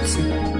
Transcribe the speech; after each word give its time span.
Jackson. 0.00 0.59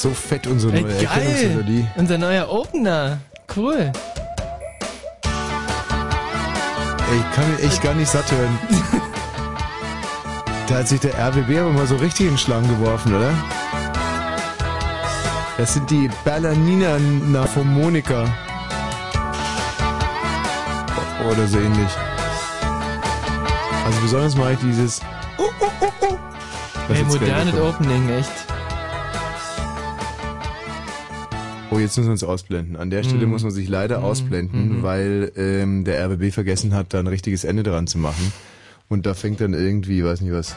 Ist 0.00 0.02
so 0.02 0.28
fett, 0.28 0.46
unsere 0.46 0.72
Ey, 0.72 0.82
neue 0.82 0.92
geil! 0.92 1.02
Erkennungsmelodie. 1.04 1.86
Unser 1.96 2.16
neuer 2.16 2.50
Opener. 2.50 3.18
Cool. 3.54 3.92
Ey, 7.10 7.16
ich 7.18 7.36
kann 7.36 7.52
mich 7.52 7.64
echt 7.64 7.82
gar 7.82 7.94
nicht 7.94 8.08
satt 8.08 8.30
hören. 8.32 8.58
Da 10.68 10.76
hat 10.76 10.88
sich 10.88 11.00
der 11.00 11.12
RBB 11.18 11.58
aber 11.58 11.70
mal 11.70 11.86
so 11.86 11.96
richtig 11.96 12.26
in 12.26 12.32
den 12.32 12.38
Schlamm 12.38 12.66
geworfen, 12.68 13.12
oder? 13.14 13.32
Das 15.58 15.74
sind 15.74 15.90
die 15.90 16.08
Ballanina 16.24 16.98
Naphomonica. 17.26 18.24
Oder 21.28 21.46
so 21.46 21.58
ähnlich. 21.58 21.90
Also 23.84 24.00
besonders 24.00 24.36
mag 24.36 24.52
ich 24.52 24.60
dieses... 24.60 25.00
Oh, 25.36 25.50
oh, 25.60 25.66
oh, 25.80 25.86
oh. 26.00 26.18
Das 26.88 26.96
Ey, 26.96 27.02
ist 27.02 27.12
jetzt 27.12 27.20
modernes. 27.20 27.54
Opening, 27.60 28.08
echt. 28.10 28.39
Jetzt 31.80 31.96
müssen 31.96 32.08
wir 32.08 32.12
uns 32.12 32.24
ausblenden. 32.24 32.76
An 32.76 32.90
der 32.90 33.02
Stelle 33.02 33.26
Mhm. 33.26 33.32
muss 33.32 33.42
man 33.42 33.52
sich 33.52 33.68
leider 33.68 33.98
Mhm. 33.98 34.04
ausblenden, 34.04 34.78
Mhm. 34.78 34.82
weil 34.82 35.32
ähm, 35.36 35.84
der 35.84 35.98
RBB 36.08 36.30
vergessen 36.32 36.74
hat, 36.74 36.94
da 36.94 37.00
ein 37.00 37.06
richtiges 37.06 37.44
Ende 37.44 37.62
dran 37.62 37.86
zu 37.86 37.98
machen. 37.98 38.32
Und 38.88 39.06
da 39.06 39.14
fängt 39.14 39.40
dann 39.40 39.54
irgendwie, 39.54 40.04
weiß 40.04 40.20
nicht 40.20 40.32
was. 40.32 40.56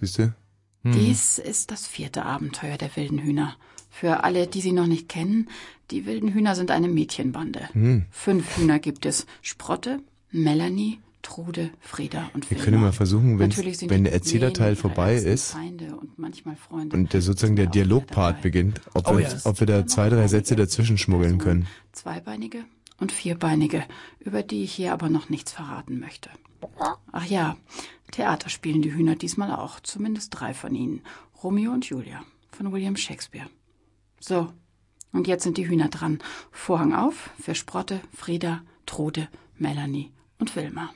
Siehst 0.00 0.18
du? 0.18 0.34
Hm. 0.82 0.92
Dies 0.92 1.38
ist 1.38 1.70
das 1.70 1.86
vierte 1.86 2.24
Abenteuer 2.24 2.76
der 2.76 2.94
wilden 2.96 3.18
Hühner. 3.18 3.56
Für 3.90 4.24
alle, 4.24 4.46
die 4.46 4.60
sie 4.60 4.72
noch 4.72 4.86
nicht 4.88 5.08
kennen, 5.08 5.48
die 5.90 6.04
wilden 6.06 6.32
Hühner 6.34 6.56
sind 6.56 6.70
eine 6.70 6.88
Mädchenbande. 6.88 7.68
Hm. 7.72 8.06
Fünf 8.10 8.56
Hühner 8.56 8.78
gibt 8.80 9.06
es. 9.06 9.26
Sprotte, 9.40 10.00
Melanie, 10.32 10.98
Trude, 11.24 11.70
Frieda 11.80 12.30
und 12.34 12.48
Wir 12.48 12.56
Wilma. 12.58 12.64
können 12.64 12.80
mal 12.80 12.92
versuchen, 12.92 13.38
wenn 13.40 13.50
die 13.50 14.02
der 14.04 14.12
Erzählerteil 14.12 14.76
vorbei 14.76 15.16
ist 15.16 15.50
Feinde 15.52 15.96
und 15.96 16.18
manchmal 16.18 16.54
Freunde. 16.54 16.96
und 16.96 17.12
der 17.12 17.22
sozusagen 17.22 17.56
der 17.56 17.66
Dialogpart 17.66 18.42
beginnt, 18.42 18.80
ob, 18.94 19.08
Oh 19.08 19.16
wir, 19.18 19.24
ja. 19.28 19.36
ob 19.44 19.58
wir 19.58 19.66
da 19.66 19.86
zwei, 19.86 20.08
drei 20.10 20.28
Sätze 20.28 20.54
dazwischen 20.54 20.98
schmuggeln 20.98 21.38
können. 21.38 21.66
Zweibeinige 21.92 22.64
und 23.00 23.10
vierbeinige, 23.10 23.82
über 24.20 24.42
die 24.44 24.62
ich 24.62 24.72
hier 24.74 24.92
aber 24.92 25.08
noch 25.08 25.28
nichts 25.30 25.50
verraten 25.50 25.98
möchte. 25.98 26.30
Ach 27.10 27.24
ja, 27.26 27.56
Theater 28.12 28.48
spielen 28.48 28.82
die 28.82 28.94
Hühner 28.94 29.16
diesmal 29.16 29.50
auch, 29.50 29.80
zumindest 29.80 30.38
drei 30.38 30.54
von 30.54 30.74
ihnen. 30.74 31.02
Romeo 31.42 31.72
und 31.72 31.84
Julia 31.86 32.22
von 32.52 32.70
William 32.72 32.96
Shakespeare. 32.96 33.48
So, 34.20 34.52
und 35.12 35.26
jetzt 35.26 35.42
sind 35.42 35.56
die 35.58 35.68
Hühner 35.68 35.88
dran. 35.88 36.20
Vorhang 36.52 36.94
auf 36.94 37.30
für 37.40 37.54
Sprotte, 37.54 38.00
Frieda, 38.14 38.62
Trude, 38.86 39.28
Melanie 39.58 40.12
und 40.38 40.54
Wilma. 40.56 40.90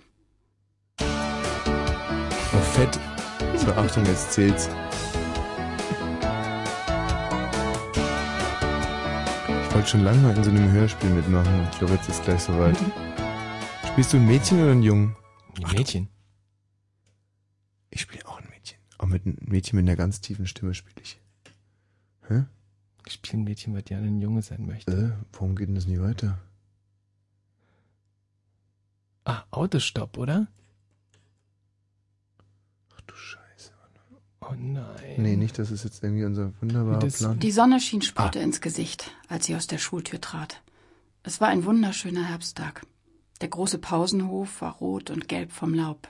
Fett. 2.78 3.00
So, 3.56 3.72
Achtung, 3.72 4.06
jetzt 4.06 4.30
zählt's. 4.34 4.68
Ich 9.64 9.74
wollte 9.74 9.88
schon 9.88 10.04
lange 10.04 10.18
mal 10.18 10.36
in 10.36 10.44
so 10.44 10.50
einem 10.50 10.70
Hörspiel 10.70 11.10
mitmachen. 11.10 11.66
Ich 11.72 11.78
glaube, 11.78 11.94
jetzt 11.94 12.08
ist 12.08 12.22
gleich 12.22 12.40
soweit. 12.40 12.76
Spielst 13.84 14.12
du 14.12 14.18
ein 14.18 14.26
Mädchen 14.28 14.62
oder 14.62 14.70
ein 14.70 14.84
Jungen? 14.84 15.16
Ein 15.56 15.72
Mädchen. 15.72 16.08
Ich 17.90 18.02
spiele 18.02 18.24
auch 18.28 18.38
ein 18.38 18.48
Mädchen. 18.48 18.78
Auch 18.98 19.06
mit 19.06 19.26
einem 19.26 19.38
Mädchen 19.40 19.76
mit 19.76 19.88
einer 19.88 19.96
ganz 19.96 20.20
tiefen 20.20 20.46
Stimme 20.46 20.72
spiele 20.72 21.02
ich. 21.02 21.20
Hä? 22.28 22.44
Ich 23.06 23.14
spiele 23.14 23.42
ein 23.42 23.44
Mädchen, 23.44 23.74
weil 23.74 23.82
gerne 23.82 24.06
ein 24.06 24.20
Junge 24.20 24.42
sein 24.42 24.64
möchte. 24.66 24.92
Äh, 24.92 25.10
warum 25.32 25.56
geht 25.56 25.66
denn 25.66 25.74
das 25.74 25.88
nie 25.88 25.98
weiter? 25.98 26.38
Ah, 29.24 29.42
Autostopp, 29.50 30.16
oder? 30.16 30.46
Du 33.08 33.14
Scheiße. 33.16 33.72
Oh 34.40 34.54
nein. 34.56 34.84
Nee, 35.16 35.34
nicht, 35.36 35.58
das 35.58 35.70
ist 35.72 35.82
jetzt 35.84 36.02
irgendwie 36.04 36.24
unser 36.24 36.52
wunderbarer 36.60 37.00
Das- 37.00 37.18
Plan. 37.18 37.38
Die 37.40 37.50
Sonne 37.50 37.80
schien 37.80 38.02
Sprotte 38.02 38.38
ins 38.38 38.60
Gesicht, 38.60 39.10
als 39.28 39.46
sie 39.46 39.56
aus 39.56 39.66
der 39.66 39.78
Schultür 39.78 40.20
trat. 40.20 40.62
Es 41.24 41.40
war 41.40 41.48
ein 41.48 41.64
wunderschöner 41.64 42.24
Herbsttag. 42.28 42.82
Der 43.40 43.48
große 43.48 43.78
Pausenhof 43.78 44.60
war 44.62 44.74
rot 44.76 45.10
und 45.10 45.28
gelb 45.28 45.50
vom 45.52 45.74
Laub, 45.74 46.08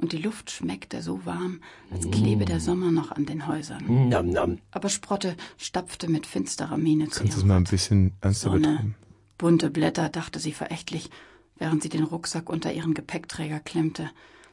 und 0.00 0.12
die 0.12 0.18
Luft 0.18 0.50
schmeckte 0.50 1.02
so 1.02 1.24
warm, 1.24 1.60
als 1.90 2.08
klebe 2.10 2.44
der 2.44 2.60
Sommer 2.60 2.90
noch 2.92 3.10
an 3.12 3.26
den 3.26 3.46
Häusern. 3.46 4.08
Nam, 4.08 4.30
nam. 4.30 4.58
Aber 4.70 4.88
Sprotte 4.90 5.36
stapfte 5.56 6.08
mit 6.08 6.26
finsterer 6.26 6.76
Miene 6.76 7.08
zu 7.08 7.20
Kannst 7.20 7.36
du 7.36 7.40
es 7.40 7.46
mal 7.46 7.56
ein 7.56 7.64
bisschen 7.64 8.12
ernster 8.20 8.50
Sonne. 8.50 8.68
betreiben? 8.68 8.94
Bunte 9.38 9.70
Blätter, 9.70 10.08
dachte 10.08 10.38
sie 10.40 10.52
verächtlich, 10.52 11.10
während 11.56 11.82
sie 11.82 11.88
den 11.88 12.04
Rucksack 12.04 12.48
unter 12.50 12.72
ihren 12.72 12.94
Gepäckträger 12.94 13.60
klemmte. 13.60 14.10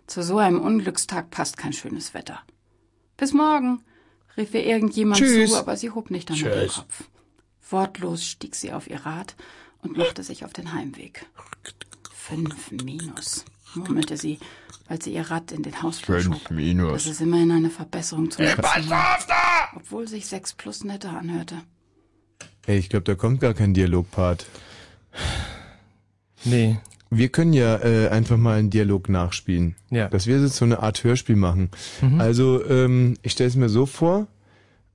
Zu 0.08 0.24
so 0.24 0.38
einem 0.38 0.62
Unglückstag 0.62 1.32
passt 1.32 1.58
kein 1.58 1.74
schönes 1.74 2.14
Wetter. 2.14 2.42
Bis 3.18 3.34
morgen, 3.34 3.84
rief 4.38 4.54
ihr 4.54 4.66
irgendjemand 4.66 5.20
Tschüss. 5.20 5.52
zu, 5.52 5.58
aber 5.58 5.78
sie 5.78 5.90
hob 5.92 6.12
nicht 6.12 6.30
einmal 6.30 6.52
den. 6.52 6.70
Kopf. 6.70 7.04
Wortlos 7.70 8.24
stieg 8.26 8.56
sie 8.56 8.72
auf 8.72 8.88
ihr 8.90 9.06
Rad 9.06 9.36
und 9.82 9.98
machte 9.98 10.24
sich 10.24 10.46
auf 10.46 10.54
den 10.54 10.74
Heimweg. 10.74 11.26
Fünf 12.14 12.72
Minus, 12.72 13.46
murmelte 13.74 14.18
sie, 14.18 14.40
als 14.88 15.06
sie 15.06 15.14
ihr 15.14 15.30
Rad 15.30 15.52
in 15.52 15.64
den 15.64 15.82
Hausflur 15.82 16.20
Fünf 16.20 16.44
schob. 16.44 16.52
Minus. 16.52 17.04
Das 17.04 17.14
ist 17.14 17.22
immerhin 17.22 17.52
eine 17.52 17.70
Verbesserung 17.70 18.30
zum 18.30 18.46
Pass 18.46 18.76
letzten 18.76 18.90
Mal, 18.90 19.18
obwohl 19.76 20.08
sich 20.08 20.28
sechs 20.28 20.54
plus 20.54 20.84
netter 20.84 21.18
anhörte. 21.18 21.62
Ey, 22.68 22.78
ich 22.78 22.90
glaube, 22.90 23.04
da 23.04 23.16
kommt 23.16 23.42
gar 23.42 23.54
kein 23.54 23.74
Dialogpart. 23.74 24.46
Nee. 26.44 26.78
Wir 27.18 27.30
können 27.30 27.54
ja 27.54 27.78
äh, 27.78 28.10
einfach 28.10 28.38
mal 28.38 28.58
einen 28.60 28.70
Dialog 28.70 29.10
nachspielen. 29.10 29.76
Ja. 29.90 30.10
Dass 30.10 30.28
wir 30.28 30.40
jetzt 30.40 30.56
so 30.58 30.66
eine 30.66 30.82
Art 30.84 31.04
Hörspiel 31.04 31.36
machen. 31.36 31.70
Mhm. 32.02 32.20
Also, 32.20 32.64
ähm, 32.70 33.16
ich 33.22 33.32
stelle 33.34 33.50
es 33.50 33.56
mir 33.56 33.70
so 33.70 33.86
vor, 33.86 34.28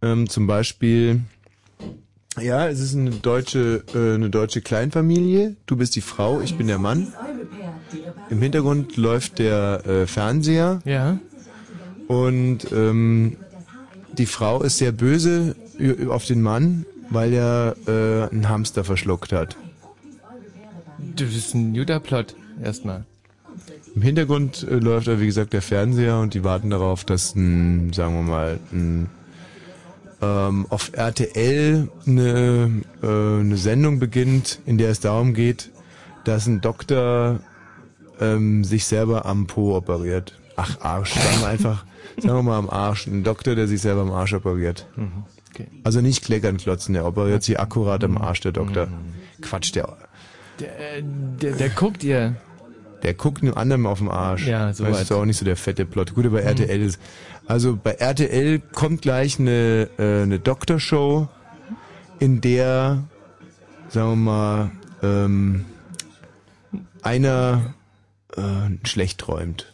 ähm, 0.03 0.29
zum 0.29 0.47
Beispiel, 0.47 1.21
ja, 2.41 2.69
es 2.69 2.81
ist 2.81 2.95
eine 2.95 3.11
deutsche, 3.11 3.85
äh, 3.95 4.15
eine 4.15 4.31
deutsche 4.31 4.61
Kleinfamilie. 4.61 5.57
Du 5.67 5.77
bist 5.77 5.97
die 5.97 6.01
Frau, 6.01 6.41
ich 6.41 6.57
bin 6.57 6.67
der 6.69 6.79
Mann. 6.79 7.09
Im 8.31 8.41
Hintergrund 8.41 8.97
läuft 8.97 9.39
der 9.39 9.85
äh, 9.87 10.07
Fernseher. 10.07 10.81
Ja. 10.85 11.19
Und 12.07 12.71
ähm, 12.73 13.37
die 14.17 14.27
Frau 14.27 14.63
ist 14.63 14.79
sehr 14.79 14.93
böse 14.93 15.55
ü- 15.79 16.09
auf 16.09 16.25
den 16.27 16.43
Mann, 16.43 16.85
weil 17.09 17.33
er 17.33 17.77
äh, 17.87 18.31
einen 18.31 18.49
Hamster 18.49 18.85
verschluckt 18.85 19.33
hat. 19.33 19.57
Das 21.17 21.35
ist 21.35 21.55
ein 21.55 21.75
guter 21.75 22.01
Plot, 22.01 22.35
erstmal. 22.63 23.05
Im 23.95 24.03
Hintergrund 24.03 24.63
äh, 24.63 24.77
läuft 24.77 25.09
aber, 25.09 25.21
wie 25.21 25.27
gesagt, 25.27 25.53
der 25.53 25.63
Fernseher 25.63 26.19
und 26.21 26.35
die 26.35 26.45
warten 26.45 26.71
darauf, 26.71 27.05
dass 27.05 27.35
ein, 27.35 27.93
sagen 27.93 28.15
wir 28.15 28.23
mal, 28.23 28.61
ein, 28.73 29.09
ähm, 30.23 30.67
auf 30.69 30.93
RTL 30.95 31.89
eine, 32.07 32.83
äh, 33.03 33.07
eine 33.07 33.57
Sendung 33.57 33.99
beginnt, 33.99 34.61
in 34.67 34.79
der 34.79 34.91
es 34.91 35.01
darum 35.01 35.35
geht, 35.35 35.71
dass 36.25 36.47
ein 36.47 36.61
Doktor 36.61 37.41
ähm, 38.21 38.65
sich 38.65 38.85
selber 38.85 39.27
am 39.27 39.47
Po 39.47 39.77
operiert. 39.77 40.39
Ach, 40.57 40.81
Arsch, 40.81 41.15
sagen 41.15 41.41
wir 41.41 41.49
einfach, 41.49 41.85
sagen 42.19 42.37
wir 42.37 42.43
mal 42.43 42.59
am 42.59 42.71
Arsch. 42.71 43.07
Ein 43.07 43.25
Doktor, 43.25 43.55
der 43.55 43.67
sich 43.67 43.81
selber 43.81 44.03
am 44.03 44.13
Arsch 44.13 44.35
operiert. 44.35 44.87
Mhm. 44.97 45.25
Okay. 45.53 45.67
Also 45.83 46.01
nicht 46.01 46.23
kleckern 46.23 46.59
klotzen, 46.59 46.95
der 46.95 47.07
operiert 47.07 47.43
sich 47.43 47.59
akkurat 47.59 48.05
am 48.05 48.19
Arsch, 48.19 48.41
der 48.41 48.53
Doktor. 48.53 48.89
Quatsch, 49.41 49.75
der, 49.75 49.97
Der, 50.61 50.97
äh, 50.99 51.03
der, 51.03 51.53
der 51.53 51.69
guckt 51.71 52.05
ihr. 52.05 52.37
Der 53.03 53.15
guckt 53.15 53.43
einem 53.43 53.55
anderen 53.55 53.87
auf 53.87 53.99
den 53.99 54.09
Arsch. 54.09 54.47
Ja, 54.47 54.73
so 54.73 54.85
Das 54.85 55.03
ist 55.03 55.13
auch 55.13 55.25
nicht 55.25 55.39
so 55.39 55.45
der 55.45 55.57
fette 55.57 55.87
Plot. 55.87 56.15
Gut, 56.15 56.27
aber. 56.27 56.43
RTL 56.43 56.83
ist. 56.83 57.01
Also 57.47 57.77
bei 57.83 57.93
RTL 57.93 58.61
kommt 58.61 59.03
gleich 59.03 59.41
eine, 59.41 59.89
äh, 59.99 60.23
eine 60.23 60.39
Doktorshow, 60.39 61.29
in 62.19 62.41
der, 62.41 63.03
sagen 63.89 64.11
wir 64.11 64.17
mal, 64.17 64.71
ähm, 65.03 65.65
einer 67.03 67.75
äh, 68.37 68.87
schlecht 68.87 69.19
träumt. 69.19 69.73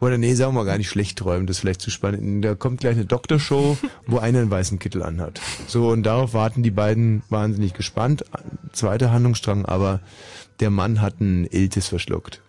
Oder 0.00 0.16
nee, 0.16 0.32
sagen 0.34 0.54
wir 0.54 0.60
mal 0.60 0.64
gar 0.64 0.78
nicht 0.78 0.88
schlecht 0.88 1.18
träumen, 1.18 1.46
das 1.46 1.56
ist 1.56 1.60
vielleicht 1.60 1.82
zu 1.82 1.90
spannend. 1.90 2.42
Da 2.44 2.54
kommt 2.54 2.80
gleich 2.80 2.94
eine 2.96 3.04
Doktorshow, 3.04 3.76
wo 4.06 4.18
einer 4.18 4.38
einen 4.40 4.50
weißen 4.50 4.78
Kittel 4.78 5.02
anhat. 5.02 5.40
So, 5.66 5.90
und 5.90 6.04
darauf 6.04 6.32
warten 6.32 6.62
die 6.62 6.70
beiden 6.70 7.22
wahnsinnig 7.28 7.74
gespannt. 7.74 8.24
Zweiter 8.72 9.12
Handlungsstrang, 9.12 9.66
aber 9.66 10.00
der 10.60 10.70
Mann 10.70 11.02
hat 11.02 11.16
einen 11.20 11.46
Iltis 11.46 11.88
verschluckt. 11.88 12.40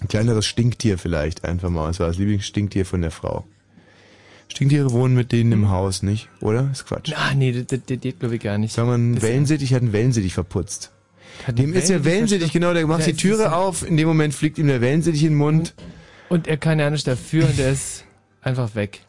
Ein 0.00 0.08
kleineres 0.08 0.46
Stinktier 0.46 0.96
vielleicht, 0.98 1.44
einfach 1.44 1.68
mal. 1.70 1.88
Das 1.88 2.00
war 2.00 2.06
das 2.08 2.18
Lieblingsstinktier 2.18 2.86
von 2.86 3.02
der 3.02 3.10
Frau. 3.10 3.44
Stinktiere 4.48 4.92
wohnen 4.92 5.14
mit 5.14 5.32
denen 5.32 5.52
im 5.52 5.70
Haus, 5.70 6.02
nicht? 6.02 6.28
Oder? 6.40 6.70
Ist 6.72 6.86
Quatsch. 6.86 7.12
Ah, 7.14 7.34
nee, 7.34 7.52
das, 7.52 7.66
das, 7.66 7.80
das 7.86 8.00
geht 8.00 8.20
glaube 8.20 8.36
ich 8.36 8.42
gar 8.42 8.56
nicht. 8.58 8.72
Sagen 8.72 8.88
wir, 8.88 8.94
ein 8.94 9.20
Wellensittich 9.20 9.74
hat 9.74 9.82
einen 9.82 9.92
Wellensittich 9.92 10.34
verputzt. 10.34 10.92
Hat 11.46 11.58
Dem 11.58 11.74
ist 11.74 11.88
der 11.90 12.04
Wellen- 12.04 12.14
Wellensittich, 12.14 12.52
genau, 12.52 12.72
der 12.72 12.86
macht 12.86 13.06
die 13.06 13.12
Türe 13.14 13.54
auf, 13.54 13.86
in 13.86 13.96
dem 13.98 14.06
Moment 14.08 14.32
fliegt 14.32 14.56
ihm 14.58 14.68
der 14.68 14.80
Wellensittich 14.80 15.24
in 15.24 15.30
den 15.32 15.38
Mund. 15.38 15.74
Und 16.28 16.48
er 16.48 16.56
kann 16.56 16.78
ja 16.78 16.90
nicht 16.90 17.06
dafür 17.06 17.44
und 17.44 17.58
er 17.58 17.72
ist 17.72 18.04
einfach 18.42 18.74
weg. 18.74 19.00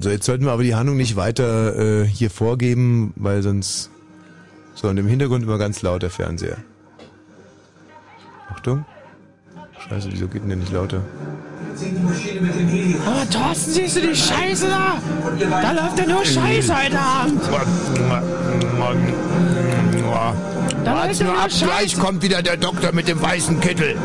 So, 0.00 0.10
jetzt 0.10 0.26
sollten 0.26 0.44
wir 0.44 0.52
aber 0.52 0.62
die 0.62 0.74
Handlung 0.74 0.96
nicht 0.96 1.16
weiter 1.16 2.02
äh, 2.02 2.06
hier 2.06 2.30
vorgeben, 2.30 3.12
weil 3.16 3.42
sonst... 3.42 3.90
So, 4.74 4.88
und 4.88 4.96
im 4.96 5.06
Hintergrund 5.06 5.42
immer 5.42 5.58
ganz 5.58 5.82
laut 5.82 6.02
der 6.02 6.10
Fernseher. 6.10 6.56
Achtung. 8.48 8.84
Scheiße, 9.88 10.08
wieso 10.12 10.28
geht 10.28 10.42
denn 10.42 10.50
der 10.50 10.58
nicht 10.58 10.72
lauter? 10.72 11.02
Aber 13.06 13.30
Thorsten, 13.30 13.70
siehst 13.72 13.96
du 13.96 14.00
die 14.00 14.14
Scheiße 14.14 14.66
da? 14.68 15.00
Da 15.62 15.72
läuft 15.72 15.98
ja 15.98 16.06
nur 16.06 16.24
Scheiße 16.24 16.84
heute 16.84 16.98
Abend. 16.98 17.40
Da 20.84 21.06
läuft 21.06 21.20
ja 21.20 21.26
nur 21.26 21.50
Scheiße. 21.50 21.96
kommt 21.98 22.22
wieder 22.22 22.42
der 22.42 22.56
Doktor 22.56 22.92
mit 22.92 23.08
dem 23.08 23.20
weißen 23.20 23.60
Kittel. 23.60 23.96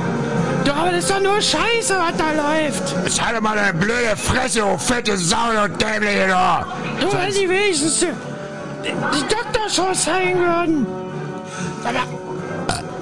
Du, 0.66 0.74
aber 0.74 0.92
das 0.92 1.06
ist 1.06 1.12
doch 1.12 1.22
nur 1.22 1.40
Scheiße, 1.40 1.96
was 1.96 2.18
da 2.18 2.32
läuft. 2.32 2.96
Jetzt 3.04 3.22
halt 3.24 3.40
mal 3.42 3.56
deine 3.56 3.74
blöde 3.74 4.16
Fresse, 4.18 4.62
du 4.62 4.78
fette 4.78 5.16
Sau, 5.16 5.52
du 5.52 5.70
dämliche 5.70 6.28
da. 6.28 6.66
Du, 7.00 7.08
wenn 7.14 7.32
die 7.32 7.48
wenigstens 7.48 8.00
die, 8.00 8.08
Doktorshow 9.30 9.94
zeigen 9.94 10.40
würden. 10.40 10.88
Aber, 11.84 12.25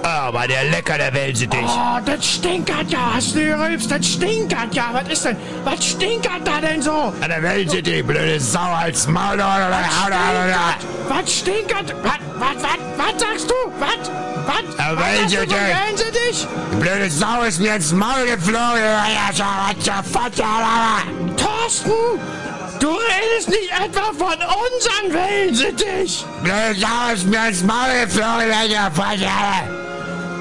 Aber 0.03 0.47
der 0.47 0.65
lecker, 0.65 0.97
der 0.97 1.13
Wellensittich. 1.13 1.59
oh, 1.65 1.99
das 2.05 2.25
stinkert 2.25 2.89
ja, 2.89 3.13
hast 3.15 3.35
du 3.35 3.39
gerülpst, 3.39 3.89
das 3.89 4.05
stinkert 4.05 4.73
ja. 4.75 4.89
Was 4.91 5.07
ist 5.11 5.25
denn, 5.25 5.37
was 5.63 5.85
stinkert 5.85 6.45
da 6.45 6.59
denn 6.59 6.81
so? 6.81 7.13
Ah, 7.21 7.27
Der 7.27 7.41
Wellensittich, 7.41 8.05
blöde 8.05 8.39
Sau, 8.39 8.59
als 8.59 9.07
Maul. 9.07 9.37
Was 9.39 11.33
stinkert? 11.33 11.95
Was, 12.03 12.19
was, 12.37 12.63
was, 12.63 12.77
was 12.97 13.21
sagst 13.21 13.49
du? 13.49 13.55
Was? 13.79 14.11
Was? 14.45 14.75
Er 14.77 14.97
von 14.97 15.57
denn? 15.57 15.77
Wellensittich? 15.87 16.47
Die 16.73 16.75
blöde 16.75 17.09
Sau 17.09 17.41
ist 17.47 17.59
mir 17.61 17.75
ins 17.75 17.91
Maul 17.93 18.25
geflogen. 18.25 18.59
Ja, 18.83 19.05
ja, 19.07 19.29
ja, 19.33 19.71
ja, 19.83 20.03
Thorsten, 21.37 21.91
du 22.79 22.89
redest 22.89 23.49
nicht 23.49 23.71
etwa 23.71 24.11
von 24.17 24.35
unseren 24.35 25.13
Wellensittich. 25.13 26.25
Blöde 26.43 26.75
Sau 26.77 27.13
ist 27.13 27.25
mir 27.25 27.47
ins 27.47 27.63
Maul 27.63 28.01
geflogen. 28.03 28.49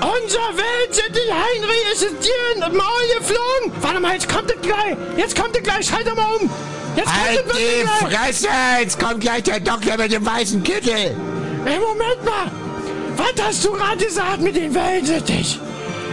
Ja, 0.02 0.08
ja, 0.08 0.12
Unser 0.22 0.56
Wellensittich 0.56 1.30
Heinrich 1.30 1.92
ist 1.92 2.02
es 2.02 2.18
dir 2.20 2.54
in 2.54 2.60
den 2.60 2.76
Maul 2.76 3.02
geflogen. 3.18 3.82
Warte 3.82 4.00
mal, 4.00 4.14
jetzt 4.14 4.28
kommt 4.28 4.50
es 4.50 4.60
gleich. 4.60 4.96
Jetzt 5.16 5.36
kommt 5.40 5.56
es 5.56 5.62
gleich. 5.62 5.86
Schalt 5.86 6.06
mal 6.16 6.34
um. 6.40 6.50
Jetzt 6.96 7.06
kommt 7.06 7.16
Halt 7.26 7.36
wirklich 7.46 7.56
die 7.58 7.82
gleich. 7.82 8.14
Fresse! 8.16 8.48
Jetzt 8.80 8.98
kommt 8.98 9.20
gleich 9.20 9.42
der 9.44 9.60
Doktor 9.60 9.96
mit 9.96 10.12
dem 10.12 10.26
weißen 10.26 10.62
Kittel. 10.62 11.16
Hey, 11.64 11.78
Moment 11.78 12.24
mal. 12.24 12.50
Was 13.16 13.46
hast 13.46 13.64
du 13.64 13.72
gerade 13.72 14.04
gesagt 14.04 14.40
mit 14.40 14.56
den 14.56 14.74
Wellensittich? 14.74 15.58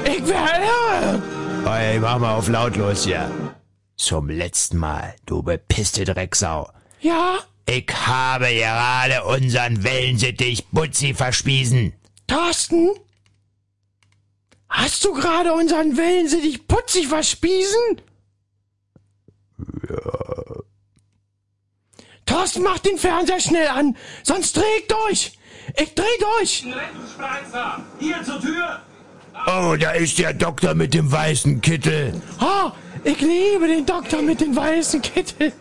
Ich 0.06 0.28
wär 0.28 0.62
irre. 0.62 1.22
Hey, 1.66 2.00
mach 2.00 2.18
mal 2.20 2.36
auf 2.36 2.48
lautlos 2.48 3.04
hier. 3.06 3.30
Zum 3.98 4.30
letzten 4.30 4.78
Mal, 4.78 5.16
du 5.26 5.44
bepisste 5.44 6.06
Drecksau. 6.06 6.70
Ja, 7.02 7.40
Ich 7.66 7.86
habe 8.06 8.46
gerade 8.54 9.24
unseren 9.26 9.84
Wellensittich 9.84 10.66
Butzi 10.72 11.14
verspiesen. 11.14 11.94
Thorsten? 12.28 12.92
Hast 14.70 15.04
du 15.04 15.14
gerade 15.14 15.54
unseren 15.54 15.98
Wellensittich 15.98 16.68
putzig 16.68 17.08
verspiesen? 17.08 18.02
Ja. 19.90 20.56
Thorsten, 22.26 22.62
mach 22.62 22.78
den 22.80 22.98
Fernseher 22.98 23.40
schnell 23.40 23.68
an, 23.68 23.98
sonst 24.24 24.56
dreh 24.56 24.62
ich 24.80 24.88
durch. 24.88 25.40
Ich 25.76 25.96
dreh 25.96 26.04
durch. 26.20 26.66
Hier 28.00 28.24
zur 28.24 28.40
Tür! 28.40 28.82
Oh, 29.48 29.76
da 29.80 29.92
ist 29.92 30.20
der 30.20 30.34
Doktor 30.34 30.76
mit 30.76 30.94
dem 30.94 31.12
weißen 31.12 31.62
Kittel. 31.62 32.22
Oh, 32.40 32.72
ich 33.04 33.20
liebe 33.22 33.68
den 33.68 33.86
Doktor 33.86 34.22
mit 34.22 34.42
dem 34.42 34.56
weißen 34.56 35.02
Kittel. 35.02 35.54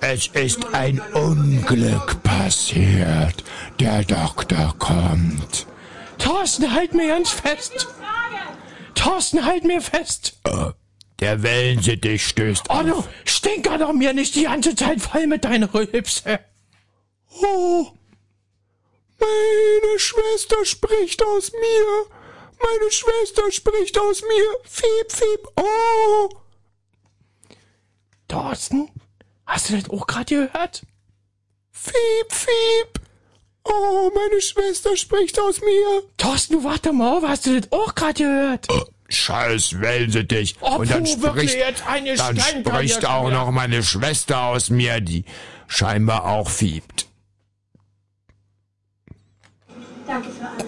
Es 0.00 0.28
ist 0.28 0.72
ein 0.72 1.00
Unglück 1.12 2.22
passiert. 2.22 3.44
Der 3.80 4.04
Doktor 4.04 4.74
kommt. 4.78 5.66
Thorsten, 6.18 6.72
halt 6.72 6.94
mir 6.94 7.08
ganz 7.08 7.30
fest. 7.30 7.88
Thorsten, 8.94 9.44
halt 9.44 9.64
mir 9.64 9.80
fest. 9.80 10.38
Der 11.20 11.42
Wellensittich 11.42 12.26
stößt 12.26 12.66
Oh, 12.68 12.82
du 12.82 13.04
stinker 13.24 13.78
doch 13.78 13.92
mir 13.92 14.12
nicht 14.12 14.34
die 14.34 14.44
ganze 14.44 14.74
Zeit 14.74 15.00
voll 15.00 15.26
mit 15.26 15.44
deinen 15.44 15.64
Rülpse. 15.64 16.40
Oh, 17.42 17.86
meine 19.20 19.98
Schwester 19.98 20.64
spricht 20.64 21.22
aus 21.24 21.52
mir. 21.52 22.06
Meine 22.62 22.90
Schwester 22.90 23.50
spricht 23.52 23.98
aus 23.98 24.22
mir. 24.22 24.44
Fiep, 24.64 25.12
fiep, 25.12 25.48
oh. 25.56 26.28
Thorsten, 28.28 28.90
hast 29.46 29.70
du 29.70 29.76
das 29.78 29.90
auch 29.90 30.06
gerade 30.06 30.34
gehört? 30.34 30.82
Fiep, 31.70 32.32
fiep. 32.32 33.03
Oh, 33.64 34.10
meine 34.14 34.40
Schwester 34.42 34.96
spricht 34.96 35.40
aus 35.40 35.60
mir. 35.60 36.02
Thorsten, 36.18 36.54
du 36.54 36.64
warte 36.64 36.92
mal, 36.92 37.16
auf, 37.16 37.24
hast 37.26 37.46
du 37.46 37.58
das 37.60 37.72
auch 37.72 37.94
gerade 37.94 38.14
gehört? 38.14 38.68
Scheiß 39.08 39.80
Wellensittich. 39.80 40.56
Oh, 40.60 40.76
Und 40.76 40.90
dann 40.90 41.04
puh, 41.04 41.22
wirklich 41.22 41.52
spricht, 41.52 41.66
jetzt 41.68 41.86
eine 41.86 42.14
dann 42.14 42.38
spricht 42.38 43.06
auch 43.06 43.30
noch 43.30 43.50
meine 43.50 43.82
Schwester 43.82 44.42
aus 44.42 44.70
mir, 44.70 45.00
die 45.00 45.24
scheinbar 45.66 46.26
auch 46.26 46.50
fiebt. 46.50 47.06
Danke 50.06 50.28
für 50.30 50.46
alles. 50.46 50.66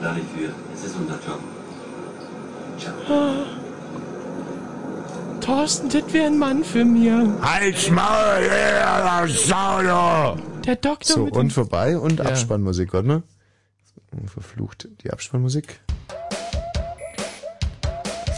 Da 0.00 0.12
nicht 0.12 0.26
für. 0.34 0.52
Es 0.72 0.84
ist 0.84 0.96
unser 0.96 1.14
Job. 1.14 1.40
Ciao. 2.78 3.46
Thorsten, 5.40 5.90
das 5.90 6.12
wäre 6.12 6.26
ein 6.26 6.38
Mann 6.38 6.64
für 6.64 6.84
mir. 6.84 7.38
Halt's 7.42 7.90
Maul, 7.90 8.42
ihr 8.42 9.28
Sau, 9.28 9.82
du. 9.82 10.53
Der 10.66 10.76
Doktor 10.76 11.14
So, 11.14 11.24
mit 11.26 11.34
und 11.36 11.48
dem... 11.48 11.50
vorbei 11.50 11.98
und 11.98 12.18
Ja. 12.20 12.26
Abspannmusik, 12.26 12.92
warte 12.92 13.08
mal. 13.08 13.22
Verflucht 14.26 14.88
die 15.02 15.10
Abspannmusik. 15.10 15.80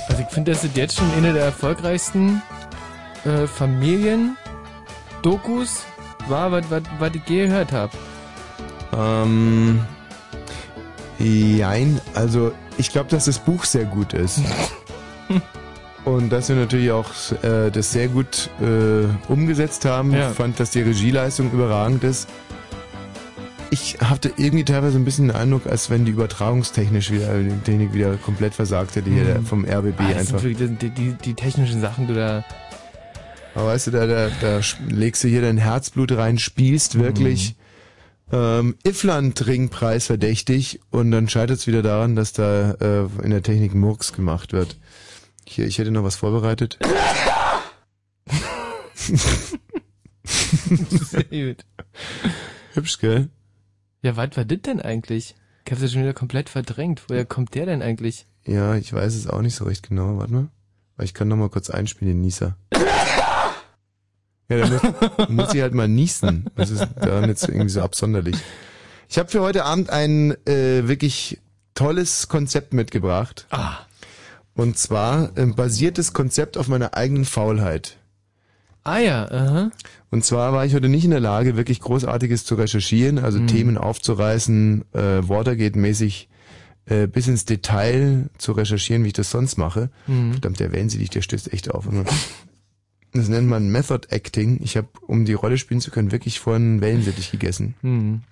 Also 0.09 0.23
ich 0.23 0.29
finde, 0.29 0.53
das 0.53 0.65
ist 0.65 0.75
jetzt 0.77 0.97
schon 0.97 1.11
eine 1.13 1.33
der 1.35 1.45
erfolgreichsten 1.45 2.41
äh, 3.25 3.47
Familien-Dokus 3.47 5.85
war, 6.29 6.51
was 6.53 6.65
was- 6.71 6.83
was 6.99 7.15
ich 7.15 7.25
gehört 7.27 7.73
habe. 7.73 7.93
Ähm, 8.97 9.85
jein, 11.19 12.01
also 12.15 12.53
ich 12.79 12.89
glaube, 12.91 13.11
dass 13.11 13.27
das 13.27 13.39
Buch 13.39 13.65
sehr 13.65 13.85
gut 13.85 14.13
ist. 14.15 14.41
Und 16.07 16.31
dass 16.31 16.49
wir 16.49 16.57
natürlich 16.57 16.91
auch 16.93 17.11
äh, 17.43 17.71
das 17.71 17.93
sehr 17.93 18.07
gut 18.09 18.49
äh, 18.63 19.07
umgesetzt 19.31 19.85
haben. 19.85 20.13
Ja. 20.15 20.31
Ich 20.31 20.37
fand, 20.37 20.59
dass 20.61 20.71
die 20.71 20.81
Regieleistung 20.81 21.51
überragend 21.51 22.05
ist. 22.05 22.29
Ich 23.71 23.99
hatte 24.01 24.31
irgendwie 24.37 24.65
teilweise 24.65 24.97
ein 24.97 25.05
bisschen 25.05 25.27
den 25.29 25.37
Eindruck, 25.37 25.67
als 25.67 25.91
wenn 25.91 26.05
die 26.05 26.13
übertragungstechnisch 26.13 27.11
wieder, 27.11 27.37
die 27.41 27.51
Technik 27.65 27.93
wieder 27.93 28.17
komplett 28.17 28.55
versagt 28.55 28.95
hätte 28.95 29.11
hier 29.11 29.25
der- 29.25 29.43
vom 29.43 29.65
RBB 29.65 29.99
Ah, 30.01 30.07
einfach. 30.19 30.39
sind 30.39 30.81
die, 30.81 30.91
die, 30.91 31.13
die 31.15 31.35
technischen 31.35 31.81
Sachen, 31.81 32.07
du 32.07 32.15
da... 32.15 32.45
Aber 33.57 33.67
weißt 33.69 33.89
du, 33.89 33.91
da, 33.91 34.07
da, 34.07 34.29
da 34.41 34.61
legst 34.89 35.25
du 35.25 35.29
hier 35.29 35.41
dein 35.41 35.59
Herzblut 35.59 36.13
rein, 36.13 36.39
spielst 36.39 36.99
wirklich 36.99 37.57
ähm, 38.31 38.77
Ifland-Ringpreis 38.87 40.07
verdächtig 40.07 40.79
und 40.91 41.11
dann 41.11 41.29
scheitert 41.29 41.59
es 41.59 41.67
wieder 41.67 41.83
daran, 41.83 42.15
dass 42.17 42.33
da 42.33 42.73
äh, 42.73 43.07
in 43.25 43.31
der 43.31 43.43
Technik 43.43 43.75
Murks 43.75 44.13
gemacht 44.13 44.53
wird. 44.53 44.77
Hier, 45.49 45.67
ich 45.67 45.79
hätte 45.79 45.91
noch 45.91 46.05
was 46.05 46.17
vorbereitet. 46.17 46.79
Sehr 50.25 51.25
gut. 51.25 51.65
Hübsch, 52.75 52.99
gell? 52.99 53.29
Ja, 54.03 54.17
was 54.17 54.37
war 54.37 54.45
das 54.45 54.63
denn 54.63 54.81
eigentlich? 54.81 55.35
Ich 55.65 55.73
hab's 55.73 55.83
ja 55.83 55.89
schon 55.89 56.03
wieder 56.03 56.15
komplett 56.15 56.49
verdrängt. 56.49 57.05
Woher 57.09 57.25
kommt 57.25 57.55
der 57.55 57.67
denn 57.67 57.83
eigentlich? 57.83 58.27
Ja, 58.45 58.75
ich 58.77 58.93
weiß 58.93 59.15
es 59.15 59.27
auch 59.27 59.41
nicht 59.41 59.55
so 59.55 59.65
recht 59.65 59.89
genau. 59.89 60.19
Warte 60.19 60.33
mal. 60.33 60.49
Weil 60.97 61.07
ich 61.07 61.15
kann 61.15 61.29
noch 61.29 61.37
mal 61.37 61.49
kurz 61.49 61.71
einspielen, 61.71 62.15
den 62.15 62.21
Nieser. 62.21 62.57
Ja, 64.49 64.59
da 64.59 64.69
muss, 64.69 65.29
muss 65.29 65.55
ich 65.55 65.61
halt 65.61 65.75
mal 65.75 65.89
niesen. 65.89 66.49
Das 66.55 66.71
ist 66.71 66.87
daran 67.01 67.29
jetzt 67.29 67.49
irgendwie 67.49 67.69
so 67.69 67.83
absonderlich. 67.83 68.37
Ich 69.09 69.19
habe 69.19 69.29
für 69.29 69.41
heute 69.41 69.65
Abend 69.65 69.91
ein 69.91 70.37
äh, 70.47 70.87
wirklich 70.87 71.41
tolles 71.75 72.29
Konzept 72.29 72.73
mitgebracht. 72.73 73.47
Ah. 73.51 73.86
Und 74.57 74.79
zwar 74.79 75.37
ähm, 75.37 75.55
basiert 75.55 75.99
das 75.99 76.13
Konzept 76.13 76.57
auf 76.57 76.67
meiner 76.69 76.97
eigenen 76.97 77.25
Faulheit. 77.27 77.99
Ah 78.85 78.99
ja, 78.99 79.31
aha. 79.31 79.71
Und 80.11 80.25
zwar 80.25 80.53
war 80.53 80.65
ich 80.65 80.75
heute 80.75 80.89
nicht 80.89 81.05
in 81.05 81.11
der 81.11 81.21
Lage, 81.21 81.57
wirklich 81.57 81.81
Großartiges 81.81 82.45
zu 82.45 82.55
recherchieren, 82.55 83.19
also 83.19 83.39
Mhm. 83.39 83.47
Themen 83.49 83.79
aufzureißen, 83.79 84.85
äh, 84.95 85.29
Watergate-mäßig 85.29 86.29
äh, 86.87 87.07
bis 87.07 87.27
ins 87.27 87.45
Detail 87.45 88.31
zu 88.39 88.53
recherchieren, 88.53 89.03
wie 89.03 89.09
ich 89.09 89.13
das 89.13 89.31
sonst 89.31 89.59
mache. 89.59 89.91
Mhm. 90.07 90.33
Verdammt, 90.33 90.61
der 90.61 90.73
Wellensittich, 90.73 91.11
der 91.11 91.23
stößt 91.23 91.53
echt 91.53 91.71
auf. 91.71 91.89
Das 93.13 93.29
nennt 93.29 93.49
man 93.49 93.69
Method 93.71 94.07
Acting. 94.09 94.61
Ich 94.63 94.77
habe, 94.77 94.89
um 95.07 95.25
die 95.25 95.33
Rolle 95.33 95.59
spielen 95.59 95.81
zu 95.81 95.91
können, 95.91 96.13
wirklich 96.13 96.39
vorhin 96.39 96.81
Wellensittich 96.81 97.31
gegessen. 97.31 97.75
Mhm. 97.83 98.23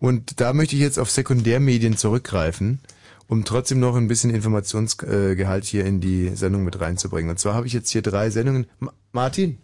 Und 0.00 0.40
da 0.40 0.52
möchte 0.52 0.76
ich 0.76 0.82
jetzt 0.82 0.98
auf 0.98 1.10
Sekundärmedien 1.10 1.96
zurückgreifen, 1.96 2.80
um 3.28 3.44
trotzdem 3.44 3.78
noch 3.78 3.94
ein 3.94 4.08
bisschen 4.08 4.30
Informationsgehalt 4.30 5.64
hier 5.64 5.84
in 5.84 6.00
die 6.00 6.30
Sendung 6.30 6.64
mit 6.64 6.80
reinzubringen. 6.80 7.30
Und 7.30 7.38
zwar 7.38 7.54
habe 7.54 7.66
ich 7.66 7.72
jetzt 7.72 7.90
hier 7.90 8.02
drei 8.02 8.30
Sendungen. 8.30 8.66
Ma 8.80 8.92
Martin, 9.12 9.58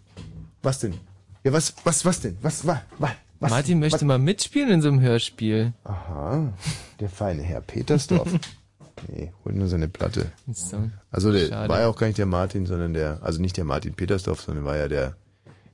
was 0.63 0.79
denn? 0.79 0.95
Ja, 1.43 1.53
was, 1.53 1.75
was, 1.85 2.05
was 2.05 2.21
denn? 2.21 2.37
Was, 2.43 2.67
wa, 2.67 2.83
wa, 2.99 3.11
was? 3.41 3.51
Martin 3.51 3.81
möchte 3.81 3.97
was? 3.97 4.05
mal 4.05 4.19
mitspielen 4.19 4.71
in 4.71 4.83
so 4.83 4.89
einem 4.89 5.01
Hörspiel. 5.01 5.73
Aha, 5.85 6.53
der 7.01 7.09
feine 7.09 7.43
Herr 7.43 7.61
Petersdorf. 7.61 8.31
nee, 9.09 9.33
holt 9.45 9.57
nur 9.57 9.69
seine 9.69 9.89
Platte. 9.89 10.31
So. 10.53 10.79
Also 11.11 11.33
der 11.33 11.49
Schade. 11.49 11.69
war 11.69 11.81
ja 11.81 11.89
auch 11.89 11.97
gar 11.97 12.07
nicht 12.07 12.19
der 12.19 12.27
Martin, 12.27 12.67
sondern 12.67 12.95
der, 12.95 13.19
also 13.23 13.41
nicht 13.41 13.57
der 13.57 13.65
Martin 13.65 13.95
Petersdorf, 13.95 14.41
sondern 14.43 14.65
war 14.65 14.77
ja 14.77 14.89
der, 14.89 15.17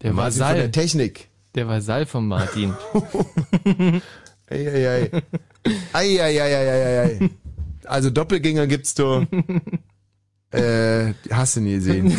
Der 0.03 0.13
Martin 0.13 0.39
von 0.39 0.41
Vasall. 0.41 0.57
der 0.57 0.73
Technik. 0.73 1.29
Der 1.57 1.67
Vasall 1.67 2.07
von 2.07 2.29
Martin. 2.29 2.75
Ei, 4.53 5.11
ei, 5.93 7.23
Also 7.91 8.11
Doppelgänger 8.11 8.67
gibt's 8.67 8.95
da. 8.95 9.27
äh, 10.53 11.15
hast 11.31 11.57
du 11.57 11.61
nie 11.61 11.75
gesehen. 11.75 12.17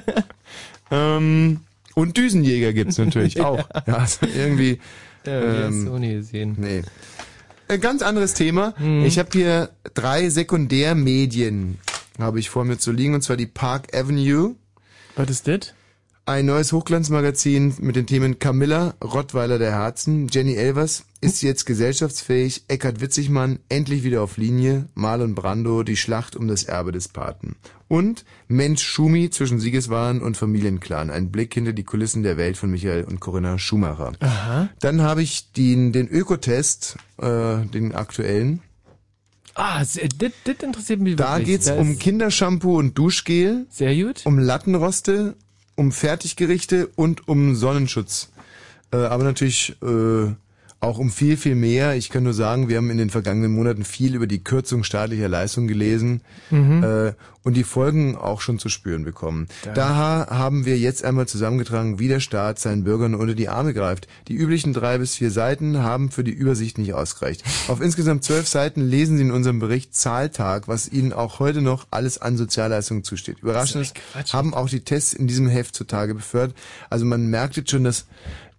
ähm, 0.90 1.60
und 1.94 2.16
Düsenjäger 2.16 2.72
gibt's 2.72 2.98
natürlich 2.98 3.40
auch. 3.42 3.68
Ja, 3.86 3.94
also 3.94 4.26
irgendwie. 4.26 4.80
Ja, 5.26 5.40
ähm, 5.40 5.66
Ähm, 5.66 5.86
so 5.86 5.98
nie 5.98 6.14
gesehen. 6.14 6.56
Nee. 6.58 6.82
Ein 7.66 7.80
ganz 7.80 8.02
anderes 8.02 8.34
Thema. 8.34 8.74
Mhm. 8.78 9.04
Ich 9.04 9.18
habe 9.18 9.30
hier 9.32 9.70
drei 9.94 10.28
Sekundärmedien, 10.28 11.78
habe 12.18 12.38
ich 12.38 12.50
vor 12.50 12.64
mir 12.64 12.78
zu 12.78 12.92
liegen, 12.92 13.14
und 13.14 13.22
zwar 13.22 13.36
die 13.36 13.46
Park 13.46 13.94
Avenue. 13.96 14.54
Was 15.16 15.30
ist 15.30 15.48
das? 15.48 15.74
Ein 16.26 16.46
neues 16.46 16.72
Hochglanzmagazin 16.72 17.74
mit 17.80 17.96
den 17.96 18.06
Themen 18.06 18.38
Camilla, 18.38 18.94
Rottweiler 19.04 19.58
der 19.58 19.72
Herzen, 19.72 20.28
Jenny 20.28 20.54
Elvers, 20.54 21.04
ist 21.20 21.40
sie 21.40 21.46
jetzt 21.46 21.66
gesellschaftsfähig, 21.66 22.64
Eckhard 22.66 23.02
Witzigmann, 23.02 23.58
endlich 23.68 24.04
wieder 24.04 24.22
auf 24.22 24.38
Linie, 24.38 24.86
Marlon 24.94 25.34
Brando, 25.34 25.82
die 25.82 25.98
Schlacht 25.98 26.34
um 26.34 26.48
das 26.48 26.64
Erbe 26.64 26.92
des 26.92 27.08
Paten. 27.08 27.56
Und 27.88 28.24
Mensch 28.48 28.82
Schumi 28.82 29.28
zwischen 29.28 29.60
Siegeswahn 29.60 30.22
und 30.22 30.38
Familienclan, 30.38 31.10
ein 31.10 31.30
Blick 31.30 31.52
hinter 31.52 31.74
die 31.74 31.84
Kulissen 31.84 32.22
der 32.22 32.38
Welt 32.38 32.56
von 32.56 32.70
Michael 32.70 33.04
und 33.04 33.20
Corinna 33.20 33.58
Schumacher. 33.58 34.12
Aha. 34.20 34.70
Dann 34.80 35.02
habe 35.02 35.22
ich 35.22 35.52
den, 35.52 35.92
den 35.92 36.08
Ökotest, 36.08 36.96
äh, 37.20 37.66
den 37.66 37.94
aktuellen. 37.94 38.62
Ah, 39.54 39.80
das, 39.80 39.96
interessiert 39.96 41.00
mich 41.00 41.16
Da 41.16 41.32
wirklich. 41.32 41.48
geht's 41.48 41.66
Da 41.66 41.76
um 41.76 41.92
ist 41.92 42.00
Kindershampoo 42.00 42.78
und 42.78 42.96
Duschgel. 42.96 43.66
Sehr 43.70 43.94
gut. 43.94 44.22
Um 44.24 44.38
Lattenroste, 44.38 45.36
um 45.76 45.92
Fertiggerichte 45.92 46.88
und 46.96 47.28
um 47.28 47.54
Sonnenschutz. 47.54 48.30
Äh, 48.92 48.96
aber 48.96 49.24
natürlich 49.24 49.76
äh, 49.82 50.34
auch 50.84 50.98
um 50.98 51.10
viel, 51.10 51.36
viel 51.36 51.54
mehr. 51.54 51.94
Ich 51.96 52.10
kann 52.10 52.22
nur 52.22 52.34
sagen, 52.34 52.68
wir 52.68 52.76
haben 52.76 52.90
in 52.90 52.98
den 52.98 53.10
vergangenen 53.10 53.52
Monaten 53.52 53.84
viel 53.84 54.14
über 54.14 54.26
die 54.26 54.44
Kürzung 54.44 54.84
staatlicher 54.84 55.28
Leistungen 55.28 55.66
gelesen 55.68 56.20
Mhm. 56.50 56.82
äh, 56.84 57.12
und 57.42 57.54
die 57.56 57.64
Folgen 57.64 58.16
auch 58.16 58.40
schon 58.40 58.58
zu 58.58 58.68
spüren 58.70 59.04
bekommen. 59.04 59.48
Daher 59.74 60.28
haben 60.30 60.64
wir 60.64 60.78
jetzt 60.78 61.04
einmal 61.04 61.26
zusammengetragen, 61.28 61.98
wie 61.98 62.08
der 62.08 62.20
Staat 62.20 62.58
seinen 62.58 62.84
Bürgern 62.84 63.14
unter 63.14 63.34
die 63.34 63.48
Arme 63.50 63.74
greift. 63.74 64.08
Die 64.28 64.34
üblichen 64.34 64.72
drei 64.72 64.96
bis 64.98 65.14
vier 65.16 65.30
Seiten 65.30 65.82
haben 65.82 66.10
für 66.10 66.24
die 66.24 66.32
Übersicht 66.32 66.78
nicht 66.78 66.94
ausgereicht. 66.94 67.44
Auf 67.68 67.82
insgesamt 67.82 68.24
zwölf 68.24 68.48
Seiten 68.48 68.80
lesen 68.80 69.18
Sie 69.18 69.24
in 69.24 69.30
unserem 69.30 69.58
Bericht 69.58 69.94
Zahltag, 69.94 70.68
was 70.68 70.90
Ihnen 70.90 71.12
auch 71.12 71.38
heute 71.38 71.60
noch 71.60 71.86
alles 71.90 72.16
an 72.16 72.36
Sozialleistungen 72.38 73.04
zusteht. 73.04 73.40
Überraschend 73.42 73.92
haben 74.32 74.54
auch 74.54 74.68
die 74.70 74.80
Tests 74.80 75.12
in 75.12 75.26
diesem 75.26 75.46
Heft 75.48 75.74
zutage 75.74 76.14
befördert. 76.14 76.56
Also 76.88 77.04
man 77.04 77.26
merkt 77.26 77.56
jetzt 77.56 77.70
schon, 77.70 77.84
dass 77.84 78.06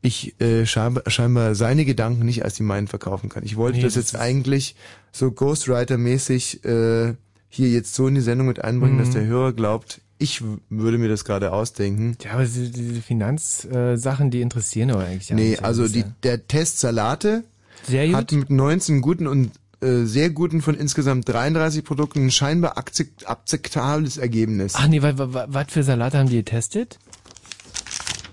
ich 0.05 0.39
äh, 0.41 0.65
scheinbar, 0.65 1.09
scheinbar 1.09 1.55
seine 1.55 1.85
Gedanken 1.85 2.25
nicht 2.25 2.43
als 2.45 2.55
die 2.55 2.63
meinen 2.63 2.87
verkaufen 2.87 3.29
kann. 3.29 3.43
Ich 3.43 3.55
wollte 3.57 3.77
Nee, 3.77 3.83
das 3.83 3.95
das 3.95 4.11
jetzt 4.11 4.15
eigentlich 4.21 4.75
so 5.11 5.27
Ghostwriter-mäßig 5.31 6.63
äh, 6.65 7.15
hier 7.49 7.69
jetzt 7.69 7.93
so 7.95 8.07
in 8.07 8.15
die 8.15 8.21
Sendung 8.21 8.47
mit 8.47 8.63
einbringen, 8.63 8.95
Mhm. 8.95 8.99
dass 8.99 9.11
der 9.11 9.25
Hörer 9.25 9.53
glaubt, 9.53 10.01
ich 10.17 10.41
würde 10.69 10.97
mir 10.97 11.09
das 11.09 11.25
gerade 11.25 11.51
ausdenken. 11.51 12.17
Ja, 12.23 12.31
aber 12.33 12.43
diese, 12.43 12.69
diese 12.69 13.01
Finanzsachen, 13.01 14.31
die 14.31 14.41
interessieren 14.41 14.91
aber 14.91 15.03
eigentlich 15.05 15.29
ja 15.29 15.35
nee, 15.35 15.57
also 15.57 15.87
die, 15.87 16.05
der 16.23 16.47
Test 16.47 16.79
Salate 16.79 17.43
Sehr 17.87 18.11
hat 18.13 18.31
mit 18.31 18.49
19 18.49 19.01
guten 19.01 19.27
und 19.27 19.51
äh, 19.81 20.03
sehr 20.05 20.29
guten 20.29 20.61
von 20.61 20.75
insgesamt 20.75 21.27
33 21.27 21.83
Produkten 21.83 22.25
ein 22.27 22.31
scheinbar 22.31 22.77
akzept, 22.77 23.27
akzeptables 23.29 24.17
Ergebnis. 24.17 24.73
Ach 24.75 24.87
nee, 24.87 25.01
was 25.01 25.67
für 25.69 25.83
Salate 25.83 26.17
haben 26.17 26.29
die 26.29 26.37
getestet? 26.37 26.97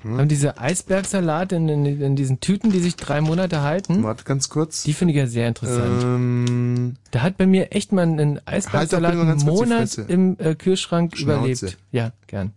Hm? 0.02 0.18
Haben 0.18 0.28
diese 0.28 0.58
Eisbergsalate 0.58 1.56
in, 1.56 1.68
in, 1.68 1.86
in 1.86 2.16
diesen 2.16 2.40
Tüten, 2.40 2.70
die 2.70 2.80
sich 2.80 2.96
drei 2.96 3.20
Monate 3.20 3.62
halten? 3.62 4.02
Warte 4.02 4.24
ganz 4.24 4.48
kurz. 4.48 4.82
Die 4.82 4.92
finde 4.92 5.12
ich 5.12 5.18
ja 5.18 5.26
sehr 5.26 5.48
interessant. 5.48 6.02
Ähm, 6.02 6.94
da 7.10 7.22
hat 7.22 7.36
bei 7.36 7.46
mir 7.46 7.72
echt 7.72 7.92
mal 7.92 8.02
ein 8.06 8.18
Halt 8.18 8.42
Eisbergsalat 8.46 9.14
mal 9.14 9.28
einen 9.28 9.44
Monat 9.44 9.98
im 10.08 10.36
äh, 10.38 10.54
Kühlschrank 10.54 11.16
Schnauze. 11.16 11.66
überlebt. 11.66 11.78
Ja, 11.90 12.12
gern. 12.26 12.52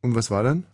und 0.00 0.14
was 0.14 0.30
war 0.30 0.42
dann? 0.42 0.64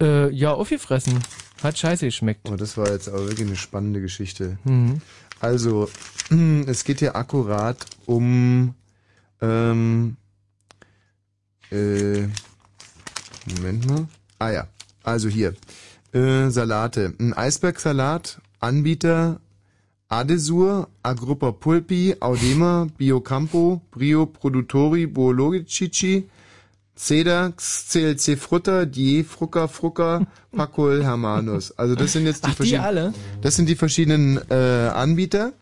Äh, 0.00 0.30
ja, 0.32 0.52
aufgefressen. 0.52 1.18
Hat 1.62 1.76
scheiße 1.76 2.06
geschmeckt. 2.06 2.48
Oh, 2.48 2.56
das 2.56 2.76
war 2.76 2.88
jetzt 2.90 3.08
aber 3.08 3.26
wirklich 3.28 3.48
eine 3.48 3.56
spannende 3.56 4.00
Geschichte. 4.00 4.58
Mhm. 4.64 5.00
Also, 5.40 5.88
es 6.66 6.84
geht 6.84 7.00
hier 7.00 7.16
akkurat 7.16 7.84
um 8.06 8.74
ähm, 9.40 10.16
äh, 11.70 12.26
Moment 13.56 13.86
mal. 13.86 14.06
Ah 14.38 14.50
ja, 14.50 14.68
also 15.08 15.28
hier. 15.28 15.54
Äh, 16.12 16.50
Salate. 16.50 17.14
Ein 17.18 17.34
Eisbergsalat, 17.34 18.40
Anbieter 18.60 19.40
Adesur, 20.08 20.88
Agruppa 21.02 21.52
Pulpi, 21.52 22.16
Audema, 22.20 22.86
Biocampo, 22.96 23.82
Brio 23.90 24.24
Produttori, 24.24 25.06
Biologici, 25.06 26.30
Cedar, 26.96 27.52
CLC 27.56 28.38
Frutta, 28.38 28.86
Die 28.86 29.22
Frucker 29.22 29.68
Frucker, 29.68 30.26
Pacol 30.50 31.04
Hermanus. 31.04 31.72
Also 31.72 31.94
das 31.94 32.14
sind 32.14 32.24
jetzt 32.24 32.44
die 32.44 32.48
Ach, 32.48 32.50
die 32.52 32.56
verschiedenen. 32.56 32.84
alle? 32.86 33.14
Das 33.42 33.56
sind 33.56 33.68
die 33.68 33.76
verschiedenen 33.76 34.40
äh, 34.50 34.54
Anbieter. 34.54 35.52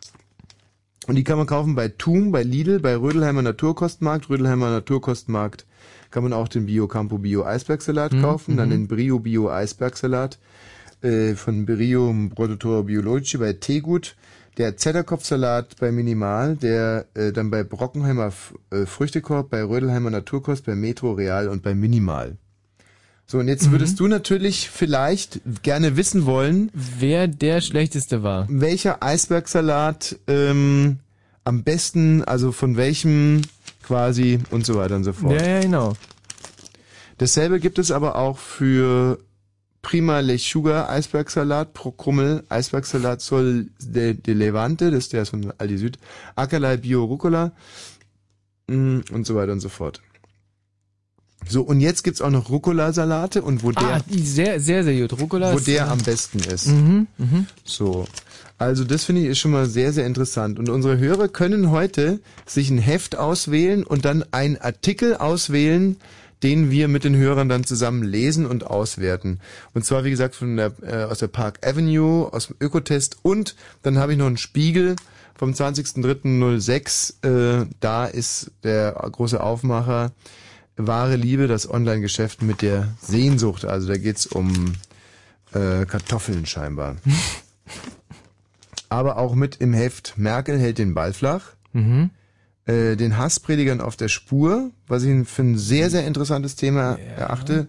Und 1.09 1.17
die 1.17 1.25
kann 1.25 1.39
man 1.39 1.47
kaufen 1.47 1.75
bei 1.75 1.89
Thum, 1.89 2.31
bei 2.31 2.43
Lidl, 2.45 2.79
bei 2.79 2.97
Rödelheimer 2.97 3.43
Naturkostmarkt. 3.43 4.31
Rödelheimer 4.31 4.71
Naturkostmarkt 4.71 5.67
kann 6.17 6.23
man 6.23 6.33
auch 6.33 6.49
den 6.49 6.65
Bio 6.65 6.89
Campo 6.89 7.19
Bio 7.19 7.45
Eisbergsalat 7.45 8.15
Mhm, 8.15 8.23
kaufen, 8.23 8.57
dann 8.57 8.69
mhm. 8.71 8.73
den 8.73 8.89
Brio 8.89 9.19
Bio 9.19 9.51
Eisbergsalat 9.51 10.39
äh, 11.03 11.35
von 11.35 11.67
Brio 11.67 12.11
Produttore 12.35 12.85
Biologici 12.85 13.37
bei 13.37 13.53
Tegut, 13.53 14.17
der 14.57 14.79
Zedderkopfsalat 14.79 15.77
bei 15.79 15.93
Minimal, 15.93 16.57
der 16.57 17.05
äh, 17.13 17.33
dann 17.33 17.51
bei 17.51 17.65
Brockenheimer 17.65 18.29
F 18.29 18.55
äh, 18.71 18.87
Früchtekorb, 18.87 19.51
bei 19.51 19.63
Rödelheimer 19.63 20.09
Naturkost, 20.09 20.65
bei 20.65 20.75
Metro 20.75 21.13
Real 21.13 21.49
und 21.49 21.63
bei 21.63 21.75
Minimal. 21.75 22.39
So, 23.27 23.37
und 23.39 23.49
jetzt 23.49 23.67
Mhm. 23.67 23.73
würdest 23.73 24.01
du 24.01 24.07
natürlich 24.09 24.71
vielleicht 24.71 25.43
gerne 25.63 25.99
wissen 25.99 26.25
wollen, 26.25 26.71
wer 26.73 27.29
der 27.29 27.61
schlechteste 27.61 28.23
war. 28.23 28.47
Welcher 28.49 29.03
Eisbergsalat 29.03 30.17
ähm, 30.29 31.01
am 31.45 31.63
besten, 31.63 32.25
also 32.25 32.53
von 32.53 32.79
welchem 32.79 33.43
quasi 33.87 34.41
und 34.51 34.67
so 34.67 34.75
weiter 34.77 34.97
und 34.97 35.05
so 35.05 35.13
fort. 35.13 35.41
Ja, 35.41 35.47
ja, 35.47 35.61
genau. 35.61 35.95
Dasselbe 37.19 37.61
gibt 37.61 37.79
es 37.79 37.91
aber 37.91 38.17
auch 38.17 38.39
für 38.39 39.19
Prima 39.83 40.21
Lechuga 40.21 40.89
Eisbergsalat, 40.89 41.73
Pro 41.73 41.93
Krummel 41.93 42.43
Eisbergsalat 42.49 43.21
Sol 43.21 43.69
de, 43.81 44.15
de 44.15 44.35
Levante, 44.35 44.91
das 44.91 45.05
ist 45.05 45.13
der 45.13 45.25
von 45.27 45.53
Aldi 45.59 45.79
Süd, 45.79 45.99
Ackerlei 46.35 46.77
Bio 46.77 47.05
Rucola 47.05 47.53
mm, 48.67 49.01
und 49.13 49.27
so 49.27 49.35
weiter 49.37 49.53
und 49.53 49.61
so 49.61 49.69
fort. 49.69 50.03
So, 51.49 51.63
und 51.63 51.81
jetzt 51.81 52.03
gibt's 52.03 52.21
auch 52.21 52.31
noch 52.31 52.51
Rucola-Salate 52.51 53.43
und 53.43 53.63
wo 53.63 53.71
der, 53.71 53.83
Ah, 53.85 54.01
die 54.11 54.21
sehr, 54.21 54.59
sehr, 54.59 54.83
sehr 54.83 55.01
gut. 55.01 55.19
Rucola 55.21 55.55
wo 55.55 55.61
der 55.61 55.87
äh, 55.87 55.89
am 55.89 55.99
besten 55.99 56.41
ist. 56.41 56.67
Mhm, 56.67 57.07
mhm. 57.19 57.47
So. 57.65 58.07
Also 58.59 58.85
das 58.85 59.05
finde 59.05 59.23
ich 59.23 59.29
ist 59.29 59.39
schon 59.39 59.51
mal 59.51 59.67
sehr, 59.67 59.93
sehr 59.93 60.07
interessant. 60.07 60.59
Und 60.59 60.69
unsere 60.69 60.99
Hörer 60.99 61.29
können 61.29 61.71
heute 61.71 62.21
sich 62.47 62.71
ein 62.71 62.79
Heft 62.79 63.17
auswählen 63.17 63.85
und 63.85 64.05
dann 64.05 64.25
einen 64.31 64.57
Artikel 64.57 65.17
auswählen, 65.17 65.97
den 66.43 66.71
wir 66.71 66.89
mit 66.89 67.05
den 67.05 67.17
Hörern 67.17 67.49
dann 67.49 67.65
zusammen 67.65 68.03
lesen 68.03 68.47
und 68.47 68.67
auswerten. 68.67 69.41
Und 69.75 69.85
zwar, 69.85 70.05
wie 70.05 70.11
gesagt, 70.11 70.35
von 70.35 70.57
der, 70.57 70.73
äh, 70.83 71.05
aus 71.05 71.19
der 71.19 71.29
Park 71.29 71.67
Avenue, 71.67 72.33
aus 72.33 72.49
dem 72.49 72.57
Ökotest 72.61 73.19
und 73.23 73.57
dann 73.83 73.99
habe 73.99 74.13
ich 74.13 74.19
noch 74.19 74.27
einen 74.27 74.37
Spiegel, 74.37 74.97
vom 75.39 75.53
20.03.06. 75.53 77.63
Äh, 77.63 77.67
da 77.81 78.07
ist 78.07 78.53
der 78.65 78.93
große 78.93 79.43
Aufmacher 79.43 80.13
Wahre 80.77 81.17
Liebe, 81.17 81.47
das 81.47 81.71
Online-Geschäft 81.71 82.43
mit 82.43 82.63
der 82.63 82.89
Sehnsucht. 83.01 83.65
Also 83.65 83.89
da 83.89 83.97
geht's 83.97 84.27
um 84.27 84.75
äh, 85.53 85.87
Kartoffeln 85.87 86.47
scheinbar. 86.47 86.97
Aber 88.89 89.19
auch 89.19 89.35
mit 89.35 89.57
im 89.57 89.73
Heft 89.73 90.15
Merkel 90.17 90.59
hält 90.59 90.79
den 90.79 90.95
Ball 90.95 91.13
flach. 91.13 91.53
Mhm. 91.73 92.11
Äh, 92.67 92.97
den 92.97 93.17
Hasspredigern 93.17 93.81
auf 93.81 93.97
der 93.97 94.09
Spur, 94.09 94.71
was 94.89 95.05
ich 95.05 95.29
für 95.29 95.43
ein 95.43 95.59
sehr, 95.59 95.91
sehr 95.91 96.07
interessantes 96.07 96.57
Thema 96.57 96.99
erachte. 97.17 97.69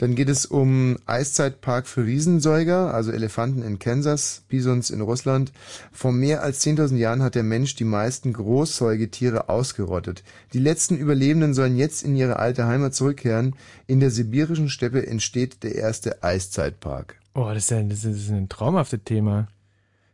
Dann 0.00 0.14
geht 0.14 0.30
es 0.30 0.46
um 0.46 0.96
Eiszeitpark 1.04 1.86
für 1.86 2.06
Riesensäuger, 2.06 2.94
also 2.94 3.12
Elefanten 3.12 3.60
in 3.60 3.78
Kansas, 3.78 4.44
Bisons 4.48 4.88
in 4.88 5.02
Russland. 5.02 5.52
Vor 5.92 6.10
mehr 6.10 6.42
als 6.42 6.64
10.000 6.64 6.96
Jahren 6.96 7.22
hat 7.22 7.34
der 7.34 7.42
Mensch 7.42 7.74
die 7.74 7.84
meisten 7.84 8.32
Großsäugetiere 8.32 9.50
ausgerottet. 9.50 10.24
Die 10.54 10.58
letzten 10.58 10.96
Überlebenden 10.96 11.52
sollen 11.52 11.76
jetzt 11.76 12.02
in 12.02 12.16
ihre 12.16 12.38
alte 12.38 12.66
Heimat 12.66 12.94
zurückkehren. 12.94 13.56
In 13.86 14.00
der 14.00 14.10
sibirischen 14.10 14.70
Steppe 14.70 15.06
entsteht 15.06 15.62
der 15.64 15.74
erste 15.74 16.22
Eiszeitpark. 16.22 17.16
Oh, 17.34 17.50
das 17.52 17.64
ist 17.64 17.70
ja 17.70 17.82
das 17.82 18.04
ist 18.06 18.30
ein 18.30 18.48
traumhaftes 18.48 19.00
Thema. 19.04 19.48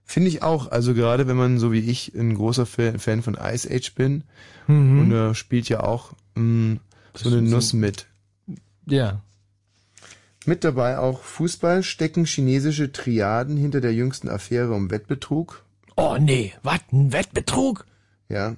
Finde 0.08 0.28
ich 0.28 0.42
auch. 0.42 0.70
Also 0.70 0.94
gerade 0.94 1.26
wenn 1.26 1.36
man 1.36 1.58
so 1.58 1.72
wie 1.72 1.80
ich 1.80 2.14
ein 2.14 2.34
großer 2.34 2.64
Fa- 2.64 2.96
Fan 2.98 3.22
von 3.22 3.34
Ice 3.40 3.68
Age 3.70 3.92
bin 3.94 4.22
Mhm. 4.68 5.00
und 5.00 5.10
da 5.10 5.34
spielt 5.34 5.68
ja 5.68 5.80
auch 5.80 6.12
mh, 6.36 6.78
so 7.14 7.28
eine 7.28 7.46
so- 7.48 7.54
Nuss 7.56 7.72
mit. 7.72 8.06
Ja. 8.86 9.20
Mit 10.44 10.62
dabei 10.62 10.98
auch 10.98 11.22
Fußball 11.22 11.82
stecken 11.82 12.24
chinesische 12.24 12.92
Triaden 12.92 13.56
hinter 13.56 13.80
der 13.80 13.92
jüngsten 13.94 14.28
Affäre 14.28 14.72
um 14.74 14.90
Wettbetrug. 14.92 15.64
Oh 15.96 16.16
nee, 16.20 16.52
was? 16.62 16.78
Ein 16.92 17.12
Wettbetrug? 17.12 17.84
Ja. 18.28 18.54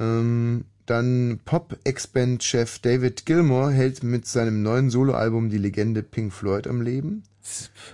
Ähm, 0.00 0.64
dann 0.86 1.38
Pop-Ex-Band-Chef 1.44 2.80
David 2.80 3.24
Gilmour 3.26 3.70
hält 3.70 4.02
mit 4.02 4.26
seinem 4.26 4.62
neuen 4.64 4.90
Soloalbum 4.90 5.48
die 5.50 5.58
Legende 5.58 6.02
Pink 6.02 6.32
Floyd 6.32 6.66
am 6.66 6.80
Leben. 6.82 7.22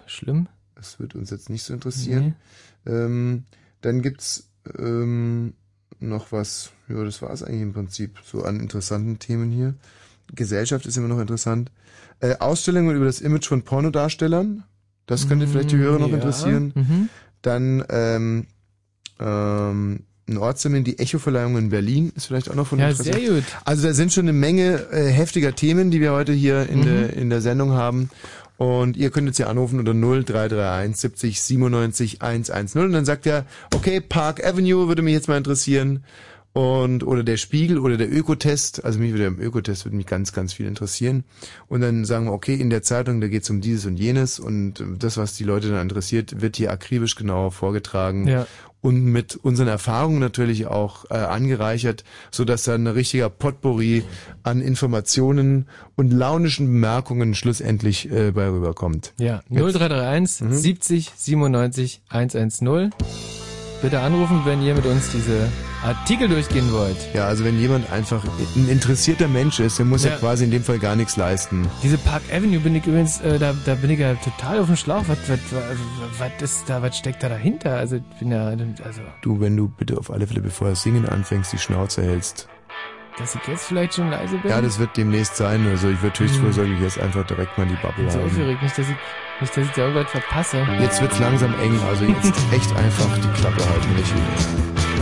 Schlimm. 0.06 0.46
Das 0.76 1.00
wird 1.00 1.14
uns 1.16 1.30
jetzt 1.30 1.50
nicht 1.50 1.64
so 1.64 1.74
interessieren. 1.74 2.36
Ähm, 2.86 3.44
dann 3.80 4.02
gibt's 4.02 4.48
ähm, 4.78 5.54
noch 5.98 6.30
was, 6.32 6.70
ja, 6.88 7.02
das 7.02 7.20
war 7.22 7.30
es 7.30 7.42
eigentlich 7.42 7.62
im 7.62 7.72
Prinzip, 7.72 8.18
so 8.24 8.44
an 8.44 8.60
interessanten 8.60 9.18
Themen 9.18 9.50
hier. 9.50 9.74
Gesellschaft 10.34 10.86
ist 10.86 10.96
immer 10.96 11.08
noch 11.08 11.18
interessant. 11.20 11.70
Äh, 12.20 12.36
Ausstellungen 12.38 12.94
über 12.94 13.06
das 13.06 13.20
Image 13.20 13.46
von 13.46 13.62
Pornodarstellern. 13.62 14.64
Das 15.06 15.28
könnte 15.28 15.46
vielleicht 15.48 15.70
die 15.72 15.76
Hörer 15.76 15.98
noch 15.98 16.08
ja. 16.10 16.16
interessieren. 16.16 16.72
Mhm. 16.74 17.08
Dann 17.42 17.84
ähm, 17.90 18.46
ähm, 19.20 20.00
ein 20.28 20.38
Ortstermin, 20.38 20.82
die 20.82 20.98
Echo-Verleihung 20.98 21.56
in 21.56 21.68
Berlin 21.70 22.12
ist 22.16 22.26
vielleicht 22.26 22.50
auch 22.50 22.56
noch 22.56 22.66
von 22.66 22.80
Ja, 22.80 22.88
Interesse. 22.90 23.12
sehr 23.12 23.20
gut. 23.34 23.44
Also 23.64 23.86
da 23.86 23.94
sind 23.94 24.12
schon 24.12 24.24
eine 24.24 24.32
Menge 24.32 24.84
äh, 24.90 25.08
heftiger 25.10 25.54
Themen, 25.54 25.92
die 25.92 26.00
wir 26.00 26.12
heute 26.12 26.32
hier 26.32 26.68
in, 26.68 26.80
Mhm. 26.80 26.84
der, 26.84 27.12
in 27.14 27.30
der 27.30 27.40
Sendung 27.40 27.70
haben. 27.72 28.10
Und 28.58 28.96
ihr 28.96 29.10
könnt 29.10 29.26
jetzt 29.26 29.36
hier 29.36 29.48
anrufen 29.48 29.78
unter 29.78 29.92
0331 29.92 30.96
70 30.96 31.42
97 31.42 32.22
110 32.22 32.82
und 32.82 32.92
dann 32.92 33.04
sagt 33.04 33.26
er, 33.26 33.44
okay, 33.74 34.00
Park 34.00 34.44
Avenue 34.44 34.88
würde 34.88 35.02
mich 35.02 35.12
jetzt 35.12 35.28
mal 35.28 35.36
interessieren 35.36 36.04
und 36.56 37.04
oder 37.06 37.22
der 37.22 37.36
Spiegel 37.36 37.78
oder 37.78 37.98
der 37.98 38.10
Ökotest, 38.10 38.82
also 38.82 38.98
mich 38.98 39.12
würde 39.12 39.26
im 39.26 39.38
Ökotest 39.38 39.84
würde 39.84 39.94
mich 39.96 40.06
ganz, 40.06 40.32
ganz 40.32 40.54
viel 40.54 40.64
interessieren. 40.66 41.24
Und 41.68 41.82
dann 41.82 42.06
sagen 42.06 42.24
wir, 42.24 42.32
okay, 42.32 42.54
in 42.54 42.70
der 42.70 42.80
Zeitung, 42.82 43.20
da 43.20 43.28
geht's 43.28 43.50
um 43.50 43.60
dieses 43.60 43.84
und 43.84 43.96
jenes 43.98 44.38
und 44.40 44.82
das, 44.98 45.18
was 45.18 45.34
die 45.34 45.44
Leute 45.44 45.68
dann 45.68 45.82
interessiert, 45.82 46.40
wird 46.40 46.56
hier 46.56 46.72
akribisch 46.72 47.14
genau 47.14 47.50
vorgetragen 47.50 48.26
Ja. 48.26 48.46
und 48.80 49.04
mit 49.04 49.36
unseren 49.36 49.68
Erfahrungen 49.68 50.18
natürlich 50.18 50.66
auch 50.66 51.04
äh, 51.10 51.14
angereichert, 51.16 52.04
so 52.30 52.46
dass 52.46 52.64
dann 52.64 52.84
ein 52.86 52.94
richtiger 52.94 53.28
Potpourri 53.28 54.04
an 54.42 54.62
Informationen 54.62 55.66
und 55.94 56.10
launischen 56.10 56.66
Bemerkungen 56.68 57.34
schlussendlich 57.34 58.10
äh, 58.10 58.30
bei 58.32 58.48
rüberkommt. 58.48 59.12
Ja, 59.18 59.42
Jetzt- 59.50 59.74
0331 59.76 60.46
70 60.58 61.12
97 61.16 62.00
110. 62.08 62.92
Bitte 63.82 64.00
anrufen, 64.00 64.40
wenn 64.46 64.62
ihr 64.62 64.74
mit 64.74 64.86
uns 64.86 65.10
diese 65.12 65.48
Artikel 65.86 66.28
durchgehen 66.28 66.72
wollt. 66.72 66.96
Ja, 67.14 67.26
also 67.26 67.44
wenn 67.44 67.58
jemand 67.58 67.90
einfach 67.92 68.22
ein 68.56 68.68
interessierter 68.68 69.28
Mensch 69.28 69.60
ist, 69.60 69.78
der 69.78 69.86
muss 69.86 70.04
ja, 70.04 70.10
Ja. 70.10 70.16
quasi 70.16 70.44
in 70.44 70.50
dem 70.50 70.62
Fall 70.64 70.78
gar 70.78 70.96
nichts 70.96 71.16
leisten. 71.16 71.68
Diese 71.82 71.96
Park 71.98 72.22
Avenue 72.32 72.60
bin 72.60 72.74
ich 72.74 72.86
übrigens, 72.86 73.20
äh, 73.20 73.38
da, 73.38 73.54
da 73.64 73.74
bin 73.76 73.90
ich 73.90 73.98
ja 74.00 74.14
total 74.14 74.60
auf 74.60 74.66
dem 74.66 74.76
Schlauch. 74.76 75.04
Was, 75.06 75.18
was, 75.28 75.38
was, 75.50 76.18
was 76.18 76.42
ist 76.42 76.68
da, 76.68 76.82
was 76.82 76.96
steckt 76.98 77.22
da 77.22 77.28
dahinter? 77.28 77.76
Also 77.76 77.96
ich 77.96 78.02
bin 78.18 78.32
ja, 78.32 78.46
also, 78.46 79.00
Du, 79.22 79.40
wenn 79.40 79.56
du 79.56 79.68
bitte 79.68 79.96
auf 79.98 80.10
alle 80.10 80.26
Fälle, 80.26 80.40
bevor 80.40 80.68
du 80.68 80.76
singen 80.76 81.06
anfängst, 81.08 81.52
die 81.52 81.58
Schnauze 81.58 82.02
hältst. 82.02 82.48
dass 83.18 83.34
ich 83.34 83.40
jetzt 83.46 83.64
vielleicht 83.64 83.94
schon 83.94 84.10
leise 84.10 84.36
bin. 84.38 84.50
Ja, 84.50 84.60
das 84.60 84.78
wird 84.78 84.96
demnächst 84.96 85.36
sein. 85.36 85.66
Also 85.68 85.88
ich 85.88 86.02
würde 86.02 86.18
höchstvorsorglich 86.18 86.80
jetzt 86.80 86.98
einfach 87.00 87.26
direkt 87.26 87.56
mal 87.56 87.66
die 87.66 87.74
Bubble 87.76 88.04
bin 88.04 88.10
so 88.10 88.18
haben. 88.18 88.26
aufgeregt, 88.26 88.62
nicht, 88.62 88.76
dass 88.78 88.86
ich, 88.88 88.96
nicht, 89.40 89.56
dass 89.56 89.64
ich 89.64 89.70
da 89.72 89.82
irgendwas 89.86 90.10
verpasse. 90.10 90.66
Jetzt 90.80 91.00
wird's 91.00 91.18
langsam 91.18 91.54
eng, 91.60 91.78
also 91.88 92.04
jetzt 92.04 92.34
echt 92.52 92.70
einfach 92.76 93.08
die 93.18 93.40
Klappe 93.40 93.64
halten, 93.68 93.94
Michi. 93.96 94.95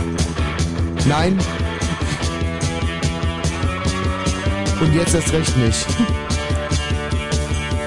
Nein. 1.05 1.37
Und 4.81 4.93
jetzt 4.93 5.13
erst 5.13 5.31
recht 5.33 5.55
nicht. 5.57 5.85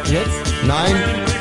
Jetzt? 0.04 0.64
Nein. 0.64 1.37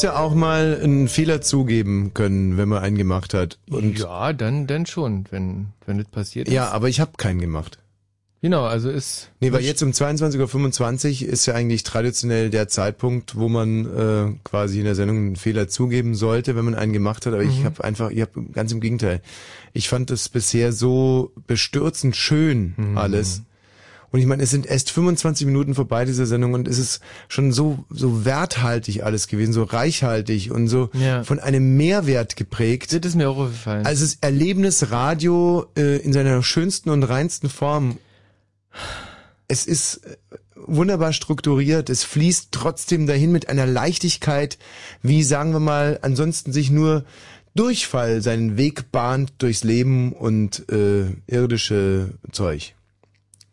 Muss 0.00 0.14
ja 0.14 0.18
auch 0.18 0.34
mal 0.34 0.80
einen 0.82 1.08
Fehler 1.08 1.42
zugeben 1.42 2.12
können, 2.14 2.56
wenn 2.56 2.68
man 2.70 2.82
einen 2.82 2.96
gemacht 2.96 3.34
hat. 3.34 3.58
Und 3.68 3.98
ja, 3.98 4.32
dann, 4.32 4.66
dann 4.66 4.86
schon, 4.86 5.26
wenn, 5.30 5.66
wenn 5.84 5.98
das 5.98 6.08
passiert 6.08 6.48
ist. 6.48 6.54
ja, 6.54 6.70
aber 6.70 6.88
ich 6.88 7.00
habe 7.00 7.12
keinen 7.18 7.38
gemacht. 7.38 7.78
Genau, 8.40 8.64
also 8.64 8.88
ist. 8.88 9.30
Nee, 9.40 9.52
weil 9.52 9.60
jetzt 9.60 9.82
um 9.82 9.90
22.25 9.90 11.26
Uhr 11.26 11.28
ist 11.30 11.44
ja 11.44 11.52
eigentlich 11.52 11.82
traditionell 11.82 12.48
der 12.48 12.68
Zeitpunkt, 12.68 13.36
wo 13.36 13.50
man 13.50 13.84
äh, 13.84 14.32
quasi 14.42 14.78
in 14.78 14.86
der 14.86 14.94
Sendung 14.94 15.18
einen 15.18 15.36
Fehler 15.36 15.68
zugeben 15.68 16.14
sollte, 16.14 16.56
wenn 16.56 16.64
man 16.64 16.74
einen 16.74 16.94
gemacht 16.94 17.26
hat. 17.26 17.34
Aber 17.34 17.42
ich 17.42 17.64
habe 17.66 17.84
einfach, 17.84 18.08
ich 18.10 18.22
habe 18.22 18.42
ganz 18.52 18.72
im 18.72 18.80
Gegenteil. 18.80 19.20
Ich 19.74 19.90
fand 19.90 20.10
es 20.10 20.30
bisher 20.30 20.72
so 20.72 21.32
bestürzend 21.46 22.16
schön 22.16 22.74
alles. 22.94 23.42
Und 24.12 24.18
ich 24.20 24.26
meine, 24.26 24.42
es 24.42 24.50
sind 24.50 24.66
erst 24.66 24.90
25 24.90 25.46
Minuten 25.46 25.74
vorbei 25.74 26.04
dieser 26.04 26.26
Sendung 26.26 26.54
und 26.54 26.66
es 26.66 26.78
ist 26.78 27.00
schon 27.28 27.52
so 27.52 27.84
so 27.90 28.24
werthaltig 28.24 29.04
alles 29.04 29.28
gewesen, 29.28 29.52
so 29.52 29.62
reichhaltig 29.62 30.50
und 30.50 30.66
so 30.68 30.90
Ja. 30.94 31.22
von 31.22 31.38
einem 31.38 31.76
Mehrwert 31.76 32.34
geprägt. 32.36 32.92
Das 32.92 33.10
ist 33.12 33.14
mir 33.16 33.28
auch 33.30 33.38
aufgefallen. 33.38 33.86
Also 33.86 34.04
es 34.04 34.14
ist 34.14 34.24
Erlebnisradio 34.24 35.66
äh, 35.76 35.98
in 35.98 36.12
seiner 36.12 36.42
schönsten 36.42 36.90
und 36.90 37.02
reinsten 37.04 37.48
Form. 37.48 37.98
Es 39.48 39.66
ist 39.66 39.98
äh, 40.06 40.16
wunderbar 40.56 41.12
strukturiert, 41.12 41.90
es 41.90 42.04
fließt 42.04 42.48
trotzdem 42.52 43.06
dahin 43.06 43.32
mit 43.32 43.48
einer 43.48 43.66
Leichtigkeit, 43.66 44.58
wie 45.02 45.22
sagen 45.22 45.52
wir 45.52 45.60
mal, 45.60 45.98
ansonsten 46.02 46.52
sich 46.52 46.70
nur 46.70 47.04
Durchfall 47.56 48.22
seinen 48.22 48.56
Weg 48.56 48.92
bahnt 48.92 49.32
durchs 49.38 49.64
Leben 49.64 50.12
und 50.12 50.68
äh, 50.70 51.06
irdische 51.26 52.10
Zeug. 52.30 52.74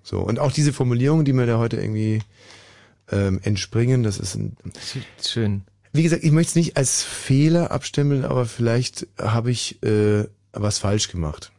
So, 0.08 0.22
und 0.22 0.40
auch 0.40 0.54
diese 0.54 0.72
Formulierungen, 0.72 1.26
die 1.26 1.34
mir 1.34 1.48
da 1.48 1.58
heute 1.58 1.76
irgendwie 1.76 2.22
ähm, 3.12 3.42
entspringen, 3.44 4.04
das 4.04 4.20
ist 4.20 4.36
ein, 4.36 4.56
Schön. 5.22 5.64
wie 5.92 6.02
gesagt, 6.02 6.24
ich 6.24 6.32
möchte 6.32 6.52
es 6.52 6.56
nicht 6.56 6.78
als 6.78 7.04
Fehler 7.04 7.72
abstempeln, 7.72 8.24
aber 8.24 8.46
vielleicht 8.46 9.06
habe 9.18 9.52
ich 9.52 9.84
äh, 9.84 10.24
was 10.54 10.80
falsch 10.80 11.10
gemacht. 11.10 11.52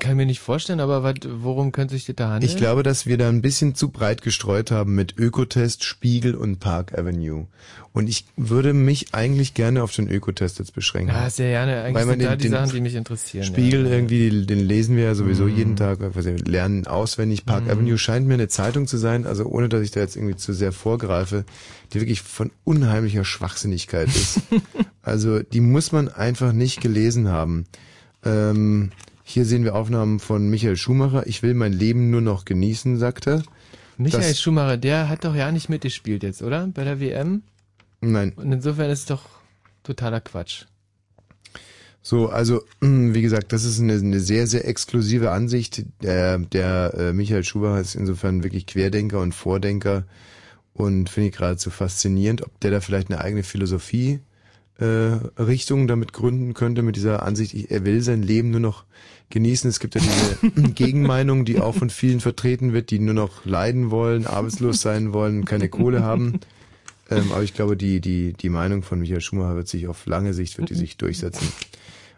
Kann 0.00 0.12
ich 0.12 0.16
mir 0.16 0.26
nicht 0.26 0.40
vorstellen, 0.40 0.80
aber 0.80 1.02
wat, 1.02 1.26
worum 1.30 1.70
könnte 1.72 1.94
sich 1.96 2.04
da 2.16 2.30
handeln? 2.30 2.50
Ich 2.50 2.56
glaube, 2.56 2.82
dass 2.82 3.06
wir 3.06 3.16
da 3.18 3.28
ein 3.28 3.42
bisschen 3.42 3.74
zu 3.74 3.90
breit 3.90 4.22
gestreut 4.22 4.70
haben 4.70 4.94
mit 4.94 5.16
Ökotest, 5.18 5.84
Spiegel 5.84 6.34
und 6.34 6.58
Park 6.58 6.98
Avenue. 6.98 7.46
Und 7.92 8.08
ich 8.08 8.24
würde 8.36 8.72
mich 8.72 9.14
eigentlich 9.14 9.52
gerne 9.54 9.82
auf 9.82 9.92
den 9.92 10.08
Ökotest 10.08 10.58
jetzt 10.60 10.74
beschränken. 10.74 11.12
Ja, 11.12 11.28
sehr 11.28 11.50
gerne. 11.50 11.82
Eigentlich 11.82 11.94
Weil 11.96 12.06
man 12.06 12.20
sind 12.20 12.22
da 12.26 12.30
den- 12.30 12.38
die 12.38 12.42
den 12.44 12.52
Sachen, 12.52 12.72
die 12.72 12.80
mich 12.80 12.94
interessieren. 12.94 13.44
Spiegel 13.44 13.84
ja. 13.86 13.92
irgendwie, 13.92 14.46
den 14.46 14.60
lesen 14.60 14.96
wir 14.96 15.04
ja 15.04 15.14
sowieso 15.16 15.44
Mhm. 15.44 15.56
jeden 15.56 15.76
Tag, 15.76 15.98
wir 16.00 16.38
lernen 16.38 16.86
auswendig. 16.86 17.46
Park 17.46 17.68
Avenue 17.68 17.98
scheint 17.98 18.26
mir 18.28 18.34
eine 18.34 18.46
Zeitung 18.48 18.86
zu 18.86 18.96
sein, 18.96 19.26
also 19.26 19.44
ohne 19.46 19.68
dass 19.68 19.82
ich 19.82 19.90
da 19.90 20.00
jetzt 20.00 20.16
irgendwie 20.16 20.36
zu 20.36 20.52
sehr 20.52 20.70
vorgreife, 20.72 21.44
die 21.92 22.00
wirklich 22.00 22.22
von 22.22 22.50
unheimlicher 22.64 23.24
Schwachsinnigkeit 23.24 24.06
ist. 24.08 24.40
also 25.02 25.40
die 25.40 25.60
muss 25.60 25.90
man 25.90 26.08
einfach 26.08 26.52
nicht 26.52 26.80
gelesen 26.80 27.28
haben. 27.28 27.66
Ähm, 28.24 28.92
hier 29.30 29.44
sehen 29.44 29.64
wir 29.64 29.74
Aufnahmen 29.74 30.18
von 30.18 30.48
Michael 30.48 30.76
Schumacher. 30.76 31.26
Ich 31.26 31.42
will 31.42 31.54
mein 31.54 31.72
Leben 31.72 32.10
nur 32.10 32.20
noch 32.20 32.44
genießen, 32.44 32.98
sagt 32.98 33.26
er. 33.26 33.42
Michael 33.96 34.28
das- 34.28 34.40
Schumacher, 34.40 34.76
der 34.76 35.08
hat 35.08 35.24
doch 35.24 35.34
ja 35.34 35.52
nicht 35.52 35.68
mitgespielt 35.68 36.22
jetzt, 36.22 36.42
oder? 36.42 36.66
Bei 36.68 36.84
der 36.84 37.00
WM? 37.00 37.42
Nein. 38.00 38.32
Und 38.36 38.50
insofern 38.52 38.90
ist 38.90 39.00
es 39.00 39.06
doch 39.06 39.28
totaler 39.82 40.20
Quatsch. 40.20 40.64
So, 42.02 42.28
also 42.28 42.62
wie 42.80 43.22
gesagt, 43.22 43.52
das 43.52 43.64
ist 43.64 43.80
eine, 43.80 43.94
eine 43.94 44.20
sehr, 44.20 44.46
sehr 44.46 44.66
exklusive 44.66 45.30
Ansicht. 45.30 45.84
Der, 46.02 46.38
der 46.38 46.94
äh, 46.96 47.12
Michael 47.12 47.44
Schumacher 47.44 47.80
ist 47.80 47.94
insofern 47.94 48.42
wirklich 48.42 48.66
Querdenker 48.66 49.20
und 49.20 49.34
Vordenker 49.34 50.04
und 50.72 51.10
finde 51.10 51.28
ich 51.28 51.36
geradezu 51.36 51.70
faszinierend, 51.70 52.42
ob 52.42 52.58
der 52.60 52.70
da 52.70 52.80
vielleicht 52.80 53.10
eine 53.10 53.20
eigene 53.20 53.42
Philosophie 53.42 54.20
Richtung 54.84 55.86
damit 55.88 56.12
gründen 56.12 56.54
könnte 56.54 56.82
mit 56.82 56.96
dieser 56.96 57.22
Ansicht, 57.22 57.54
ich- 57.54 57.70
er 57.70 57.84
will 57.84 58.00
sein 58.02 58.22
Leben 58.22 58.50
nur 58.50 58.60
noch 58.60 58.84
genießen. 59.30 59.68
Es 59.68 59.78
gibt 59.80 59.94
ja 59.94 60.00
diese 60.00 60.50
Gegenmeinung, 60.74 61.44
die 61.44 61.60
auch 61.60 61.74
von 61.74 61.90
vielen 61.90 62.20
vertreten 62.20 62.72
wird, 62.72 62.90
die 62.90 62.98
nur 62.98 63.14
noch 63.14 63.44
leiden 63.44 63.90
wollen, 63.90 64.26
arbeitslos 64.26 64.80
sein 64.80 65.12
wollen, 65.12 65.44
keine 65.44 65.68
Kohle 65.68 66.02
haben. 66.02 66.40
Ähm, 67.10 67.30
aber 67.32 67.42
ich 67.42 67.54
glaube, 67.54 67.76
die, 67.76 68.00
die, 68.00 68.32
die 68.32 68.48
Meinung 68.48 68.82
von 68.82 69.00
Michael 69.00 69.20
Schumacher 69.20 69.56
wird 69.56 69.68
sich 69.68 69.86
auf 69.88 70.06
lange 70.06 70.32
Sicht, 70.34 70.58
wird 70.58 70.70
die 70.70 70.74
sich 70.74 70.96
durchsetzen. 70.96 71.48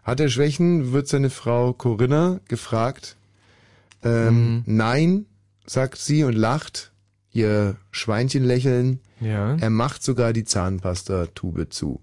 Hat 0.03 0.20
er 0.20 0.29
Schwächen, 0.29 0.92
wird 0.92 1.09
seine 1.09 1.31
Frau 1.31 1.72
Corinna 1.72 2.40
gefragt. 2.48 3.16
Ähm, 4.05 4.62
Nein, 4.66 5.27
sagt 5.66 5.98
sie 5.98 6.25
und 6.25 6.35
lacht, 6.35 6.92
ihr 7.33 7.77
Schweinchen 7.90 8.44
lächeln. 8.44 9.01
Ja. 9.20 9.55
Er 9.57 9.70
macht 9.70 10.03
sogar 10.03 10.33
die 10.33 10.44
Zahnpasta-Tube 10.44 11.68
zu. 11.70 12.01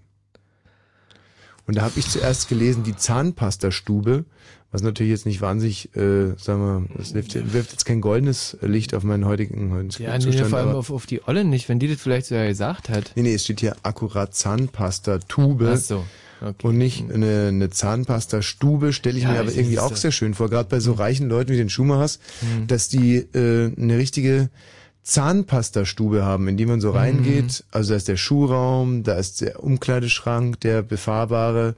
Und 1.70 1.76
da 1.76 1.82
habe 1.82 2.00
ich 2.00 2.08
zuerst 2.08 2.48
gelesen, 2.48 2.82
die 2.82 2.96
Zahnpastastube, 2.96 4.24
was 4.72 4.82
natürlich 4.82 5.12
jetzt 5.12 5.24
nicht 5.24 5.40
wahnsinnig, 5.40 5.94
äh, 5.94 6.34
sagen 6.36 6.60
wir, 6.60 6.84
das 6.96 7.14
wirft, 7.14 7.52
wirft 7.52 7.70
jetzt 7.70 7.84
kein 7.84 8.00
goldenes 8.00 8.56
Licht 8.60 8.92
auf 8.92 9.04
meinen 9.04 9.24
heutigen, 9.24 9.70
heutigen 9.72 10.02
Ja, 10.02 10.18
nee, 10.18 10.24
Zustand. 10.24 10.50
vor 10.50 10.58
allem 10.58 10.70
auf, 10.74 10.90
auf 10.90 11.06
die 11.06 11.22
Olle 11.28 11.44
nicht, 11.44 11.68
wenn 11.68 11.78
die 11.78 11.86
das 11.86 12.00
vielleicht 12.00 12.26
so 12.26 12.34
ja 12.34 12.44
gesagt 12.48 12.88
hat. 12.88 13.12
Nee, 13.14 13.22
nee, 13.22 13.34
es 13.34 13.44
steht 13.44 13.60
hier 13.60 13.76
akkurat 13.84 14.34
Zahnpasta-Tube. 14.34 15.62
Ach 15.72 15.76
so. 15.76 16.04
Okay. 16.40 16.66
Und 16.66 16.76
nicht 16.76 17.08
eine, 17.08 17.46
eine 17.48 17.70
Zahnpasta-Stube, 17.70 18.92
stelle 18.92 19.16
ich 19.18 19.22
Ja, 19.22 19.30
mir 19.32 19.38
aber 19.38 19.50
ich- 19.50 19.56
irgendwie 19.58 19.76
das 19.76 19.84
auch 19.84 19.92
ist 19.92 20.00
sehr 20.00 20.10
schön 20.10 20.34
vor, 20.34 20.50
gerade 20.50 20.68
bei 20.68 20.80
so 20.80 20.92
reichen 20.94 21.28
Leuten 21.28 21.52
wie 21.52 21.56
den 21.56 21.70
Schumachers, 21.70 22.18
Mhm. 22.42 22.66
dass 22.66 22.88
die 22.88 23.16
äh, 23.18 23.72
eine 23.80 23.96
richtige 23.96 24.50
Zahnpastastube 25.02 26.24
haben, 26.24 26.48
in 26.48 26.56
die 26.56 26.66
man 26.66 26.76
Mhm. 26.76 26.80
so 26.80 26.90
reingeht. 26.90 27.64
Also 27.70 27.90
da 27.90 27.96
ist 27.96 28.08
der 28.08 28.16
Schuhraum, 28.16 29.02
da 29.02 29.14
ist 29.14 29.40
der 29.40 29.62
Umkleideschrank, 29.62 30.60
der 30.60 30.82
befahrbare. 30.82 31.74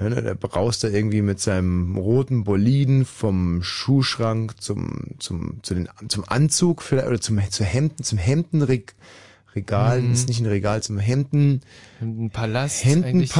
Ne, 0.00 0.22
Der 0.22 0.34
braust 0.36 0.84
da 0.84 0.88
irgendwie 0.88 1.22
mit 1.22 1.40
seinem 1.40 1.96
roten 1.96 2.44
Boliden 2.44 3.04
vom 3.04 3.64
Schuhschrank 3.64 4.60
zum 4.62 5.16
zum 5.18 5.58
zu 5.62 5.74
den 5.74 5.88
zum 6.06 6.22
Anzug 6.28 6.82
vielleicht 6.82 7.08
oder 7.08 7.20
zum 7.20 7.40
zu 7.50 7.64
Hemden 7.64 8.04
zum 8.04 8.16
Hemdenregal. 8.16 10.00
Mhm. 10.02 10.12
Ist 10.12 10.28
nicht 10.28 10.38
ein 10.40 10.46
Regal 10.46 10.84
zum 10.84 10.98
Hemden. 10.98 11.62
Ein 12.00 12.30
Palast. 12.30 12.84
eigentlich. 12.86 13.32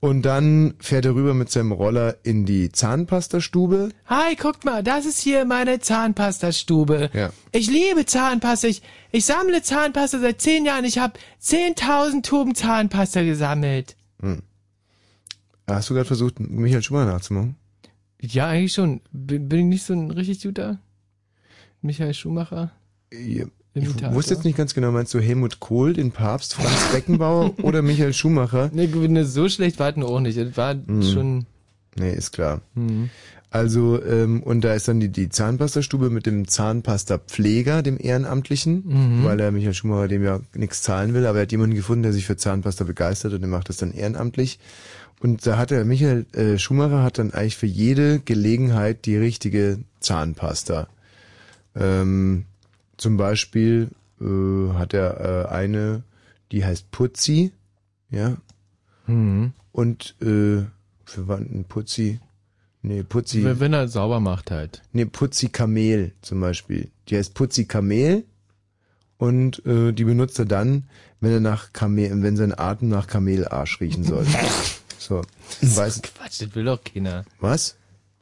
Und 0.00 0.22
dann 0.22 0.74
fährt 0.78 1.06
er 1.06 1.14
rüber 1.16 1.34
mit 1.34 1.50
seinem 1.50 1.72
Roller 1.72 2.16
in 2.22 2.44
die 2.44 2.70
Zahnpastastube. 2.70 3.88
Hi, 4.06 4.36
guckt 4.36 4.64
mal, 4.64 4.84
das 4.84 5.06
ist 5.06 5.18
hier 5.18 5.44
meine 5.44 5.80
Zahnpastastube. 5.80 7.10
Ja. 7.12 7.30
Ich 7.50 7.68
liebe 7.68 8.06
Zahnpasta. 8.06 8.68
Ich, 8.68 8.82
ich 9.10 9.24
sammle 9.24 9.60
Zahnpasta 9.60 10.20
seit 10.20 10.40
zehn 10.40 10.64
Jahren. 10.64 10.84
Ich 10.84 10.98
habe 10.98 11.18
10.000 11.42 12.22
Tuben 12.22 12.54
Zahnpasta 12.54 13.22
gesammelt. 13.22 13.96
Hast 15.66 15.90
du 15.90 15.94
gerade 15.94 16.06
versucht, 16.06 16.38
Michael 16.38 16.82
Schumacher 16.82 17.06
nachzumachen? 17.06 17.56
Ja, 18.20 18.48
eigentlich 18.48 18.74
schon. 18.74 19.00
Bin, 19.10 19.48
bin 19.48 19.58
ich 19.60 19.66
nicht 19.66 19.84
so 19.84 19.94
ein 19.94 20.12
richtig 20.12 20.42
guter 20.42 20.78
Michael 21.82 22.14
Schumacher? 22.14 22.70
Ich 23.10 23.44
Imitator? 23.84 24.14
wusste 24.14 24.34
jetzt 24.34 24.44
nicht 24.44 24.56
ganz 24.56 24.74
genau, 24.74 24.90
meinst 24.92 25.12
du 25.14 25.20
Helmut 25.20 25.60
Kohl, 25.60 25.92
den 25.92 26.10
Papst, 26.12 26.54
Franz 26.54 26.92
Beckenbauer 26.92 27.52
oder 27.62 27.82
Michael 27.82 28.12
Schumacher? 28.12 28.70
Nee, 28.72 28.86
ne, 28.86 29.24
so 29.24 29.48
schlecht 29.48 29.78
war 29.78 29.96
es 29.96 30.02
auch 30.04 30.20
nicht. 30.20 30.36
Es 30.36 30.56
war 30.56 30.74
schon... 31.02 31.46
Nee, 31.96 32.12
ist 32.12 32.32
klar. 32.32 32.60
Hm. 32.74 33.10
Also, 33.50 34.02
ähm, 34.04 34.42
und 34.42 34.60
da 34.62 34.74
ist 34.74 34.88
dann 34.88 35.00
die, 35.00 35.08
die 35.08 35.30
Zahnpastastube 35.30 36.10
mit 36.10 36.26
dem 36.26 36.46
Zahnpastapfleger, 36.46 37.82
dem 37.82 37.96
Ehrenamtlichen, 37.98 38.84
Mhm. 38.86 39.24
weil 39.24 39.38
der 39.38 39.52
Michael 39.52 39.72
Schumacher 39.72 40.06
dem 40.08 40.22
ja 40.22 40.40
nichts 40.54 40.82
zahlen 40.82 41.14
will, 41.14 41.24
aber 41.26 41.38
er 41.38 41.42
hat 41.42 41.52
jemanden 41.52 41.74
gefunden, 41.74 42.02
der 42.02 42.12
sich 42.12 42.26
für 42.26 42.36
Zahnpasta 42.36 42.84
begeistert 42.84 43.32
und 43.32 43.40
der 43.40 43.48
macht 43.48 43.70
das 43.70 43.78
dann 43.78 43.92
ehrenamtlich. 43.92 44.58
Und 45.20 45.46
da 45.46 45.56
hat 45.56 45.70
der 45.70 45.84
Michael 45.86 46.26
äh, 46.34 46.58
Schumacher 46.58 47.02
hat 47.02 47.18
dann 47.18 47.32
eigentlich 47.32 47.56
für 47.56 47.66
jede 47.66 48.20
Gelegenheit 48.20 49.06
die 49.06 49.16
richtige 49.16 49.78
Zahnpasta. 50.00 50.86
Ähm, 51.74 52.44
zum 52.98 53.16
Beispiel 53.16 53.88
äh, 54.20 54.74
hat 54.74 54.92
er 54.92 55.46
äh, 55.46 55.48
eine, 55.48 56.02
die 56.52 56.64
heißt 56.64 56.90
Putzi, 56.90 57.52
ja, 58.10 58.36
Mhm. 59.06 59.52
und 59.72 60.14
äh, 60.20 60.66
für 61.06 61.26
wann 61.28 61.64
Putzi? 61.66 62.20
Nee, 62.82 63.02
Putzi. 63.02 63.42
Wenn 63.42 63.58
wenn 63.60 63.72
er 63.72 63.88
sauber 63.88 64.20
macht 64.20 64.50
halt. 64.50 64.82
Nee, 64.92 65.06
Putzi 65.06 65.48
Kamel 65.48 66.12
zum 66.20 66.40
Beispiel. 66.40 66.90
Die 67.08 67.16
heißt 67.16 67.32
Putzi 67.34 67.64
Kamel 67.64 68.24
und 69.16 69.64
äh, 69.66 69.92
die 69.92 70.04
benutzt 70.04 70.38
er 70.38 70.44
dann, 70.44 70.84
wenn 71.20 71.32
er 71.32 71.40
nach 71.40 71.72
Kamel, 71.72 72.22
wenn 72.22 72.36
sein 72.36 72.56
Atem 72.56 72.88
nach 72.90 73.06
Kamelarsch 73.06 73.80
riechen 73.80 74.04
soll. 74.04 74.26
so. 74.98 75.22
Weiß, 75.62 76.02
Quatsch, 76.02 76.42
das 76.42 76.54
will 76.54 76.64
doch 76.66 76.82
keiner. 76.84 77.24
was? 77.40 77.76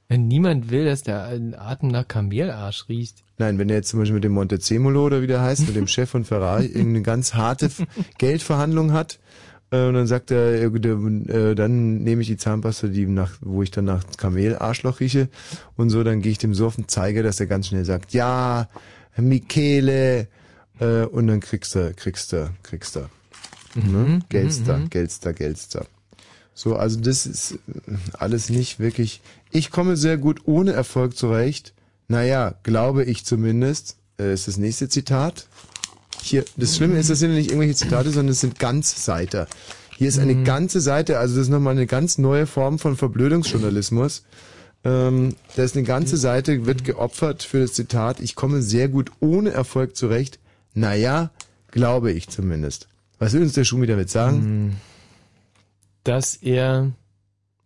Wenn 0.08 0.28
niemand 0.28 0.70
will, 0.70 0.84
dass 0.84 1.02
der 1.02 1.24
Atem 1.58 1.88
nach 1.88 2.06
Kamelarsch 2.06 2.88
riecht. 2.88 3.24
Nein, 3.38 3.58
wenn 3.58 3.68
er 3.68 3.76
jetzt 3.76 3.88
zum 3.90 4.00
Beispiel 4.00 4.14
mit 4.14 4.24
dem 4.24 4.32
Montezemolo 4.32 5.04
oder 5.04 5.20
wie 5.22 5.26
der 5.26 5.42
heißt, 5.42 5.66
mit 5.66 5.76
dem 5.76 5.86
Chef 5.86 6.08
von 6.10 6.24
Ferrari 6.24 6.66
irgendeine 6.74 7.02
ganz 7.02 7.34
harte 7.34 7.70
Geldverhandlung 8.18 8.92
hat, 8.92 9.18
äh, 9.70 9.86
und 9.86 9.94
dann 9.94 10.06
sagt 10.06 10.30
er, 10.30 10.62
äh, 10.62 11.54
dann 11.54 11.98
nehme 11.98 12.22
ich 12.22 12.28
die 12.28 12.36
Zahnpasta, 12.36 12.86
die 12.88 13.06
nach, 13.06 13.32
wo 13.40 13.62
ich 13.62 13.70
dann 13.70 13.84
nach 13.84 14.04
Kamelarschloch 14.16 15.00
rieche 15.00 15.28
und 15.76 15.90
so, 15.90 16.02
dann 16.04 16.22
gehe 16.22 16.32
ich 16.32 16.38
dem 16.38 16.54
so 16.54 16.66
auf 16.66 16.76
den 16.76 16.88
Zeiger, 16.88 17.22
dass 17.22 17.40
er 17.40 17.46
ganz 17.46 17.66
schnell 17.68 17.84
sagt, 17.84 18.12
ja, 18.12 18.68
Michele, 19.16 20.28
Äh, 20.78 21.06
und 21.06 21.26
dann 21.26 21.40
kriegst 21.40 21.74
du, 21.74 21.94
kriegst 21.94 22.32
du, 22.32 22.50
kriegst 22.62 22.96
du. 22.96 23.08
Mhm, 23.74 23.92
Ne? 23.92 24.20
Geldster, 24.28 24.80
Geldster, 24.90 25.32
Geldster. 25.32 25.86
So, 26.52 26.76
also 26.76 27.00
das 27.00 27.26
ist 27.26 27.58
alles 28.18 28.50
nicht 28.50 28.78
wirklich. 28.78 29.22
Ich 29.50 29.70
komme 29.70 29.96
sehr 29.96 30.18
gut 30.18 30.42
ohne 30.44 30.72
Erfolg 30.72 31.16
zurecht. 31.16 31.72
Naja, 32.08 32.54
glaube 32.62 33.04
ich 33.04 33.24
zumindest. 33.24 33.96
Äh, 34.18 34.32
ist 34.32 34.48
das 34.48 34.56
nächste 34.56 34.88
Zitat. 34.88 35.46
Hier, 36.22 36.44
das 36.56 36.76
Schlimme 36.76 36.98
ist, 36.98 37.10
das 37.10 37.18
sind 37.18 37.30
ja 37.30 37.36
nicht 37.36 37.50
irgendwelche 37.50 37.74
Zitate, 37.74 38.10
sondern 38.10 38.32
es 38.32 38.40
sind 38.40 38.58
Ganzseiter. 38.58 39.46
Hier 39.96 40.08
ist 40.08 40.18
eine 40.18 40.42
ganze 40.42 40.80
Seite, 40.80 41.18
also 41.18 41.36
das 41.36 41.44
ist 41.44 41.50
nochmal 41.50 41.72
eine 41.72 41.86
ganz 41.86 42.18
neue 42.18 42.46
Form 42.46 42.78
von 42.78 42.96
Verblödungsjournalismus. 42.96 44.24
Ähm, 44.84 45.36
da 45.54 45.62
ist 45.62 45.76
eine 45.76 45.86
ganze 45.86 46.16
Seite, 46.16 46.66
wird 46.66 46.84
geopfert 46.84 47.42
für 47.42 47.60
das 47.60 47.72
Zitat, 47.72 48.20
ich 48.20 48.34
komme 48.34 48.60
sehr 48.60 48.88
gut 48.88 49.10
ohne 49.20 49.50
Erfolg 49.50 49.96
zurecht. 49.96 50.38
Naja, 50.74 51.30
glaube 51.70 52.12
ich 52.12 52.28
zumindest. 52.28 52.88
Was 53.18 53.32
will 53.32 53.42
uns 53.42 53.54
der 53.54 53.64
Schuh 53.64 53.80
wieder 53.80 53.96
mit 53.96 54.10
sagen? 54.10 54.76
dass 56.06 56.36
er 56.36 56.92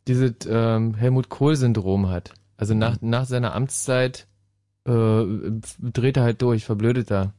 dieses 0.09 0.33
ähm, 0.49 0.95
Helmut 0.95 1.29
Kohl-Syndrom 1.29 2.09
hat. 2.09 2.33
Also 2.57 2.75
nach, 2.75 2.97
nach 3.01 3.27
seiner 3.27 3.55
Amtszeit 3.55 4.27
äh, 4.87 5.25
dreht 5.79 6.17
er 6.17 6.23
halt 6.23 6.43
durch, 6.43 6.65
verblödet 6.65 7.11
er. 7.11 7.35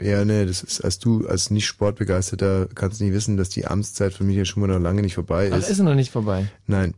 Ja, 0.00 0.24
nee, 0.24 0.46
das 0.46 0.62
ist, 0.62 0.80
als 0.80 0.98
du, 1.00 1.26
als 1.26 1.50
nicht 1.50 1.66
Sportbegeisterter, 1.66 2.68
kannst 2.74 3.00
du 3.00 3.04
nicht 3.04 3.14
wissen, 3.14 3.36
dass 3.36 3.48
die 3.48 3.66
Amtszeit 3.66 4.12
von 4.12 4.26
Michael 4.26 4.46
Schumann 4.46 4.70
noch 4.70 4.78
lange 4.78 5.02
nicht 5.02 5.14
vorbei 5.14 5.50
Ach, 5.52 5.58
ist. 5.58 5.70
ist 5.70 5.78
er 5.80 5.84
noch 5.84 5.96
nicht 5.96 6.12
vorbei. 6.12 6.46
Nein. 6.66 6.94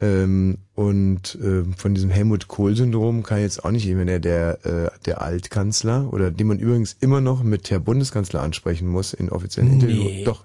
Ähm, 0.00 0.58
und 0.76 1.36
ähm, 1.42 1.74
von 1.74 1.92
diesem 1.92 2.08
Helmut 2.10 2.46
Kohl-Syndrom 2.46 3.24
kann 3.24 3.40
jetzt 3.40 3.64
auch 3.64 3.72
nicht 3.72 3.84
jemand, 3.84 4.08
der, 4.08 4.20
der, 4.20 4.64
äh, 4.64 4.90
der 5.06 5.22
Altkanzler, 5.22 6.12
oder 6.12 6.30
den 6.30 6.46
man 6.46 6.60
übrigens 6.60 6.96
immer 7.00 7.20
noch 7.20 7.42
mit 7.42 7.68
Herr 7.72 7.80
Bundeskanzler 7.80 8.40
ansprechen 8.42 8.86
muss 8.86 9.12
in 9.12 9.28
offiziellen 9.28 9.70
Nee. 9.70 9.74
Interviews. 9.74 10.24
Doch, 10.24 10.44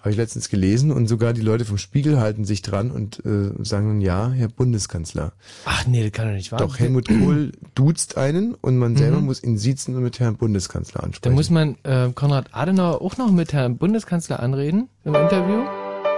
habe 0.00 0.10
ich 0.10 0.16
letztens 0.18 0.50
gelesen 0.50 0.90
und 0.92 1.06
sogar 1.06 1.32
die 1.32 1.40
Leute 1.40 1.64
vom 1.64 1.78
Spiegel 1.78 2.20
halten 2.20 2.44
sich 2.44 2.60
dran 2.60 2.90
und 2.90 3.24
äh, 3.24 3.52
sagen 3.64 3.88
dann, 3.88 4.00
ja, 4.02 4.30
Herr 4.30 4.48
Bundeskanzler. 4.48 5.32
Ach 5.64 5.86
nee, 5.86 6.02
das 6.02 6.12
kann 6.12 6.26
doch 6.28 6.34
nicht 6.34 6.52
wahr 6.52 6.60
Doch, 6.60 6.78
Helmut 6.78 7.08
Kohl 7.08 7.52
duzt 7.74 8.18
einen 8.18 8.54
und 8.54 8.76
man 8.76 8.96
selber 8.98 9.20
Mhm. 9.20 9.24
muss 9.26 9.42
ihn 9.42 9.56
siezen 9.56 9.96
und 9.96 10.02
mit 10.02 10.20
Herrn 10.20 10.36
Bundeskanzler 10.36 11.02
ansprechen. 11.04 11.32
Da 11.32 11.34
muss 11.34 11.48
man 11.48 11.76
äh, 11.84 12.10
Konrad 12.14 12.48
Adenauer 12.52 13.00
auch 13.00 13.16
noch 13.16 13.30
mit 13.32 13.54
Herrn 13.54 13.78
Bundeskanzler 13.78 14.40
anreden 14.40 14.90
im 15.06 15.14
Interview. 15.14 15.62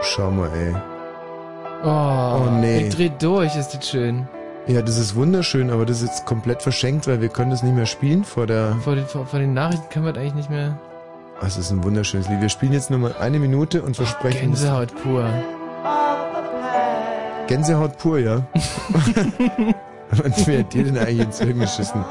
Schau 0.02 0.32
mal, 0.32 0.50
ey. 0.56 0.74
Oh, 1.84 1.88
Oh, 2.46 2.50
nee. 2.60 2.86
Ich 2.86 2.94
dreh 2.94 3.10
durch, 3.18 3.56
ist 3.56 3.70
das 3.74 3.88
schön. 3.88 4.28
Ja, 4.68 4.80
das 4.82 4.96
ist 4.98 5.14
wunderschön, 5.16 5.70
aber 5.70 5.84
das 5.84 6.02
ist 6.02 6.08
jetzt 6.08 6.26
komplett 6.26 6.62
verschenkt, 6.62 7.08
weil 7.08 7.20
wir 7.20 7.28
können 7.28 7.50
das 7.50 7.62
nicht 7.64 7.74
mehr 7.74 7.86
spielen 7.86 8.22
vor 8.24 8.46
der... 8.46 8.76
Vor 8.82 8.94
den, 8.94 9.06
vor, 9.06 9.26
vor 9.26 9.40
den 9.40 9.52
Nachrichten 9.54 9.88
können 9.90 10.04
wir 10.04 10.12
das 10.12 10.20
eigentlich 10.22 10.34
nicht 10.34 10.50
mehr. 10.50 10.78
Ah, 11.40 11.46
Es 11.46 11.56
ist 11.56 11.70
ein 11.72 11.82
wunderschönes 11.82 12.28
Lied. 12.28 12.40
Wir 12.40 12.48
spielen 12.48 12.72
jetzt 12.72 12.88
nur 12.90 13.00
mal 13.00 13.14
eine 13.18 13.40
Minute 13.40 13.82
und 13.82 13.96
versprechen... 13.96 14.40
Gänsehaut 14.50 14.94
pur. 15.02 15.28
Gänsehaut 17.48 17.98
pur, 17.98 18.18
ja. 18.20 18.36
Und 20.22 20.46
wer 20.46 20.60
hat 20.60 20.72
dir 20.74 20.84
denn 20.84 20.98
eigentlich 20.98 21.20
ins 21.20 21.40
Hirn 21.40 21.58
geschissen? 21.58 22.04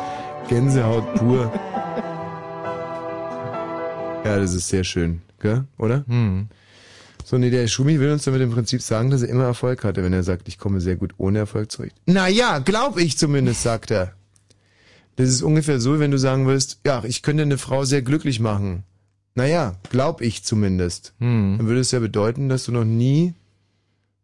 Gänsehaut 0.49 1.13
pur. 1.15 1.51
Ja, 4.25 4.37
das 4.39 4.53
ist 4.53 4.67
sehr 4.67 4.83
schön, 4.83 5.21
gell? 5.39 5.63
oder? 5.77 6.03
Hm. 6.07 6.47
So, 7.31 7.37
nee, 7.37 7.49
der 7.49 7.65
Schumi 7.69 7.97
will 8.01 8.11
uns 8.11 8.25
damit 8.25 8.41
im 8.41 8.51
Prinzip 8.51 8.81
sagen, 8.81 9.09
dass 9.09 9.21
er 9.21 9.29
immer 9.29 9.45
Erfolg 9.45 9.85
hatte, 9.85 10.03
wenn 10.03 10.11
er 10.11 10.21
sagt, 10.21 10.49
ich 10.49 10.57
komme 10.57 10.81
sehr 10.81 10.97
gut 10.97 11.13
ohne 11.15 11.39
Erfolg 11.39 11.71
zurecht. 11.71 11.95
Naja, 12.05 12.59
glaub 12.59 12.97
ich 12.97 13.17
zumindest, 13.17 13.63
sagt 13.63 13.89
er. 13.89 14.15
Das 15.15 15.29
ist 15.29 15.41
ungefähr 15.41 15.79
so, 15.79 15.97
wenn 16.01 16.11
du 16.11 16.17
sagen 16.17 16.45
willst, 16.45 16.81
ja, 16.85 17.01
ich 17.05 17.21
könnte 17.23 17.43
eine 17.43 17.57
Frau 17.57 17.85
sehr 17.85 18.01
glücklich 18.01 18.41
machen. 18.41 18.83
Naja, 19.33 19.77
glaub 19.89 20.19
ich 20.19 20.43
zumindest. 20.43 21.13
Hm. 21.19 21.55
Dann 21.57 21.67
würde 21.67 21.79
es 21.79 21.91
ja 21.91 21.99
bedeuten, 21.99 22.49
dass 22.49 22.65
du 22.65 22.73
noch 22.73 22.83
nie 22.83 23.33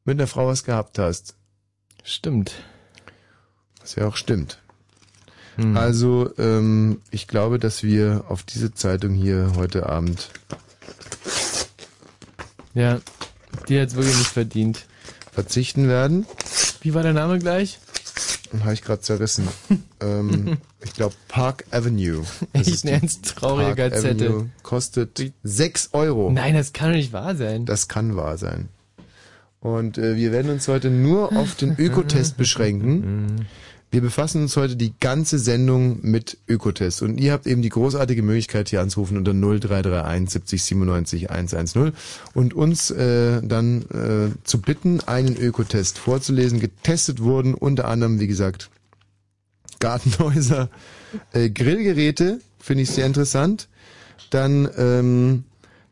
mit 0.04 0.20
einer 0.20 0.28
Frau 0.28 0.48
was 0.48 0.66
gehabt 0.66 1.00
hast. 1.00 1.36
Stimmt. 2.04 2.56
Was 3.80 3.96
ja 3.96 4.06
auch 4.06 4.18
stimmt. 4.18 4.62
Hm. 5.56 5.78
Also, 5.78 6.30
ähm, 6.38 7.00
ich 7.12 7.30
glaube, 7.30 7.58
dass 7.58 7.84
wir 7.84 8.26
auf 8.28 8.44
diese 8.44 8.74
Zeitung 8.74 9.14
hier 9.14 9.54
heute 9.56 9.88
Abend 9.88 10.30
Ja, 12.78 13.00
die 13.68 13.80
hat's 13.80 13.96
wirklich 13.96 14.16
nicht 14.16 14.30
verdient. 14.30 14.86
verzichten 15.32 15.88
werden. 15.88 16.28
Wie 16.82 16.94
war 16.94 17.02
der 17.02 17.14
Name 17.14 17.40
gleich? 17.40 17.80
Habe 18.62 18.74
ich 18.74 18.84
gerade 18.84 19.02
zerrissen. 19.02 19.48
ähm, 20.00 20.58
ich 20.84 20.94
glaube 20.94 21.16
Park 21.28 21.66
Avenue. 21.72 22.24
Das 22.54 22.68
Echt 22.68 22.84
die 22.84 22.92
ganz 22.92 23.22
traurige 23.22 23.76
Park 23.76 23.94
Gazette. 23.94 24.26
Avenue 24.28 24.50
kostet 24.62 25.34
6 25.42 25.90
Euro. 25.94 26.30
Nein, 26.30 26.54
das 26.54 26.72
kann 26.72 26.92
doch 26.92 26.98
nicht 26.98 27.14
wahr 27.14 27.36
sein. 27.36 27.66
Das 27.66 27.88
kann 27.88 28.16
wahr 28.16 28.38
sein. 28.38 28.70
Und 29.60 29.98
äh, 29.98 30.16
wir 30.16 30.32
werden 30.32 30.52
uns 30.52 30.68
heute 30.68 30.92
nur 30.92 31.36
auf 31.36 31.56
den 31.56 31.76
Ökotest 31.80 32.38
beschränken. 32.38 33.48
Wir 33.90 34.02
befassen 34.02 34.42
uns 34.42 34.58
heute 34.58 34.76
die 34.76 34.94
ganze 35.00 35.40
Sendung 35.40 36.00
mit 36.02 36.38
Ökotest. 36.48 37.02
Und 37.02 37.20
ihr 37.20 37.32
habt 37.32 37.48
eben 37.48 37.62
die 37.62 37.70
großartige 37.70 38.22
Möglichkeit, 38.22 38.68
hier 38.68 38.82
anzurufen 38.82 39.18
unter 39.18 39.34
0331 39.34 40.30
70 40.30 40.64
97 40.64 41.32
110 41.32 41.94
und 42.34 42.54
uns 42.54 42.92
äh, 42.92 43.42
dann 43.42 43.84
äh, 43.84 44.44
zu 44.44 44.62
bitten, 44.62 45.00
einen 45.02 45.38
Ökotest 45.38 46.00
vorzulesen. 46.00 46.60
Getestet 46.60 47.22
wurden 47.22 47.54
unter 47.54 47.88
anderem, 47.88 48.20
wie 48.20 48.28
gesagt, 48.28 48.70
Gartenhäuser, 49.80 50.70
äh, 51.32 51.50
Grillgeräte, 51.50 52.42
finde 52.60 52.84
ich 52.84 52.90
sehr 52.90 53.06
interessant. 53.06 53.70
Dann 54.32 54.70
ähm, 54.78 55.44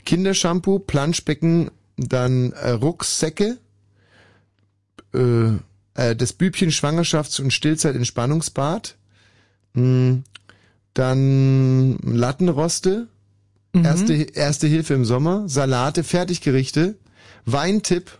Kindershampoo, 0.03 0.79
Planschbecken, 0.79 1.71
dann 1.95 2.51
äh, 2.51 2.71
Rucksäcke, 2.71 3.57
äh, 5.13 5.51
äh, 5.95 6.15
das 6.15 6.33
Bübchen 6.33 6.69
Schwangerschafts- 6.69 7.41
und 7.41 7.51
Stillzeit-Entspannungsbad, 7.51 8.95
mh, 9.73 10.19
dann 10.93 11.97
Lattenroste, 12.03 13.07
erste, 13.73 14.13
erste 14.13 14.67
Hilfe 14.67 14.93
im 14.93 15.03
Sommer, 15.03 15.49
Salate, 15.49 16.03
Fertiggerichte, 16.03 16.95
Weintipp 17.45 18.17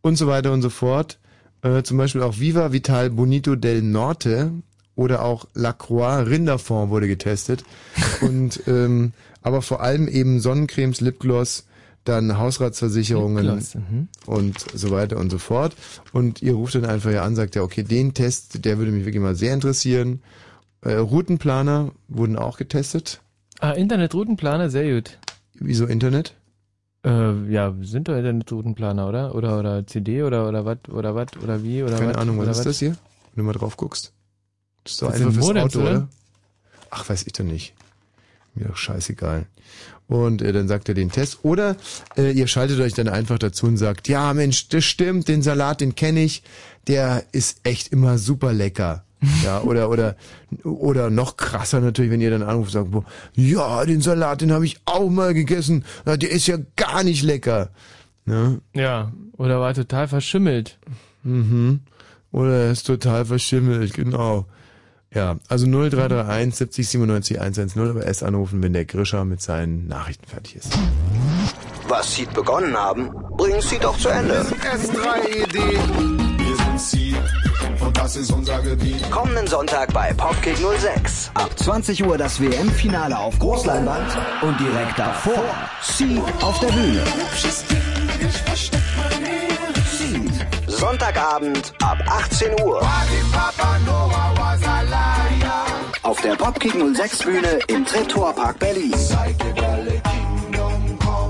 und 0.00 0.16
so 0.16 0.26
weiter 0.26 0.52
und 0.52 0.62
so 0.62 0.70
fort. 0.70 1.18
Äh, 1.62 1.82
zum 1.82 1.98
Beispiel 1.98 2.22
auch 2.22 2.38
Viva 2.38 2.72
Vital 2.72 3.10
Bonito 3.10 3.56
del 3.56 3.82
Norte 3.82 4.52
oder 4.94 5.22
auch 5.22 5.46
Lacroix 5.54 6.26
Rinderfond 6.26 6.90
wurde 6.90 7.08
getestet. 7.08 7.64
und 8.20 8.62
ähm, 8.66 9.12
aber 9.42 9.62
vor 9.62 9.82
allem 9.82 10.08
eben 10.08 10.40
Sonnencremes, 10.40 11.00
Lipgloss, 11.00 11.64
dann 12.04 12.38
Hausratsversicherungen 12.38 13.46
mhm. 13.46 14.08
und 14.26 14.58
so 14.74 14.90
weiter 14.90 15.16
und 15.18 15.30
so 15.30 15.38
fort. 15.38 15.74
Und 16.12 16.42
ihr 16.42 16.54
ruft 16.54 16.74
dann 16.74 16.84
einfach 16.86 17.10
ja 17.10 17.22
an, 17.22 17.36
sagt 17.36 17.54
ja, 17.54 17.62
okay, 17.62 17.82
den 17.82 18.14
Test, 18.14 18.64
der 18.64 18.78
würde 18.78 18.92
mich 18.92 19.04
wirklich 19.04 19.22
mal 19.22 19.34
sehr 19.34 19.54
interessieren. 19.54 20.22
Äh, 20.80 20.94
Routenplaner 20.94 21.92
wurden 22.08 22.36
auch 22.36 22.56
getestet. 22.56 23.20
Ah, 23.60 23.72
Internetroutenplaner, 23.72 24.70
sehr 24.70 24.94
gut. 24.94 25.18
Wieso 25.54 25.86
Internet? 25.86 26.34
Äh, 27.04 27.50
ja, 27.50 27.74
sind 27.80 28.08
doch 28.08 28.16
Internetroutenplaner, 28.16 29.08
oder? 29.08 29.34
Oder 29.34 29.58
oder 29.58 29.86
CD 29.86 30.22
oder 30.22 30.48
oder 30.48 30.64
was 30.64 30.78
oder 30.88 31.14
was 31.14 31.28
oder 31.42 31.62
wie 31.62 31.82
oder 31.82 31.96
Keine 31.96 32.10
wat, 32.10 32.18
Ahnung, 32.18 32.38
was 32.38 32.58
ist 32.58 32.66
das 32.66 32.78
hier? 32.78 32.96
Wenn 33.34 33.44
du 33.44 33.46
mal 33.46 33.52
drauf 33.52 33.76
guckst. 33.76 34.12
Das 34.84 34.92
ist 34.92 35.02
doch 35.02 35.08
Das 35.08 35.20
einfach 35.20 35.32
fürs 35.32 35.46
Modems, 35.46 35.76
Auto, 35.76 35.82
oder? 35.82 35.90
oder? 35.90 36.08
Ach, 36.90 37.08
weiß 37.08 37.26
ich 37.26 37.32
doch 37.32 37.44
nicht. 37.44 37.74
Mir 38.58 38.68
doch 38.68 38.76
scheißegal. 38.76 39.46
Und 40.06 40.42
äh, 40.42 40.52
dann 40.52 40.68
sagt 40.68 40.88
er 40.88 40.94
den 40.94 41.10
Test. 41.10 41.40
Oder 41.42 41.76
äh, 42.16 42.32
ihr 42.32 42.46
schaltet 42.46 42.80
euch 42.80 42.94
dann 42.94 43.08
einfach 43.08 43.38
dazu 43.38 43.66
und 43.66 43.76
sagt, 43.76 44.08
ja 44.08 44.32
Mensch, 44.34 44.68
das 44.68 44.84
stimmt, 44.84 45.28
den 45.28 45.42
Salat, 45.42 45.80
den 45.80 45.94
kenne 45.94 46.22
ich, 46.24 46.42
der 46.86 47.24
ist 47.32 47.60
echt 47.64 47.92
immer 47.92 48.18
super 48.18 48.52
lecker. 48.52 49.04
Ja, 49.44 49.62
oder 49.62 49.90
oder 49.90 50.14
oder 50.62 51.10
noch 51.10 51.36
krasser 51.36 51.80
natürlich, 51.80 52.12
wenn 52.12 52.20
ihr 52.20 52.30
dann 52.30 52.44
anruft 52.44 52.68
und 52.68 52.82
sagt, 52.82 52.90
boah, 52.92 53.04
ja, 53.34 53.84
den 53.84 54.00
Salat, 54.00 54.42
den 54.42 54.52
habe 54.52 54.64
ich 54.64 54.78
auch 54.84 55.10
mal 55.10 55.34
gegessen. 55.34 55.84
Na, 56.04 56.16
Der 56.16 56.30
ist 56.30 56.46
ja 56.46 56.56
gar 56.76 57.02
nicht 57.02 57.24
lecker. 57.24 57.70
Ne? 58.26 58.60
Ja, 58.74 59.10
oder 59.36 59.58
war 59.58 59.74
total 59.74 60.06
verschimmelt. 60.06 60.78
Mhm. 61.24 61.80
Oder 62.30 62.66
er 62.66 62.70
ist 62.70 62.86
total 62.86 63.24
verschimmelt, 63.24 63.92
genau. 63.94 64.46
Ja, 65.14 65.36
also 65.48 65.66
0331 65.66 66.54
70 66.54 66.88
97 66.88 67.40
110, 67.40 67.88
aber 67.88 68.04
erst 68.04 68.22
anrufen, 68.22 68.62
wenn 68.62 68.74
der 68.74 68.84
Grischer 68.84 69.24
mit 69.24 69.40
seinen 69.40 69.88
Nachrichten 69.88 70.26
fertig 70.26 70.56
ist. 70.56 70.78
Was 71.88 72.14
Seed 72.14 72.32
begonnen 72.34 72.76
haben, 72.76 73.10
bringen 73.36 73.62
Seed 73.62 73.84
auch 73.86 73.96
zu 73.96 74.10
Ende. 74.10 74.42
S3ED. 74.42 75.54
Wir 76.38 76.56
sind 76.56 76.80
Seed 76.80 77.16
und 77.80 77.96
das 77.96 78.16
ist 78.16 78.30
unser 78.30 78.60
Gebiet. 78.60 79.10
Kommenden 79.10 79.46
Sonntag 79.46 79.92
bei 79.94 80.12
Popkick 80.12 80.56
06. 80.58 81.30
Ab 81.34 81.58
20 81.58 82.04
Uhr 82.04 82.18
das 82.18 82.38
WM-Finale 82.40 83.16
auf 83.16 83.38
Großleinwand 83.38 84.18
und 84.42 84.60
direkt 84.60 84.98
davor 84.98 85.42
Seed 85.80 86.20
auf 86.42 86.58
der 86.60 86.68
Bühne. 86.68 87.02
Sonntagabend 90.88 91.74
ab 91.82 91.98
18 92.08 92.62
Uhr. 92.62 92.80
Auf 96.02 96.20
der 96.22 96.34
Popkick 96.34 96.72
06 96.72 97.18
Bühne 97.24 97.58
im 97.68 97.84
Treptower 97.84 98.32
Park 98.32 98.58
Berlin. 98.58 98.94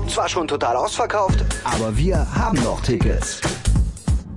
Zwar 0.07 0.29
schon 0.29 0.47
total 0.47 0.77
ausverkauft, 0.77 1.43
aber 1.65 1.97
wir 1.97 2.25
haben 2.35 2.57
noch 2.63 2.79
Tickets. 2.79 3.41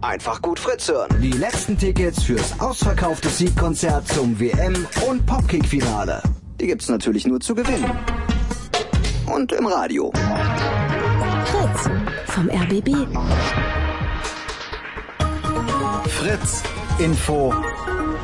Einfach 0.00 0.42
gut 0.42 0.58
Fritz 0.58 0.88
hören. 0.88 1.16
Die 1.22 1.30
letzten 1.30 1.78
Tickets 1.78 2.24
fürs 2.24 2.58
ausverkaufte 2.58 3.28
Siegkonzert 3.28 4.08
zum 4.08 4.40
WM- 4.40 4.88
und 5.08 5.24
Popkick-Finale. 5.24 6.20
Die 6.60 6.66
gibt's 6.66 6.88
natürlich 6.88 7.28
nur 7.28 7.38
zu 7.38 7.54
gewinnen. 7.54 7.92
Und 9.32 9.52
im 9.52 9.66
Radio. 9.66 10.10
Fritz 11.44 11.88
vom 12.26 12.50
RBB. 12.50 13.06
Fritz 16.12 16.62
Info. 16.98 17.52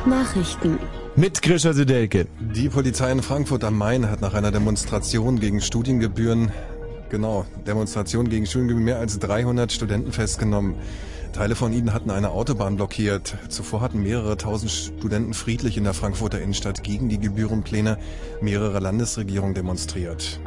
Nachrichten. 0.05 0.79
Mit 1.15 1.41
Grisha 1.41 1.73
Sedelke. 1.73 2.27
Die 2.39 2.69
Polizei 2.69 3.11
in 3.11 3.21
Frankfurt 3.21 3.63
am 3.63 3.77
Main 3.77 4.09
hat 4.09 4.21
nach 4.21 4.33
einer 4.35 4.51
Demonstration 4.51 5.39
gegen 5.39 5.59
Studiengebühren, 5.59 6.51
genau, 7.09 7.45
Demonstration 7.67 8.29
gegen 8.29 8.45
Studiengebühren 8.45 8.85
mehr 8.85 8.99
als 8.99 9.19
300 9.19 9.71
Studenten 9.71 10.11
festgenommen. 10.11 10.75
Teile 11.33 11.55
von 11.55 11.73
ihnen 11.73 11.93
hatten 11.93 12.11
eine 12.11 12.29
Autobahn 12.29 12.77
blockiert. 12.77 13.35
Zuvor 13.49 13.81
hatten 13.81 14.01
mehrere 14.01 14.37
tausend 14.37 14.71
Studenten 14.71 15.33
friedlich 15.33 15.75
in 15.75 15.83
der 15.83 15.93
Frankfurter 15.93 16.39
Innenstadt 16.39 16.83
gegen 16.83 17.09
die 17.09 17.19
Gebührenpläne 17.19 17.97
mehrerer 18.39 18.79
Landesregierungen 18.79 19.55
demonstriert. 19.55 20.39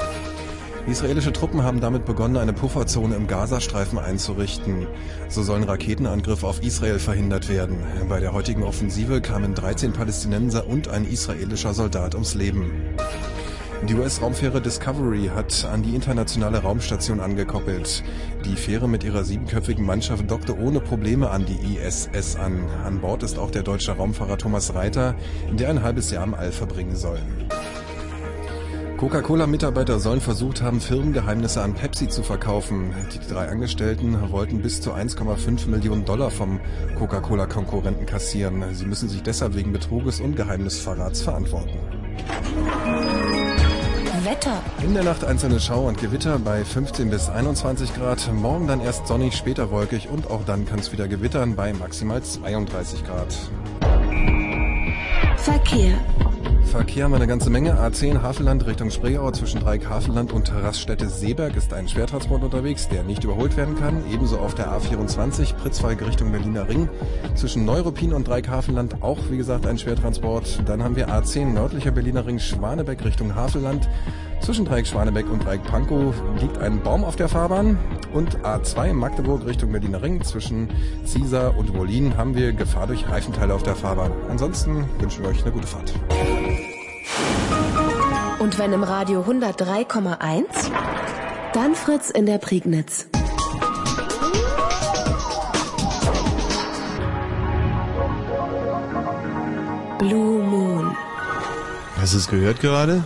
Israelische 0.85 1.31
Truppen 1.31 1.63
haben 1.63 1.79
damit 1.79 2.03
begonnen, 2.03 2.35
eine 2.35 2.51
Pufferzone 2.51 3.15
im 3.15 3.25
Gazastreifen 3.25 3.97
einzurichten. 3.97 4.85
So 5.29 5.41
sollen 5.41 5.63
Raketenangriffe 5.63 6.45
auf 6.45 6.61
Israel 6.61 6.99
verhindert 6.99 7.47
werden. 7.47 7.77
Bei 8.09 8.19
der 8.19 8.33
heutigen 8.33 8.63
Offensive 8.63 9.21
kamen 9.21 9.55
13 9.55 9.93
Palästinenser 9.93 10.67
und 10.67 10.89
ein 10.89 11.05
israelischer 11.05 11.73
Soldat 11.73 12.15
ums 12.15 12.33
Leben. 12.33 12.95
Die 13.87 13.95
US-Raumfähre 13.95 14.61
Discovery 14.61 15.31
hat 15.33 15.65
an 15.65 15.83
die 15.83 15.95
internationale 15.95 16.59
Raumstation 16.59 17.21
angekoppelt. 17.21 18.03
Die 18.45 18.55
Fähre 18.55 18.87
mit 18.89 19.05
ihrer 19.05 19.23
siebenköpfigen 19.23 19.85
Mannschaft 19.85 20.29
dockte 20.29 20.57
ohne 20.57 20.81
Probleme 20.81 21.29
an 21.29 21.45
die 21.45 21.77
ISS 21.77 22.35
an. 22.35 22.65
An 22.85 22.99
Bord 22.99 23.23
ist 23.23 23.39
auch 23.39 23.51
der 23.51 23.63
deutsche 23.63 23.93
Raumfahrer 23.93 24.37
Thomas 24.37 24.73
Reiter, 24.73 25.15
der 25.51 25.69
ein 25.69 25.81
halbes 25.81 26.11
Jahr 26.11 26.25
im 26.25 26.33
All 26.33 26.51
verbringen 26.51 26.95
soll. 26.95 27.19
Coca-Cola-Mitarbeiter 29.03 29.99
sollen 29.99 30.21
versucht 30.21 30.61
haben, 30.61 30.79
Firmengeheimnisse 30.79 31.61
an 31.61 31.73
Pepsi 31.73 32.07
zu 32.07 32.23
verkaufen. 32.23 32.95
Die 33.13 33.19
drei 33.19 33.49
Angestellten 33.49 34.31
wollten 34.31 34.61
bis 34.61 34.79
zu 34.79 34.93
1,5 34.93 35.67
Millionen 35.67 36.05
Dollar 36.05 36.31
vom 36.31 36.61
Coca-Cola-Konkurrenten 36.97 38.05
kassieren. 38.05 38.63
Sie 38.73 38.85
müssen 38.85 39.09
sich 39.09 39.21
deshalb 39.21 39.55
wegen 39.55 39.73
Betruges 39.73 40.21
und 40.21 40.37
Geheimnisverrats 40.37 41.21
verantworten. 41.21 41.77
Wetter. 44.23 44.61
In 44.81 44.93
der 44.93 45.03
Nacht 45.03 45.25
einzelne 45.25 45.59
Schauer 45.59 45.89
und 45.89 45.97
Gewitter 45.97 46.39
bei 46.39 46.63
15 46.63 47.09
bis 47.09 47.27
21 47.27 47.93
Grad. 47.93 48.31
Morgen 48.33 48.67
dann 48.67 48.79
erst 48.79 49.07
sonnig, 49.07 49.35
später 49.35 49.69
wolkig 49.69 50.07
und 50.07 50.31
auch 50.31 50.45
dann 50.45 50.65
kann 50.65 50.79
es 50.79 50.93
wieder 50.93 51.09
gewittern 51.09 51.57
bei 51.57 51.73
maximal 51.73 52.23
32 52.23 53.03
Grad. 53.03 53.35
Verkehr. 55.35 55.99
Verkehr 56.65 57.03
haben 57.03 57.11
wir 57.11 57.17
eine 57.17 57.27
ganze 57.27 57.49
Menge. 57.49 57.79
A10 57.79 58.21
Havelland 58.21 58.65
Richtung 58.65 58.89
Spreeau 58.89 59.31
zwischen 59.31 59.59
Dreieck 59.59 59.87
Havelland 59.87 60.31
und 60.31 60.51
Raststätte 60.51 61.07
Seeberg 61.09 61.55
ist 61.55 61.73
ein 61.73 61.87
Schwertransport 61.87 62.43
unterwegs, 62.43 62.87
der 62.87 63.03
nicht 63.03 63.23
überholt 63.23 63.55
werden 63.57 63.75
kann. 63.75 64.03
Ebenso 64.11 64.39
auf 64.39 64.55
der 64.55 64.71
A24 64.71 65.55
Pritzwalk 65.55 66.05
Richtung 66.05 66.31
Berliner 66.31 66.67
Ring 66.67 66.89
zwischen 67.35 67.65
Neuruppin 67.65 68.13
und 68.13 68.27
Dreieck 68.27 68.47
Havelland 68.47 69.01
auch 69.01 69.19
wie 69.29 69.37
gesagt 69.37 69.67
ein 69.67 69.77
Schwertransport. 69.77 70.63
Dann 70.65 70.83
haben 70.83 70.95
wir 70.95 71.09
A10 71.09 71.53
nördlicher 71.53 71.91
Berliner 71.91 72.25
Ring 72.25 72.39
Schwanebeck 72.39 73.03
Richtung 73.05 73.35
Havelland. 73.35 73.87
Zwischen 74.41 74.65
Dreieck 74.65 74.87
Schwanebeck 74.87 75.31
und 75.31 75.45
Dreieck 75.45 75.63
Pankow 75.63 76.13
liegt 76.41 76.57
ein 76.57 76.81
Baum 76.81 77.03
auf 77.03 77.15
der 77.15 77.29
Fahrbahn. 77.29 77.77
Und 78.13 78.37
A2 78.41 78.93
Magdeburg 78.93 79.45
Richtung 79.45 79.71
Berliner 79.71 80.03
Ring 80.03 80.23
zwischen 80.23 80.69
Ziesar 81.03 81.57
und 81.57 81.75
Wolin 81.75 82.15
haben 82.15 82.35
wir 82.35 82.53
Gefahr 82.53 82.85
durch 82.85 83.09
Reifenteile 83.09 83.55
auf 83.55 83.63
der 83.63 83.75
Fahrbahn. 83.75 84.11
Ansonsten 84.29 84.87
wünschen 84.99 85.23
wir 85.23 85.31
euch 85.31 85.41
eine 85.41 85.51
gute 85.51 85.65
Fahrt. 85.65 85.93
Und 88.39 88.59
wenn 88.59 88.71
im 88.71 88.83
Radio 88.83 89.21
103,1, 89.21 90.45
dann 91.53 91.73
Fritz 91.73 92.11
in 92.11 92.27
der 92.27 92.37
Prignitz. 92.37 93.07
Blue 99.97 100.43
Moon. 100.43 100.95
Hast 101.97 102.13
du 102.13 102.17
es 102.17 102.27
gehört 102.27 102.59
gerade? 102.59 103.03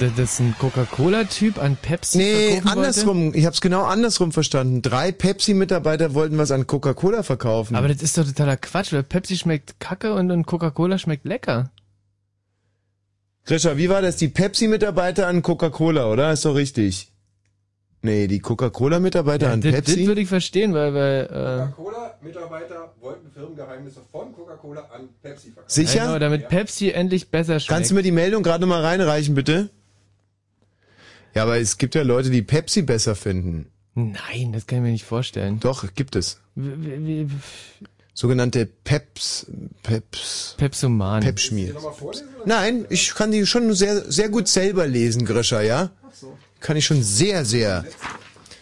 Das 0.00 0.18
ist 0.18 0.40
ein 0.40 0.54
Coca-Cola-Typ 0.58 1.58
an 1.58 1.76
Pepsi 1.76 2.18
Nee, 2.18 2.32
verkaufen 2.32 2.64
wollte? 2.64 2.78
andersrum. 2.78 3.34
Ich 3.34 3.44
habe 3.44 3.54
es 3.54 3.60
genau 3.60 3.82
andersrum 3.84 4.32
verstanden. 4.32 4.80
Drei 4.82 5.12
Pepsi-Mitarbeiter 5.12 6.14
wollten 6.14 6.38
was 6.38 6.50
an 6.50 6.66
Coca-Cola 6.66 7.22
verkaufen. 7.22 7.76
Aber 7.76 7.88
das 7.88 8.02
ist 8.02 8.16
doch 8.16 8.24
totaler 8.24 8.56
Quatsch, 8.56 8.92
weil 8.92 9.02
Pepsi 9.02 9.36
schmeckt 9.36 9.78
kacke 9.80 10.14
und, 10.14 10.30
und 10.30 10.46
Coca-Cola 10.46 10.98
schmeckt 10.98 11.24
lecker. 11.26 11.70
Grisha, 13.44 13.76
wie 13.76 13.90
war 13.90 14.00
das? 14.00 14.16
Die 14.16 14.28
Pepsi-Mitarbeiter 14.28 15.26
an 15.26 15.42
Coca-Cola, 15.42 16.10
oder? 16.10 16.32
Ist 16.32 16.44
doch 16.46 16.54
richtig. 16.54 17.12
Nee, 18.04 18.26
die 18.26 18.38
Coca-Cola-Mitarbeiter 18.38 19.50
an 19.50 19.62
das, 19.62 19.72
Pepsi? 19.72 19.96
Das 19.96 20.06
würde 20.06 20.20
ich 20.20 20.28
verstehen, 20.28 20.74
weil, 20.74 20.92
weil 20.92 21.22
äh, 21.22 21.72
Coca-Cola-Mitarbeiter 21.74 22.92
wollten 23.00 23.30
Firmengeheimnisse 23.32 24.00
von 24.12 24.34
Coca-Cola 24.34 24.82
an 24.94 25.08
Pepsi 25.22 25.52
verkaufen. 25.52 25.70
Sicher? 25.70 26.04
Genau, 26.04 26.18
damit 26.18 26.48
Pepsi 26.50 26.90
endlich 26.90 27.30
besser 27.30 27.60
schmeckt. 27.60 27.68
Kannst 27.70 27.90
du 27.90 27.94
mir 27.94 28.02
die 28.02 28.12
Meldung 28.12 28.42
gerade 28.42 28.60
nochmal 28.60 28.82
reinreichen, 28.82 29.34
bitte? 29.34 29.70
Ja, 31.34 31.44
aber 31.44 31.56
es 31.56 31.78
gibt 31.78 31.94
ja 31.94 32.02
Leute, 32.02 32.28
die 32.28 32.42
Pepsi 32.42 32.82
besser 32.82 33.14
finden. 33.14 33.70
Nein, 33.94 34.52
das 34.52 34.66
kann 34.66 34.80
ich 34.80 34.84
mir 34.84 34.92
nicht 34.92 35.06
vorstellen. 35.06 35.58
Doch, 35.60 35.94
gibt 35.94 36.14
es. 36.14 36.40
Wie, 36.56 37.26
Sogenannte 38.12 38.66
Peps, 38.66 39.46
Peps, 39.82 40.56
Pepsoman. 40.58 41.22
Pepschmier. 41.22 41.74
Nein, 42.44 42.84
ich 42.90 43.14
kann 43.14 43.32
die 43.32 43.46
schon 43.46 43.72
sehr, 43.72 44.12
sehr 44.12 44.28
gut 44.28 44.46
selber 44.46 44.86
lesen, 44.86 45.24
Grisha, 45.24 45.62
ja? 45.62 45.90
Kann 46.64 46.76
ich 46.78 46.86
schon 46.86 47.02
sehr, 47.02 47.44
sehr, 47.44 47.84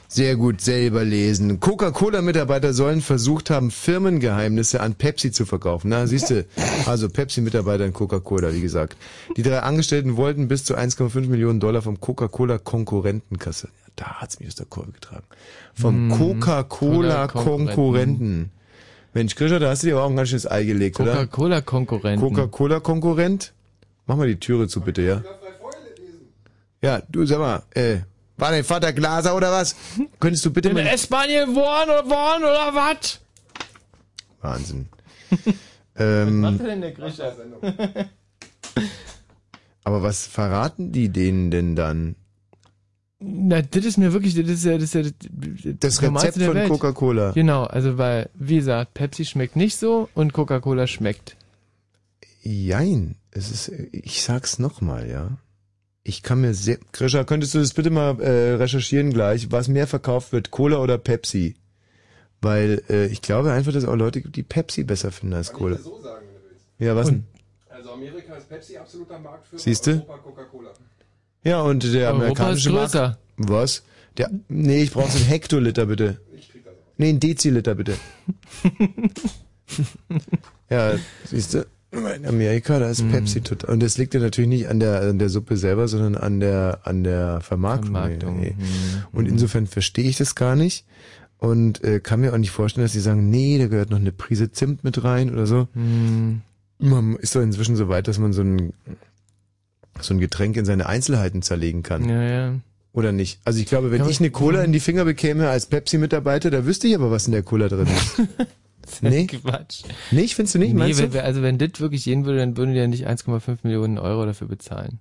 sehr 0.08 0.34
gut 0.34 0.60
selber 0.60 1.04
lesen. 1.04 1.60
Coca-Cola-Mitarbeiter 1.60 2.72
sollen 2.72 3.00
versucht 3.00 3.48
haben, 3.48 3.70
Firmengeheimnisse 3.70 4.80
an 4.80 4.96
Pepsi 4.96 5.30
zu 5.30 5.46
verkaufen. 5.46 5.90
Na, 5.90 6.08
siehst 6.08 6.30
du, 6.30 6.44
also 6.86 7.08
Pepsi-Mitarbeiter 7.08 7.86
in 7.86 7.92
Coca-Cola, 7.92 8.52
wie 8.54 8.60
gesagt. 8.60 8.96
Die 9.36 9.44
drei 9.44 9.60
Angestellten 9.60 10.16
wollten 10.16 10.48
bis 10.48 10.64
zu 10.64 10.76
1,5 10.76 11.28
Millionen 11.28 11.60
Dollar 11.60 11.80
vom 11.80 12.00
Coca-Cola-Konkurrenten 12.00 13.38
kassieren. 13.38 13.72
Ja, 13.86 13.92
da 13.94 14.06
hat's 14.20 14.40
mich 14.40 14.48
aus 14.48 14.56
der 14.56 14.66
Kurve 14.66 14.90
getragen. 14.90 15.22
Vom 15.72 16.08
Mm, 16.08 16.10
Coca-Cola-Konkurrenten. 16.10 18.50
Mensch, 19.14 19.36
Grisha, 19.36 19.60
da 19.60 19.70
hast 19.70 19.84
du 19.84 19.86
dir 19.86 19.92
aber 19.94 20.06
auch 20.06 20.10
ein 20.10 20.16
ganz 20.16 20.30
schönes 20.30 20.50
Ei 20.50 20.64
gelegt, 20.64 20.98
oder? 20.98 21.12
Coca-Cola-Konkurrenten. 21.12 22.20
Coca-Cola-Konkurrent? 22.20 23.52
Mach 24.08 24.16
mal 24.16 24.26
die 24.26 24.40
Türe 24.40 24.66
zu, 24.66 24.80
bitte, 24.80 25.02
ja? 25.02 25.22
Ja, 26.82 27.00
du 27.08 27.24
sag 27.24 27.38
mal, 27.38 27.62
äh, 27.74 27.98
war 28.36 28.50
dein 28.50 28.64
Vater 28.64 28.92
Glaser 28.92 29.36
oder 29.36 29.52
was? 29.52 29.76
Könntest 30.18 30.44
du 30.44 30.52
bitte 30.52 30.70
In 30.70 30.74
mal... 30.74 30.86
S-Bahn 30.86 31.28
geworden 31.28 31.90
oder 31.90 32.10
worden 32.10 32.42
oder 32.42 32.74
was? 32.74 33.20
Wahnsinn. 34.40 34.88
ähm, 35.96 36.42
Was 36.42 36.52
macht 36.52 36.66
denn 36.66 36.80
der 36.80 36.90
Grisha? 36.90 37.32
aber 39.84 40.02
was 40.02 40.26
verraten 40.26 40.90
die 40.90 41.08
denen 41.08 41.52
denn 41.52 41.76
dann? 41.76 42.16
Na, 43.20 43.62
das 43.62 43.84
ist 43.84 43.98
mir 43.98 44.12
wirklich, 44.12 44.34
das 44.34 44.48
ist 44.48 44.64
ja, 44.64 44.74
das 44.74 44.82
ist 44.82 44.94
ja 44.94 45.02
das, 45.02 45.12
Das 45.78 46.02
Normalste 46.02 46.40
Rezept 46.40 46.58
von. 46.58 46.68
Coca-Cola. 46.68 47.30
Genau, 47.30 47.62
also 47.62 47.96
weil, 47.96 48.28
wie 48.34 48.56
gesagt, 48.56 48.94
Pepsi 48.94 49.24
schmeckt 49.24 49.54
nicht 49.54 49.76
so 49.76 50.08
und 50.14 50.32
Coca-Cola 50.32 50.88
schmeckt. 50.88 51.36
Jein, 52.42 53.14
es 53.30 53.52
ist, 53.52 53.68
ich 53.92 54.24
sag's 54.24 54.58
nochmal, 54.58 55.08
ja. 55.08 55.30
Ich 56.04 56.22
kann 56.22 56.40
mir 56.40 56.52
sehr, 56.52 56.78
Grisha, 56.92 57.22
könntest 57.24 57.54
du 57.54 57.60
das 57.60 57.74
bitte 57.74 57.90
mal 57.90 58.20
äh, 58.20 58.54
recherchieren 58.54 59.12
gleich, 59.12 59.52
was 59.52 59.68
mehr 59.68 59.86
verkauft 59.86 60.32
wird, 60.32 60.50
Cola 60.50 60.78
oder 60.78 60.98
Pepsi? 60.98 61.54
Weil 62.40 62.82
äh, 62.90 63.06
ich 63.06 63.22
glaube 63.22 63.52
einfach, 63.52 63.72
dass 63.72 63.84
es 63.84 63.88
auch 63.88 63.94
Leute 63.94 64.20
gibt, 64.20 64.34
die 64.34 64.42
Pepsi 64.42 64.82
besser 64.82 65.12
finden 65.12 65.34
als 65.34 65.52
Cola. 65.52 65.78
so 65.78 66.00
sagen, 66.02 66.26
wenn 66.26 66.42
du 66.42 66.48
willst. 66.50 66.64
Ja, 66.80 66.96
was 66.96 67.06
denn? 67.06 67.24
Also 67.68 67.92
Amerika 67.92 68.34
ist 68.34 68.48
Pepsi 68.48 68.76
absoluter 68.76 69.18
Marktführer, 69.20 69.62
Siehste? 69.62 69.90
Europa 69.92 70.18
Coca-Cola. 70.18 70.70
Ja, 71.44 71.62
und 71.62 71.84
der 71.84 72.08
Europa 72.08 72.10
amerikanische 72.10 72.70
ist 72.70 72.74
größer. 72.74 73.18
Markt. 73.36 73.38
Was? 73.50 73.82
Der, 74.16 74.30
nee, 74.48 74.82
ich 74.82 74.90
brauche 74.90 75.10
so 75.10 75.18
einen 75.18 75.26
Hektoliter 75.26 75.86
bitte. 75.86 76.20
Nee, 76.98 77.10
einen 77.10 77.20
Deziliter 77.20 77.74
bitte. 77.74 77.96
ja, 80.70 80.94
siehst 81.24 81.54
du, 81.54 81.66
in 81.92 82.26
Amerika, 82.26 82.78
da 82.78 82.86
Mhm. 82.86 82.92
ist 82.92 83.10
Pepsi 83.10 83.40
total. 83.42 83.70
Und 83.70 83.82
das 83.82 83.98
liegt 83.98 84.14
ja 84.14 84.20
natürlich 84.20 84.48
nicht 84.48 84.68
an 84.68 84.80
der, 84.80 85.02
an 85.02 85.18
der 85.18 85.28
Suppe 85.28 85.56
selber, 85.56 85.88
sondern 85.88 86.16
an 86.16 86.40
der, 86.40 86.80
an 86.84 87.04
der 87.04 87.40
Vermarktung. 87.42 87.92
Vermarktung, 87.92 88.40
Nee. 88.40 88.54
mhm. 88.58 88.64
Und 89.12 89.28
insofern 89.28 89.66
verstehe 89.66 90.08
ich 90.08 90.16
das 90.16 90.34
gar 90.34 90.56
nicht. 90.56 90.86
Und 91.38 91.82
äh, 91.84 92.00
kann 92.00 92.20
mir 92.20 92.32
auch 92.32 92.38
nicht 92.38 92.50
vorstellen, 92.52 92.84
dass 92.84 92.92
sie 92.92 93.00
sagen, 93.00 93.28
nee, 93.28 93.58
da 93.58 93.66
gehört 93.66 93.90
noch 93.90 93.98
eine 93.98 94.12
Prise 94.12 94.52
Zimt 94.52 94.84
mit 94.84 95.02
rein 95.04 95.32
oder 95.32 95.46
so. 95.46 95.66
Hm. 95.74 96.40
Man 96.78 97.16
ist 97.16 97.34
doch 97.34 97.40
inzwischen 97.42 97.74
so 97.76 97.88
weit, 97.88 98.06
dass 98.08 98.18
man 98.18 98.32
so 98.32 98.42
ein, 98.42 98.72
so 100.00 100.14
ein 100.14 100.20
Getränk 100.20 100.56
in 100.56 100.64
seine 100.64 100.86
Einzelheiten 100.86 101.42
zerlegen 101.42 101.82
kann. 101.82 102.08
Ja, 102.08 102.22
ja. 102.22 102.54
Oder 102.92 103.10
nicht? 103.12 103.40
Also 103.44 103.58
ich 103.58 103.66
glaube, 103.66 103.90
wenn 103.90 104.00
Kann 104.02 104.10
ich 104.10 104.20
eine 104.20 104.30
Cola 104.30 104.62
in 104.62 104.72
die 104.72 104.80
Finger 104.80 105.04
bekäme 105.04 105.48
als 105.48 105.66
Pepsi-Mitarbeiter, 105.66 106.50
da 106.50 106.64
wüsste 106.66 106.86
ich 106.88 106.94
aber, 106.94 107.10
was 107.10 107.26
in 107.26 107.32
der 107.32 107.42
Cola 107.42 107.68
drin 107.68 107.86
ist. 107.88 108.22
nee? 109.00 109.26
Quatsch. 109.28 109.82
Nicht, 110.10 110.34
findest 110.34 110.54
du 110.54 110.58
nicht? 110.58 110.72
Nee, 110.74 110.78
Meinst 110.78 111.00
wenn, 111.00 111.10
du? 111.12 111.22
also 111.22 111.42
wenn 111.42 111.58
das 111.58 111.80
wirklich 111.80 112.04
gehen 112.04 112.24
würde, 112.24 112.38
dann 112.38 112.56
würden 112.56 112.72
die 112.74 112.78
ja 112.80 112.86
nicht 112.86 113.06
1,5 113.08 113.58
Millionen 113.62 113.98
Euro 113.98 114.24
dafür 114.26 114.48
bezahlen. 114.48 114.98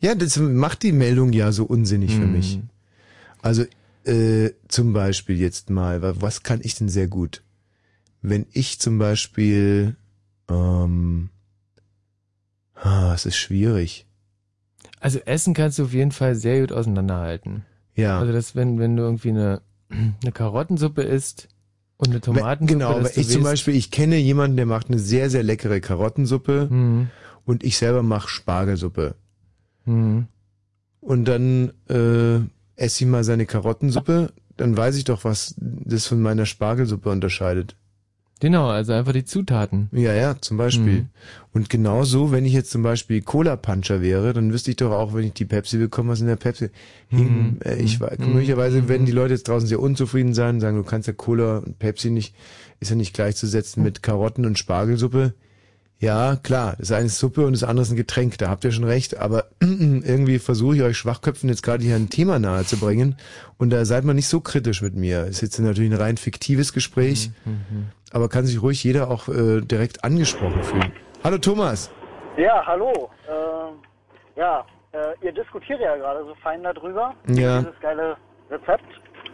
Ja, 0.00 0.14
das 0.14 0.36
macht 0.38 0.82
die 0.82 0.92
Meldung 0.92 1.32
ja 1.32 1.52
so 1.52 1.64
unsinnig 1.64 2.14
für 2.14 2.26
Mhm. 2.26 2.32
mich. 2.32 2.58
Also 3.42 3.64
äh, 4.04 4.50
zum 4.68 4.92
Beispiel 4.92 5.38
jetzt 5.38 5.70
mal, 5.70 6.02
wa- 6.02 6.14
was 6.18 6.42
kann 6.42 6.60
ich 6.62 6.74
denn 6.74 6.88
sehr 6.88 7.08
gut? 7.08 7.42
Wenn 8.20 8.46
ich 8.52 8.80
zum 8.80 8.98
Beispiel, 8.98 9.96
ähm, 10.50 11.30
ah, 12.74 13.12
es 13.14 13.26
ist 13.26 13.36
schwierig. 13.36 14.06
Also 15.00 15.18
Essen 15.20 15.54
kannst 15.54 15.78
du 15.78 15.84
auf 15.84 15.92
jeden 15.92 16.12
Fall 16.12 16.34
sehr 16.34 16.60
gut 16.60 16.72
auseinanderhalten. 16.72 17.64
Ja. 17.94 18.18
Also 18.18 18.32
das, 18.32 18.54
wenn, 18.56 18.78
wenn 18.78 18.96
du 18.96 19.02
irgendwie 19.02 19.30
eine, 19.30 19.62
eine 19.90 20.32
Karottensuppe 20.32 21.02
isst 21.02 21.48
und 21.96 22.08
eine 22.08 22.20
Tomatensuppe, 22.20 22.72
genau, 22.72 22.96
aber 22.96 23.16
ich 23.16 23.28
zum 23.28 23.42
Beispiel, 23.42 23.74
ich 23.74 23.90
kenne 23.90 24.16
jemanden, 24.16 24.56
der 24.56 24.66
macht 24.66 24.88
eine 24.88 24.98
sehr, 24.98 25.30
sehr 25.30 25.42
leckere 25.42 25.80
Karottensuppe 25.80 26.68
Mhm. 26.70 27.08
und 27.44 27.62
ich 27.64 27.76
selber 27.78 28.02
mache 28.02 28.28
Spargelsuppe. 28.28 29.14
Mhm. 29.84 30.26
Und 31.00 31.24
dann 31.26 31.72
äh, 31.88 32.36
esse 32.76 33.04
ich 33.04 33.06
mal 33.10 33.24
seine 33.24 33.46
Karottensuppe, 33.46 34.32
dann 34.56 34.76
weiß 34.76 34.96
ich 34.96 35.04
doch, 35.04 35.24
was 35.24 35.54
das 35.58 36.06
von 36.06 36.20
meiner 36.22 36.46
Spargelsuppe 36.46 37.10
unterscheidet. 37.10 37.76
Genau, 38.44 38.68
also 38.68 38.92
einfach 38.92 39.14
die 39.14 39.24
Zutaten. 39.24 39.88
Ja, 39.90 40.12
ja, 40.12 40.36
zum 40.38 40.58
Beispiel. 40.58 40.92
Mhm. 41.00 41.08
Und 41.54 41.70
genauso, 41.70 42.30
wenn 42.30 42.44
ich 42.44 42.52
jetzt 42.52 42.70
zum 42.70 42.82
Beispiel 42.82 43.22
Cola-Puncher 43.22 44.02
wäre, 44.02 44.34
dann 44.34 44.52
wüsste 44.52 44.70
ich 44.70 44.76
doch 44.76 44.90
auch, 44.90 45.14
wenn 45.14 45.24
ich 45.24 45.32
die 45.32 45.46
Pepsi 45.46 45.78
bekomme, 45.78 46.12
was 46.12 46.20
in 46.20 46.26
der 46.26 46.36
Pepsi. 46.36 46.68
Mhm. 47.10 47.56
Äh, 47.64 47.76
Ich 47.82 47.98
weiß, 48.00 48.18
Mhm. 48.18 48.34
möglicherweise 48.34 48.86
werden 48.86 49.06
die 49.06 49.12
Leute 49.12 49.32
jetzt 49.32 49.48
draußen 49.48 49.66
sehr 49.66 49.80
unzufrieden 49.80 50.34
sein 50.34 50.56
und 50.56 50.60
sagen, 50.60 50.76
du 50.76 50.82
kannst 50.82 51.06
ja 51.08 51.14
Cola 51.14 51.56
und 51.58 51.78
Pepsi 51.78 52.10
nicht, 52.10 52.34
ist 52.80 52.90
ja 52.90 52.96
nicht 52.96 53.14
gleichzusetzen 53.14 53.82
mit 53.82 54.02
Karotten 54.02 54.44
und 54.44 54.58
Spargelsuppe. 54.58 55.32
Ja, 56.04 56.36
klar, 56.42 56.74
das 56.78 56.92
eine 56.92 57.06
ist 57.06 57.18
Suppe 57.18 57.46
und 57.46 57.52
das 57.54 57.64
andere 57.64 57.82
ist 57.84 57.90
ein 57.90 57.96
Getränk, 57.96 58.36
da 58.38 58.48
habt 58.50 58.62
ihr 58.64 58.72
schon 58.72 58.84
recht, 58.84 59.16
aber 59.16 59.46
irgendwie 59.60 60.38
versuche 60.38 60.76
ich 60.76 60.82
euch 60.82 60.98
Schwachköpfen 60.98 61.48
jetzt 61.48 61.62
gerade 61.62 61.82
hier 61.82 61.96
ein 61.96 62.10
Thema 62.10 62.38
nahe 62.38 62.64
zu 62.64 62.78
bringen 62.78 63.16
und 63.58 63.70
da 63.70 63.84
seid 63.86 64.04
man 64.04 64.14
nicht 64.16 64.28
so 64.28 64.40
kritisch 64.40 64.82
mit 64.82 64.94
mir. 64.94 65.24
Ist 65.24 65.40
jetzt 65.40 65.58
natürlich 65.58 65.90
ein 65.90 65.96
rein 65.98 66.16
fiktives 66.18 66.72
Gespräch, 66.74 67.30
Mhm. 67.46 67.86
aber 68.12 68.28
kann 68.28 68.44
sich 68.44 68.60
ruhig 68.60 68.84
jeder 68.84 69.08
auch 69.10 69.28
äh, 69.28 69.60
direkt 69.62 70.04
angesprochen 70.04 70.62
fühlen. 70.62 70.92
Hallo 71.22 71.38
Thomas. 71.38 71.90
Ja, 72.36 72.62
hallo. 72.66 73.08
Ähm, 73.28 73.76
ja, 74.36 74.64
äh, 74.92 75.24
ihr 75.24 75.32
diskutiert 75.32 75.80
ja 75.80 75.96
gerade 75.96 76.22
so 76.24 76.34
fein 76.42 76.62
darüber. 76.62 77.14
Ja. 77.28 77.60
Dieses 77.60 77.80
geile 77.80 78.16
Rezept 78.50 78.84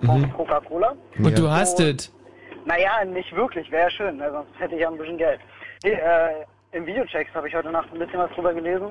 von 0.04 0.20
Mhm. 0.20 0.32
Coca-Cola. 0.34 0.94
Und 1.18 1.36
du 1.36 1.50
hast 1.50 1.80
es. 1.80 2.12
Naja, 2.64 3.04
nicht 3.06 3.34
wirklich, 3.34 3.68
wäre 3.72 3.84
ja 3.84 3.90
schön, 3.90 4.18
ne? 4.18 4.30
sonst 4.30 4.50
hätte 4.60 4.74
ich 4.76 4.82
ja 4.82 4.88
ein 4.90 4.98
bisschen 4.98 5.18
Geld. 5.18 5.40
Nee, 5.82 5.92
äh, 5.92 6.44
Im 6.72 6.86
Videochecks 6.86 7.34
habe 7.34 7.48
ich 7.48 7.54
heute 7.54 7.70
Nacht 7.70 7.88
ein 7.92 7.98
bisschen 7.98 8.18
was 8.18 8.30
drüber 8.32 8.54
gelesen. 8.54 8.90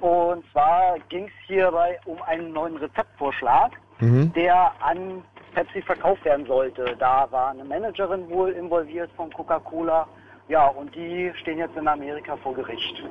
Und 0.00 0.44
zwar 0.52 0.96
ging 1.08 1.24
es 1.26 1.32
hierbei 1.46 1.98
um 2.04 2.20
einen 2.22 2.52
neuen 2.52 2.76
Rezeptvorschlag, 2.76 3.72
Mhm. 4.00 4.30
der 4.34 4.72
an 4.80 5.22
Pepsi 5.54 5.80
verkauft 5.80 6.22
werden 6.26 6.44
sollte. 6.46 6.94
Da 6.98 7.26
war 7.30 7.50
eine 7.50 7.64
Managerin 7.64 8.28
wohl 8.28 8.50
involviert 8.52 9.10
von 9.16 9.32
Coca-Cola. 9.32 10.06
Ja, 10.48 10.66
und 10.68 10.94
die 10.94 11.32
stehen 11.40 11.58
jetzt 11.58 11.74
in 11.76 11.88
Amerika 11.88 12.36
vor 12.36 12.54
Gericht. 12.54 13.02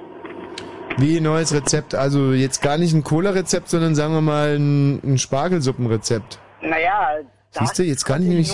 Wie 0.97 1.19
neues 1.19 1.53
Rezept, 1.53 1.95
also 1.95 2.31
jetzt 2.31 2.61
gar 2.61 2.77
nicht 2.77 2.93
ein 2.93 3.03
Cola-Rezept, 3.03 3.67
sondern 3.67 3.95
sagen 3.95 4.13
wir 4.13 4.21
mal 4.21 4.55
ein, 4.55 5.01
ein 5.03 5.17
Spargelsuppenrezept. 5.17 6.39
Naja, 6.61 7.09
Siehst 7.49 7.79
du, 7.79 7.83
jetzt 7.83 8.03
kann 8.05 8.21
ich 8.21 8.27
nämlich... 8.27 8.53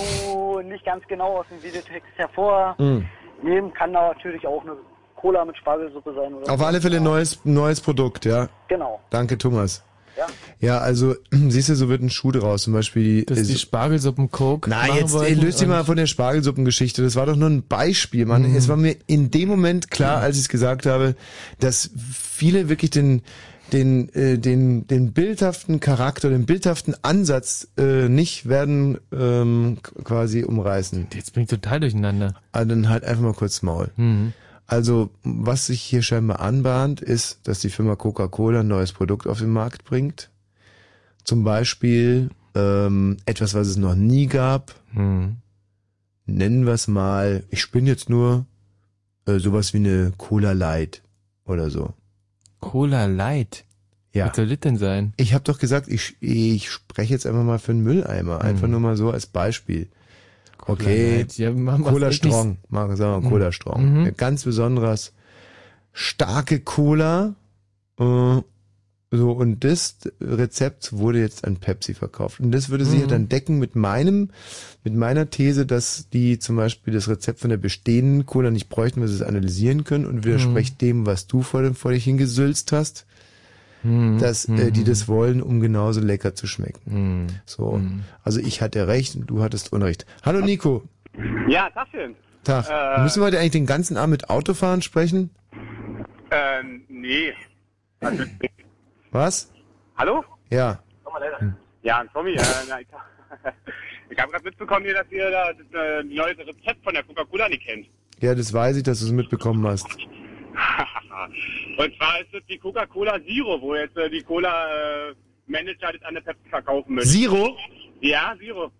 nicht 0.64 0.84
ganz 0.86 1.06
genau 1.08 1.38
aus 1.38 1.46
dem 1.50 1.62
Videotext 1.62 2.08
hervornehmen. 2.16 3.08
Mhm. 3.42 3.74
Kann 3.74 3.92
da 3.92 4.08
natürlich 4.08 4.46
auch 4.46 4.62
eine 4.62 4.76
Cola 5.22 5.44
mit 5.44 5.56
Spargelsuppe 5.56 6.12
sein. 6.14 6.34
Oder 6.34 6.52
Auf 6.52 6.58
so. 6.60 6.66
alle 6.66 6.80
Fälle 6.80 6.96
ein 6.98 7.04
neues, 7.04 7.38
neues 7.44 7.80
Produkt, 7.80 8.24
ja. 8.24 8.48
Genau. 8.68 9.00
Danke, 9.08 9.38
Thomas. 9.38 9.84
Ja. 10.18 10.26
Ja, 10.60 10.78
also, 10.78 11.14
siehst 11.30 11.68
du, 11.68 11.74
so 11.76 11.88
wird 11.88 12.02
ein 12.02 12.10
Schuh 12.10 12.32
draus. 12.32 12.64
Zum 12.64 12.72
Beispiel 12.72 13.24
Dass 13.24 13.44
die 13.44 13.56
Spargelsuppen 13.56 14.30
Coke 14.30 14.68
Nein, 14.68 14.90
jetzt 14.96 15.14
ey, 15.14 15.20
wollten 15.20 15.40
löst 15.40 15.60
dich 15.60 15.68
mal 15.68 15.84
von 15.84 15.96
der 15.96 16.06
Spargelsuppengeschichte. 16.06 17.02
Das 17.02 17.16
war 17.16 17.26
doch 17.26 17.36
nur 17.36 17.48
ein 17.48 17.62
Beispiel, 17.62 18.26
Mann. 18.26 18.50
Mhm. 18.50 18.56
Es 18.56 18.68
war 18.68 18.76
mir 18.76 18.96
in 19.06 19.30
dem 19.30 19.48
Moment 19.48 19.90
klar, 19.90 20.18
als 20.18 20.36
ich 20.36 20.42
es 20.42 20.48
gesagt 20.48 20.84
habe, 20.86 21.14
dass 21.60 21.90
viele 22.12 22.68
wirklich 22.68 22.90
den 22.90 23.22
den 23.72 24.10
äh, 24.10 24.38
den 24.38 24.86
den 24.86 25.12
bildhaften 25.12 25.80
Charakter, 25.80 26.28
den 26.28 26.44
bildhaften 26.44 26.94
Ansatz 27.02 27.68
äh, 27.78 28.08
nicht 28.08 28.48
werden 28.48 28.98
ähm, 29.12 29.78
quasi 30.04 30.44
umreißen. 30.44 31.06
Jetzt 31.14 31.32
bin 31.32 31.44
ich 31.44 31.48
total 31.48 31.80
durcheinander. 31.80 32.34
Also 32.50 32.68
dann 32.68 32.88
halt 32.90 33.04
einfach 33.04 33.22
mal 33.22 33.32
kurz 33.34 33.62
Maul. 33.62 33.90
Mhm. 33.96 34.34
Also, 34.66 35.10
was 35.22 35.66
sich 35.66 35.82
hier 35.82 36.02
scheinbar 36.02 36.40
anbahnt, 36.40 37.00
ist, 37.00 37.40
dass 37.44 37.60
die 37.60 37.70
Firma 37.70 37.96
Coca-Cola 37.96 38.60
ein 38.60 38.68
neues 38.68 38.92
Produkt 38.92 39.26
auf 39.26 39.38
den 39.38 39.50
Markt 39.50 39.84
bringt. 39.84 40.30
Zum 41.24 41.44
Beispiel 41.44 42.30
ähm, 42.54 43.18
etwas, 43.26 43.54
was 43.54 43.68
es 43.68 43.76
noch 43.76 43.94
nie 43.94 44.26
gab. 44.26 44.74
Mhm. 44.92 45.36
Nennen 46.26 46.64
wir 46.64 46.72
es 46.72 46.88
mal, 46.88 47.44
ich 47.50 47.60
spinne 47.60 47.90
jetzt 47.90 48.08
nur 48.08 48.46
äh, 49.26 49.38
sowas 49.38 49.72
wie 49.74 49.78
eine 49.78 50.12
Cola 50.16 50.52
Light 50.52 51.02
oder 51.44 51.70
so. 51.70 51.92
Cola 52.60 53.06
Light? 53.06 53.64
Ja. 54.12 54.28
Was 54.28 54.36
soll 54.36 54.48
das 54.48 54.60
denn 54.60 54.76
sein? 54.76 55.14
Ich 55.16 55.34
habe 55.34 55.44
doch 55.44 55.58
gesagt, 55.58 55.88
ich, 55.88 56.16
ich 56.20 56.70
spreche 56.70 57.12
jetzt 57.12 57.26
einfach 57.26 57.44
mal 57.44 57.58
für 57.58 57.72
einen 57.72 57.82
Mülleimer. 57.82 58.40
Einfach 58.42 58.68
nur 58.68 58.80
mal 58.80 58.96
so 58.96 59.10
als 59.10 59.26
Beispiel. 59.26 59.88
Okay, 60.66 61.18
Light. 61.18 61.38
Ja, 61.38 61.50
machen 61.52 61.84
Cola 61.84 62.12
Strong, 62.12 62.58
machen 62.68 62.96
sagen 62.96 63.22
wir 63.22 63.26
Mhm. 63.28 63.32
Cola 63.32 63.52
Strong. 63.52 64.00
Mhm. 64.00 64.06
Ein 64.06 64.16
ganz 64.16 64.44
besonderes 64.44 65.12
starke 65.92 66.60
Cola. 66.60 67.34
Äh, 67.98 68.40
so, 69.14 69.32
und 69.32 69.62
das 69.62 69.96
Rezept 70.22 70.94
wurde 70.94 71.20
jetzt 71.20 71.44
an 71.44 71.56
Pepsi 71.56 71.92
verkauft. 71.92 72.40
Und 72.40 72.50
das 72.52 72.70
würde 72.70 72.86
sich 72.86 73.00
ja 73.00 73.04
Mhm. 73.06 73.10
dann 73.10 73.28
decken 73.28 73.58
mit 73.58 73.76
meinem, 73.76 74.30
mit 74.84 74.94
meiner 74.94 75.28
These, 75.28 75.66
dass 75.66 76.08
die 76.10 76.38
zum 76.38 76.56
Beispiel 76.56 76.94
das 76.94 77.08
Rezept 77.08 77.40
von 77.40 77.50
der 77.50 77.58
bestehenden 77.58 78.24
Cola 78.24 78.50
nicht 78.50 78.70
bräuchten, 78.70 79.02
weil 79.02 79.08
sie 79.08 79.16
es 79.16 79.22
analysieren 79.22 79.84
können 79.84 80.06
und 80.06 80.24
widerspricht 80.24 80.80
dem, 80.80 81.04
was 81.04 81.26
du 81.26 81.42
vor, 81.42 81.60
dem, 81.62 81.74
vor 81.74 81.92
dich 81.92 82.04
hingesülzt 82.04 82.72
hast, 82.72 83.04
Mhm. 83.82 84.18
dass 84.18 84.44
äh, 84.48 84.70
die 84.70 84.80
Mhm. 84.80 84.84
das 84.84 85.08
wollen, 85.08 85.42
um 85.42 85.60
genauso 85.60 86.00
lecker 86.00 86.34
zu 86.34 86.46
schmecken. 86.46 86.80
Mhm. 87.24 87.26
So. 87.46 87.80
Also 88.22 88.40
ich 88.40 88.60
hatte 88.62 88.86
recht 88.88 89.16
und 89.16 89.26
du 89.26 89.42
hattest 89.42 89.72
Unrecht. 89.72 90.06
Hallo 90.24 90.40
Nico. 90.40 90.82
Ja, 91.48 91.68
Tagchen. 91.70 92.14
Tag. 92.44 92.66
Äh, 92.70 93.02
Müssen 93.02 93.20
wir 93.20 93.26
heute 93.26 93.38
eigentlich 93.38 93.52
den 93.52 93.66
ganzen 93.66 93.96
Abend 93.96 94.10
mit 94.12 94.30
Autofahren 94.30 94.82
sprechen? 94.82 95.30
Ähm, 96.30 96.82
nee. 96.88 97.32
Also, 98.00 98.24
Was? 99.10 99.52
hallo? 99.96 100.24
Ja. 100.50 100.80
Ja, 101.82 102.04
Tommy, 102.12 102.32
äh, 102.32 102.40
na, 102.68 102.80
ich, 102.80 102.86
ich 104.10 104.18
habe 104.18 104.30
gerade 104.32 104.44
mitbekommen 104.44 104.84
hier, 104.84 104.94
dass 104.94 105.06
ihr 105.10 105.30
da 105.30 105.52
das 105.52 105.66
äh, 105.74 106.02
neues 106.04 106.38
Rezept 106.38 106.82
von 106.84 106.94
der 106.94 107.02
Coca-Cola 107.02 107.48
nicht 107.48 107.64
kennt. 107.66 107.86
Ja, 108.20 108.34
das 108.34 108.52
weiß 108.52 108.76
ich, 108.76 108.82
dass 108.84 109.00
du 109.00 109.06
es 109.06 109.12
mitbekommen 109.12 109.66
hast. 109.66 109.86
Und 111.78 111.96
zwar 111.96 112.20
ist 112.20 112.32
es 112.32 112.42
die 112.48 112.58
Coca-Cola 112.58 113.18
Zero, 113.24 113.60
wo 113.60 113.74
jetzt 113.74 113.96
äh, 113.96 114.10
die 114.10 114.22
Cola-Manager 114.22 115.92
das 115.92 116.02
an 116.02 116.14
der 116.14 116.20
Pepsi 116.22 116.48
verkaufen 116.48 116.94
möchten. 116.94 117.10
Zero? 117.10 117.56
Ja, 118.00 118.34
Zero. 118.38 118.70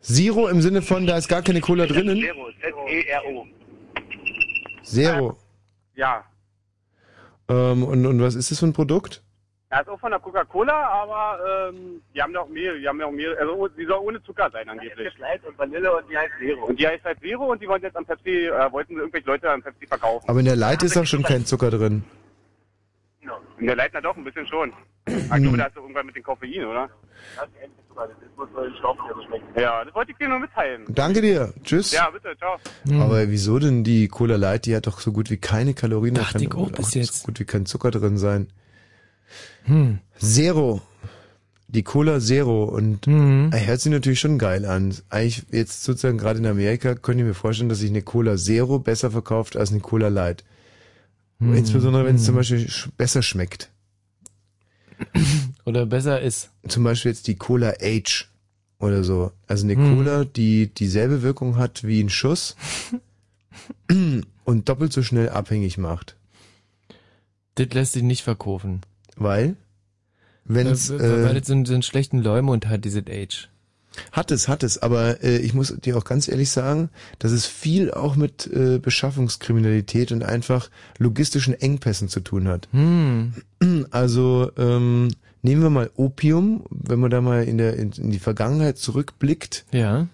Zero 0.00 0.48
im 0.48 0.60
Sinne 0.60 0.82
von, 0.82 1.06
da 1.06 1.16
ist 1.16 1.28
gar 1.28 1.42
keine 1.42 1.60
Cola 1.60 1.86
drinnen? 1.86 2.20
Zero, 2.20 2.50
Z-E-R-O. 2.60 3.46
Zero. 4.82 5.38
Ja. 5.94 6.24
Ähm, 7.48 7.84
und, 7.84 8.06
und 8.06 8.20
was 8.20 8.34
ist 8.34 8.50
das 8.50 8.58
für 8.58 8.66
ein 8.66 8.72
Produkt? 8.72 9.22
Ja, 9.72 9.80
ist 9.80 9.88
auch 9.88 9.98
von 9.98 10.10
der 10.10 10.20
Coca-Cola, 10.20 10.86
aber 10.86 11.70
ähm, 11.70 12.02
die 12.14 12.20
haben 12.20 12.34
doch 12.34 12.46
mehr, 12.46 12.74
die 12.74 12.86
haben 12.86 13.00
ja 13.00 13.06
auch 13.06 13.10
mehr, 13.10 13.30
also 13.40 13.68
die 13.68 13.86
soll 13.86 14.00
ohne 14.00 14.22
Zucker 14.22 14.50
sein 14.52 14.68
angeblich. 14.68 15.08
Es 15.14 15.18
Light 15.18 15.42
und 15.46 15.58
Vanille 15.58 15.96
und 15.96 16.04
die 16.10 16.18
heißt 16.18 16.32
Zero. 16.38 16.66
Und 16.66 16.78
die 16.78 16.86
heißt 16.86 17.02
halt 17.02 17.18
Zero 17.20 17.50
und 17.50 17.62
die 17.62 17.66
wollen 17.66 17.80
jetzt 17.80 17.96
an 17.96 18.04
Pepsi, 18.04 18.48
äh, 18.48 18.70
wollten 18.70 18.98
irgendwelche 18.98 19.26
Leute 19.26 19.50
an 19.50 19.62
Pepsi 19.62 19.86
verkaufen. 19.86 20.28
Aber 20.28 20.40
in 20.40 20.44
der 20.44 20.56
Light 20.56 20.82
ist 20.82 20.94
doch 20.94 21.06
schon 21.06 21.22
kein 21.22 21.46
Zucker 21.46 21.70
drin. 21.70 22.04
In 23.58 23.66
der 23.66 23.76
Light 23.76 23.92
na 23.94 24.02
doch, 24.02 24.14
ein 24.14 24.24
bisschen 24.24 24.46
schon. 24.46 24.74
Aber 25.06 25.14
ich 25.36 25.42
glaube, 25.42 25.56
da 25.56 25.64
ist 25.64 25.76
doch 25.76 25.82
irgendwann 25.82 26.04
mit 26.04 26.16
dem 26.16 26.22
Koffein, 26.22 26.66
oder? 26.66 26.90
Ja, 29.56 29.84
das 29.86 29.94
wollte 29.94 30.12
ich 30.12 30.18
dir 30.18 30.28
nur 30.28 30.38
mitteilen. 30.38 30.84
Danke 30.88 31.22
dir. 31.22 31.54
Tschüss. 31.64 31.92
Ja, 31.92 32.10
bitte, 32.10 32.36
ciao. 32.36 32.58
Aber 33.02 33.26
wieso 33.30 33.58
denn 33.58 33.84
die 33.84 34.08
Cola 34.08 34.36
Light? 34.36 34.66
Die 34.66 34.76
hat 34.76 34.86
doch 34.86 35.00
so 35.00 35.12
gut 35.12 35.30
wie 35.30 35.38
keine 35.38 35.72
Kalorien. 35.72 36.14
Da 36.14 36.22
Dachte 36.22 36.34
kann 36.34 36.42
ich 36.42 36.54
auch 36.54 36.70
bis 36.72 36.90
so 36.90 36.98
jetzt. 36.98 37.24
gut 37.24 37.40
wie 37.40 37.46
kein 37.46 37.64
Zucker 37.64 37.90
drin 37.90 38.18
sein. 38.18 38.48
Hm. 39.64 39.98
Zero. 40.18 40.80
Die 41.68 41.82
Cola 41.84 42.20
Zero 42.20 42.64
und 42.64 43.06
Mhm. 43.06 43.50
hört 43.52 43.80
sich 43.80 43.90
natürlich 43.90 44.20
schon 44.20 44.38
geil 44.38 44.66
an. 44.66 44.94
Eigentlich 45.08 45.44
jetzt 45.50 45.84
sozusagen 45.84 46.18
gerade 46.18 46.38
in 46.38 46.46
Amerika 46.46 46.94
könnte 46.94 47.22
ich 47.22 47.28
mir 47.28 47.34
vorstellen, 47.34 47.70
dass 47.70 47.78
sich 47.78 47.88
eine 47.90 48.02
Cola 48.02 48.36
Zero 48.36 48.78
besser 48.78 49.10
verkauft 49.10 49.56
als 49.56 49.70
eine 49.70 49.80
Cola 49.80 50.08
Light. 50.08 50.44
Mhm. 51.38 51.54
Insbesondere 51.54 52.04
wenn 52.04 52.16
es 52.16 52.24
zum. 52.24 52.34
Beispiel 52.34 52.68
besser 52.98 53.22
schmeckt. 53.22 53.70
Oder 55.64 55.86
besser 55.86 56.20
ist. 56.20 56.50
Zum 56.68 56.84
Beispiel 56.84 57.10
jetzt 57.12 57.26
die 57.26 57.36
Cola 57.36 57.72
H 57.80 58.26
oder 58.78 59.02
so. 59.02 59.32
Also 59.46 59.64
eine 59.64 59.76
Mhm. 59.76 59.96
Cola, 59.96 60.24
die 60.24 60.66
dieselbe 60.68 61.22
Wirkung 61.22 61.56
hat 61.56 61.84
wie 61.84 62.02
ein 62.02 62.10
Schuss 62.10 62.54
und 64.44 64.68
doppelt 64.68 64.92
so 64.92 65.02
schnell 65.02 65.30
abhängig 65.30 65.78
macht. 65.78 66.16
Das 67.54 67.68
lässt 67.72 67.92
sich 67.94 68.02
nicht 68.02 68.22
verkaufen. 68.22 68.82
Weil? 69.16 69.56
Wenn's, 70.44 70.90
äh, 70.90 70.96
äh, 70.96 71.24
weil 71.24 71.36
es 71.36 71.46
so, 71.46 71.52
einen- 71.52 71.64
so 71.66 71.74
einen 71.74 71.82
schlechten 71.82 72.18
Leumund 72.18 72.66
hat, 72.68 72.84
dieses 72.84 73.04
Age. 73.08 73.48
Hat 74.10 74.30
es, 74.30 74.48
hat 74.48 74.62
es, 74.62 74.78
aber 74.78 75.22
äh, 75.22 75.36
ich 75.36 75.52
muss 75.52 75.76
dir 75.84 75.98
auch 75.98 76.04
ganz 76.04 76.26
ehrlich 76.26 76.50
sagen, 76.50 76.88
dass 77.18 77.30
es 77.30 77.44
viel 77.46 77.90
auch 77.92 78.16
mit 78.16 78.46
äh, 78.46 78.78
Beschaffungskriminalität 78.78 80.12
und 80.12 80.22
einfach 80.24 80.70
logistischen 80.98 81.52
Engpässen 81.54 82.08
zu 82.08 82.20
tun 82.20 82.48
hat. 82.48 82.68
Hm. 82.72 83.34
Also 83.90 84.50
ähm, 84.56 85.08
nehmen 85.42 85.62
wir 85.62 85.70
mal 85.70 85.90
Opium, 85.94 86.64
wenn 86.70 86.98
man 87.00 87.10
da 87.10 87.20
mal 87.20 87.44
in 87.44 87.58
der 87.58 87.76
in, 87.76 87.92
in 87.92 88.10
die 88.10 88.18
Vergangenheit 88.18 88.78
zurückblickt. 88.78 89.64
Ja. 89.72 90.08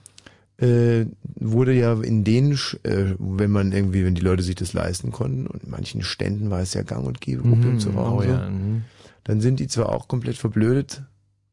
Äh, 0.60 1.06
wurde 1.36 1.72
ja 1.72 1.94
in 2.02 2.24
den, 2.24 2.52
äh, 2.82 3.14
wenn 3.18 3.50
man 3.52 3.70
irgendwie, 3.72 4.04
wenn 4.04 4.16
die 4.16 4.22
Leute 4.22 4.42
sich 4.42 4.56
das 4.56 4.72
leisten 4.72 5.12
konnten, 5.12 5.46
und 5.46 5.62
in 5.62 5.70
manchen 5.70 6.02
Ständen 6.02 6.50
war 6.50 6.60
es 6.60 6.74
ja 6.74 6.82
gang 6.82 7.06
und 7.06 7.20
gäbe, 7.20 7.42
Opium 7.48 7.74
Mhm, 7.74 7.78
zu 7.78 7.90
rauchen, 7.90 8.18
oh 8.18 8.22
so, 8.22 8.28
ja, 8.28 8.50
mhm. 8.50 8.82
dann 9.22 9.40
sind 9.40 9.60
die 9.60 9.68
zwar 9.68 9.90
auch 9.90 10.08
komplett 10.08 10.36
verblödet, 10.36 11.02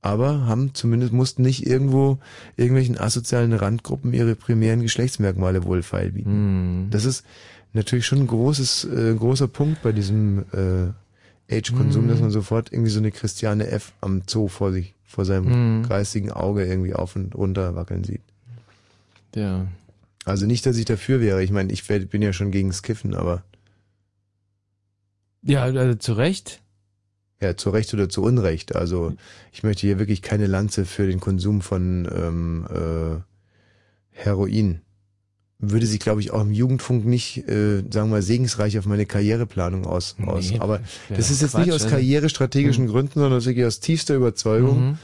aber 0.02 0.48
haben 0.48 0.74
zumindest 0.74 1.14
mussten 1.14 1.44
nicht 1.44 1.68
irgendwo 1.68 2.18
irgendwelchen 2.58 2.98
asozialen 3.00 3.54
Randgruppen 3.54 4.12
ihre 4.14 4.36
primären 4.36 4.82
Geschlechtsmerkmale 4.82 5.66
wohl 5.66 5.84
feilbieten. 5.84 6.86
Mhm. 6.86 6.90
Das 6.90 7.06
ist 7.06 7.24
natürlich 7.74 8.08
schon 8.08 8.20
ein 8.22 8.28
großes, 8.28 8.86
äh, 8.86 9.14
großer 9.14 9.48
Punkt 9.48 9.84
bei 9.84 9.92
diesem 9.92 10.46
äh, 10.52 11.54
Age-Konsum, 11.56 12.06
Mhm. 12.06 12.10
dass 12.10 12.22
man 12.22 12.32
sofort 12.32 12.72
irgendwie 12.72 12.90
so 12.92 13.00
eine 13.00 13.12
Christiane 13.12 13.68
F. 13.68 13.94
am 14.02 14.24
Zoo 14.28 14.48
vor 14.48 14.72
sich, 14.72 14.96
vor 15.04 15.26
seinem 15.26 15.82
Mhm. 15.82 15.88
geistigen 15.88 16.32
Auge 16.32 16.66
irgendwie 16.66 16.96
auf 16.96 17.16
und 17.16 17.36
runter 17.36 17.76
wackeln 17.76 18.04
sieht. 18.04 18.22
Ja. 19.36 19.68
Also 20.26 20.48
nicht, 20.48 20.66
dass 20.66 20.78
ich 20.78 20.86
dafür 20.86 21.22
wäre. 21.22 21.44
Ich 21.44 21.52
meine, 21.52 21.72
ich 21.72 21.86
bin 21.88 22.22
ja 22.24 22.34
schon 22.34 22.50
gegen 22.50 22.70
das 22.70 22.82
Kiffen, 22.82 23.14
aber 23.14 23.44
Ja, 25.44 25.62
also 25.64 25.94
zu 25.96 26.14
Recht. 26.14 26.62
ja, 27.40 27.56
zu 27.56 27.70
Recht 27.70 27.94
oder 27.94 28.10
zu 28.10 28.24
Unrecht. 28.24 28.76
Also 28.76 29.14
ich 29.52 29.62
möchte 29.64 29.82
hier 29.82 30.00
wirklich 30.00 30.22
keine 30.24 30.48
Lanze 30.48 30.86
für 30.86 31.06
den 31.06 31.20
Konsum 31.20 31.62
von 31.62 32.08
ähm, 32.12 32.66
äh, 32.74 33.22
Heroin. 34.10 34.82
Würde 35.60 35.86
sich, 35.86 36.00
glaube 36.00 36.22
ich, 36.22 36.32
auch 36.32 36.42
im 36.42 36.52
Jugendfunk 36.52 37.06
nicht, 37.06 37.48
äh, 37.48 37.78
sagen 37.78 38.10
wir 38.10 38.16
mal, 38.18 38.22
segensreich 38.22 38.78
auf 38.78 38.86
meine 38.88 39.06
Karriereplanung 39.06 39.86
aus. 39.86 40.16
aus. 40.26 40.52
Nee, 40.52 40.60
Aber 40.60 40.80
wär 41.08 41.18
das 41.18 41.30
ist 41.32 41.42
jetzt 41.42 41.52
Quatsch, 41.52 41.66
nicht 41.68 41.74
aus 41.76 41.84
also- 41.84 41.96
karrierestrategischen 41.96 42.86
Mhm. 42.86 42.90
Gründen, 42.90 43.14
sondern 43.20 43.34
aus 43.34 43.46
wirklich 43.46 43.66
aus 43.66 43.80
tiefster 43.80 44.16
Überzeugung. 44.16 44.90
Mhm. 44.90 44.98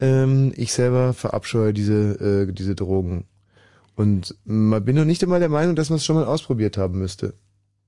Ähm, 0.00 0.52
ich 0.56 0.72
selber 0.72 1.12
verabscheue 1.12 1.72
diese, 1.72 2.48
äh, 2.48 2.52
diese 2.52 2.74
Drogen. 2.74 3.24
Und 3.94 4.34
man 4.44 4.84
bin 4.84 4.96
noch 4.96 5.04
nicht 5.04 5.22
einmal 5.22 5.40
der 5.40 5.48
Meinung, 5.48 5.76
dass 5.76 5.90
man 5.90 5.96
es 5.98 6.04
schon 6.04 6.16
mal 6.16 6.24
ausprobiert 6.24 6.78
haben 6.78 6.98
müsste. 6.98 7.34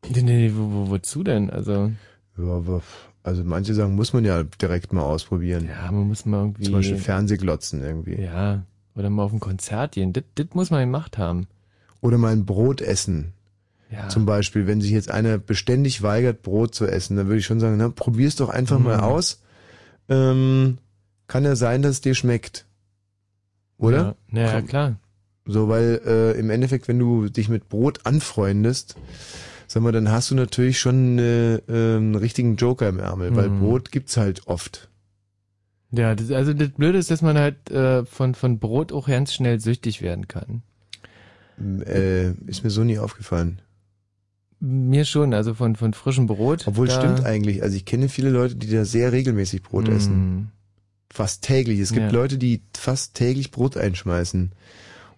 Nee, 0.08 0.22
nee, 0.22 0.52
wo, 0.54 0.70
wo, 0.70 0.90
wozu 0.90 1.24
denn? 1.24 1.48
Also. 1.50 1.90
Ja, 2.36 2.44
aber, 2.44 2.82
also 3.22 3.42
manche 3.44 3.72
Sachen 3.74 3.94
muss 3.94 4.12
man 4.12 4.24
ja 4.24 4.42
direkt 4.42 4.92
mal 4.92 5.02
ausprobieren. 5.02 5.66
Ja, 5.66 5.90
man 5.90 6.06
muss 6.08 6.26
mal 6.26 6.38
irgendwie. 6.40 6.64
Zum 6.64 6.74
Beispiel 6.74 6.98
Fernsehglotzen 6.98 7.82
irgendwie. 7.82 8.20
Ja. 8.20 8.64
Oder 8.94 9.08
mal 9.10 9.22
auf 9.24 9.32
ein 9.32 9.40
Konzert 9.40 9.92
gehen. 9.92 10.12
Das, 10.12 10.24
das 10.34 10.48
muss 10.52 10.70
man 10.70 10.80
gemacht 10.80 11.16
haben. 11.18 11.46
Oder 12.00 12.18
mal 12.18 12.32
ein 12.32 12.44
Brot 12.44 12.82
essen. 12.82 13.32
Ja. 13.90 14.08
Zum 14.08 14.26
Beispiel, 14.26 14.66
wenn 14.66 14.80
sich 14.80 14.90
jetzt 14.90 15.10
einer 15.10 15.38
beständig 15.38 16.02
weigert, 16.02 16.42
Brot 16.42 16.74
zu 16.74 16.86
essen, 16.86 17.16
dann 17.16 17.26
würde 17.28 17.38
ich 17.38 17.46
schon 17.46 17.60
sagen, 17.60 17.76
na, 17.78 17.88
probier's 17.88 18.36
doch 18.36 18.50
einfach 18.50 18.78
mal 18.78 18.98
Mhm. 18.98 19.02
aus. 19.04 19.40
Ähm, 20.08 20.78
kann 21.28 21.44
ja 21.44 21.56
sein, 21.56 21.80
dass 21.80 21.92
es 21.92 22.00
dir 22.02 22.14
schmeckt. 22.14 22.66
Oder? 23.78 24.16
Ja, 24.32 24.40
ja, 24.42 24.52
Komm. 24.60 24.66
klar. 24.66 24.96
So, 25.46 25.68
weil 25.68 26.00
äh, 26.06 26.38
im 26.38 26.48
Endeffekt, 26.50 26.88
wenn 26.88 26.98
du 26.98 27.28
dich 27.28 27.48
mit 27.48 27.68
Brot 27.68 28.00
anfreundest, 28.04 28.96
sag 29.66 29.82
mal, 29.82 29.92
dann 29.92 30.10
hast 30.10 30.30
du 30.30 30.34
natürlich 30.34 30.78
schon 30.78 31.18
äh, 31.18 31.56
äh, 31.56 31.96
einen 31.96 32.14
richtigen 32.14 32.56
Joker 32.56 32.88
im 32.88 32.98
Ärmel, 32.98 33.36
weil 33.36 33.50
Mhm. 33.50 33.58
Brot 33.60 33.90
gibt's 33.92 34.16
halt 34.16 34.46
oft. 34.46 34.88
Ja, 35.90 36.14
das, 36.14 36.30
also 36.30 36.54
das 36.54 36.70
Blöde 36.70 36.98
ist, 36.98 37.10
dass 37.10 37.22
man 37.22 37.36
halt 37.38 37.70
äh, 37.70 38.04
von, 38.06 38.34
von 38.34 38.58
Brot 38.58 38.90
auch 38.92 39.06
ganz 39.06 39.32
schnell 39.34 39.60
süchtig 39.60 40.00
werden 40.02 40.28
kann. 40.28 40.62
Äh, 41.58 42.32
ist 42.46 42.64
mir 42.64 42.70
so 42.70 42.82
nie 42.82 42.98
aufgefallen. 42.98 43.60
Mir 44.60 45.04
schon, 45.04 45.34
also 45.34 45.54
von, 45.54 45.76
von 45.76 45.92
frischem 45.92 46.26
Brot. 46.26 46.66
Obwohl 46.66 46.90
stimmt 46.90 47.22
eigentlich. 47.24 47.62
Also 47.62 47.76
ich 47.76 47.84
kenne 47.84 48.08
viele 48.08 48.30
Leute, 48.30 48.56
die 48.56 48.70
da 48.70 48.84
sehr 48.84 49.12
regelmäßig 49.12 49.62
Brot 49.62 49.88
Mhm. 49.88 49.92
essen. 49.94 50.50
Fast 51.10 51.42
täglich. 51.42 51.78
Es 51.80 51.92
gibt 51.92 52.10
Ja. 52.12 52.18
Leute, 52.18 52.38
die 52.38 52.62
fast 52.76 53.14
täglich 53.14 53.50
Brot 53.50 53.76
einschmeißen. 53.76 54.52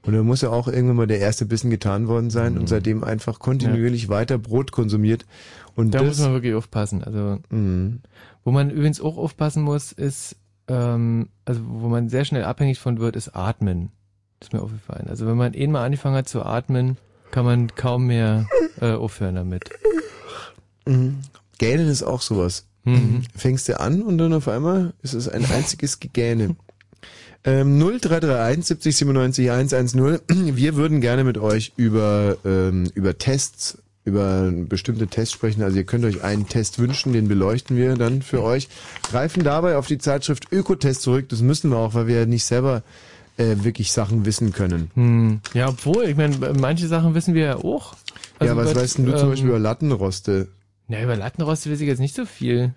Und 0.05 0.13
da 0.15 0.23
muss 0.23 0.41
ja 0.43 0.51
auch 0.51 0.69
irgendwann 0.69 0.97
mal 0.97 1.07
der 1.07 1.19
erste 1.19 1.47
Bissen 1.47 1.71
getan 1.71 2.07
worden 2.09 2.31
sein 2.31 2.55
Mhm. 2.55 2.61
und 2.61 2.69
seitdem 2.69 3.03
einfach 3.05 3.39
kontinuierlich 3.39 4.09
weiter 4.09 4.39
Brot 4.39 4.71
konsumiert. 4.73 5.27
Und 5.75 5.93
Da 5.95 6.03
muss 6.03 6.19
man 6.21 6.33
wirklich 6.33 6.55
aufpassen. 6.55 7.03
Also 7.05 7.39
Mhm. 7.51 8.01
wo 8.45 8.51
man 8.53 8.71
übrigens 8.71 9.01
auch 9.01 9.17
aufpassen 9.19 9.63
muss, 9.63 9.93
ist, 9.93 10.37
ähm, 10.69 11.29
also 11.45 11.61
wo 11.67 11.89
man 11.89 12.09
sehr 12.09 12.25
schnell 12.25 12.45
abhängig 12.45 12.79
von 12.79 12.99
wird, 12.99 13.17
ist 13.17 13.35
Atmen. 13.37 13.91
Das 14.39 14.49
ist 14.49 14.53
mir 14.53 14.63
aufgefallen. 14.63 15.07
Also 15.09 15.27
wenn 15.27 15.37
man 15.37 15.55
eh 15.55 15.67
mal 15.67 15.85
angefangen 15.85 16.17
hat 16.17 16.29
zu 16.29 16.43
atmen, 16.45 16.97
kann 17.31 17.45
man 17.45 17.75
kaum 17.75 18.07
mehr 18.07 18.47
äh, 18.81 18.93
aufhören 18.93 19.35
damit. 19.35 19.65
Mhm. 20.87 21.19
Gähnen 21.59 21.89
ist 21.89 22.03
auch 22.03 22.21
sowas. 22.23 22.67
Mhm. 22.85 23.23
Fängst 23.35 23.69
du 23.69 23.81
an 23.81 24.03
und 24.03 24.19
dann 24.19 24.33
auf 24.33 24.47
einmal 24.47 24.93
ist 25.03 25.15
es 25.15 25.29
ein 25.29 25.45
einziges 25.47 25.99
Gegähne. 25.99 26.55
Ähm, 27.47 27.79
0331 27.79 28.67
70 28.67 28.97
97 28.97 29.51
110. 29.53 30.57
Wir 30.57 30.75
würden 30.75 31.01
gerne 31.01 31.23
mit 31.23 31.39
euch 31.39 31.73
über, 31.77 32.37
ähm, 32.45 32.91
über 32.97 33.17
Tests, 33.19 33.79
über 34.05 34.51
bestimmte 34.51 35.07
Tests 35.07 35.33
sprechen. 35.33 35.63
Also 35.63 35.77
ihr 35.77 35.85
könnt 35.85 36.05
euch 36.05 36.25
einen 36.25 36.49
Test 36.49 36.81
wünschen, 36.81 37.13
den 37.13 37.29
beleuchten 37.29 37.77
wir 37.77 37.95
dann 37.95 38.23
für 38.23 38.43
euch. 38.43 38.69
Greifen 39.09 39.45
dabei 39.45 39.77
auf 39.77 39.87
die 39.87 39.99
Zeitschrift 39.99 40.51
Ökotest 40.51 41.03
zurück. 41.03 41.29
Das 41.29 41.41
müssen 41.41 41.71
wir 41.71 41.77
auch, 41.77 41.95
weil 41.95 42.09
wir 42.09 42.19
ja 42.19 42.27
nicht 42.27 42.45
selber 42.45 42.83
äh, 43.37 43.55
wirklich 43.61 43.93
Sachen 43.93 44.27
wissen 44.27 44.53
können. 44.53 44.91
Hm. 44.95 45.41
Ja, 45.55 45.69
obwohl, 45.69 46.05
ich 46.07 46.17
meine, 46.17 46.37
manche 46.59 46.89
Sachen 46.89 47.15
wissen 47.15 47.35
wir 47.35 47.45
ja 47.45 47.57
auch. 47.57 47.95
Also 48.41 48.55
ja, 48.55 48.57
was 48.57 48.73
Gott, 48.73 48.83
weißt 48.83 48.99
denn 48.99 49.07
du 49.07 49.13
zum 49.13 49.23
ähm, 49.23 49.31
Beispiel 49.31 49.49
über 49.51 49.59
Lattenroste? 49.61 50.49
Ja, 50.89 51.01
über 51.01 51.15
Lattenroste 51.15 51.71
weiß 51.71 51.81
ich 51.81 51.87
jetzt 51.87 52.01
nicht 52.01 52.17
so 52.17 52.27
viel. 52.27 52.75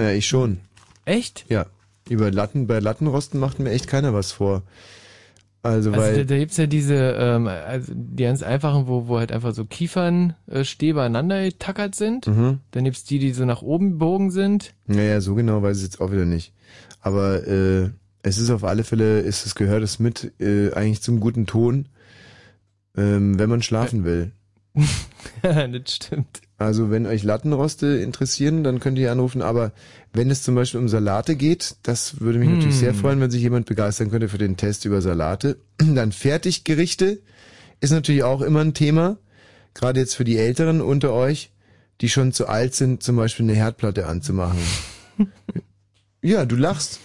Ja, 0.00 0.10
ich 0.10 0.26
schon. 0.26 0.58
Echt? 1.04 1.44
Ja. 1.48 1.66
Über 2.08 2.30
Latten, 2.30 2.66
bei 2.66 2.78
Lattenrosten 2.78 3.38
macht 3.38 3.58
mir 3.58 3.70
echt 3.70 3.86
keiner 3.86 4.14
was 4.14 4.32
vor. 4.32 4.62
Also, 5.62 5.90
Also 5.90 5.92
weil. 5.92 6.16
da, 6.18 6.24
da 6.24 6.38
gibt's 6.38 6.56
ja 6.56 6.66
diese, 6.66 6.94
ähm, 6.94 7.46
also 7.48 7.92
die 7.94 8.22
ganz 8.22 8.42
einfachen, 8.42 8.86
wo, 8.86 9.08
wo 9.08 9.18
halt 9.18 9.32
einfach 9.32 9.52
so 9.52 9.64
Kiefernstäbe 9.64 11.02
aneinander 11.02 11.42
getackert 11.44 11.94
sind. 11.94 12.26
Mhm. 12.26 12.60
Dann 12.70 12.84
gibt's 12.84 13.04
die, 13.04 13.18
die 13.18 13.32
so 13.32 13.44
nach 13.44 13.62
oben 13.62 13.92
gebogen 13.92 14.30
sind. 14.30 14.74
Naja, 14.86 15.20
so 15.20 15.34
genau 15.34 15.62
weiß 15.62 15.78
ich 15.78 15.82
jetzt 15.82 16.00
auch 16.00 16.12
wieder 16.12 16.24
nicht. 16.24 16.52
Aber 17.00 17.46
äh, 17.46 17.90
es 18.22 18.38
ist 18.38 18.50
auf 18.50 18.64
alle 18.64 18.84
Fälle, 18.84 19.20
ist 19.20 19.46
es 19.46 19.54
gehört 19.54 19.82
es 19.82 19.98
mit 19.98 20.32
äh, 20.40 20.72
eigentlich 20.72 21.02
zum 21.02 21.20
guten 21.20 21.46
Ton, 21.46 21.88
ähm, 22.96 23.38
wenn 23.38 23.50
man 23.50 23.62
schlafen 23.62 24.04
will. 24.04 24.32
das 25.42 25.94
stimmt. 25.94 26.40
Also 26.58 26.90
wenn 26.90 27.06
euch 27.06 27.22
Lattenroste 27.22 27.86
interessieren, 27.98 28.64
dann 28.64 28.80
könnt 28.80 28.98
ihr 28.98 29.12
anrufen. 29.12 29.42
Aber 29.42 29.72
wenn 30.12 30.28
es 30.28 30.42
zum 30.42 30.56
Beispiel 30.56 30.80
um 30.80 30.88
Salate 30.88 31.36
geht, 31.36 31.76
das 31.84 32.20
würde 32.20 32.40
mich 32.40 32.48
natürlich 32.48 32.74
Hm. 32.74 32.80
sehr 32.80 32.94
freuen, 32.94 33.20
wenn 33.20 33.30
sich 33.30 33.42
jemand 33.42 33.66
begeistern 33.66 34.10
könnte 34.10 34.28
für 34.28 34.38
den 34.38 34.56
Test 34.56 34.84
über 34.84 35.00
Salate. 35.00 35.56
Dann 35.78 36.10
Fertiggerichte 36.10 37.20
ist 37.80 37.92
natürlich 37.92 38.24
auch 38.24 38.42
immer 38.42 38.60
ein 38.60 38.74
Thema. 38.74 39.18
Gerade 39.74 40.00
jetzt 40.00 40.16
für 40.16 40.24
die 40.24 40.36
Älteren 40.36 40.80
unter 40.80 41.12
euch, 41.12 41.52
die 42.00 42.08
schon 42.08 42.32
zu 42.32 42.48
alt 42.48 42.74
sind, 42.74 43.04
zum 43.04 43.14
Beispiel 43.14 43.44
eine 43.44 43.54
Herdplatte 43.54 44.06
anzumachen. 44.06 44.58
ja, 46.22 46.44
du 46.44 46.56
lachst. 46.56 46.98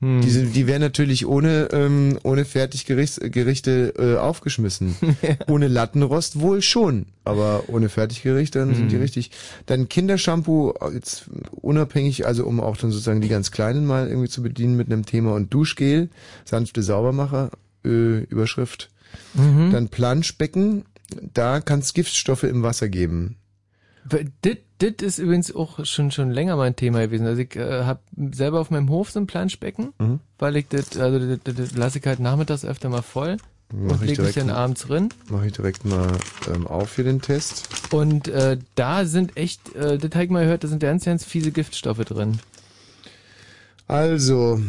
Hm. 0.00 0.20
Die, 0.20 0.30
sind, 0.30 0.54
die 0.54 0.68
wären 0.68 0.80
natürlich 0.80 1.26
ohne, 1.26 1.70
ähm, 1.72 2.18
ohne 2.22 2.44
Fertiggerichte 2.44 3.30
Gerichte, 3.30 3.94
äh, 3.98 4.16
aufgeschmissen. 4.16 4.94
Ohne 5.48 5.66
Lattenrost 5.66 6.38
wohl 6.38 6.62
schon, 6.62 7.06
aber 7.24 7.64
ohne 7.66 7.88
Fertiggerichte 7.88 8.60
dann 8.60 8.74
sind 8.76 8.92
die 8.92 8.96
Hm. 8.96 9.02
richtig. 9.02 9.32
Dann 9.66 9.88
Kindershampoo, 9.88 10.72
jetzt 10.94 11.24
unabhängig, 11.50 12.26
also 12.26 12.44
um 12.46 12.60
auch 12.60 12.76
dann 12.76 12.92
sozusagen 12.92 13.20
die 13.20 13.28
ganz 13.28 13.50
Kleinen 13.50 13.86
mal 13.86 14.08
irgendwie 14.08 14.28
zu 14.28 14.42
bedienen 14.42 14.76
mit 14.76 14.86
einem 14.86 15.04
Thema 15.04 15.34
und 15.34 15.52
Duschgel, 15.52 16.10
sanfte 16.44 16.82
Saubermacher, 16.82 17.50
äh, 17.84 18.20
Überschrift. 18.24 18.90
Mhm. 19.34 19.72
Dann 19.72 19.88
Planschbecken, 19.88 20.84
da 21.34 21.60
kann 21.60 21.80
es 21.80 21.92
Giftstoffe 21.92 22.44
im 22.44 22.62
Wasser 22.62 22.88
geben. 22.88 23.36
Das 24.08 24.92
ist 25.02 25.18
übrigens 25.18 25.54
auch 25.54 25.84
schon 25.84 26.10
schon 26.10 26.30
länger 26.30 26.56
mein 26.56 26.76
Thema 26.76 27.00
gewesen. 27.00 27.26
Also 27.26 27.42
ich 27.42 27.56
äh, 27.56 27.84
habe 27.84 28.00
selber 28.32 28.60
auf 28.60 28.70
meinem 28.70 28.88
Hof 28.90 29.10
so 29.10 29.18
ein 29.20 29.26
Planschbecken, 29.26 29.92
Mhm. 29.98 30.20
weil 30.38 30.56
ich 30.56 30.68
das, 30.68 30.96
also 30.96 31.36
das, 31.36 31.72
lasse 31.74 31.98
ich 31.98 32.06
halt 32.06 32.20
nachmittags 32.20 32.64
öfter 32.64 32.88
mal 32.88 33.02
voll 33.02 33.38
Mach 33.72 33.94
und 34.00 34.02
ich 34.04 34.10
lege 34.10 34.22
mich 34.22 34.34
dann 34.36 34.50
abends 34.50 34.82
drin. 34.82 35.08
Mache 35.28 35.48
ich 35.48 35.52
direkt 35.52 35.84
mal 35.84 36.12
ähm, 36.54 36.66
auf 36.66 36.88
für 36.90 37.04
den 37.04 37.20
Test. 37.20 37.68
Und 37.92 38.28
äh, 38.28 38.56
da 38.76 39.04
sind 39.04 39.36
echt, 39.36 39.74
äh, 39.74 39.98
das 39.98 40.10
habe 40.14 40.24
ich 40.24 40.30
mal 40.30 40.44
gehört, 40.44 40.64
da 40.64 40.68
sind 40.68 40.80
ganz, 40.80 41.04
ganz 41.04 41.24
fiese 41.24 41.50
Giftstoffe 41.50 42.04
drin. 42.04 42.38
Also, 43.88 44.60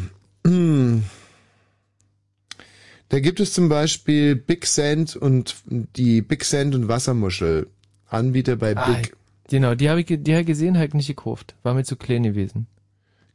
da 3.10 3.20
gibt 3.20 3.40
es 3.40 3.54
zum 3.54 3.70
Beispiel 3.70 4.36
Big 4.36 4.66
Sand 4.66 5.16
und 5.16 5.56
die 5.68 6.22
Big 6.22 6.44
Sand 6.46 6.76
und 6.76 6.88
Wassermuschel. 6.88 7.68
Anbieter 8.08 8.56
bei 8.56 8.76
Ah, 8.76 8.92
Big. 8.92 9.16
Genau, 9.50 9.76
die 9.76 9.90
habe 9.90 10.02
ich, 10.02 10.06
die 10.08 10.34
hab 10.34 10.42
ich 10.42 10.48
gesehen, 10.48 10.76
habe 10.78 10.88
ich 10.88 10.94
nicht 10.94 11.08
gekauft. 11.08 11.56
War 11.64 11.74
mir 11.74 11.84
zu 11.84 11.96
klein 11.96 12.24
gewesen. 12.24 12.68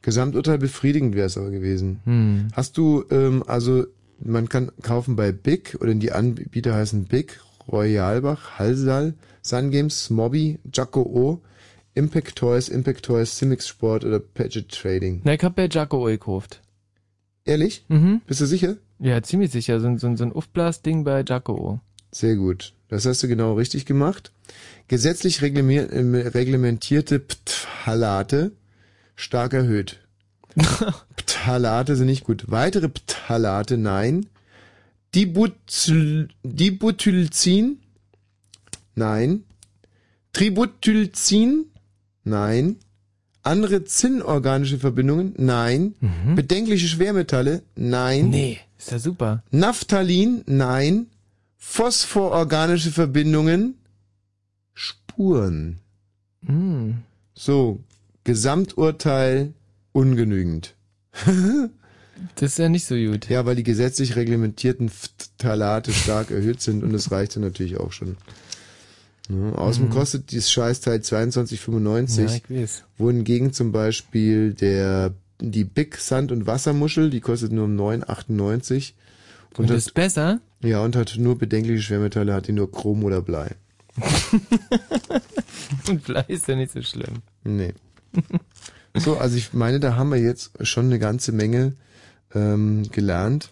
Gesamturteil 0.01 0.57
befriedigend 0.59 1.15
wäre 1.15 1.27
es 1.27 1.37
aber 1.37 1.49
gewesen. 1.49 1.99
Hm. 2.05 2.47
Hast 2.53 2.77
du, 2.77 3.03
ähm, 3.09 3.43
also 3.47 3.85
man 4.19 4.47
kann 4.49 4.71
kaufen 4.81 5.15
bei 5.15 5.31
Big 5.31 5.77
oder 5.81 5.93
die 5.95 6.11
Anbieter 6.11 6.73
heißen 6.75 7.05
Big, 7.05 7.39
Royalbach, 7.67 8.59
Halsal, 8.59 9.15
Sun 9.41 9.71
Games, 9.71 10.05
Smobby, 10.05 10.59
Jacko 10.73 11.01
O, 11.01 11.41
Impact 11.95 12.35
Toys, 12.35 12.69
Impact 12.69 13.03
Toys, 13.05 13.37
Simix 13.37 13.67
Sport 13.67 14.05
oder 14.05 14.19
Paget 14.19 14.69
Trading. 14.69 15.21
Na, 15.23 15.33
ich 15.33 15.43
habe 15.43 15.55
bei 15.55 15.67
Jaco 15.67 16.03
gekauft. 16.03 16.61
Ehrlich? 17.45 17.85
Mhm. 17.87 18.21
Bist 18.27 18.41
du 18.41 18.45
sicher? 18.45 18.75
Ja, 18.99 19.21
ziemlich 19.23 19.51
sicher. 19.51 19.79
So, 19.79 19.87
ein- 19.87 19.97
so, 19.97 20.07
ein- 20.07 20.17
so 20.17 20.23
ein 20.23 20.33
Aufblas-Ding 20.33 21.03
bei 21.03 21.23
Jaco. 21.27 21.79
Sehr 22.11 22.35
gut. 22.35 22.73
Das 22.89 23.05
hast 23.05 23.23
du 23.23 23.27
genau 23.27 23.53
richtig 23.55 23.85
gemacht. 23.85 24.31
Gesetzlich 24.87 25.41
ähm, 25.41 26.15
reglementierte 26.15 27.19
Phthalate 27.19 28.51
stark 29.15 29.53
erhöht. 29.53 29.99
Phthalate 31.17 31.95
sind 31.95 32.07
nicht 32.07 32.23
gut. 32.23 32.45
Weitere 32.47 32.89
Phthalate, 32.89 33.77
nein. 33.77 34.27
Dibutyl, 35.15 36.27
Dibutylzin, 36.43 37.79
nein. 38.95 39.43
Tributylzin, 40.33 41.65
nein. 42.23 42.75
Andere 43.41 43.85
zinnorganische 43.85 44.79
Verbindungen, 44.79 45.33
nein. 45.37 45.95
Bedenkliche 46.35 46.87
Schwermetalle, 46.87 47.61
nein. 47.75 48.29
Nee, 48.29 48.59
ist 48.77 48.91
ja 48.91 48.99
super. 48.99 49.43
Naphthalin, 49.51 50.41
nein. 50.47 51.07
Phosphororganische 51.57 52.91
Verbindungen, 52.91 53.75
Spuren. 55.15 55.77
Hm. 56.45 56.95
So, 57.33 57.79
Gesamturteil 58.23 59.53
ungenügend. 59.93 60.75
Das 62.35 62.53
ist 62.53 62.59
ja 62.59 62.69
nicht 62.69 62.85
so 62.85 62.95
gut. 62.95 63.27
Ja, 63.29 63.45
weil 63.45 63.57
die 63.57 63.63
gesetzlich 63.63 64.15
reglementierten 64.15 64.89
Phthalate 64.89 65.91
stark 65.91 66.31
erhöht 66.31 66.61
sind 66.61 66.81
und 66.81 66.93
das 66.93 67.11
reichte 67.11 67.41
natürlich 67.41 67.77
auch 67.77 67.91
schon. 67.91 68.15
Ja, 69.29 69.51
außerdem 69.51 69.89
Mhm. 69.89 69.93
kostet 69.93 70.31
dieses 70.31 70.49
Scheißteil 70.49 70.99
22,95. 71.01 72.41
Ja, 72.47 72.67
wohingegen 72.97 73.51
zum 73.51 73.73
Beispiel 73.73 74.53
der 74.53 75.13
die 75.41 75.65
Big 75.65 75.97
Sand 75.97 76.31
und 76.31 76.47
Wassermuschel, 76.47 77.09
die 77.09 77.19
kostet 77.19 77.51
nur 77.51 77.65
um 77.65 77.75
9,98. 77.75 78.93
Und 79.57 79.69
ist 79.69 79.93
besser? 79.93 80.39
Ja, 80.61 80.79
und 80.83 80.95
hat 80.95 81.15
nur 81.17 81.37
bedenkliche 81.37 81.81
Schwermetalle, 81.81 82.33
hat 82.33 82.47
die 82.47 82.53
nur 82.53 82.71
Chrom 82.71 83.03
oder 83.03 83.21
Blei. 83.21 83.51
Und 85.87 86.03
Blei 86.03 86.25
ist 86.27 86.47
ja 86.47 86.55
nicht 86.55 86.71
so 86.71 86.81
schlimm. 86.81 87.21
Nee. 87.43 87.73
So, 88.93 89.17
also 89.17 89.35
ich 89.35 89.53
meine, 89.53 89.79
da 89.79 89.95
haben 89.95 90.09
wir 90.09 90.19
jetzt 90.19 90.51
schon 90.65 90.85
eine 90.85 90.99
ganze 90.99 91.31
Menge 91.31 91.75
ähm, 92.33 92.89
gelernt. 92.91 93.49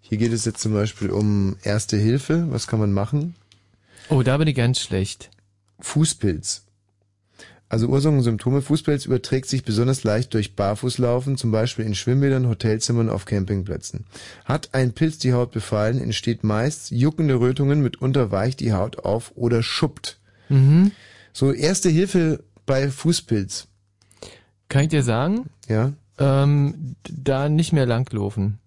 Hier 0.00 0.18
geht 0.18 0.32
es 0.32 0.44
jetzt 0.44 0.60
zum 0.60 0.74
Beispiel 0.74 1.10
um 1.10 1.56
Erste 1.62 1.96
Hilfe. 1.96 2.46
Was 2.50 2.66
kann 2.66 2.78
man 2.78 2.92
machen? 2.92 3.34
Oh, 4.08 4.22
da 4.22 4.36
bin 4.36 4.48
ich 4.48 4.56
ganz 4.56 4.80
schlecht. 4.80 5.30
Fußpilz. 5.80 6.64
Also 7.72 7.86
Ursachen 7.86 8.18
und 8.18 8.22
Symptome. 8.22 8.60
Fußpilz 8.60 9.06
überträgt 9.06 9.48
sich 9.48 9.64
besonders 9.64 10.04
leicht 10.04 10.34
durch 10.34 10.56
Barfußlaufen, 10.56 11.38
zum 11.38 11.52
Beispiel 11.52 11.86
in 11.86 11.94
Schwimmbädern, 11.94 12.46
Hotelzimmern, 12.46 13.08
auf 13.08 13.24
Campingplätzen. 13.24 14.04
Hat 14.44 14.74
ein 14.74 14.92
Pilz 14.92 15.16
die 15.16 15.32
Haut 15.32 15.52
befallen, 15.52 15.98
entsteht 15.98 16.44
meist 16.44 16.90
juckende 16.90 17.40
Rötungen, 17.40 17.80
mitunter 17.80 18.30
weicht 18.30 18.60
die 18.60 18.74
Haut 18.74 18.98
auf 19.06 19.32
oder 19.36 19.62
schuppt. 19.62 20.20
Mhm. 20.50 20.90
So, 21.32 21.50
erste 21.50 21.88
Hilfe 21.88 22.44
bei 22.66 22.90
Fußpilz. 22.90 23.68
Kann 24.68 24.82
ich 24.82 24.88
dir 24.90 25.02
sagen? 25.02 25.48
Ja. 25.66 25.94
Ähm, 26.18 26.96
da 27.10 27.48
nicht 27.48 27.72
mehr 27.72 27.86
langlaufen. 27.86 28.58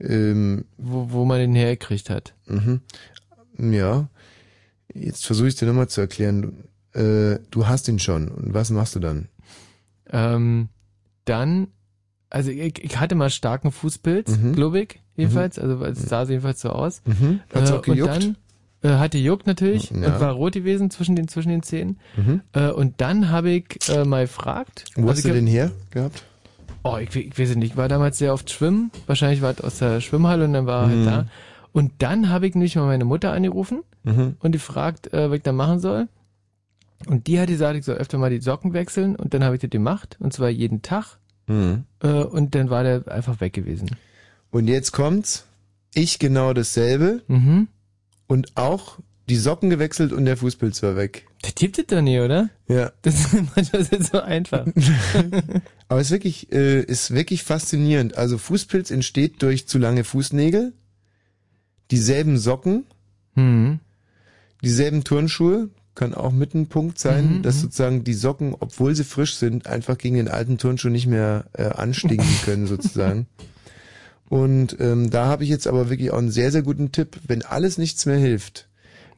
Ähm, 0.00 0.64
wo, 0.78 1.12
wo 1.12 1.24
man 1.24 1.38
den 1.38 1.54
hergekriegt 1.54 2.10
hat. 2.10 2.34
Mhm. 2.46 2.80
Ja. 3.56 4.08
Jetzt 4.92 5.26
versuche 5.26 5.46
ich 5.46 5.54
dir 5.54 5.66
nochmal 5.66 5.88
zu 5.88 6.00
erklären. 6.00 6.64
Äh, 6.94 7.38
du 7.50 7.66
hast 7.66 7.88
ihn 7.88 7.98
schon. 7.98 8.28
Und 8.28 8.54
was 8.54 8.70
machst 8.70 8.94
du 8.96 9.00
dann? 9.00 9.28
Ähm, 10.10 10.68
dann, 11.24 11.68
also 12.30 12.50
ich, 12.50 12.82
ich 12.82 12.98
hatte 12.98 13.14
mal 13.14 13.30
starken 13.30 13.72
Fußpilz, 13.72 14.38
Mhm. 14.38 14.54
glaube 14.54 14.80
ich, 14.80 15.00
jedenfalls. 15.16 15.58
Also 15.58 15.84
es 15.84 16.02
sah 16.02 16.22
jedenfalls 16.24 16.60
so 16.60 16.70
aus. 16.70 17.02
Mhm. 17.04 17.40
Hat's 17.54 17.70
auch 17.70 17.82
gejuckt? 17.82 18.14
Und 18.24 18.36
dann 18.82 18.90
äh, 18.92 18.96
hatte 18.98 19.18
juckt 19.18 19.46
natürlich 19.46 19.90
Ja. 19.90 19.96
und 19.96 20.20
war 20.20 20.32
rot 20.32 20.54
gewesen 20.54 20.90
zwischen 20.90 21.16
den 21.16 21.28
zwischen 21.28 21.50
den 21.50 21.62
Zähnen. 21.62 21.98
Mhm. 22.16 22.40
Äh, 22.52 22.70
und 22.70 23.00
dann 23.00 23.28
habe 23.30 23.50
ich 23.50 23.66
äh, 23.88 24.04
mal 24.04 24.22
gefragt. 24.24 24.84
Wo 24.94 25.02
also 25.02 25.12
hast 25.12 25.24
du 25.24 25.32
den 25.32 25.46
her 25.46 25.70
gehabt? 25.90 26.22
Oh, 26.84 26.96
ich, 26.96 27.14
ich 27.14 27.38
weiß 27.38 27.56
nicht. 27.56 27.72
Ich 27.72 27.76
war 27.76 27.88
damals 27.88 28.18
sehr 28.18 28.32
oft 28.32 28.50
schwimmen. 28.50 28.90
Wahrscheinlich 29.06 29.42
war 29.42 29.50
es 29.50 29.60
aus 29.60 29.78
der 29.78 30.00
Schwimmhalle 30.00 30.44
und 30.44 30.52
dann 30.54 30.66
war 30.66 30.82
er 30.84 30.86
Mhm. 30.88 31.06
halt 31.10 31.24
da. 31.26 31.30
Und 31.72 31.92
dann 31.98 32.30
habe 32.30 32.46
ich 32.46 32.54
nämlich 32.54 32.76
mal 32.76 32.86
meine 32.86 33.04
Mutter 33.04 33.32
angerufen 33.32 33.82
Mhm. 34.04 34.36
und 34.40 34.52
die 34.52 34.58
fragt, 34.58 35.12
äh, 35.12 35.28
was 35.28 35.36
ich 35.38 35.42
da 35.42 35.52
machen 35.52 35.80
soll. 35.80 36.08
Und 37.06 37.26
die 37.26 37.38
hat 37.38 37.48
gesagt, 37.48 37.78
ich 37.78 37.84
soll 37.84 37.96
öfter 37.96 38.18
mal 38.18 38.30
die 38.30 38.40
Socken 38.40 38.72
wechseln 38.72 39.14
und 39.16 39.32
dann 39.34 39.44
habe 39.44 39.54
ich 39.54 39.60
das 39.60 39.70
gemacht 39.70 40.16
und 40.20 40.32
zwar 40.32 40.48
jeden 40.48 40.82
Tag. 40.82 41.18
Mhm. 41.46 41.84
Äh, 42.02 42.08
und 42.08 42.54
dann 42.54 42.70
war 42.70 42.82
der 42.82 43.06
einfach 43.08 43.40
weg 43.40 43.52
gewesen. 43.52 43.90
Und 44.50 44.66
jetzt 44.68 44.92
kommt's. 44.92 45.46
Ich 45.94 46.18
genau 46.18 46.52
dasselbe. 46.52 47.22
Mhm. 47.28 47.68
Und 48.26 48.56
auch 48.56 48.98
die 49.28 49.36
Socken 49.36 49.70
gewechselt 49.70 50.12
und 50.12 50.24
der 50.24 50.36
Fußpilz 50.36 50.82
war 50.82 50.96
weg. 50.96 51.26
Der 51.44 51.54
tippt 51.54 51.78
es 51.78 51.86
doch 51.86 52.00
nie, 52.00 52.18
oder? 52.20 52.50
Ja. 52.66 52.92
Das 53.02 53.14
ist 53.14 53.32
manchmal 53.56 53.84
so 54.02 54.20
einfach. 54.20 54.66
Aber 55.88 56.00
es 56.00 56.08
ist 56.08 56.10
wirklich, 56.12 56.52
äh, 56.52 56.82
ist 56.82 57.12
wirklich 57.14 57.42
faszinierend. 57.44 58.16
Also 58.18 58.38
Fußpilz 58.38 58.90
entsteht 58.90 59.42
durch 59.42 59.68
zu 59.68 59.78
lange 59.78 60.04
Fußnägel, 60.04 60.72
dieselben 61.90 62.38
Socken, 62.38 62.84
Mhm. 63.34 63.78
dieselben 64.64 65.04
Turnschuhe, 65.04 65.70
kann 65.98 66.14
auch 66.14 66.32
mit 66.32 66.54
ein 66.54 66.68
Punkt 66.68 66.98
sein, 66.98 67.38
Mhm, 67.38 67.42
dass 67.42 67.56
mhm. 67.56 67.60
sozusagen 67.60 68.04
die 68.04 68.14
Socken, 68.14 68.54
obwohl 68.58 68.94
sie 68.94 69.04
frisch 69.04 69.34
sind, 69.34 69.66
einfach 69.66 69.98
gegen 69.98 70.14
den 70.16 70.28
alten 70.28 70.56
Turnschuh 70.56 70.88
nicht 70.88 71.06
mehr 71.08 71.44
äh, 71.52 71.64
anstinken 71.64 72.26
können 72.44 72.66
sozusagen. 72.66 73.26
Und 74.28 74.76
ähm, 74.78 75.10
da 75.10 75.26
habe 75.26 75.42
ich 75.44 75.50
jetzt 75.50 75.66
aber 75.66 75.90
wirklich 75.90 76.10
auch 76.12 76.18
einen 76.18 76.30
sehr, 76.30 76.52
sehr 76.52 76.62
guten 76.62 76.92
Tipp. 76.92 77.18
Wenn 77.26 77.42
alles 77.42 77.76
nichts 77.78 78.06
mehr 78.06 78.18
hilft, 78.18 78.68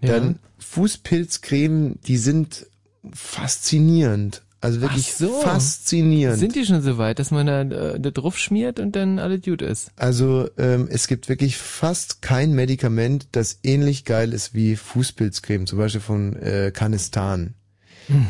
Ja. 0.00 0.14
dann 0.18 0.38
Fußpilzcreme, 0.58 1.96
die 2.06 2.16
sind 2.16 2.66
faszinierend. 3.12 4.42
Also 4.62 4.82
wirklich 4.82 5.14
so. 5.14 5.40
faszinierend. 5.40 6.38
Sind 6.38 6.54
die 6.54 6.66
schon 6.66 6.82
so 6.82 6.98
weit, 6.98 7.18
dass 7.18 7.30
man 7.30 7.46
da, 7.46 7.62
äh, 7.62 7.98
da 7.98 8.10
drauf 8.10 8.36
schmiert 8.38 8.78
und 8.78 8.94
dann 8.94 9.18
alles 9.18 9.42
gut 9.42 9.62
ist? 9.62 9.90
Also 9.96 10.50
ähm, 10.58 10.86
es 10.90 11.06
gibt 11.08 11.30
wirklich 11.30 11.56
fast 11.56 12.20
kein 12.20 12.52
Medikament, 12.52 13.28
das 13.32 13.58
ähnlich 13.62 14.04
geil 14.04 14.34
ist 14.34 14.54
wie 14.54 14.76
Fußpilzcreme, 14.76 15.66
zum 15.66 15.78
Beispiel 15.78 16.02
von 16.02 16.36
äh, 16.36 16.70
Canistan. 16.74 17.54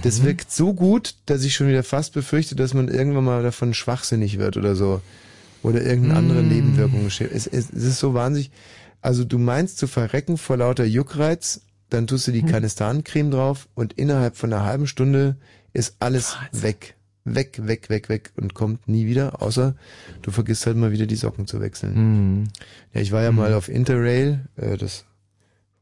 Das 0.02 0.22
wirkt 0.22 0.52
so 0.52 0.74
gut, 0.74 1.14
dass 1.24 1.42
ich 1.42 1.54
schon 1.54 1.68
wieder 1.68 1.82
fast 1.82 2.12
befürchte, 2.12 2.54
dass 2.54 2.74
man 2.74 2.88
irgendwann 2.88 3.24
mal 3.24 3.42
davon 3.42 3.72
schwachsinnig 3.72 4.38
wird 4.38 4.58
oder 4.58 4.76
so. 4.76 5.00
Oder 5.62 5.82
irgendeine 5.82 6.18
andere 6.18 6.42
Mm. 6.42 6.48
Nebenwirkung. 6.48 7.06
Es, 7.06 7.20
es, 7.20 7.46
es 7.46 7.70
ist 7.70 7.98
so 7.98 8.12
wahnsinnig. 8.14 8.50
Also 9.00 9.24
du 9.24 9.38
meinst 9.38 9.78
zu 9.78 9.86
verrecken 9.86 10.36
vor 10.36 10.58
lauter 10.58 10.84
Juckreiz, 10.84 11.62
dann 11.88 12.06
tust 12.06 12.26
du 12.28 12.32
die 12.32 12.42
Canistan-Creme 12.42 13.30
drauf 13.30 13.68
und 13.74 13.94
innerhalb 13.94 14.36
von 14.36 14.52
einer 14.52 14.64
halben 14.64 14.86
Stunde 14.86 15.36
ist 15.72 15.96
alles 16.00 16.36
weg. 16.52 16.94
Weg, 17.24 17.60
weg, 17.66 17.90
weg, 17.90 18.08
weg 18.08 18.32
und 18.36 18.54
kommt 18.54 18.88
nie 18.88 19.06
wieder, 19.06 19.42
außer 19.42 19.74
du 20.22 20.30
vergisst 20.30 20.66
halt 20.66 20.76
mal 20.78 20.90
wieder 20.90 21.06
die 21.06 21.16
Socken 21.16 21.46
zu 21.46 21.60
wechseln. 21.60 21.94
Mhm. 22.40 22.44
Ja, 22.94 23.00
ich 23.02 23.12
war 23.12 23.22
ja 23.22 23.30
Mhm. 23.30 23.36
mal 23.38 23.52
auf 23.54 23.68
Interrail, 23.68 24.46
äh, 24.56 24.76
das 24.78 25.04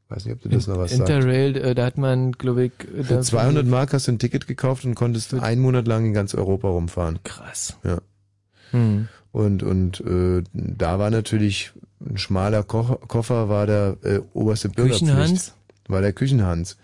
weiß 0.09 0.25
nicht, 0.25 0.35
ob 0.35 0.43
du 0.43 0.49
das 0.49 0.67
noch 0.67 0.79
was 0.79 0.91
sagst. 0.91 1.09
Interrail, 1.11 1.57
äh, 1.57 1.75
da 1.77 1.87
hat 1.87 1.97
man, 1.97 2.33
glaube 2.33 2.65
ich, 2.65 2.73
äh, 2.93 3.05
Für 3.05 3.15
da- 3.15 3.23
200 3.23 3.67
Mark 3.67 3.93
hast 3.93 4.09
du 4.09 4.13
ein 4.13 4.19
Ticket 4.19 4.47
gekauft 4.49 4.85
und 4.85 4.95
konntest 4.97 5.33
einen 5.33 5.61
Monat 5.63 5.87
lang 5.87 6.07
in 6.07 6.13
ganz 6.13 6.35
Europa 6.35 6.69
rumfahren. 6.69 7.21
Krass. 7.23 7.77
Ja. 7.85 7.99
Hm. 8.73 9.09
Und 9.31 9.63
und 9.63 10.01
äh, 10.01 10.43
da 10.53 10.99
war 10.99 11.11
natürlich 11.11 11.73
ein 12.05 12.19
schmaler 12.19 12.63
Ko 12.65 12.83
Koffer 13.07 13.49
war 13.49 13.67
der 13.67 13.97
äh, 14.03 14.21
oberste 14.35 14.69
Bürgerpflicht. 14.71 15.05
Küchenhans? 15.07 15.55
War 15.87 16.01
der 16.03 16.13
Küchenhans. 16.13 16.77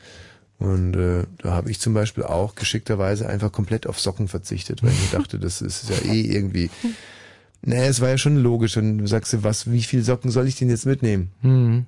Und 0.58 0.94
äh, 0.94 1.24
da 1.38 1.52
habe 1.52 1.70
ich 1.70 1.80
zum 1.80 1.94
Beispiel 1.94 2.24
auch 2.24 2.54
geschickterweise 2.54 3.28
einfach 3.28 3.52
komplett 3.52 3.86
auf 3.86 4.00
Socken 4.00 4.28
verzichtet, 4.28 4.82
weil 4.82 4.92
ich 4.92 5.12
mir 5.12 5.18
dachte, 5.18 5.38
das 5.38 5.60
ist 5.60 5.90
ja 5.90 6.12
eh 6.12 6.22
irgendwie. 6.22 6.70
Naja, 7.62 7.84
es 7.84 8.00
war 8.00 8.10
ja 8.10 8.18
schon 8.18 8.36
logisch. 8.36 8.74
Dann 8.74 9.06
sagst 9.06 9.32
du, 9.32 9.42
was, 9.42 9.70
wie 9.70 9.82
viel 9.82 10.04
Socken 10.04 10.30
soll 10.30 10.46
ich 10.46 10.56
denn 10.56 10.70
jetzt 10.70 10.86
mitnehmen? 10.86 11.30
Mhm. 11.42 11.86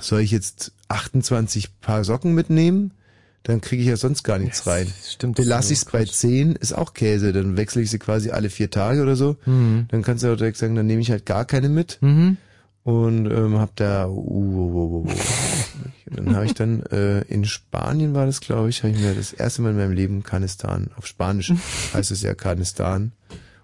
Soll 0.00 0.20
ich 0.20 0.30
jetzt 0.30 0.72
28 0.88 1.80
Paar 1.80 2.04
Socken 2.04 2.34
mitnehmen? 2.34 2.92
Dann 3.44 3.60
kriege 3.60 3.82
ich 3.82 3.88
ja 3.88 3.96
sonst 3.96 4.22
gar 4.22 4.38
nichts 4.38 4.66
rein. 4.66 4.90
Stimmt. 5.06 5.36
Belasse 5.36 5.74
ich 5.74 5.80
es 5.80 5.84
bei 5.84 6.04
10, 6.04 6.56
ist 6.56 6.72
auch 6.72 6.94
Käse. 6.94 7.32
Dann 7.32 7.58
wechsle 7.58 7.82
ich 7.82 7.90
sie 7.90 7.98
quasi 7.98 8.30
alle 8.30 8.48
vier 8.48 8.70
Tage 8.70 9.02
oder 9.02 9.16
so. 9.16 9.36
Mhm. 9.44 9.86
Dann 9.88 10.02
kannst 10.02 10.24
du 10.24 10.32
auch 10.32 10.36
direkt 10.36 10.56
sagen, 10.56 10.74
dann 10.74 10.86
nehme 10.86 11.02
ich 11.02 11.10
halt 11.10 11.26
gar 11.26 11.44
keine 11.44 11.68
mit. 11.68 11.98
Mhm. 12.00 12.38
Und 12.84 13.30
ähm, 13.30 13.58
hab 13.58 13.74
da, 13.76 14.06
uh, 14.08 15.06
dann 16.06 16.36
habe 16.36 16.44
ich 16.44 16.52
dann 16.52 16.82
äh, 16.84 17.22
in 17.22 17.46
Spanien 17.46 18.14
war 18.14 18.26
das, 18.26 18.40
glaube 18.42 18.68
ich, 18.68 18.82
habe 18.82 18.92
ich 18.92 19.00
mir 19.00 19.14
das 19.14 19.32
erste 19.32 19.62
Mal 19.62 19.70
in 19.70 19.78
meinem 19.78 19.92
Leben 19.92 20.22
Kanistan. 20.22 20.90
Auf 20.96 21.06
Spanisch 21.06 21.50
heißt 21.94 22.10
es 22.10 22.20
ja 22.20 22.34
Kanistan, 22.34 23.12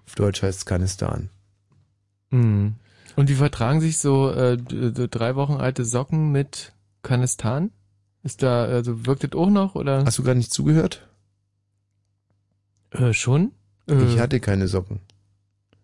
auf 0.07 0.15
Deutsch 0.15 0.41
heißt 0.41 0.59
es 0.59 0.65
Kanistan. 0.65 1.29
Mhm. 2.31 2.73
Und 3.15 3.29
wie 3.29 3.35
vertragen 3.35 3.79
sich 3.79 3.99
so, 3.99 4.31
äh, 4.31 4.57
so 4.95 5.05
drei 5.07 5.35
Wochen 5.35 5.53
alte 5.53 5.85
Socken 5.85 6.31
mit 6.31 6.73
Kanistan? 7.03 7.69
Ist 8.23 8.41
da, 8.41 8.63
also 8.65 9.05
wirkt 9.05 9.23
das 9.23 9.33
auch 9.33 9.49
noch 9.51 9.75
oder? 9.75 10.03
Hast 10.03 10.17
du 10.17 10.23
gerade 10.23 10.37
nicht 10.39 10.51
zugehört? 10.51 11.07
Äh, 12.89 13.13
schon? 13.13 13.51
Ich 13.85 14.15
Äh. 14.15 14.19
hatte 14.19 14.39
keine 14.39 14.67
Socken. 14.67 14.99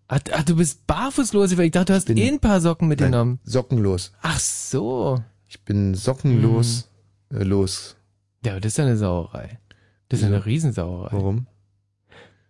Ach, 0.09 0.19
ach, 0.31 0.43
du 0.43 0.55
bist 0.55 0.87
barfußlos, 0.87 1.51
ich 1.51 1.71
dachte, 1.71 1.91
du 1.91 1.95
hast 1.95 2.09
eh 2.09 2.27
ein 2.27 2.39
paar 2.39 2.61
Socken 2.61 2.87
mitgenommen. 2.87 3.39
Sockenlos. 3.43 4.13
Ach 4.21 4.39
so. 4.39 5.21
Ich 5.47 5.63
bin 5.63 5.95
sockenlos 5.95 6.89
äh, 7.31 7.43
los. 7.43 7.97
Ja, 8.45 8.53
aber 8.53 8.61
das 8.61 8.73
ist 8.73 8.77
ja 8.77 8.85
eine 8.85 8.97
Sauerei. 8.97 9.59
Das 10.07 10.19
ist 10.19 10.23
ja 10.23 10.33
eine 10.33 10.45
Riesensauerei. 10.45 11.11
Warum? 11.11 11.47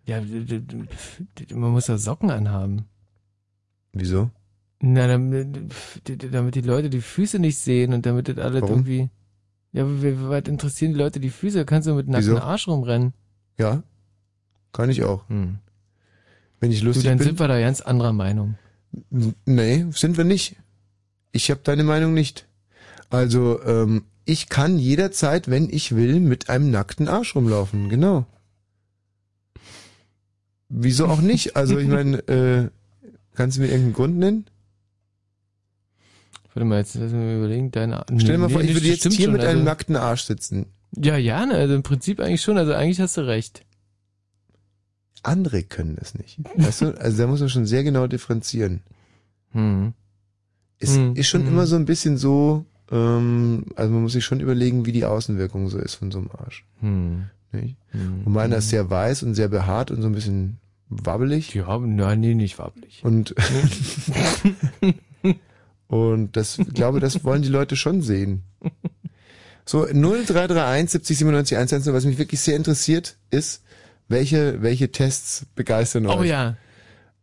Ja, 0.06 0.22
man 1.54 1.72
muss 1.72 1.88
ja 1.88 1.98
Socken 1.98 2.30
anhaben. 2.30 2.86
Wieso? 3.94 4.30
Na, 4.80 5.08
damit, 5.08 5.48
damit 6.32 6.56
die 6.56 6.62
Leute 6.62 6.90
die 6.90 7.02
Füße 7.02 7.40
nicht 7.40 7.58
sehen 7.58 7.94
und 7.94 8.06
damit 8.06 8.30
das 8.30 8.38
alles 8.38 8.62
Warum? 8.62 8.86
irgendwie. 8.86 9.10
Ja, 9.74 9.86
weit 10.30 10.48
interessieren 10.48 10.94
die 10.94 11.00
Leute 11.00 11.20
die 11.20 11.32
Füße? 11.32 11.66
Kannst 11.66 11.88
du 11.88 11.96
mit 11.96 12.08
nacktem? 12.08 12.38
Arsch 12.38 12.68
rumrennen. 12.68 13.14
Ja, 13.58 13.82
kann 14.72 14.90
ich 14.90 15.04
auch. 15.04 15.28
Hm. 15.30 15.58
Wenn 16.60 16.72
ich 16.72 16.80
Du, 16.80 16.86
lustig 16.88 17.06
dann 17.06 17.18
bin. 17.18 17.28
sind 17.28 17.40
wir 17.40 17.48
da 17.48 17.60
ganz 17.60 17.82
anderer 17.82 18.14
Meinung. 18.14 18.56
Nee, 19.46 19.86
sind 19.92 20.18
wir 20.18 20.24
nicht. 20.24 20.56
Ich 21.32 21.52
habe 21.52 21.60
deine 21.64 21.84
Meinung 21.84 22.14
nicht. 22.14 22.48
Also, 23.10 23.62
ähm, 23.64 24.04
ich 24.26 24.50
kann 24.50 24.80
jederzeit, 24.80 25.50
wenn 25.50 25.70
ich 25.70 25.96
will, 25.96 26.20
mit 26.20 26.50
einem 26.50 26.72
nackten 26.72 27.08
Arsch 27.08 27.36
rumlaufen, 27.36 27.90
genau. 27.90 28.26
Wieso 30.70 31.08
auch 31.08 31.22
nicht? 31.22 31.56
Also, 31.56 31.78
ich 31.78 31.88
meine, 31.88 32.18
äh, 32.28 32.70
kannst 33.36 33.58
du 33.58 33.62
mir 33.62 33.68
irgendeinen 33.68 33.94
Grund 33.94 34.18
nennen? 34.18 34.46
Warte 36.54 36.66
mal, 36.66 36.80
jetzt 36.80 36.96
lass 36.96 37.12
mir 37.12 37.38
überlegen, 37.38 37.72
deine 37.72 38.04
Stell 38.18 38.18
dir 38.34 38.38
mal 38.40 38.48
Nee, 38.48 38.54
vor, 38.54 38.62
ich 38.62 38.70
nee, 38.70 38.74
würde 38.76 38.88
jetzt 38.88 39.04
hier 39.14 39.26
schon, 39.26 39.34
mit 39.34 39.42
einem 39.42 39.60
also- 39.60 39.64
nackten 39.66 39.96
Arsch 39.96 40.24
sitzen. 40.24 40.66
Ja, 40.96 41.18
ja, 41.18 41.46
ne, 41.46 41.54
also 41.56 41.76
im 41.76 41.84
Prinzip 41.84 42.20
eigentlich 42.20 42.42
schon, 42.42 42.58
also 42.58 42.74
eigentlich 42.74 43.00
hast 43.00 43.18
du 43.18 43.22
recht. 43.28 43.64
Andere 45.28 45.64
können 45.64 45.98
es 46.02 46.16
nicht. 46.16 46.40
Weißt 46.56 46.82
du? 46.82 47.00
Also 47.00 47.18
da 47.18 47.28
muss 47.28 47.40
man 47.40 47.50
schon 47.50 47.66
sehr 47.66 47.84
genau 47.84 48.08
differenzieren. 48.08 48.82
Hm. 49.52 49.94
Es 50.80 50.96
Hm, 50.96 51.16
ist 51.16 51.28
schon 51.28 51.42
hm. 51.42 51.50
immer 51.50 51.68
so 51.68 51.76
ein 51.76 51.86
bisschen 51.86 52.18
so, 52.18 52.66
ähm, 52.92 53.66
also 53.76 53.92
man 53.92 54.04
muss 54.04 54.14
sich 54.14 54.26
schon 54.26 54.40
überlegen, 54.40 54.86
wie 54.86 54.92
die 54.92 55.06
Außenwirkung 55.06 55.70
so 55.70 55.80
ist 55.80 55.96
von 55.96 56.12
so 56.12 56.20
einem 56.20 56.30
Arsch. 56.38 56.66
Hm. 56.80 57.26
Nicht? 57.52 57.78
Hm. 57.92 58.24
Und 58.26 58.34
meiner 58.34 58.58
ist 58.58 58.70
sehr 58.70 58.90
weiß 58.90 59.24
und 59.24 59.36
sehr 59.36 59.48
behaart 59.48 59.92
und 59.92 60.02
so 60.02 60.08
ein 60.08 60.14
bisschen 60.14 60.58
wabbelig. 60.90 61.54
Ja, 61.54 61.78
nein, 61.78 62.20
nee, 62.20 62.34
nicht 62.34 62.60
wabbelig. 62.60 63.02
Und, 63.04 63.36
und 65.88 66.38
das, 66.38 66.60
ich 66.60 66.74
glaube, 66.74 67.00
das 67.00 67.24
wollen 67.24 67.42
die 67.42 67.50
Leute 67.50 67.76
schon 67.76 68.02
sehen. 68.02 68.44
So, 69.66 69.86
0331 69.86 70.92
70 70.92 71.18
97 71.18 71.58
110, 71.58 71.94
was 71.94 72.06
mich 72.06 72.18
wirklich 72.18 72.40
sehr 72.40 72.56
interessiert, 72.56 73.18
ist, 73.32 73.64
welche, 74.08 74.62
welche 74.62 74.92
Tests 74.92 75.46
begeistern 75.56 76.06
euch? 76.08 76.20
Oh 76.20 76.24
ja. 76.24 76.56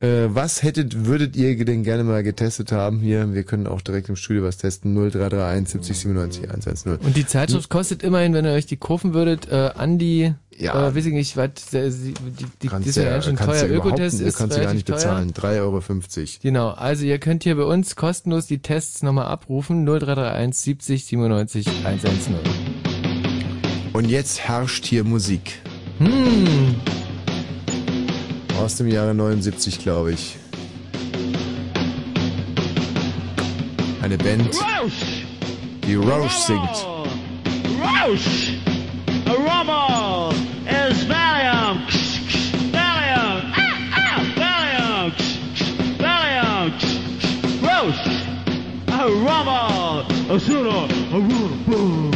Äh, 0.01 0.35
was 0.35 0.63
hättet, 0.63 1.07
würdet 1.07 1.35
ihr 1.37 1.65
denn 1.65 1.83
gerne 1.83 2.05
mal 2.05 2.23
getestet 2.23 2.73
haben 2.73 2.99
hier? 3.01 3.33
Wir 3.33 3.45
können 3.45 3.67
auch 3.67 3.81
direkt 3.81 4.09
im 4.09 4.17
Studio 4.17 4.43
was 4.43 4.59
testen. 4.59 4.93
0331 4.95 5.69
70 5.73 5.99
97 5.99 6.45
110. 6.45 6.97
Und 6.97 7.17
die 7.17 7.27
Zeitschrift 7.27 7.71
kostet 7.71 8.03
immerhin, 8.03 8.35
wenn 8.35 8.45
ihr 8.45 8.53
euch 8.53 8.67
die 8.67 8.77
kaufen 8.77 9.15
würdet, 9.15 9.49
äh, 9.51 9.71
an 9.75 9.99
die, 9.99 10.35
Ja. 10.59 10.89
äh, 10.89 10.95
weiß 10.95 11.07
ich 11.07 11.13
nicht, 11.15 11.37
was, 11.37 11.51
die, 11.71 12.13
die, 12.61 12.69
die 12.69 12.89
ist 12.89 12.97
ja 12.97 13.05
ganz 13.05 13.25
schön 13.25 13.37
teuer. 13.37 13.67
Ökotest 13.71 14.21
ist 14.21 14.37
kannst 14.37 14.59
du 14.59 14.63
gar 14.63 14.75
nicht 14.75 14.87
bezahlen. 14.87 15.33
3,50 15.33 15.61
Euro. 15.61 15.81
Genau, 16.43 16.71
also 16.71 17.05
ihr 17.05 17.19
könnt 17.19 17.45
hier 17.45 17.57
bei 17.57 17.65
uns 17.65 17.97
kostenlos 17.97 18.47
die 18.47 18.59
Tests 18.59 19.03
nochmal 19.03 19.27
abrufen. 19.27 19.85
0331 19.87 20.61
70 20.61 21.05
97 21.07 21.67
110. 21.85 22.35
Und 23.95 24.11
jetzt 24.11 24.41
herrscht 24.41 24.85
hier 24.85 25.05
Musik. 25.05 25.61
Hm. 25.99 26.75
Aus 28.61 28.77
dem 28.77 28.89
Jahre 28.89 29.15
79, 29.15 29.79
glaube 29.79 30.13
ich. 30.13 30.37
Eine 34.03 34.19
Band, 34.19 34.51
die 35.87 35.95
Roush 35.95 36.33
singt. 36.33 36.87
Roche! 37.81 38.59
Rommel 39.27 40.35
is 40.67 41.09
Valium! 41.09 41.79
Valium! 42.73 43.53
Ah, 43.55 43.77
ah! 43.97 44.21
Valium! 44.37 45.13
Valium! 46.01 47.93
A 48.91 49.05
Rommel! 49.05 50.05
A 50.29 50.39
Suna! 50.39 52.14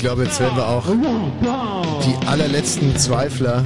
Glaube, 0.00 0.24
jetzt 0.24 0.40
werden 0.40 0.56
wir 0.56 0.66
auch 0.66 0.86
die 2.02 2.26
allerletzten 2.26 2.96
Zweifler 2.96 3.62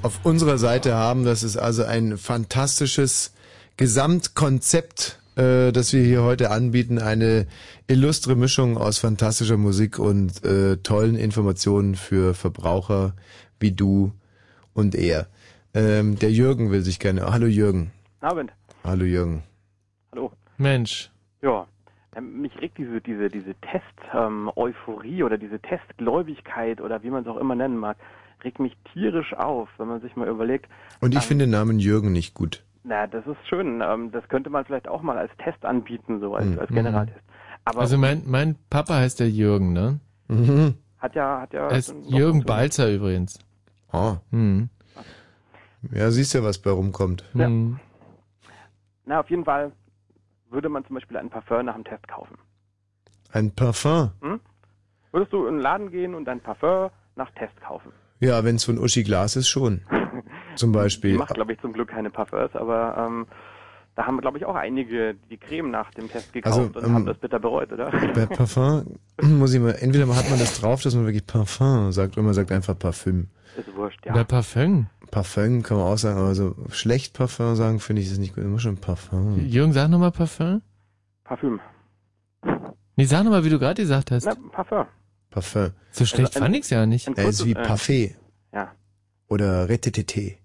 auf 0.00 0.20
unserer 0.24 0.56
Seite 0.56 0.94
haben. 0.94 1.24
Das 1.24 1.42
ist 1.42 1.58
also 1.58 1.84
ein 1.84 2.16
fantastisches 2.16 3.34
Gesamtkonzept, 3.76 5.18
äh, 5.36 5.72
das 5.72 5.92
wir 5.92 6.02
hier 6.02 6.22
heute 6.22 6.50
anbieten. 6.50 6.98
Eine 6.98 7.46
illustre 7.86 8.34
Mischung 8.34 8.78
aus 8.78 8.96
fantastischer 8.96 9.58
Musik 9.58 9.98
und 9.98 10.42
äh, 10.42 10.78
tollen 10.78 11.16
Informationen 11.16 11.96
für 11.96 12.32
Verbraucher 12.32 13.14
wie 13.60 13.72
du 13.72 14.12
und 14.72 14.94
er. 14.94 15.26
Ähm, 15.74 16.18
der 16.18 16.32
Jürgen 16.32 16.70
will 16.70 16.82
sich 16.82 16.98
gerne. 16.98 17.26
Hallo 17.26 17.46
Jürgen. 17.46 17.92
Abend. 18.22 18.52
Hallo 18.84 19.04
Jürgen. 19.04 19.42
Hallo. 20.12 20.32
Mensch. 20.56 21.11
Ja. 22.42 22.46
Ähm, 22.46 22.52
Mich 22.54 22.60
regt 22.60 22.78
diese, 22.78 23.00
diese, 23.00 23.28
diese 23.28 23.54
Test-Euphorie 23.56 25.22
oder 25.22 25.38
diese 25.38 25.58
Testgläubigkeit 25.60 26.80
oder 26.80 27.02
wie 27.02 27.10
man 27.10 27.22
es 27.22 27.28
auch 27.28 27.36
immer 27.38 27.54
nennen 27.54 27.76
mag, 27.76 27.96
regt 28.44 28.58
mich 28.58 28.76
tierisch 28.92 29.32
auf, 29.34 29.68
wenn 29.78 29.88
man 29.88 30.00
sich 30.00 30.16
mal 30.16 30.28
überlegt. 30.28 30.66
Und 31.00 31.12
ich 31.12 31.22
ähm, 31.22 31.28
finde 31.28 31.44
den 31.44 31.50
Namen 31.50 31.78
Jürgen 31.78 32.12
nicht 32.12 32.34
gut. 32.34 32.62
Na, 32.84 33.06
das 33.06 33.24
ist 33.26 33.36
schön. 33.48 33.80
Ähm, 33.84 34.10
das 34.10 34.28
könnte 34.28 34.50
man 34.50 34.64
vielleicht 34.64 34.88
auch 34.88 35.02
mal 35.02 35.16
als 35.16 35.30
Test 35.38 35.64
anbieten, 35.64 36.18
so 36.20 36.34
als, 36.34 36.46
Mhm. 36.46 36.58
als 36.58 36.68
Generaltest. 36.70 37.20
Aber 37.64 37.80
also 37.80 37.96
mein, 37.96 38.22
mein 38.26 38.56
Papa 38.70 38.94
heißt 38.94 39.20
der 39.20 39.30
Jürgen, 39.30 39.72
ne? 39.72 40.00
Mhm. 40.28 40.74
hat 40.98 41.14
ja, 41.14 41.42
hat 41.42 41.52
ja. 41.52 41.68
Er 41.68 41.76
ist 41.78 41.94
Jürgen. 42.06 42.42
Balzer 42.44 42.90
übrigens. 42.92 43.38
Oh. 43.92 44.16
Hm. 44.32 44.68
Ja, 45.92 46.10
siehst 46.10 46.34
ja, 46.34 46.42
was 46.42 46.58
bei 46.58 46.70
rumkommt. 46.70 47.24
Ja. 47.34 47.46
Hm. 47.46 47.78
Na, 49.04 49.20
auf 49.20 49.30
jeden 49.30 49.44
Fall 49.44 49.70
würde 50.52 50.68
man 50.68 50.84
zum 50.84 50.94
Beispiel 50.94 51.16
einen 51.16 51.30
Parfum 51.30 51.64
nach 51.66 51.74
dem 51.74 51.84
Test 51.84 52.06
kaufen. 52.08 52.36
Ein 53.32 53.54
Parfum. 53.54 54.10
Hm? 54.20 54.40
Würdest 55.12 55.32
du 55.32 55.46
in 55.46 55.54
den 55.56 55.60
Laden 55.62 55.90
gehen 55.90 56.14
und 56.14 56.24
dein 56.26 56.40
Parfum 56.40 56.90
nach 57.16 57.30
Test 57.32 57.60
kaufen? 57.60 57.92
Ja, 58.20 58.44
wenn 58.44 58.56
es 58.56 58.64
von 58.64 58.78
Uschi 58.78 59.02
Glas 59.02 59.36
ist, 59.36 59.48
schon. 59.48 59.82
Zum 60.54 60.72
Die 60.72 60.78
Beispiel. 60.78 61.16
macht, 61.16 61.34
glaube 61.34 61.52
ich, 61.54 61.60
zum 61.60 61.72
Glück 61.72 61.88
keine 61.88 62.10
Parfums, 62.10 62.54
aber 62.54 62.94
ähm, 62.98 63.26
da 63.94 64.06
haben, 64.06 64.20
glaube 64.20 64.38
ich, 64.38 64.46
auch 64.46 64.54
einige 64.54 65.14
die 65.30 65.36
Creme 65.36 65.70
nach 65.70 65.90
dem 65.92 66.08
Test 66.10 66.32
gekauft 66.32 66.56
Also, 66.56 66.78
und 66.78 66.86
ähm, 66.86 66.94
haben 66.94 67.06
das 67.06 67.18
bitter 67.18 67.38
bereut, 67.38 67.72
oder? 67.72 67.90
Bei 68.14 68.26
Parfum 68.26 68.98
muss 69.20 69.52
ich 69.52 69.60
mal, 69.60 69.72
entweder 69.72 70.06
hat 70.14 70.30
man 70.30 70.38
das 70.38 70.60
drauf, 70.60 70.82
dass 70.82 70.94
man 70.94 71.04
wirklich 71.04 71.26
Parfum 71.26 71.92
sagt, 71.92 72.16
oder 72.16 72.24
man 72.24 72.34
sagt 72.34 72.52
einfach 72.52 72.78
Parfüm. 72.78 73.28
Ist 73.56 73.74
wurscht, 73.76 74.04
ja. 74.06 74.12
Oder 74.12 74.24
Parfum. 74.24 74.86
Parfum 75.10 75.62
kann 75.62 75.76
man 75.76 75.86
auch 75.86 75.98
sagen, 75.98 76.18
aber 76.18 76.34
so 76.34 76.56
schlecht 76.70 77.12
Parfum 77.12 77.54
sagen, 77.54 77.80
finde 77.80 78.00
ich, 78.00 78.10
ist 78.10 78.18
nicht 78.18 78.34
gut. 78.34 78.44
Immer 78.44 78.58
schon 78.58 78.78
Parfum. 78.78 79.38
Jürgen, 79.46 79.74
sag 79.74 79.90
nochmal 79.90 80.10
Parfum. 80.10 80.62
Parfüm. 81.24 81.60
Nee, 82.96 83.04
sag 83.04 83.24
nochmal, 83.24 83.44
wie 83.44 83.50
du 83.50 83.58
gerade 83.58 83.82
gesagt 83.82 84.10
hast. 84.10 84.24
Na, 84.24 84.34
Parfum. 84.50 84.86
Parfum. 85.30 85.70
So 85.90 86.06
schlecht 86.06 86.34
Also 86.34 86.40
fand 86.40 86.56
ich's 86.56 86.70
ja 86.70 86.86
nicht. 86.86 87.08
Er 87.08 87.28
ist 87.28 87.44
wie 87.44 87.52
äh, 87.52 87.62
Parfait. 87.62 88.16
Ja. 88.54 88.72
Oder 89.28 89.68
Retetete. 89.68 90.36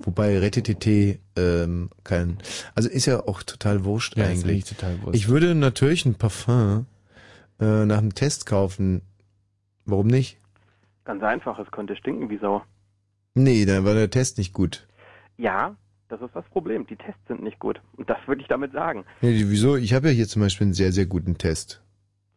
Wobei 0.00 0.38
Retetete 0.38 1.18
ähm, 1.36 1.90
kein, 2.04 2.38
also 2.74 2.88
ist 2.88 3.06
ja 3.06 3.20
auch 3.26 3.42
total 3.42 3.84
wurscht 3.84 4.16
Ja, 4.16 4.24
ist 4.24 4.30
eigentlich. 4.30 4.44
eigentlich 4.44 4.64
total 4.64 5.02
wurscht. 5.02 5.16
Ich 5.16 5.28
würde 5.28 5.54
natürlich 5.54 6.04
ein 6.04 6.14
Parfum 6.14 6.86
äh, 7.60 7.84
nach 7.86 8.00
dem 8.00 8.14
Test 8.14 8.46
kaufen. 8.46 9.02
Warum 9.86 10.06
nicht? 10.06 10.38
Ganz 11.04 11.22
einfach, 11.22 11.58
es 11.58 11.70
könnte 11.70 11.96
stinken 11.96 12.28
wie 12.28 12.38
Sau. 12.38 12.62
Nee, 13.34 13.64
dann 13.64 13.84
war 13.84 13.94
der 13.94 14.10
Test 14.10 14.36
nicht 14.36 14.52
gut. 14.52 14.86
Ja, 15.38 15.76
das 16.08 16.20
ist 16.20 16.34
das 16.34 16.44
Problem. 16.50 16.86
Die 16.86 16.96
Tests 16.96 17.20
sind 17.28 17.42
nicht 17.42 17.58
gut. 17.58 17.80
Und 17.96 18.10
das 18.10 18.18
würde 18.26 18.42
ich 18.42 18.48
damit 18.48 18.72
sagen. 18.72 19.04
Nee, 19.22 19.44
wieso? 19.46 19.76
Ich 19.76 19.94
habe 19.94 20.08
ja 20.08 20.12
hier 20.12 20.28
zum 20.28 20.42
Beispiel 20.42 20.66
einen 20.66 20.74
sehr, 20.74 20.92
sehr 20.92 21.06
guten 21.06 21.38
Test. 21.38 21.80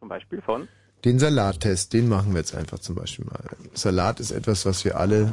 Zum 0.00 0.08
Beispiel 0.08 0.40
von. 0.40 0.68
Den 1.04 1.18
Salattest, 1.18 1.92
den 1.92 2.08
machen 2.08 2.32
wir 2.32 2.38
jetzt 2.38 2.54
einfach 2.54 2.78
zum 2.78 2.94
Beispiel 2.94 3.24
mal. 3.24 3.42
Salat 3.74 4.20
ist 4.20 4.30
etwas, 4.30 4.64
was 4.64 4.84
wir 4.84 4.98
alle 4.98 5.32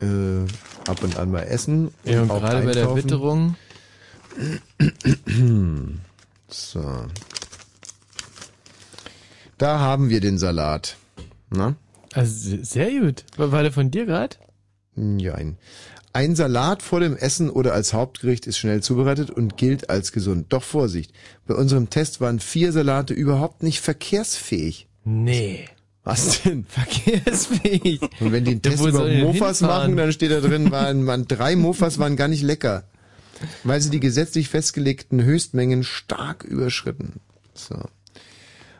äh, 0.00 0.88
ab 0.88 1.02
und 1.02 1.16
an 1.18 1.30
mal 1.30 1.42
essen. 1.42 1.92
Ja, 2.04 2.22
und 2.22 2.28
gerade 2.28 2.62
bei 2.64 2.72
der 2.72 2.82
einkaufen. 2.88 3.04
Witterung. 3.04 3.56
So. 6.52 7.06
Da 9.58 9.78
haben 9.78 10.08
wir 10.08 10.20
den 10.20 10.38
Salat. 10.38 10.96
Na? 11.50 11.76
Also 12.12 12.32
se- 12.56 12.64
sehr 12.64 12.90
gut. 13.00 13.24
War 13.36 13.52
war 13.52 13.62
der 13.62 13.72
von 13.72 13.90
dir 13.90 14.06
gerade? 14.06 14.36
Nein. 14.96 15.58
Ein 16.12 16.34
Salat 16.34 16.82
vor 16.82 16.98
dem 16.98 17.16
Essen 17.16 17.50
oder 17.50 17.72
als 17.72 17.92
Hauptgericht 17.92 18.46
ist 18.48 18.58
schnell 18.58 18.82
zubereitet 18.82 19.30
und 19.30 19.56
gilt 19.56 19.90
als 19.90 20.10
gesund. 20.10 20.46
Doch 20.52 20.64
Vorsicht, 20.64 21.12
bei 21.46 21.54
unserem 21.54 21.88
Test 21.88 22.20
waren 22.20 22.40
vier 22.40 22.72
Salate 22.72 23.14
überhaupt 23.14 23.62
nicht 23.62 23.80
verkehrsfähig. 23.80 24.88
Nee. 25.04 25.68
Was 26.04 26.42
denn? 26.42 26.64
Verkehrsfähig. 26.64 28.00
Und 28.20 28.32
wenn 28.32 28.44
die 28.44 28.52
einen 28.52 28.62
Test 28.62 28.84
über 28.84 29.06
Mofas 29.06 29.60
machen, 29.60 29.96
dann 29.96 30.12
steht 30.12 30.30
da 30.30 30.40
drin, 30.40 30.70
waren, 30.70 31.06
waren 31.06 31.26
drei 31.26 31.56
Mofas 31.56 31.98
waren 31.98 32.16
gar 32.16 32.28
nicht 32.28 32.42
lecker. 32.42 32.84
Weil 33.64 33.80
sie 33.80 33.90
die 33.90 34.00
gesetzlich 34.00 34.48
festgelegten 34.48 35.22
Höchstmengen 35.22 35.82
stark 35.82 36.44
überschritten. 36.44 37.20
So. 37.54 37.76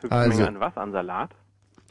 Also, 0.09 0.45
an 0.45 0.61
was? 0.61 0.77
An 0.77 0.93
Salat? 0.93 1.31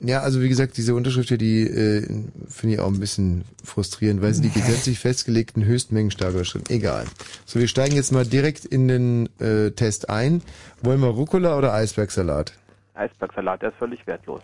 ja, 0.02 0.22
also 0.22 0.42
wie 0.42 0.50
gesagt, 0.50 0.78
diese 0.78 0.96
Unterschrift 0.96 1.30
hier, 1.30 1.38
die 1.38 1.64
äh, 1.64 2.02
finde 2.48 2.76
ich 2.76 2.80
auch 2.80 2.88
ein 2.88 3.00
bisschen 3.00 3.44
frustrierend, 3.64 4.22
weil 4.22 4.34
sie 4.34 4.42
die 4.42 4.52
gesetzlich 4.52 5.00
festgelegten 5.00 5.66
Höchstmengen 5.66 6.12
stark 6.12 6.34
überschritten. 6.34 6.72
Egal. 6.74 7.06
So, 7.46 7.60
wir 7.60 7.68
steigen 7.68 7.96
jetzt 7.96 8.12
mal 8.12 8.26
direkt 8.26 8.66
in 8.66 8.88
den 8.88 9.30
äh, 9.40 9.72
Test 9.72 10.10
ein. 10.10 10.42
Wollen 10.82 11.02
wir 11.02 11.10
Rucola 11.10 11.58
oder 11.58 11.74
Eisbergsalat? 11.74 12.54
Eisbergsalat, 12.94 13.62
der 13.62 13.70
ist 13.70 13.78
völlig 13.78 14.06
wertlos. 14.08 14.42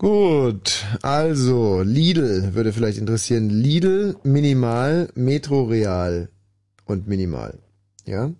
Gut, 0.00 0.86
also 1.02 1.82
Lidl 1.82 2.54
würde 2.54 2.72
vielleicht 2.72 2.96
interessieren. 2.96 3.50
Lidl, 3.50 4.16
Minimal, 4.22 5.10
Metro 5.14 5.64
Real 5.64 6.30
und 6.86 7.06
Minimal. 7.06 7.58
Ja? 8.06 8.30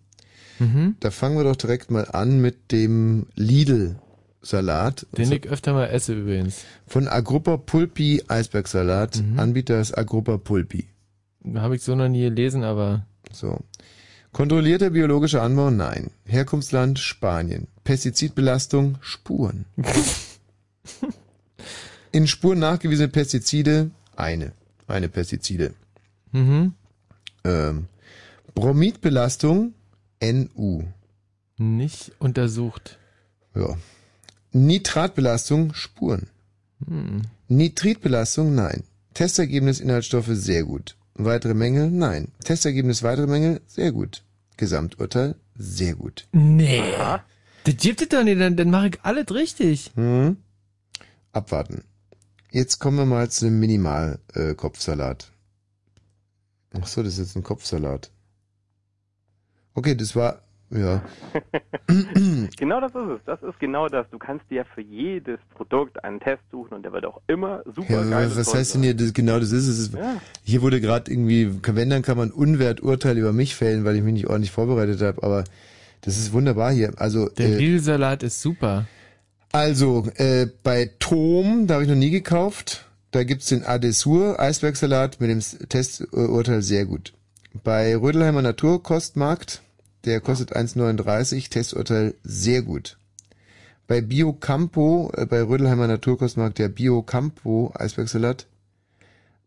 Mhm. 0.59 0.97
Da 1.01 1.11
fangen 1.11 1.37
wir 1.37 1.45
doch 1.45 1.57
direkt 1.57 1.91
mal 1.91 2.07
an 2.07 2.41
mit 2.41 2.73
dem 2.73 3.27
Lidl-Salat. 3.35 5.07
Den 5.19 5.31
ich 5.31 5.51
öfter 5.51 5.75
mal 5.75 5.89
esse 5.89 6.15
übrigens. 6.15 6.65
Von 6.87 7.09
Agruppa 7.09 7.59
Pulpi 7.59 8.23
Eisbergsalat. 8.27 9.23
Mhm. 9.23 9.39
Anbieter 9.39 9.83
ist 9.83 9.99
Agruppa 9.99 10.39
Pulpi. 10.39 10.87
Habe 11.57 11.77
ich 11.77 11.83
so 11.83 11.95
noch 11.95 12.09
nie 12.09 12.23
gelesen, 12.23 12.65
aber. 12.65 13.05
So. 13.33 13.59
Kontrollierter 14.33 14.89
biologischer 14.89 15.43
Anbau? 15.43 15.71
Nein. 15.71 16.11
Herkunftsland? 16.25 16.99
Spanien. 16.99 17.69
Pestizidbelastung? 17.85 18.97
Spuren. 19.03 19.67
In 22.13 22.27
Spuren 22.27 22.59
nachgewiesene 22.59 23.09
Pestizide? 23.09 23.91
Eine. 24.17 24.53
Eine 24.87 25.09
Pestizide. 25.09 25.75
Mhm. 26.33 26.75
Ähm, 27.45 27.87
Bromidbelastung? 28.55 29.75
NU. 30.21 30.83
Nicht 31.57 32.13
untersucht. 32.19 32.99
Ja. 33.55 33.77
Nitratbelastung? 34.53 35.75
Spuren. 35.75 36.27
Hm. 36.87 37.23
Nitritbelastung? 37.49 38.55
Nein. 38.55 38.83
Testergebnis 39.15 39.81
Inhaltsstoffe? 39.81 40.31
Sehr 40.31 40.65
gut. 40.65 40.97
Weitere 41.15 41.55
Mängel? 41.55 41.91
Nein. 41.91 42.29
Testergebnis 42.45 43.03
weitere 43.03 43.27
Mängel? 43.27 43.61
Sehr 43.67 43.93
gut. 43.93 44.25
Gesamturteil? 44.57 45.37
Sehr 45.57 45.95
gut. 45.95 46.27
Nee. 46.33 46.83
Das 47.65 47.77
gibt 47.77 48.03
es 48.03 48.09
doch 48.09 48.25
nicht, 48.25 48.41
dann, 48.41 48.57
dann 48.57 48.71
mache 48.71 48.89
ich 48.89 48.99
alles 49.03 49.33
richtig. 49.33 49.91
Hm. 49.95 50.39
Abwarten. 51.33 51.85
Jetzt 52.53 52.79
kommen 52.79 52.99
wir 52.99 53.07
mal 53.07 53.31
zu 53.31 53.45
dem 53.47 53.61
Minimal-Kopfsalat. 53.61 55.31
Ach 56.81 56.87
so, 56.87 57.03
das 57.03 57.15
ist 57.15 57.19
jetzt 57.19 57.37
ein 57.37 57.43
Kopfsalat. 57.43 58.11
Okay, 59.75 59.95
das 59.95 60.17
war 60.17 60.43
ja. 60.71 61.03
genau 62.57 62.81
das 62.81 62.93
ist 62.93 63.09
es. 63.09 63.21
Das 63.27 63.43
ist 63.43 63.59
genau 63.59 63.89
das. 63.89 64.07
Du 64.11 64.19
kannst 64.19 64.49
dir 64.51 64.65
für 64.65 64.81
jedes 64.83 65.41
Produkt 65.57 66.03
einen 66.05 66.21
Test 66.21 66.43
suchen 66.53 66.75
und 66.75 66.85
der 66.85 66.93
wird 66.93 67.07
auch 67.07 67.21
immer 67.27 67.63
super 67.67 67.93
Ja, 67.93 68.05
geil. 68.05 68.31
was, 68.35 68.55
heißt 68.55 68.75
denn 68.75 68.85
hier, 68.85 68.95
das, 68.95 69.13
genau 69.13 69.41
das 69.41 69.51
ist 69.51 69.67
es. 69.67 69.93
Ja. 69.93 70.21
Hier 70.45 70.63
wurde 70.63 70.81
gerade 70.81 71.11
irgendwie, 71.11 71.51
wenn, 71.63 71.91
dann 71.91 72.03
kann 72.03 72.17
man 72.17 72.31
Unwerturteil 72.31 73.19
über 73.19 73.33
mich 73.33 73.57
fällen, 73.57 73.85
weil 73.85 73.97
ich 73.97 74.03
mich 74.03 74.15
nicht 74.15 74.27
ordentlich 74.29 74.53
vorbereitet 74.53 75.03
habe, 75.03 75.23
aber 75.25 75.43
das 76.03 76.19
ist 76.19 76.33
wunderbar 76.33 76.73
hier. 76.73 76.93
Also, 76.97 77.29
Der 77.31 77.49
äh, 77.49 77.57
Lidl-Salat 77.57 78.23
ist 78.23 78.41
super. 78.41 78.87
Also, 79.53 80.07
äh, 80.17 80.47
bei 80.63 80.91
Tom, 80.99 81.67
da 81.67 81.75
habe 81.75 81.85
ich 81.85 81.91
noch 81.91 81.97
nie 81.97 82.11
gekauft. 82.11 82.87
Da 83.11 83.25
gibt's 83.25 83.47
den 83.47 83.65
Adesur 83.65 84.39
Eisbergsalat 84.39 85.21
mit 85.21 85.31
dem 85.31 85.69
Testurteil 85.69 86.63
sehr 86.63 86.87
gut. 86.87 87.13
Bei 87.65 87.97
Rödelheimer 87.97 88.43
Naturkostmarkt, 88.43 89.63
der 90.05 90.21
kostet 90.21 90.55
1,39, 90.55 91.51
Testurteil 91.51 92.15
sehr 92.23 92.63
gut. 92.63 92.97
Bei 93.89 94.01
Bio 94.01 94.33
Campo, 94.33 95.11
äh, 95.17 95.27
bei 95.27 95.43
Rödelheimer 95.43 95.89
Naturkostmarkt, 95.89 96.59
der 96.59 96.69
Bio 96.69 97.03
Campo 97.03 97.73
Eisbergsalat. 97.75 98.47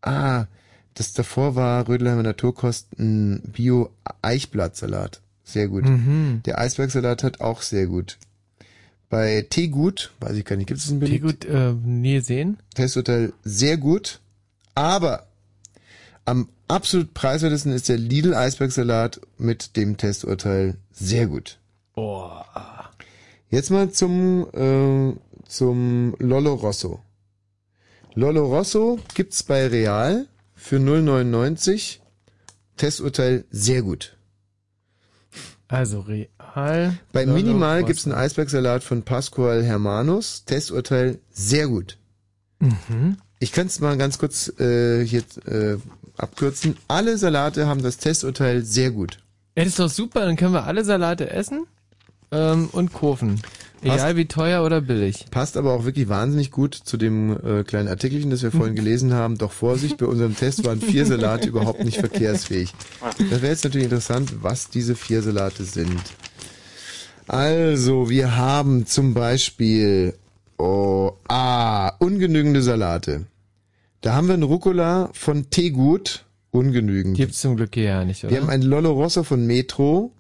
Ah, 0.01 0.47
das 0.95 1.13
davor 1.13 1.55
war 1.55 1.87
Rödelheimer 1.87 2.23
Naturkost 2.23 2.87
ein 2.99 3.41
Bio 3.53 3.89
Eichblattsalat. 4.21 5.21
Sehr 5.45 5.69
gut. 5.69 5.85
Mhm. 5.85 6.41
Der 6.45 6.59
Eisbergsalat 6.59 7.23
hat 7.23 7.39
auch 7.39 7.61
sehr 7.61 7.87
gut. 7.87 8.17
Bei 9.13 9.45
Teegut, 9.47 10.11
weiß 10.21 10.35
ich 10.37 10.43
gar 10.43 10.55
nicht, 10.55 10.65
gibt 10.65 10.79
es 10.79 10.89
einen 10.89 10.99
Billig? 10.99 11.21
Teegut, 11.21 11.45
äh, 11.45 11.71
nie 11.73 12.15
gesehen. 12.15 12.57
Testurteil 12.73 13.31
sehr 13.43 13.77
gut. 13.77 14.21
Aber 14.73 15.27
am 16.25 16.49
absolut 16.67 17.13
preiswertesten 17.13 17.73
ist 17.73 17.89
der 17.89 17.99
Lidl 17.99 18.33
Eisbergsalat 18.33 19.21
mit 19.37 19.77
dem 19.77 19.97
Testurteil 19.97 20.77
sehr 20.91 21.27
gut. 21.27 21.59
Oh. 21.93 22.31
Jetzt 23.51 23.69
mal 23.69 23.91
zum, 23.91 24.47
äh, 24.51 25.13
zum 25.47 26.15
Lollo 26.17 26.55
Rosso. 26.55 26.99
Lollo 28.15 28.47
Rosso 28.47 28.97
gibt's 29.13 29.43
bei 29.43 29.67
Real 29.67 30.27
für 30.55 30.77
0,99. 30.77 31.99
Testurteil 32.77 33.45
sehr 33.51 33.83
gut. 33.83 34.17
Also 35.67 35.99
Real. 35.99 36.29
Bei 36.53 37.23
Lollo 37.23 37.33
Minimal 37.33 37.83
gibt's 37.83 38.05
einen 38.05 38.15
Eisbergsalat 38.15 38.83
von 38.83 39.03
Pascual 39.03 39.63
Hermanos. 39.63 40.45
Testurteil 40.45 41.19
sehr 41.31 41.67
gut. 41.67 41.97
Mhm. 42.59 43.17
Ich 43.39 43.51
kann 43.51 43.67
es 43.67 43.79
mal 43.79 43.97
ganz 43.97 44.17
kurz 44.17 44.47
äh, 44.59 45.05
hier 45.05 45.23
äh, 45.45 45.77
abkürzen. 46.17 46.77
Alle 46.87 47.17
Salate 47.17 47.67
haben 47.67 47.81
das 47.81 47.97
Testurteil 47.97 48.63
sehr 48.63 48.91
gut. 48.91 49.19
Ja, 49.55 49.63
das 49.63 49.73
ist 49.73 49.79
doch 49.79 49.89
super, 49.89 50.25
dann 50.25 50.35
können 50.35 50.53
wir 50.53 50.65
alle 50.65 50.83
Salate 50.83 51.29
essen 51.29 51.65
ähm, 52.31 52.69
und. 52.71 52.91
Egal 53.81 53.97
Passt. 53.97 54.15
wie 54.15 54.25
teuer 54.27 54.63
oder 54.63 54.79
billig. 54.79 55.25
Passt 55.29 55.57
aber 55.57 55.73
auch 55.73 55.83
wirklich 55.83 56.07
wahnsinnig 56.07 56.51
gut 56.51 56.73
zu 56.73 56.95
dem 56.95 57.37
äh, 57.45 57.63
kleinen 57.63 57.89
Artikelchen, 57.89 58.29
das 58.29 58.41
wir 58.41 58.51
vorhin 58.53 58.75
gelesen 58.75 59.13
haben. 59.13 59.37
Doch 59.37 59.51
Vorsicht, 59.51 59.97
bei 59.97 60.05
unserem 60.05 60.37
Test 60.37 60.63
waren 60.63 60.79
vier 60.79 61.05
Salate 61.05 61.49
überhaupt 61.49 61.83
nicht 61.83 61.97
verkehrsfähig. 61.97 62.73
Das 63.29 63.41
wäre 63.41 63.51
jetzt 63.51 63.63
natürlich 63.65 63.85
interessant, 63.85 64.41
was 64.41 64.69
diese 64.69 64.95
vier 64.95 65.21
Salate 65.21 65.65
sind. 65.65 66.01
Also, 67.27 68.09
wir 68.09 68.35
haben 68.35 68.85
zum 68.85 69.13
Beispiel 69.13 70.13
oh, 70.57 71.11
ah, 71.27 71.89
ungenügende 71.99 72.61
Salate. 72.61 73.25
Da 74.01 74.15
haben 74.15 74.27
wir 74.27 74.33
einen 74.33 74.43
Rucola 74.43 75.09
von 75.13 75.49
Teegut, 75.49 76.25
ungenügend. 76.51 77.15
Gibt's 77.17 77.39
zum 77.39 77.55
Glück 77.55 77.73
hier 77.73 77.83
ja 77.83 78.05
nicht, 78.05 78.23
oder? 78.23 78.31
Wir 78.33 78.41
haben 78.41 78.49
einen 78.49 78.63
Lollo 78.63 78.91
Rosso 78.91 79.23
von 79.23 79.45
Metro, 79.45 80.11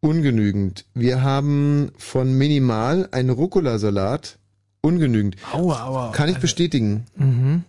ungenügend. 0.00 0.84
Wir 0.94 1.22
haben 1.22 1.90
von 1.96 2.32
Minimal 2.32 3.08
einen 3.10 3.30
Rucola-Salat, 3.30 4.38
ungenügend. 4.80 5.36
Aua, 5.52 5.84
aua. 5.84 6.12
Kann 6.12 6.28
ich 6.28 6.38
bestätigen. 6.38 7.06
Mhm. 7.16 7.64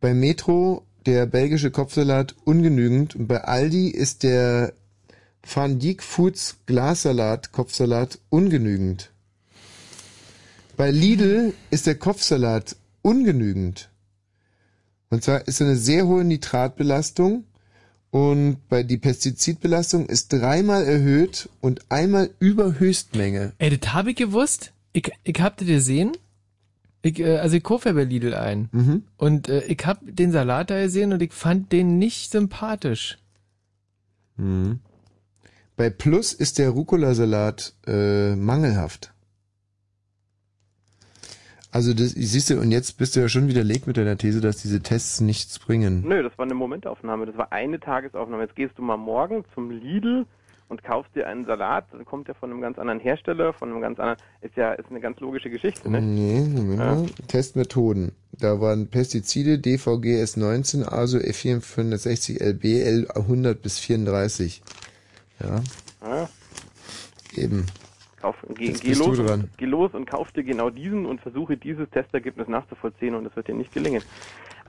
Bei 0.00 0.12
Metro 0.12 0.82
der 1.06 1.26
belgische 1.26 1.70
Kopfsalat 1.70 2.34
ungenügend 2.44 3.14
und 3.14 3.28
bei 3.28 3.42
Aldi 3.44 3.88
ist 3.88 4.24
der 4.24 4.72
Van 5.48 5.78
Dijk 5.78 6.02
Foods 6.02 6.56
Glassalat 6.66 7.52
Kopfsalat 7.52 8.18
ungenügend. 8.30 9.10
Bei 10.76 10.90
Lidl 10.90 11.54
ist 11.70 11.86
der 11.86 11.94
Kopfsalat 11.94 12.76
ungenügend. 13.02 13.88
Und 15.08 15.22
zwar 15.22 15.46
ist 15.46 15.62
eine 15.62 15.76
sehr 15.76 16.06
hohe 16.06 16.24
Nitratbelastung 16.24 17.44
und 18.10 18.56
bei 18.68 18.82
die 18.82 18.98
Pestizidbelastung 18.98 20.06
ist 20.06 20.32
dreimal 20.32 20.84
erhöht 20.84 21.48
und 21.60 21.90
einmal 21.90 22.30
über 22.40 22.78
Höchstmenge. 22.78 23.52
Ey, 23.58 23.76
das 23.78 23.94
hab 23.94 24.08
ich 24.08 24.16
gewusst. 24.16 24.72
Ich, 24.92 25.10
ich 25.22 25.40
hab 25.40 25.56
das 25.58 25.68
gesehen. 25.68 26.12
Ich, 27.02 27.20
äh, 27.20 27.38
also 27.38 27.56
ich 27.56 27.62
kaufe 27.62 27.88
ja 27.88 27.94
bei 27.94 28.04
Lidl 28.04 28.34
ein. 28.34 28.68
Mhm. 28.72 29.02
Und 29.16 29.48
äh, 29.48 29.62
ich 29.64 29.78
hab 29.86 30.00
den 30.02 30.32
Salat 30.32 30.70
da 30.70 30.82
gesehen 30.82 31.12
und 31.12 31.22
ich 31.22 31.32
fand 31.32 31.70
den 31.70 31.98
nicht 31.98 32.32
sympathisch. 32.32 33.18
Mhm. 34.36 34.80
Bei 35.76 35.90
Plus 35.90 36.32
ist 36.32 36.58
der 36.58 36.70
Rucola-Salat 36.70 37.74
äh, 37.86 38.34
mangelhaft. 38.34 39.12
Also 41.70 41.92
das, 41.92 42.12
siehst 42.12 42.48
du, 42.48 42.58
und 42.58 42.70
jetzt 42.72 42.96
bist 42.96 43.14
du 43.16 43.20
ja 43.20 43.28
schon 43.28 43.48
widerlegt 43.48 43.86
mit 43.86 43.98
deiner 43.98 44.16
These, 44.16 44.40
dass 44.40 44.56
diese 44.56 44.80
Tests 44.80 45.20
nichts 45.20 45.58
bringen. 45.58 46.04
Nö, 46.08 46.22
das 46.22 46.36
war 46.38 46.46
eine 46.46 46.54
Momentaufnahme. 46.54 47.26
Das 47.26 47.36
war 47.36 47.52
eine 47.52 47.78
Tagesaufnahme. 47.78 48.44
Jetzt 48.44 48.56
gehst 48.56 48.78
du 48.78 48.82
mal 48.82 48.96
morgen 48.96 49.44
zum 49.54 49.70
Lidl 49.70 50.24
und 50.68 50.82
kaufst 50.82 51.14
dir 51.14 51.26
einen 51.26 51.44
Salat. 51.44 51.84
Dann 51.92 52.06
kommt 52.06 52.28
der 52.28 52.34
von 52.34 52.50
einem 52.50 52.62
ganz 52.62 52.78
anderen 52.78 52.98
Hersteller, 53.00 53.52
von 53.52 53.70
einem 53.70 53.82
ganz 53.82 54.00
anderen. 54.00 54.18
Ist 54.40 54.56
ja 54.56 54.72
ist 54.72 54.88
eine 54.88 55.00
ganz 55.00 55.20
logische 55.20 55.50
Geschichte, 55.50 55.90
ne? 55.90 56.00
Nee, 56.00 56.76
Ja. 56.76 57.04
Testmethoden. 57.28 58.12
Da 58.32 58.58
waren 58.60 58.88
Pestizide, 58.88 59.58
DVG 59.58 60.22
S19, 60.22 60.84
ASO 60.88 61.18
F460 61.18 62.42
LB 62.42 62.64
L100 62.64 63.54
bis 63.54 63.78
34. 63.78 64.62
Ja, 65.40 65.60
Ja. 66.02 66.28
eben. 67.34 67.66
Kauf, 68.20 68.36
geh, 68.54 68.72
geh, 68.72 68.94
los, 68.94 69.18
geh 69.58 69.66
los 69.66 69.92
und 69.92 70.06
kauf 70.06 70.32
dir 70.32 70.42
genau 70.42 70.70
diesen 70.70 71.04
und 71.06 71.20
versuche 71.20 71.56
dieses 71.56 71.88
Testergebnis 71.90 72.48
nachzuvollziehen 72.48 73.14
und 73.14 73.24
das 73.24 73.36
wird 73.36 73.48
dir 73.48 73.54
nicht 73.54 73.72
gelingen. 73.72 74.02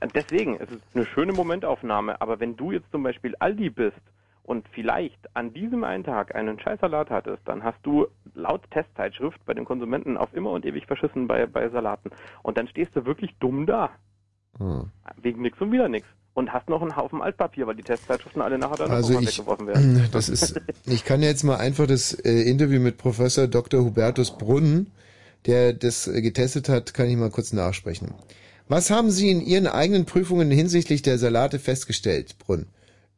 Äh, 0.01 0.07
Deswegen, 0.13 0.57
es 0.57 0.69
ist 0.69 0.81
eine 0.93 1.05
schöne 1.05 1.31
Momentaufnahme, 1.33 2.19
aber 2.21 2.39
wenn 2.39 2.55
du 2.57 2.71
jetzt 2.71 2.91
zum 2.91 3.03
Beispiel 3.03 3.35
Aldi 3.39 3.69
bist 3.69 4.01
und 4.43 4.67
vielleicht 4.69 5.17
an 5.35 5.53
diesem 5.53 5.83
einen 5.83 6.03
Tag 6.03 6.35
einen 6.35 6.59
Scheißsalat 6.59 7.09
hattest, 7.09 7.41
dann 7.45 7.63
hast 7.63 7.79
du 7.83 8.07
laut 8.35 8.69
Testzeitschrift 8.71 9.43
bei 9.45 9.53
den 9.53 9.65
Konsumenten 9.65 10.17
auf 10.17 10.33
immer 10.33 10.51
und 10.51 10.65
ewig 10.65 10.85
verschissen 10.85 11.27
bei, 11.27 11.45
bei 11.45 11.69
Salaten. 11.69 12.11
Und 12.43 12.57
dann 12.57 12.67
stehst 12.67 12.95
du 12.95 13.05
wirklich 13.05 13.33
dumm 13.39 13.65
da. 13.65 13.91
Hm. 14.57 14.89
Wegen 15.21 15.41
nix 15.41 15.59
und 15.61 15.71
wieder 15.71 15.87
nix. 15.89 16.07
Und 16.37 16.53
hast 16.53 16.69
noch 16.69 16.83
einen 16.83 16.95
Haufen 16.95 17.19
Altpapier, 17.19 17.65
weil 17.65 17.75
die 17.75 17.81
Testzeitschriften 17.81 18.43
alle 18.43 18.59
nachher 18.59 18.75
dann 18.75 18.91
Also 18.91 19.19
ich, 19.19 19.39
weggeworfen 19.39 19.65
werden. 19.65 20.07
das 20.11 20.29
ist, 20.29 20.61
ich 20.85 21.03
kann 21.03 21.23
jetzt 21.23 21.41
mal 21.41 21.55
einfach 21.55 21.87
das 21.87 22.13
äh, 22.13 22.43
Interview 22.43 22.79
mit 22.79 22.99
Professor 22.99 23.47
Dr. 23.47 23.83
Hubertus 23.83 24.37
Brunn, 24.37 24.91
der 25.47 25.73
das 25.73 26.07
äh, 26.07 26.21
getestet 26.21 26.69
hat, 26.69 26.93
kann 26.93 27.09
ich 27.09 27.17
mal 27.17 27.31
kurz 27.31 27.53
nachsprechen. 27.53 28.13
Was 28.67 28.91
haben 28.91 29.09
Sie 29.09 29.31
in 29.31 29.41
Ihren 29.41 29.65
eigenen 29.65 30.05
Prüfungen 30.05 30.51
hinsichtlich 30.51 31.01
der 31.01 31.17
Salate 31.17 31.57
festgestellt, 31.57 32.37
Brunn? 32.37 32.67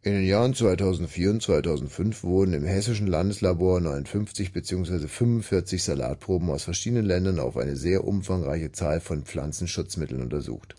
In 0.02 0.14
den 0.14 0.26
Jahren 0.26 0.54
2004 0.54 1.30
und 1.30 1.44
2005 1.44 2.24
wurden 2.24 2.54
im 2.54 2.64
hessischen 2.64 3.08
Landeslabor 3.08 3.82
59 3.82 4.54
bzw. 4.54 5.10
45 5.10 5.84
Salatproben 5.84 6.50
aus 6.50 6.64
verschiedenen 6.64 7.06
Ländern 7.06 7.42
auf 7.42 7.58
eine 7.58 7.76
sehr 7.76 8.06
umfangreiche 8.06 8.72
Zahl 8.72 9.02
von 9.02 9.26
Pflanzenschutzmitteln 9.26 10.22
untersucht. 10.22 10.78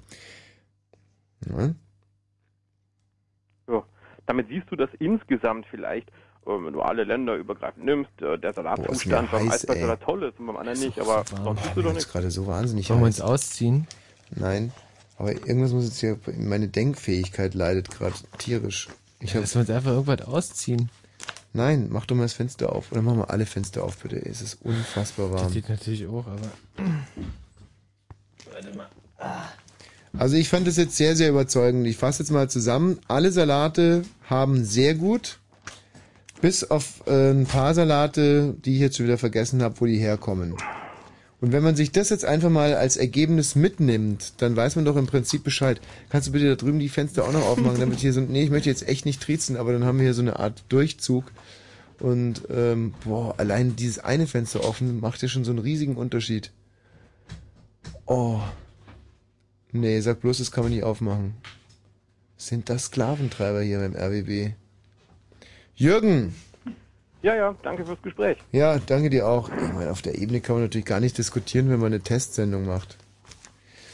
Ja? 1.47 1.75
Damit 4.31 4.47
siehst 4.49 4.71
du, 4.71 4.77
dass 4.77 4.91
insgesamt 5.01 5.67
vielleicht, 5.69 6.09
äh, 6.09 6.51
wenn 6.51 6.73
du 6.73 6.83
alle 6.83 7.03
Länder 7.03 7.35
übergreifend 7.35 7.85
nimmst, 7.85 8.11
äh, 8.23 8.39
der 8.39 8.53
Salatzustand 8.53 9.29
beim 9.33 9.51
Eisbergsalat 9.51 10.01
toll 10.03 10.23
ist 10.23 10.39
und 10.39 10.47
beim 10.47 10.57
anderen 10.57 10.79
nicht, 10.79 11.01
aber 11.01 11.25
sonst 11.27 11.65
siehst 11.65 11.77
du 11.77 11.83
doch 11.83 11.97
ist 11.97 12.13
gerade 12.13 12.31
so 12.31 12.47
wahnsinnig 12.47 12.89
Wollen 12.91 13.01
wir 13.01 13.07
uns 13.07 13.21
ausziehen? 13.21 13.89
Nein, 14.31 14.73
aber 15.19 15.33
irgendwas 15.33 15.73
muss 15.73 15.85
jetzt 15.87 15.99
hier, 15.99 16.17
meine 16.39 16.69
Denkfähigkeit 16.69 17.55
leidet 17.55 17.91
gerade 17.91 18.15
tierisch. 18.39 18.87
Ich 19.19 19.31
Ja, 19.31 19.35
hab, 19.37 19.41
lass 19.43 19.57
uns 19.57 19.69
einfach 19.69 19.91
irgendwas 19.91 20.23
ausziehen. 20.23 20.91
nein, 21.53 21.89
mach 21.91 22.07
doch 22.07 22.15
mal 22.15 22.23
das 22.23 22.35
Fenster 22.35 22.71
auf. 22.73 22.93
Oder 22.93 23.03
mach 23.03 23.17
mal 23.17 23.25
alle 23.25 23.47
Fenster 23.47 23.83
auf, 23.83 23.99
bitte. 23.99 24.17
Es 24.25 24.41
ist 24.43 24.63
unfassbar 24.63 25.29
Das 25.33 25.43
warm. 25.43 25.53
geht 25.53 25.69
natürlich 25.69 26.07
auch, 26.07 26.25
aber. 26.29 26.51
Warte 28.53 28.77
mal. 28.77 28.87
Also 30.19 30.37
ich 30.37 30.49
fand 30.49 30.67
das 30.67 30.77
jetzt 30.77 30.97
sehr, 30.97 31.17
sehr 31.17 31.31
überzeugend. 31.31 31.87
Ich 31.87 31.97
fasse 31.97 32.23
jetzt 32.23 32.31
mal 32.31 32.51
zusammen. 32.51 32.99
Alle 33.09 33.31
Salate 33.33 34.03
haben 34.29 34.65
sehr 34.65 34.95
gut, 34.95 35.39
bis 36.41 36.65
auf 36.65 37.07
äh, 37.07 37.31
ein 37.31 37.47
paar 37.47 37.75
Salate, 37.75 38.55
die 38.65 38.75
ich 38.75 38.81
jetzt 38.81 38.97
schon 38.97 39.07
wieder 39.07 39.19
vergessen 39.19 39.63
habe, 39.63 39.81
wo 39.81 39.87
die 39.87 39.99
herkommen. 39.99 40.57
Und 41.41 41.53
wenn 41.53 41.63
man 41.63 41.75
sich 41.75 41.91
das 41.91 42.11
jetzt 42.11 42.25
einfach 42.25 42.51
mal 42.51 42.75
als 42.75 42.99
Ergebnis 42.99 43.55
mitnimmt, 43.55 44.35
dann 44.39 44.57
weiß 44.57 44.77
man 44.77 44.85
doch 44.85 44.97
im 44.97 45.07
Prinzip 45.07 45.43
Bescheid. 45.43 45.81
Kannst 46.11 46.29
du 46.29 46.33
bitte 46.33 46.49
da 46.49 46.55
drüben 46.55 46.79
die 46.79 46.91
Fenster 46.91 47.25
auch 47.25 47.33
noch 47.33 47.47
aufmachen, 47.47 47.81
damit 47.81 48.01
hier 48.01 48.13
so, 48.13 48.21
nee, 48.21 48.43
ich 48.43 48.51
möchte 48.51 48.69
jetzt 48.69 48.87
echt 48.87 49.07
nicht 49.07 49.23
triezen, 49.23 49.57
aber 49.57 49.73
dann 49.73 49.85
haben 49.85 49.99
wir 49.99 50.05
hier 50.05 50.15
so 50.15 50.21
eine 50.21 50.39
Art 50.39 50.65
Durchzug. 50.69 51.25
Und 51.99 52.43
ähm, 52.51 52.95
boah, 53.05 53.35
allein 53.39 53.75
dieses 53.77 53.99
eine 53.99 54.27
Fenster 54.27 54.65
offen 54.65 55.01
macht 55.01 55.23
ja 55.23 55.29
schon 55.29 55.45
so 55.45 55.51
einen 55.51 55.61
riesigen 55.61 55.97
Unterschied. 55.97 56.53
Oh. 58.05 58.41
Nee, 59.73 60.01
sag 60.01 60.21
bloß, 60.21 60.39
das 60.39 60.51
kann 60.51 60.65
man 60.65 60.73
nicht 60.73 60.85
aufmachen. 60.85 61.35
Sind 62.37 62.69
das 62.69 62.87
Sklaventreiber 62.87 63.63
hier 63.63 63.79
beim 63.79 63.95
RWB? 63.95 64.55
Jürgen! 65.75 66.35
Ja, 67.23 67.35
ja, 67.35 67.55
danke 67.63 67.85
fürs 67.85 68.01
Gespräch. 68.03 68.39
Ja, 68.51 68.79
danke 68.79 69.11
dir 69.11 69.29
auch. 69.29 69.51
Ich 69.51 69.73
meine, 69.75 69.91
auf 69.91 70.01
der 70.01 70.19
Ebene 70.19 70.41
kann 70.41 70.57
man 70.57 70.65
natürlich 70.65 70.87
gar 70.87 71.01
nicht 71.01 71.19
diskutieren, 71.19 71.69
wenn 71.69 71.79
man 71.79 71.93
eine 71.93 72.01
Testsendung 72.01 72.65
macht. 72.65 72.97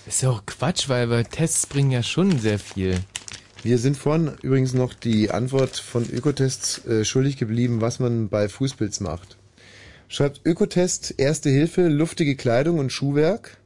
Ist 0.06 0.22
ja 0.22 0.30
auch 0.30 0.46
Quatsch, 0.46 0.88
weil 0.88 1.04
aber 1.04 1.24
Tests 1.24 1.66
bringen 1.66 1.90
ja 1.90 2.04
schon 2.04 2.38
sehr 2.38 2.60
viel. 2.60 3.00
Wir 3.64 3.78
sind 3.78 3.96
vorhin 3.96 4.36
übrigens 4.42 4.74
noch 4.74 4.94
die 4.94 5.32
Antwort 5.32 5.76
von 5.76 6.08
Ökotests 6.08 6.86
äh, 6.86 7.04
schuldig 7.04 7.36
geblieben, 7.36 7.80
was 7.80 7.98
man 7.98 8.28
bei 8.28 8.48
Fußpilz 8.48 9.00
macht. 9.00 9.36
Schreibt 10.06 10.42
Ökotest, 10.44 11.14
Erste 11.18 11.50
Hilfe, 11.50 11.88
luftige 11.88 12.36
Kleidung 12.36 12.78
und 12.78 12.92
Schuhwerk. 12.92 13.56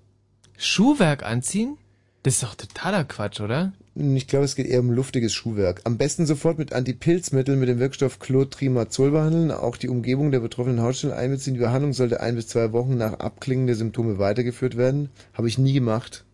Schuhwerk 0.56 1.22
anziehen? 1.22 1.76
Das 2.22 2.34
ist 2.34 2.42
doch 2.42 2.54
totaler 2.54 3.04
Quatsch, 3.04 3.40
oder? 3.40 3.72
Ich 3.94 4.26
glaube, 4.26 4.44
es 4.44 4.54
geht 4.54 4.66
eher 4.66 4.80
um 4.80 4.90
luftiges 4.90 5.32
Schuhwerk. 5.32 5.80
Am 5.84 5.96
besten 5.96 6.26
sofort 6.26 6.58
mit 6.58 6.72
Antipilzmitteln 6.72 7.58
mit 7.58 7.68
dem 7.68 7.78
Wirkstoff 7.78 8.18
Clotrimazol 8.18 9.10
behandeln, 9.10 9.50
auch 9.50 9.76
die 9.76 9.88
Umgebung 9.88 10.30
der 10.30 10.40
betroffenen 10.40 10.80
Hautstellen 10.80 11.14
einbeziehen. 11.14 11.54
Die 11.54 11.60
Behandlung 11.60 11.92
sollte 11.92 12.20
ein 12.20 12.34
bis 12.36 12.46
zwei 12.48 12.72
Wochen 12.72 12.96
nach 12.96 13.14
Abklingen 13.14 13.66
der 13.66 13.76
Symptome 13.76 14.18
weitergeführt 14.18 14.76
werden. 14.76 15.08
Habe 15.34 15.48
ich 15.48 15.58
nie 15.58 15.72
gemacht. 15.72 16.24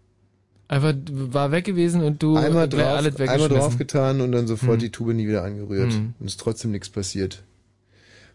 Einfach 0.68 0.94
war 1.08 1.52
weg 1.52 1.64
gewesen 1.64 2.02
und 2.02 2.20
du 2.22 2.36
einmal 2.36 2.68
drauf, 2.68 2.80
alles 2.82 3.14
einmal 3.16 3.28
weggeschmissen. 3.36 3.56
draufgetan 3.56 4.20
und 4.20 4.32
dann 4.32 4.48
sofort 4.48 4.74
Hm. 4.74 4.78
die 4.80 4.90
Tube 4.90 5.14
nie 5.14 5.28
wieder 5.28 5.44
angerührt. 5.44 5.92
Hm. 5.92 6.14
Und 6.18 6.26
ist 6.26 6.40
trotzdem 6.40 6.72
nichts 6.72 6.90
passiert. 6.90 7.44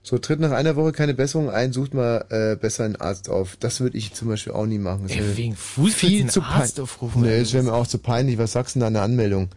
So, 0.03 0.17
tritt 0.17 0.39
nach 0.39 0.51
einer 0.51 0.75
Woche 0.75 0.93
keine 0.93 1.13
Besserung 1.13 1.51
ein, 1.51 1.73
sucht 1.73 1.93
mal 1.93 2.25
äh, 2.29 2.55
besser 2.55 2.85
einen 2.85 2.95
Arzt 2.95 3.29
auf. 3.29 3.55
Das 3.59 3.81
würde 3.81 3.97
ich 3.97 4.13
zum 4.13 4.29
Beispiel 4.29 4.53
auch 4.53 4.65
nie 4.65 4.79
machen. 4.79 5.03
Das 5.03 5.11
Ey, 5.11 5.19
wäre 5.19 5.37
wegen 5.37 5.55
Fußpilz 5.55 5.95
viel 5.99 6.27
zu 6.27 6.41
Arzt 6.41 6.79
aufrufen, 6.79 7.21
Nee, 7.21 7.39
das 7.39 7.53
wäre 7.53 7.63
mir 7.63 7.73
auch 7.73 7.85
zu 7.85 7.99
peinlich. 7.99 8.39
Was 8.39 8.53
sagst 8.53 8.75
du 8.75 8.79
denn 8.79 8.81
da 8.81 8.87
an 8.87 8.93
der 8.93 9.03
Anmeldung? 9.03 9.49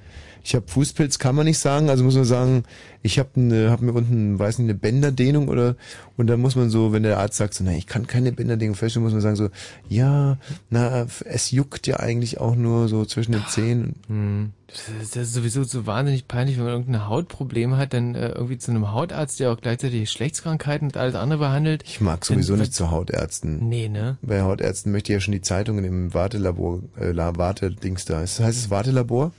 Ich 0.45 0.55
habe 0.55 0.69
Fußpilz, 0.69 1.19
kann 1.19 1.35
man 1.35 1.47
nicht 1.47 1.59
sagen. 1.59 1.89
Also 1.89 2.05
muss 2.05 2.15
man 2.15 2.27
sagen, 2.27 2.65
ich 3.03 3.19
habe 3.19 3.31
eine, 3.37 3.71
hab 3.71 3.81
mir 3.81 3.93
unten, 3.93 4.39
weiß 4.39 4.59
nicht, 4.59 4.66
eine 4.66 4.79
Bänderdehnung 4.79 5.49
oder 5.49 5.75
und 6.19 6.27
dann 6.27 6.41
muss 6.41 6.55
man 6.55 6.69
so, 6.69 6.93
wenn 6.93 7.03
der 7.03 7.19
Arzt 7.19 7.39
sagt, 7.39 7.55
so, 7.55 7.65
na, 7.65 7.73
ich 7.73 7.87
kann 7.87 8.07
keine 8.07 8.31
Bänderdehnung 8.31 8.75
feststellen, 8.75 9.05
muss 9.05 9.15
man 9.15 9.23
sagen 9.23 9.37
so, 9.37 9.49
ja, 9.89 10.37
na, 10.69 11.07
es 11.25 11.51
juckt 11.51 11.87
ja 11.87 11.99
eigentlich 11.99 12.39
auch 12.39 12.57
nur 12.57 12.89
so 12.89 13.07
zwischen 13.07 13.33
den 13.33 13.47
Zehen. 13.49 13.95
Hm. 14.09 14.53
Das 14.66 14.89
ist, 15.03 15.16
das 15.16 15.29
ist 15.29 15.35
sowieso 15.35 15.65
so 15.65 15.87
wahnsinnig 15.87 16.29
peinlich, 16.29 16.57
wenn 16.57 16.65
man 16.65 16.73
irgendein 16.75 17.09
Hautproblem 17.09 17.77
hat, 17.77 17.95
dann 17.95 18.15
äh, 18.15 18.31
irgendwie 18.31 18.59
zu 18.59 18.71
einem 18.71 18.93
Hautarzt, 18.93 19.41
der 19.41 19.53
auch 19.53 19.61
gleichzeitig 19.61 20.01
Geschlechtskrankheiten 20.01 20.89
und 20.89 20.97
alles 20.97 21.15
andere 21.15 21.39
behandelt. 21.39 21.85
Ich 21.87 22.01
mag 22.01 22.25
sowieso 22.25 22.57
nicht 22.57 22.75
zu 22.75 22.91
Hautärzten. 22.91 23.69
Nee, 23.69 23.89
ne? 23.89 24.19
Bei 24.21 24.43
Hautärzten 24.43 24.93
möchte 24.93 25.12
ich 25.12 25.16
ja 25.16 25.21
schon 25.21 25.33
die 25.33 25.43
Zeitung 25.43 25.79
in 25.79 25.85
dem 25.85 26.15
Wartelabor, 26.15 26.81
äh, 26.99 27.15
Wartedings 27.15 28.05
da. 28.05 28.21
Heißt 28.21 28.41
es 28.41 28.71
Wartelabor? 28.71 29.33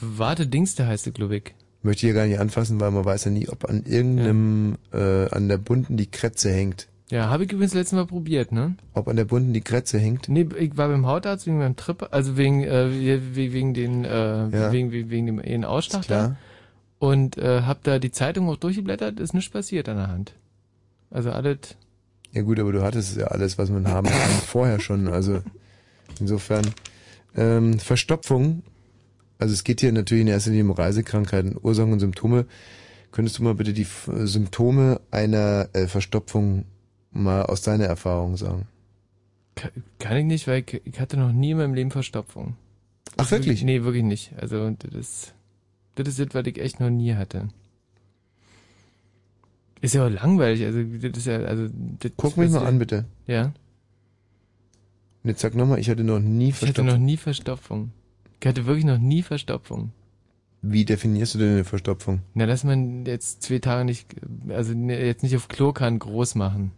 Warte, 0.00 0.46
Dings, 0.46 0.74
der 0.74 0.86
heißt 0.86 1.12
glaube 1.14 1.36
ich. 1.36 1.54
Möchte 1.82 2.06
ich 2.06 2.12
ja 2.14 2.18
gar 2.20 2.26
nicht 2.26 2.38
anfassen, 2.40 2.80
weil 2.80 2.90
man 2.90 3.04
weiß 3.04 3.24
ja 3.26 3.30
nie, 3.30 3.48
ob 3.48 3.64
an 3.68 3.84
irgendeinem, 3.84 4.76
äh, 4.92 5.28
an 5.30 5.48
der 5.48 5.58
bunten 5.58 5.96
die 5.96 6.06
Kretze 6.10 6.50
hängt. 6.52 6.88
Ja, 7.10 7.30
habe 7.30 7.44
ich 7.44 7.52
übrigens 7.52 7.72
letztes 7.72 7.96
Mal 7.96 8.04
probiert, 8.06 8.52
ne? 8.52 8.74
Ob 8.94 9.08
an 9.08 9.16
der 9.16 9.24
bunten 9.24 9.52
die 9.54 9.60
Kretze 9.62 9.98
hängt? 9.98 10.28
Nee, 10.28 10.46
ich 10.58 10.76
war 10.76 10.88
beim 10.88 11.06
Hautarzt 11.06 11.46
wegen 11.46 11.58
meinem 11.58 11.76
Trip, 11.76 12.06
also 12.10 12.36
wegen, 12.36 12.62
äh, 12.64 12.90
we- 12.90 13.52
wegen 13.52 13.72
den, 13.74 14.04
äh, 14.04 14.48
Ja. 14.48 14.72
wegen, 14.72 14.92
wegen, 14.92 15.08
wegen 15.08 15.26
dem 15.26 15.40
ihren 15.40 15.64
Ausschlag 15.64 16.06
da. 16.06 16.36
Und 16.98 17.38
äh, 17.38 17.62
hab 17.62 17.82
da 17.84 17.98
die 17.98 18.10
Zeitung 18.10 18.48
auch 18.50 18.56
durchgeblättert, 18.56 19.20
ist 19.20 19.32
nichts 19.32 19.50
passiert 19.50 19.88
an 19.88 19.96
der 19.96 20.08
Hand. 20.08 20.34
Also 21.10 21.30
alles. 21.30 21.76
Ja 22.32 22.42
gut, 22.42 22.58
aber 22.60 22.72
du 22.72 22.82
hattest 22.82 23.16
ja 23.16 23.28
alles, 23.28 23.56
was 23.56 23.70
man 23.70 23.86
haben 23.88 24.08
kann, 24.08 24.30
vorher 24.46 24.80
schon. 24.80 25.08
Also 25.08 25.40
insofern 26.20 26.66
ähm, 27.36 27.78
Verstopfung. 27.78 28.62
Also 29.38 29.54
es 29.54 29.64
geht 29.64 29.80
hier 29.80 29.92
natürlich 29.92 30.22
in 30.22 30.28
erster 30.28 30.50
Linie 30.50 30.64
um 30.64 30.70
Reisekrankheiten, 30.72 31.56
Ursachen 31.60 31.92
und 31.92 32.00
Symptome. 32.00 32.46
Könntest 33.12 33.38
du 33.38 33.42
mal 33.42 33.54
bitte 33.54 33.72
die 33.72 33.86
Symptome 34.06 35.00
einer 35.10 35.68
äh, 35.72 35.86
Verstopfung 35.86 36.64
mal 37.10 37.44
aus 37.44 37.62
deiner 37.62 37.86
Erfahrung 37.86 38.36
sagen? 38.36 38.66
Kann, 39.98 40.16
ich 40.16 40.24
nicht, 40.24 40.46
weil 40.46 40.64
ich, 40.84 41.00
hatte 41.00 41.16
noch 41.16 41.32
nie 41.32 41.52
in 41.52 41.56
meinem 41.56 41.74
Leben 41.74 41.90
Verstopfung. 41.90 42.56
Ach, 43.16 43.30
wirklich? 43.30 43.64
Nee, 43.64 43.82
wirklich 43.82 44.04
nicht. 44.04 44.32
Also 44.36 44.70
das 44.70 44.94
ist, 44.94 45.34
das 45.94 46.08
ist 46.08 46.18
das, 46.20 46.28
was 46.32 46.46
ich 46.46 46.60
echt 46.60 46.80
noch 46.80 46.90
nie 46.90 47.14
hatte. 47.14 47.48
Ist 49.80 49.94
ja 49.94 50.06
auch 50.06 50.10
langweilig, 50.10 50.64
also 50.64 50.82
das 50.82 51.18
ist 51.18 51.26
ja, 51.26 51.38
also 51.38 51.68
das 52.00 52.12
Guck 52.16 52.36
mich 52.36 52.50
mal 52.50 52.66
an, 52.66 52.78
bitte. 52.78 53.04
Ja. 53.26 53.52
Und 55.22 55.30
jetzt 55.30 55.40
sag 55.40 55.54
nochmal, 55.54 55.78
ich 55.78 55.88
hatte 55.88 56.04
noch 56.04 56.20
nie 56.20 56.48
Ich 56.48 56.54
hatte 56.56 56.66
Verstopfung. 56.66 56.86
noch 56.86 56.98
nie 56.98 57.16
Verstopfung. 57.16 57.92
Ich 58.40 58.46
hatte 58.46 58.66
wirklich 58.66 58.84
noch 58.84 58.98
nie 58.98 59.22
Verstopfung. 59.22 59.92
Wie 60.62 60.84
definierst 60.84 61.34
du 61.34 61.38
denn 61.38 61.52
eine 61.52 61.64
Verstopfung? 61.64 62.20
Na, 62.34 62.46
dass 62.46 62.64
man 62.64 63.04
jetzt 63.06 63.42
zwei 63.42 63.58
Tage 63.60 63.84
nicht, 63.84 64.06
also 64.48 64.74
ne, 64.74 65.04
jetzt 65.04 65.22
nicht 65.22 65.36
auf 65.36 65.48
Klo 65.48 65.72
kann, 65.72 65.98
groß 65.98 66.34
machen. 66.34 66.72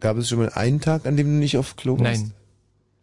Gab 0.00 0.16
es 0.16 0.28
schon 0.28 0.38
mal 0.38 0.48
einen 0.50 0.80
Tag, 0.80 1.06
an 1.06 1.16
dem 1.16 1.26
du 1.26 1.32
nicht 1.38 1.58
auf 1.58 1.76
Klo 1.76 1.98
warst? 1.98 2.22
Nein. 2.22 2.32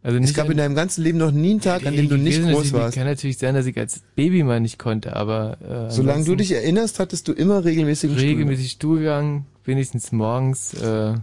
Also 0.03 0.17
es 0.17 0.21
nicht 0.21 0.35
gab 0.35 0.45
an- 0.45 0.51
in 0.53 0.57
deinem 0.57 0.75
ganzen 0.75 1.03
Leben 1.03 1.17
noch 1.17 1.31
nie 1.31 1.51
einen 1.51 1.61
Tag, 1.61 1.85
an 1.85 1.95
dem 1.95 2.07
du 2.09 2.15
Ich 2.15 2.21
nicht 2.21 2.37
groß 2.41 2.45
natürlich, 2.51 2.73
warst. 2.73 2.95
Kann 2.97 3.05
natürlich 3.05 3.37
sein, 3.37 3.53
dass 3.55 3.65
ich 3.65 3.77
als 3.77 4.01
Baby 4.15 4.43
mal 4.43 4.59
nicht 4.59 4.79
konnte, 4.79 5.15
aber 5.15 5.87
äh, 5.87 5.91
Solange 5.91 6.23
du 6.23 6.35
dich 6.35 6.51
erinnerst, 6.51 6.99
hattest 6.99 7.27
du 7.27 7.33
immer 7.33 7.63
regelmäßigen 7.65 8.17
Stuhl. 8.17 8.27
regelmäßig 8.29 8.71
Stuhlgang, 8.71 9.45
wenigstens 9.65 10.11
morgens. 10.11 10.73
Äh, 10.75 11.15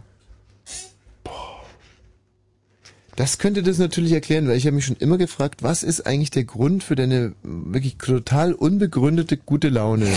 Das 3.16 3.39
könnte 3.39 3.62
das 3.62 3.78
natürlich 3.78 4.12
erklären, 4.12 4.49
weil 4.49 4.57
ich 4.57 4.66
habe 4.66 4.74
mich 4.74 4.86
schon 4.86 4.97
immer 4.97 5.19
gefragt, 5.19 5.62
was 5.62 5.82
ist 5.82 6.07
eigentlich 6.07 6.31
der 6.31 6.45
Grund 6.45 6.82
für 6.82 6.97
deine 6.97 7.35
wirklich 7.43 7.97
total 7.97 8.53
unbegründete 8.53 9.36
gute 9.36 9.69
Laune? 9.69 10.09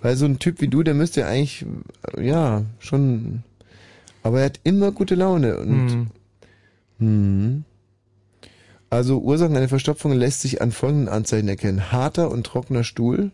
Weil 0.00 0.16
so 0.16 0.24
ein 0.24 0.38
Typ 0.38 0.60
wie 0.60 0.68
du, 0.68 0.82
der 0.82 0.94
müsste 0.94 1.20
ja 1.20 1.26
eigentlich, 1.26 1.66
ja, 2.18 2.64
schon, 2.78 3.42
aber 4.22 4.40
er 4.40 4.46
hat 4.46 4.60
immer 4.64 4.92
gute 4.92 5.14
Laune 5.14 5.58
und, 5.58 5.90
Hm. 5.90 6.06
hm. 6.98 7.64
Also 8.88 9.18
Ursachen 9.18 9.56
einer 9.56 9.68
Verstopfung 9.68 10.12
lässt 10.12 10.42
sich 10.42 10.62
an 10.62 10.70
folgenden 10.70 11.08
Anzeichen 11.08 11.48
erkennen. 11.48 11.90
Harter 11.90 12.30
und 12.30 12.46
trockener 12.46 12.84
Stuhl, 12.84 13.32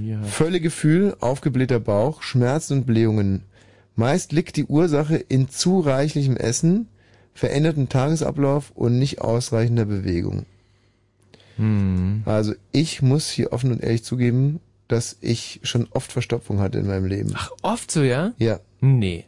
ja. 0.00 0.22
Völlegefühl, 0.22 1.16
aufgeblähter 1.20 1.80
Bauch, 1.80 2.22
Schmerzen 2.22 2.78
und 2.78 2.86
Blähungen. 2.86 3.42
Meist 3.96 4.32
liegt 4.32 4.56
die 4.56 4.64
Ursache 4.64 5.16
in 5.16 5.48
zu 5.48 5.80
reichlichem 5.80 6.36
Essen, 6.36 6.88
veränderten 7.34 7.88
Tagesablauf 7.88 8.70
und 8.74 8.98
nicht 8.98 9.20
ausreichender 9.20 9.84
Bewegung. 9.84 10.46
Hm. 11.56 12.22
Also 12.24 12.54
ich 12.72 13.02
muss 13.02 13.28
hier 13.30 13.52
offen 13.52 13.72
und 13.72 13.82
ehrlich 13.82 14.04
zugeben, 14.04 14.60
dass 14.88 15.16
ich 15.20 15.60
schon 15.62 15.88
oft 15.90 16.12
Verstopfung 16.12 16.60
hatte 16.60 16.78
in 16.78 16.86
meinem 16.86 17.06
Leben. 17.06 17.32
Ach, 17.34 17.50
oft 17.62 17.90
so, 17.90 18.02
ja? 18.02 18.32
Ja. 18.38 18.60
Nee. 18.80 19.24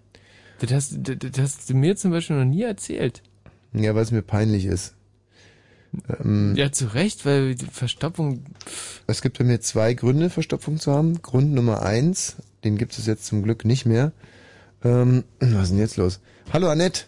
Das 0.60 0.72
hast, 0.72 0.96
das, 1.02 1.16
das 1.18 1.38
hast 1.38 1.70
du 1.70 1.74
mir 1.74 1.96
zum 1.96 2.10
Beispiel 2.10 2.36
noch 2.36 2.44
nie 2.44 2.62
erzählt. 2.62 3.22
Ja, 3.72 3.94
weil 3.94 4.02
es 4.02 4.10
mir 4.10 4.22
peinlich 4.22 4.64
ist. 4.64 4.94
Ähm, 6.20 6.54
Ja, 6.56 6.72
zu 6.72 6.92
Recht, 6.94 7.26
weil 7.26 7.54
die 7.54 7.66
Verstopfung. 7.66 8.44
Es 9.06 9.22
gibt 9.22 9.38
bei 9.38 9.44
mir 9.44 9.60
zwei 9.60 9.94
Gründe, 9.94 10.30
Verstopfung 10.30 10.78
zu 10.78 10.92
haben. 10.92 11.20
Grund 11.22 11.52
Nummer 11.52 11.82
eins, 11.82 12.36
den 12.64 12.76
gibt 12.78 12.98
es 12.98 13.06
jetzt 13.06 13.26
zum 13.26 13.42
Glück 13.42 13.64
nicht 13.64 13.86
mehr. 13.86 14.12
Ähm, 14.84 15.24
was 15.40 15.64
ist 15.64 15.70
denn 15.70 15.78
jetzt 15.78 15.96
los? 15.96 16.20
Hallo 16.52 16.68
Annette. 16.68 17.04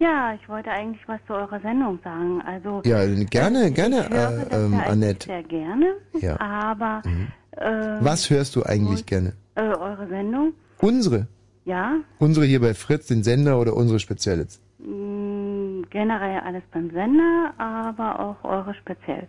Ja, 0.00 0.32
ich 0.34 0.48
wollte 0.48 0.70
eigentlich 0.70 1.06
was 1.06 1.20
zu 1.26 1.34
eurer 1.34 1.60
Sendung 1.60 1.98
sagen. 2.02 2.40
Also 2.46 2.80
Ja, 2.86 3.04
gerne, 3.26 3.70
gerne, 3.70 4.00
ich 4.00 4.10
höre 4.10 4.50
äh, 4.50 4.64
ähm, 4.64 4.74
Annette. 4.86 5.26
sehr 5.26 5.42
gerne, 5.42 5.92
Ja. 6.20 6.40
aber 6.40 7.02
äh, 7.52 7.98
Was 8.00 8.30
hörst 8.30 8.56
du 8.56 8.62
eigentlich 8.62 9.04
gerne? 9.04 9.34
äh, 9.56 9.60
eure 9.60 10.08
Sendung, 10.08 10.54
Unsere. 10.80 11.26
ja, 11.66 11.96
Unsere 12.18 12.46
hier 12.46 12.60
bei 12.60 12.72
Fritz, 12.72 13.08
den 13.08 13.22
Sender 13.22 13.60
oder 13.60 13.74
unsere 13.76 13.98
speziell 14.00 14.38
jetzt? 14.38 14.62
mh, 14.78 15.84
generell 15.90 16.40
alles 16.40 16.62
beim 16.72 16.90
Sender, 16.92 17.52
aber 17.58 18.18
auch 18.20 18.42
eure 18.44 18.72
speziell. 18.74 19.28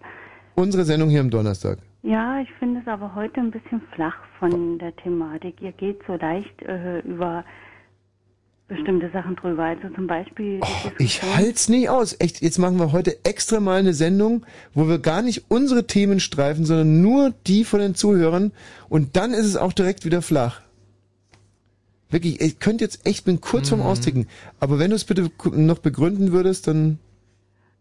Unsere 0.56 0.86
Sendung 0.86 1.10
hier 1.10 1.20
am 1.20 1.30
Donnerstag. 1.30 1.80
Ja, 2.04 2.40
ich 2.40 2.52
finde 2.60 2.80
es 2.80 2.88
aber 2.88 3.14
heute 3.14 3.42
ein 3.42 3.52
bisschen 3.52 3.82
flach 3.94 4.16
von 4.40 4.80
der 4.80 4.96
Thematik. 4.96 5.62
Ihr 5.62 5.72
geht 5.74 6.00
so 6.08 6.14
leicht 6.16 6.62
äh, 6.62 7.00
über 7.00 7.44
bestimmte 8.72 9.10
Sachen 9.12 9.36
drüber. 9.36 9.64
Also 9.66 9.90
zum 9.90 10.08
Beispiel 10.08 10.60
Oh, 10.64 10.90
Ich 10.98 11.22
halt's 11.22 11.68
nicht 11.70 11.90
aus. 11.90 12.16
Echt, 12.20 12.42
jetzt 12.42 12.58
machen 12.58 12.78
wir 12.80 12.92
heute 12.94 13.18
extra 13.26 13.60
mal 13.60 13.80
eine 13.80 13.94
Sendung, 13.94 14.46
wo 14.74 14.88
wir 14.88 14.98
gar 15.00 15.22
nicht 15.22 15.46
unsere 15.50 15.86
Themen 15.86 16.20
streifen, 16.20 16.66
sondern 16.66 17.02
nur 17.02 17.34
die 17.48 17.64
von 17.66 17.80
den 17.82 17.96
Zuhörern. 17.96 18.52
Und 18.90 19.16
dann 19.18 19.32
ist 19.32 19.46
es 19.46 19.58
auch 19.58 19.74
direkt 19.74 20.06
wieder 20.06 20.22
flach. 20.22 20.62
Wirklich, 22.10 22.42
ich 22.42 22.60
könnte 22.60 22.84
jetzt 22.84 23.06
echt, 23.06 23.26
bin 23.26 23.40
kurz 23.42 23.70
vorm 23.70 23.82
Austicken. 23.82 24.28
Aber 24.60 24.80
wenn 24.80 24.90
du 24.90 24.96
es 24.96 25.06
bitte 25.06 25.30
noch 25.54 25.80
begründen 25.80 26.32
würdest, 26.32 26.68
dann 26.68 26.98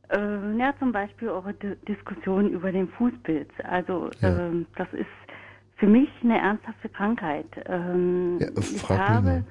Äh, 0.09 0.59
ja, 0.59 0.75
zum 0.81 0.91
Beispiel 0.93 1.29
eure 1.29 1.55
D 1.55 1.77
Diskussion 1.87 2.51
über 2.51 2.73
den 2.73 2.89
Fußpilz. 2.89 3.49
Also 3.62 4.11
Ja. 4.21 4.47
ähm, 4.49 4.67
das 4.77 4.89
ist 4.93 5.07
für 5.77 5.87
mich 5.87 6.09
eine 6.25 6.39
ernsthafte 6.39 6.89
Krankheit. 6.89 7.47
Ähm, 7.67 8.39
Ja, 8.41 8.49
ich 8.59 8.89
habe 8.89 9.27
mal. 9.27 9.45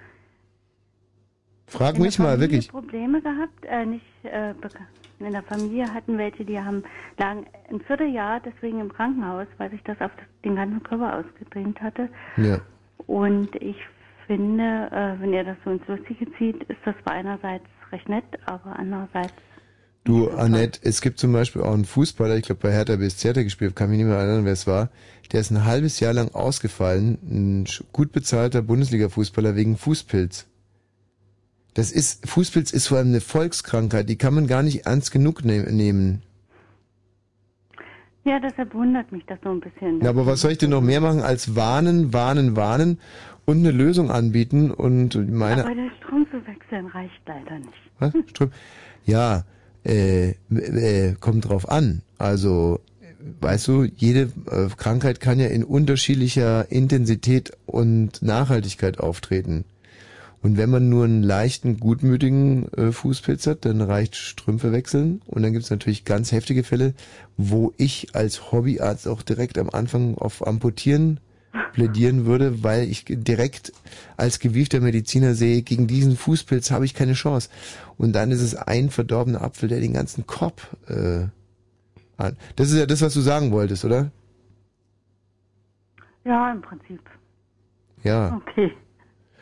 Frag 1.70 2.00
mich 2.00 2.20
mal, 2.20 2.40
wirklich. 2.40 2.70
Probleme 2.70 3.22
gehabt, 3.22 3.66
äh, 3.66 3.86
nicht 3.86 4.06
äh, 4.24 4.54
in 5.20 5.32
der 5.32 5.44
Familie 5.44 5.94
hatten 5.94 6.18
welche, 6.18 6.46
die 6.46 6.60
haben 6.60 6.84
lagen 7.18 7.46
ein 7.70 7.82
Vierteljahr 7.82 8.40
deswegen 8.40 8.80
im 8.80 8.92
Krankenhaus, 8.92 9.48
weil 9.58 9.70
sich 9.70 9.84
das 9.84 10.00
auf 10.02 10.12
den 10.44 10.56
ganzen 10.56 10.82
Körper 10.84 11.20
ausgedehnt 11.20 11.82
hatte. 11.82 12.10
Ja. 12.38 12.60
Und 13.06 13.56
ich 13.56 13.78
finde, 14.28 14.90
äh, 14.92 15.22
wenn 15.22 15.34
ihr 15.34 15.44
das 15.44 15.58
so 15.66 15.72
ins 15.72 15.88
Lustige 15.88 16.26
zieht, 16.38 16.64
ist 16.64 16.80
das 16.86 16.96
zwar 17.04 17.14
einerseits 17.14 17.66
recht 17.92 18.08
nett, 18.08 18.26
aber 18.46 18.78
andererseits 18.78 19.34
Du, 20.06 20.30
Annette, 20.30 20.80
es 20.82 21.02
gibt 21.02 21.20
zum 21.20 21.34
Beispiel 21.34 21.62
auch 21.62 21.74
einen 21.74 21.86
Fußballer, 21.86 22.38
ich 22.38 22.44
glaube 22.46 22.62
bei 22.62 22.72
Hertha 22.72 22.96
BSC 22.96 23.30
hat 23.30 23.38
er 23.38 23.44
gespielt, 23.44 23.76
kann 23.76 23.90
mich 23.90 24.00
nicht 24.00 24.08
mehr 24.08 24.18
erinnern, 24.18 24.46
wer 24.46 24.54
es 24.54 24.66
war, 24.66 24.90
der 25.32 25.42
ist 25.42 25.52
ein 25.52 25.66
halbes 25.66 26.00
Jahr 26.00 26.14
lang 26.14 26.34
ausgefallen, 26.34 27.20
ein 27.30 27.66
gut 27.92 28.12
bezahlter 28.12 28.62
Bundesliga-Fußballer 28.62 29.56
wegen 29.56 29.78
Fußpilz. 29.78 30.48
Das 31.80 31.94
ist, 31.94 32.28
Fußpilz 32.28 32.72
ist 32.74 32.88
vor 32.88 32.98
allem 32.98 33.08
eine 33.08 33.22
Volkskrankheit, 33.22 34.10
die 34.10 34.18
kann 34.18 34.34
man 34.34 34.48
gar 34.48 34.64
nicht 34.64 34.86
ernst 34.86 35.14
genug 35.14 35.46
ne 35.46 35.66
nehmen. 35.72 36.22
ja, 38.26 38.38
deshalb 38.38 38.74
wundert 38.74 39.10
mich 39.14 39.24
das 39.28 39.40
so 39.42 39.52
ein 39.52 39.62
bisschen. 39.62 40.02
Ja, 40.02 40.10
aber 40.10 40.26
was 40.26 40.42
soll 40.42 40.52
ich 40.52 40.58
denn 40.58 40.72
noch 40.72 40.82
mehr 40.82 41.00
machen 41.00 41.22
als 41.22 41.56
warnen, 41.56 42.12
warnen, 42.12 42.58
warnen 42.58 43.00
und 43.46 43.60
eine 43.60 43.72
Lösung 43.72 44.12
anbieten 44.12 44.72
und 44.72 45.16
meine... 45.32 45.64
aber 45.64 45.74
der 45.74 45.90
Strom 46.02 46.28
zu 46.30 46.46
wechseln 46.46 46.86
reicht 46.88 47.22
leider 47.26 47.60
nicht. 47.60 47.72
Was? 48.00 48.14
Ström? 48.28 48.52
Ja, 49.06 49.46
äh, 49.86 50.32
äh, 50.52 51.16
kommt 51.18 51.48
drauf 51.48 51.70
an. 51.70 52.02
Also, 52.18 52.82
weißt 53.40 53.70
du, 53.70 53.86
jede 53.86 54.34
äh, 54.52 54.68
Krankheit 54.76 55.22
kann 55.22 55.40
ja 55.40 55.48
in 55.48 55.64
unterschiedlicher 55.64 56.70
Intensität 56.74 57.54
und 57.68 58.22
Nachhaltigkeit 58.22 59.00
auftreten. 59.00 59.64
Und 60.42 60.58
wenn 60.58 60.70
man 60.70 60.90
nur 60.90 61.04
einen 61.04 61.22
leichten, 61.22 61.80
gutmütigen 61.80 62.72
äh, 62.74 62.92
Fußpilz 62.92 63.46
hat, 63.48 63.66
dann 63.66 63.82
reicht 63.82 64.16
Strümpfe 64.16 64.72
wechseln. 64.72 65.22
Und 65.26 65.44
dann 65.44 65.52
gibt 65.52 65.66
es 65.66 65.72
natürlich 65.72 66.06
ganz 66.06 66.32
heftige 66.32 66.64
Fälle, 66.64 66.94
wo 67.36 67.74
ich 67.78 68.16
als 68.16 68.52
Hobbyarzt 68.52 69.08
auch 69.08 69.22
direkt 69.22 69.58
am 69.58 69.70
Anfang 69.70 70.18
auf 70.18 70.46
Amputieren 70.48 71.20
plädieren 71.74 72.26
würde, 72.26 72.64
weil 72.64 72.84
ich 72.84 73.06
direkt 73.08 73.74
als 74.18 74.40
gewiefter 74.40 74.80
Mediziner 74.80 75.34
sehe, 75.34 75.62
gegen 75.62 75.88
diesen 75.88 76.16
Fußpilz 76.16 76.72
habe 76.72 76.86
ich 76.86 76.94
keine 76.94 77.14
Chance. 77.14 77.50
Und 77.98 78.14
dann 78.14 78.32
ist 78.32 78.42
es 78.42 78.56
ein 78.56 78.90
verdorbener 78.90 79.42
Apfel, 79.42 79.68
der 79.68 79.80
den 79.80 79.94
ganzen 79.94 80.26
Kopf 80.26 80.70
äh, 80.88 81.28
an. 82.18 82.38
Das 82.56 82.72
ist 82.72 82.78
ja 82.78 82.86
das, 82.86 83.02
was 83.02 83.14
du 83.14 83.22
sagen 83.22 83.52
wolltest, 83.52 83.84
oder? 83.84 84.12
Ja, 86.24 86.52
im 86.52 86.62
Prinzip. 86.62 87.02
Ja. 88.04 88.36
Okay. 88.36 88.72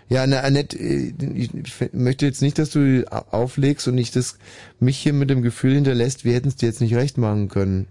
Ja, 0.10 0.26
na, 0.26 0.40
Annette, 0.40 0.78
äh, 0.78 1.14
ich 1.36 1.52
möchte 1.94 2.26
jetzt 2.26 2.42
nicht, 2.42 2.58
dass 2.60 2.70
du 2.70 3.04
auflegst 3.32 3.88
und 3.88 3.96
nicht 3.96 4.16
das 4.16 4.40
mich 4.80 4.98
hier 4.98 5.14
mit 5.14 5.30
dem 5.30 5.42
Gefühl 5.42 5.74
hinterlässt, 5.74 6.24
wir 6.24 6.34
hätten 6.34 6.48
es 6.48 6.56
dir 6.56 6.68
jetzt 6.68 6.82
nicht 6.82 6.96
recht 6.96 7.18
machen 7.18 7.50
können. 7.50 7.88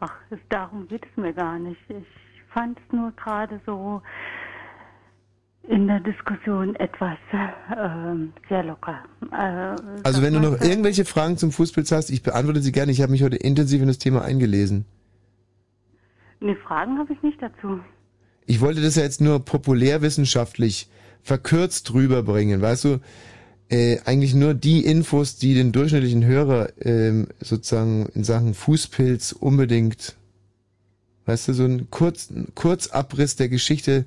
Ach, 0.00 0.12
darum 0.50 0.86
geht 0.88 1.04
es 1.10 1.16
mir 1.16 1.32
gar 1.32 1.58
nicht. 1.58 1.80
Ich 1.88 2.04
fand 2.52 2.78
es 2.78 2.92
nur 2.92 3.12
gerade 3.12 3.60
so 3.66 4.02
in 5.68 5.86
der 5.86 6.00
Diskussion 6.00 6.74
etwas 6.76 7.18
ähm, 7.76 8.32
sehr 8.48 8.62
locker. 8.62 9.02
Äh, 9.32 9.76
Also 10.02 10.22
wenn 10.22 10.32
du 10.32 10.40
noch 10.40 10.60
irgendwelche 10.60 11.04
Fragen 11.04 11.36
zum 11.36 11.52
Fußpilz 11.52 11.92
hast, 11.92 12.10
ich 12.10 12.22
beantworte 12.22 12.62
sie 12.62 12.72
gerne. 12.72 12.92
Ich 12.92 13.02
habe 13.02 13.12
mich 13.12 13.22
heute 13.22 13.36
intensiv 13.36 13.82
in 13.82 13.88
das 13.88 13.98
Thema 13.98 14.22
eingelesen. 14.22 14.86
Nee, 16.40 16.54
Fragen 16.66 16.98
habe 16.98 17.12
ich 17.12 17.22
nicht 17.22 17.40
dazu. 17.42 17.80
Ich 18.48 18.62
wollte 18.62 18.80
das 18.80 18.94
ja 18.94 19.02
jetzt 19.02 19.20
nur 19.20 19.44
populärwissenschaftlich 19.44 20.88
verkürzt 21.22 21.92
rüberbringen, 21.92 22.62
weißt 22.62 22.84
du? 22.84 23.00
Äh, 23.68 23.98
eigentlich 24.06 24.32
nur 24.32 24.54
die 24.54 24.86
Infos, 24.86 25.36
die 25.36 25.52
den 25.52 25.70
durchschnittlichen 25.70 26.24
Hörer 26.24 26.70
ähm, 26.80 27.28
sozusagen 27.40 28.06
in 28.14 28.24
Sachen 28.24 28.54
Fußpilz 28.54 29.32
unbedingt, 29.32 30.16
weißt 31.26 31.48
du, 31.48 31.52
so 31.52 31.64
ein, 31.64 31.90
Kurz, 31.90 32.30
Kurzabriss 32.54 33.36
der 33.36 33.50
Geschichte 33.50 34.06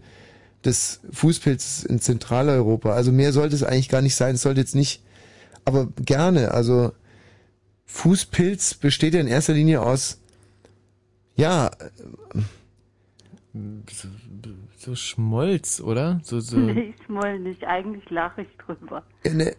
des 0.66 1.02
Fußpilzes 1.12 1.84
in 1.84 2.02
Zentraleuropa. 2.02 2.94
Also 2.94 3.12
mehr 3.12 3.34
sollte 3.34 3.56
es 3.56 3.62
eigentlich 3.62 3.90
gar 3.90 4.02
nicht 4.02 4.16
sein. 4.16 4.34
Es 4.34 4.42
sollte 4.42 4.62
jetzt 4.62 4.74
nicht, 4.74 5.04
aber 5.66 5.88
gerne. 6.04 6.50
Also 6.50 6.94
Fußpilz 7.86 8.74
besteht 8.74 9.14
ja 9.14 9.20
in 9.20 9.28
erster 9.28 9.54
Linie 9.54 9.84
aus, 9.84 10.18
ja, 11.36 11.70
So, 14.84 14.96
Schmolz, 14.96 15.80
oder? 15.80 16.20
So, 16.24 16.40
so. 16.40 16.58
Nee, 16.58 16.96
ich 16.98 17.08
moll 17.08 17.38
nicht. 17.38 17.64
Eigentlich 17.66 18.10
lache 18.10 18.42
ich 18.42 18.48
drüber. 18.58 19.04
eine, 19.24 19.56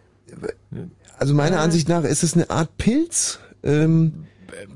also 1.17 1.33
meiner 1.33 1.61
Ansicht 1.61 1.87
nach 1.87 2.03
ist 2.03 2.23
es 2.23 2.33
eine 2.33 2.49
Art 2.49 2.75
Pilz, 2.77 3.39
ähm, 3.63 4.25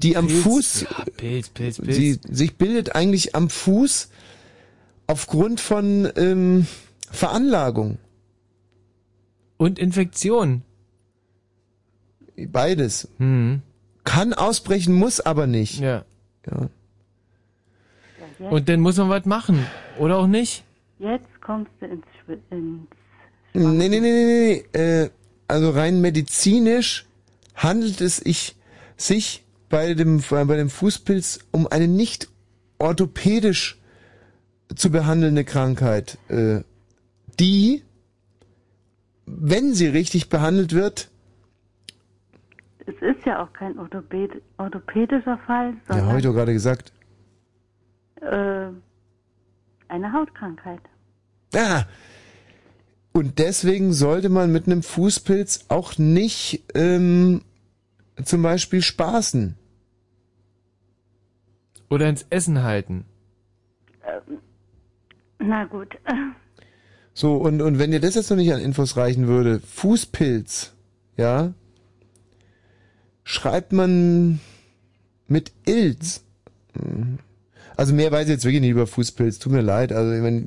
die 0.02 0.15
am 0.15 0.28
Pilz, 0.28 0.44
Fuß, 0.44 0.82
ja, 0.84 1.03
Pilz, 1.18 1.49
Pilz, 1.49 1.80
Pilz. 1.80 1.95
Sie, 1.98 2.19
sich 2.30 2.57
bildet 2.57 2.95
eigentlich 2.95 3.36
am 3.36 3.49
Fuß 3.49 4.10
aufgrund 5.06 5.60
von 5.60 6.10
ähm, 6.15 6.65
Veranlagung. 7.11 7.98
Und 9.57 9.80
Infektion. 9.80 10.61
Beides. 12.38 13.10
Hm. 13.18 13.64
Kann 14.06 14.34
ausbrechen, 14.34 14.94
muss 14.94 15.19
aber 15.19 15.45
nicht. 15.45 15.82
Ja. 15.82 16.06
ja. 16.49 16.69
Und 18.39 18.69
dann 18.69 18.80
muss 18.81 18.97
man 18.97 19.09
was 19.09 19.26
machen. 19.26 19.65
Oder 19.97 20.18
auch 20.18 20.27
nicht? 20.27 20.64
Jetzt 20.99 21.27
kommst 21.41 21.72
du 21.80 21.85
ins, 21.88 22.05
Schw- 22.27 22.38
ins 22.51 22.88
Nee, 23.53 23.89
nee, 23.89 23.99
nee, 23.99 23.99
nee, 23.99 24.64
nee. 24.73 24.80
Äh, 24.80 25.09
also 25.47 25.72
rein 25.72 26.01
medizinisch 26.01 27.05
handelt 27.55 28.01
es 28.01 28.18
sich, 28.18 28.55
sich 28.97 29.43
bei 29.69 29.93
dem, 29.93 30.22
bei 30.30 30.43
dem 30.57 30.69
Fußpilz 30.69 31.39
um 31.51 31.68
eine 31.68 31.88
nicht 31.88 32.27
orthopädisch 32.80 33.80
zu 34.76 34.91
behandelnde 34.91 35.43
Krankheit, 35.43 36.18
äh, 36.30 36.61
die, 37.39 37.84
wenn 39.26 39.73
sie 39.73 39.88
richtig 39.88 40.30
behandelt 40.30 40.73
wird, 40.73 41.09
Es 42.85 42.95
ist 43.01 43.26
ja 43.26 43.43
auch 43.43 43.51
kein 43.53 43.77
orthopäd 43.80 44.31
orthopädischer 44.57 45.38
Fall, 45.45 45.73
ja, 45.89 45.95
habe 45.95 45.97
ich 45.99 46.05
sondern 46.05 46.22
doch 46.23 46.34
gerade 46.34 46.53
gesagt, 46.53 46.91
äh, 48.27 48.71
eine 49.87 50.13
Hautkrankheit. 50.13 50.81
Ah, 51.55 51.85
und 53.17 53.39
deswegen 53.39 53.93
sollte 53.93 54.29
man 54.29 54.51
mit 54.51 54.67
einem 54.67 54.83
Fußpilz 54.83 55.65
auch 55.69 55.97
nicht 55.97 56.63
ähm, 56.75 57.41
zum 58.23 58.43
Beispiel 58.43 58.81
spaßen. 58.83 59.55
Oder 61.89 62.09
ins 62.09 62.27
Essen 62.29 62.61
halten. 62.61 63.05
Ähm, 64.05 64.37
na 65.39 65.65
gut. 65.65 65.97
So, 67.13 67.37
und, 67.37 67.63
und 67.63 67.79
wenn 67.79 67.89
dir 67.89 67.99
das 67.99 68.13
jetzt 68.13 68.29
noch 68.29 68.37
nicht 68.37 68.53
an 68.53 68.61
Infos 68.61 68.95
reichen 68.95 69.25
würde, 69.25 69.59
Fußpilz, 69.59 70.75
ja, 71.15 71.51
schreibt 73.23 73.73
man 73.73 74.39
mit 75.27 75.51
Ilz. 75.65 76.23
Mhm. 76.75 77.17
Also 77.77 77.93
mehr 77.93 78.11
weiß 78.11 78.25
ich 78.25 78.31
jetzt 78.31 78.43
wirklich 78.43 78.61
nicht 78.61 78.71
über 78.71 78.87
Fußpilz, 78.87 79.37
tut 79.37 79.53
mir 79.53 79.61
leid. 79.61 79.93
Also 79.93 80.11
ich, 80.11 80.21
meine, 80.21 80.45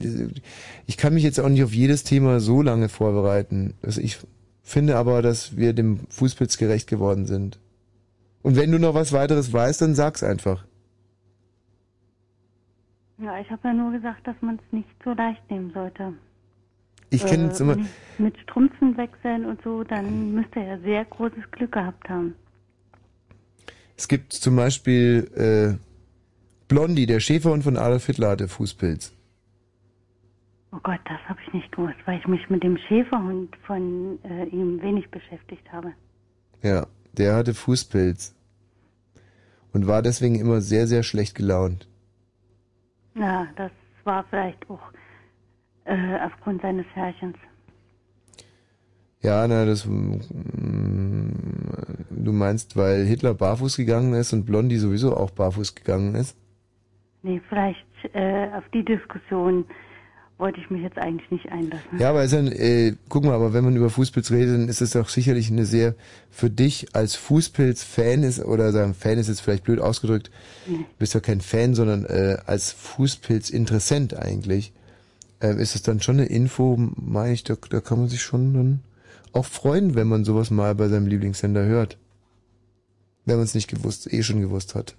ich 0.86 0.96
kann 0.96 1.14
mich 1.14 1.22
jetzt 1.22 1.38
auch 1.38 1.48
nicht 1.48 1.62
auf 1.62 1.72
jedes 1.72 2.02
Thema 2.02 2.40
so 2.40 2.60
lange 2.60 2.88
vorbereiten. 2.88 3.74
Also 3.82 4.00
ich 4.00 4.18
finde 4.64 4.96
aber, 4.96 5.22
dass 5.22 5.56
wir 5.56 5.72
dem 5.72 6.00
Fußpilz 6.08 6.58
gerecht 6.58 6.88
geworden 6.88 7.26
sind. 7.26 7.60
Und 8.42 8.56
wenn 8.56 8.72
du 8.72 8.80
noch 8.80 8.94
was 8.94 9.12
weiteres 9.12 9.52
weißt, 9.52 9.80
dann 9.80 9.94
sag's 9.94 10.24
einfach. 10.24 10.64
Ja, 13.18 13.38
ich 13.38 13.48
habe 13.48 13.68
ja 13.68 13.74
nur 13.74 13.92
gesagt, 13.92 14.26
dass 14.26 14.36
man 14.40 14.56
es 14.56 14.72
nicht 14.72 14.88
so 15.04 15.12
leicht 15.12 15.48
nehmen 15.50 15.70
sollte. 15.72 16.14
Ich 17.10 17.24
kenne 17.24 17.44
jetzt 17.44 17.60
immer, 17.60 17.76
Mit, 18.18 18.38
Strümpfen 18.38 18.96
wechseln 18.96 19.44
und 19.44 19.62
so, 19.62 19.84
dann 19.84 20.32
müsst 20.32 20.56
ihr 20.56 20.64
ja 20.64 20.78
sehr 20.80 21.04
großes 21.04 21.50
Glück 21.52 21.72
gehabt 21.72 22.08
haben. 22.08 22.34
es 23.96 24.08
gibt 24.08 24.32
zum 24.32 24.56
Beispiel 24.56 25.78
äh, 25.78 25.89
Blondie, 26.70 27.06
der 27.06 27.18
Schäferhund 27.18 27.64
von 27.64 27.76
Adolf 27.76 28.06
Hitler 28.06 28.28
hatte 28.30 28.46
Fußpilz. 28.46 29.12
Oh 30.70 30.78
Gott, 30.84 31.00
das 31.04 31.18
habe 31.28 31.40
ich 31.44 31.52
nicht 31.52 31.72
gewusst, 31.72 31.96
weil 32.04 32.20
ich 32.20 32.28
mich 32.28 32.48
mit 32.48 32.62
dem 32.62 32.78
Schäferhund 32.86 33.56
von 33.66 34.20
äh, 34.22 34.44
ihm 34.44 34.80
wenig 34.80 35.10
beschäftigt 35.10 35.66
habe. 35.72 35.92
Ja, 36.62 36.86
der 37.12 37.34
hatte 37.34 37.54
Fußpilz. 37.54 38.36
Und 39.72 39.88
war 39.88 40.00
deswegen 40.00 40.36
immer 40.36 40.60
sehr, 40.60 40.86
sehr 40.86 41.02
schlecht 41.02 41.34
gelaunt. 41.34 41.88
Ja, 43.16 43.48
das 43.56 43.72
war 44.04 44.24
vielleicht 44.30 44.70
auch 44.70 44.92
äh, 45.86 46.20
aufgrund 46.24 46.62
seines 46.62 46.86
Herrchens. 46.94 47.36
Ja, 49.22 49.48
na, 49.48 49.64
das, 49.64 49.86
mm, 49.86 51.30
du 52.10 52.32
meinst, 52.32 52.76
weil 52.76 53.04
Hitler 53.06 53.34
barfuß 53.34 53.76
gegangen 53.76 54.14
ist 54.14 54.32
und 54.32 54.46
Blondie 54.46 54.78
sowieso 54.78 55.16
auch 55.16 55.32
barfuß 55.32 55.74
gegangen 55.74 56.14
ist? 56.14 56.36
Nee, 57.22 57.40
vielleicht 57.48 57.84
äh, 58.14 58.48
auf 58.56 58.64
die 58.72 58.84
Diskussion 58.84 59.64
wollte 60.38 60.58
ich 60.58 60.70
mich 60.70 60.82
jetzt 60.82 60.96
eigentlich 60.96 61.30
nicht 61.30 61.52
einlassen. 61.52 61.98
Ja, 61.98 62.08
aber 62.10 62.24
ist 62.24 62.32
dann, 62.32 62.46
äh, 62.48 62.94
guck 63.10 63.24
mal, 63.24 63.34
aber 63.34 63.52
wenn 63.52 63.62
man 63.62 63.76
über 63.76 63.90
Fußpilz 63.90 64.30
redet, 64.30 64.54
dann 64.54 64.68
ist 64.68 64.80
es 64.80 64.92
doch 64.92 65.08
sicherlich 65.10 65.50
eine 65.50 65.66
sehr, 65.66 65.94
für 66.30 66.48
dich 66.48 66.94
als 66.94 67.14
Fußpilz-Fan 67.14 68.22
ist, 68.22 68.42
oder 68.42 68.72
sagen, 68.72 68.94
Fan 68.94 69.18
ist 69.18 69.28
jetzt 69.28 69.40
vielleicht 69.42 69.64
blöd 69.64 69.80
ausgedrückt, 69.80 70.30
Nee. 70.66 70.86
bist 70.98 71.14
doch 71.14 71.20
kein 71.20 71.42
Fan, 71.42 71.74
sondern 71.74 72.06
äh, 72.06 72.38
als 72.46 72.72
Fußpilz-Interessent 72.72 74.16
eigentlich, 74.16 74.72
ähm, 75.42 75.58
ist 75.58 75.74
es 75.74 75.82
dann 75.82 76.00
schon 76.00 76.16
eine 76.16 76.26
Info, 76.26 76.76
meine 76.96 77.34
ich, 77.34 77.44
da, 77.44 77.56
da 77.68 77.80
kann 77.80 77.98
man 77.98 78.08
sich 78.08 78.22
schon 78.22 78.54
dann 78.54 78.80
auch 79.32 79.44
freuen, 79.44 79.94
wenn 79.94 80.08
man 80.08 80.24
sowas 80.24 80.50
mal 80.50 80.74
bei 80.74 80.88
seinem 80.88 81.06
Lieblingssender 81.06 81.64
hört. 81.66 81.98
Wenn 83.26 83.36
man 83.36 83.44
es 83.44 83.54
nicht 83.54 83.68
gewusst, 83.68 84.10
eh 84.12 84.22
schon 84.22 84.40
gewusst 84.40 84.74
hat. 84.74 84.96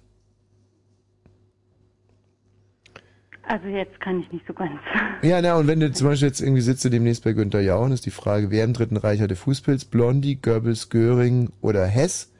Also 3.52 3.68
jetzt 3.68 4.00
kann 4.00 4.18
ich 4.18 4.32
nicht 4.32 4.46
so 4.46 4.54
ganz. 4.54 4.80
Ja, 5.22 5.42
na, 5.42 5.56
und 5.56 5.66
wenn 5.66 5.78
du 5.78 5.92
zum 5.92 6.08
Beispiel 6.08 6.28
jetzt 6.28 6.40
irgendwie 6.40 6.62
sitzt 6.62 6.86
du 6.86 6.88
demnächst 6.88 7.22
bei 7.22 7.34
Günter 7.34 7.60
Jauch, 7.60 7.86
ist 7.90 8.06
die 8.06 8.10
Frage, 8.10 8.50
wer 8.50 8.64
im 8.64 8.72
Dritten 8.72 8.96
Reich 8.96 9.20
hatte 9.20 9.36
Fußpilz, 9.36 9.84
Blondie, 9.84 10.40
Goebbels, 10.40 10.88
Göring 10.88 11.50
oder 11.60 11.84
Hess, 11.84 12.32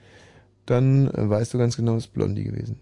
dann 0.65 1.09
äh, 1.09 1.29
weißt 1.29 1.53
du 1.53 1.59
ganz 1.59 1.77
genau, 1.77 1.97
es 1.97 2.07
ist 2.07 2.15
Blondie 2.15 2.45
gewesen. 2.45 2.81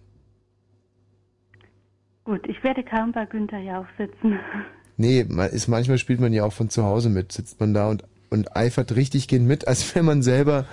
Gut, 2.22 2.46
ich 2.46 2.62
werde 2.62 2.84
kaum 2.84 3.10
bei 3.10 3.26
Günther 3.26 3.58
Jauch 3.58 3.86
sitzen. 3.98 4.38
Nee, 4.96 5.26
ist, 5.50 5.66
manchmal 5.66 5.96
spielt 5.96 6.20
man 6.20 6.34
ja 6.34 6.44
auch 6.44 6.52
von 6.52 6.68
zu 6.68 6.84
Hause 6.84 7.08
mit, 7.08 7.32
sitzt 7.32 7.58
man 7.58 7.72
da 7.72 7.88
und, 7.88 8.04
und 8.28 8.54
eifert 8.54 8.94
richtig 8.96 9.28
gehen 9.28 9.46
mit, 9.46 9.66
als 9.66 9.94
wenn 9.94 10.04
man 10.04 10.20
selber 10.20 10.66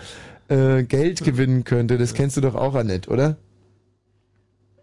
äh, 0.49 0.83
Geld 0.83 1.23
gewinnen 1.23 1.63
könnte. 1.63 1.97
Das 1.97 2.13
kennst 2.13 2.35
du 2.35 2.41
doch 2.41 2.53
auch, 2.53 2.75
Annette, 2.75 3.09
oder? 3.09 3.37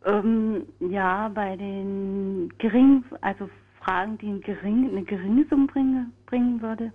Ähm, 0.07 0.63
ja, 0.81 1.29
bei 1.29 1.57
den 1.57 2.53
geringen, 2.59 3.05
also 3.21 3.49
Fragen, 3.81 4.19
die 4.19 4.29
ein 4.29 4.41
gering, 4.41 4.91
eine 4.91 5.03
geringe 5.05 5.47
Summe 5.49 5.67
bringe, 5.67 6.07
bringen 6.27 6.61
würde. 6.61 6.93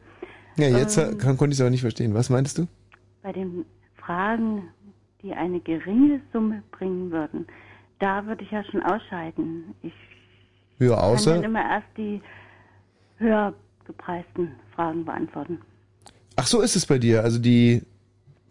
Ja, 0.58 0.68
jetzt 0.68 0.98
Ähm. 0.98 1.18
kann, 1.18 1.38
konnte 1.38 1.54
ich 1.54 1.58
es 1.58 1.62
aber 1.62 1.70
nicht 1.70 1.82
verstehen. 1.82 2.14
Was 2.14 2.30
meintest 2.30 2.58
du? 2.60 2.68
Bei 3.24 3.32
den 3.32 3.66
Fragen, 3.96 4.64
die 5.22 5.34
eine 5.34 5.60
geringe 5.60 6.22
Summe 6.34 6.64
bringen 6.72 7.12
würden, 7.12 7.46
da 8.00 8.26
würde 8.26 8.44
ich 8.44 8.52
ja 8.52 8.64
schon 8.64 8.82
ausscheiden. 8.84 9.76
Ich 9.82 9.94
Ja, 10.80 10.90
kann 10.90 10.98
dann 11.00 11.12
außer. 11.14 11.44
immer 11.44 11.62
erst 11.62 11.88
die 11.98 12.22
höher 13.18 13.54
gepreisten 13.86 14.50
Fragen 14.76 15.04
beantworten. 15.06 15.60
Ach 16.36 16.46
so 16.48 16.62
ist 16.62 16.76
es 16.76 16.86
bei 16.86 16.98
dir. 17.00 17.24
Also 17.24 17.40
die 17.40 17.82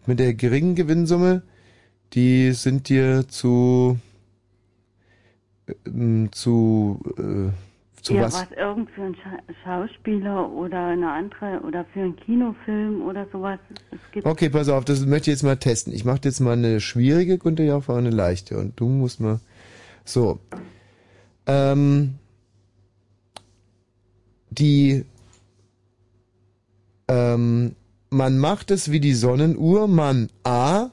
mit 0.07 0.19
der 0.19 0.35
geringen 0.35 0.75
Gewinnsumme, 0.75 1.43
die 2.13 2.53
sind 2.53 2.89
dir 2.89 3.27
zu 3.29 3.99
ähm, 5.87 6.31
zu 6.33 7.01
äh, 7.19 7.53
zu 8.03 8.15
ja, 8.15 8.23
was? 8.23 8.35
was 8.35 8.51
irgend 8.53 8.91
für 8.91 9.03
einen 9.03 9.17
Scha 9.17 9.39
Schauspieler 9.65 10.51
oder 10.51 10.87
eine 10.87 11.11
andere 11.11 11.61
oder 11.67 11.85
für 11.93 12.01
einen 12.01 12.17
Kinofilm 12.17 13.03
oder 13.03 13.27
sowas. 13.33 13.59
Okay, 14.25 14.49
pass 14.49 14.69
auf, 14.69 14.85
das 14.85 15.05
möchte 15.05 15.31
ich 15.31 15.37
jetzt 15.37 15.43
mal 15.43 15.57
testen. 15.57 15.93
Ich 15.93 16.05
mache 16.05 16.21
jetzt 16.25 16.41
mal 16.41 16.53
eine 16.53 16.81
schwierige 16.81 17.39
Günther 17.39 17.65
Jauch 17.65 17.89
und 17.89 17.99
eine 17.99 18.11
leichte 18.11 18.59
und 18.59 18.79
du 18.79 18.89
musst 18.89 19.21
mal 19.21 19.41
so. 20.05 20.39
Ähm, 21.47 22.15
die 24.51 25.05
ähm, 27.09 27.75
man 28.11 28.39
macht 28.39 28.71
es 28.71 28.91
wie 28.91 29.01
die 29.01 29.15
Sonnenuhr, 29.15 29.89
man 29.89 30.31
A 30.45 30.91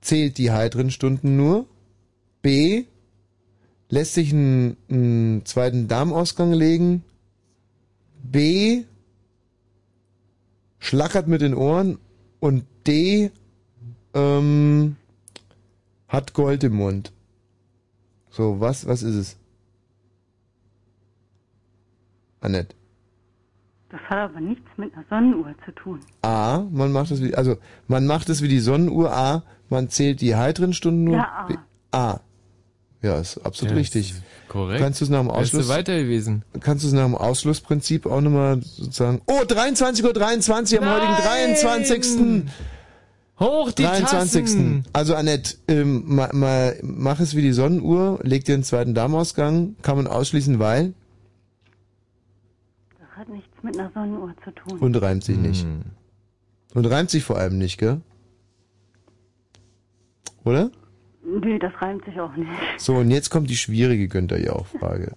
zählt 0.00 0.38
die 0.38 0.50
heiteren 0.50 0.90
Stunden 0.90 1.36
nur, 1.36 1.66
B 2.42 2.84
lässt 3.88 4.14
sich 4.14 4.32
einen, 4.32 4.76
einen 4.88 5.44
zweiten 5.44 5.88
Darmausgang 5.88 6.52
legen, 6.52 7.04
B 8.22 8.84
schlackert 10.78 11.28
mit 11.28 11.40
den 11.40 11.54
Ohren 11.54 11.98
und 12.38 12.64
D 12.86 13.30
ähm, 14.14 14.96
hat 16.08 16.34
Gold 16.34 16.64
im 16.64 16.74
Mund. 16.74 17.12
So, 18.30 18.60
was, 18.60 18.86
was 18.86 19.02
ist 19.02 19.16
es? 19.16 19.36
Annette. 22.40 22.74
das 23.90 24.00
hat 24.02 24.30
aber 24.30 24.40
nichts 24.40 24.66
mit 24.76 24.94
einer 24.94 25.04
Sonnenuhr 25.10 25.54
zu 25.64 25.72
tun. 25.72 26.00
A, 26.22 26.64
man 26.70 26.90
macht 26.92 27.10
es 27.10 27.22
wie, 27.22 27.34
also 27.34 27.58
man 27.86 28.06
macht 28.06 28.28
es 28.30 28.40
wie 28.40 28.48
die 28.48 28.60
Sonnenuhr. 28.60 29.12
A, 29.12 29.42
man 29.68 29.90
zählt 29.90 30.20
die 30.20 30.36
heiteren 30.36 30.72
Stunden 30.72 31.04
nur. 31.04 31.16
Ja, 31.16 31.28
A. 31.32 31.46
B, 31.46 31.56
A. 31.90 32.20
Ja, 33.02 33.18
ist 33.18 33.38
absolut 33.38 33.72
Ja, 33.72 33.78
richtig. 33.78 34.10
ist 34.12 34.22
korrekt. 34.48 34.80
Kannst 34.80 35.00
du 35.00 35.04
es 35.06 35.10
nach 35.10 35.20
dem 35.20 35.28
Wärst 35.28 35.54
du 35.54 35.58
Ausschluss 35.58 35.68
weiter 35.68 35.96
gewesen? 35.98 36.42
Kannst 36.60 36.84
du 36.84 36.88
es 36.88 36.92
nach 36.92 37.04
dem 37.04 37.14
Ausschlussprinzip 37.14 38.04
auch 38.06 38.20
nochmal 38.20 38.60
sozusagen. 38.62 39.22
Oh, 39.26 39.40
23.23 39.46 40.04
Uhr 40.04 40.12
23 40.12 40.82
am 40.82 40.88
heutigen 40.90 41.14
23. 41.14 42.42
Hoch 43.38 43.72
die 43.72 43.84
23. 43.84 44.42
Tassen! 44.42 44.84
Also 44.92 45.14
Annette, 45.14 45.56
ähm, 45.66 46.02
mal, 46.14 46.28
mal, 46.34 46.78
mach 46.82 47.20
es 47.20 47.34
wie 47.34 47.40
die 47.40 47.52
Sonnenuhr, 47.52 48.18
leg 48.22 48.44
dir 48.44 48.52
einen 48.52 48.64
zweiten 48.64 48.92
Darmausgang, 48.94 49.76
kann 49.80 49.96
man 49.96 50.06
ausschließen, 50.06 50.58
weil 50.58 50.92
Das 52.98 53.08
hat 53.16 53.30
nichts 53.30 53.48
mit 53.62 53.78
einer 53.78 53.90
Sonnenuhr 53.94 54.34
zu 54.44 54.50
tun. 54.50 54.78
und 54.78 54.94
reimt 54.96 55.24
sich 55.24 55.38
nicht. 55.38 55.66
Und 56.74 56.84
reimt 56.84 57.08
sich 57.08 57.24
vor 57.24 57.38
allem 57.38 57.56
nicht, 57.56 57.78
gell? 57.78 58.02
Oder? 60.44 60.70
Nee, 61.22 61.58
das 61.58 61.72
reimt 61.80 62.04
sich 62.04 62.18
auch 62.18 62.34
nicht. 62.34 62.50
So, 62.78 62.96
und 62.96 63.10
jetzt 63.10 63.30
kommt 63.30 63.50
die 63.50 63.56
schwierige 63.56 64.08
Günther 64.08 64.40
Jauch-Frage. 64.40 65.16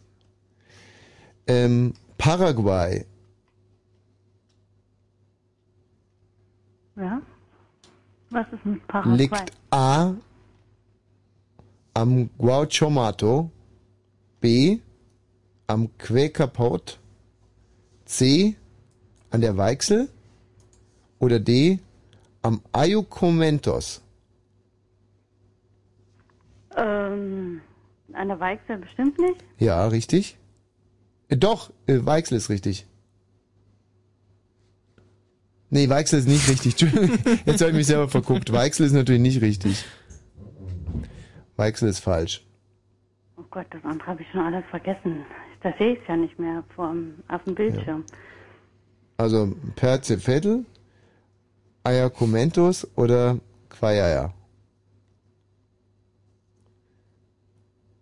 Ähm, 1.48 1.94
Paraguay. 2.18 3.06
Ja? 6.96 7.22
Was 8.30 8.46
ist 8.52 8.66
mit 8.66 8.86
Paraguay? 8.88 9.18
liegt 9.18 9.52
A 9.72 10.14
am 11.94 12.30
Guauchomato, 12.38 13.50
B 14.42 14.80
am 15.68 15.98
Quäkerpot, 15.98 17.00
C 18.06 18.56
an 19.30 19.42
der 19.42 19.58
Weichsel 19.58 20.10
oder 21.20 21.40
D 21.40 21.80
am 22.42 22.62
Ayucomentos. 22.72 24.03
Ähm, 26.76 27.62
an 28.14 28.28
der 28.28 28.40
Weichsel 28.40 28.78
bestimmt 28.78 29.20
nicht. 29.20 29.44
Ja, 29.60 29.88
richtig? 29.88 30.38
Äh, 31.30 31.38
doch, 31.38 31.72
äh, 31.88 32.00
Weichsel 32.06 32.38
ist 32.38 32.50
richtig. 32.50 32.88
Nee, 35.70 35.90
Weichsel 35.90 36.20
ist 36.20 36.28
nicht 36.28 36.48
richtig. 36.50 36.82
Entschuldigung, 36.84 37.18
Jetzt 37.46 37.62
habe 37.62 37.72
ich 37.72 37.78
mich 37.78 37.88
selber 37.88 38.08
verguckt. 38.08 38.52
Weichsel 38.54 38.86
ist 38.86 38.94
natürlich 38.94 39.22
nicht 39.22 39.42
richtig. 39.42 39.84
Weichsel 41.56 41.90
ist 41.90 42.00
falsch. 42.00 42.46
Oh 43.38 43.44
Gott, 43.50 43.66
das 43.72 43.84
andere 43.84 44.08
habe 44.08 44.22
ich 44.22 44.28
schon 44.32 44.42
alles 44.42 44.64
vergessen. 44.70 45.26
Da 45.62 45.74
sehe 45.80 45.94
ich 45.94 46.02
es 46.02 46.08
ja 46.08 46.16
nicht 46.16 46.38
mehr 46.38 46.64
vorm, 46.76 47.16
auf 47.28 47.44
dem 47.46 47.56
Bildschirm. 47.56 48.04
Also 49.18 49.56
Perzepfettel, 49.76 50.66
Ayacumentos 51.84 52.88
oder 52.96 53.40
Quayaya. 53.70 54.34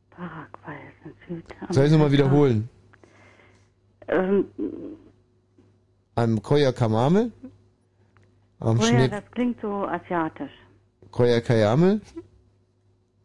Paraguay 0.10 0.78
in 1.32 1.38
Südamerika. 1.38 1.74
Soll 1.74 1.86
ich 1.86 1.92
nochmal 1.92 2.12
wiederholen? 2.12 2.70
Ähm, 4.08 4.46
Am 6.16 6.42
Koyakamamel, 6.42 7.32
am 8.60 8.78
ja, 8.78 8.84
Schnee, 8.84 9.08
das 9.08 9.24
klingt 9.32 9.60
so 9.62 9.86
asiatisch. 9.88 10.52
Koyakayamel, 11.12 12.02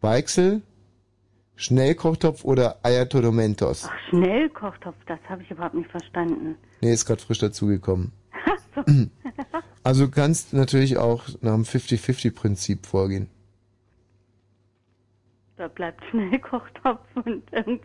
Weichsel, 0.00 0.62
Schnellkochtopf 1.56 2.44
oder 2.44 2.78
Ayatodomentos. 2.82 3.88
Ach, 3.90 3.98
Schnellkochtopf, 4.10 4.96
das 5.06 5.18
habe 5.28 5.42
ich 5.42 5.50
überhaupt 5.50 5.74
nicht 5.74 5.90
verstanden. 5.90 6.56
Nee, 6.80 6.92
ist 6.92 7.06
gerade 7.06 7.22
frisch 7.22 7.38
dazugekommen. 7.38 8.12
Also 9.82 10.06
du 10.06 10.10
kannst 10.10 10.52
natürlich 10.52 10.98
auch 10.98 11.28
nach 11.42 11.54
dem 11.54 11.62
50-50-Prinzip 11.62 12.86
vorgehen. 12.86 13.28
Da 15.56 15.68
bleibt 15.68 16.04
Schnellkochtopf 16.10 17.06
und 17.24 17.44
irgendwie 17.52 17.84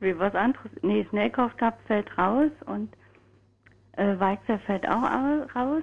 was 0.00 0.34
anderes. 0.34 0.70
Nee, 0.82 1.06
Schnellkochtopf 1.10 1.74
fällt 1.86 2.16
raus 2.18 2.50
und 2.66 2.92
äh, 3.92 4.18
Weichsel 4.18 4.58
fällt 4.60 4.86
auch 4.88 5.02
au- 5.02 5.46
raus. 5.54 5.82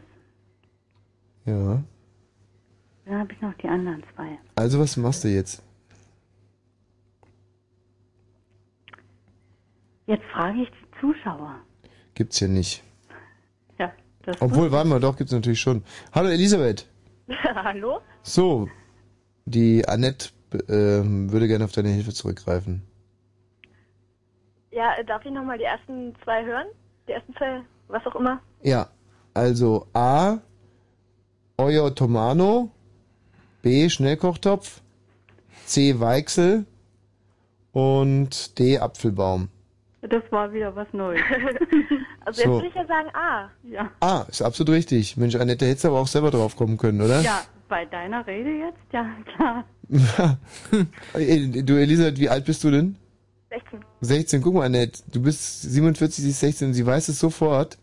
Ja. 1.46 1.84
Dann 3.06 3.20
habe 3.20 3.32
ich 3.34 3.42
noch 3.42 3.54
die 3.56 3.68
anderen 3.68 4.04
zwei. 4.16 4.38
Also 4.56 4.80
was 4.80 4.98
machst 4.98 5.24
du 5.24 5.30
jetzt? 5.30 5.64
Jetzt 10.08 10.24
frage 10.34 10.62
ich 10.64 10.70
die 10.70 11.00
Zuschauer. 11.02 11.56
Gibt's 12.14 12.40
hier 12.40 12.48
nicht. 12.48 12.84
Ja, 13.78 13.92
das 14.24 14.42
Obwohl, 14.42 14.72
warte 14.72 14.88
mal, 14.90 15.00
doch, 15.00 15.18
gibt's 15.18 15.34
natürlich 15.34 15.60
schon. 15.60 15.84
Hallo 16.14 16.30
Elisabeth. 16.30 16.88
Hallo? 17.44 18.00
So, 18.24 18.70
die 19.46 19.88
Annette 19.88 20.30
ähm, 20.70 21.32
würde 21.32 21.48
gerne 21.48 21.66
auf 21.66 21.74
deine 21.74 21.90
Hilfe 21.90 22.14
zurückgreifen. 22.14 22.84
Ja, 24.78 24.94
äh, 25.00 25.04
darf 25.04 25.26
ich 25.26 25.32
nochmal 25.32 25.58
die 25.58 25.64
ersten 25.64 26.14
zwei 26.24 26.46
hören? 26.46 26.68
Die 27.08 27.14
ersten 27.14 27.34
zwei, 27.36 27.62
was 27.88 28.06
auch 28.06 28.16
immer. 28.16 28.40
Ja, 28.62 28.88
also 29.34 29.88
A, 29.94 30.38
Euer 31.58 31.96
Tomano, 31.96 32.70
B, 33.64 33.90
Schnellkochtopf, 33.90 34.82
C, 35.66 36.00
Weichsel 36.00 36.68
und 37.72 38.60
D, 38.60 38.78
Apfelbaum. 38.78 39.50
Das 40.04 40.22
war 40.30 40.54
wieder 40.54 40.76
was 40.76 40.88
Neues. 40.94 41.22
Also 42.28 42.42
jetzt 42.42 42.48
So. 42.50 42.54
würde 42.56 42.68
ich 42.68 42.76
ja 42.76 42.86
sagen 42.86 43.10
A. 43.14 43.50
Ja. 43.64 43.90
Ah, 44.02 44.26
ist 44.28 44.42
absolut 44.42 44.74
richtig. 44.74 45.16
Mensch, 45.16 45.36
Annette, 45.36 45.66
hättest 45.66 45.86
du 45.86 45.88
aber 45.88 46.02
auch 46.02 46.08
selber 46.08 46.30
drauf 46.30 46.58
kommen 46.58 46.78
können, 46.78 47.00
oder? 47.02 47.22
Ja, 47.22 47.40
bei 47.70 47.86
deiner 47.86 48.28
Rede 48.28 48.50
jetzt, 48.50 48.82
ja, 48.92 49.10
klar. 49.34 49.64
Du, 51.14 51.74
Elisabeth, 51.80 52.20
wie 52.20 52.28
alt 52.28 52.44
bist 52.44 52.66
du 52.66 52.72
denn? 52.72 52.98
16. 53.50 53.80
16. 54.02 54.42
Guck 54.42 54.54
mal, 54.56 54.66
Annette, 54.66 55.04
du 55.12 55.22
bist 55.22 55.62
47, 55.62 56.24
sie 56.24 56.30
ist 56.32 56.40
16 56.42 56.68
und 56.70 56.74
sie 56.74 56.86
weiß 56.86 57.08
es 57.10 57.20
sofort. 57.20 57.78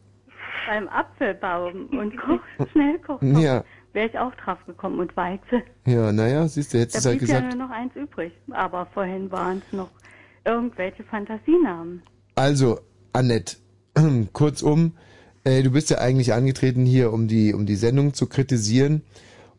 Beim 0.69 0.89
Apfelbaum 0.89 1.87
und 1.99 2.17
Koch, 2.21 2.69
Schnellkochtopf 2.73 3.39
Ja. 3.41 3.65
wäre 3.93 4.09
ich 4.09 4.19
auch 4.19 4.35
drauf 4.37 4.59
gekommen 4.67 4.99
und 5.01 5.17
Weichsel. 5.17 5.63
Ja, 5.87 6.13
naja, 6.13 6.47
siehst 6.49 6.73
du, 6.73 6.79
Da 6.79 6.83
hättest 6.83 7.05
du 7.05 7.09
halt 7.11 7.19
blieb 7.19 7.29
ja 7.31 7.41
gesagt. 7.41 7.57
nur 7.57 7.67
noch 7.67 7.75
eins 7.75 7.95
übrig. 7.97 8.33
Aber 8.51 8.87
vorhin 8.95 9.31
waren 9.31 9.63
es 9.67 9.73
noch 9.77 9.91
irgendwelche 10.45 11.05
Fantasienamen. 11.05 12.03
Also, 12.35 12.81
Annette, 13.13 13.57
kurzum, 14.33 14.93
äh, 15.45 15.63
du 15.63 15.71
bist 15.71 15.91
ja 15.91 15.99
eigentlich 15.99 16.33
angetreten 16.33 16.85
hier, 16.85 17.13
um 17.13 17.29
die, 17.29 17.55
um 17.55 17.65
die 17.67 17.77
Sendung 17.77 18.13
zu 18.15 18.27
kritisieren. 18.27 19.03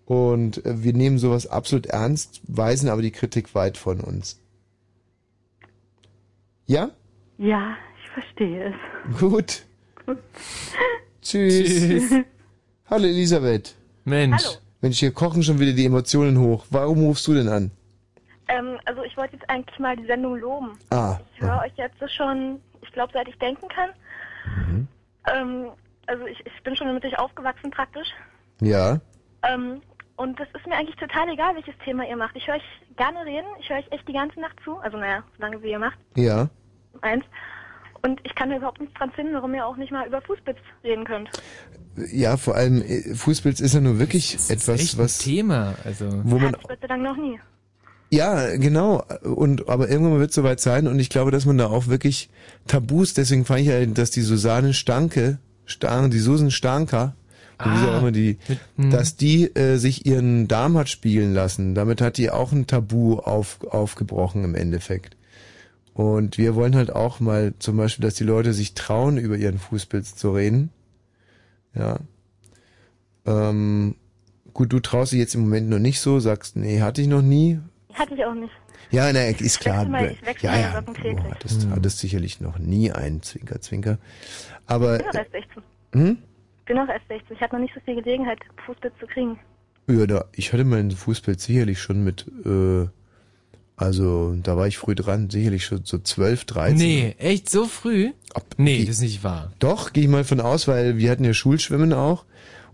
Und 0.05 0.63
äh, 0.65 0.83
wir 0.83 0.93
nehmen 0.93 1.17
sowas 1.17 1.47
absolut 1.47 1.87
ernst, 1.87 2.41
weisen 2.47 2.89
aber 2.89 3.01
die 3.01 3.11
Kritik 3.11 3.55
weit 3.55 3.77
von 3.77 3.99
uns. 4.01 4.39
Ja? 6.67 6.89
Ja, 7.37 7.77
ich 8.03 8.09
verstehe 8.09 8.73
es. 8.73 9.19
Gut. 9.19 9.63
Tschüss. 11.21 11.65
Tschüss. 11.65 12.11
Hallo 12.89 13.05
Elisabeth. 13.05 13.75
Mensch. 14.03 14.43
Hallo. 14.43 14.57
Mensch, 14.81 14.99
hier 14.99 15.11
kochen 15.11 15.43
schon 15.43 15.59
wieder 15.59 15.73
die 15.73 15.85
Emotionen 15.85 16.39
hoch. 16.39 16.65
Warum 16.69 17.03
rufst 17.05 17.27
du 17.27 17.33
denn 17.33 17.47
an? 17.47 17.71
Ähm, 18.47 18.77
also 18.85 19.03
ich 19.03 19.15
wollte 19.17 19.35
jetzt 19.35 19.49
eigentlich 19.49 19.79
mal 19.79 19.95
die 19.95 20.05
Sendung 20.05 20.37
loben. 20.37 20.77
Ah. 20.89 21.19
Ich 21.33 21.41
höre 21.41 21.59
euch 21.59 21.73
jetzt 21.77 21.97
schon, 22.15 22.59
ich 22.81 22.91
glaube, 22.91 23.11
seit 23.13 23.27
ich 23.27 23.37
denken 23.37 23.67
kann. 23.67 23.89
Mhm. 24.67 24.87
Ähm, 25.31 25.69
also 26.07 26.25
ich, 26.25 26.39
ich 26.45 26.63
bin 26.63 26.75
schon 26.75 26.93
mit 26.93 27.05
euch 27.05 27.17
aufgewachsen 27.17 27.71
praktisch. 27.71 28.07
Ja. 28.61 28.99
Ähm, 29.43 29.81
und 30.17 30.39
das 30.39 30.47
ist 30.55 30.65
mir 30.65 30.75
eigentlich 30.75 30.95
total 30.95 31.29
egal, 31.29 31.55
welches 31.55 31.75
Thema 31.83 32.07
ihr 32.07 32.15
macht. 32.15 32.35
Ich 32.35 32.47
höre 32.47 32.55
euch 32.55 32.63
gerne 32.95 33.25
reden. 33.25 33.47
Ich 33.59 33.69
höre 33.69 33.77
euch 33.77 33.91
echt 33.91 34.07
die 34.07 34.13
ganze 34.13 34.39
Nacht 34.39 34.55
zu. 34.63 34.77
Also 34.77 34.97
naja, 34.97 35.23
solange 35.37 35.61
wie 35.61 35.71
ihr 35.71 35.79
macht. 35.79 35.97
Ja. 36.15 36.49
Eins. 37.01 37.25
Und 38.01 38.21
ich 38.23 38.35
kann 38.35 38.49
da 38.49 38.57
überhaupt 38.57 38.79
nichts 38.79 38.95
dran 38.97 39.11
finden, 39.11 39.33
warum 39.33 39.53
ihr 39.55 39.65
auch 39.65 39.77
nicht 39.77 39.91
mal 39.91 40.07
über 40.07 40.21
Fußbits 40.21 40.59
reden 40.83 41.05
könnt. 41.05 41.29
Ja, 42.11 42.37
vor 42.37 42.55
allem 42.55 42.81
äh, 42.81 43.15
Fußpilz 43.15 43.59
ist 43.59 43.73
ja 43.73 43.81
nur 43.81 43.99
wirklich 43.99 44.35
etwas, 44.35 44.81
echt 44.81 44.95
ein 44.95 44.99
was 44.99 45.17
Thema, 45.17 45.75
also 45.83 46.05
wo 46.23 46.37
man 46.37 46.51
Gott 46.51 46.79
sei 46.81 46.87
Dank 46.87 47.01
noch 47.01 47.17
nie. 47.17 47.39
Ja, 48.11 48.55
genau. 48.57 49.03
Und 49.23 49.67
aber 49.67 49.89
irgendwann 49.89 50.19
wird 50.19 50.29
es 50.29 50.35
soweit 50.35 50.59
sein 50.59 50.87
und 50.87 50.99
ich 50.99 51.09
glaube, 51.09 51.31
dass 51.31 51.45
man 51.45 51.57
da 51.57 51.67
auch 51.67 51.87
wirklich 51.87 52.29
Tabus, 52.67 53.13
deswegen 53.13 53.45
fand 53.45 53.61
ich 53.61 53.67
ja, 53.67 53.83
dass 53.85 54.11
die 54.11 54.21
Susanne 54.21 54.73
Stanke, 54.73 55.39
Stan, 55.65 56.11
die 56.11 56.19
Susan 56.19 56.51
Stanker, 56.51 57.15
Ah, 57.57 57.95
auch 57.95 57.99
immer 58.01 58.11
die, 58.11 58.37
dass 58.77 59.15
die 59.15 59.55
äh, 59.55 59.77
sich 59.77 60.05
ihren 60.05 60.47
Darm 60.47 60.77
hat 60.77 60.89
spielen 60.89 61.33
lassen. 61.33 61.73
Damit 61.75 62.01
hat 62.01 62.17
die 62.17 62.29
auch 62.29 62.51
ein 62.51 62.67
Tabu 62.67 63.17
auf, 63.19 63.59
aufgebrochen 63.69 64.43
im 64.43 64.55
Endeffekt. 64.55 65.15
Und 65.93 66.37
wir 66.37 66.55
wollen 66.55 66.75
halt 66.75 66.91
auch 66.93 67.19
mal 67.21 67.53
zum 67.59 67.77
Beispiel, 67.77 68.03
dass 68.03 68.15
die 68.15 68.25
Leute 68.25 68.51
sich 68.53 68.73
trauen, 68.73 69.17
über 69.17 69.37
ihren 69.37 69.57
Fußpilz 69.59 70.15
zu 70.15 70.31
reden. 70.33 70.69
Ja. 71.73 71.99
Ähm, 73.25 73.95
gut, 74.53 74.71
du 74.73 74.79
traust 74.79 75.11
dich 75.13 75.19
jetzt 75.19 75.35
im 75.35 75.41
Moment 75.41 75.69
noch 75.69 75.79
nicht 75.79 75.99
so, 75.99 76.19
sagst, 76.19 76.55
nee, 76.55 76.81
hatte 76.81 77.01
ich 77.01 77.07
noch 77.07 77.21
nie. 77.21 77.59
Hatte 77.93 78.13
ich 78.15 78.25
auch 78.25 78.33
nicht. 78.33 78.51
Ja, 78.91 79.11
na, 79.11 79.21
ist 79.27 79.59
klar. 79.61 79.85
mal- 79.85 80.15
ja, 80.41 80.57
ja. 80.59 80.81
Du 80.81 80.93
hattest, 81.31 81.67
hattest 81.69 81.99
sicherlich 81.99 82.39
noch 82.39 82.59
nie 82.59 82.91
einen 82.91 83.23
Zwinker, 83.23 83.59
Zwinker. 83.61 83.97
Aber, 84.67 84.97
Ich 84.97 85.01
bin 85.01 85.09
auch 85.09 85.15
erst 85.15 85.31
16. 85.31 85.63
hm? 85.93 86.17
Ich 86.65 86.73
bin 86.73 86.79
auch 86.79 86.89
erst 86.89 87.07
16. 87.09 87.35
Ich 87.35 87.41
hatte 87.41 87.53
noch 87.53 87.61
nicht 87.61 87.75
so 87.75 87.79
viel 87.81 88.01
Gelegenheit, 88.01 88.39
Fußbits 88.65 88.97
zu 88.99 89.05
kriegen. 89.05 89.37
Ja, 89.87 90.07
da, 90.07 90.25
ich 90.33 90.51
hatte 90.51 90.63
meinen 90.63 90.89
Fußbild 90.89 91.39
sicherlich 91.39 91.79
schon 91.79 92.03
mit, 92.03 92.25
äh, 92.43 92.87
also, 93.75 94.35
da 94.41 94.57
war 94.57 94.65
ich 94.65 94.79
früh 94.79 94.95
dran, 94.95 95.29
sicherlich 95.29 95.63
schon 95.63 95.85
so 95.85 95.99
12, 95.99 96.45
13. 96.45 96.75
Nee, 96.75 97.15
echt 97.19 97.51
so 97.51 97.65
früh? 97.65 98.13
nee, 98.57 98.79
das 98.79 98.95
ist 98.95 99.01
nicht 99.01 99.23
wahr. 99.23 99.51
Doch, 99.59 99.93
gehe 99.93 100.05
ich 100.05 100.09
mal 100.09 100.23
von 100.23 100.41
aus, 100.41 100.67
weil 100.67 100.97
wir 100.97 101.11
hatten 101.11 101.23
ja 101.23 101.35
Schulschwimmen 101.35 101.93
auch 101.93 102.25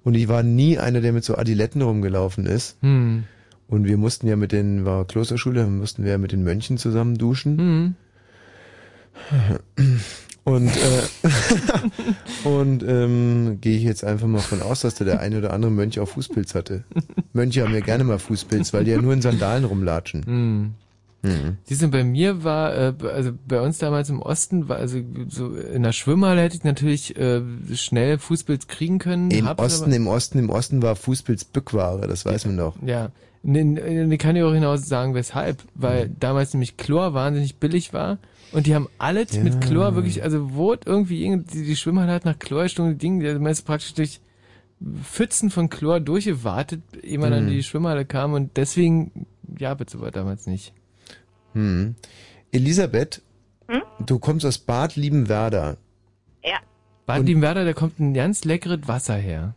und 0.05 0.13
ich 0.13 0.29
war 0.29 0.41
nie 0.41 0.77
einer, 0.77 1.01
der 1.01 1.11
mit 1.11 1.25
so 1.25 1.35
Adiletten 1.35 1.81
rumgelaufen 1.81 2.45
ist. 2.45 2.77
Hm. 2.81 3.25
Und 3.67 3.83
wir 3.83 3.97
mussten 3.97 4.25
ja 4.25 4.37
mit 4.37 4.53
den, 4.53 4.85
war 4.85 5.03
Klosterschule, 5.03 5.67
mussten 5.67 6.05
wir 6.05 6.11
ja 6.11 6.17
mit 6.17 6.31
den 6.31 6.45
Mönchen 6.45 6.77
zusammen 6.77 7.17
duschen. 7.17 7.57
Hm. 7.57 7.95
Und, 10.43 10.69
äh, 10.69 11.29
und 12.47 12.83
ähm, 12.83 13.59
gehe 13.61 13.77
ich 13.77 13.83
jetzt 13.83 14.03
einfach 14.03 14.27
mal 14.27 14.39
von 14.39 14.61
aus, 14.61 14.81
dass 14.81 14.95
da 14.95 15.05
der 15.05 15.19
eine 15.19 15.37
oder 15.37 15.53
andere 15.53 15.71
Mönch 15.71 15.99
auch 15.99 16.07
Fußpilz 16.07 16.55
hatte. 16.55 16.83
Mönche 17.33 17.63
haben 17.63 17.73
ja 17.73 17.79
gerne 17.81 18.03
mal 18.03 18.17
Fußpilz, 18.17 18.73
weil 18.73 18.85
die 18.85 18.91
ja 18.91 19.01
nur 19.01 19.13
in 19.13 19.21
Sandalen 19.21 19.65
rumlatschen. 19.65 20.25
Hm. 20.25 20.73
Mhm. 21.23 21.57
Siehst 21.65 21.83
du, 21.83 21.87
bei 21.89 22.03
mir 22.03 22.43
war, 22.43 22.75
äh, 22.75 22.93
also 23.13 23.31
bei 23.47 23.61
uns 23.61 23.77
damals 23.77 24.09
im 24.09 24.19
Osten, 24.19 24.67
war 24.67 24.77
also 24.77 24.99
so 25.27 25.55
in 25.55 25.83
der 25.83 25.91
Schwimmhalle 25.91 26.41
hätte 26.41 26.55
ich 26.57 26.63
natürlich 26.63 27.15
äh, 27.15 27.41
schnell 27.75 28.17
Fußpilz 28.17 28.67
kriegen 28.67 28.97
können. 28.97 29.29
Im 29.29 29.47
Osten, 29.47 29.83
aber, 29.85 29.95
im 29.95 30.07
Osten, 30.07 30.39
im 30.39 30.49
Osten 30.49 30.81
war 30.81 30.95
Fußpilz 30.95 31.45
Bückware, 31.45 32.07
das 32.07 32.25
weiß 32.25 32.45
man 32.45 32.57
doch. 32.57 32.75
Ja. 32.83 33.11
Ne, 33.43 33.63
ne, 33.63 34.17
kann 34.17 34.35
ich 34.35 34.43
auch 34.43 34.53
hinaus 34.53 34.87
sagen, 34.87 35.13
weshalb. 35.15 35.63
Weil 35.73 36.09
Mhm. 36.09 36.15
damals 36.19 36.53
nämlich 36.53 36.77
Chlor 36.77 37.13
wahnsinnig 37.13 37.57
billig 37.57 37.93
war. 37.93 38.17
Und 38.51 38.67
die 38.67 38.75
haben 38.75 38.87
alles 38.97 39.35
Ja. 39.35 39.43
mit 39.43 39.61
Chlor 39.61 39.95
wirklich, 39.95 40.23
also 40.23 40.53
wo 40.53 40.73
irgendwie 40.73 41.23
irgendwie 41.25 41.53
die, 41.53 41.63
die 41.65 41.75
Schwimmhalle 41.75 42.11
hat 42.11 42.25
nach 42.25 42.37
Chlor 42.37 42.63
gestunken, 42.63 42.97
Ding, 42.97 43.25
also 43.25 43.39
man 43.39 43.51
ist 43.51 43.61
praktisch 43.63 43.93
durch 43.93 44.19
Pfützen 45.03 45.49
von 45.51 45.69
Chlor 45.69 45.99
durchgewartet, 45.99 46.81
ehe 47.03 47.17
man 47.19 47.31
an 47.33 47.45
Mhm. 47.45 47.49
die 47.49 47.63
Schwimmhalle 47.63 48.03
kam 48.05 48.33
und 48.33 48.57
deswegen, 48.57 49.27
ja, 49.57 49.73
bitte 49.73 50.01
war 50.01 50.11
damals 50.11 50.47
nicht. 50.47 50.73
Hm. 51.53 51.95
Elisabeth, 52.51 53.21
Hm? 53.67 53.81
du 54.05 54.19
kommst 54.19 54.45
aus 54.45 54.57
Bad 54.57 54.95
Liebenwerda. 54.95 55.77
Ja. 56.43 56.57
Bad 57.05 57.25
Liebenwerda, 57.25 57.63
da 57.63 57.73
kommt 57.73 57.99
ein 57.99 58.13
ganz 58.13 58.43
leckeres 58.43 58.87
Wasser 58.87 59.15
her. 59.15 59.55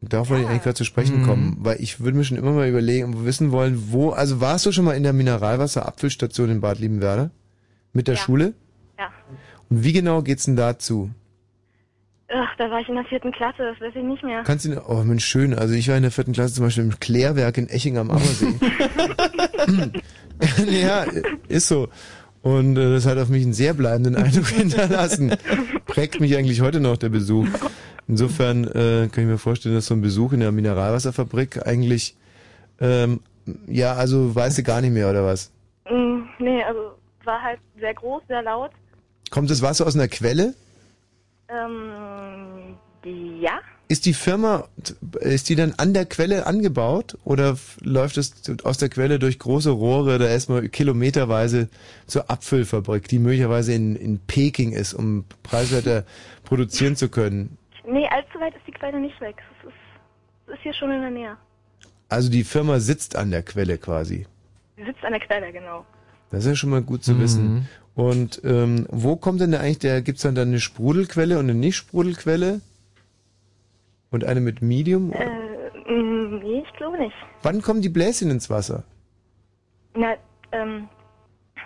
Darauf 0.00 0.30
wollte 0.30 0.44
ich 0.44 0.48
eigentlich 0.48 0.62
gerade 0.62 0.74
zu 0.76 0.84
sprechen 0.84 1.22
Mhm. 1.22 1.26
kommen, 1.26 1.56
weil 1.60 1.80
ich 1.80 2.00
würde 2.00 2.16
mir 2.16 2.24
schon 2.24 2.36
immer 2.38 2.52
mal 2.52 2.68
überlegen 2.68 3.06
und 3.14 3.24
wissen 3.24 3.52
wollen, 3.52 3.90
wo, 3.92 4.10
also 4.10 4.40
warst 4.40 4.64
du 4.66 4.72
schon 4.72 4.84
mal 4.84 4.96
in 4.96 5.02
der 5.02 5.12
Mineralwasserabfüllstation 5.12 6.50
in 6.50 6.60
Bad 6.60 6.78
Liebenwerda? 6.78 7.30
Mit 7.92 8.08
der 8.08 8.14
Ja. 8.14 8.20
Schule? 8.20 8.54
Ja. 8.98 9.08
Und 9.70 9.84
wie 9.84 9.92
genau 9.92 10.22
geht's 10.22 10.44
denn 10.44 10.56
dazu? 10.56 11.10
Ach, 12.34 12.56
da 12.56 12.70
war 12.70 12.80
ich 12.80 12.88
in 12.88 12.94
der 12.94 13.04
vierten 13.04 13.30
Klasse, 13.32 13.58
das 13.58 13.80
weiß 13.80 13.94
ich 13.94 14.02
nicht 14.02 14.22
mehr. 14.22 14.42
Kannst 14.42 14.64
du, 14.64 14.82
oh 14.88 15.02
Mensch, 15.04 15.24
schön. 15.24 15.52
Also 15.52 15.74
ich 15.74 15.88
war 15.88 15.96
in 15.96 16.02
der 16.02 16.10
vierten 16.10 16.32
Klasse 16.32 16.54
zum 16.54 16.64
Beispiel 16.64 16.84
im 16.84 16.98
Klärwerk 16.98 17.58
in 17.58 17.68
Eching 17.68 17.98
am 17.98 18.10
Ammersee. 18.10 18.54
ja, 20.66 21.04
ist 21.48 21.68
so. 21.68 21.88
Und 22.42 22.76
äh, 22.76 22.90
das 22.90 23.06
hat 23.06 23.18
auf 23.18 23.28
mich 23.28 23.42
einen 23.44 23.52
sehr 23.52 23.74
bleibenden 23.74 24.16
Eindruck 24.16 24.46
hinterlassen. 24.48 25.34
Prägt 25.86 26.20
mich 26.20 26.36
eigentlich 26.36 26.60
heute 26.60 26.80
noch 26.80 26.96
der 26.96 27.10
Besuch. 27.10 27.46
Insofern 28.08 28.64
äh, 28.64 29.08
kann 29.12 29.24
ich 29.24 29.30
mir 29.30 29.38
vorstellen, 29.38 29.74
dass 29.74 29.86
so 29.86 29.94
ein 29.94 30.00
Besuch 30.00 30.32
in 30.32 30.40
der 30.40 30.50
Mineralwasserfabrik 30.52 31.66
eigentlich, 31.66 32.16
ähm, 32.80 33.20
ja, 33.68 33.94
also 33.94 34.34
weißt 34.34 34.58
du 34.58 34.62
gar 34.64 34.80
nicht 34.80 34.92
mehr, 34.92 35.08
oder 35.08 35.24
was? 35.24 35.52
Mm, 35.88 36.22
nee, 36.40 36.62
also 36.64 36.81
war 37.26 37.42
halt 37.42 37.60
sehr 37.78 37.94
groß, 37.94 38.22
sehr 38.28 38.42
laut. 38.42 38.70
Kommt 39.30 39.50
das 39.50 39.62
Wasser 39.62 39.86
aus 39.86 39.94
einer 39.94 40.08
Quelle? 40.08 40.54
Ähm, 41.48 42.76
ja. 43.40 43.60
Ist 43.88 44.06
die 44.06 44.14
Firma, 44.14 44.68
ist 45.20 45.48
die 45.48 45.54
dann 45.54 45.74
an 45.76 45.92
der 45.92 46.06
Quelle 46.06 46.46
angebaut 46.46 47.18
oder 47.24 47.58
läuft 47.80 48.16
es 48.16 48.42
aus 48.64 48.78
der 48.78 48.88
Quelle 48.88 49.18
durch 49.18 49.38
große 49.38 49.70
Rohre 49.70 50.18
da 50.18 50.26
erstmal 50.26 50.68
kilometerweise 50.68 51.68
zur 52.06 52.30
Abfüllfabrik, 52.30 53.08
die 53.08 53.18
möglicherweise 53.18 53.74
in, 53.74 53.96
in 53.96 54.18
Peking 54.20 54.72
ist, 54.72 54.94
um 54.94 55.24
preiswerter 55.42 56.04
produzieren 56.44 56.96
zu 56.96 57.10
können? 57.10 57.58
Nee, 57.86 58.08
allzu 58.08 58.40
weit 58.40 58.54
ist 58.54 58.66
die 58.66 58.72
Quelle 58.72 58.98
nicht 58.98 59.20
weg. 59.20 59.42
Es 59.60 59.68
ist, 59.68 59.74
es 60.46 60.54
ist 60.54 60.62
hier 60.62 60.74
schon 60.74 60.90
in 60.90 61.00
der 61.02 61.10
Nähe. 61.10 61.36
Also 62.08 62.30
die 62.30 62.44
Firma 62.44 62.78
sitzt 62.78 63.16
an 63.16 63.30
der 63.30 63.42
Quelle 63.42 63.76
quasi. 63.78 64.26
Sie 64.76 64.84
sitzt 64.84 65.04
an 65.04 65.12
der 65.12 65.20
Quelle, 65.20 65.52
genau. 65.52 65.84
Das 66.32 66.40
ist 66.40 66.46
ja 66.46 66.56
schon 66.56 66.70
mal 66.70 66.82
gut 66.82 67.04
zu 67.04 67.20
wissen. 67.20 67.68
Und 67.94 68.40
ähm, 68.42 68.86
wo 68.88 69.16
kommt 69.16 69.40
denn 69.40 69.52
da 69.52 69.60
eigentlich 69.60 69.80
der, 69.80 70.00
gibt's 70.00 70.22
dann, 70.22 70.34
dann 70.34 70.48
eine 70.48 70.60
Sprudelquelle 70.60 71.38
und 71.38 71.44
eine 71.44 71.54
Nicht-Sprudelquelle? 71.54 72.60
Und 74.10 74.24
eine 74.24 74.40
mit 74.40 74.62
Medium? 74.62 75.12
Äh, 75.12 75.92
mm, 75.92 76.38
nee, 76.38 76.64
ich 76.66 76.76
glaube 76.76 76.98
nicht. 76.98 77.14
Wann 77.42 77.60
kommen 77.62 77.82
die 77.82 77.90
Bläschen 77.90 78.30
ins 78.30 78.48
Wasser? 78.50 78.82
Na, 79.94 80.14
ähm, 80.52 80.88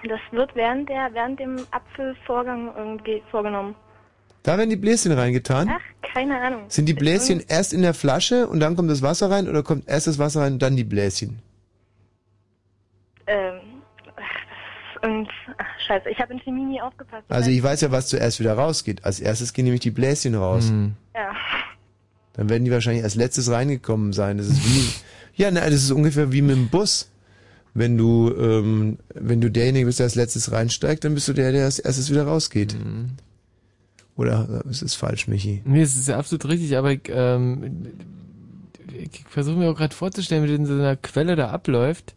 Das 0.08 0.20
wird 0.32 0.54
während 0.56 0.88
der, 0.88 1.10
während 1.12 1.38
dem 1.38 1.56
Apfelvorgang 1.70 2.72
irgendwie 2.76 3.22
vorgenommen. 3.30 3.74
Da 4.42 4.58
werden 4.58 4.70
die 4.70 4.76
Bläschen 4.76 5.12
reingetan. 5.12 5.68
Ach, 5.70 5.80
keine 6.12 6.40
Ahnung. 6.40 6.64
Sind 6.68 6.86
die 6.88 6.94
Bläschen 6.94 7.42
erst 7.48 7.72
in 7.72 7.82
der 7.82 7.94
Flasche 7.94 8.46
und 8.48 8.60
dann 8.60 8.76
kommt 8.76 8.90
das 8.90 9.02
Wasser 9.02 9.30
rein 9.30 9.48
oder 9.48 9.62
kommt 9.62 9.88
erst 9.88 10.06
das 10.08 10.18
Wasser 10.18 10.42
rein 10.42 10.54
und 10.54 10.62
dann 10.62 10.76
die 10.76 10.84
Bläschen? 10.84 11.40
Ähm, 13.28 13.55
irgend, 15.06 15.30
ach, 15.58 15.80
scheiße, 15.86 16.10
ich 16.10 16.18
habe 16.18 16.32
in 16.32 16.40
Chemie 16.40 16.64
nie 16.64 16.80
aufgepasst. 16.80 17.24
Also 17.28 17.50
ich 17.50 17.62
weiß 17.62 17.80
ja, 17.80 17.90
was 17.90 18.08
zuerst 18.08 18.40
wieder 18.40 18.54
rausgeht. 18.54 19.04
Als 19.04 19.20
erstes 19.20 19.52
gehen 19.52 19.64
nämlich 19.64 19.80
die 19.80 19.90
Bläschen 19.90 20.34
raus. 20.34 20.72
Ja. 21.14 21.32
Dann 22.34 22.48
werden 22.48 22.64
die 22.64 22.70
wahrscheinlich 22.70 23.04
als 23.04 23.14
letztes 23.14 23.50
reingekommen 23.50 24.12
sein. 24.12 24.38
Das 24.38 24.48
ist 24.48 24.64
wie, 24.64 24.92
ja, 25.42 25.50
ne, 25.50 25.60
das 25.60 25.74
ist 25.74 25.90
ungefähr 25.90 26.32
wie 26.32 26.42
mit 26.42 26.56
dem 26.56 26.68
Bus. 26.68 27.10
Wenn 27.72 27.98
du, 27.98 28.34
ähm, 28.38 28.98
wenn 29.14 29.40
du 29.40 29.50
derjenige 29.50 29.86
bist, 29.86 29.98
der 29.98 30.04
als 30.04 30.14
letztes 30.14 30.50
reinsteigt, 30.50 31.04
dann 31.04 31.14
bist 31.14 31.28
du 31.28 31.34
der, 31.34 31.52
der 31.52 31.66
als 31.66 31.78
erstes 31.78 32.10
wieder 32.10 32.24
rausgeht. 32.24 32.74
Oder 34.16 34.62
äh, 34.64 34.70
ist 34.70 34.82
es 34.82 34.94
falsch, 34.94 35.28
Michi? 35.28 35.62
Nee, 35.66 35.82
es 35.82 35.94
ist 35.94 36.08
ja 36.08 36.16
absolut 36.16 36.46
richtig, 36.46 36.76
aber 36.76 36.92
ich, 36.92 37.02
ähm, 37.08 37.92
ich 38.88 39.24
versuche 39.28 39.56
mir 39.56 39.70
auch 39.70 39.76
gerade 39.76 39.94
vorzustellen, 39.94 40.42
wie 40.44 40.48
das 40.48 40.56
in 40.56 40.66
so 40.66 40.72
einer 40.72 40.96
Quelle 40.96 41.36
da 41.36 41.50
abläuft. 41.50 42.14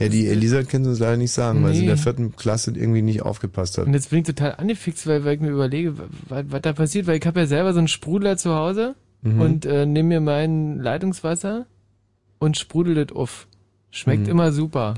Ja, 0.00 0.08
die 0.08 0.26
Elisa 0.26 0.62
kann 0.64 0.84
es 0.86 0.98
leider 0.98 1.16
nicht 1.16 1.30
sagen, 1.30 1.62
weil 1.62 1.72
sie 1.74 1.80
in 1.80 1.86
der 1.86 1.94
Nee. 1.96 2.02
vierten 2.02 2.34
Klasse 2.36 2.72
irgendwie 2.72 3.02
nicht 3.02 3.22
aufgepasst 3.22 3.78
hat. 3.78 3.86
Und 3.86 3.94
jetzt 3.94 4.10
bin 4.10 4.20
ich 4.20 4.26
total 4.26 4.56
angefixt, 4.56 5.06
weil, 5.06 5.24
weil 5.24 5.36
ich 5.36 5.40
mir 5.40 5.50
überlege, 5.50 5.94
was, 6.28 6.44
was 6.48 6.62
da 6.62 6.72
passiert, 6.72 7.06
weil 7.06 7.18
ich 7.18 7.26
habe 7.26 7.40
ja 7.40 7.46
selber 7.46 7.72
so 7.72 7.78
einen 7.78 7.88
Sprudler 7.88 8.36
zu 8.36 8.54
Hause 8.54 8.94
Mhm. 9.22 9.40
und 9.40 9.66
äh, 9.66 9.86
nehme 9.86 10.08
mir 10.08 10.20
mein 10.20 10.78
Leitungswasser 10.80 11.66
und 12.40 12.58
sprudel 12.58 12.94
das 13.06 13.14
auf. 13.16 13.46
Schmeckt 13.90 14.24
Mhm. 14.24 14.30
immer 14.30 14.52
super. 14.52 14.94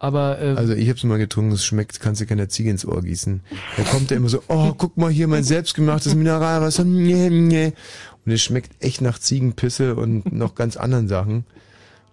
Aber 0.00 0.40
äh, 0.40 0.54
Also 0.56 0.74
ich 0.74 0.88
hab's 0.90 1.02
mal 1.04 1.18
getrunken, 1.18 1.52
es 1.52 1.64
schmeckt, 1.64 1.98
kannst 2.00 2.20
du 2.20 2.26
keine 2.26 2.48
Ziege 2.48 2.70
ins 2.70 2.84
Ohr 2.86 3.02
gießen. 3.02 3.40
Da 3.76 3.82
kommt 3.84 4.10
er 4.10 4.16
immer 4.18 4.28
so, 4.28 4.42
oh, 4.48 4.72
guck 4.76 4.96
mal 4.96 5.10
hier, 5.10 5.26
mein 5.28 5.42
selbstgemachtes 5.44 6.14
Mineralwasser. 6.14 6.82
Und 8.26 8.32
es 8.32 8.42
schmeckt 8.42 8.72
echt 8.84 9.00
nach 9.00 9.18
Ziegenpisse 9.18 9.94
und 9.96 10.32
noch 10.32 10.54
ganz 10.54 10.76
anderen 10.76 11.08
Sachen. 11.08 11.44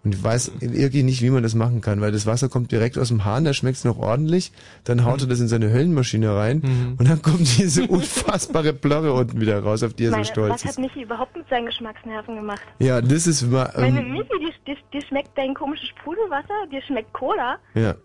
Und 0.05 0.13
ich 0.13 0.23
weiß 0.23 0.51
irgendwie 0.61 1.01
nicht, 1.01 1.23
wie 1.23 1.31
man 1.31 1.41
das 1.41 1.55
machen 1.55 1.81
kann, 1.81 1.99
weil 1.99 2.11
das 2.11 2.27
Wasser 2.27 2.47
kommt 2.47 2.71
direkt 2.71 2.97
aus 2.97 3.07
dem 3.07 3.25
Hahn, 3.25 3.43
da 3.43 3.53
schmeckt's 3.53 3.83
noch 3.83 3.97
ordentlich. 3.97 4.51
Dann 4.83 5.03
haut 5.03 5.21
er 5.21 5.27
das 5.27 5.39
in 5.39 5.47
seine 5.47 5.71
Höllenmaschine 5.73 6.35
rein 6.35 6.95
und 6.99 7.09
dann 7.09 7.23
kommt 7.23 7.39
diese 7.57 7.87
unfassbare 7.87 8.73
Plörre 8.73 9.13
unten 9.13 9.41
wieder 9.41 9.63
raus, 9.63 9.81
auf 9.81 9.95
die 9.95 10.05
er 10.05 10.11
so 10.11 10.17
Meine, 10.17 10.25
stolz 10.25 10.53
was 10.53 10.63
hat 10.63 10.71
ist. 10.71 10.79
Michi 10.79 11.01
überhaupt 11.01 11.35
mit 11.35 11.49
seinen 11.49 11.65
Geschmacksnerven 11.65 12.35
gemacht? 12.35 12.61
Ja, 12.77 13.01
das 13.01 13.25
ist 13.25 13.41
immer, 13.41 13.71
Meine 13.75 13.99
ähm, 13.99 14.11
Michi, 14.11 14.29
dir, 14.67 14.75
dir, 14.93 15.01
schmeckt 15.01 15.35
dein 15.35 15.55
komisches 15.55 15.89
Sprudelwasser, 15.89 16.67
dir 16.71 16.81
schmeckt 16.83 17.11
Cola, 17.13 17.57
ja. 17.73 17.95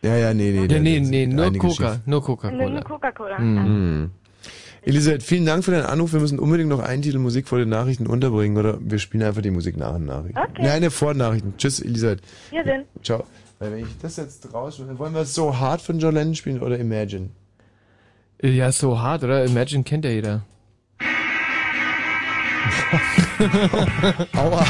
Ja, 0.00 0.16
ja, 0.16 0.32
nee, 0.32 0.52
nee. 0.52 0.72
Ja, 0.72 0.80
nee, 0.80 1.00
nee, 1.00 1.24
ist 1.24 1.32
nur 1.32 1.52
Coca, 1.58 2.00
nur 2.06 2.06
nur 2.06 2.22
Coca-Cola. 2.22 2.80
Coca-Cola. 2.82 3.38
Mhm. 3.38 4.10
Elisabeth, 4.88 5.22
vielen 5.22 5.44
Dank 5.44 5.66
für 5.66 5.70
deinen 5.70 5.84
Anruf. 5.84 6.14
Wir 6.14 6.20
müssen 6.20 6.38
unbedingt 6.38 6.70
noch 6.70 6.78
einen 6.78 7.02
Titel 7.02 7.18
Musik 7.18 7.46
vor 7.46 7.58
den 7.58 7.68
Nachrichten 7.68 8.06
unterbringen 8.06 8.56
oder 8.56 8.78
wir 8.80 8.98
spielen 8.98 9.22
einfach 9.22 9.42
die 9.42 9.50
Musik 9.50 9.76
nach 9.76 9.92
den 9.92 10.06
Nachrichten. 10.06 10.38
Okay. 10.38 10.62
Nein, 10.62 10.70
eine 10.70 10.90
vor 10.90 11.12
den 11.12 11.18
Nachrichten. 11.18 11.52
Tschüss, 11.58 11.80
Elisabeth. 11.80 12.22
Wir 12.48 12.64
sind. 12.64 12.86
Ciao. 13.02 13.24
Weil 13.58 13.72
wenn 13.72 13.80
ich 13.80 13.98
das 14.00 14.16
jetzt 14.16 14.50
raus, 14.54 14.80
wollen 14.96 15.12
wir 15.12 15.26
so 15.26 15.58
hart 15.58 15.82
von 15.82 15.98
John 15.98 16.14
Lennon 16.14 16.34
spielen 16.34 16.62
oder 16.62 16.78
Imagine? 16.78 17.28
Ja, 18.40 18.72
so 18.72 18.98
hart, 18.98 19.24
oder? 19.24 19.44
Imagine 19.44 19.84
kennt 19.84 20.06
ja 20.06 20.10
jeder. 20.10 20.46
Aua. 24.36 24.64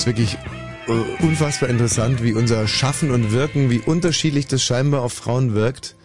Ist 0.00 0.06
wirklich 0.06 0.38
äh, 0.86 1.24
unfassbar 1.24 1.68
interessant, 1.68 2.22
wie 2.22 2.32
unser 2.32 2.68
Schaffen 2.68 3.10
und 3.10 3.32
Wirken, 3.32 3.68
wie 3.70 3.80
unterschiedlich 3.80 4.46
das 4.46 4.62
scheinbar 4.62 5.02
auf 5.02 5.12
Frauen 5.12 5.54
wirkt. 5.54 5.96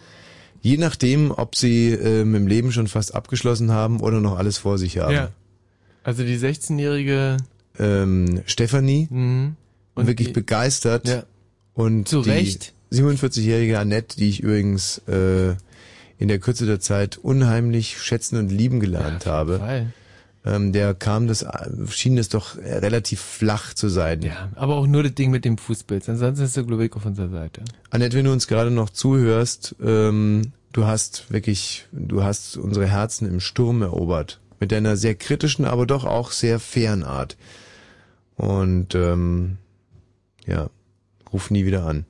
Je 0.62 0.78
nachdem, 0.78 1.30
ob 1.30 1.54
sie 1.54 1.90
ähm, 1.90 2.34
im 2.34 2.46
Leben 2.46 2.72
schon 2.72 2.88
fast 2.88 3.14
abgeschlossen 3.14 3.70
haben 3.70 4.00
oder 4.00 4.20
noch 4.20 4.36
alles 4.38 4.58
vor 4.58 4.78
sich 4.78 4.98
haben. 4.98 5.14
Ja. 5.14 5.28
Also 6.02 6.24
die 6.24 6.36
16-jährige 6.38 7.36
ähm, 7.78 8.42
Stefanie 8.46 9.06
Mhm. 9.10 9.54
und 9.94 10.06
wirklich 10.06 10.32
begeistert. 10.32 11.06
Ja. 11.06 11.22
Und 11.74 12.08
Zu 12.08 12.22
die 12.22 12.30
Recht. 12.30 12.72
47-jährige 12.92 13.78
Annette, 13.78 14.16
die 14.16 14.28
ich 14.28 14.40
übrigens 14.40 14.98
äh, 15.08 15.50
in 16.18 16.28
der 16.28 16.38
Kürze 16.38 16.66
der 16.66 16.80
Zeit 16.80 17.16
unheimlich 17.18 18.00
schätzen 18.00 18.38
und 18.38 18.50
lieben 18.50 18.80
gelernt 18.80 19.26
habe. 19.26 19.58
Fall. 19.58 19.92
Ähm, 20.46 20.72
der 20.72 20.94
kam 20.94 21.26
das, 21.26 21.46
schien 21.88 22.18
es 22.18 22.28
doch 22.28 22.56
relativ 22.56 23.20
flach 23.20 23.72
zu 23.72 23.88
sein. 23.88 24.20
Ja, 24.22 24.50
aber 24.56 24.76
auch 24.76 24.86
nur 24.86 25.02
das 25.02 25.14
Ding 25.14 25.30
mit 25.30 25.44
dem 25.44 25.56
Fußbild. 25.56 26.06
Ansonsten 26.08 26.44
ist 26.44 26.56
der 26.56 26.64
ich 26.64 26.94
auf 26.96 27.06
unserer 27.06 27.30
Seite. 27.30 27.62
Annette, 27.90 28.16
wenn 28.16 28.26
du 28.26 28.32
uns 28.32 28.46
gerade 28.46 28.70
noch 28.70 28.90
zuhörst, 28.90 29.74
ähm, 29.82 30.52
du 30.72 30.84
hast 30.86 31.32
wirklich, 31.32 31.86
du 31.92 32.22
hast 32.22 32.58
unsere 32.58 32.86
Herzen 32.86 33.26
im 33.26 33.40
Sturm 33.40 33.80
erobert. 33.80 34.40
Mit 34.60 34.70
deiner 34.70 34.96
sehr 34.96 35.14
kritischen, 35.14 35.64
aber 35.64 35.86
doch 35.86 36.04
auch 36.04 36.30
sehr 36.30 36.60
fairen 36.60 37.04
Art. 37.04 37.36
Und 38.36 38.94
ähm, 38.94 39.56
ja, 40.46 40.68
ruf 41.32 41.50
nie 41.50 41.64
wieder 41.64 41.86
an. 41.86 42.04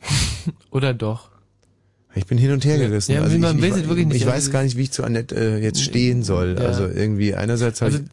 Oder 0.70 0.94
doch? 0.94 1.31
Ich 2.14 2.26
bin 2.26 2.36
hin 2.36 2.52
und 2.52 2.64
her 2.64 2.76
gerissen. 2.76 3.12
Ja, 3.12 3.22
also 3.22 3.38
man 3.38 3.56
ich, 3.56 3.62
weiß 3.62 3.76
ich, 3.78 3.88
wirklich 3.88 4.06
nicht. 4.06 4.16
Ich 4.16 4.26
Also 4.26 4.36
weiß 4.36 4.50
gar 4.50 4.62
nicht, 4.62 4.76
wie 4.76 4.82
ich 4.82 4.92
zu 4.92 5.02
Annette 5.02 5.34
äh, 5.34 5.62
jetzt 5.62 5.82
stehen 5.82 6.22
soll. 6.22 6.56
Ja. 6.58 6.66
Also 6.66 6.86
irgendwie 6.86 7.34
einerseits 7.34 7.80
habe 7.80 7.92
Also, 7.92 8.04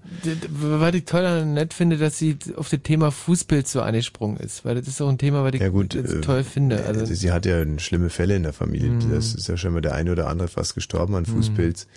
was 0.51 0.95
ich 0.95 1.05
toll 1.05 1.25
und 1.25 1.53
nett 1.53 1.73
finde, 1.73 1.97
dass 1.97 2.17
sie 2.17 2.37
auf 2.55 2.69
das 2.69 2.79
Thema 2.81 3.11
Fußpilz 3.11 3.71
so 3.73 3.81
angesprungen 3.81 4.37
ist, 4.37 4.63
weil 4.63 4.75
das 4.75 4.87
ist 4.87 5.01
auch 5.01 5.09
ein 5.09 5.17
Thema, 5.17 5.43
was 5.43 5.53
ich 5.53 5.61
jetzt 5.61 6.13
äh, 6.13 6.21
toll 6.21 6.43
finde. 6.43 6.85
Also, 6.85 7.01
Also 7.01 7.13
sie 7.13 7.31
hat 7.31 7.45
ja 7.45 7.63
schlimme 7.79 8.09
Fälle 8.09 8.35
in 8.35 8.43
der 8.43 8.53
Familie. 8.53 8.89
Mhm. 8.89 9.11
Das 9.11 9.35
ist 9.35 9.47
ja 9.49 9.57
schon 9.57 9.73
mal 9.73 9.81
der 9.81 9.95
eine 9.95 10.11
oder 10.11 10.27
andere 10.27 10.47
fast 10.47 10.75
gestorben 10.75 11.15
an 11.15 11.25
Fußpilz. 11.25 11.87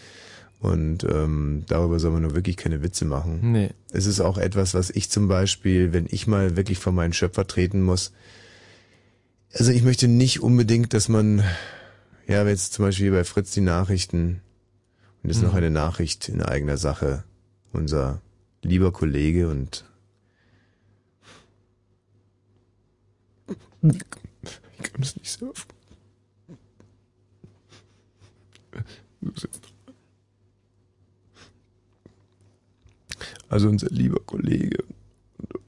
Und 0.59 1.03
ähm, 1.05 1.65
darüber 1.69 1.99
soll 1.99 2.13
man 2.13 2.23
nur 2.23 2.37
wirklich 2.37 2.57
keine 2.57 2.83
Witze 2.85 3.05
machen. 3.05 3.41
Nee. 3.53 3.71
Es 3.91 4.07
ist 4.07 4.21
auch 4.21 4.39
etwas, 4.39 4.75
was 4.75 4.91
ich 4.91 5.11
zum 5.11 5.27
Beispiel, 5.27 5.93
wenn 5.93 6.07
ich 6.09 6.29
mal 6.29 6.57
wirklich 6.57 6.79
vor 6.79 6.93
meinen 6.93 7.13
Schöpfer 7.13 7.49
treten 7.49 7.83
muss, 7.83 8.13
also 9.53 9.71
ich 9.73 9.83
möchte 9.83 10.09
nicht 10.09 10.41
unbedingt, 10.41 10.95
dass 10.95 11.09
man, 11.09 11.43
ja, 12.29 12.45
wenn 12.45 12.49
jetzt 12.49 12.73
zum 12.73 12.85
Beispiel 12.85 13.11
bei 13.11 13.25
Fritz 13.25 13.53
die 13.53 13.61
Nachrichten, 13.61 14.41
und 15.23 15.29
das 15.29 15.37
ist 15.39 15.43
noch 15.43 15.53
Mhm. 15.53 15.59
eine 15.59 15.71
Nachricht 15.71 16.29
in 16.29 16.43
eigener 16.43 16.77
Sache, 16.77 17.25
unser 17.73 18.21
lieber 18.63 18.93
Kollege 18.93 19.49
und 19.49 19.85
ich 23.83 23.99
kann 24.09 25.01
das 25.01 25.17
nicht 25.17 25.31
so 25.31 25.51
auf. 25.51 25.67
Also 33.49 33.69
unser 33.69 33.89
lieber 33.91 34.21
Kollege, 34.21 34.83
und 35.39 35.61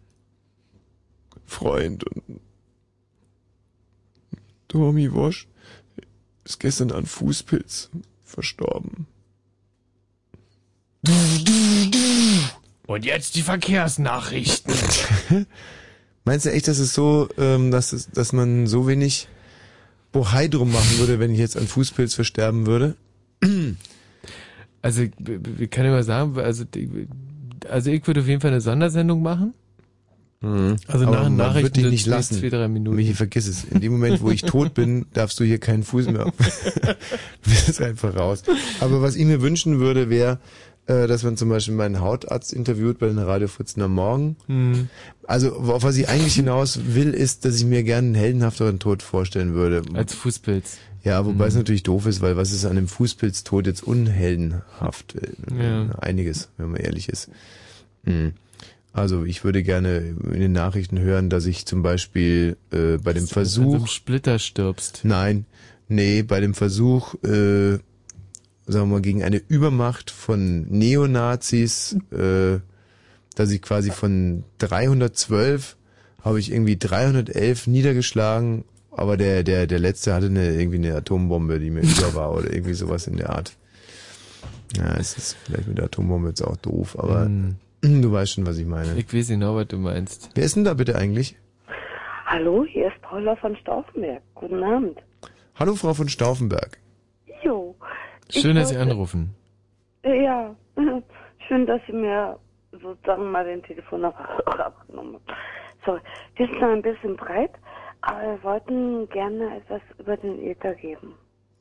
Freund 1.44 2.04
und 2.04 2.40
Tommy 4.68 5.12
Wosch 5.12 5.46
ist 6.44 6.60
gestern 6.60 6.92
an 6.92 7.06
Fußpilz 7.06 7.90
verstorben. 8.24 9.06
Und 12.86 13.04
jetzt 13.04 13.34
die 13.36 13.42
Verkehrsnachrichten. 13.42 14.74
Meinst 16.24 16.46
du 16.46 16.52
echt, 16.52 16.68
dass 16.68 16.78
es 16.78 16.94
so, 16.94 17.28
ähm, 17.38 17.70
dass, 17.70 17.92
es, 17.92 18.10
dass 18.10 18.32
man 18.32 18.66
so 18.66 18.86
wenig 18.86 19.28
Bohai 20.12 20.48
drum 20.48 20.72
machen 20.72 20.98
würde, 20.98 21.18
wenn 21.18 21.32
ich 21.32 21.38
jetzt 21.38 21.56
an 21.56 21.66
Fußpilz 21.66 22.14
versterben 22.14 22.66
würde? 22.66 22.96
Also, 24.80 25.02
ich- 25.02 25.12
ich 25.58 25.70
kann 25.70 25.84
ja 25.84 25.90
mal 25.90 26.04
sagen, 26.04 26.38
also, 26.38 26.64
also 27.68 27.90
ich 27.90 28.06
würde 28.06 28.20
auf 28.20 28.26
jeden 28.26 28.40
Fall 28.40 28.50
eine 28.52 28.60
Sondersendung 28.60 29.22
machen. 29.22 29.54
Also 30.86 31.06
Aber 31.06 31.16
nach 31.16 31.22
man 31.24 31.36
Nachrichten 31.36 31.62
wird 31.64 31.76
dich 31.76 31.86
nicht 31.92 32.06
lassen. 32.06 32.38
zwei, 32.38 32.48
drei 32.50 32.68
Minuten. 32.68 32.96
Michi, 32.96 33.14
vergiss 33.14 33.46
es. 33.48 33.64
In 33.64 33.80
dem 33.80 33.92
Moment, 33.92 34.20
wo 34.20 34.30
ich 34.30 34.42
tot 34.42 34.74
bin, 34.74 35.06
darfst 35.14 35.38
du 35.40 35.44
hier 35.44 35.58
keinen 35.58 35.82
Fuß 35.84 36.06
mehr. 36.06 36.24
du 36.84 36.94
bist 37.44 37.80
einfach 37.80 38.14
raus. 38.16 38.42
Aber 38.80 39.00
was 39.02 39.16
ich 39.16 39.24
mir 39.24 39.40
wünschen 39.42 39.78
würde, 39.80 40.10
wäre, 40.10 40.38
äh, 40.86 41.06
dass 41.06 41.22
man 41.22 41.36
zum 41.36 41.48
Beispiel 41.48 41.74
meinen 41.74 42.00
Hautarzt 42.00 42.52
interviewt 42.52 42.98
bei 42.98 43.06
den 43.06 43.18
Radio 43.18 43.48
Fritzen 43.48 43.80
am 43.82 43.94
Morgen. 43.94 44.36
Hm. 44.46 44.88
Also, 45.26 45.54
auf 45.56 45.82
was 45.82 45.96
ich 45.96 46.08
eigentlich 46.08 46.34
hinaus 46.34 46.78
will, 46.94 47.14
ist, 47.14 47.44
dass 47.46 47.56
ich 47.56 47.64
mir 47.64 47.82
gerne 47.82 48.06
einen 48.08 48.14
heldenhafteren 48.14 48.78
Tod 48.78 49.02
vorstellen 49.02 49.54
würde. 49.54 49.82
Als 49.94 50.12
Fußpilz. 50.14 50.76
Ja, 51.04 51.24
wobei 51.26 51.44
Mhm. 51.44 51.48
es 51.48 51.54
natürlich 51.56 51.82
doof 51.82 52.06
ist, 52.06 52.20
weil 52.22 52.36
was 52.36 52.50
ist 52.52 52.64
an 52.64 52.72
einem 52.72 52.88
Fußpilztod 52.88 53.66
jetzt 53.66 53.82
unheldenhaft? 53.82 55.14
Ja. 55.58 55.90
Einiges, 56.00 56.48
wenn 56.56 56.70
man 56.70 56.80
ehrlich 56.80 57.08
ist. 57.08 57.28
Mhm. 58.04 58.32
Also 58.94 59.24
ich 59.24 59.42
würde 59.42 59.64
gerne 59.64 60.14
in 60.22 60.38
den 60.38 60.52
Nachrichten 60.52 61.00
hören, 61.00 61.28
dass 61.28 61.46
ich 61.46 61.66
zum 61.66 61.82
Beispiel 61.82 62.56
äh, 62.70 62.96
bei 62.98 63.12
dem 63.12 63.26
Versuch 63.26 63.74
einem 63.74 63.86
Splitter 63.88 64.38
stirbst. 64.38 65.00
Nein, 65.02 65.46
nee, 65.88 66.22
bei 66.22 66.38
dem 66.38 66.54
Versuch, 66.54 67.14
äh, 67.24 67.72
sagen 67.72 67.82
wir 68.66 68.86
mal, 68.86 69.00
gegen 69.00 69.24
eine 69.24 69.42
Übermacht 69.48 70.12
von 70.12 70.68
Neonazis, 70.68 71.96
äh, 72.12 72.60
dass 73.34 73.50
ich 73.50 73.62
quasi 73.62 73.90
von 73.90 74.44
312 74.58 75.76
habe 76.22 76.38
ich 76.38 76.52
irgendwie 76.52 76.76
311 76.76 77.66
niedergeschlagen, 77.66 78.64
aber 78.92 79.16
der, 79.16 79.42
der, 79.42 79.66
der 79.66 79.80
letzte 79.80 80.14
hatte 80.14 80.26
eine, 80.26 80.54
irgendwie 80.54 80.78
eine 80.78 80.94
Atombombe, 80.94 81.58
die 81.58 81.70
mir 81.70 81.82
über 81.98 82.14
war 82.14 82.32
oder 82.32 82.52
irgendwie 82.52 82.74
sowas 82.74 83.08
in 83.08 83.16
der 83.16 83.30
Art. 83.30 83.56
Ja, 84.76 84.94
es 84.94 85.16
ist 85.16 85.36
vielleicht 85.44 85.66
mit 85.66 85.78
der 85.78 85.86
Atombombe 85.86 86.28
jetzt 86.28 86.42
auch 86.42 86.56
doof, 86.58 86.96
aber 86.96 87.24
Hm. 87.24 87.56
Du 87.84 88.12
weißt 88.12 88.32
schon, 88.34 88.46
was 88.46 88.58
ich 88.58 88.66
meine. 88.66 88.94
Ich 88.96 89.12
weiß 89.12 89.28
genau, 89.28 89.56
was 89.56 89.66
du 89.68 89.76
meinst. 89.76 90.30
Wer 90.34 90.44
ist 90.44 90.56
denn 90.56 90.64
da 90.64 90.74
bitte 90.74 90.96
eigentlich? 90.96 91.36
Hallo, 92.26 92.64
hier 92.64 92.88
ist 92.88 93.00
Paula 93.02 93.36
von 93.36 93.54
Stauffenberg. 93.56 94.22
Guten 94.34 94.62
Abend. 94.62 94.98
Hallo 95.56 95.74
Frau 95.74 95.94
von 95.94 96.08
Stauffenberg. 96.08 96.78
Jo. 97.42 97.74
Schön, 98.30 98.56
dass 98.56 98.70
Sie 98.70 98.76
wollte- 98.76 98.90
anrufen. 98.90 99.34
Ja, 100.04 100.54
schön, 101.48 101.66
dass 101.66 101.80
Sie 101.86 101.92
mir 101.92 102.38
sozusagen 102.72 103.30
mal 103.30 103.44
den 103.44 103.62
Telefonapparat 103.62 104.60
abgenommen 104.60 105.14
haben. 105.14 105.24
Sorry, 105.84 106.00
die 106.38 106.44
ist 106.44 106.52
noch 106.54 106.70
ein 106.70 106.82
bisschen 106.82 107.16
breit, 107.16 107.50
aber 108.00 108.22
wir 108.22 108.42
wollten 108.42 109.08
gerne 109.10 109.56
etwas 109.58 109.82
über 109.98 110.16
den 110.16 110.42
Äther 110.42 110.74
geben. 110.74 111.14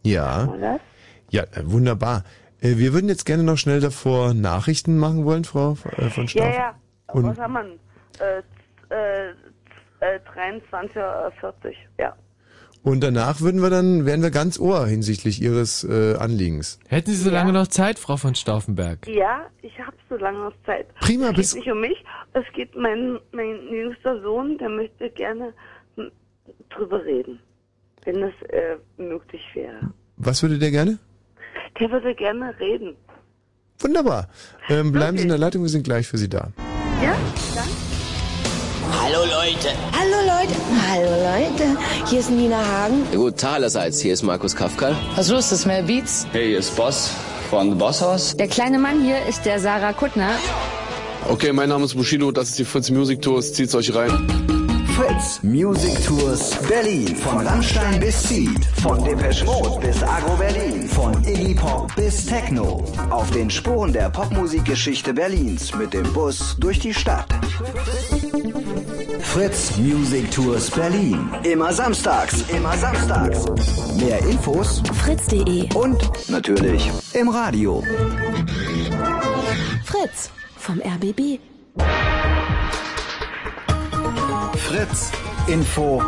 Ja. 0.04 0.48
Oder? 0.48 0.80
Ja, 1.30 1.44
äh, 1.44 1.64
wunderbar. 1.66 2.24
Äh, 2.64 2.78
Wir 2.78 2.94
würden 2.94 3.10
jetzt 3.10 3.26
gerne 3.26 3.44
noch 3.44 3.58
schnell 3.58 3.80
davor 3.82 4.34
Nachrichten 4.34 4.98
machen 4.98 5.26
wollen, 5.26 5.44
Frau 5.44 5.74
äh, 5.98 6.10
von 6.10 6.24
Ja, 6.26 6.30
Stauf. 6.30 6.56
ja. 6.56 6.76
Und- 7.14 7.26
Was 7.26 7.38
haben 7.38 7.54
wir 7.54 7.64
denn? 7.64 7.80
Äh, 8.90 9.30
äh, 9.30 10.16
äh, 10.16 10.20
23.40 10.36 10.96
Uhr, 10.98 11.74
ja. 12.00 12.16
Und 12.84 13.02
danach 13.02 13.40
würden 13.40 13.62
wir 13.62 13.70
dann, 13.70 14.06
wären 14.06 14.22
wir 14.22 14.30
ganz 14.32 14.60
ohr 14.60 14.86
hinsichtlich 14.88 15.42
Ihres 15.42 15.86
äh, 15.86 16.16
Anliegens. 16.16 16.80
Hätten 16.90 17.12
Sie 17.12 17.18
so 17.18 17.30
Ja. 17.30 17.36
lange 17.40 17.54
noch 17.54 17.68
Zeit, 17.68 17.98
Frau 17.98 18.18
von 18.18 18.36
Stauffenberg? 18.36 19.08
Ja, 19.08 19.46
ich 19.62 19.78
habe 19.80 19.96
so 20.10 20.16
lange 20.18 20.40
noch 20.40 20.54
Zeit. 20.66 20.94
Prima, 20.96 21.30
es 21.30 21.36
bis- 21.36 21.54
geht 21.54 21.64
nicht 21.66 21.72
um 21.72 21.80
mich, 21.82 22.04
es 22.34 22.44
geht 22.54 22.76
mein, 22.76 23.20
mein 23.32 23.56
jüngster 23.72 24.22
Sohn, 24.22 24.58
der 24.58 24.68
möchte 24.70 25.10
gerne 25.12 25.54
drüber 26.70 27.04
reden, 27.06 27.40
wenn 28.04 28.20
das 28.20 28.34
äh, 28.50 28.76
möglich 28.98 29.42
wäre. 29.54 29.80
Was 30.18 30.42
würde 30.44 30.60
der 30.60 30.72
gerne? 30.72 31.00
Der 31.80 31.92
würde 31.92 32.14
gerne 32.16 32.54
reden. 32.60 32.96
Wunderbar. 33.80 34.28
Ähm, 34.70 34.92
bleiben 34.92 35.18
Sie 35.18 35.24
in 35.24 35.30
der 35.30 35.38
Leitung, 35.38 35.64
wir 35.64 35.70
sind 35.70 35.84
gleich 35.84 36.08
für 36.08 36.18
Sie 36.18 36.30
da. 36.30 36.50
Ja, 37.02 37.16
danke. 37.56 37.70
Hallo 39.02 39.20
Leute. 39.24 39.70
Hallo 39.92 40.20
Leute. 40.22 40.56
Hallo 40.88 41.10
Leute. 41.10 41.78
Hier 42.10 42.20
ist 42.20 42.30
Nina 42.30 42.58
Hagen. 42.58 43.06
Ja, 43.12 43.18
gut, 43.18 43.44
allerseits, 43.44 44.00
hier 44.00 44.14
ist 44.14 44.24
Markus 44.24 44.56
Kafka. 44.56 44.96
Was 45.16 45.30
los 45.30 45.52
ist, 45.52 45.66
Mel 45.66 45.84
Beats? 45.84 46.28
Hey, 46.32 46.50
hier 46.50 46.60
ist 46.60 46.76
Boss 46.76 47.12
von 47.50 47.72
The 47.72 47.76
Boss 47.76 48.02
House. 48.02 48.38
Der 48.38 48.48
kleine 48.48 48.78
Mann 48.80 49.04
hier 49.04 49.26
ist 49.28 49.46
der 49.46 49.60
Sarah 49.60 49.94
Kuttner. 49.94 50.32
Okay, 51.28 51.52
mein 51.54 51.70
Name 51.70 51.86
ist 51.86 51.96
Bushido, 51.96 52.32
das 52.32 52.50
ist 52.50 52.60
die 52.60 52.66
Fritz 52.66 52.90
Music 52.90 53.22
Tours, 53.22 53.54
zieht's 53.54 53.74
euch 53.76 53.96
rein. 53.96 54.63
Fritz 55.04 55.44
Music 55.44 56.02
Tours 56.06 56.56
Berlin. 56.70 57.14
Von 57.18 57.46
Rammstein 57.46 58.00
bis 58.00 58.24
Seed. 58.24 58.66
Von 58.82 59.04
Depeche 59.04 59.44
Mode 59.44 59.86
bis 59.86 60.02
Agro 60.02 60.38
Berlin. 60.38 60.88
Von 60.88 61.22
Iggy 61.26 61.56
Pop 61.56 61.94
bis 61.96 62.26
Techno. 62.26 62.86
Auf 63.10 63.30
den 63.32 63.50
Spuren 63.50 63.92
der 63.92 64.10
Popmusikgeschichte 64.10 65.14
Berlins 65.14 65.76
mit 65.76 65.94
dem 65.94 66.12
Bus 66.14 66.56
durch 66.58 66.80
die 66.80 66.94
Stadt. 66.94 67.28
Fritz 69.20 69.76
Music 69.78 70.32
Tours 70.32 70.72
Berlin. 70.72 71.30
Immer 71.44 71.74
samstags. 71.74 72.42
Immer 72.50 72.78
samstags. 72.78 73.46
Mehr 73.98 74.20
Infos 74.20 74.82
fritz.de 75.04 75.74
und 75.74 76.30
natürlich 76.30 76.90
im 77.14 77.28
Radio. 77.28 77.84
Fritz 79.84 80.30
vom 80.56 80.80
RBB. 80.80 81.40
Fritz 84.64 85.12
Info 85.48 86.02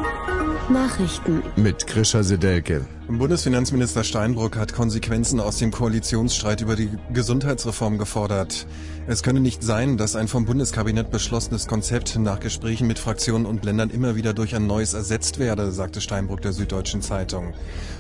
Nachrichten. 0.69 1.43
Mit 1.57 1.85
Grisha 1.87 2.23
Sedelke. 2.23 2.85
Bundesfinanzminister 3.09 4.03
Steinbrück 4.05 4.57
hat 4.57 4.73
Konsequenzen 4.73 5.41
aus 5.41 5.57
dem 5.57 5.71
Koalitionsstreit 5.71 6.61
über 6.61 6.77
die 6.77 6.89
Gesundheitsreform 7.13 7.97
gefordert. 7.97 8.65
Es 9.07 9.23
könne 9.23 9.41
nicht 9.41 9.61
sein, 9.61 9.97
dass 9.97 10.15
ein 10.15 10.29
vom 10.29 10.45
Bundeskabinett 10.45 11.11
beschlossenes 11.11 11.67
Konzept 11.67 12.17
nach 12.17 12.39
Gesprächen 12.39 12.87
mit 12.87 12.97
Fraktionen 12.97 13.45
und 13.45 13.65
Ländern 13.65 13.89
immer 13.89 14.15
wieder 14.15 14.33
durch 14.33 14.55
ein 14.55 14.67
neues 14.67 14.93
ersetzt 14.93 15.37
werde, 15.37 15.71
sagte 15.71 15.99
Steinbrück 15.99 16.41
der 16.41 16.53
Süddeutschen 16.53 17.01
Zeitung. 17.01 17.53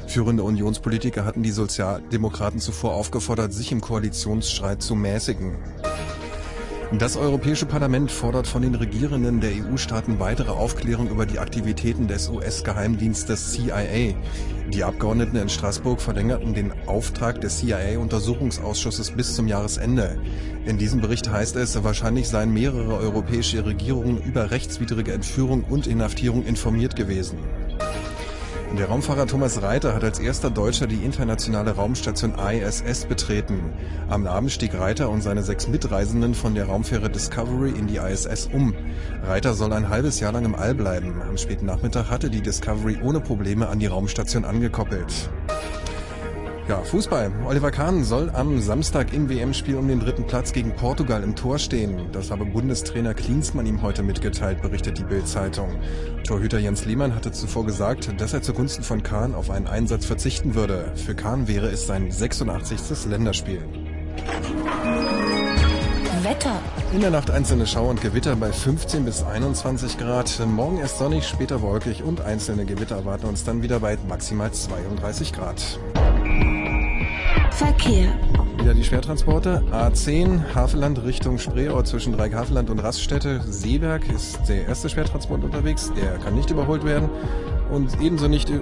Führende 0.07 0.43
Unionspolitiker 0.43 1.25
hatten 1.25 1.43
die 1.43 1.51
Sozialdemokraten 1.51 2.61
zuvor 2.61 2.93
aufgefordert, 2.93 3.53
sich 3.53 3.73
im 3.73 3.81
Koalitionsstreit 3.81 4.81
zu 4.81 4.95
mäßigen. 4.95 5.57
Das 6.99 7.17
Europäische 7.17 7.65
Parlament 7.65 8.09
fordert 8.09 8.47
von 8.47 8.61
den 8.61 8.73
Regierenden 8.73 9.41
der 9.41 9.51
EU-Staaten 9.51 10.19
weitere 10.19 10.51
Aufklärung 10.51 11.09
über 11.09 11.25
die 11.25 11.39
Aktivitäten 11.39 12.07
des 12.07 12.29
US-Geheimdienstes 12.29 13.51
CIA. 13.51 14.13
Die 14.71 14.83
Abgeordneten 14.83 15.35
in 15.35 15.49
Straßburg 15.49 15.99
verlängerten 15.99 16.53
den 16.53 16.71
Auftrag 16.85 17.41
des 17.41 17.59
CIA-Untersuchungsausschusses 17.59 19.11
bis 19.11 19.35
zum 19.35 19.47
Jahresende. 19.47 20.17
In 20.65 20.77
diesem 20.77 21.01
Bericht 21.01 21.29
heißt 21.29 21.57
es, 21.57 21.83
wahrscheinlich 21.83 22.29
seien 22.29 22.53
mehrere 22.53 22.97
europäische 22.97 23.65
Regierungen 23.65 24.21
über 24.21 24.51
rechtswidrige 24.51 25.11
Entführung 25.11 25.65
und 25.65 25.87
Inhaftierung 25.87 26.45
informiert 26.45 26.95
gewesen. 26.95 27.39
Der 28.73 28.87
Raumfahrer 28.87 29.25
Thomas 29.25 29.61
Reiter 29.61 29.95
hat 29.95 30.03
als 30.03 30.19
erster 30.19 30.49
Deutscher 30.49 30.85
die 30.85 31.05
internationale 31.05 31.71
Raumstation 31.71 32.33
ISS 32.35 33.05
betreten. 33.05 33.71
Am 34.09 34.27
Abend 34.27 34.51
stieg 34.51 34.73
Reiter 34.73 35.09
und 35.09 35.21
seine 35.21 35.43
sechs 35.43 35.69
Mitreisenden 35.69 36.33
von 36.33 36.55
der 36.55 36.65
Raumfähre 36.65 37.09
Discovery 37.09 37.69
in 37.69 37.87
die 37.87 37.97
ISS 37.97 38.49
um. 38.51 38.73
Reiter 39.23 39.53
soll 39.53 39.71
ein 39.71 39.87
halbes 39.87 40.19
Jahr 40.19 40.33
lang 40.33 40.43
im 40.43 40.55
All 40.55 40.75
bleiben. 40.75 41.21
Am 41.21 41.37
späten 41.37 41.67
Nachmittag 41.67 42.09
hatte 42.09 42.29
die 42.29 42.41
Discovery 42.41 42.97
ohne 43.01 43.21
Probleme 43.21 43.69
an 43.69 43.79
die 43.79 43.87
Raumstation 43.87 44.43
angekoppelt. 44.43 45.29
Ja, 46.67 46.81
Fußball. 46.81 47.31
Oliver 47.45 47.69
Kahn 47.69 48.03
soll 48.03 48.31
am 48.31 48.59
Samstag 48.59 49.13
im 49.13 49.29
WM-Spiel 49.29 49.75
um 49.75 49.87
den 49.87 49.99
dritten 49.99 50.25
Platz 50.25 50.51
gegen 50.51 50.75
Portugal 50.75 51.21
im 51.21 51.35
Tor 51.35 51.59
stehen. 51.59 52.09
Das 52.11 52.31
habe 52.31 52.43
Bundestrainer 52.43 53.13
Klinsmann 53.13 53.67
ihm 53.67 53.83
heute 53.83 54.01
mitgeteilt, 54.01 54.63
berichtet 54.63 54.97
die 54.97 55.03
Bild-Zeitung. 55.03 55.75
Torhüter 56.25 56.57
Jens 56.57 56.83
Lehmann 56.85 57.13
hatte 57.13 57.31
zuvor 57.31 57.67
gesagt, 57.67 58.19
dass 58.19 58.33
er 58.33 58.41
zugunsten 58.41 58.83
von 58.83 59.03
Kahn 59.03 59.35
auf 59.35 59.51
einen 59.51 59.67
Einsatz 59.67 60.07
verzichten 60.07 60.55
würde. 60.55 60.91
Für 60.95 61.13
Kahn 61.13 61.47
wäre 61.47 61.67
es 61.67 61.85
sein 61.85 62.09
86. 62.09 63.11
Länderspiel. 63.11 63.61
Wetter. 66.23 66.59
In 66.91 67.01
der 67.01 67.11
Nacht 67.11 67.29
einzelne 67.29 67.67
Schauer 67.67 67.91
und 67.91 68.01
Gewitter 68.01 68.35
bei 68.35 68.51
15 68.51 69.05
bis 69.05 69.21
21 69.21 69.99
Grad. 69.99 70.41
Morgen 70.47 70.79
erst 70.79 70.97
sonnig, 70.97 71.27
später 71.27 71.61
wolkig 71.61 72.01
und 72.01 72.21
einzelne 72.21 72.65
Gewitter 72.65 72.95
erwarten 72.95 73.27
uns 73.27 73.43
dann 73.43 73.61
wieder 73.61 73.79
bei 73.79 73.99
maximal 74.07 74.51
32 74.51 75.31
Grad. 75.31 75.79
Verkehr. 77.51 78.07
Wieder 78.57 78.73
die 78.73 78.83
Schwertransporte. 78.83 79.63
A10 79.71 80.53
Havelland 80.53 81.03
Richtung 81.03 81.37
Spreeort 81.37 81.87
zwischen 81.87 82.13
Dreieck-Havelland 82.13 82.69
und 82.69 82.79
Raststätte. 82.79 83.41
Seeberg 83.47 84.09
ist 84.09 84.39
der 84.47 84.67
erste 84.67 84.89
Schwertransport 84.89 85.43
unterwegs. 85.43 85.91
Der 85.95 86.17
kann 86.17 86.35
nicht 86.35 86.49
überholt 86.49 86.83
werden. 86.83 87.09
Und 87.71 88.01
ebenso 88.01 88.27
nicht 88.27 88.49
äh, 88.49 88.59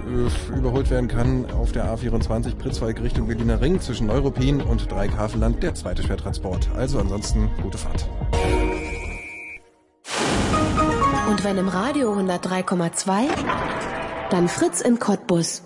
überholt 0.55 0.89
werden 0.89 1.07
kann 1.07 1.45
auf 1.51 1.71
der 1.71 1.85
A24 1.85 2.55
Pritzwalk 2.55 3.01
Richtung 3.01 3.27
Berliner 3.27 3.61
Ring 3.61 3.79
zwischen 3.79 4.07
Neuruppin 4.07 4.61
und 4.61 4.91
Dreieck-Havelland 4.91 5.61
der 5.61 5.75
zweite 5.75 6.03
Schwertransport. 6.03 6.69
Also 6.75 6.99
ansonsten 6.99 7.49
gute 7.61 7.77
Fahrt. 7.77 8.07
Und 11.29 11.43
wenn 11.43 11.57
im 11.57 11.67
Radio 11.67 12.13
103,2, 12.13 13.27
dann 14.29 14.47
Fritz 14.47 14.81
in 14.81 14.99
Cottbus. 14.99 15.63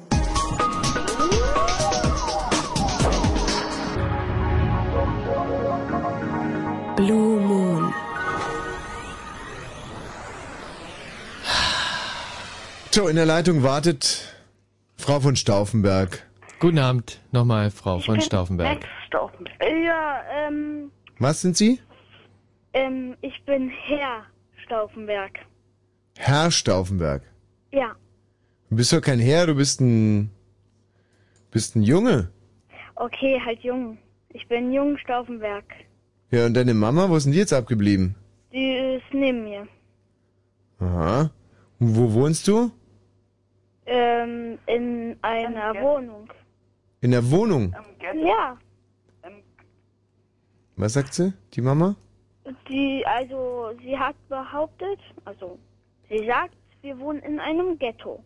Blue 6.98 7.40
Moon. 7.40 7.94
So, 12.92 13.08
in 13.08 13.16
der 13.16 13.26
Leitung 13.26 13.62
wartet 13.64 14.34
Frau 14.98 15.20
von 15.20 15.36
Stauffenberg. 15.36 16.24
Guten 16.60 16.80
Abend 16.80 17.20
nochmal, 17.32 17.70
Frau 17.70 18.00
von 18.00 18.20
Stauffenberg. 18.22 18.80
Max 18.80 18.88
Stauffenberg. 19.08 19.56
Äh, 19.62 19.86
Ja, 19.86 20.22
ähm, 20.48 20.92
Was 21.20 21.42
sind 21.42 21.56
Sie? 21.56 21.80
ähm, 22.74 23.16
ich 23.22 23.44
bin 23.46 23.70
Herr 23.70 24.24
Stauffenberg. 24.66 25.38
Herr 26.18 26.50
Stauffenberg. 26.52 27.22
Ja, 27.72 27.96
Du 28.70 28.76
bist 28.76 28.92
doch 28.92 29.00
kein 29.02 29.20
Herr, 29.20 29.46
du 29.46 29.56
bist 29.56 29.80
ein, 29.80 30.30
bist 31.52 31.76
ein 31.76 31.84
Junge. 31.84 32.32
okay, 32.96 33.40
halt 33.46 33.60
jung. 33.62 33.98
Ich 34.34 34.46
bin 34.50 34.74
Jung 34.74 34.98
Stauffenberg. 34.98 35.64
Ja, 36.32 36.46
und 36.46 36.54
deine 36.56 36.74
Mama, 36.74 37.10
wo 37.10 37.16
ist 37.16 37.24
denn 37.26 37.34
die 37.34 37.40
jetzt 37.40 37.54
abgeblieben? 37.54 38.16
Die 38.52 38.72
ist 38.98 39.14
neben 39.14 39.44
mir. 39.46 39.68
Aha. 40.80 41.32
Und 41.80 41.96
wo 41.96 42.14
wohnst 42.14 42.48
du? 42.48 42.72
Ähm, 43.86 44.58
in 44.66 45.16
einer 45.22 45.74
Wohnung. 45.82 46.28
In 47.02 47.12
der 47.12 47.32
Wohnung. 47.32 47.74
Ja, 48.26 48.58
Was 50.76 50.94
sagt 50.94 51.14
sie, 51.14 51.34
die 51.54 51.62
Mama? 51.62 51.96
die, 52.70 53.04
also, 53.06 53.72
sie 53.84 53.98
hat 53.98 54.16
behauptet, 54.30 55.00
also, 55.26 55.58
sie 56.10 56.26
sagt, 56.26 56.56
wir 56.82 56.98
wohnen 57.00 57.20
in 57.20 57.40
einem 57.40 57.78
Ghetto. 57.78 58.24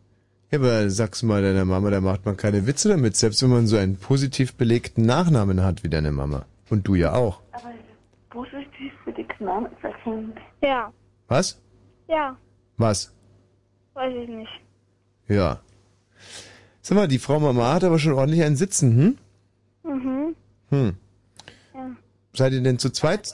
Ja, 0.51 0.59
aber 0.59 0.89
sag's 0.89 1.23
mal 1.23 1.41
deiner 1.41 1.65
Mama, 1.65 1.89
da 1.89 2.01
macht 2.01 2.25
man 2.25 2.37
keine 2.37 2.67
Witze 2.67 2.89
damit, 2.89 3.15
selbst 3.15 3.41
wenn 3.41 3.49
man 3.49 3.67
so 3.67 3.77
einen 3.77 3.97
positiv 3.97 4.55
belegten 4.55 5.05
Nachnamen 5.05 5.63
hat 5.63 5.83
wie 5.83 5.89
deine 5.89 6.11
Mama. 6.11 6.45
Und 6.69 6.87
du 6.87 6.95
ja 6.95 7.13
auch. 7.13 7.40
Positiv 8.31 8.93
für 9.03 9.11
die 9.13 9.27
wechseln. 9.81 10.33
Ja, 10.63 10.91
Was? 11.27 11.61
ja, 12.07 12.37
Was? 12.77 13.13
weiß 13.93 14.13
ich 14.23 14.29
nicht. 14.29 14.61
Ja. 15.27 15.59
Sag 16.81 16.95
mal, 16.97 17.07
die 17.07 17.19
Frau 17.19 17.39
Mama 17.39 17.73
hat 17.73 17.83
aber 17.83 17.99
schon 17.99 18.13
ordentlich 18.13 18.43
einen 18.43 18.55
Sitzen, 18.55 19.17
hm? 19.83 19.91
Mhm, 19.93 20.35
Hm. 20.69 20.95
ja. 21.73 21.89
Seid 22.33 22.53
ihr 22.53 22.61
denn 22.63 22.79
zu 22.79 22.89
zweit? 22.91 23.33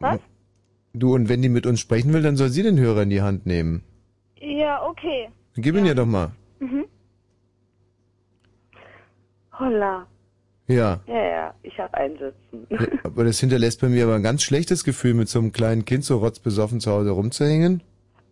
Was? 0.00 0.20
Du, 0.94 1.14
und 1.14 1.28
wenn 1.28 1.42
die 1.42 1.48
mit 1.48 1.66
uns 1.66 1.80
sprechen 1.80 2.12
will, 2.12 2.22
dann 2.22 2.36
soll 2.36 2.48
sie 2.50 2.62
den 2.62 2.78
Hörer 2.78 3.02
in 3.02 3.10
die 3.10 3.20
Hand 3.22 3.46
nehmen. 3.46 3.82
Ja, 4.36 4.82
okay. 4.84 5.28
Dann 5.54 5.62
gib 5.62 5.74
ihn 5.74 5.84
ihr 5.86 5.94
doch 5.96 6.06
mal. 6.06 6.30
Mhm. 6.60 6.84
Holla. 9.58 10.06
Ja. 10.68 11.00
Ja, 11.06 11.14
ja, 11.24 11.54
ich 11.62 11.78
habe 11.78 11.94
einsitzen. 11.94 12.66
ja. 12.70 12.78
Aber 13.02 13.24
das 13.24 13.40
hinterlässt 13.40 13.80
bei 13.80 13.88
mir 13.88 14.04
aber 14.04 14.14
ein 14.14 14.22
ganz 14.22 14.42
schlechtes 14.42 14.84
Gefühl, 14.84 15.14
mit 15.14 15.28
so 15.28 15.38
einem 15.38 15.50
kleinen 15.52 15.84
Kind 15.84 16.04
so 16.04 16.18
rotzbesoffen 16.18 16.80
zu 16.80 16.90
Hause 16.92 17.10
rumzuhängen. 17.10 17.82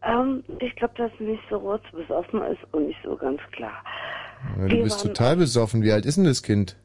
ähm, 0.03 0.45
ich 0.61 0.75
glaube, 0.77 0.95
dass 0.99 1.11
sie 1.19 1.25
nicht 1.25 1.43
so 1.51 1.57
rotzbesoffen 1.57 2.43
ist 2.43 2.61
und 2.73 2.87
nicht 2.89 2.99
so 3.05 3.17
ganz 3.17 3.41
klar. 3.53 3.83
Ja, 4.59 4.69
du 4.69 4.77
Wir 4.77 4.83
bist 4.85 4.99
waren- 5.05 5.15
total 5.15 5.37
besoffen. 5.37 5.83
Wie 5.83 5.93
alt 5.93 6.05
ist 6.07 6.17
denn 6.19 6.25
das 6.25 6.43
Kind? 6.43 6.77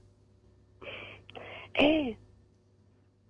Ey, 1.73 2.17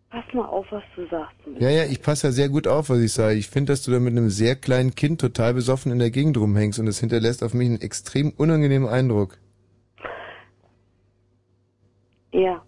pass 0.10 0.24
mal 0.34 0.46
auf, 0.46 0.66
was 0.72 0.84
du 0.96 1.08
sagst. 1.10 1.36
Ja, 1.60 1.70
ja, 1.70 1.84
ich 1.86 2.02
passe 2.02 2.28
ja 2.28 2.32
sehr 2.32 2.50
gut 2.50 2.68
auf, 2.68 2.90
was 2.90 3.00
ich 3.00 3.12
sage. 3.14 3.36
Ich 3.36 3.50
finde, 3.50 3.74
dass 3.74 3.84
du 3.84 3.92
da 3.92 4.00
mit 4.00 4.12
einem 4.16 4.30
sehr 4.30 4.56
kleinen 4.56 4.96
Kind 4.96 5.22
total 5.22 5.54
besoffen 5.54 5.92
in 5.92 6.00
der 6.00 6.12
Gegend 6.12 6.38
rumhängst 6.38 6.80
und 6.80 6.86
das 6.86 7.00
hinterlässt 7.00 7.44
auf 7.44 7.54
mich 7.54 7.68
einen 7.68 7.82
extrem 7.82 8.32
unangenehmen 8.32 8.88
Eindruck. 8.88 9.38
Ja. 12.34 12.62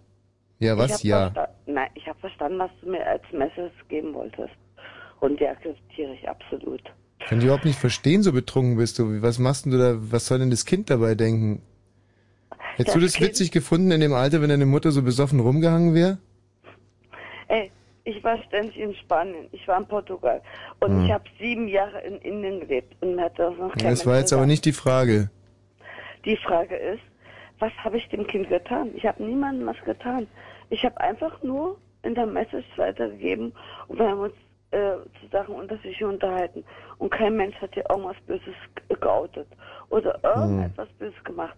Ja, 0.58 0.76
was? 0.78 0.98
Ich 0.98 1.04
Ja. 1.10 1.32
Nein, 1.66 1.88
ich 1.94 2.06
habe 2.06 2.18
verstanden, 2.20 2.58
was 2.58 2.70
du 2.82 2.90
mir 2.90 3.04
als 3.06 3.22
Message 3.32 3.74
geben 3.88 4.14
wolltest. 4.14 4.54
Und 5.20 5.40
die 5.40 5.46
akzeptiere 5.46 6.12
ich 6.14 6.28
absolut. 6.28 6.82
Ich 7.20 7.26
kann 7.26 7.38
dich 7.38 7.46
überhaupt 7.46 7.64
nicht 7.64 7.78
verstehen, 7.78 8.22
so 8.22 8.32
betrunken 8.32 8.76
bist 8.76 8.98
du. 8.98 9.22
Was 9.22 9.38
machst 9.38 9.64
denn 9.64 9.72
du 9.72 9.78
da? 9.78 9.94
Was 9.98 10.26
soll 10.26 10.38
denn 10.40 10.50
das 10.50 10.66
Kind 10.66 10.90
dabei 10.90 11.14
denken? 11.14 11.62
Hättest 12.76 12.88
Das 12.88 12.94
du 12.94 13.00
das 13.00 13.14
Kind- 13.14 13.28
witzig 13.30 13.50
gefunden 13.52 13.90
in 13.92 14.00
dem 14.00 14.12
Alter, 14.12 14.42
wenn 14.42 14.48
deine 14.50 14.66
Mutter 14.66 14.90
so 14.90 15.02
besoffen 15.02 15.40
rumgehangen 15.40 15.94
wäre? 15.94 16.18
Ey, 17.48 17.70
ich 18.04 18.22
war 18.24 18.36
ständig 18.44 18.76
in 18.76 18.94
Spanien, 18.96 19.46
ich 19.52 19.66
war 19.68 19.78
in 19.78 19.86
Portugal 19.86 20.42
und 20.80 20.90
Hm. 20.90 21.04
ich 21.06 21.12
habe 21.12 21.24
sieben 21.38 21.68
Jahre 21.68 22.00
in 22.02 22.16
Indien 22.18 22.60
gelebt 22.60 22.94
und 23.00 23.14
mir 23.16 23.22
hat 23.22 23.38
das 23.38 23.56
noch 23.56 23.72
kein 23.76 23.90
Das 23.90 24.04
war 24.06 24.18
jetzt 24.18 24.32
aber 24.32 24.40
gesagt. 24.42 24.48
nicht 24.50 24.64
die 24.66 24.72
Frage. 24.72 25.30
Die 26.24 26.36
Frage 26.38 26.74
ist, 26.76 27.02
was 27.64 27.72
habe 27.84 27.96
ich 27.96 28.06
dem 28.10 28.26
Kind 28.26 28.48
getan? 28.50 28.90
Ich 28.94 29.06
habe 29.06 29.22
niemandem 29.24 29.66
was 29.66 29.76
getan. 29.86 30.26
Ich 30.70 30.84
habe 30.84 31.00
einfach 31.00 31.42
nur 31.42 31.78
in 32.02 32.14
der 32.14 32.26
Message 32.26 32.66
weitergegeben 32.76 33.52
und 33.88 33.98
wir 33.98 34.06
haben 34.10 34.20
uns 34.20 34.34
äh, 34.70 34.96
zu 35.20 35.28
Sachen 35.32 35.54
unter 35.54 35.78
sich 35.78 36.02
unterhalten. 36.04 36.62
Und 36.98 37.10
kein 37.10 37.36
Mensch 37.36 37.56
hat 37.56 37.74
dir 37.74 37.84
irgendwas 37.88 38.16
Böses 38.26 38.54
ge- 38.88 38.96
geoutet 39.00 39.46
oder 39.88 40.18
irgendetwas 40.22 40.88
Böses 40.98 41.24
gemacht. 41.24 41.56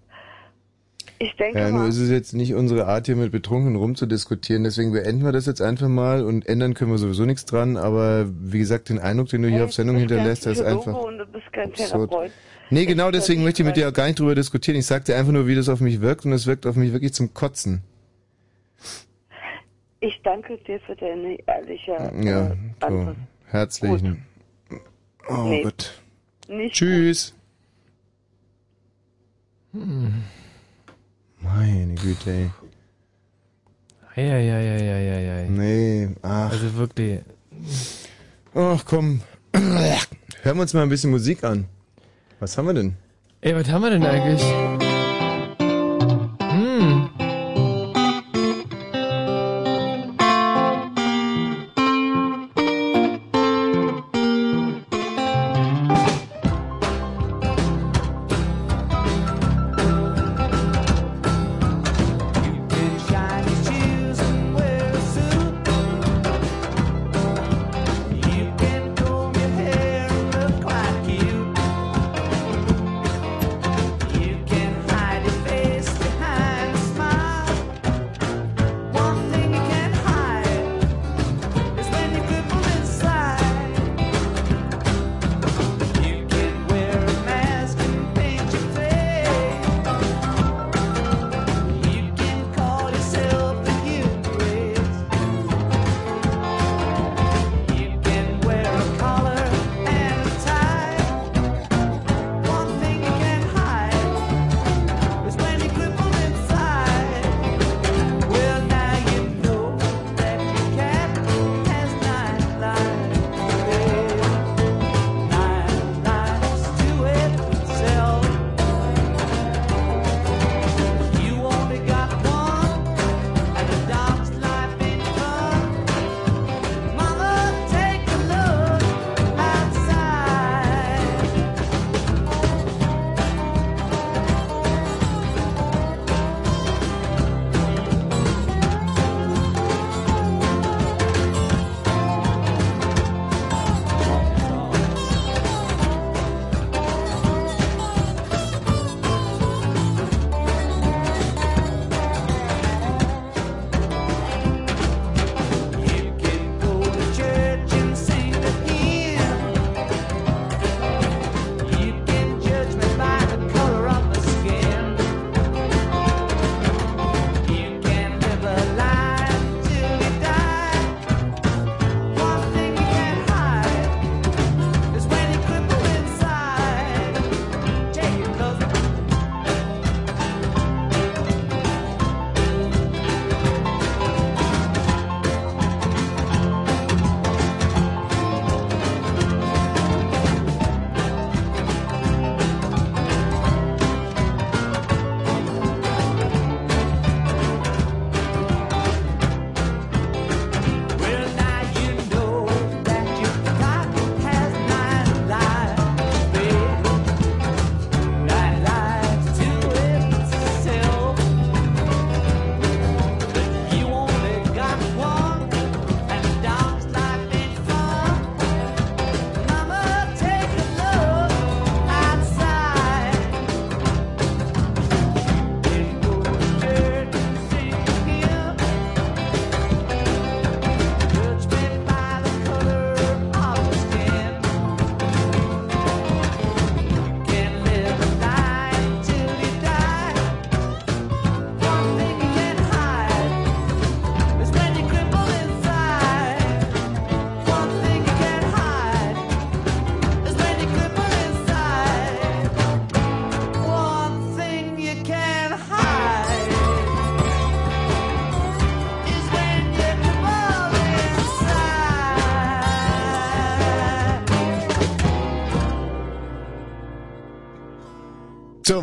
Ich 1.19 1.35
denke 1.37 1.59
Ja, 1.59 1.71
nur 1.71 1.87
ist 1.89 1.99
es 1.99 2.11
jetzt 2.11 2.35
nicht 2.35 2.55
unsere 2.55 2.87
Art, 2.87 3.07
hier 3.07 3.17
mit 3.17 3.33
Betrunkenen 3.33 3.77
rumzudiskutieren. 3.77 4.65
Deswegen 4.65 4.93
beenden 4.93 5.25
wir 5.25 5.33
das 5.33 5.47
jetzt 5.47 5.63
einfach 5.63 5.89
mal 5.89 6.23
und 6.25 6.47
ändern 6.47 6.75
können 6.75 6.91
wir 6.91 6.99
sowieso 6.99 7.25
nichts 7.25 7.47
dran. 7.47 7.77
Aber 7.79 8.27
wie 8.29 8.59
gesagt, 8.59 8.91
den 8.91 8.99
Eindruck, 8.99 9.29
den 9.29 9.43
du 9.43 9.49
hier 9.49 9.65
auf 9.65 9.73
Sendung 9.73 9.97
hinterlässt, 9.97 10.45
der 10.45 10.53
ist 10.53 10.63
einfach. 10.63 10.95
und 10.95 11.19
du 11.19 11.27
bist 11.27 11.51
kein 11.53 11.71
absurd. 11.71 12.11
Therapeut. 12.11 12.33
Nee, 12.71 12.85
genau 12.87 13.11
deswegen 13.11 13.45
möchte 13.45 13.63
ich 13.63 13.67
mit 13.67 13.77
dir 13.77 13.89
auch 13.89 13.93
gar 13.93 14.07
nicht 14.07 14.19
drüber 14.19 14.35
diskutieren. 14.35 14.77
Ich 14.79 14.87
sag 14.87 15.05
dir 15.05 15.17
einfach 15.17 15.33
nur, 15.33 15.47
wie 15.47 15.55
das 15.55 15.69
auf 15.69 15.81
mich 15.81 16.01
wirkt 16.01 16.25
und 16.25 16.33
es 16.33 16.47
wirkt 16.47 16.67
auf 16.67 16.75
mich 16.77 16.93
wirklich 16.93 17.15
zum 17.15 17.33
Kotzen. 17.33 17.83
Ich 20.01 20.21
danke 20.23 20.59
dir 20.59 20.81
für 20.81 20.95
deine 20.97 21.39
ehrliche 21.47 21.93
Ja, 22.23 22.49
äh, 22.49 22.57
so. 22.81 22.87
Antwort. 22.87 23.17
Herzlichen. 23.47 24.25
Oh 25.29 25.45
Nee. 25.45 25.63
Gott. 25.63 26.03
Nicht 26.49 26.75
Tschüss. 26.75 27.35
Meine 31.41 31.95
Güte, 31.95 32.31
ey. 32.31 32.51
Eieieiei. 34.17 35.49
Nee, 35.51 36.09
ach. 36.23 36.51
Also 36.51 36.75
wirklich. 36.77 37.21
Ach 38.55 38.85
komm. 38.87 39.21
Hören 39.55 40.57
wir 40.57 40.63
uns 40.63 40.73
mal 40.75 40.83
ein 40.83 40.89
bisschen 40.89 41.11
Musik 41.11 41.45
an. 41.45 41.67
Was 42.39 42.59
haben 42.59 42.67
wir 42.67 42.75
denn? 42.75 42.97
Ey, 43.41 43.55
was 43.55 43.71
haben 43.71 43.83
wir 43.83 43.91
denn 43.91 44.05
eigentlich? 44.05 44.43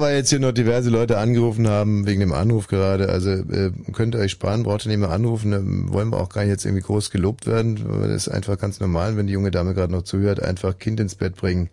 Weil 0.03 0.17
jetzt 0.17 0.31
hier 0.31 0.39
noch 0.39 0.51
diverse 0.51 0.89
Leute 0.89 1.17
angerufen 1.17 1.65
haben, 1.69 2.05
wegen 2.05 2.19
dem 2.19 2.33
Anruf 2.33 2.67
gerade. 2.67 3.07
Also 3.07 3.31
äh, 3.31 3.71
könnt 3.93 4.15
ihr 4.15 4.19
euch 4.19 4.31
sparen, 4.31 4.63
braucht 4.63 4.85
ihr 4.85 4.89
nicht 4.89 4.99
mehr 4.99 5.11
anrufen. 5.11 5.51
Da 5.51 5.59
wollen 5.93 6.09
wir 6.09 6.19
auch 6.19 6.27
gar 6.27 6.41
nicht 6.41 6.51
jetzt 6.51 6.65
irgendwie 6.65 6.83
groß 6.83 7.09
gelobt 7.09 7.47
werden. 7.47 7.79
weil 7.87 8.09
Das 8.09 8.27
ist 8.27 8.33
einfach 8.33 8.57
ganz 8.57 8.81
normal, 8.81 9.15
wenn 9.15 9.27
die 9.27 9.33
junge 9.33 9.49
Dame 9.49 9.73
gerade 9.73 9.93
noch 9.93 10.01
zuhört, 10.01 10.43
einfach 10.43 10.77
Kind 10.77 10.99
ins 10.99 11.15
Bett 11.15 11.37
bringen, 11.37 11.69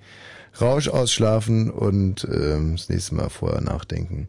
Rausch 0.61 0.89
ausschlafen 0.89 1.71
und 1.71 2.25
ähm, 2.33 2.77
das 2.77 2.89
nächste 2.89 3.17
Mal 3.17 3.31
vorher 3.31 3.63
nachdenken. 3.63 4.29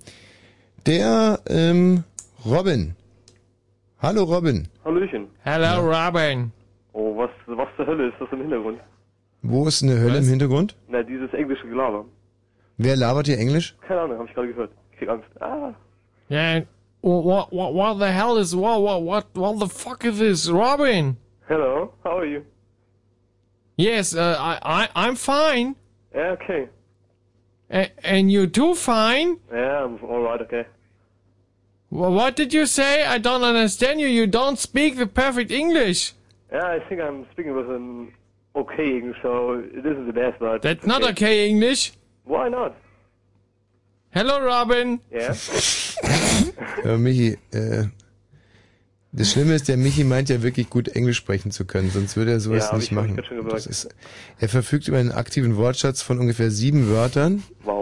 Der 0.88 1.40
ähm, 1.48 2.04
Robin. 2.44 2.96
Hallo 4.00 4.24
Robin. 4.24 4.68
Hallöchen. 4.84 5.28
Hello, 5.44 5.80
Robin. 5.80 6.52
Oh, 6.94 7.16
was, 7.18 7.30
was 7.46 7.68
zur 7.78 7.86
Hölle 7.86 8.08
ist 8.08 8.16
das 8.20 8.30
im 8.32 8.42
Hintergrund? 8.42 8.80
Wo 9.44 9.68
ist 9.68 9.84
eine 9.84 10.00
Hölle 10.00 10.18
im 10.18 10.28
Hintergrund? 10.28 10.76
Na, 10.88 11.04
dieses 11.04 11.32
englische 11.34 11.68
Gelaber. 11.68 12.04
Wer 12.84 12.96
labert 12.96 13.28
hier 13.28 13.38
Englisch? 13.38 13.76
Keine 13.88 14.02
Ahnung, 14.02 14.18
hab 14.18 14.28
ich 14.28 14.34
gerade 14.34 14.48
gehört. 14.48 14.72
Ich 14.92 14.98
krieg 14.98 15.10
Angst. 15.10 15.30
Ah. 15.40 15.76
Yeah. 16.32 16.64
What, 17.02 17.54
what, 17.54 17.74
what 17.76 18.00
the 18.00 18.12
hell 18.12 18.38
is 18.38 18.56
what, 18.56 18.82
what, 18.82 19.04
what, 19.04 19.26
what 19.36 19.60
the 19.60 19.68
fuck 19.68 20.04
is 20.04 20.18
this, 20.18 20.50
Robin? 20.50 21.18
Hello, 21.48 21.94
how 22.04 22.18
are 22.18 22.26
you? 22.26 22.44
Yes, 23.78 24.16
uh, 24.16 24.36
I, 24.40 24.60
I, 24.64 24.90
I'm 24.96 25.16
fine. 25.16 25.76
Yeah, 26.16 26.36
okay. 26.42 26.70
A- 27.70 27.92
and 28.04 28.32
you 28.32 28.48
too 28.48 28.74
fine? 28.74 29.38
Yeah, 29.52 29.84
I'm 29.84 30.00
alright, 30.04 30.42
okay. 30.42 30.66
Well, 31.92 32.14
what 32.14 32.36
did 32.36 32.52
you 32.52 32.66
say? 32.66 33.06
I 33.06 33.20
don't 33.20 33.44
understand 33.44 34.00
you. 34.00 34.08
You 34.08 34.26
don't 34.26 34.58
speak 34.58 34.98
the 34.98 35.08
perfect 35.08 35.52
English. 35.52 36.14
Yeah, 36.52 36.66
I 36.66 36.80
think 36.90 37.02
I'm 37.02 37.28
speaking 37.32 37.56
with 37.56 37.70
an 37.70 38.12
okay 38.56 38.98
English, 38.98 39.18
so 39.22 39.54
it 39.54 39.86
isn't 39.86 40.08
the 40.08 40.14
best, 40.14 40.40
but... 40.40 40.64
That's 40.64 40.86
not 40.86 41.04
okay 41.12 41.48
English. 41.48 41.94
Why 42.26 42.50
not? 42.50 42.74
Hello, 44.12 44.38
Robin. 44.40 45.00
Yeah? 45.12 45.36
Ja, 46.84 46.98
Michi, 46.98 47.38
äh, 47.52 47.86
das 49.12 49.32
Schlimme 49.32 49.54
ist, 49.56 49.68
der 49.68 49.78
Michi 49.78 50.04
meint 50.04 50.30
ja 50.30 50.42
wirklich 50.42 50.70
gut 50.70 50.88
Englisch 50.90 51.18
sprechen 51.18 51.52
zu 51.52 51.66
können, 51.66 51.92
sonst 51.92 52.16
würde 52.18 52.32
er 52.32 52.40
sowas 52.40 52.66
Ja, 52.66 52.72
hab 52.72 52.78
nicht 52.80 52.92
ich- 52.92 52.98
hab 52.98 53.04
ich 53.04 53.10
machen. 53.10 53.16
grad 53.18 53.26
schon 53.28 53.38
gemerkt. 53.38 53.56
Das 53.58 53.66
ist, 53.68 53.90
er 54.40 54.50
verfügt 54.50 54.88
über 54.88 54.98
einen 54.98 55.12
aktiven 55.12 55.58
Wortschatz 55.58 56.02
von 56.02 56.18
ungefähr 56.20 56.50
sieben 56.52 56.90
Wörtern. 56.90 57.44
Wow. 57.64 57.81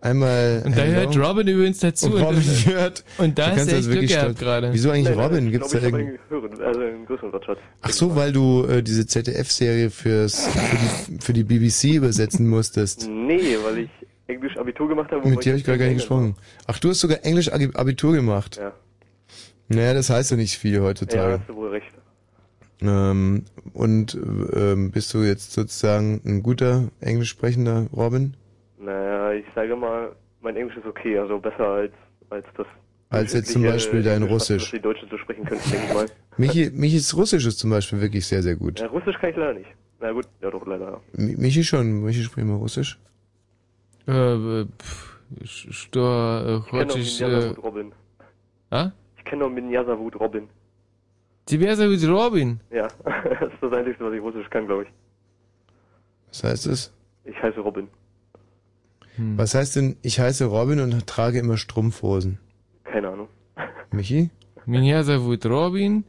Einmal. 0.00 0.62
Und 0.64 0.76
da 0.76 0.82
hello. 0.82 1.12
hört 1.12 1.18
Robin 1.28 1.48
übrigens 1.48 1.78
dazu. 1.80 2.06
Und 2.06 2.22
Robin 2.22 2.36
Und- 2.38 2.66
hört. 2.66 3.04
Und 3.18 3.36
da 3.38 3.46
hast 3.48 3.56
kannst 3.56 3.72
du 3.72 3.76
also 3.76 3.90
Glück 3.90 4.06
gehabt 4.08 4.38
gerade. 4.38 4.72
Wieso 4.72 4.90
eigentlich 4.90 5.04
Nein, 5.08 5.16
nein, 5.16 5.24
Robin? 5.26 5.46
ich 5.46 5.52
Gibt's 5.52 5.70
da 5.70 5.78
ich 5.78 5.84
hab 5.86 5.92
irgend... 5.92 6.08
einen 6.08 6.18
höheren, 6.28 6.62
also 6.62 6.80
größeren 7.06 7.32
Wortschatz. 7.32 7.58
Ach 7.82 7.90
so, 7.90 8.14
weil 8.14 8.32
du 8.32 8.64
äh, 8.66 8.82
diese 8.82 9.06
ZDF-Serie 9.08 9.90
fürs 9.90 10.46
für 10.46 10.76
die, 10.76 11.18
für 11.20 11.32
die 11.32 11.42
BBC 11.44 11.94
übersetzen 11.96 12.48
musstest. 12.48 13.08
Nee, 13.08 13.56
weil 13.64 13.78
ich 13.78 13.90
Englisch 14.28 14.56
Abitur 14.56 14.88
gemacht 14.88 15.10
habe. 15.10 15.28
Mit 15.28 15.44
dir 15.44 15.50
habe 15.50 15.58
ich 15.58 15.64
gerade 15.64 15.78
gar 15.78 15.86
nicht 15.86 15.96
gesprochen. 15.96 16.36
Ach, 16.68 16.78
du 16.78 16.90
hast 16.90 17.00
sogar 17.00 17.24
Englisch 17.24 17.52
Abi- 17.52 17.70
Abitur 17.74 18.12
gemacht. 18.12 18.56
Ja. 18.56 18.72
Naja, 19.68 19.94
das 19.94 20.10
heißt 20.10 20.30
ja 20.30 20.36
nicht 20.36 20.56
viel 20.58 20.74
Ja, 20.76 20.80
heutzutage. 20.82 21.40
hast 21.40 21.48
du 21.48 21.56
wohl 21.56 21.70
recht. 21.70 21.86
Ähm, 22.80 23.44
und 23.72 24.16
ähm, 24.54 24.92
bist 24.92 25.12
du 25.12 25.24
jetzt 25.24 25.52
sozusagen 25.52 26.20
ein 26.24 26.44
guter 26.44 26.84
Englisch 27.00 27.30
sprechender 27.30 27.88
Robin? 27.92 28.34
Naja, 28.79 29.33
ich 29.33 29.45
sage 29.55 29.75
mal, 29.75 30.15
mein 30.41 30.55
Englisch 30.55 30.75
ist 30.77 30.85
okay, 30.85 31.17
also 31.17 31.39
besser 31.39 31.67
als, 31.67 31.93
als 32.29 32.45
das. 32.57 32.67
Als 33.09 33.33
jetzt 33.33 33.51
zum 33.51 33.61
durchschnittliche 33.61 33.71
Beispiel 33.91 34.03
dein 34.03 34.21
Englisch, 34.23 34.31
was- 34.35 34.41
Russisch. 34.51 34.63
Was 34.63 34.71
die 34.71 34.79
Deutschen 34.81 35.09
so 35.09 35.17
sprechen 35.17 35.45
könnten, 35.45 35.69
denke 35.69 35.85
ich 35.87 35.93
mal. 35.93 36.05
Michi, 36.37 36.71
Michis 36.73 37.15
Russisch 37.15 37.45
ist 37.45 37.59
zum 37.59 37.69
Beispiel 37.69 38.01
wirklich 38.01 38.25
sehr, 38.25 38.41
sehr 38.41 38.55
gut. 38.55 38.79
Ja, 38.79 38.87
Russisch 38.87 39.15
kann 39.19 39.29
ich 39.29 39.35
leider 39.37 39.53
nicht. 39.53 39.69
Na 39.99 40.11
gut, 40.11 40.27
ja 40.41 40.49
doch, 40.49 40.65
leider. 40.65 40.91
ja. 40.91 41.01
Mi- 41.23 41.37
Michi 41.39 41.63
schon. 41.63 42.03
Michi 42.03 42.23
spricht 42.23 42.47
mal 42.47 42.55
Russisch. 42.57 42.99
Äh, 44.07 44.65
pff, 44.65 45.19
что 45.45 46.63
Ich 46.65 46.71
kenne 46.71 46.85
noch 46.85 46.93
хочешь... 46.93 47.19
Minjasavut 47.21 47.57
Äh, 47.57 47.61
Robin. 47.61 47.91
а? 48.71 48.91
Ich 49.17 49.23
kenne 49.25 49.43
noch 49.43 49.49
Minjasavut 49.49 50.19
Robin. 50.19 50.49
Тебя 51.45 51.75
зовут 51.75 52.03
Robin. 52.07 52.59
Ja, 52.71 52.87
das 53.03 53.51
ist 53.53 53.61
das 53.61 53.73
Einzige, 53.73 53.99
was 53.99 54.13
ich 54.13 54.21
Russisch 54.21 54.49
kann, 54.49 54.65
glaube 54.65 54.83
ich. 54.83 54.89
Was 56.29 56.43
heißt 56.43 56.67
es? 56.67 56.93
Ich 57.25 57.35
heiße 57.41 57.59
Robin. 57.59 57.87
Was 59.17 59.53
heißt 59.53 59.75
denn, 59.75 59.97
ich 60.01 60.19
heiße 60.19 60.45
Robin 60.45 60.79
und 60.79 61.05
trage 61.05 61.39
immer 61.39 61.57
Strumpfhosen? 61.57 62.39
Keine 62.83 63.09
Ahnung. 63.09 63.27
Michi? 63.91 64.31
Меня 64.65 65.03
зовут 65.03 65.45
Robin 65.45 66.03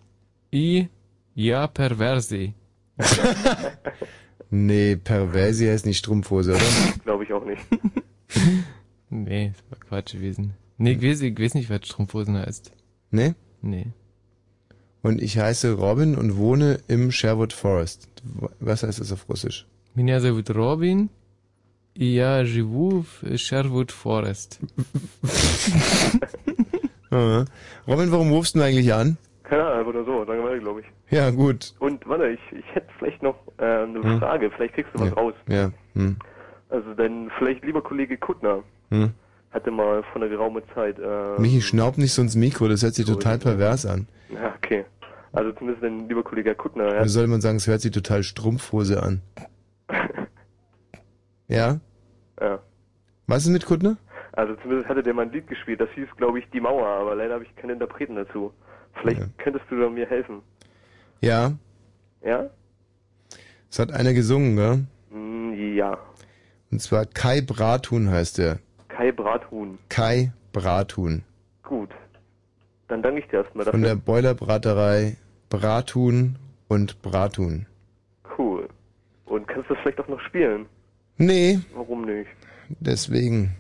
и 0.50 0.88
я 1.34 1.66
перверзий. 1.66 2.54
Nee, 4.50 4.96
Perversi 4.96 5.66
heißt 5.66 5.84
nicht 5.84 5.98
Strumpfhose, 5.98 6.52
oder? 6.52 6.62
Glaube 7.04 7.24
ich 7.24 7.32
auch 7.32 7.44
nicht. 7.44 7.60
Nee, 9.10 9.52
das 9.52 9.64
war 9.70 9.78
Quatsch 9.88 10.12
gewesen. 10.12 10.54
Nee, 10.78 10.92
ich 10.92 11.02
weiß, 11.02 11.22
ich 11.22 11.38
weiß 11.38 11.54
nicht, 11.54 11.70
was 11.70 11.86
Strumpfhosen 11.86 12.36
heißt. 12.36 12.72
Nee? 13.10 13.34
Nee. 13.62 13.88
Und 15.02 15.20
ich 15.20 15.38
heiße 15.38 15.72
Robin 15.72 16.14
und 16.14 16.36
wohne 16.36 16.78
im 16.88 17.10
Sherwood 17.10 17.52
Forest. 17.52 18.08
Was 18.60 18.82
heißt 18.84 19.00
das 19.00 19.12
auf 19.12 19.28
Russisch? 19.28 19.66
Меня 19.94 20.20
зовут 20.20 20.50
Robin 20.50 20.98
и 21.00 21.08
я 21.98 22.44
живу 22.44 23.02
в 23.22 23.36
Sherwood 23.36 23.90
Forest. 23.92 24.60
Ah. 27.10 27.44
Robin, 27.86 28.10
warum 28.10 28.32
rufst 28.32 28.56
du 28.56 28.60
eigentlich 28.62 28.92
an? 28.92 29.16
Keine 29.44 29.62
Ahnung, 29.64 29.78
einfach 29.78 29.92
nur 29.92 30.04
so, 30.04 30.24
Langeweile, 30.24 30.58
glaube 30.58 30.80
ich. 30.80 30.86
Ja, 31.10 31.30
gut. 31.30 31.74
Und 31.78 32.04
warte, 32.08 32.28
ich, 32.28 32.40
ich 32.50 32.64
hätte 32.74 32.88
vielleicht 32.98 33.22
noch 33.22 33.36
äh, 33.58 33.64
eine 33.64 34.02
Hm. 34.02 34.18
Frage, 34.18 34.50
vielleicht 34.50 34.74
kriegst 34.74 34.92
du 34.94 35.00
was 35.00 35.08
Ja. 35.10 35.14
raus. 35.14 35.34
Ja. 35.48 35.70
Hm. 35.94 36.16
Also 36.70 36.94
dein 36.94 37.30
vielleicht 37.38 37.64
lieber 37.64 37.82
Kollege 37.82 38.16
Kuttner 38.16 38.64
Hm. 38.90 39.10
hatte 39.52 39.70
mal 39.70 40.02
vor 40.12 40.16
einer 40.22 40.28
geraumen 40.28 40.62
Zeit. 40.74 40.98
Äh, 40.98 41.40
Michi, 41.40 41.62
schnaub 41.62 41.98
nicht 41.98 42.12
so 42.14 42.22
ins 42.22 42.34
Mikro, 42.34 42.66
das 42.68 42.82
hört 42.82 42.94
sich 42.94 43.06
total 43.06 43.38
pervers 43.38 43.86
an. 43.86 44.08
Ja, 44.30 44.52
okay. 44.56 44.84
Also 45.32 45.52
zumindest 45.52 45.84
dein 45.84 46.08
lieber 46.08 46.22
Kollege 46.24 46.54
Kuttner. 46.56 46.86
Oder 46.86 46.96
Ja, 46.96 47.08
soll 47.08 47.26
man 47.28 47.40
sagen, 47.40 47.56
es 47.58 47.66
hört 47.68 47.80
sich 47.80 47.92
total 47.92 48.22
Strumpfhose 48.24 49.00
an? 49.02 49.20
Ja? 51.48 51.78
Ja. 52.39 52.59
Was 53.27 53.43
ist 53.43 53.49
mit 53.49 53.65
Kuttner? 53.65 53.97
Also 54.33 54.55
zumindest 54.55 54.89
hatte 54.89 55.03
der 55.03 55.13
mal 55.13 55.23
ein 55.23 55.31
Lied 55.31 55.47
gespielt, 55.47 55.81
das 55.81 55.89
hieß, 55.91 56.07
glaube 56.17 56.39
ich, 56.39 56.49
Die 56.51 56.59
Mauer, 56.59 56.87
aber 56.87 57.15
leider 57.15 57.35
habe 57.35 57.43
ich 57.43 57.55
keine 57.55 57.73
Interpreten 57.73 58.15
dazu. 58.15 58.53
Vielleicht 59.01 59.37
könntest 59.37 59.65
du 59.69 59.75
mir 59.75 60.07
helfen. 60.07 60.41
Ja. 61.21 61.53
Ja? 62.23 62.49
Es 63.69 63.79
hat 63.79 63.91
einer 63.91 64.13
gesungen, 64.13 64.55
gell? 64.55 64.85
Hm, 65.11 65.75
ja. 65.75 65.97
Und 66.71 66.81
zwar 66.81 67.05
Kai 67.05 67.41
Brathuhn 67.41 68.09
heißt 68.09 68.39
er. 68.39 68.59
Kai 68.87 69.11
Brathuhn. 69.11 69.77
Kai 69.89 70.31
Brathuhn. 70.51 71.23
Gut. 71.63 71.89
Dann 72.87 73.01
danke 73.03 73.19
ich 73.21 73.27
dir 73.27 73.43
erstmal 73.43 73.65
Von 73.65 73.81
der 73.81 73.95
dafür. 73.95 74.05
Boilerbraterei 74.05 75.17
Brathuhn 75.49 76.37
und 76.67 77.01
Brathuhn. 77.01 77.65
Cool. 78.37 78.67
Und 79.25 79.47
kannst 79.47 79.69
du 79.69 79.73
das 79.73 79.83
vielleicht 79.83 79.99
auch 79.99 80.07
noch 80.07 80.19
spielen? 80.21 80.65
Nee, 81.19 81.59
Warum 81.75 82.05
nicht? 82.05 82.27
deswegen. 82.79 83.51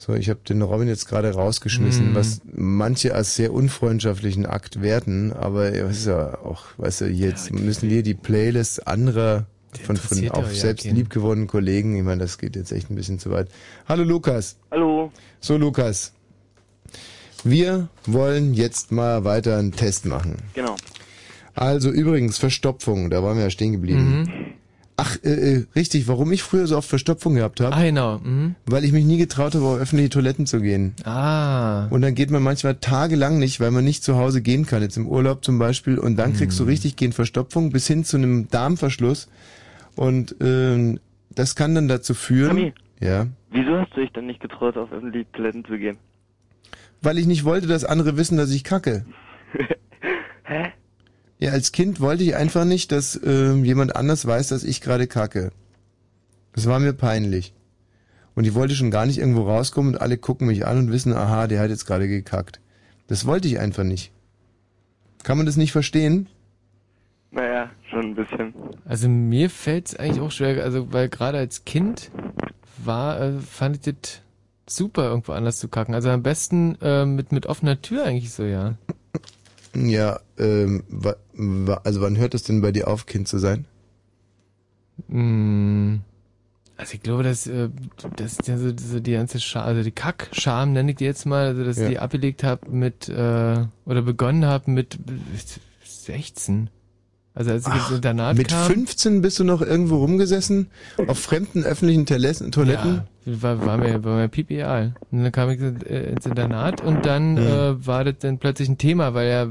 So, 0.00 0.14
ich 0.14 0.28
habe 0.30 0.40
den 0.48 0.62
Robin 0.62 0.86
jetzt 0.88 1.08
gerade 1.08 1.32
rausgeschmissen, 1.34 2.10
Mhm. 2.10 2.14
was 2.14 2.40
manche 2.44 3.14
als 3.14 3.34
sehr 3.34 3.52
unfreundschaftlichen 3.52 4.46
Akt 4.46 4.80
werten, 4.80 5.32
aber 5.32 5.72
es 5.72 5.98
ist 5.98 6.06
ja 6.06 6.38
auch, 6.38 6.66
weißt 6.78 7.02
du, 7.02 7.06
jetzt 7.06 7.52
müssen 7.52 7.90
wir 7.90 8.02
die 8.04 8.14
Playlists 8.14 8.78
anderer 8.78 9.46
von, 9.82 9.96
von 9.96 10.18
auch 10.30 10.44
ja 10.44 10.48
ja 10.48 10.54
selbst 10.54 10.84
keinen. 10.86 10.96
liebgewonnenen 10.96 11.48
Kollegen, 11.48 11.96
ich 11.96 12.04
meine, 12.04 12.20
das 12.22 12.38
geht 12.38 12.54
jetzt 12.56 12.70
echt 12.72 12.90
ein 12.90 12.94
bisschen 12.94 13.18
zu 13.18 13.30
weit. 13.32 13.48
Hallo 13.88 14.04
Lukas. 14.04 14.56
Hallo. 14.70 15.12
So 15.40 15.56
Lukas, 15.56 16.12
wir 17.44 17.88
wollen 18.06 18.54
jetzt 18.54 18.92
mal 18.92 19.24
weiter 19.24 19.58
einen 19.58 19.72
Test 19.72 20.06
machen. 20.06 20.36
Genau. 20.54 20.76
Also 21.54 21.90
übrigens, 21.90 22.38
Verstopfung, 22.38 23.10
da 23.10 23.22
waren 23.24 23.36
wir 23.36 23.44
ja 23.44 23.50
stehen 23.50 23.72
geblieben. 23.72 24.20
Mhm. 24.20 24.44
Ach, 25.00 25.16
äh, 25.22 25.28
äh, 25.58 25.66
richtig, 25.76 26.08
warum 26.08 26.32
ich 26.32 26.42
früher 26.42 26.66
so 26.66 26.76
oft 26.76 26.88
Verstopfung 26.88 27.36
gehabt 27.36 27.60
habe? 27.60 27.72
Ah, 27.74 27.84
genau. 27.84 28.18
Mhm. 28.18 28.56
Weil 28.66 28.84
ich 28.84 28.90
mich 28.90 29.04
nie 29.04 29.16
getraut 29.16 29.54
habe, 29.54 29.64
auf 29.64 29.78
öffentliche 29.78 30.10
Toiletten 30.10 30.44
zu 30.44 30.60
gehen. 30.60 30.94
Ah. 31.04 31.86
Und 31.90 32.02
dann 32.02 32.16
geht 32.16 32.32
man 32.32 32.42
manchmal 32.42 32.74
tagelang 32.74 33.38
nicht, 33.38 33.60
weil 33.60 33.70
man 33.70 33.84
nicht 33.84 34.02
zu 34.02 34.16
Hause 34.16 34.42
gehen 34.42 34.66
kann, 34.66 34.82
jetzt 34.82 34.96
im 34.96 35.06
Urlaub 35.06 35.44
zum 35.44 35.60
Beispiel. 35.60 35.98
Und 36.00 36.16
dann 36.16 36.32
kriegst 36.32 36.58
du 36.58 36.64
Mhm. 36.64 36.70
richtig 36.70 36.96
gehend 36.96 37.14
Verstopfung 37.14 37.70
bis 37.70 37.86
hin 37.86 38.02
zu 38.02 38.16
einem 38.16 38.48
Darmverschluss. 38.48 39.28
Und 39.94 40.34
ähm, 40.40 40.98
das 41.30 41.54
kann 41.54 41.76
dann 41.76 41.86
dazu 41.86 42.14
führen... 42.14 42.56
Tommy. 42.56 42.74
Ja. 43.00 43.28
Wieso 43.52 43.78
hast 43.78 43.92
du 43.94 44.00
dich 44.00 44.10
denn 44.12 44.26
nicht 44.26 44.40
getraut, 44.40 44.76
auf 44.76 44.90
öffentliche 44.90 45.30
Toiletten 45.30 45.64
zu 45.64 45.78
gehen? 45.78 45.98
Weil 47.02 47.18
ich 47.18 47.26
nicht 47.28 47.44
wollte, 47.44 47.68
dass 47.68 47.84
andere 47.84 48.16
wissen, 48.16 48.36
dass 48.36 48.50
ich 48.50 48.64
kacke. 48.64 49.04
Hä? 50.42 50.72
Ja, 51.38 51.52
als 51.52 51.72
Kind 51.72 52.00
wollte 52.00 52.24
ich 52.24 52.34
einfach 52.34 52.64
nicht, 52.64 52.90
dass 52.90 53.20
ähm, 53.24 53.64
jemand 53.64 53.94
anders 53.94 54.26
weiß, 54.26 54.48
dass 54.48 54.64
ich 54.64 54.80
gerade 54.80 55.06
kacke. 55.06 55.50
Das 56.52 56.66
war 56.66 56.80
mir 56.80 56.92
peinlich. 56.92 57.54
Und 58.34 58.44
ich 58.44 58.54
wollte 58.54 58.74
schon 58.74 58.90
gar 58.90 59.06
nicht 59.06 59.18
irgendwo 59.18 59.42
rauskommen 59.42 59.94
und 59.94 60.00
alle 60.00 60.18
gucken 60.18 60.46
mich 60.46 60.66
an 60.66 60.78
und 60.78 60.92
wissen, 60.92 61.12
aha, 61.12 61.46
der 61.46 61.60
hat 61.60 61.70
jetzt 61.70 61.86
gerade 61.86 62.08
gekackt. 62.08 62.60
Das 63.06 63.26
wollte 63.26 63.48
ich 63.48 63.58
einfach 63.58 63.84
nicht. 63.84 64.12
Kann 65.22 65.36
man 65.36 65.46
das 65.46 65.56
nicht 65.56 65.72
verstehen? 65.72 66.28
Naja, 67.30 67.70
schon 67.90 68.00
ein 68.00 68.14
bisschen. 68.14 68.54
Also 68.84 69.08
mir 69.08 69.50
fällt 69.50 69.88
es 69.88 69.96
eigentlich 69.96 70.20
auch 70.20 70.30
schwer, 70.30 70.62
also 70.62 70.92
weil 70.92 71.08
gerade 71.08 71.38
als 71.38 71.64
Kind 71.64 72.10
war, 72.84 73.20
äh, 73.20 73.38
fand 73.40 73.76
ich 73.76 73.82
das 73.82 74.22
super, 74.68 75.04
irgendwo 75.04 75.32
anders 75.32 75.58
zu 75.58 75.68
kacken. 75.68 75.94
Also 75.94 76.10
am 76.10 76.22
besten 76.22 76.76
äh, 76.80 77.04
mit, 77.04 77.32
mit 77.32 77.46
offener 77.46 77.80
Tür 77.82 78.04
eigentlich 78.04 78.32
so, 78.32 78.44
ja. 78.44 78.76
Ja, 79.74 80.20
ähm, 80.38 80.84
also 81.84 82.00
wann 82.00 82.16
hört 82.16 82.34
es 82.34 82.42
denn 82.42 82.60
bei 82.60 82.72
dir 82.72 82.88
auf, 82.88 83.06
Kind 83.06 83.28
zu 83.28 83.38
sein? 83.38 83.66
Mm, 85.08 85.96
Also 86.76 86.94
ich 86.94 87.02
glaube, 87.02 87.22
dass 87.22 87.46
äh, 87.46 87.68
das 88.16 88.32
ist 88.32 88.48
ja 88.48 88.56
so, 88.58 88.70
so 88.76 89.00
die 89.00 89.12
ganze 89.12 89.40
Scham, 89.40 89.64
also 89.64 89.82
die 89.82 89.90
Kack-Scham 89.90 90.72
nenne 90.72 90.90
ich 90.92 90.96
die 90.98 91.04
jetzt 91.04 91.26
mal, 91.26 91.46
also 91.48 91.64
dass 91.64 91.76
ich 91.76 91.82
Ja. 91.84 91.88
die 91.90 91.98
abgelegt 91.98 92.44
habe 92.44 92.70
mit 92.70 93.08
äh, 93.08 93.64
oder 93.84 94.02
begonnen 94.02 94.44
habe 94.44 94.70
mit 94.70 94.98
16. 95.84 96.70
Also 97.38 97.52
als 97.52 97.68
ich 97.68 97.72
ins 97.72 97.90
Internat 97.92 98.36
Mit 98.36 98.48
kam. 98.48 98.66
15 98.66 99.22
bist 99.22 99.38
du 99.38 99.44
noch 99.44 99.62
irgendwo 99.62 99.98
rumgesessen, 99.98 100.66
auf 101.06 101.20
fremden 101.20 101.62
öffentlichen 101.62 102.04
Toiletten? 102.04 103.02
Ja, 103.24 103.42
war, 103.42 103.64
war 103.64 103.76
mir, 103.78 104.02
war 104.02 104.16
mir 104.16 104.26
pipial. 104.26 104.94
Und 105.12 105.22
dann 105.22 105.30
kam 105.30 105.48
ich 105.50 105.60
äh, 105.60 106.10
ins 106.10 106.26
Internat 106.26 106.80
und 106.80 107.06
dann 107.06 107.36
Hm. 107.36 107.46
äh, 107.46 107.86
war 107.86 108.02
das 108.02 108.16
dann 108.18 108.38
plötzlich 108.38 108.68
ein 108.68 108.76
Thema, 108.76 109.14
weil 109.14 109.28
ja 109.30 109.46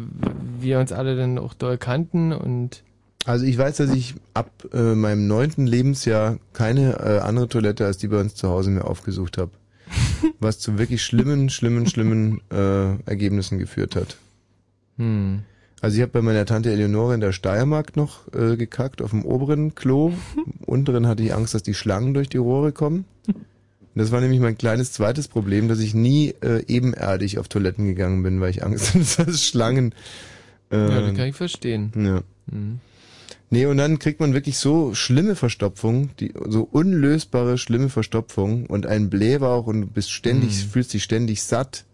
wir 0.59 0.79
uns 0.79 0.91
alle 0.91 1.15
dann 1.15 1.39
auch 1.39 1.53
doll 1.53 1.77
kannten 1.77 2.33
und 2.33 2.83
Also 3.23 3.45
ich 3.45 3.57
weiß, 3.57 3.77
dass 3.77 3.91
ich 3.91 4.15
ab 4.33 4.51
äh, 4.73 4.93
meinem 4.93 5.25
neunten 5.27 5.65
Lebensjahr 5.65 6.39
keine 6.51 6.99
äh, 6.99 7.19
andere 7.19 7.47
Toilette 7.47 7.85
als 7.85 7.97
die 7.99 8.09
bei 8.09 8.19
uns 8.19 8.35
zu 8.35 8.49
Hause 8.49 8.69
mehr 8.71 8.85
aufgesucht 8.85 9.37
habe. 9.37 9.51
was 10.41 10.59
zu 10.59 10.77
wirklich 10.77 11.01
schlimmen, 11.05 11.49
schlimmen, 11.49 11.87
schlimmen 11.87 12.41
äh, 12.51 12.99
Ergebnissen 13.09 13.59
geführt 13.59 13.95
hat. 13.95 14.17
hm. 14.97 15.43
Also 15.81 15.95
ich 15.97 16.01
habe 16.01 16.11
bei 16.11 16.21
meiner 16.21 16.45
Tante 16.45 16.71
Eleonore 16.71 17.13
in 17.13 17.19
der 17.21 17.31
Steiermark 17.33 17.95
noch 17.95 18.21
äh, 18.33 18.55
gekackt, 18.57 19.01
auf 19.01 19.11
dem 19.11 19.23
oberen 19.23 19.75
Klo. 19.75 20.11
Im 20.35 20.53
unteren 20.65 21.05
hatte 21.07 21.23
ich 21.23 21.33
Angst, 21.33 21.53
dass 21.53 21.63
die 21.63 21.75
Schlangen 21.75 22.13
durch 22.13 22.29
die 22.29 22.37
Rohre 22.37 22.71
kommen. 22.71 23.05
Und 23.27 23.35
das 24.03 24.11
war 24.11 24.21
nämlich 24.21 24.39
mein 24.39 24.57
kleines 24.57 24.91
zweites 24.91 25.27
Problem, 25.27 25.67
dass 25.67 25.79
ich 25.79 25.93
nie 25.93 26.33
äh, 26.41 26.63
ebenerdig 26.67 27.37
auf 27.39 27.47
Toiletten 27.47 27.85
gegangen 27.85 28.23
bin, 28.23 28.41
weil 28.41 28.49
ich 28.51 28.63
Angst 28.63 28.93
hatte, 28.95 29.25
dass 29.25 29.43
Schlangen... 29.43 29.93
Äh, 30.71 30.77
ja, 30.77 31.01
das 31.01 31.15
kann 31.15 31.27
ich 31.27 31.35
verstehen. 31.35 31.91
ja. 31.95 32.21
Mhm. 32.51 32.79
Nee, 33.49 33.65
und 33.65 33.77
dann 33.77 33.97
kriegt 33.97 34.19
man 34.19 34.33
wirklich 34.33 34.57
so 34.57 34.93
schlimme 34.93 35.35
Verstopfung, 35.35 36.09
die, 36.19 36.33
so 36.49 36.63
unlösbare, 36.69 37.57
schlimme 37.57 37.87
Verstopfung 37.87 38.65
und 38.65 38.85
ein 38.85 39.09
Blähbauch 39.09 39.67
und 39.67 39.81
du 39.81 39.87
bist 39.87 40.11
ständig, 40.11 40.49
Mhm. 40.65 40.69
fühlst 40.69 40.93
dich 40.93 41.03
ständig 41.03 41.41
satt. 41.43 41.85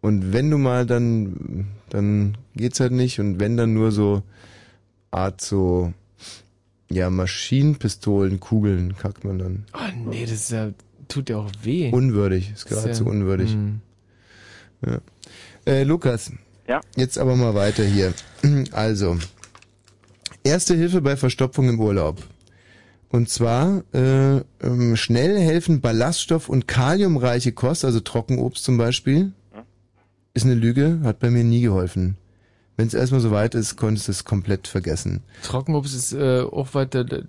Und 0.00 0.32
wenn 0.32 0.50
du 0.50 0.58
mal 0.58 0.84
dann, 0.84 1.68
dann 1.92 2.36
geht's 2.56 2.80
halt 2.80 2.92
nicht 2.92 3.20
und 3.20 3.38
wenn 3.38 3.56
dann 3.56 3.74
nur 3.74 3.92
so 3.92 4.22
Art 5.10 5.42
so, 5.42 5.92
ja, 6.90 7.10
Maschinenpistolen, 7.10 8.40
Kugeln 8.40 8.96
kackt 8.96 9.24
man 9.24 9.38
dann. 9.38 9.64
Oh 9.74 10.08
nee, 10.08 10.22
das 10.22 10.32
ist 10.32 10.50
ja, 10.52 10.70
tut 11.08 11.28
ja 11.28 11.36
auch 11.36 11.50
weh. 11.62 11.90
Unwürdig, 11.90 12.50
ist 12.54 12.66
geradezu 12.66 13.04
ja- 13.04 13.10
unwürdig. 13.10 13.54
Mhm. 13.54 13.80
Ja. 14.86 15.00
Äh, 15.66 15.82
Lukas. 15.84 16.32
Ja. 16.66 16.80
Jetzt 16.96 17.18
aber 17.18 17.36
mal 17.36 17.54
weiter 17.54 17.84
hier. 17.84 18.14
Also, 18.72 19.18
erste 20.44 20.74
Hilfe 20.74 21.00
bei 21.02 21.16
Verstopfung 21.16 21.68
im 21.68 21.78
Urlaub. 21.78 22.22
Und 23.10 23.28
zwar 23.28 23.84
äh, 23.92 24.38
ähm, 24.62 24.96
schnell 24.96 25.38
helfen 25.38 25.82
Ballaststoff- 25.82 26.48
und 26.48 26.66
kaliumreiche 26.66 27.52
Kost, 27.52 27.84
also 27.84 28.00
Trockenobst 28.00 28.64
zum 28.64 28.78
Beispiel. 28.78 29.32
Ist 30.34 30.44
eine 30.44 30.54
Lüge, 30.54 31.00
hat 31.04 31.18
bei 31.18 31.30
mir 31.30 31.44
nie 31.44 31.62
geholfen. 31.62 32.16
Wenn 32.76 32.86
es 32.86 32.94
erstmal 32.94 33.20
so 33.20 33.30
weit 33.30 33.54
ist, 33.54 33.76
konntest 33.76 34.08
du 34.08 34.12
es 34.12 34.24
komplett 34.24 34.66
vergessen. 34.66 35.22
Trockenobst 35.42 35.94
ist 35.94 36.14
äh, 36.14 36.40
auch 36.40 36.72
weiter, 36.74 37.04
das, 37.04 37.20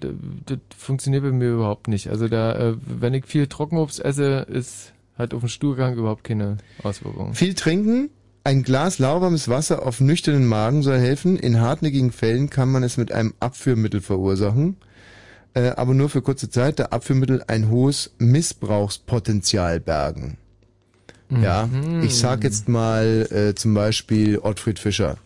das 0.45 0.57
funktioniert 0.77 1.23
bei 1.23 1.31
mir 1.31 1.51
überhaupt 1.51 1.89
nicht. 1.89 2.09
Also 2.09 2.29
da, 2.29 2.53
äh, 2.53 2.75
wenn 2.85 3.13
ich 3.13 3.25
viel 3.25 3.47
Trockenobst 3.47 3.99
esse, 3.99 4.47
ist 4.49 4.93
hat 5.17 5.33
auf 5.33 5.41
den 5.41 5.49
Stuhlgang 5.49 5.95
überhaupt 5.95 6.23
keine 6.23 6.57
Auswirkungen. 6.81 7.35
Viel 7.35 7.53
trinken, 7.53 8.09
ein 8.43 8.63
Glas 8.63 8.99
lauwarmes 8.99 9.47
Wasser 9.47 9.85
auf 9.85 10.01
nüchternen 10.01 10.45
Magen 10.45 10.81
soll 10.81 10.99
helfen. 10.99 11.37
In 11.37 11.61
hartnäckigen 11.61 12.11
Fällen 12.11 12.49
kann 12.49 12.71
man 12.71 12.83
es 12.83 12.97
mit 12.97 13.11
einem 13.11 13.33
Abführmittel 13.39 14.01
verursachen. 14.01 14.77
Äh, 15.53 15.69
aber 15.69 15.93
nur 15.93 16.09
für 16.09 16.21
kurze 16.21 16.49
Zeit, 16.49 16.79
da 16.79 16.85
Abführmittel 16.85 17.43
ein 17.47 17.69
hohes 17.69 18.11
Missbrauchspotenzial 18.17 19.79
bergen. 19.79 20.37
Ja, 21.41 21.67
Mhm. 21.67 22.03
ich 22.03 22.15
sag 22.17 22.43
jetzt 22.43 22.67
mal 22.69 23.27
äh, 23.31 23.55
zum 23.55 23.73
Beispiel 23.73 24.39
Ottfried 24.39 24.79
Fischer. 24.79 25.17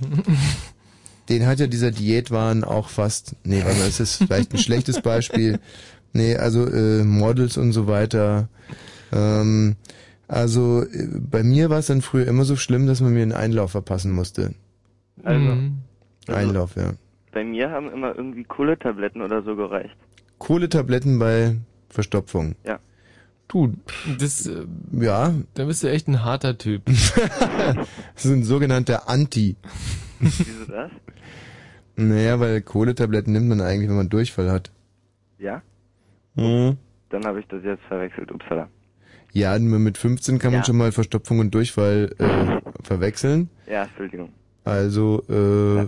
Den 1.28 1.46
hat 1.46 1.60
ja 1.60 1.66
dieser 1.66 1.90
Diätwahn 1.90 2.64
auch 2.64 2.88
fast, 2.88 3.36
nee, 3.44 3.62
warte 3.62 3.78
mal, 3.78 3.84
das 3.86 4.00
ist 4.00 4.16
vielleicht 4.16 4.52
ein 4.54 4.58
schlechtes 4.58 5.02
Beispiel. 5.02 5.58
Nee, 6.14 6.36
also 6.36 6.66
äh, 6.66 7.04
Models 7.04 7.58
und 7.58 7.72
so 7.72 7.86
weiter. 7.86 8.48
Ähm, 9.12 9.76
also 10.26 10.82
äh, 10.84 11.06
bei 11.18 11.42
mir 11.42 11.68
war 11.68 11.80
es 11.80 11.86
dann 11.86 12.00
früher 12.00 12.26
immer 12.26 12.44
so 12.44 12.56
schlimm, 12.56 12.86
dass 12.86 13.02
man 13.02 13.12
mir 13.12 13.22
einen 13.22 13.32
Einlauf 13.32 13.72
verpassen 13.72 14.12
musste. 14.12 14.54
Also, 15.22 15.40
Mhm. 15.54 15.78
Einlauf, 16.28 16.76
ja. 16.76 16.92
bei 17.32 17.44
mir 17.44 17.70
haben 17.70 17.90
immer 17.90 18.14
irgendwie 18.16 18.44
Kohletabletten 18.44 19.20
oder 19.22 19.42
so 19.42 19.54
gereicht. 19.56 19.96
Kohletabletten 20.38 21.18
bei 21.18 21.56
Verstopfung. 21.90 22.54
Ja. 22.64 22.78
Du, 23.48 23.72
das, 24.18 24.46
äh, 24.46 24.66
ja. 24.92 25.34
Da 25.54 25.64
bist 25.64 25.82
du 25.82 25.90
echt 25.90 26.06
ein 26.08 26.22
harter 26.24 26.58
Typ. 26.58 26.82
Das 28.14 28.24
ist 28.24 28.30
ein 28.32 28.44
sogenannter 28.44 29.08
Anti. 29.08 29.56
Wieso 30.20 30.64
das? 30.70 30.90
Naja, 31.96 32.38
weil 32.40 32.60
Kohletabletten 32.62 33.32
nimmt 33.32 33.48
man 33.48 33.60
eigentlich, 33.60 33.88
wenn 33.88 33.96
man 33.96 34.08
Durchfall 34.08 34.50
hat. 34.50 34.70
Ja? 35.38 35.62
Mhm. 36.34 36.76
Dann 37.10 37.24
habe 37.24 37.40
ich 37.40 37.46
das 37.48 37.62
jetzt 37.64 37.82
verwechselt. 37.88 38.30
Upsala. 38.32 38.68
Ja, 39.32 39.58
nur 39.58 39.78
mit 39.78 39.98
15 39.98 40.38
kann 40.38 40.52
man 40.52 40.60
Ja. 40.60 40.64
schon 40.64 40.76
mal 40.76 40.92
Verstopfung 40.92 41.38
und 41.38 41.54
Durchfall 41.54 42.10
äh, 42.18 42.60
verwechseln. 42.82 43.50
Ja, 43.66 43.84
Entschuldigung. 43.84 44.30
Also 44.64 45.22
äh, 45.28 45.86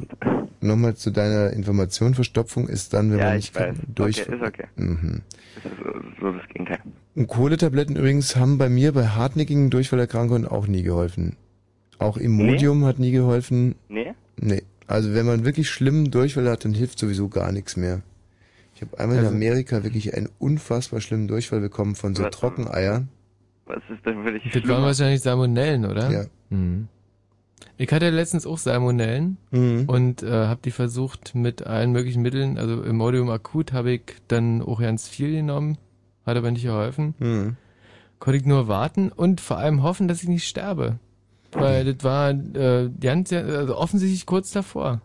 nochmal 0.65 0.95
zu 0.97 1.11
deiner 1.11 1.51
Information, 1.53 2.15
Verstopfung 2.15 2.69
ist 2.69 2.95
dann, 2.95 3.11
wenn 3.11 3.19
Ja, 3.19 3.27
man 3.31 3.39
ich 3.39 3.53
nicht 3.53 3.61
weiß. 3.61 3.77
durch. 3.95 4.23
Okay, 4.23 4.35
ist 4.37 4.43
okay. 4.43 4.65
Mhm. 4.77 5.21
Das 5.63 5.73
ist 5.73 5.79
so, 5.79 6.01
so 6.21 6.33
das 6.33 6.49
Gegenteil. 6.49 6.79
Und 7.15 7.27
Kohletabletten 7.27 7.97
übrigens 7.97 8.37
haben 8.37 8.57
bei 8.57 8.69
mir 8.69 8.93
bei 8.93 9.09
hartnäckigen 9.09 9.69
Durchfallerkrankungen 9.71 10.47
auch 10.47 10.67
nie 10.67 10.83
geholfen. 10.83 11.37
Auch 11.99 12.17
Imodium 12.17 12.85
hat 12.87 12.99
nie 12.99 13.11
geholfen. 13.11 13.75
Nee? 13.89 14.15
Nee. 14.39 14.63
Also 14.87 15.13
wenn 15.15 15.27
man 15.27 15.45
wirklich 15.45 15.69
schlimmen 15.69 16.11
Durchfall 16.11 16.49
hat, 16.49 16.65
dann 16.65 16.73
hilft 16.73 16.99
sowieso 16.99 17.29
gar 17.29 17.53
nichts 17.53 17.77
mehr. 17.77 18.01
Ich 18.75 18.81
habe 18.81 18.99
einmal 18.99 19.19
in 19.19 19.25
Also- 19.25 19.35
Amerika 19.37 19.85
wirklich 19.85 20.15
einen 20.17 20.31
unfassbar 20.39 21.03
schlimmen 21.03 21.29
Durchfall 21.29 21.61
bekommen 21.61 21.95
von 21.95 22.15
so 22.15 22.23
Was? 22.25 22.31
Trockeneier. 22.31 23.05
Was 23.67 23.83
ist 23.93 24.05
denn 24.07 24.25
für 24.25 24.33
dich 24.33 24.51
Das 24.53 24.67
waren 24.67 24.83
wahrscheinlich 24.83 25.21
Salmonellen, 25.21 25.85
oder? 25.85 26.11
Ja. 26.11 26.25
Mhm. 26.49 26.89
Ich 27.77 27.91
hatte 27.93 28.11
letztens 28.11 28.47
auch 28.47 28.59
Salmonellen 28.59 29.37
Mhm. 29.51 29.85
und 29.87 30.23
äh, 30.23 30.31
habe 30.31 30.61
die 30.65 30.71
versucht 30.71 31.35
mit 31.35 31.67
allen 31.67 31.93
möglichen 31.93 32.23
Mitteln, 32.23 32.59
also 32.59 32.83
Imodium 32.83 33.31
akut 33.31 33.73
habe 33.73 33.93
ich 33.93 34.03
dann 34.29 34.61
auch 34.63 34.81
ganz 34.81 35.09
viel 35.09 35.33
genommen, 35.33 35.79
hat 36.27 36.37
aber 36.37 36.51
nicht 36.51 36.65
geholfen. 36.65 37.15
Mhm. 37.19 37.57
Konnte 38.19 38.39
ich 38.39 38.45
nur 38.45 38.69
warten 38.69 39.11
und 39.11 39.41
vor 39.41 39.57
allem 39.57 39.83
hoffen, 39.83 40.09
dass 40.09 40.23
ich 40.23 40.29
nicht 40.29 40.47
sterbe. 40.47 40.99
Weil 41.53 41.95
das 41.95 42.05
war 42.05 42.31
äh, 42.31 42.91
ganz, 43.01 43.33
also 43.33 43.77
offensichtlich 43.77 44.27
kurz 44.27 44.53
davor. 44.53 45.01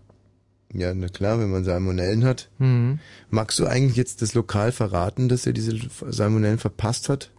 Ja, 0.74 0.94
na 0.94 1.08
klar, 1.08 1.40
wenn 1.40 1.50
man 1.50 1.64
Salmonellen 1.64 2.26
hat. 2.26 2.50
Mhm. 2.60 3.00
Magst 3.30 3.58
du 3.60 3.66
eigentlich 3.66 3.96
jetzt 3.96 4.22
das 4.22 4.34
Lokal 4.34 4.72
verraten, 4.74 5.30
dass 5.30 5.46
er 5.48 5.54
diese 5.54 5.78
Salmonellen 6.08 6.60
verpasst 6.60 7.08
hat? 7.08 7.32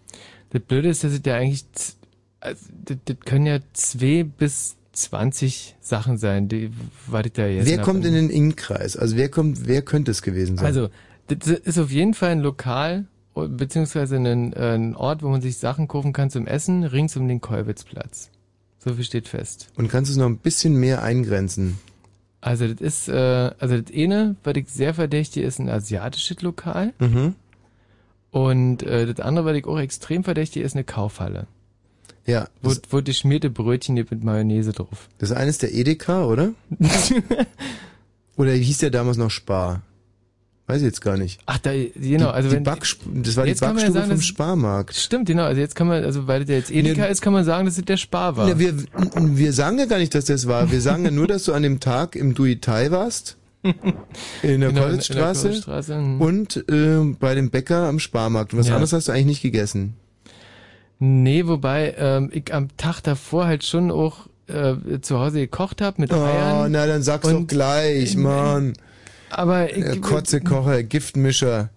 Das 0.51 0.63
Blöde 0.63 0.89
ist, 0.89 1.05
dass 1.05 1.13
es 1.13 1.21
ja 1.27 1.35
eigentlich, 1.35 1.65
also, 2.41 2.67
das, 2.85 2.97
das 3.05 3.17
können 3.27 3.47
ja 3.47 3.59
zwei 3.75 4.25
bis 4.25 4.77
20 4.97 5.77
Sachen 5.81 6.19
sein, 6.19 6.49
die, 6.49 6.71
ich 7.25 7.33
da 7.33 7.47
jetzt 7.47 7.69
wer 7.69 7.79
kommt 7.79 8.05
in 8.05 8.15
den 8.15 8.31
Innenkreis? 8.31 8.97
Also 8.97 9.17
wer 9.17 9.29
kommt, 9.29 9.67
wer 9.67 9.83
könnte 9.83 10.11
es 10.11 10.23
gewesen 10.23 10.57
sein? 10.57 10.67
Also, 10.67 10.89
das 11.29 11.49
ist 11.49 11.79
auf 11.79 11.91
jeden 11.91 12.15
Fall 12.15 12.31
ein 12.31 12.41
Lokal, 12.41 13.07
beziehungsweise 13.35 14.17
ein, 14.17 14.55
ein 14.55 14.97
Ort, 14.97 15.23
wo 15.23 15.29
man 15.29 15.43
sich 15.43 15.59
Sachen 15.59 15.89
kaufen 15.89 16.13
kann 16.13 16.31
zum 16.31 16.47
Essen, 16.47 16.85
rings 16.85 17.17
um 17.17 17.29
den 17.29 17.41
Kolwitzplatz. 17.41 18.31
So 18.79 18.95
viel 18.95 19.05
steht 19.05 19.29
fest. 19.29 19.69
Und 19.77 19.89
kannst 19.89 20.11
du 20.11 20.13
es 20.13 20.19
noch 20.19 20.27
ein 20.27 20.39
bisschen 20.39 20.77
mehr 20.77 21.03
eingrenzen? 21.03 21.79
Also 22.41 22.69
das 22.69 22.81
ist, 22.81 23.09
äh, 23.09 23.51
also 23.59 23.81
das 23.81 23.95
eine, 23.95 24.37
was 24.45 24.55
ich 24.55 24.69
sehr 24.69 24.95
verdächtig 24.95 25.43
ist, 25.43 25.59
ein 25.59 25.69
asiatisches 25.69 26.43
Lokal. 26.43 26.93
Mhm. 27.01 27.35
Und 28.31 28.83
äh, 28.85 29.13
das 29.13 29.25
andere, 29.25 29.47
was 29.47 29.57
ich 29.57 29.67
auch 29.67 29.79
extrem 29.79 30.23
verdächtig 30.23 30.63
ist, 30.63 30.75
eine 30.75 30.85
Kaufhalle. 30.85 31.49
Ja. 32.27 32.49
Wo, 32.63 32.73
wo 32.91 33.01
die 33.01 33.15
schmierte 33.15 33.51
Brötchen 33.51 33.95
mit 33.95 34.25
Mayonnaise 34.25 34.73
drauf. 34.73 35.09
Das 35.19 35.33
eine 35.33 35.49
ist 35.51 35.63
der 35.63 35.73
Edeka, 35.75 36.25
oder? 36.25 36.53
oder 38.37 38.53
hieß 38.53 38.79
der 38.79 38.91
damals 38.91 39.17
noch 39.17 39.31
Spar? 39.31 39.83
Weiß 40.69 40.79
ich 40.79 40.87
jetzt 40.87 41.01
gar 41.01 41.17
nicht. 41.17 41.39
Ach, 41.47 41.59
da, 41.59 41.71
genau, 41.95 42.31
also 42.31 42.49
die 42.49 42.57
wenn, 42.57 42.65
Backsp 42.65 43.01
das 43.23 43.37
war 43.37 43.45
die 43.45 43.55
Backstube 43.55 43.93
sagen, 43.93 44.09
vom 44.11 44.21
Sparmarkt. 44.21 44.97
Stimmt, 44.97 45.29
genau. 45.29 45.45
Also 45.45 45.61
jetzt 45.61 45.77
kann 45.77 45.87
man, 45.87 46.03
also 46.05 46.27
weil 46.27 46.45
der 46.45 46.57
jetzt 46.57 46.73
Edeka 46.73 47.03
Ne- 47.03 47.09
ist, 47.09 47.23
kann 47.23 47.33
man 47.33 47.45
sagen, 47.45 47.67
dass 47.67 47.79
es 47.79 47.85
der 47.85 47.97
Spar 47.97 48.37
war. 48.37 48.49
Na, 48.49 48.59
wir, 48.59 48.75
wir 49.15 49.53
sagen 49.53 49.79
ja 49.79 49.85
gar 49.85 49.99
nicht, 49.99 50.13
dass 50.17 50.25
das 50.25 50.49
war. 50.49 50.73
Wir 50.73 50.81
sagen 50.81 51.05
ja 51.05 51.13
nur, 51.13 51.29
dass 51.29 51.45
du 51.45 51.53
an 51.53 51.63
dem 51.63 51.79
Tag 51.79 52.17
im 52.17 52.35
Duitai 52.35 52.91
warst. 52.91 53.37
In 54.43 54.61
der 54.61 54.71
Genau. 54.71 54.83
Kolwitzstraße, 54.83 55.99
mhm. 55.99 56.21
Und 56.21 56.69
äh, 56.69 56.99
bei 57.19 57.35
dem 57.37 57.51
Bäcker 57.51 57.87
am 57.89 58.01
Sparmarkt. 58.01 58.53
Und 58.53 58.59
was 58.59 58.67
Ja. 58.69 58.75
anderes 58.75 58.93
hast 58.93 59.07
du 59.07 59.13
eigentlich 59.13 59.27
nicht 59.27 59.43
gegessen. 59.43 59.95
Nee, 60.99 61.47
wobei 61.47 61.95
ähm, 61.99 62.31
ich 62.33 62.53
am 62.55 62.69
Tag 62.77 63.01
davor 63.03 63.47
halt 63.47 63.65
schon 63.65 63.91
auch 63.91 64.27
äh, 64.49 65.01
zu 65.01 65.19
Hause 65.19 65.41
gekocht 65.41 65.83
habe 65.83 66.01
mit 66.01 66.13
Oh, 66.13 66.17
Eiern. 66.23 66.73
na 66.73 66.87
dann 66.87 67.03
sag's 67.03 67.29
doch 67.29 67.47
gleich, 67.47 68.17
Mann. 68.17 68.73
Aber 69.31 69.75
ich, 69.77 69.85
Der 69.85 70.01
Kotzekocher, 70.01 70.83
Giftmischer. 70.85 71.69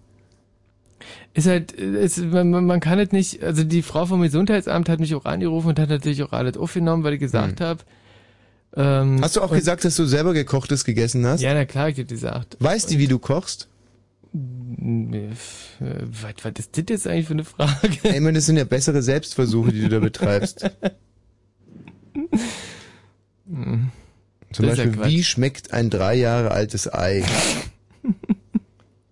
ist 1.34 1.46
halt, 1.48 1.72
ist, 1.72 2.18
man, 2.18 2.50
man 2.64 2.80
kann 2.80 2.98
es 2.98 3.12
nicht, 3.12 3.42
also 3.42 3.64
die 3.64 3.82
Frau 3.82 4.06
vom 4.06 4.22
Gesundheitsamt 4.22 4.88
hat 4.88 5.00
mich 5.00 5.14
auch 5.14 5.24
angerufen 5.24 5.68
und 5.68 5.78
hat 5.78 5.88
natürlich 5.90 6.22
auch 6.22 6.32
alles 6.32 6.56
aufgenommen, 6.56 7.02
weil 7.04 7.14
ich 7.14 7.20
gesagt 7.20 7.60
habe. 7.60 7.80
Ähm, 8.76 9.16
Hm. 9.16 9.22
Hast 9.22 9.34
du 9.34 9.40
auch 9.42 9.50
gesagt, 9.52 9.84
dass 9.84 9.96
du 9.96 10.04
selber 10.06 10.32
gekochtes 10.32 10.84
gegessen 10.84 11.26
hast? 11.26 11.40
Ja, 11.40 11.52
na 11.54 11.64
klar, 11.64 11.88
ich 11.88 11.98
hab 11.98 12.06
gesagt. 12.06 12.56
Weiß 12.60 12.86
die, 12.86 12.98
wie 13.00 13.08
du 13.08 13.18
kochst? 13.18 13.66
Äh, 14.32 15.30
Was, 15.80 16.34
was 16.44 16.52
ist 16.58 16.76
das 16.76 16.84
jetzt 16.88 17.06
eigentlich 17.06 17.26
für 17.26 17.32
eine 17.32 17.44
Frage? 17.44 17.98
Ey, 18.04 18.14
ich 18.16 18.20
meine, 18.20 18.34
das 18.34 18.46
sind 18.46 18.56
ja 18.56 18.64
bessere 18.64 19.02
Selbstversuche, 19.02 19.72
die 19.72 19.80
du 19.82 19.88
da 19.88 19.98
betreibst. 20.00 20.70
Zum 23.46 24.64
ja 24.64 24.70
Beispiel, 24.70 24.92
Quatsch. 24.92 25.08
wie 25.08 25.24
schmeckt 25.24 25.72
ein 25.72 25.90
drei 25.90 26.14
Jahre 26.14 26.50
altes 26.52 26.92
Ei? 26.92 27.24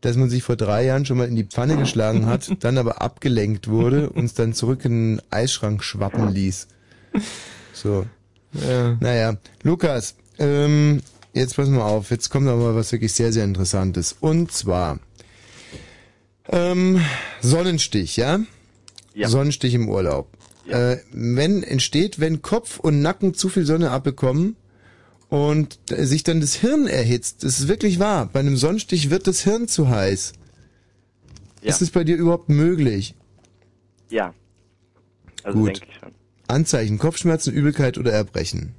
Dass 0.01 0.17
man 0.17 0.31
sich 0.31 0.45
vor 0.45 0.55
drei 0.57 0.85
Jahren 0.85 1.05
schon 1.07 1.19
mal 1.19 1.27
in 1.29 1.35
die 1.35 1.45
Pfanne 1.45 1.77
geschlagen 1.77 2.27
hat, 2.27 2.51
dann 2.61 2.79
aber 2.79 3.03
abgelenkt 3.03 3.67
wurde 3.69 4.11
und 4.11 4.25
es 4.27 4.35
dann 4.35 4.53
zurück 4.55 4.85
in 4.85 5.17
den 5.17 5.23
Eisschrank 5.31 5.83
schwappen 5.83 6.29
ließ. 6.33 6.69
So. 7.73 8.07
Ja. 8.53 8.97
Naja, 9.01 9.37
Lukas, 9.65 10.15
ähm, 10.39 11.01
jetzt 11.35 11.57
pass 11.57 11.69
mal 11.69 11.83
auf, 11.83 12.11
jetzt 12.11 12.31
kommt 12.31 12.47
aber 12.49 12.77
was 12.77 12.93
wirklich 12.93 13.13
sehr, 13.13 13.33
sehr 13.33 13.45
Interessantes. 13.45 14.17
Und 14.21 14.53
zwar, 14.53 15.01
ähm, 16.49 17.01
Sonnenstich, 17.41 18.17
ja? 18.17 18.41
Ja. 19.15 19.29
Sonnenstich 19.29 19.75
im 19.75 19.89
Urlaub. 19.89 20.29
Äh, 20.69 20.99
wenn 21.13 21.63
entsteht, 21.63 22.21
wenn 22.21 22.43
Kopf 22.43 22.79
und 22.79 23.01
Nacken 23.01 23.35
zu 23.35 23.49
viel 23.49 23.65
Sonne 23.65 23.91
abbekommen 23.91 24.57
und 25.29 25.79
sich 25.89 26.23
dann 26.23 26.41
das 26.41 26.55
Hirn 26.55 26.87
erhitzt. 26.87 27.43
Das 27.43 27.59
ist 27.59 27.69
wirklich 27.69 27.99
wahr. 27.99 28.29
Bei 28.33 28.41
einem 28.41 28.57
Sonnenstich 28.57 29.11
wird 29.11 29.27
das 29.27 29.43
Hirn 29.43 29.69
zu 29.69 29.89
heiß. 29.89 30.35
Ja. 31.63 31.71
Ist 31.71 31.83
es 31.83 31.91
bei 31.91 32.05
dir 32.05 32.17
überhaupt 32.17 32.49
möglich? 32.49 33.15
Ja. 34.11 34.35
Also 35.43 35.59
Gut. 35.59 35.69
denke 35.69 35.87
ich 35.91 35.99
schon. 35.99 36.13
Anzeichen, 36.47 36.99
Kopfschmerzen, 36.99 37.53
Übelkeit 37.53 37.99
oder 37.99 38.13
Erbrechen. 38.13 38.75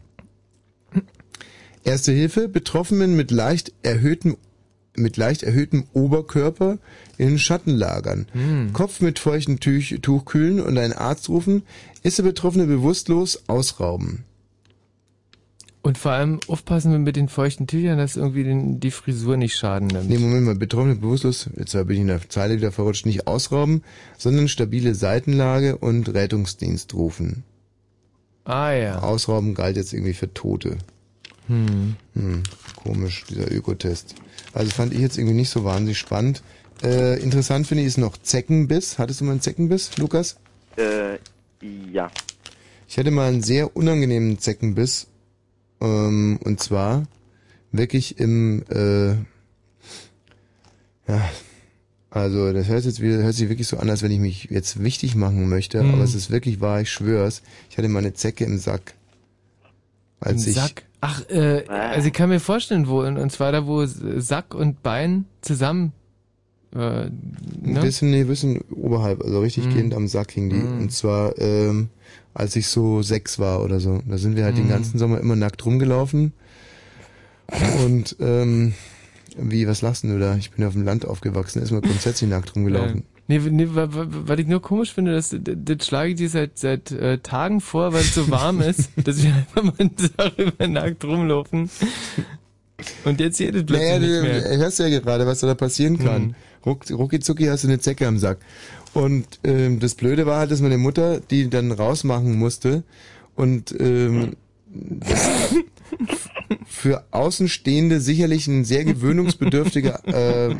Erste 1.83 2.11
Hilfe, 2.11 2.49
Betroffenen 2.49 3.15
mit 3.15 3.31
leicht 3.31 3.73
erhöhtem 3.83 4.37
mit 4.99 5.17
leicht 5.17 5.43
erhöhtem 5.43 5.85
Oberkörper 5.93 6.77
in 7.17 7.39
Schatten 7.39 7.75
lagern. 7.75 8.27
Hm. 8.33 8.73
Kopf 8.73 9.01
mit 9.01 9.19
feuchtem 9.19 9.59
Tuch, 9.59 9.99
Tuch 10.01 10.25
kühlen 10.25 10.59
und 10.59 10.77
einen 10.77 10.93
Arzt 10.93 11.29
rufen. 11.29 11.63
Ist 12.03 12.17
der 12.17 12.23
Betroffene 12.23 12.65
bewusstlos, 12.65 13.43
ausrauben. 13.47 14.23
Und 15.81 15.97
vor 15.97 16.11
allem 16.11 16.39
aufpassen 16.47 16.91
wir 16.91 16.99
mit 16.99 17.15
den 17.15 17.29
feuchten 17.29 17.65
Tüchern, 17.65 17.97
dass 17.97 18.17
irgendwie 18.17 18.43
den, 18.43 18.79
die 18.81 18.91
Frisur 18.91 19.37
nicht 19.37 19.55
schaden 19.55 19.87
nimmt. 19.87 20.09
Nee, 20.09 20.17
Moment 20.17 20.45
mal, 20.45 20.55
Betroffene 20.55 20.95
bewusstlos, 20.95 21.49
jetzt 21.55 21.71
bin 21.71 21.91
ich 21.91 21.99
in 22.01 22.07
der 22.07 22.29
Zeile 22.29 22.57
wieder 22.57 22.73
verrutscht, 22.73 23.05
nicht 23.05 23.27
ausrauben, 23.27 23.83
sondern 24.17 24.49
stabile 24.49 24.93
Seitenlage 24.93 25.77
und 25.77 26.13
Rettungsdienst 26.13 26.93
rufen. 26.93 27.43
Ah 28.43 28.71
ja. 28.71 28.99
Ausrauben 28.99 29.53
galt 29.53 29.77
jetzt 29.77 29.93
irgendwie 29.93 30.13
für 30.13 30.33
Tote. 30.33 30.77
Hm. 31.49 31.95
Hm, 32.13 32.43
komisch, 32.75 33.25
dieser 33.29 33.51
Ökotest. 33.51 34.15
Also 34.53 34.71
fand 34.71 34.93
ich 34.93 34.99
jetzt 34.99 35.17
irgendwie 35.17 35.35
nicht 35.35 35.49
so 35.49 35.63
wahnsinnig 35.63 35.97
spannend. 35.97 36.41
Äh, 36.83 37.19
interessant 37.21 37.67
finde 37.67 37.81
ich 37.83 37.87
ist 37.87 37.97
noch 37.97 38.17
Zeckenbiss. 38.17 38.97
Hattest 38.99 39.19
du 39.19 39.25
mal 39.25 39.31
einen 39.31 39.41
Zeckenbiss, 39.41 39.97
Lukas? 39.97 40.37
Äh, 40.77 41.17
ja. 41.91 42.09
Ich 42.87 42.97
hatte 42.97 43.11
mal 43.11 43.27
einen 43.27 43.43
sehr 43.43 43.75
unangenehmen 43.75 44.39
Zeckenbiss. 44.39 45.07
Ähm, 45.81 46.39
und 46.43 46.61
zwar 46.61 47.03
wirklich 47.71 48.19
im, 48.19 48.63
äh, 48.69 49.11
ja, 51.07 51.29
also 52.11 52.51
das 52.53 52.67
hört 52.67 52.85
jetzt 52.85 53.01
wieder, 53.01 53.17
hört 53.23 53.35
sich 53.35 53.49
wirklich 53.49 53.67
so 53.67 53.77
an, 53.77 53.89
als 53.89 54.01
wenn 54.01 54.11
ich 54.11 54.19
mich 54.19 54.45
jetzt 54.45 54.81
wichtig 54.83 55.15
machen 55.15 55.47
möchte, 55.49 55.81
Mhm. 55.83 55.93
aber 55.95 56.03
es 56.03 56.15
ist 56.15 56.31
wirklich 56.31 56.59
wahr, 56.61 56.81
ich 56.81 56.91
schwör's. 56.91 57.41
Ich 57.69 57.77
hatte 57.77 57.87
mal 57.89 57.99
eine 57.99 58.13
Zecke 58.13 58.45
im 58.45 58.57
Sack. 58.57 58.93
Als 60.19 60.43
Im 60.45 60.49
ich, 60.49 60.55
Sack. 60.55 60.83
Ach, 61.01 61.27
äh, 61.29 61.63
also 61.67 62.07
ich 62.07 62.13
kann 62.13 62.29
mir 62.29 62.39
vorstellen, 62.39 62.87
wo, 62.87 63.01
und, 63.01 63.31
zwar 63.31 63.51
da, 63.51 63.65
wo 63.65 63.85
Sack 63.85 64.53
und 64.53 64.83
Bein 64.83 65.25
zusammen, 65.41 65.93
äh, 66.75 67.05
Ein 67.05 67.11
ne? 67.61 67.79
bisschen, 67.79 68.11
nee, 68.11 68.21
ein 68.21 68.27
bisschen 68.27 68.59
oberhalb, 68.71 69.23
also 69.23 69.39
richtig 69.39 69.67
Mhm. 69.67 69.69
gehend 69.69 69.93
am 69.95 70.07
Sack 70.07 70.31
hing 70.31 70.49
die. 70.49 70.55
Mhm. 70.57 70.77
Und 70.81 70.91
zwar, 70.91 71.37
ähm, 71.39 71.89
als 72.33 72.55
ich 72.55 72.67
so 72.67 73.01
sechs 73.01 73.39
war 73.39 73.63
oder 73.63 73.79
so. 73.79 74.01
Da 74.07 74.17
sind 74.17 74.35
wir 74.35 74.43
halt 74.43 74.57
den 74.57 74.65
Mhm. 74.65 74.69
ganzen 74.69 74.99
Sommer 74.99 75.19
immer 75.19 75.35
nackt 75.35 75.65
rumgelaufen. 75.65 76.33
Und, 77.83 78.15
ähm, 78.19 78.73
wie, 79.37 79.67
was 79.67 79.81
lachst 79.81 80.03
du 80.03 80.19
da? 80.19 80.35
Ich 80.35 80.51
bin 80.51 80.61
ja 80.63 80.67
auf 80.67 80.73
dem 80.73 80.83
Land 80.83 81.05
aufgewachsen, 81.05 81.61
ist 81.61 81.71
mal 81.71 81.81
grundsätzlich 81.81 82.29
nackt 82.29 82.55
rumgelaufen. 82.55 83.03
Nee, 83.29 83.37
nee, 83.37 83.67
wa- 83.69 83.87
wa- 83.93 84.07
was 84.09 84.39
ich 84.39 84.47
nur 84.47 84.59
komisch 84.61 84.91
finde, 84.91 85.13
das, 85.13 85.33
das, 85.39 85.85
schlage 85.85 86.09
ich 86.09 86.15
dir 86.17 86.29
seit, 86.29 86.57
seit 86.57 86.91
äh, 86.91 87.19
Tagen 87.19 87.61
vor, 87.61 87.93
weil 87.93 88.01
es 88.01 88.15
so 88.15 88.29
warm 88.31 88.59
ist, 88.71 88.89
dass 89.03 89.21
wir 89.23 89.33
einfach 89.35 89.63
mal 89.63 89.89
darüber 90.17 90.67
nackt 90.67 91.05
rumlaufen. 91.05 91.69
Und 93.05 93.19
jetzt 93.19 93.39
jedes 93.39 93.65
plötzlich 93.65 93.87
Naja, 93.87 93.99
nicht 93.99 94.09
du 94.09 94.21
mehr. 94.49 94.57
hörst 94.57 94.79
ja 94.79 94.89
gerade, 94.89 95.27
was 95.27 95.39
da 95.41 95.53
passieren 95.53 95.99
kann. 95.99 96.21
Mhm. 96.29 96.35
Ruck, 96.65 96.89
rucki 96.89 97.19
zucki 97.19 97.45
hast 97.45 97.63
du 97.63 97.67
eine 97.67 97.79
Zecke 97.79 98.07
am 98.07 98.17
Sack. 98.17 98.39
Und 98.93 99.27
ähm, 99.43 99.79
das 99.79 99.93
Blöde 99.95 100.25
war 100.25 100.39
halt, 100.39 100.49
dass 100.51 100.61
meine 100.61 100.77
Mutter 100.79 101.19
die 101.19 101.49
dann 101.51 101.71
rausmachen 101.71 102.35
musste 102.35 102.83
und 103.35 103.75
ähm, 103.79 104.31
für 106.65 107.03
Außenstehende 107.11 107.99
sicherlich 107.99 108.47
ein 108.47 108.65
sehr 108.65 108.85
gewöhnungsbedürftiger 108.85 110.01
äh, 110.07 110.55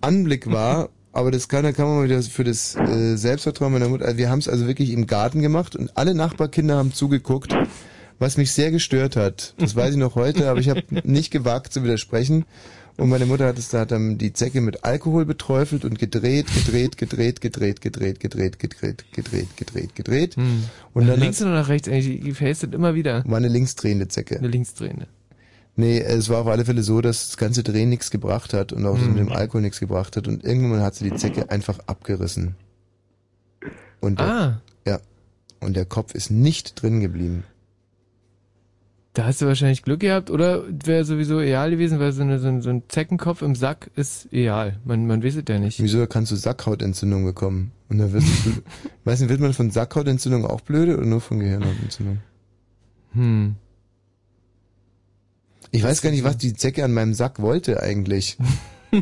Anblick 0.00 0.50
war. 0.50 0.88
Aber 1.16 1.30
das 1.30 1.48
kann, 1.48 1.62
da 1.62 1.72
kann 1.72 1.86
man 1.86 2.04
wieder 2.04 2.22
für 2.22 2.44
das 2.44 2.76
äh, 2.76 3.16
Selbstvertrauen 3.16 3.72
meiner 3.72 3.88
Mutter. 3.88 4.04
Also 4.04 4.18
wir 4.18 4.28
haben 4.28 4.38
es 4.38 4.50
also 4.50 4.66
wirklich 4.66 4.90
im 4.90 5.06
Garten 5.06 5.40
gemacht 5.40 5.74
und 5.74 5.96
alle 5.96 6.14
Nachbarkinder 6.14 6.76
haben 6.76 6.92
zugeguckt, 6.92 7.54
was 8.18 8.36
mich 8.36 8.52
sehr 8.52 8.70
gestört 8.70 9.16
hat. 9.16 9.54
Das 9.56 9.74
weiß 9.74 9.92
ich 9.92 9.96
noch 9.96 10.14
heute, 10.14 10.50
aber 10.50 10.60
ich 10.60 10.68
habe 10.68 10.82
nicht 11.04 11.30
gewagt 11.30 11.72
zu 11.72 11.82
widersprechen. 11.82 12.44
Und 12.98 13.08
meine 13.08 13.24
Mutter 13.24 13.46
hat 13.46 13.56
es 13.56 13.70
da 13.70 13.80
hat 13.80 13.92
dann 13.92 14.18
die 14.18 14.34
Zecke 14.34 14.60
mit 14.60 14.84
Alkohol 14.84 15.24
beträufelt 15.24 15.86
und 15.86 15.98
gedreht, 15.98 16.48
gedreht, 16.52 16.98
gedreht, 16.98 17.40
gedreht, 17.40 17.80
gedreht, 17.80 18.20
gedreht, 18.20 18.58
gedreht, 18.58 19.04
gedreht, 19.10 19.56
gedreht, 19.56 19.94
gedreht. 19.94 20.36
Hm. 20.36 20.64
Und 20.92 21.06
dann 21.06 21.18
links 21.18 21.40
oder 21.40 21.52
nach 21.52 21.68
rechts 21.68 21.88
eigentlich, 21.88 22.20
die 22.20 22.34
verhältst 22.34 22.62
immer 22.62 22.94
wieder. 22.94 23.24
war 23.26 23.38
eine 23.38 23.48
linksdrehende 23.48 24.08
Zecke. 24.08 24.36
Eine 24.36 24.48
linksdrehende. 24.48 25.06
Nee, 25.78 26.00
es 26.00 26.28
war 26.30 26.38
auf 26.40 26.46
alle 26.46 26.64
Fälle 26.64 26.82
so, 26.82 27.00
dass 27.02 27.26
das 27.28 27.36
ganze 27.36 27.62
Drehen 27.62 27.90
nichts 27.90 28.10
gebracht 28.10 28.54
hat 28.54 28.72
und 28.72 28.86
auch 28.86 28.94
das 28.94 29.02
Hm. 29.04 29.10
mit 29.10 29.18
dem 29.18 29.32
Alkohol 29.32 29.60
nichts 29.60 29.78
gebracht 29.78 30.16
hat. 30.16 30.26
Und 30.26 30.42
irgendwann 30.42 30.80
hat 30.80 30.94
sie 30.94 31.08
die 31.10 31.16
Zecke 31.16 31.50
einfach 31.50 31.78
abgerissen. 31.86 32.54
Und 34.00 34.18
der, 34.18 34.26
Ah. 34.26 34.60
ja. 34.86 34.98
Und 35.60 35.76
der 35.76 35.84
Kopf 35.84 36.14
ist 36.14 36.30
nicht 36.30 36.80
drin 36.80 37.00
geblieben. 37.00 37.44
Da 39.14 39.24
hast 39.24 39.40
du 39.40 39.46
wahrscheinlich 39.46 39.82
Glück 39.82 40.00
gehabt, 40.00 40.30
oder 40.30 40.64
wäre 40.84 41.04
sowieso 41.06 41.40
egal 41.40 41.70
gewesen, 41.70 41.98
weil 41.98 42.12
so, 42.12 42.20
eine, 42.22 42.38
so, 42.38 42.48
ein, 42.48 42.60
so 42.60 42.68
ein 42.68 42.82
Zeckenkopf 42.88 43.40
im 43.40 43.54
Sack 43.54 43.90
ist 43.96 44.30
egal. 44.30 44.78
Man, 44.84 45.06
man 45.06 45.22
weiß 45.22 45.36
es 45.36 45.44
ja 45.48 45.58
nicht. 45.58 45.82
Wieso 45.82 46.06
kannst 46.06 46.32
du 46.32 46.36
Sackhautentzündung 46.36 47.24
bekommen? 47.24 47.72
Und 47.88 47.98
dann 47.98 48.12
wirst 48.12 48.26
du, 48.44 48.50
weiß 49.04 49.20
nicht, 49.20 49.30
wird 49.30 49.40
man 49.40 49.54
von 49.54 49.70
Sackhautentzündung 49.70 50.44
auch 50.44 50.60
blöde 50.60 50.96
oder 50.98 51.06
nur 51.06 51.22
von 51.22 51.38
Gehirnhautentzündung? 51.40 52.18
Hm. 53.12 53.56
Ich 55.76 55.82
weiß 55.82 56.00
gar 56.00 56.10
nicht, 56.10 56.24
was 56.24 56.38
die 56.38 56.54
Zecke 56.54 56.82
an 56.84 56.94
meinem 56.94 57.12
Sack 57.12 57.42
wollte 57.42 57.82
eigentlich. 57.82 58.38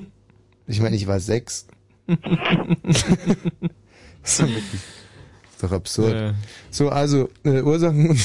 Ich 0.67 0.81
meine, 0.81 0.97
ich 0.97 1.07
war 1.07 1.21
sechs. 1.21 1.67
ist 2.07 2.17
doch 4.41 4.49
wirklich, 4.49 4.81
ist 5.53 5.63
doch 5.63 5.73
absurd. 5.73 6.15
Ja. 6.15 6.35
So, 6.71 6.89
also 6.89 7.29
äh, 7.45 7.61
Ursachen, 7.61 8.19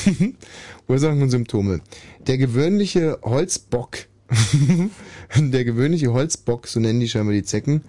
Ursachen 0.87 1.21
und 1.21 1.31
Symptome. 1.31 1.81
Der 2.27 2.37
gewöhnliche 2.37 3.19
Holzbock, 3.23 3.97
der 5.35 5.65
gewöhnliche 5.65 6.13
Holzbock, 6.13 6.67
so 6.67 6.79
nennen 6.79 7.01
die 7.01 7.09
scheinbar 7.09 7.33
die 7.33 7.43
Zecken, 7.43 7.83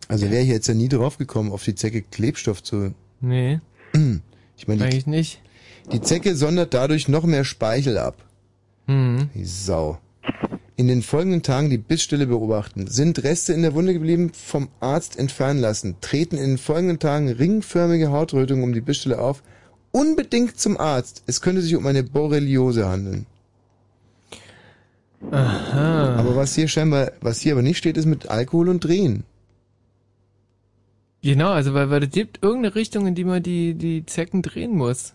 Also 0.08 0.30
wäre 0.30 0.42
ich 0.42 0.48
jetzt 0.50 0.68
ja 0.68 0.74
nie 0.74 0.90
drauf 0.90 1.16
gekommen, 1.16 1.52
auf 1.52 1.64
die 1.64 1.74
Zecke 1.74 2.02
Klebstoff 2.02 2.62
zu. 2.62 2.92
Nee. 3.20 3.60
Ich 4.58 4.68
meine, 4.68 4.80
die, 4.80 4.84
Eigentlich 4.84 5.06
nicht. 5.06 5.40
die 5.90 6.02
Zecke 6.02 6.36
sondert 6.36 6.72
dadurch 6.74 7.08
noch 7.08 7.24
mehr 7.24 7.44
Speichel 7.44 7.98
ab. 7.98 8.16
Mhm. 8.86 9.30
Die 9.34 9.44
Sau. 9.44 9.98
In 10.76 10.88
den 10.88 11.02
folgenden 11.02 11.42
Tagen 11.42 11.68
die 11.68 11.78
Bissstelle 11.78 12.26
beobachten. 12.26 12.86
Sind 12.86 13.22
Reste 13.22 13.52
in 13.52 13.62
der 13.62 13.74
Wunde 13.74 13.92
geblieben, 13.92 14.32
vom 14.32 14.68
Arzt 14.80 15.18
entfernen 15.18 15.60
lassen. 15.60 15.96
Treten 16.00 16.36
in 16.36 16.50
den 16.50 16.58
folgenden 16.58 16.98
Tagen 16.98 17.28
ringförmige 17.28 18.10
Hautrötungen 18.10 18.64
um 18.64 18.72
die 18.72 18.80
Bissstelle 18.80 19.18
auf. 19.18 19.42
Unbedingt 19.90 20.58
zum 20.58 20.78
Arzt. 20.78 21.22
Es 21.26 21.42
könnte 21.42 21.60
sich 21.60 21.76
um 21.76 21.86
eine 21.86 22.02
Borreliose 22.02 22.88
handeln. 22.88 23.26
Aha. 25.30 26.16
Aber 26.16 26.34
was 26.36 26.54
hier 26.54 26.68
scheinbar, 26.68 27.12
was 27.20 27.40
hier 27.40 27.52
aber 27.52 27.62
nicht 27.62 27.78
steht, 27.78 27.96
ist 27.96 28.06
mit 28.06 28.28
Alkohol 28.28 28.68
und 28.68 28.80
Drehen. 28.80 29.24
Genau, 31.22 31.50
also 31.50 31.72
weil, 31.74 31.90
weil 31.90 32.02
es 32.02 32.10
gibt 32.10 32.42
irgendeine 32.42 32.74
Richtung, 32.74 33.06
in 33.06 33.14
die 33.14 33.24
man 33.24 33.42
die, 33.42 33.74
die 33.74 34.04
Zecken 34.06 34.42
drehen 34.42 34.74
muss. 34.74 35.14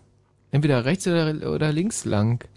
Entweder 0.50 0.84
rechts 0.86 1.06
oder, 1.06 1.52
oder 1.52 1.72
links 1.72 2.06
lang. 2.06 2.48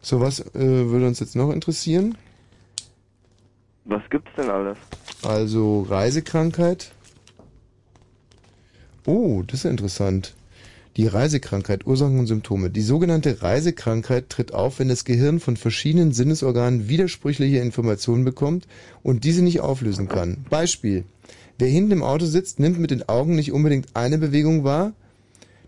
So, 0.00 0.20
was 0.20 0.40
äh, 0.40 0.46
würde 0.54 1.06
uns 1.06 1.20
jetzt 1.20 1.36
noch 1.36 1.50
interessieren? 1.50 2.16
Was 3.84 4.02
gibt's 4.10 4.30
denn 4.36 4.50
alles? 4.50 4.78
Also 5.22 5.82
Reisekrankheit. 5.82 6.92
Oh, 9.06 9.42
das 9.46 9.60
ist 9.60 9.64
ja 9.64 9.70
interessant. 9.70 10.34
Die 10.98 11.06
Reisekrankheit, 11.06 11.86
Ursachen 11.86 12.18
und 12.18 12.26
Symptome. 12.26 12.70
Die 12.70 12.82
sogenannte 12.82 13.40
Reisekrankheit 13.40 14.28
tritt 14.28 14.52
auf, 14.52 14.78
wenn 14.78 14.88
das 14.88 15.04
Gehirn 15.04 15.40
von 15.40 15.56
verschiedenen 15.56 16.12
Sinnesorganen 16.12 16.88
widersprüchliche 16.88 17.58
Informationen 17.58 18.24
bekommt 18.24 18.66
und 19.02 19.24
diese 19.24 19.42
nicht 19.42 19.60
auflösen 19.60 20.08
kann. 20.08 20.44
Beispiel. 20.50 21.04
Wer 21.58 21.68
hinten 21.68 21.92
im 21.92 22.02
Auto 22.02 22.26
sitzt, 22.26 22.60
nimmt 22.60 22.78
mit 22.78 22.90
den 22.90 23.08
Augen 23.08 23.36
nicht 23.36 23.52
unbedingt 23.52 23.94
eine 23.94 24.18
Bewegung 24.18 24.64
wahr. 24.64 24.92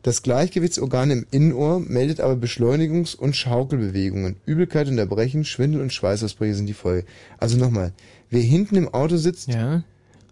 Das 0.02 0.22
Gleichgewichtsorgan 0.22 1.10
im 1.10 1.26
Innenohr 1.30 1.78
meldet 1.80 2.20
aber 2.20 2.34
Beschleunigungs- 2.34 3.16
und 3.16 3.36
Schaukelbewegungen. 3.36 4.36
Übelkeit 4.46 4.88
und 4.88 4.96
Erbrechen, 4.98 5.44
Schwindel 5.44 5.82
und 5.82 5.92
Schweißausbrüche 5.92 6.54
sind 6.54 6.66
die 6.66 6.72
Folge. 6.74 7.06
Also 7.38 7.58
nochmal. 7.58 7.92
Wer 8.30 8.40
hinten 8.40 8.76
im 8.76 8.88
Auto 8.88 9.16
sitzt. 9.16 9.48
Ja. 9.48 9.82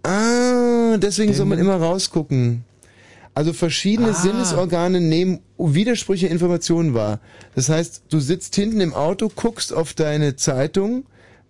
Ah, 0.02 0.96
deswegen 0.96 1.34
soll 1.34 1.46
man 1.46 1.58
immer 1.58 1.76
rausgucken. 1.76 2.64
Also 3.34 3.52
verschiedene 3.52 4.10
Ah. 4.10 4.14
Sinnesorgane 4.14 5.00
nehmen 5.00 5.40
widersprüchliche 5.58 6.32
Informationen 6.32 6.94
wahr. 6.94 7.20
Das 7.54 7.68
heißt, 7.68 8.02
du 8.08 8.20
sitzt 8.20 8.54
hinten 8.54 8.80
im 8.80 8.94
Auto, 8.94 9.30
guckst 9.34 9.72
auf 9.72 9.92
deine 9.92 10.36
Zeitung, 10.36 11.04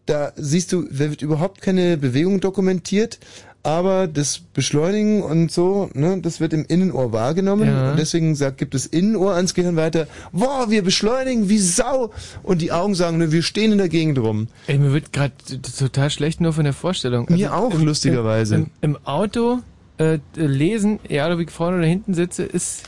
da 0.06 0.32
siehst 0.36 0.72
du, 0.72 0.82
da 0.82 0.98
wird 1.10 1.22
überhaupt 1.22 1.60
keine 1.60 1.96
Bewegung 1.98 2.40
dokumentiert, 2.40 3.18
aber 3.62 4.06
das 4.06 4.38
Beschleunigen 4.38 5.22
und 5.22 5.50
so, 5.52 5.90
ne, 5.92 6.18
das 6.22 6.40
wird 6.40 6.52
im 6.52 6.64
Innenohr 6.66 7.12
wahrgenommen 7.12 7.66
Ja. 7.68 7.90
und 7.90 7.98
deswegen 7.98 8.34
sagt, 8.34 8.58
gibt 8.58 8.74
das 8.74 8.86
Innenohr 8.86 9.34
ans 9.34 9.52
Gehirn 9.54 9.76
weiter, 9.76 10.06
wow, 10.32 10.70
wir 10.70 10.82
beschleunigen 10.82 11.48
wie 11.48 11.58
Sau 11.58 12.12
und 12.42 12.62
die 12.62 12.72
Augen 12.72 12.94
sagen, 12.94 13.18
ne, 13.18 13.32
wir 13.32 13.42
stehen 13.42 13.72
in 13.72 13.78
der 13.78 13.88
Gegend 13.88 14.18
rum. 14.18 14.48
Ey, 14.66 14.78
mir 14.78 14.92
wird 14.92 15.12
gerade 15.12 15.32
total 15.78 16.10
schlecht 16.10 16.40
nur 16.40 16.52
von 16.52 16.64
der 16.64 16.72
Vorstellung. 16.72 17.26
Also 17.28 17.38
Mir 17.38 17.54
auch, 17.54 17.74
lustigerweise. 17.74 18.54
Im, 18.54 18.66
im 18.80 18.98
Auto 19.04 19.58
äh, 19.98 20.18
lesen, 20.36 21.00
egal 21.08 21.32
ob 21.32 21.40
ich 21.40 21.50
vorne 21.50 21.78
oder 21.78 21.86
hinten 21.86 22.14
sitze, 22.14 22.44
ist, 22.44 22.84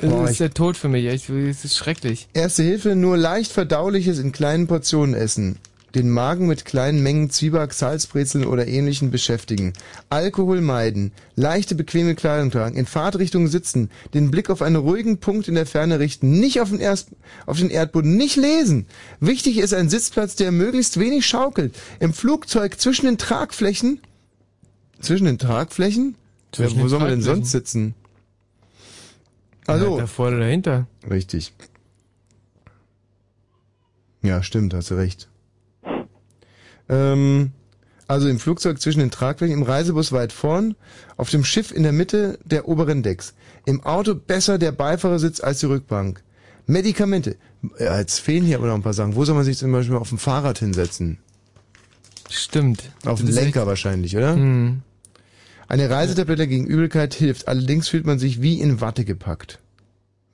Boah, 0.00 0.28
ist 0.28 0.40
der 0.40 0.52
Tod 0.54 0.76
für 0.78 0.88
mich. 0.88 1.04
Ich, 1.04 1.28
es 1.28 1.64
ist 1.66 1.76
schrecklich. 1.76 2.26
Erste 2.32 2.62
Hilfe, 2.62 2.96
nur 2.96 3.16
leicht 3.18 3.52
verdauliches 3.52 4.18
in 4.18 4.32
kleinen 4.32 4.66
Portionen 4.66 5.14
essen. 5.14 5.56
Den 5.94 6.08
Magen 6.08 6.46
mit 6.46 6.64
kleinen 6.64 7.02
Mengen 7.02 7.28
Zwieback, 7.28 7.74
Salzbrezeln 7.74 8.46
oder 8.46 8.66
ähnlichen 8.66 9.10
beschäftigen. 9.10 9.74
Alkohol 10.08 10.62
meiden. 10.62 11.12
Leichte, 11.36 11.74
bequeme 11.74 12.14
Kleidung 12.14 12.50
tragen. 12.50 12.76
In 12.76 12.86
Fahrtrichtung 12.86 13.46
sitzen. 13.48 13.90
Den 14.14 14.30
Blick 14.30 14.48
auf 14.48 14.62
einen 14.62 14.76
ruhigen 14.76 15.18
Punkt 15.18 15.48
in 15.48 15.54
der 15.54 15.66
Ferne 15.66 15.98
richten. 15.98 16.40
Nicht 16.40 16.60
auf 16.62 16.70
den, 16.70 16.80
Erst 16.80 17.08
auf 17.44 17.58
den 17.58 17.68
Erdboden. 17.68 18.16
Nicht 18.16 18.36
lesen. 18.36 18.86
Wichtig 19.20 19.58
ist 19.58 19.74
ein 19.74 19.90
Sitzplatz, 19.90 20.34
der 20.34 20.50
möglichst 20.50 20.98
wenig 20.98 21.26
schaukelt. 21.26 21.74
Im 22.00 22.14
Flugzeug 22.14 22.80
zwischen 22.80 23.04
den 23.04 23.18
Tragflächen. 23.18 24.00
Zwischen 25.00 25.26
den 25.26 25.38
Tragflächen? 25.38 26.14
Zwischen 26.52 26.78
ja, 26.78 26.84
wo 26.84 26.88
soll 26.88 27.00
man 27.00 27.10
denn 27.10 27.22
sonst 27.22 27.50
sitzen? 27.50 27.94
Also. 29.66 29.96
Ja, 29.96 30.02
davor 30.02 30.28
oder 30.28 30.40
dahinter. 30.40 30.86
Richtig. 31.08 31.52
Ja, 34.22 34.42
stimmt, 34.42 34.72
hast 34.72 34.90
du 34.90 34.94
recht. 34.94 35.28
Ähm, 36.88 37.52
also 38.08 38.28
im 38.28 38.38
Flugzeug 38.38 38.80
zwischen 38.80 39.00
den 39.00 39.10
Tragflächen, 39.10 39.56
im 39.56 39.62
Reisebus 39.62 40.12
weit 40.12 40.32
vorn, 40.32 40.74
auf 41.16 41.30
dem 41.30 41.44
Schiff 41.44 41.72
in 41.72 41.82
der 41.82 41.92
Mitte 41.92 42.38
der 42.44 42.68
oberen 42.68 43.02
Decks. 43.02 43.34
Im 43.64 43.82
Auto 43.84 44.14
besser 44.14 44.58
der 44.58 44.72
Beifahrersitz 44.72 45.40
als 45.40 45.60
die 45.60 45.66
Rückbank. 45.66 46.22
Medikamente. 46.66 47.36
Ja, 47.78 47.98
jetzt 47.98 48.18
fehlen 48.18 48.44
hier 48.44 48.58
aber 48.58 48.66
noch 48.66 48.74
ein 48.74 48.82
paar 48.82 48.92
Sachen. 48.92 49.14
Wo 49.14 49.24
soll 49.24 49.34
man 49.34 49.44
sich 49.44 49.58
zum 49.58 49.72
Beispiel 49.72 49.96
auf 49.96 50.08
dem 50.08 50.18
Fahrrad 50.18 50.58
hinsetzen? 50.58 51.18
Stimmt. 52.28 52.90
Auf 53.04 53.20
dem 53.20 53.28
Lenker 53.28 53.66
wahrscheinlich, 53.66 54.16
oder? 54.16 54.34
Hm. 54.34 54.82
Eine 55.68 55.88
Reisetablette 55.88 56.48
gegen 56.48 56.66
Übelkeit 56.66 57.14
hilft. 57.14 57.48
Allerdings 57.48 57.88
fühlt 57.88 58.04
man 58.04 58.18
sich 58.18 58.42
wie 58.42 58.60
in 58.60 58.80
Watte 58.80 59.04
gepackt. 59.04 59.58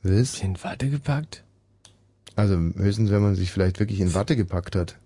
Was? 0.02 0.40
In 0.40 0.62
Watte 0.62 0.88
gepackt? 0.88 1.44
Also 2.34 2.56
höchstens, 2.56 3.10
wenn 3.10 3.22
man 3.22 3.34
sich 3.34 3.50
vielleicht 3.50 3.80
wirklich 3.80 4.00
in 4.00 4.14
Watte 4.14 4.36
gepackt 4.36 4.76
hat. 4.76 4.96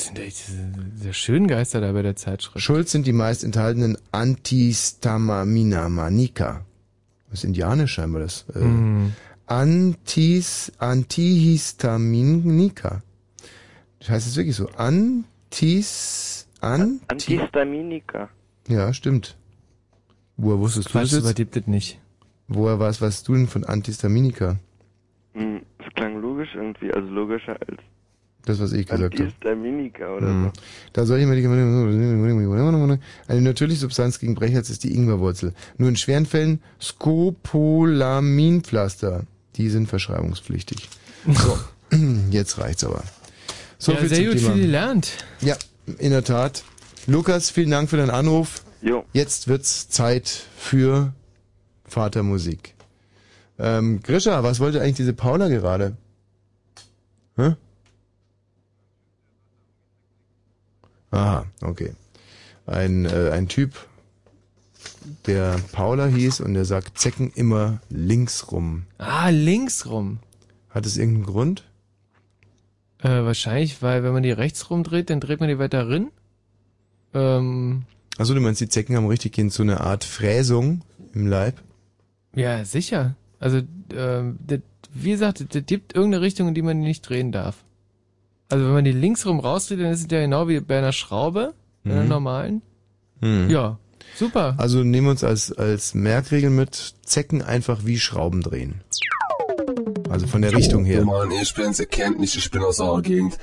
Sind 0.00 0.18
sehr 0.96 1.12
schön 1.12 1.46
Geister 1.48 1.80
da 1.80 1.90
bei 1.92 2.02
der 2.02 2.14
Zeitschrift. 2.16 2.60
Schuld 2.64 2.88
sind 2.88 3.06
die 3.06 3.12
meist 3.12 3.42
enthaltenen 3.44 3.98
Antihistamina-Manika. 4.12 6.64
Das 7.30 7.40
ist 7.40 7.44
indianisch 7.44 7.92
scheinbar 7.94 8.20
das. 8.22 8.46
Äh, 8.54 8.60
Hm. 8.60 9.12
Antis, 9.46 10.72
Antihistaminika. 10.78 13.02
Das 13.98 14.10
heißt 14.10 14.28
es 14.28 14.36
wirklich 14.36 14.54
so. 14.56 14.68
Antis, 14.76 16.46
an, 16.60 17.00
Antihistaminika. 17.08 18.28
ja, 18.68 18.92
stimmt. 18.92 19.36
Woher 20.36 20.58
wusstest 20.60 20.88
du 20.88 20.92
Quatsch, 20.92 21.02
das 21.04 21.12
jetzt? 21.12 21.20
überlebt 21.24 21.56
das 21.56 21.66
nicht. 21.66 21.98
Woher 22.46 22.78
was, 22.78 23.00
weißt 23.02 23.26
du 23.26 23.34
denn 23.34 23.48
von 23.48 23.64
Antihistaminika? 23.64 24.56
Hm, 25.34 25.62
es 25.78 25.92
klang 25.94 26.20
logisch 26.20 26.50
irgendwie, 26.54 26.92
also 26.92 27.08
logischer 27.08 27.56
als 27.68 27.80
Das, 28.48 28.58
was 28.60 28.72
ich 28.72 28.86
gesagt 28.86 29.12
habe. 29.12 29.24
Antihistaminika 29.24 30.16
oder 30.16 30.26
Hm. 30.26 30.50
Da 30.94 31.04
soll 31.04 31.18
ich 31.18 31.26
Medikamente. 31.26 32.98
Eine 33.26 33.42
natürliche 33.42 33.80
Substanz 33.80 34.18
gegen 34.18 34.34
Brechreiz 34.34 34.70
ist 34.70 34.84
die 34.84 34.94
Ingwerwurzel. 34.94 35.52
Nur 35.76 35.90
in 35.90 35.96
schweren 35.96 36.24
Fällen 36.24 36.62
Scopolaminpflaster. 36.80 39.24
Die 39.56 39.68
sind 39.68 39.86
verschreibungspflichtig. 39.86 40.88
So, 41.26 41.58
jetzt 42.30 42.58
reicht's 42.58 42.84
aber. 42.84 43.04
So 43.76 43.92
ja, 43.92 43.98
viel 43.98 44.08
sehr 44.08 44.16
zum 44.18 44.26
gut, 44.28 44.38
Thema. 44.38 44.52
viel 44.52 44.62
gelernt. 44.62 45.10
Ja, 45.42 45.56
in 45.98 46.12
der 46.12 46.24
Tat. 46.24 46.64
Lukas, 47.06 47.50
vielen 47.50 47.70
Dank 47.70 47.90
für 47.90 47.98
deinen 47.98 48.08
Anruf. 48.08 48.62
Jo. 48.80 49.04
Jetzt 49.12 49.48
wird's 49.48 49.90
Zeit 49.90 50.26
für 50.56 51.12
Vatermusik. 51.84 52.72
Ähm, 53.58 54.00
Grisha, 54.02 54.42
was 54.42 54.58
wollte 54.60 54.80
eigentlich 54.80 54.96
diese 54.96 55.12
Paula 55.12 55.48
gerade? 55.48 55.98
Hä? 57.36 57.56
Aha, 61.10 61.46
okay. 61.62 61.92
Ein, 62.66 63.06
äh, 63.06 63.30
ein 63.32 63.48
Typ, 63.48 63.74
der 65.26 65.58
Paula 65.72 66.06
hieß 66.06 66.40
und 66.40 66.54
der 66.54 66.64
sagt 66.64 66.98
Zecken 66.98 67.30
immer 67.34 67.80
links 67.88 68.52
rum. 68.52 68.84
Ah, 68.98 69.28
links 69.30 69.86
rum. 69.86 70.18
Hat 70.70 70.84
es 70.86 70.96
irgendeinen 70.96 71.26
Grund? 71.26 71.64
Äh, 73.02 73.08
wahrscheinlich, 73.24 73.80
weil 73.82 74.02
wenn 74.02 74.12
man 74.12 74.22
die 74.22 74.32
rechts 74.32 74.70
rumdreht, 74.70 75.08
dann 75.10 75.20
dreht 75.20 75.40
man 75.40 75.48
die 75.48 75.58
weiter 75.58 75.88
rin. 75.88 76.08
Ähm, 77.14 77.84
Also 78.18 78.34
du 78.34 78.40
meinst, 78.40 78.60
die 78.60 78.68
Zecken 78.68 78.96
haben 78.96 79.06
richtig 79.06 79.38
in 79.38 79.50
so 79.50 79.62
eine 79.62 79.80
Art 79.80 80.04
Fräsung 80.04 80.82
im 81.14 81.26
Leib? 81.26 81.60
ja, 82.34 82.64
sicher. 82.64 83.14
Also, 83.40 83.62
ähm, 83.94 84.38
das, 84.46 84.60
wie 84.92 85.10
gesagt, 85.10 85.40
es 85.40 85.66
gibt 85.66 85.94
irgendeine 85.94 86.22
Richtung, 86.22 86.48
in 86.48 86.54
die 86.54 86.62
man 86.62 86.80
die 86.80 86.86
nicht 86.86 87.08
drehen 87.08 87.32
darf. 87.32 87.56
Also 88.50 88.64
wenn 88.64 88.72
man 88.72 88.84
die 88.84 88.92
links 88.92 89.26
rum 89.26 89.40
rausdreht, 89.40 89.80
dann 89.80 89.92
ist 89.92 90.00
es 90.00 90.06
ja 90.10 90.20
genau 90.20 90.48
wie 90.48 90.60
bei 90.60 90.78
einer 90.78 90.92
Schraube, 90.92 91.54
bei 91.84 91.92
einer 91.92 92.02
Mhm. 92.04 92.08
normalen. 92.08 92.62
Hm. 93.20 93.50
Ja, 93.50 93.78
super. 94.16 94.54
Also 94.58 94.82
nehmen 94.84 95.08
wir 95.08 95.10
uns 95.10 95.24
als, 95.24 95.52
als 95.52 95.94
Merkregel 95.94 96.50
mit, 96.50 96.94
Zecken 97.04 97.42
einfach 97.42 97.80
wie 97.84 97.98
Schrauben 97.98 98.40
drehen. 98.42 98.80
Also 100.08 100.26
von 100.26 100.40
der 100.42 100.52
Richtung 100.54 100.84
her. 100.84 101.00
Ja, 101.00 101.04
Mann, 101.04 101.30
ich 101.30 101.52
bin's, 101.54 101.78
ihr 101.78 101.86
kennt 101.86 102.18
mich, 102.20 102.36
ich 102.36 102.50
bin 102.50 102.62
aus 102.62 102.80
eurer 102.80 103.02
Gegend. 103.02 103.36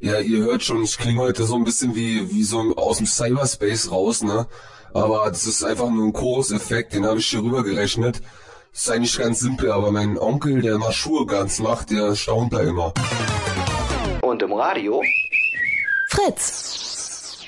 Ja, 0.00 0.20
ihr 0.20 0.38
hört 0.44 0.62
schon, 0.62 0.82
ich 0.82 0.96
klinge 0.96 1.20
heute 1.20 1.44
so 1.44 1.54
ein 1.56 1.64
bisschen 1.64 1.94
wie, 1.94 2.30
wie 2.32 2.42
so 2.42 2.74
aus 2.76 2.98
dem 2.98 3.06
Cyberspace 3.06 3.90
raus, 3.90 4.22
ne? 4.22 4.46
Aber 4.94 5.26
das 5.28 5.46
ist 5.46 5.64
einfach 5.64 5.90
nur 5.90 6.04
ein 6.06 6.12
Choruseffekt, 6.14 6.94
den 6.94 7.04
habe 7.04 7.18
ich 7.18 7.26
hier 7.26 7.42
rüber 7.42 7.62
gerechnet. 7.62 8.22
Das 8.72 8.82
ist 8.82 8.90
eigentlich 8.90 9.18
ganz 9.18 9.40
simpel, 9.40 9.70
aber 9.72 9.90
mein 9.90 10.18
Onkel, 10.18 10.62
der 10.62 10.78
mal 10.78 10.92
Schuhe 10.92 11.26
ganz 11.26 11.58
macht, 11.60 11.90
der 11.90 12.14
staunt 12.14 12.52
da 12.54 12.60
immer. 12.60 12.92
Und 14.26 14.42
im 14.42 14.52
Radio? 14.54 15.00
Fritz. 16.08 17.46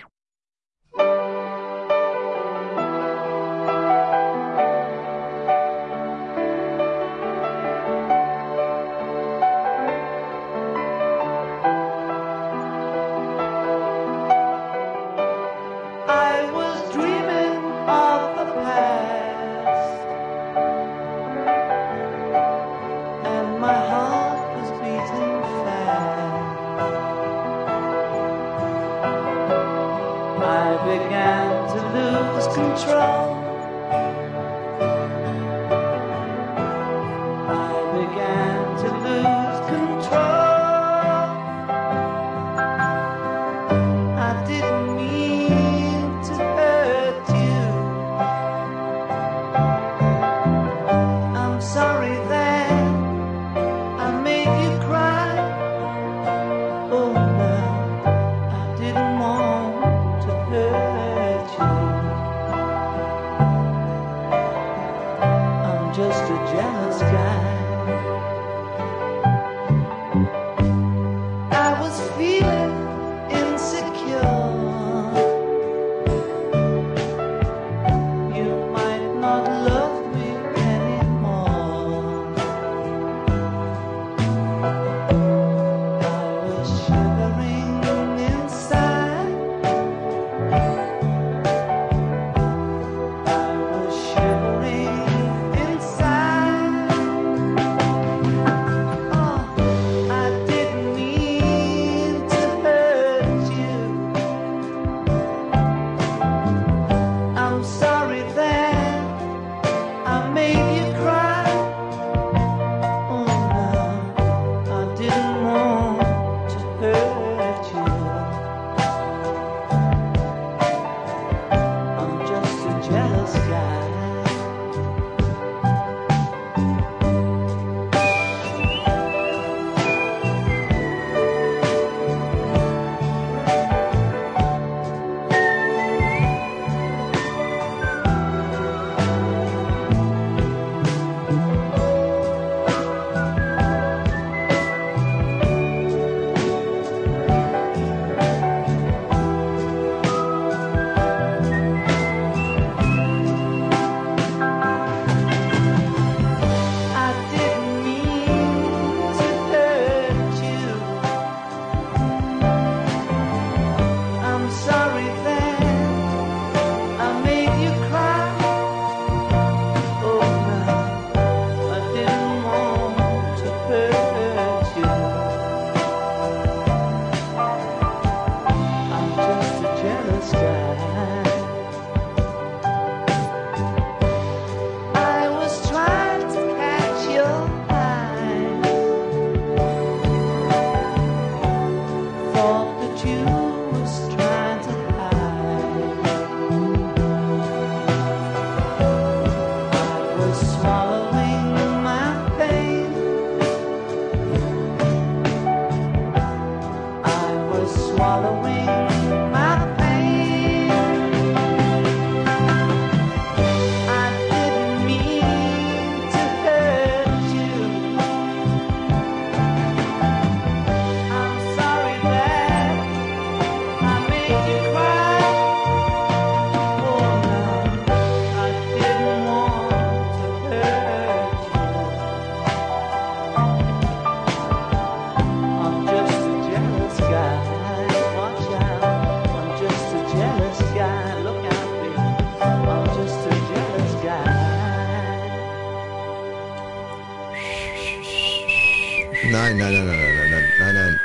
Nein, 249.31 249.59
nein, 249.59 249.73
nein, 249.73 249.87
nein, 249.87 249.99
nein, 249.99 250.31
nein, 250.31 250.45
nein, 250.59 250.75
nein. 250.75 251.01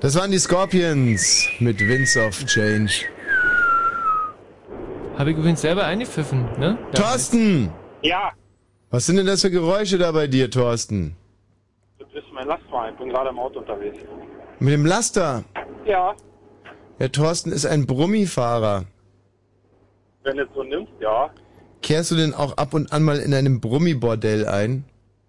Das 0.00 0.16
waren 0.16 0.30
die 0.30 0.38
Scorpions 0.38 1.48
mit 1.58 1.80
Winds 1.80 2.16
of 2.16 2.44
Change. 2.46 3.06
Habe 5.18 5.30
ich 5.30 5.36
übrigens 5.36 5.60
selber 5.60 5.84
eingepfiffen, 5.84 6.48
ne? 6.58 6.78
Thorsten! 6.94 7.70
Ja. 8.02 8.32
Was 8.90 9.06
sind 9.06 9.16
denn 9.16 9.26
das 9.26 9.42
für 9.42 9.50
Geräusche 9.50 9.98
da 9.98 10.12
bei 10.12 10.26
dir, 10.26 10.50
Thorsten? 10.50 11.16
Das 11.98 12.08
ist 12.14 12.32
mein 12.32 12.46
Lastwagen. 12.46 12.92
Ich 12.92 12.98
bin 12.98 13.08
gerade 13.08 13.30
im 13.30 13.38
Auto 13.38 13.60
unterwegs. 13.60 13.98
Mit 14.58 14.72
dem 14.72 14.86
Laster? 14.86 15.44
Ja. 15.84 16.14
Ja, 16.98 17.08
Thorsten 17.08 17.50
ist 17.50 17.66
ein 17.66 17.86
Brummifahrer. 17.86 18.84
Wenn 20.22 20.36
du 20.36 20.44
es 20.44 20.48
so 20.54 20.62
nimmst, 20.62 20.92
ja. 21.00 21.30
Kehrst 21.82 22.12
du 22.12 22.14
denn 22.14 22.34
auch 22.34 22.56
ab 22.56 22.74
und 22.74 22.92
an 22.92 23.02
mal 23.02 23.18
in 23.18 23.34
einem 23.34 23.60
Brummibordell 23.60 24.46
ein? 24.46 24.84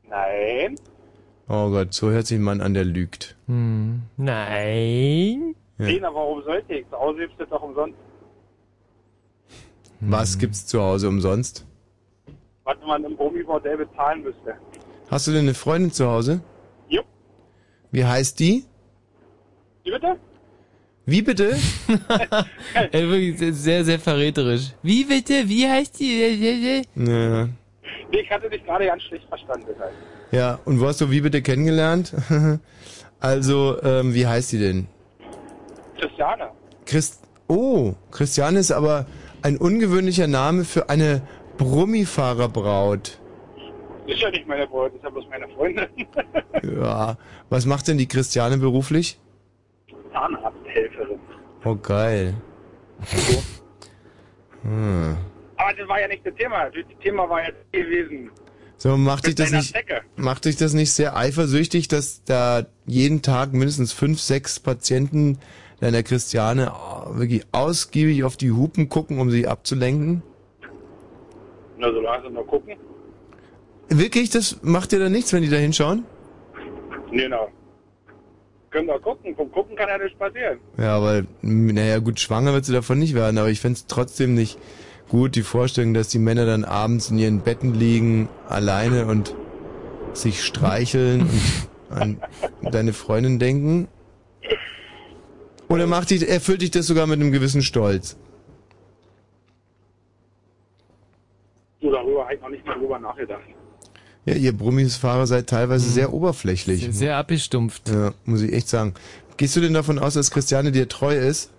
Nein. 0.07 0.75
Oh 1.47 1.69
Gott, 1.69 1.93
so 1.93 2.09
hört 2.09 2.27
sich 2.27 2.37
ein 2.37 2.43
Mann 2.43 2.61
an, 2.61 2.73
der 2.73 2.85
lügt. 2.85 3.35
Hm. 3.47 4.03
Nein. 4.17 5.55
Ja. 5.77 5.85
Nee, 5.85 5.99
na, 6.01 6.13
warum 6.13 6.41
sollte 6.43 6.73
ich? 6.73 6.89
Zu 6.89 6.97
Hause 6.97 7.19
gibt's 7.19 7.35
das 7.37 7.49
doch 7.49 7.61
umsonst. 7.61 7.97
Was 9.99 10.37
gibt's 10.37 10.65
zu 10.65 10.81
Hause 10.81 11.07
umsonst? 11.07 11.65
Was 12.63 12.77
man 12.85 13.03
im 13.03 13.15
Brummibordell 13.15 13.77
bezahlen 13.77 14.23
müsste. 14.23 14.55
Hast 15.09 15.27
du 15.27 15.31
denn 15.31 15.41
eine 15.41 15.53
Freundin 15.53 15.91
zu 15.91 16.07
Hause? 16.07 16.41
Jupp. 16.87 17.05
Wie 17.91 18.05
heißt 18.05 18.39
die? 18.39 18.65
Wie 19.83 19.91
bitte? 19.91 20.17
Wie 21.05 21.21
bitte? 21.21 21.51
Ey, 22.91 23.09
wirklich 23.09 23.55
sehr, 23.57 23.83
sehr, 23.83 23.99
verräterisch. 23.99 24.73
Wie 24.81 25.03
bitte? 25.03 25.47
Wie 25.47 25.67
heißt 25.67 25.99
die? 25.99 26.83
Ja. 26.95 27.49
Nee, 28.11 28.19
ich 28.19 28.31
hatte 28.31 28.49
dich 28.49 28.63
gerade 28.63 28.85
ganz 28.85 29.03
schlecht 29.03 29.27
verstanden. 29.27 29.67
deshalb. 29.69 29.93
Ja, 30.33 30.57
und 30.65 30.81
wo 30.81 30.87
hast 30.87 30.99
du 30.99 31.11
wie 31.11 31.21
bitte 31.21 31.43
kennengelernt? 31.43 32.11
also, 33.19 33.79
ähm, 33.83 34.15
wie 34.15 34.25
heißt 34.25 34.51
die 34.53 34.57
denn? 34.57 34.87
Christiane. 35.99 36.49
Christ 36.87 37.21
oh, 37.47 37.93
Christiane 38.09 38.57
ist 38.57 38.71
aber 38.71 39.05
ein 39.43 39.57
ungewöhnlicher 39.57 40.25
Name 40.25 40.63
für 40.63 40.89
eine 40.89 41.21
Brummifahrerbraut. 41.59 43.19
Ist 44.07 44.21
ja 44.21 44.31
nicht 44.31 44.47
meine 44.47 44.65
Braut, 44.65 44.95
ist 44.95 45.03
ja 45.03 45.11
bloß 45.11 45.25
meine 45.29 45.47
Freundin. 45.49 45.87
Ja, 46.81 47.17
was 47.49 47.65
macht 47.65 47.87
denn 47.87 47.97
die 47.97 48.07
Christiane 48.07 48.57
beruflich? 48.57 49.19
Zahnarzthelferin. 50.11 51.19
Oh, 51.63 51.75
geil. 51.75 52.33
Hm. 54.63 55.17
das 55.57 55.89
war 55.89 55.99
ja 55.99 56.07
nicht 56.07 56.25
das 56.25 56.33
Thema. 56.35 56.69
Das 56.69 56.85
Thema 57.01 57.29
war 57.29 57.45
jetzt 57.45 57.69
gewesen. 57.73 58.31
So, 58.83 58.97
macht 58.97 59.27
dich 59.27 59.35
das 59.35 59.51
nicht, 59.51 59.73
macht 60.17 60.43
dich 60.43 60.57
das 60.57 60.73
nicht 60.73 60.91
sehr 60.91 61.15
eifersüchtig, 61.15 61.87
dass 61.87 62.21
da 62.25 62.65
jeden 62.85 63.21
Tag 63.21 63.53
mindestens 63.53 63.93
fünf, 63.93 64.19
sechs 64.19 64.59
Patienten 64.59 65.37
deiner 65.79 66.03
Christiane 66.03 66.73
oh, 66.73 67.17
wirklich 67.17 67.45
ausgiebig 67.53 68.25
auf 68.25 68.35
die 68.35 68.51
Hupen 68.51 68.89
gucken, 68.89 69.19
um 69.19 69.31
sie 69.31 69.47
abzulenken? 69.47 70.21
Na, 71.77 71.93
so 71.93 71.99
uns 71.99 72.33
mal 72.33 72.43
gucken. 72.43 72.75
Wirklich, 73.87 74.31
das 74.31 74.61
macht 74.63 74.91
dir 74.91 74.99
da 74.99 75.07
nichts, 75.07 75.31
wenn 75.31 75.43
die 75.43 75.49
da 75.49 75.55
hinschauen? 75.55 76.03
Genau. 77.09 77.47
Können 78.69 78.87
wir 78.87 78.99
gucken. 78.99 79.33
Vom 79.33 79.49
Gucken 79.49 79.77
kann 79.77 79.87
ja 79.87 79.97
nichts 79.97 80.19
passieren. 80.19 80.59
Ja, 80.77 80.97
aber 80.97 81.23
naja 81.41 81.99
gut, 81.99 82.19
schwanger 82.19 82.51
wird 82.51 82.65
sie 82.65 82.73
davon 82.73 82.99
nicht 82.99 83.15
werden, 83.15 83.37
aber 83.37 83.47
ich 83.47 83.61
fänd's 83.61 83.85
trotzdem 83.87 84.33
nicht 84.33 84.59
gut, 85.13 85.35
die 85.35 85.43
Vorstellung, 85.43 85.93
dass 85.93 86.07
die 86.07 86.17
Männer 86.17 86.47
dann 86.47 86.65
abends 86.65 87.11
in 87.11 87.19
ihren 87.19 87.41
Betten 87.41 87.75
liegen, 87.75 88.29
alleine 88.49 89.05
und 89.05 89.35
sich 90.13 90.43
streicheln 90.43 91.29
und 91.91 92.17
an 92.65 92.71
deine 92.71 92.93
Freundin 92.93 93.37
denken. 93.37 93.87
Oder 95.69 95.85
macht 95.85 96.09
dich, 96.09 96.27
erfüllt 96.27 96.63
dich 96.63 96.71
das 96.71 96.87
sogar 96.87 97.05
mit 97.05 97.21
einem 97.21 97.31
gewissen 97.31 97.61
Stolz? 97.61 98.17
So, 101.79 101.91
darüber 101.91 102.23
habe 102.23 102.33
ich 102.33 102.41
noch 102.41 102.49
nicht 102.49 102.65
mal 102.65 102.79
drüber 102.79 102.97
nachgedacht. 102.97 103.43
Ja, 104.25 104.33
ihr 104.33 104.57
Brummis-Fahrer 104.57 105.27
seid 105.27 105.47
teilweise 105.47 105.89
sehr 105.89 106.11
oberflächlich. 106.11 106.81
Sehr, 106.81 106.93
sehr 106.93 107.17
abgestumpft. 107.17 107.87
Ja, 107.87 108.15
muss 108.25 108.41
ich 108.41 108.51
echt 108.51 108.67
sagen. 108.67 108.95
Gehst 109.37 109.55
du 109.55 109.61
denn 109.61 109.75
davon 109.75 109.99
aus, 109.99 110.15
dass 110.15 110.31
Christiane 110.31 110.71
dir 110.71 110.89
treu 110.89 111.15
ist? 111.15 111.51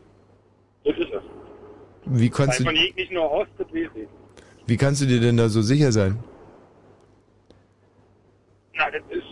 Wie 2.07 2.31
kannst 2.31 2.61
du, 2.61 2.65
nicht 2.65 3.13
nur 3.13 3.31
aus, 3.31 3.47
das 3.59 3.67
weiß 3.69 3.91
ich. 3.95 4.09
wie 4.67 4.77
kannst 4.77 5.03
du 5.03 5.07
dir 5.07 5.21
denn 5.21 5.37
da 5.37 5.49
so 5.49 5.63
sicher 5.63 5.91
sein? 5.93 6.19
Na, 8.77 8.91
das 8.91 9.03
ist... 9.11 9.23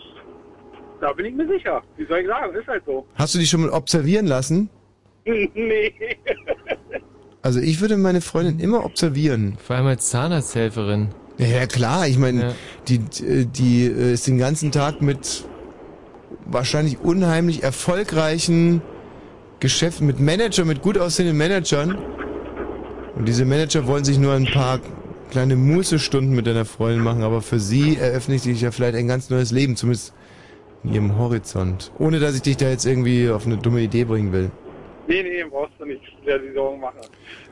Da 0.99 1.11
bin 1.11 1.25
ich 1.25 1.35
mir 1.35 1.47
sicher. 1.47 1.81
Wie 1.97 2.05
soll 2.05 2.19
ich 2.19 2.27
sagen? 2.27 2.55
Ist 2.55 2.67
halt 2.67 2.83
so. 2.85 3.05
Hast 3.15 3.35
du 3.35 3.39
dich 3.39 3.49
schon 3.49 3.61
mal 3.61 3.71
observieren 3.71 4.25
lassen? 4.25 4.69
nee. 5.25 5.93
Also 7.41 7.59
ich 7.59 7.81
würde 7.81 7.97
meine 7.97 8.21
Freundin 8.21 8.59
immer 8.59 8.85
observieren. 8.85 9.57
Vor 9.61 9.75
allem 9.75 9.87
als 9.87 10.09
Zahnarzthelferin. 10.09 11.09
Ja, 11.37 11.47
ja 11.47 11.67
klar, 11.67 12.07
ich 12.07 12.17
meine, 12.17 12.55
die, 12.87 12.99
die, 12.99 13.45
die 13.45 13.85
äh, 13.85 14.13
ist 14.13 14.27
den 14.27 14.37
ganzen 14.37 14.71
Tag 14.71 15.01
mit 15.01 15.43
wahrscheinlich 16.45 16.99
unheimlich 16.99 17.63
erfolgreichen 17.63 18.81
Geschäften, 19.59 20.07
mit 20.07 20.19
Managern, 20.19 20.67
mit 20.67 20.81
gut 20.81 20.97
aussehenden 20.97 21.37
Managern. 21.37 21.97
Und 23.15 23.27
diese 23.27 23.45
Manager 23.45 23.87
wollen 23.87 24.03
sich 24.03 24.17
nur 24.17 24.33
ein 24.33 24.45
paar 24.45 24.79
kleine 25.29 25.55
Mußestunden 25.55 26.35
mit 26.35 26.47
deiner 26.47 26.65
Freundin 26.65 27.03
machen, 27.03 27.23
aber 27.23 27.41
für 27.41 27.59
sie 27.59 27.97
eröffnet 27.97 28.41
sich 28.41 28.61
ja 28.61 28.71
vielleicht 28.71 28.95
ein 28.95 29.07
ganz 29.07 29.29
neues 29.29 29.51
Leben, 29.51 29.75
zumindest 29.75 30.13
in 30.83 30.93
ihrem 30.93 31.17
Horizont. 31.17 31.91
Ohne 31.99 32.19
dass 32.19 32.35
ich 32.35 32.41
dich 32.41 32.57
da 32.57 32.69
jetzt 32.69 32.85
irgendwie 32.85 33.29
auf 33.29 33.45
eine 33.45 33.57
dumme 33.57 33.81
Idee 33.81 34.03
bringen 34.03 34.31
will. 34.31 34.51
Nee, 35.07 35.21
nee, 35.21 35.43
brauchst 35.49 35.73
du 35.79 35.85
nicht 35.85 36.01
der 36.25 36.39
die 36.39 36.53
Sorgen 36.53 36.79
machen. 36.79 36.99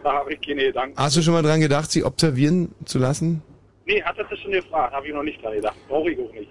Da 0.03 0.13
habe 0.13 0.33
ich 0.33 0.41
keine 0.41 0.63
Gedanken. 0.63 0.97
Hast 0.97 1.17
du 1.17 1.21
schon 1.21 1.33
mal 1.33 1.43
dran 1.43 1.59
gedacht, 1.59 1.91
sie 1.91 2.03
observieren 2.03 2.73
zu 2.85 2.97
lassen? 2.99 3.41
Nee, 3.85 4.01
hat 4.01 4.17
das 4.17 4.39
schon 4.39 4.51
gefragt. 4.51 4.93
Habe 4.93 5.07
ich 5.07 5.13
noch 5.13 5.23
nicht 5.23 5.43
dran 5.43 5.53
gedacht. 5.53 5.75
Brauche 5.87 6.11
ich 6.11 6.19
auch 6.19 6.33
nicht. 6.33 6.49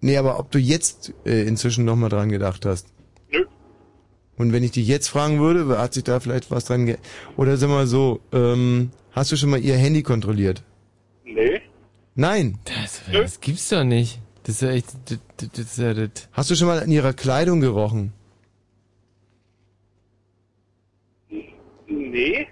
Nee, 0.00 0.16
aber 0.16 0.38
ob 0.38 0.50
du 0.50 0.58
jetzt 0.58 1.14
äh, 1.24 1.42
inzwischen 1.42 1.84
noch 1.84 1.96
mal 1.96 2.08
dran 2.08 2.28
gedacht 2.28 2.66
hast? 2.66 2.92
Und 4.38 4.52
wenn 4.52 4.62
ich 4.62 4.70
dich 4.70 4.86
jetzt 4.86 5.08
fragen 5.08 5.40
würde, 5.40 5.78
hat 5.78 5.94
sich 5.94 6.04
da 6.04 6.20
vielleicht 6.20 6.50
was 6.50 6.64
dran 6.64 6.86
ge... 6.86 6.96
Oder 7.36 7.56
sag 7.56 7.68
mal 7.68 7.86
so, 7.86 8.20
ähm, 8.32 8.90
hast 9.12 9.32
du 9.32 9.36
schon 9.36 9.50
mal 9.50 9.60
ihr 9.60 9.76
Handy 9.76 10.02
kontrolliert? 10.02 10.62
Nee. 11.24 11.60
Nein. 12.14 12.58
Das, 12.64 13.02
das 13.12 13.40
gibt's 13.40 13.68
doch 13.68 13.84
nicht. 13.84 14.20
Das 14.44 14.54
ist 14.56 14.62
ja 14.62 14.70
echt... 14.70 14.86
Das, 15.06 15.18
das, 15.36 15.48
das 15.50 15.58
ist 15.58 15.78
ja 15.78 15.92
das. 15.92 16.28
Hast 16.32 16.50
du 16.50 16.54
schon 16.54 16.68
mal 16.68 16.80
an 16.80 16.90
ihrer 16.90 17.12
Kleidung 17.12 17.60
gerochen? 17.60 18.12
Nee. 21.88 22.46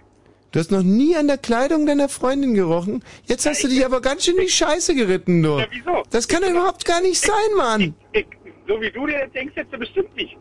Du 0.50 0.58
hast 0.58 0.70
noch 0.70 0.82
nie 0.82 1.14
an 1.16 1.28
der 1.28 1.38
Kleidung 1.38 1.86
deiner 1.86 2.08
Freundin 2.08 2.54
gerochen? 2.54 3.04
Jetzt 3.26 3.46
hast 3.46 3.62
du 3.62 3.68
dich 3.68 3.84
aber 3.84 4.00
ganz 4.00 4.24
schön 4.24 4.36
in 4.36 4.42
die 4.42 4.48
Scheiße 4.48 4.94
geritten, 4.94 5.42
du. 5.42 5.58
Ja, 5.58 5.66
wieso? 5.70 6.02
Das 6.10 6.26
kann 6.26 6.42
doch 6.42 6.50
überhaupt 6.50 6.84
gar 6.84 7.00
nicht 7.00 7.20
sein, 7.20 7.56
Mann. 7.56 7.94
Ich, 8.12 8.26
so 8.66 8.80
wie 8.80 8.90
du 8.90 9.06
dir 9.06 9.20
das 9.20 9.32
denkst, 9.32 9.54
jetzt 9.54 9.70
bestimmt 9.70 10.16
nicht. 10.16 10.36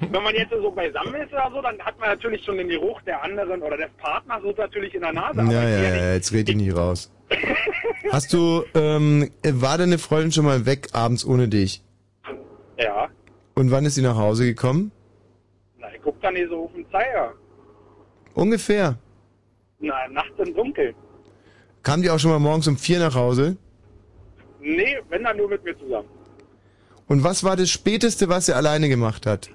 Wenn 0.00 0.22
man 0.22 0.34
jetzt 0.34 0.50
so 0.50 0.70
beisammen 0.70 1.14
ist 1.14 1.32
oder 1.32 1.50
so, 1.52 1.60
dann 1.60 1.78
hat 1.80 1.98
man 2.00 2.08
natürlich 2.08 2.42
schon 2.44 2.56
den 2.56 2.68
Geruch 2.68 3.02
der 3.02 3.22
anderen 3.22 3.62
oder 3.62 3.76
des 3.76 3.90
Partners 3.98 4.40
so 4.42 4.52
natürlich 4.56 4.94
in 4.94 5.02
der 5.02 5.12
Nase. 5.12 5.42
Ja, 5.42 5.62
ja, 5.68 5.78
ja, 5.78 6.14
jetzt 6.14 6.32
red 6.32 6.48
ich 6.48 6.56
nicht 6.56 6.74
raus. 6.74 7.12
Hast 8.10 8.32
du, 8.32 8.64
ähm, 8.74 9.30
war 9.44 9.76
deine 9.76 9.98
Freundin 9.98 10.32
schon 10.32 10.46
mal 10.46 10.64
weg 10.64 10.88
abends 10.92 11.24
ohne 11.24 11.48
dich? 11.48 11.82
Ja. 12.78 13.08
Und 13.54 13.70
wann 13.70 13.84
ist 13.84 13.96
sie 13.96 14.02
nach 14.02 14.16
Hause 14.16 14.46
gekommen? 14.46 14.90
Na, 15.78 15.88
ich 15.94 16.00
guck 16.02 16.20
da 16.22 16.30
nicht 16.30 16.48
so 16.48 16.64
auf 16.64 16.72
den 16.72 16.90
Zeiger. 16.90 17.34
Ungefähr. 18.34 18.98
Na, 19.80 20.08
nachts 20.08 20.38
im 20.38 20.54
Dunkeln. 20.54 20.94
Kam 21.82 22.02
die 22.02 22.10
auch 22.10 22.18
schon 22.18 22.30
mal 22.30 22.38
morgens 22.38 22.66
um 22.68 22.78
vier 22.78 22.98
nach 23.00 23.14
Hause? 23.14 23.58
Nee, 24.60 24.98
wenn 25.10 25.24
dann 25.24 25.36
nur 25.36 25.48
mit 25.48 25.62
mir 25.62 25.78
zusammen. 25.78 26.08
Und 27.06 27.22
was 27.22 27.44
war 27.44 27.56
das 27.56 27.70
Späteste, 27.70 28.28
was 28.28 28.46
sie 28.46 28.54
alleine 28.54 28.88
gemacht 28.88 29.26
hat? 29.26 29.50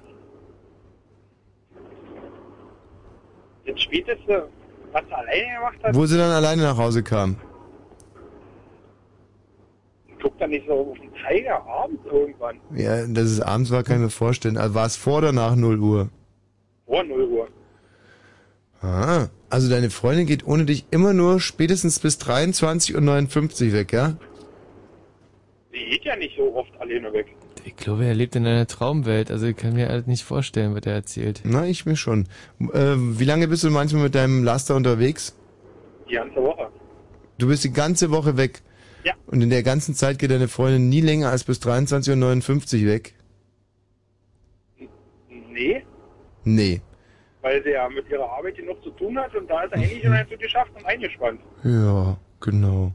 Das 3.66 3.80
Späteste, 3.80 4.48
was 4.92 5.02
er 5.10 5.18
alleine 5.18 5.54
gemacht 5.56 5.76
hat, 5.82 5.94
Wo 5.94 6.06
sie 6.06 6.16
dann 6.16 6.30
alleine 6.30 6.62
nach 6.62 6.76
Hause 6.78 7.02
kam? 7.02 7.36
ich 10.08 10.22
guck 10.22 10.38
da 10.38 10.46
nicht 10.46 10.66
so 10.66 10.72
auf 10.92 10.98
den 10.98 11.10
Zeiger 11.22 11.62
abends 11.66 12.00
irgendwann. 12.10 12.56
Ja, 12.74 13.06
das 13.06 13.24
ist 13.30 13.40
abends 13.40 13.70
war, 13.70 13.82
kann 13.82 13.96
ich 13.96 14.02
mir 14.02 14.10
vorstellen. 14.10 14.56
Also 14.56 14.74
war 14.74 14.86
es 14.86 14.96
vor 14.96 15.18
oder 15.18 15.32
nach 15.32 15.54
0 15.56 15.78
Uhr? 15.78 16.08
Vor 16.86 17.04
0 17.04 17.22
Uhr. 17.22 17.48
Ah, 18.82 19.26
also 19.50 19.68
deine 19.70 19.90
Freundin 19.90 20.26
geht 20.26 20.46
ohne 20.46 20.64
dich 20.64 20.86
immer 20.90 21.12
nur 21.12 21.40
spätestens 21.40 21.98
bis 21.98 22.18
23 22.18 22.94
und 22.96 23.04
59 23.04 23.72
weg, 23.72 23.92
ja? 23.92 24.16
Die 25.72 25.84
geht 25.90 26.04
ja 26.04 26.16
nicht 26.16 26.36
so 26.36 26.54
oft 26.54 26.70
alleine 26.80 27.12
weg. 27.12 27.26
Ich 27.66 27.74
glaube, 27.74 28.04
er 28.06 28.14
lebt 28.14 28.36
in 28.36 28.46
einer 28.46 28.66
Traumwelt. 28.68 29.30
Also 29.32 29.46
ich 29.46 29.56
kann 29.56 29.74
mir 29.74 29.88
halt 29.88 30.06
nicht 30.06 30.22
vorstellen, 30.22 30.74
was 30.76 30.86
er 30.86 30.94
erzählt. 30.94 31.40
Na, 31.42 31.66
ich 31.66 31.84
mir 31.84 31.96
schon. 31.96 32.28
Äh, 32.72 32.94
wie 32.96 33.24
lange 33.24 33.48
bist 33.48 33.64
du 33.64 33.70
manchmal 33.70 34.04
mit 34.04 34.14
deinem 34.14 34.44
Laster 34.44 34.76
unterwegs? 34.76 35.34
Die 36.08 36.14
ganze 36.14 36.36
Woche. 36.36 36.68
Du 37.38 37.48
bist 37.48 37.64
die 37.64 37.72
ganze 37.72 38.12
Woche 38.12 38.36
weg. 38.36 38.62
Ja. 39.04 39.14
Und 39.26 39.42
in 39.42 39.50
der 39.50 39.64
ganzen 39.64 39.94
Zeit 39.96 40.20
geht 40.20 40.30
deine 40.30 40.46
Freundin 40.46 40.88
nie 40.88 41.00
länger 41.00 41.30
als 41.30 41.42
bis 41.42 41.58
23 41.58 42.12
und 42.12 42.20
59 42.20 42.86
weg? 42.86 43.14
Nee, 45.50 45.82
Nee. 46.44 46.80
weil 47.42 47.62
sie 47.64 47.70
ja 47.70 47.88
mit 47.88 48.08
ihrer 48.10 48.30
Arbeit 48.30 48.56
genug 48.56 48.82
zu 48.84 48.90
tun 48.90 49.18
hat 49.18 49.34
und 49.34 49.48
da 49.50 49.62
ist 49.64 49.72
er 49.72 49.78
eigentlich 49.78 50.02
schon 50.02 50.12
halt 50.12 50.28
so 50.30 50.36
geschafft 50.36 50.70
und 50.76 50.86
eingespannt. 50.86 51.40
Ja, 51.64 52.16
genau. 52.40 52.92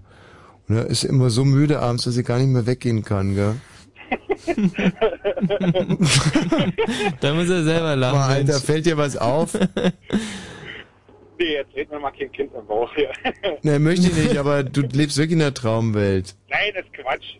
Und 0.69 0.75
er 0.77 0.85
ist 0.87 1.03
immer 1.03 1.29
so 1.29 1.43
müde 1.43 1.79
abends, 1.79 2.03
dass 2.05 2.13
sie 2.13 2.23
gar 2.23 2.37
nicht 2.37 2.47
mehr 2.47 2.65
weggehen 2.67 3.03
kann, 3.03 3.35
gell? 3.35 3.55
Da 7.19 7.33
muss 7.33 7.49
er 7.49 7.63
selber 7.63 7.95
lachen. 7.95 8.15
Boah, 8.17 8.25
Alter, 8.25 8.53
Mensch. 8.53 8.63
fällt 8.63 8.85
dir 8.85 8.97
was 8.97 9.17
auf? 9.17 9.57
Nee, 11.39 11.53
jetzt 11.53 11.75
reden 11.75 11.89
wir 11.89 11.99
mal 11.99 12.11
kein 12.11 12.31
Kind 12.31 12.51
im 12.53 12.67
Bauch 12.67 12.93
hier. 12.93 13.09
Ne, 13.63 13.79
möchte 13.79 14.05
ich 14.05 14.15
nicht, 14.15 14.37
aber 14.37 14.63
du 14.63 14.81
lebst 14.81 15.17
wirklich 15.17 15.31
in 15.33 15.39
der 15.39 15.55
Traumwelt. 15.55 16.35
Nein, 16.51 16.71
das 16.75 16.85
ist 16.85 16.93
Quatsch. 16.93 17.37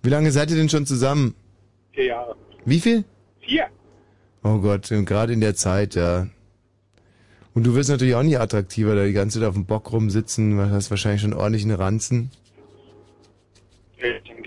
Wie 0.00 0.10
lange 0.10 0.30
seid 0.30 0.50
ihr 0.50 0.56
denn 0.56 0.68
schon 0.68 0.86
zusammen? 0.86 1.34
Vier 1.90 2.04
Jahre. 2.04 2.36
Wie 2.64 2.78
viel? 2.78 3.02
Vier? 3.40 3.66
Oh 4.44 4.58
Gott, 4.58 4.88
gerade 4.90 5.32
in 5.32 5.40
der 5.40 5.56
Zeit, 5.56 5.96
ja. 5.96 6.28
Und 7.52 7.64
du 7.66 7.74
wirst 7.74 7.90
natürlich 7.90 8.14
auch 8.14 8.22
nicht 8.22 8.38
attraktiver, 8.38 8.94
da 8.94 9.04
die 9.06 9.12
ganze 9.12 9.40
Zeit 9.40 9.48
auf 9.48 9.54
dem 9.54 9.66
Bock 9.66 9.90
rumsitzen, 9.90 10.70
hast 10.70 10.90
wahrscheinlich 10.90 11.22
schon 11.22 11.34
ordentlich 11.34 11.64
einen 11.64 11.74
Ranzen. 11.74 12.30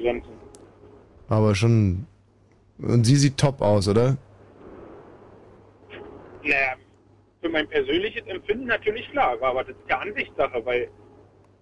Grenzen. 0.06 0.35
Aber 1.30 1.56
schon. 1.56 2.06
Und 2.80 3.06
sie 3.06 3.16
sieht 3.16 3.38
top 3.38 3.62
aus, 3.62 3.88
oder? 3.88 4.18
Naja, 6.44 6.76
für 7.42 7.50
mein 7.50 7.68
persönliches 7.68 8.24
Empfinden 8.28 8.66
natürlich 8.66 9.10
klar, 9.12 9.38
aber 9.42 9.64
das 9.64 9.76
ist 9.76 9.90
ja 9.90 10.00
Ansichtssache, 10.00 10.66
weil 10.66 10.90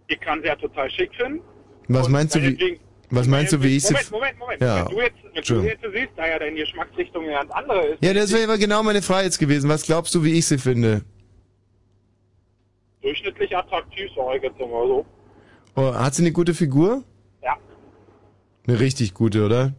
ich 0.08 0.20
kann 0.20 0.42
sie 0.42 0.48
ja 0.48 0.56
total 0.56 0.90
schick 0.90 1.14
finden. 1.16 1.42
Was 1.88 2.10
meinst 2.10 2.36
du, 2.36 2.42
wie. 2.42 2.80
Was 3.10 3.28
meinst 3.28 3.54
du, 3.54 3.62
wie 3.62 3.78
ich 3.78 3.84
sie. 3.84 3.94
Moment, 3.94 4.12
Moment, 4.12 4.40
Moment. 4.40 4.62
Ja. 4.62 4.86
Wenn 4.88 4.96
du 4.96 5.02
jetzt, 5.02 5.18
wenn 5.24 5.62
du 5.62 5.68
jetzt 5.68 5.84
siehst, 5.94 6.10
da 6.16 6.28
ja 6.28 6.40
deine 6.40 6.56
Geschmacksrichtung 6.56 7.24
eine 7.24 7.34
ganz 7.34 7.52
andere 7.52 7.86
ist, 7.86 8.04
Ja, 8.04 8.14
das 8.14 8.34
wäre 8.34 8.46
aber 8.46 8.58
genau 8.58 8.82
meine 8.82 9.02
Frage 9.02 9.26
jetzt 9.26 9.38
gewesen. 9.38 9.70
Was 9.70 9.84
glaubst 9.84 10.16
du, 10.16 10.24
wie 10.24 10.34
ich 10.38 10.46
sie 10.46 10.58
finde? 10.58 11.04
durchschnittlich 13.04 13.56
attraktiv, 13.56 14.10
sag 14.16 14.38
ich 14.38 14.44
jetzt 14.44 14.60
mal 14.60 14.88
so. 14.88 15.06
Oh, 15.76 15.94
hat 15.94 16.16
sie 16.16 16.24
eine 16.24 16.32
gute 16.32 16.54
Figur? 16.54 17.04
Eine 18.68 18.80
richtig 18.80 19.14
gute, 19.14 19.46
oder? 19.46 19.74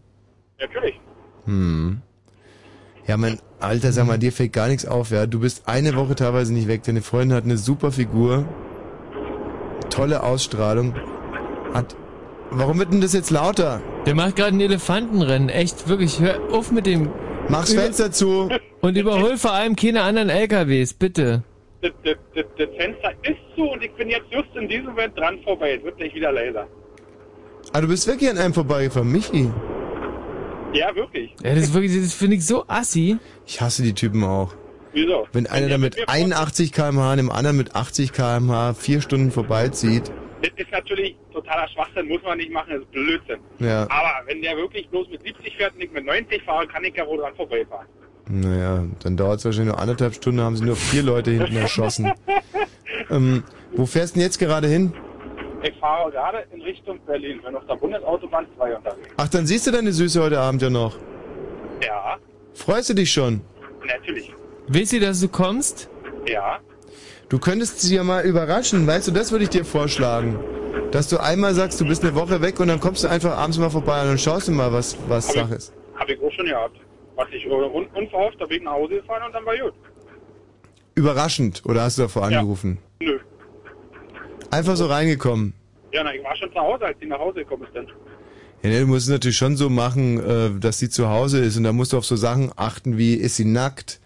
Natürlich. 0.61 1.01
Hm. 1.47 2.01
Ja, 3.07 3.17
mein 3.17 3.39
Alter, 3.61 3.93
sag 3.93 4.07
mal, 4.07 4.19
dir 4.19 4.33
fällt 4.33 4.53
gar 4.53 4.69
nichts 4.69 4.87
auf, 4.87 5.11
ja. 5.11 5.27
Du 5.27 5.41
bist 5.41 5.69
eine 5.69 5.95
Woche 5.97 6.15
teilweise 6.15 6.53
nicht 6.53 6.69
weg. 6.69 6.83
Deine 6.85 7.03
Freundin 7.03 7.37
hat 7.37 7.45
eine 7.45 7.57
super 7.59 7.93
Figur. 7.93 8.47
tolle 9.91 10.23
Ausstrahlung. 10.23 10.95
Hat. 11.73 11.97
Warum 12.51 12.79
wird 12.79 12.93
denn 12.93 13.01
das 13.01 13.13
jetzt 13.13 13.31
lauter? 13.31 13.81
Der 14.07 14.15
macht 14.15 14.37
gerade 14.37 14.57
ein 14.57 14.61
Elefantenrennen. 14.61 15.49
Echt, 15.49 15.89
wirklich. 15.89 16.21
Hör 16.21 16.41
auf 16.53 16.71
mit 16.73 16.87
dem. 16.87 17.11
Mach's 17.49 17.75
Fenster 17.75 18.11
zu. 18.11 18.49
Und 18.81 18.97
überhol 18.97 19.37
vor 19.37 19.53
allem 19.53 19.77
keine 19.77 20.03
anderen 20.03 20.29
LKWs, 20.31 20.95
bitte. 20.95 21.43
Das, 21.83 21.93
das, 22.05 22.17
das, 22.35 22.45
das 22.57 22.69
Fenster 22.77 23.13
ist 23.23 23.39
zu 23.55 23.63
und 23.71 23.83
ich 23.83 23.93
bin 23.93 24.09
jetzt 24.09 24.27
just 24.31 24.55
in 24.57 24.69
diesem 24.69 24.87
Moment 24.87 25.17
dran 25.19 25.39
vorbei. 25.45 25.75
Es 25.75 25.85
wird 25.85 25.97
gleich 25.99 26.15
wieder 26.15 26.33
leiser. 26.33 26.67
Ah, 27.77 27.81
du 27.81 27.89
bist 27.89 28.07
wirklich 28.07 28.31
an 28.31 28.39
einem 28.39 28.55
vorbeigefahren, 28.55 29.11
Michi. 29.11 29.51
Ja, 30.75 30.95
wirklich. 30.95 31.35
Ja, 31.43 31.57
das 31.57 31.65
ist 31.65 31.75
wirklich, 31.75 32.01
das 32.01 32.15
finde 32.15 32.37
ich 32.37 32.47
so 32.47 32.65
assi. 32.69 33.19
Ich 33.49 33.61
hasse 33.61 33.83
die 33.83 33.95
Typen 33.95 34.23
auch. 34.23 34.55
Wieso? 34.93 35.27
Wenn 35.33 35.49
einer 35.49 35.67
da 35.67 35.79
mit 35.79 36.09
81 36.09 36.71
km/h 36.71 37.11
und 37.11 37.17
dem 37.17 37.33
anderen 37.33 37.57
mit 37.57 37.75
80 37.75 38.13
km/h 38.13 38.75
vier 38.75 39.01
Stunden 39.01 39.33
vorbeizieht. 39.33 40.05
Das 40.41 40.53
ist 40.57 40.71
natürlich 40.71 41.17
totaler 41.33 41.67
Schwachsinn, 41.67 42.07
muss 42.07 42.23
man 42.23 42.39
nicht 42.39 42.53
machen, 42.53 42.75
das 42.75 42.83
ist 42.83 42.93
Blödsinn. 42.93 43.41
Ja. 43.59 43.89
Aber 43.91 44.25
wenn 44.27 44.41
der 44.41 44.57
wirklich 44.57 44.89
bloß 44.91 45.09
mit 45.09 45.25
70 45.25 45.57
fährt 45.57 45.75
und 45.75 45.83
ich 45.83 45.91
mit 45.91 46.07
90 46.07 46.45
fahre, 46.45 46.69
kann 46.69 46.85
ich 46.85 46.95
ja 46.95 47.05
wohl 47.09 47.19
dran 47.19 47.35
vorbeifahren. 47.35 47.89
Naja, 48.29 48.85
dann 49.03 49.17
dauert 49.17 49.41
es 49.41 49.47
wahrscheinlich 49.47 49.73
nur 49.73 49.83
anderthalb 49.83 50.15
Stunden, 50.15 50.41
haben 50.41 50.57
sie 50.57 50.65
nur 50.65 50.77
vier 50.77 51.03
Leute 51.03 51.33
hinten 51.33 51.57
erschossen. 51.57 52.13
ähm, 53.11 53.43
wo 53.73 53.85
fährst 53.85 54.15
du 54.15 54.21
denn 54.21 54.27
jetzt 54.29 54.39
gerade 54.39 54.69
hin? 54.69 54.93
Ich 55.67 55.75
fahre 55.79 56.11
gerade 56.11 56.45
in 56.53 56.61
Richtung 56.61 56.99
Berlin, 57.07 57.41
bin 57.43 57.57
auf 57.57 57.65
der 57.67 57.77
Bundesautobahn 57.77 58.47
2 58.57 58.77
unterwegs. 58.77 59.09
Ach, 59.17 59.29
dann 59.29 59.47
siehst 59.47 59.67
du 59.67 59.71
deine 59.71 59.93
Süße 59.93 60.23
heute 60.23 60.39
Abend 60.39 60.61
ja 60.63 60.69
noch. 60.71 60.97
Ja, 61.85 62.19
Freust 62.55 62.91
du 62.91 62.95
dich 62.95 63.11
schon? 63.13 63.41
natürlich. 63.87 64.33
Willst 64.69 64.93
du, 64.93 65.01
dass 65.01 65.21
du 65.21 65.29
kommst? 65.29 65.89
Ja. 66.29 66.59
Du 67.29 67.39
könntest 67.39 67.81
sie 67.81 67.97
ja 67.97 68.05
mal 68.05 68.25
überraschen, 68.25 68.87
weißt 68.87 69.09
du, 69.09 69.13
das 69.13 69.33
würde 69.33 69.45
ich 69.45 69.51
dir 69.51 69.65
vorschlagen. 69.65 70.39
Dass 70.91 71.09
du 71.09 71.19
einmal 71.19 71.55
sagst, 71.55 71.81
du 71.81 71.85
bist 71.87 72.03
eine 72.05 72.15
Woche 72.15 72.41
weg 72.43 72.61
und 72.61 72.69
dann 72.69 72.79
kommst 72.81 73.03
du 73.05 73.09
einfach 73.09 73.37
abends 73.37 73.59
mal 73.59 73.71
vorbei 73.71 74.03
und 74.03 74.09
dann 74.09 74.19
schaust 74.19 74.49
du 74.49 74.53
mal, 74.53 74.73
was, 74.73 74.97
was 75.09 75.33
Sache 75.33 75.55
ist. 75.55 75.73
Habe 75.97 76.13
ich 76.13 76.23
auch 76.23 76.31
schon 76.33 76.47
gehabt. 76.47 76.77
Was 77.17 77.29
ich 77.33 77.45
äh, 77.47 77.51
un 77.51 77.87
unverhofft, 77.95 78.41
da 78.41 78.47
bin 78.47 78.59
ich 78.59 78.63
nach 78.65 78.73
Hause 78.73 78.97
gefahren 78.97 79.23
und 79.27 79.33
dann 79.35 79.45
war 79.45 79.57
gut. 79.57 79.73
Überraschend, 80.95 81.63
oder 81.67 81.83
hast 81.83 81.99
du 81.99 82.03
davor 82.03 82.31
Ja. 82.31 82.39
angerufen? 82.39 82.79
Nö. 83.01 83.19
Einfach 84.55 84.77
so 84.77 84.87
reingekommen. 84.87 85.53
Ja, 85.93 86.05
na, 86.05 86.15
ich 86.15 86.23
war 86.23 86.37
schon 86.37 86.53
zu 86.53 86.61
Hause, 86.61 86.87
als 86.87 86.97
sie 87.01 87.07
nach 87.07 87.19
Hause 87.19 87.41
gekommen 87.41 87.65
ist 87.65 87.75
dann. 87.75 87.89
Ja, 88.63 88.71
ne, 88.71 88.81
du 88.81 88.87
musst 88.87 89.07
es 89.07 89.13
natürlich 89.13 89.37
schon 89.37 89.57
so 89.57 89.69
machen, 89.69 90.19
äh, 90.19 90.61
dass 90.61 90.79
sie 90.79 90.89
zu 90.89 91.09
Hause 91.09 91.41
ist 91.41 91.57
und 91.57 91.65
da 91.65 91.73
musst 91.73 91.93
du 91.93 91.99
auf 91.99 92.05
so 92.05 92.15
Sachen 92.15 92.53
achten 92.55 92.97
wie, 92.97 93.15
ist 93.15 93.35
sie 93.35 93.45
nackt? 93.45 94.01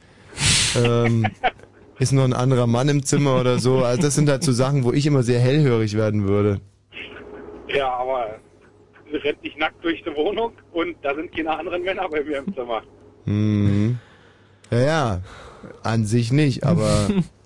ähm, 0.75 1.27
ist 1.99 2.13
noch 2.13 2.25
ein 2.25 2.33
anderer 2.33 2.67
Mann 2.67 2.89
im 2.89 3.03
Zimmer 3.03 3.39
oder 3.39 3.59
so? 3.59 3.85
Also 3.85 4.01
das 4.01 4.15
sind 4.15 4.31
halt 4.31 4.43
so 4.43 4.53
Sachen, 4.53 4.85
wo 4.85 4.93
ich 4.93 5.05
immer 5.05 5.23
sehr 5.23 5.39
hellhörig 5.39 5.95
werden 5.99 6.27
würde. 6.27 6.61
Ja, 7.69 7.93
aber 7.93 8.37
sie 9.13 9.19
rennt 9.19 9.43
nicht 9.43 9.59
nackt 9.59 9.85
durch 9.85 10.03
die 10.03 10.17
Wohnung 10.17 10.53
und 10.73 10.97
da 11.03 11.15
sind 11.15 11.31
keine 11.37 11.59
anderen 11.59 11.83
Männer 11.83 12.09
bei 12.09 12.25
mir 12.25 12.39
im 12.39 12.55
Zimmer. 12.55 12.83
Mhm. 13.27 13.99
Ja, 14.71 14.81
ja, 14.81 15.21
an 15.83 16.07
sich 16.07 16.33
nicht, 16.33 16.65
aber 16.65 17.11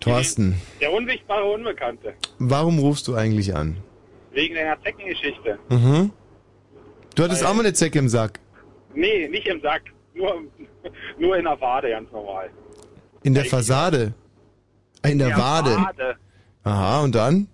Thorsten, 0.00 0.54
Der 0.80 0.92
unsichtbare 0.92 1.44
Unbekannte. 1.44 2.14
warum 2.38 2.78
rufst 2.78 3.06
du 3.08 3.14
eigentlich 3.14 3.54
an? 3.54 3.76
Wegen 4.32 4.54
deiner 4.54 4.80
Zeckengeschichte. 4.82 5.58
Mhm. 5.68 6.10
Du 7.14 7.22
hattest 7.24 7.44
auch 7.44 7.52
mal 7.54 7.60
eine 7.60 7.74
Zecke 7.74 7.98
im 7.98 8.08
Sack. 8.08 8.40
Nee, 8.94 9.28
nicht 9.28 9.46
im 9.46 9.60
Sack. 9.60 9.82
Nur, 10.14 10.42
nur 11.18 11.36
in 11.36 11.44
der 11.44 11.60
Wade, 11.60 11.90
ganz 11.90 12.10
normal. 12.12 12.50
In 13.22 13.34
der 13.34 13.44
Fassade. 13.44 14.14
In 15.04 15.18
der 15.18 15.36
Wade. 15.36 15.76
Wade. 15.76 16.16
Aha, 16.62 17.00
und 17.02 17.14
dann? 17.14 17.48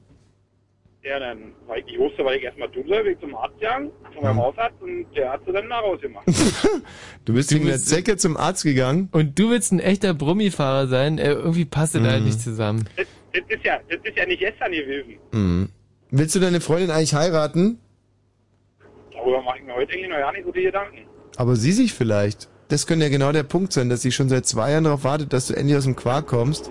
Ja, 1.08 1.20
dann 1.20 1.52
war 1.68 1.76
ich, 1.78 1.84
ich 1.86 1.98
wusste, 1.98 2.24
weil 2.24 2.38
ich 2.38 2.42
erstmal 2.42 2.68
bin 2.68 2.84
ich 2.88 3.18
zum 3.20 3.34
Arzt 3.36 3.60
gegangen, 3.60 3.90
zu 4.12 4.16
Hm. 4.16 4.22
meinem 4.24 4.36
Hausarzt 4.38 4.80
und 4.82 5.06
der 5.14 5.30
hat 5.32 5.40
sie 5.46 5.52
dann 5.52 5.68
nach 5.68 5.82
Hause 5.82 6.02
gemacht. 6.02 6.26
Du 7.24 7.34
bist 7.34 7.52
wegen 7.54 7.66
der 7.66 7.78
Zecke 7.78 8.16
zum 8.16 8.36
Arzt 8.36 8.64
gegangen? 8.64 9.08
Und 9.12 9.38
du 9.38 9.50
willst 9.50 9.72
ein 9.72 9.78
echter 9.80 10.14
Brummifahrer 10.14 10.86
sein? 10.88 11.18
Äh, 11.18 11.32
irgendwie 11.32 11.64
passt 11.64 11.94
das 11.94 12.02
halt 12.02 12.20
Mhm. 12.20 12.26
nicht 12.26 12.40
zusammen. 12.40 12.88
das, 12.96 13.06
das, 13.32 13.42
ist 13.48 13.64
ja, 13.64 13.78
das 13.88 13.98
ist 14.02 14.16
ja 14.16 14.26
nicht 14.26 14.40
gestern 14.40 14.72
gewesen. 14.72 15.14
Mhm. 15.32 15.68
Willst 16.10 16.34
du 16.34 16.40
deine 16.40 16.60
Freundin 16.60 16.90
eigentlich 16.90 17.14
heiraten? 17.14 17.78
Darüber 19.12 19.42
mache 19.42 19.58
ich 19.58 19.64
mir 19.64 19.74
heute 19.74 19.92
eigentlich 19.92 20.08
noch 20.08 20.18
gar 20.18 20.32
nicht 20.32 20.44
so 20.44 20.52
die 20.52 20.62
Gedanken. 20.62 20.98
Aber 21.36 21.56
sie 21.56 21.72
sich 21.72 21.92
vielleicht. 21.94 22.48
Das 22.68 22.86
könnte 22.86 23.04
ja 23.04 23.10
genau 23.10 23.30
der 23.32 23.42
Punkt 23.44 23.72
sein, 23.72 23.88
dass 23.88 24.02
sie 24.02 24.10
schon 24.12 24.28
seit 24.28 24.46
zwei 24.46 24.72
Jahren 24.72 24.84
darauf 24.84 25.04
wartet, 25.04 25.32
dass 25.32 25.46
du 25.46 25.54
endlich 25.54 25.76
aus 25.76 25.84
dem 25.84 25.94
Quark 25.96 26.26
kommst 26.26 26.70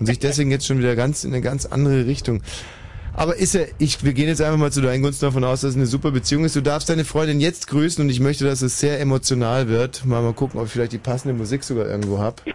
und 0.00 0.06
sich 0.06 0.18
deswegen 0.18 0.50
jetzt 0.50 0.66
schon 0.66 0.78
wieder 0.78 0.96
ganz 0.96 1.22
in 1.24 1.32
eine 1.32 1.40
ganz 1.42 1.66
andere 1.66 2.06
Richtung. 2.06 2.42
Aber 3.16 3.36
ist 3.36 3.54
ja, 3.54 3.62
ich, 3.78 4.04
wir 4.04 4.12
gehen 4.12 4.26
jetzt 4.26 4.42
einfach 4.42 4.58
mal 4.58 4.72
zu 4.72 4.80
deinen 4.80 5.02
Gunsten 5.02 5.26
davon 5.26 5.44
aus, 5.44 5.60
dass 5.60 5.70
es 5.70 5.76
eine 5.76 5.86
super 5.86 6.10
Beziehung 6.10 6.44
ist. 6.44 6.56
Du 6.56 6.60
darfst 6.60 6.88
deine 6.88 7.04
Freundin 7.04 7.40
jetzt 7.40 7.68
grüßen 7.68 8.02
und 8.02 8.10
ich 8.10 8.18
möchte, 8.20 8.44
dass 8.44 8.60
es 8.60 8.80
sehr 8.80 9.00
emotional 9.00 9.68
wird. 9.68 10.04
Mal 10.04 10.22
mal 10.22 10.32
gucken, 10.32 10.58
ob 10.58 10.66
ich 10.66 10.72
vielleicht 10.72 10.92
die 10.92 10.98
passende 10.98 11.34
Musik 11.34 11.62
sogar 11.62 11.86
irgendwo 11.86 12.18
hab. 12.18 12.42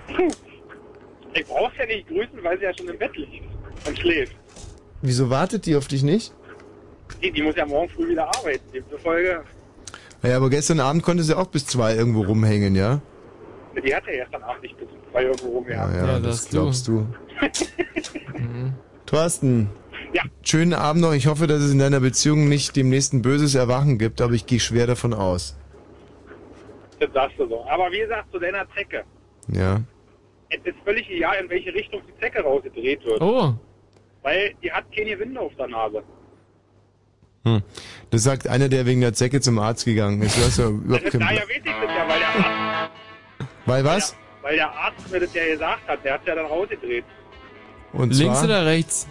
Ich 1.32 1.46
brauch's 1.46 1.76
ja 1.78 1.86
nicht 1.86 2.08
grüßen, 2.08 2.44
weil 2.44 2.58
sie 2.58 2.64
ja 2.64 2.72
schon 2.76 2.88
im 2.88 2.98
Bett 2.98 3.16
liegt 3.16 3.46
und 3.88 4.00
schläft. 4.00 4.36
Wieso 5.04 5.30
wartet 5.30 5.68
die 5.68 5.76
auf 5.76 5.88
dich 5.88 6.02
nicht? 6.02 6.34
Die, 7.22 7.32
die 7.32 7.44
muss 7.44 7.56
ja 7.56 7.68
morgen 7.68 7.88
früh 7.90 8.10
wieder 8.10 8.28
arbeiten. 8.28 8.64
Demzufolge, 8.74 9.44
Ja, 10.24 10.38
aber 10.38 10.50
gestern 10.50 10.80
Abend 10.80 11.04
konnte 11.04 11.22
sie 11.22 11.38
auch 11.38 11.46
bis 11.46 11.68
zwei 11.68 11.96
irgendwo 11.96 12.24
rumhängen, 12.24 12.76
ja? 12.76 13.00
die 13.76 13.96
hat 13.96 14.06
ja 14.08 14.24
gestern 14.24 14.44
Abend 14.44 14.64
nicht 14.64 14.78
bis 14.78 14.88
zwei 15.12 15.24
irgendwo 15.24 15.50
rumgehabt. 15.50 15.96
Ja, 15.96 16.20
das 16.20 16.50
glaubst 16.50 16.88
du. 16.88 17.06
Thorsten. 19.06 19.70
Ja. 20.14 20.24
Schönen 20.44 20.74
Abend 20.74 21.02
noch. 21.02 21.14
Ich 21.14 21.28
hoffe, 21.28 21.48
dass 21.48 21.62
es 21.62 21.72
in 21.72 21.80
deiner 21.80 22.00
Beziehung 22.00 22.50
nicht 22.50 22.76
demnächst 22.76 23.14
ein 23.14 23.22
böses 23.22 23.56
Erwachen 23.56 23.98
gibt, 23.98 24.22
aber 24.22 24.34
ich 24.34 24.46
gehe 24.46 24.60
schwer 24.60 24.88
davon 24.88 25.14
aus. 25.14 25.56
Das 27.00 27.12
sagst 27.14 27.40
du 27.40 27.48
so. 27.48 27.66
Aber 27.70 27.92
wie 27.92 28.00
gesagt, 28.00 28.32
zu 28.32 28.40
deiner 28.40 28.66
Zecke. 28.76 29.04
Ja. 29.48 29.82
Es 30.50 30.60
ist 30.64 30.78
völlig 30.84 31.10
egal, 31.10 31.36
in 31.44 31.50
welche 31.50 31.74
Richtung 31.74 32.02
die 32.08 32.20
Zecke 32.20 32.42
rausgedreht 32.42 33.04
wird. 33.06 33.22
Oh. 33.22 33.54
Weil 34.24 34.54
die 34.62 34.72
hat 34.72 34.86
keine 34.96 35.18
Winde 35.20 35.40
auf 35.40 35.54
der 35.58 35.68
Nase. 35.68 36.04
Hm. 37.46 37.62
Das 38.10 38.24
sagt 38.24 38.48
einer, 38.48 38.68
der 38.68 38.86
wegen 38.86 39.02
der 39.02 39.14
Zecke 39.14 39.40
zum 39.40 39.60
Arzt 39.60 39.86
gegangen 39.86 40.22
ist. 40.22 40.38
Du 40.38 40.42
hast 40.42 40.58
ja 40.58 40.66
Das 40.70 40.74
überhaupt 40.74 41.04
ist, 41.04 41.12
keinen 41.12 41.20
daher 41.22 41.42
weiß 41.42 41.50
ich 41.50 41.64
das 41.64 41.74
ja, 41.74 42.10
weil 42.10 42.20
der, 42.20 42.46
Arzt, 42.46 42.92
Weil 43.66 43.86
was? 43.86 44.18
weil 44.42 44.56
der 44.56 44.72
Arzt 44.72 45.12
mir 45.12 45.20
das 45.20 45.34
ja 45.34 45.46
gesagt 45.46 45.88
hat. 45.88 46.04
Der 46.04 46.14
hat 46.16 46.28
ja 46.28 46.36
dann 46.36 46.46
rausgedreht. 46.48 47.06
Und 47.94 48.14
Links 48.14 48.40
zwar? 48.40 48.46
oder 48.46 48.66
rechts? 48.66 49.08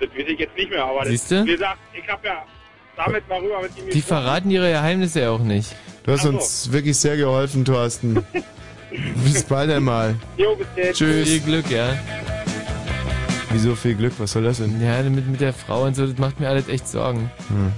Das 0.00 0.08
weiß 0.10 0.26
ich 0.28 0.38
jetzt 0.38 0.56
nicht 0.56 0.70
mehr, 0.70 0.84
aber 0.84 1.00
das, 1.00 1.08
Siehste? 1.10 1.44
wie 1.44 1.52
gesagt, 1.52 1.78
ich 1.92 2.08
habe 2.10 2.26
ja 2.26 2.42
damit 2.96 3.28
mal 3.28 3.38
rüber 3.40 3.60
mit 3.62 3.70
ihm 3.78 3.90
Die 3.90 4.00
verraten 4.02 4.50
ihre 4.50 4.70
Geheimnisse 4.70 5.20
ja 5.20 5.30
auch 5.30 5.38
nicht. 5.40 5.74
Du 6.04 6.12
hast 6.12 6.24
uns 6.26 6.72
wirklich 6.72 6.96
sehr 6.96 7.16
geholfen, 7.16 7.64
Thorsten. 7.64 8.24
Bis 9.24 9.44
bald 9.44 9.70
einmal. 9.70 10.16
Jo, 10.36 10.56
bis 10.56 10.66
dann. 10.76 10.92
Tschüss. 10.92 11.28
Viel 11.28 11.40
Glück, 11.40 11.70
ja. 11.70 11.96
Wieso 13.52 13.76
viel 13.76 13.94
Glück? 13.94 14.12
Was 14.18 14.32
soll 14.32 14.42
das 14.42 14.58
denn? 14.58 14.82
Ja, 14.82 15.00
mit, 15.02 15.28
mit 15.28 15.40
der 15.40 15.52
Frau 15.52 15.84
und 15.84 15.94
so, 15.94 16.06
das 16.06 16.18
macht 16.18 16.40
mir 16.40 16.48
alles 16.48 16.68
echt 16.68 16.88
Sorgen. 16.88 17.30
Hm. 17.48 17.72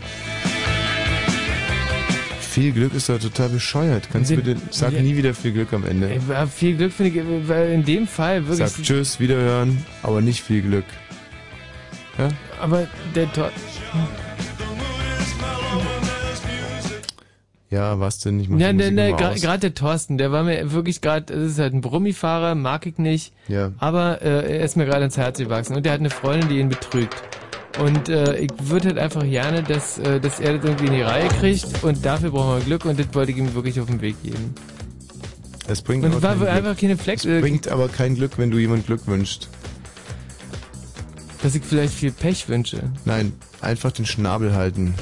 Viel 2.40 2.72
Glück 2.72 2.94
ist 2.94 3.08
doch 3.08 3.18
total 3.18 3.48
bescheuert. 3.48 4.08
Kannst 4.12 4.30
du 4.30 4.36
Den- 4.36 4.44
bitte, 4.58 4.60
sag 4.70 4.92
Ja. 4.92 5.00
nie 5.02 5.16
wieder 5.16 5.34
viel 5.34 5.52
Glück 5.52 5.72
am 5.72 5.86
Ende. 5.86 6.10
Ey, 6.10 6.20
aber 6.28 6.46
viel 6.46 6.76
Glück 6.76 6.92
finde 6.92 7.18
ich, 7.18 7.48
weil 7.48 7.72
in 7.72 7.84
dem 7.84 8.06
Fall 8.06 8.46
wirklich. 8.46 8.68
Sag 8.68 8.82
Tschüss, 8.82 9.20
Wiederhören, 9.20 9.84
aber 10.02 10.20
nicht 10.20 10.42
viel 10.42 10.60
Glück. 10.62 10.84
Ja? 12.18 12.28
Aber 12.60 12.86
der 13.14 13.32
Tor. 13.32 13.50
Ja, 17.70 17.98
was 17.98 18.18
denn? 18.18 18.38
Ich 18.38 18.50
mach 18.50 18.58
Ja, 18.58 18.70
die 18.70 18.78
ne, 18.78 18.90
ne, 18.90 19.16
gerade 19.16 19.58
der 19.60 19.74
Thorsten, 19.74 20.18
der 20.18 20.30
war 20.30 20.42
mir 20.42 20.72
wirklich 20.72 21.00
gerade, 21.00 21.34
das 21.34 21.52
ist 21.52 21.58
halt 21.58 21.72
ein 21.72 21.80
Brummifahrer, 21.80 22.54
mag 22.54 22.84
ich 22.84 22.98
nicht. 22.98 23.32
Ja. 23.48 23.72
Aber 23.78 24.20
äh, 24.20 24.58
er 24.58 24.64
ist 24.64 24.76
mir 24.76 24.84
gerade 24.84 25.06
ins 25.06 25.16
Herz 25.16 25.38
gewachsen 25.38 25.74
und 25.74 25.86
der 25.86 25.92
hat 25.92 26.00
eine 26.00 26.10
Freundin, 26.10 26.50
die 26.50 26.58
ihn 26.58 26.68
betrügt. 26.68 27.22
Und 27.80 28.10
äh, 28.10 28.36
ich 28.36 28.50
würde 28.60 28.88
halt 28.88 28.98
einfach 28.98 29.22
gerne, 29.22 29.62
dass, 29.62 29.98
äh, 29.98 30.20
dass 30.20 30.38
er 30.38 30.58
das 30.58 30.64
irgendwie 30.64 30.86
in 30.88 30.92
die 30.92 31.00
Reihe 31.00 31.28
kriegt 31.28 31.82
und 31.82 32.04
dafür 32.04 32.30
brauchen 32.30 32.58
wir 32.58 32.64
Glück 32.64 32.84
und 32.84 33.00
das 33.00 33.06
wollte 33.14 33.32
ich 33.32 33.38
ihm 33.38 33.54
wirklich 33.54 33.80
auf 33.80 33.86
den 33.86 34.02
Weg 34.02 34.22
geben. 34.22 34.54
Es 35.66 35.80
bringt 35.80 36.04
aber 36.04 36.16
es 36.16 36.22
kein 36.22 36.98
Glück. 36.98 37.08
Es 37.08 37.22
bringt 37.22 37.68
aber 37.68 37.88
kein 37.88 38.16
Glück, 38.16 38.32
wenn 38.36 38.50
du 38.50 38.58
jemand 38.58 38.86
Glück 38.86 39.06
wünschst. 39.06 39.48
Dass 41.42 41.54
ich 41.56 41.62
vielleicht 41.64 41.94
viel 41.94 42.12
Pech 42.12 42.48
wünsche. 42.48 42.82
Nein, 43.04 43.32
einfach 43.60 43.90
den 43.90 44.06
Schnabel 44.06 44.54
halten. 44.54 44.94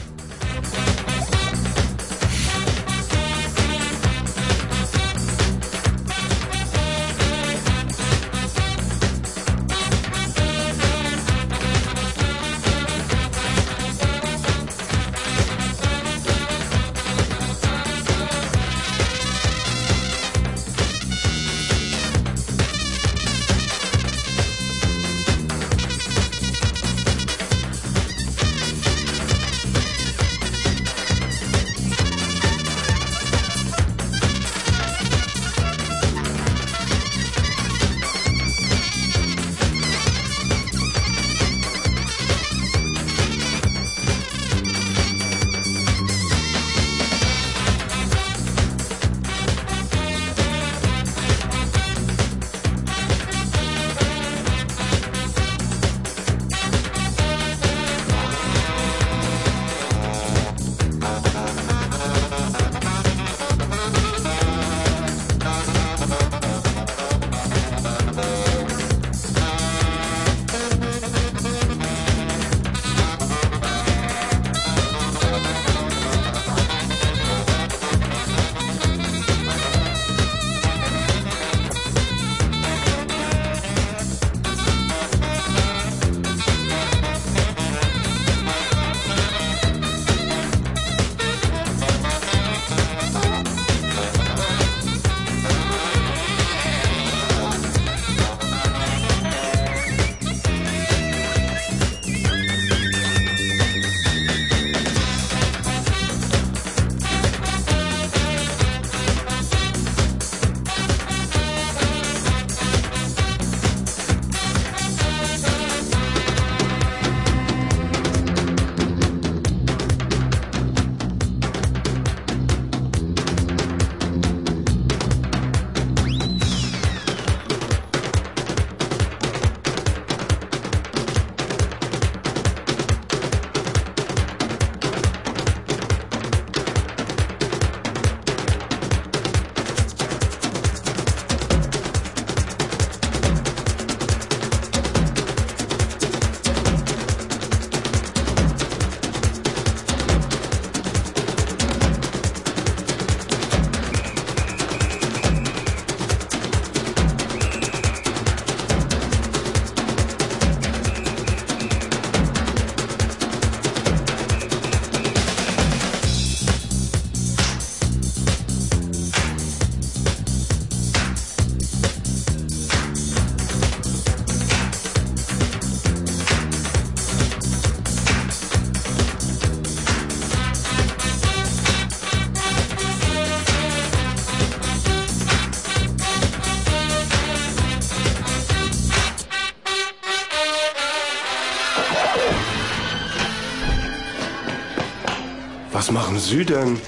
Was 195.90 195.94
machen 195.94 196.20
Sie 196.20 196.44
denn? 196.44 196.78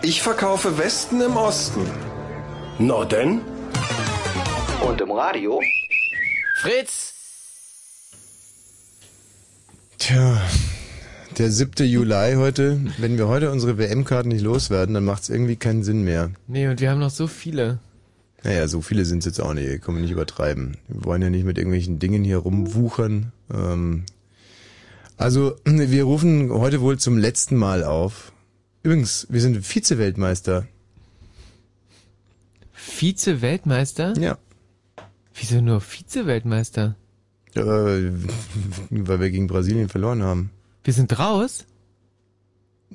Ich 0.00 0.22
verkaufe 0.22 0.78
Westen 0.78 1.20
im 1.20 1.36
Osten. 1.36 1.82
Na 2.78 3.04
denn? 3.04 3.42
Und 4.80 4.98
im 5.02 5.10
Radio? 5.10 5.60
Fritz! 6.62 7.12
Tja, 9.98 10.40
der 11.36 11.50
7. 11.50 11.86
Juli 11.86 12.36
heute. 12.36 12.80
Wenn 12.96 13.18
wir 13.18 13.28
heute 13.28 13.50
unsere 13.50 13.76
WM-Karten 13.76 14.30
nicht 14.30 14.42
loswerden, 14.42 14.94
dann 14.94 15.04
macht 15.04 15.24
es 15.24 15.28
irgendwie 15.28 15.56
keinen 15.56 15.82
Sinn 15.82 16.02
mehr. 16.02 16.30
Nee, 16.46 16.66
und 16.68 16.80
wir 16.80 16.90
haben 16.90 17.00
noch 17.00 17.10
so 17.10 17.26
viele. 17.26 17.78
Naja, 18.42 18.68
so 18.68 18.80
viele 18.80 19.04
sind 19.04 19.18
es 19.18 19.26
jetzt 19.26 19.40
auch 19.42 19.52
nicht. 19.52 19.82
Können 19.82 19.98
wir 19.98 20.02
nicht 20.02 20.12
übertreiben. 20.12 20.78
Wir 20.88 21.04
wollen 21.04 21.20
ja 21.20 21.28
nicht 21.28 21.44
mit 21.44 21.58
irgendwelchen 21.58 21.98
Dingen 21.98 22.24
hier 22.24 22.38
rumwuchern. 22.38 23.32
Ähm, 23.52 24.04
also, 25.18 25.56
wir 25.64 26.04
rufen 26.04 26.50
heute 26.50 26.80
wohl 26.80 26.98
zum 26.98 27.18
letzten 27.18 27.56
Mal 27.56 27.84
auf. 27.84 28.32
Übrigens, 28.82 29.26
wir 29.28 29.40
sind 29.40 29.64
Vize-Weltmeister. 29.64 30.66
Vize-Weltmeister? 32.72 34.16
Ja. 34.18 34.38
Wieso 35.34 35.60
nur 35.60 35.80
Vize-Weltmeister? 35.80 36.96
Äh, 37.54 37.60
weil 38.90 39.20
wir 39.20 39.30
gegen 39.30 39.46
Brasilien 39.46 39.88
verloren 39.88 40.22
haben. 40.22 40.50
Wir 40.84 40.94
sind 40.94 41.18
raus? 41.18 41.66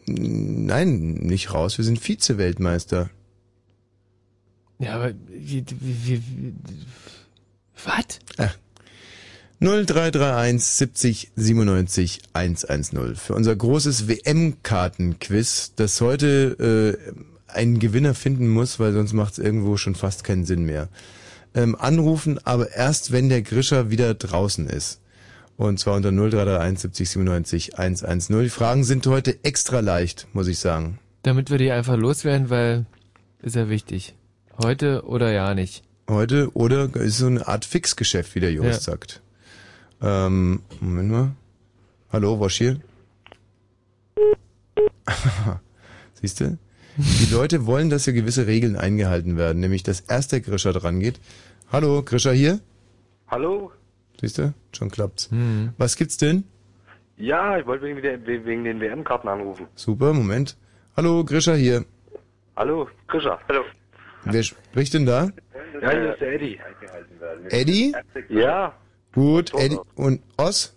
Nein, 0.06 1.14
nicht 1.14 1.53
raus. 1.53 1.77
Wir 1.77 1.85
sind 1.85 2.00
Vize-Weltmeister. 2.00 3.10
Ja, 4.80 4.95
aber 4.95 5.14
wie, 5.27 5.64
wie, 5.80 6.24
wie, 6.24 6.53
was? 7.85 8.19
Ach. 8.38 8.58
0331 9.64 10.61
70 10.64 11.32
97 11.35 12.22
110 12.33 13.16
für 13.16 13.33
unser 13.33 13.56
großes 13.56 14.08
WM-Karten-Quiz, 14.09 15.74
das 15.75 16.01
heute 16.01 16.98
äh, 17.08 17.14
einen 17.48 17.80
Gewinner 17.80 18.14
finden 18.14 18.50
muss, 18.50 18.80
weil 18.80 18.92
sonst 18.93 19.14
macht 19.14 19.33
es 19.33 19.40
irgendwo 19.40 19.77
schon 19.77 19.95
fast 19.95 20.24
keinen 20.24 20.43
Sinn 20.45 20.66
mehr. 20.66 20.90
Ähm, 21.56 21.75
anrufen, 21.75 22.40
aber 22.43 22.72
erst 22.72 23.11
wenn 23.11 23.30
der 23.30 23.42
Grischer 23.42 23.90
wieder 23.90 24.14
draußen 24.16 24.67
ist. 24.67 25.00
Und 25.56 25.80
zwar 25.80 25.95
unter 25.95 26.11
0331 26.11 26.80
70 26.82 27.09
97 27.09 27.80
110. 27.80 28.43
Die 28.43 28.50
Fragen 28.50 28.83
sind 28.83 29.08
heute 29.08 29.38
extra 29.43 29.80
leicht, 29.80 30.27
muss 30.33 30.48
ich 30.48 30.59
sagen. 30.59 31.00
Damit 31.22 31.51
wir 31.51 31.58
die 31.58 31.72
einfach 31.72 31.95
loswerden, 31.95 32.50
weil 32.50 32.85
ist 33.42 33.56
ja 33.56 33.69
wichtig. 33.69 34.16
Heute 34.61 35.06
oder 35.06 35.32
ja 35.32 35.53
nicht. 35.53 35.83
Heute 36.09 36.53
oder 36.53 36.93
ist 36.95 37.19
so 37.19 37.27
eine 37.27 37.48
Art 37.48 37.64
Fixgeschäft, 37.66 38.35
wie 38.35 38.40
der 38.42 38.51
Jurist 38.51 38.88
Ja. 38.88 38.93
sagt. 38.93 39.22
Ähm, 40.03 40.61
Moment 40.82 41.09
mal. 41.11 41.32
Hallo, 42.11 42.38
Wosch 42.40 42.57
hier? 42.57 42.80
Siehst 46.22 46.40
du? 46.41 46.57
Die 46.98 47.33
Leute 47.33 47.65
wollen, 47.65 47.90
dass 47.90 48.03
hier 48.06 48.14
gewisse 48.14 48.45
Regeln 48.45 48.75
eingehalten 48.75 49.35
werden, 49.38 49.59
nämlich 49.59 49.82
dass 49.83 50.01
erst 50.01 50.32
der 50.32 50.41
Grischer 50.41 50.73
dran 50.73 50.99
geht. 50.99 51.19
Hallo, 51.72 52.03
Grischer 52.03 52.33
hier? 52.33 52.59
Hallo? 53.27 53.72
Siehst 54.22 54.38
du? 54.38 54.53
Schon 54.75 54.91
klappt's. 54.91 55.30
Was 55.77 55.95
gibt's 55.95 56.17
denn? 56.17 56.43
Ja, 57.17 57.57
ich 57.57 57.65
wollte 57.65 57.85
wegen, 57.85 58.01
der- 58.01 58.23
wegen 58.25 58.64
den 58.64 58.80
WM-Karten 58.80 59.27
anrufen. 59.27 59.67
Super, 59.75 60.14
Moment. 60.14 60.56
Hallo, 60.95 61.23
Grischer 61.23 61.56
hier. 61.56 61.85
Hallo, 62.56 62.88
Grisha. 63.07 63.40
Hallo. 63.49 63.64
Wer 64.25 64.43
spricht 64.43 64.93
denn 64.93 65.06
da? 65.07 65.30
Ja, 65.82 65.90
hier 65.91 66.14
ist 66.14 66.22
der 66.22 66.33
Eddie. 66.33 66.59
Eddie? 67.49 67.95
Ja, 68.30 68.73
Gut, 69.14 69.53
Eddie 69.53 69.80
und 69.95 70.22
Oss? 70.38 70.74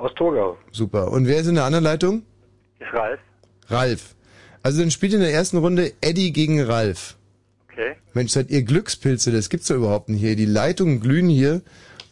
aus 0.00 0.14
Torgau. 0.14 0.56
Super. 0.72 1.10
Und 1.10 1.26
wer 1.26 1.40
ist 1.40 1.46
in 1.46 1.54
der 1.54 1.64
anderen 1.64 1.84
Leitung? 1.84 2.22
Ist 2.78 2.92
Ralf. 2.92 3.20
Ralf. 3.68 4.14
Also 4.62 4.80
dann 4.80 4.90
spielt 4.90 5.12
in 5.12 5.20
der 5.20 5.32
ersten 5.32 5.58
Runde 5.58 5.92
Eddie 6.00 6.32
gegen 6.32 6.60
Ralf. 6.62 7.16
Okay. 7.70 7.96
Mensch, 8.14 8.32
seid 8.32 8.50
ihr 8.50 8.62
Glückspilze, 8.62 9.30
das 9.30 9.48
gibt's 9.48 9.68
doch 9.68 9.76
überhaupt 9.76 10.08
nicht 10.08 10.20
hier. 10.20 10.36
Die 10.36 10.46
Leitungen 10.46 11.00
glühen 11.00 11.28
hier 11.28 11.62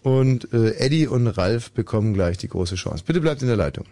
und 0.02 0.52
äh, 0.52 0.76
Eddie 0.76 1.06
und 1.08 1.26
Ralf 1.26 1.72
bekommen 1.72 2.14
gleich 2.14 2.38
die 2.38 2.48
große 2.48 2.76
Chance. 2.76 3.04
Bitte 3.06 3.20
bleibt 3.20 3.42
in 3.42 3.48
der 3.48 3.56
Leitung. 3.56 3.84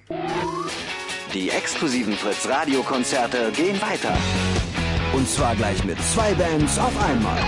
Die 1.35 1.51
exklusiven 1.51 2.15
Fritz 2.15 2.49
Radio 2.49 2.83
Konzerte 2.83 3.51
gehen 3.55 3.81
weiter. 3.83 4.17
Und 5.13 5.29
zwar 5.29 5.55
gleich 5.57 5.85
mit 5.85 5.99
zwei 6.01 6.33
Bands 6.35 6.79
auf 6.79 6.93
einmal. 7.05 7.39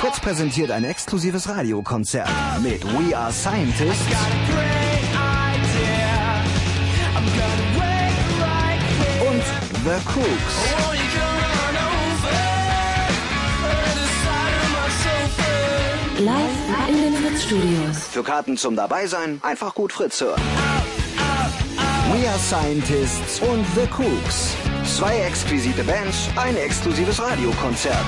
Fritz 0.00 0.18
präsentiert 0.18 0.70
ein 0.70 0.84
exklusives 0.84 1.46
Radiokonzert 1.46 2.26
mit 2.62 2.82
We 2.82 3.14
Are 3.14 3.30
Scientists 3.30 4.06
und 9.20 9.42
The 9.84 10.00
Cooks. 10.06 10.56
Live 16.18 16.88
in 16.88 17.02
den 17.02 17.14
Fritz-Studios. 17.22 17.98
Für 18.10 18.22
Karten 18.22 18.56
zum 18.56 18.76
Dabeisein 18.76 19.38
einfach 19.42 19.74
gut 19.74 19.92
Fritz 19.92 20.18
hören. 20.22 20.40
We 22.14 22.26
Are 22.26 22.38
Scientists 22.38 23.40
und 23.40 23.66
The 23.74 23.86
Cooks. 23.98 24.54
Zwei 24.96 25.18
exquisite 25.20 25.84
Bands, 25.84 26.30
ein 26.36 26.56
exklusives 26.56 27.20
Radiokonzert. 27.20 28.06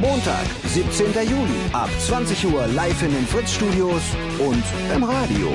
Montag, 0.00 0.46
17. 0.66 1.06
Juli, 1.28 1.60
ab 1.72 1.90
20 2.06 2.46
Uhr 2.46 2.66
live 2.68 3.02
in 3.02 3.12
den 3.12 3.26
Fritz-Studios 3.26 4.00
und 4.38 4.62
im 4.94 5.04
Radio. 5.04 5.52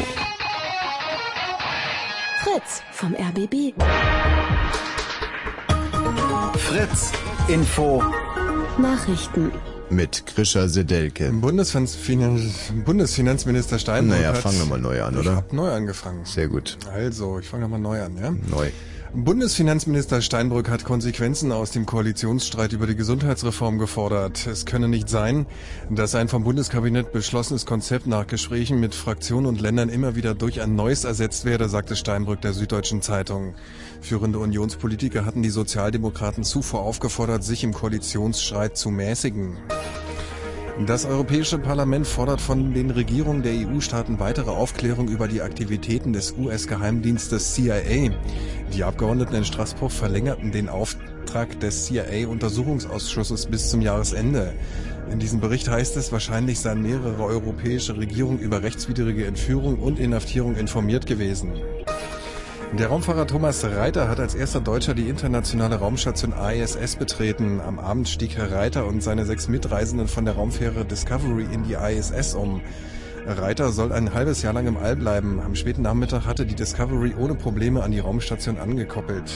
Fritz 2.43 2.81
vom 2.91 3.15
RBB. 3.15 3.73
Fritz, 6.57 7.11
Info. 7.47 8.03
Nachrichten. 8.77 9.51
Mit 9.89 10.25
Grisha 10.27 10.67
Sedelke. 10.67 11.31
Bundesfinanz 11.31 11.97
Bundesfinanzminister 12.85 13.79
Steinbrück 13.79 14.17
Naja, 14.19 14.29
hat... 14.29 14.37
fangen 14.37 14.59
wir 14.59 14.65
mal 14.65 14.79
neu 14.79 15.01
an, 15.03 15.13
Ich 15.15 15.19
oder? 15.21 15.35
hab 15.37 15.53
neu 15.53 15.71
angefangen. 15.71 16.25
Sehr 16.25 16.47
gut. 16.47 16.77
Also, 16.93 17.39
ich 17.39 17.47
fange 17.47 17.67
mal 17.67 17.79
neu 17.79 18.01
an, 18.03 18.17
ja? 18.17 18.31
Neu. 18.31 18.69
Bundesfinanzminister 19.17 20.21
Steinbrück 20.21 20.69
hat 20.69 20.83
Konsequenzen 20.83 21.53
aus 21.53 21.71
dem 21.71 21.85
Koalitionsstreit 21.85 22.73
über 22.73 22.85
die 22.85 22.97
Gesundheitsreform 22.97 23.77
gefordert. 23.77 24.45
Es 24.45 24.65
könne 24.65 24.89
nicht 24.89 25.07
sein, 25.07 25.45
dass 25.89 26.15
ein 26.15 26.27
vom 26.27 26.43
Bundeskabinett 26.43 27.13
beschlossenes 27.13 27.65
Konzept 27.65 28.07
nach 28.07 28.27
Gesprächen 28.27 28.77
mit 28.81 28.93
Fraktionen 28.93 29.45
und 29.45 29.61
Ländern 29.61 29.87
immer 29.87 30.17
wieder 30.17 30.35
durch 30.35 30.61
ein 30.61 30.75
neues 30.75 31.05
ersetzt 31.05 31.45
werde, 31.45 31.69
sagte 31.69 31.95
Steinbrück 31.95 32.41
der 32.41 32.51
Süddeutschen 32.51 33.01
Zeitung. 33.01 33.55
Führende 34.01 34.37
Unionspolitiker 34.39 35.25
hatten 35.25 35.43
die 35.43 35.49
Sozialdemokraten 35.49 36.43
zuvor 36.43 36.81
aufgefordert, 36.81 37.45
sich 37.45 37.63
im 37.63 37.73
Koalitionsstreit 37.73 38.75
zu 38.75 38.89
mäßigen. 38.89 39.55
Das 40.83 41.05
Europäische 41.05 41.57
Parlament 41.57 42.05
fordert 42.05 42.41
von 42.41 42.73
den 42.73 42.91
Regierungen 42.91 43.43
der 43.43 43.53
EU-Staaten 43.53 44.19
weitere 44.19 44.51
Aufklärung 44.51 45.07
über 45.07 45.29
die 45.29 45.41
Aktivitäten 45.41 46.11
des 46.11 46.33
US-Geheimdienstes 46.33 47.53
CIA. 47.53 48.09
Die 48.73 48.83
Abgeordneten 48.83 49.35
in 49.35 49.45
Straßburg 49.45 49.89
verlängerten 49.89 50.51
den 50.51 50.67
Auftrag 50.67 51.57
des 51.61 51.85
CIA-Untersuchungsausschusses 51.85 53.45
bis 53.45 53.69
zum 53.69 53.79
Jahresende. 53.79 54.53
In 55.09 55.19
diesem 55.19 55.39
Bericht 55.39 55.69
heißt 55.69 55.95
es, 55.95 56.11
wahrscheinlich 56.11 56.59
seien 56.59 56.81
mehrere 56.81 57.23
europäische 57.23 57.95
Regierungen 57.97 58.39
über 58.39 58.61
rechtswidrige 58.61 59.27
Entführung 59.27 59.79
und 59.79 59.97
Inhaftierung 59.97 60.57
informiert 60.57 61.05
gewesen. 61.05 61.53
Der 62.77 62.87
Raumfahrer 62.87 63.25
Thomas 63.25 63.63
Reiter 63.63 64.09
hat 64.09 64.19
als 64.19 64.35
erster 64.35 64.59
Deutscher 64.59 64.93
die 64.93 65.07
internationale 65.07 65.77
Raumstation 65.77 66.33
ISS 66.33 66.97
betreten. 66.97 67.61
Am 67.61 67.79
Abend 67.79 68.09
stieg 68.09 68.35
Herr 68.35 68.51
Reiter 68.51 68.85
und 68.85 69.01
seine 69.01 69.25
sechs 69.25 69.47
Mitreisenden 69.47 70.09
von 70.09 70.25
der 70.25 70.33
Raumfähre 70.33 70.83
Discovery 70.83 71.47
in 71.53 71.63
die 71.63 71.75
ISS 71.75 72.35
um. 72.35 72.61
Reiter 73.25 73.71
soll 73.71 73.93
ein 73.93 74.13
halbes 74.13 74.41
Jahr 74.41 74.51
lang 74.51 74.67
im 74.67 74.75
All 74.75 74.97
bleiben. 74.97 75.39
Am 75.39 75.55
späten 75.55 75.83
Nachmittag 75.83 76.25
hatte 76.25 76.45
die 76.45 76.55
Discovery 76.55 77.15
ohne 77.17 77.35
Probleme 77.35 77.81
an 77.81 77.91
die 77.91 77.99
Raumstation 77.99 78.57
angekoppelt. 78.57 79.31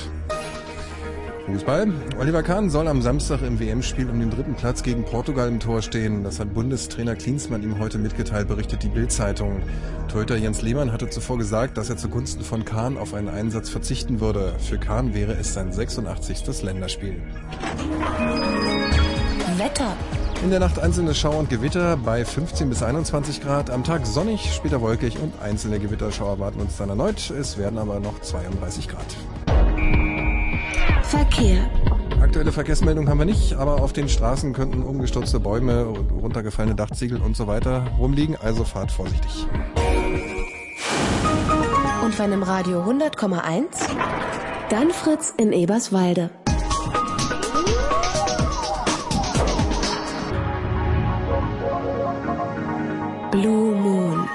Fußball. 1.53 1.91
Oliver 2.19 2.43
Kahn 2.43 2.69
soll 2.69 2.87
am 2.87 3.01
Samstag 3.01 3.41
im 3.41 3.59
WM-Spiel 3.59 4.09
um 4.09 4.19
den 4.19 4.29
dritten 4.29 4.55
Platz 4.55 4.83
gegen 4.83 5.03
Portugal 5.03 5.47
im 5.47 5.59
Tor 5.59 5.81
stehen. 5.81 6.23
Das 6.23 6.39
hat 6.39 6.53
Bundestrainer 6.53 7.15
Klinsmann 7.15 7.63
ihm 7.63 7.79
heute 7.79 7.97
mitgeteilt, 7.97 8.47
berichtet 8.47 8.83
die 8.83 8.89
Bild-Zeitung. 8.89 9.61
Torhüter 10.07 10.37
Jens 10.37 10.61
Lehmann 10.61 10.91
hatte 10.91 11.09
zuvor 11.09 11.37
gesagt, 11.37 11.77
dass 11.77 11.89
er 11.89 11.97
zugunsten 11.97 12.43
von 12.43 12.65
Kahn 12.65 12.97
auf 12.97 13.13
einen 13.13 13.29
Einsatz 13.29 13.69
verzichten 13.69 14.19
würde. 14.19 14.53
Für 14.59 14.77
Kahn 14.77 15.13
wäre 15.13 15.33
es 15.33 15.53
sein 15.53 15.71
86. 15.71 16.61
Länderspiel. 16.63 17.21
Wetter. 19.57 19.95
In 20.43 20.51
der 20.51 20.59
Nacht 20.59 20.79
einzelne 20.79 21.13
Schauer 21.13 21.39
und 21.39 21.49
Gewitter 21.49 21.97
bei 21.97 22.23
15 22.23 22.69
bis 22.69 22.81
21 22.81 23.41
Grad. 23.41 23.69
Am 23.69 23.83
Tag 23.83 24.05
sonnig, 24.05 24.53
später 24.53 24.79
wolkig 24.79 25.19
und 25.19 25.33
einzelne 25.41 25.79
Gewitterschauer 25.79 26.39
warten 26.39 26.61
uns 26.61 26.77
dann 26.77 26.89
erneut. 26.89 27.29
Es 27.29 27.57
werden 27.57 27.77
aber 27.77 27.99
noch 27.99 28.21
32 28.21 28.87
Grad. 28.87 30.38
Verkehr. 31.03 31.69
Aktuelle 32.21 32.51
Verkehrsmeldung 32.51 33.07
haben 33.09 33.19
wir 33.19 33.25
nicht, 33.25 33.53
aber 33.53 33.81
auf 33.81 33.93
den 33.93 34.09
Straßen 34.09 34.53
könnten 34.53 34.83
umgestürzte 34.83 35.39
Bäume 35.39 35.85
und 35.85 36.11
runtergefallene 36.11 36.75
Dachziegel 36.75 37.21
und 37.21 37.35
so 37.35 37.47
weiter 37.47 37.85
rumliegen, 37.97 38.35
also 38.35 38.63
fahrt 38.63 38.91
vorsichtig. 38.91 39.47
Und 42.03 42.17
wenn 42.19 42.31
im 42.31 42.43
Radio 42.43 42.83
100,1, 42.83 43.65
Dann 44.69 44.91
Fritz 44.91 45.33
in 45.35 45.51
Eberswalde. 45.51 46.29
Blue 53.31 53.75
Moon. 53.75 54.29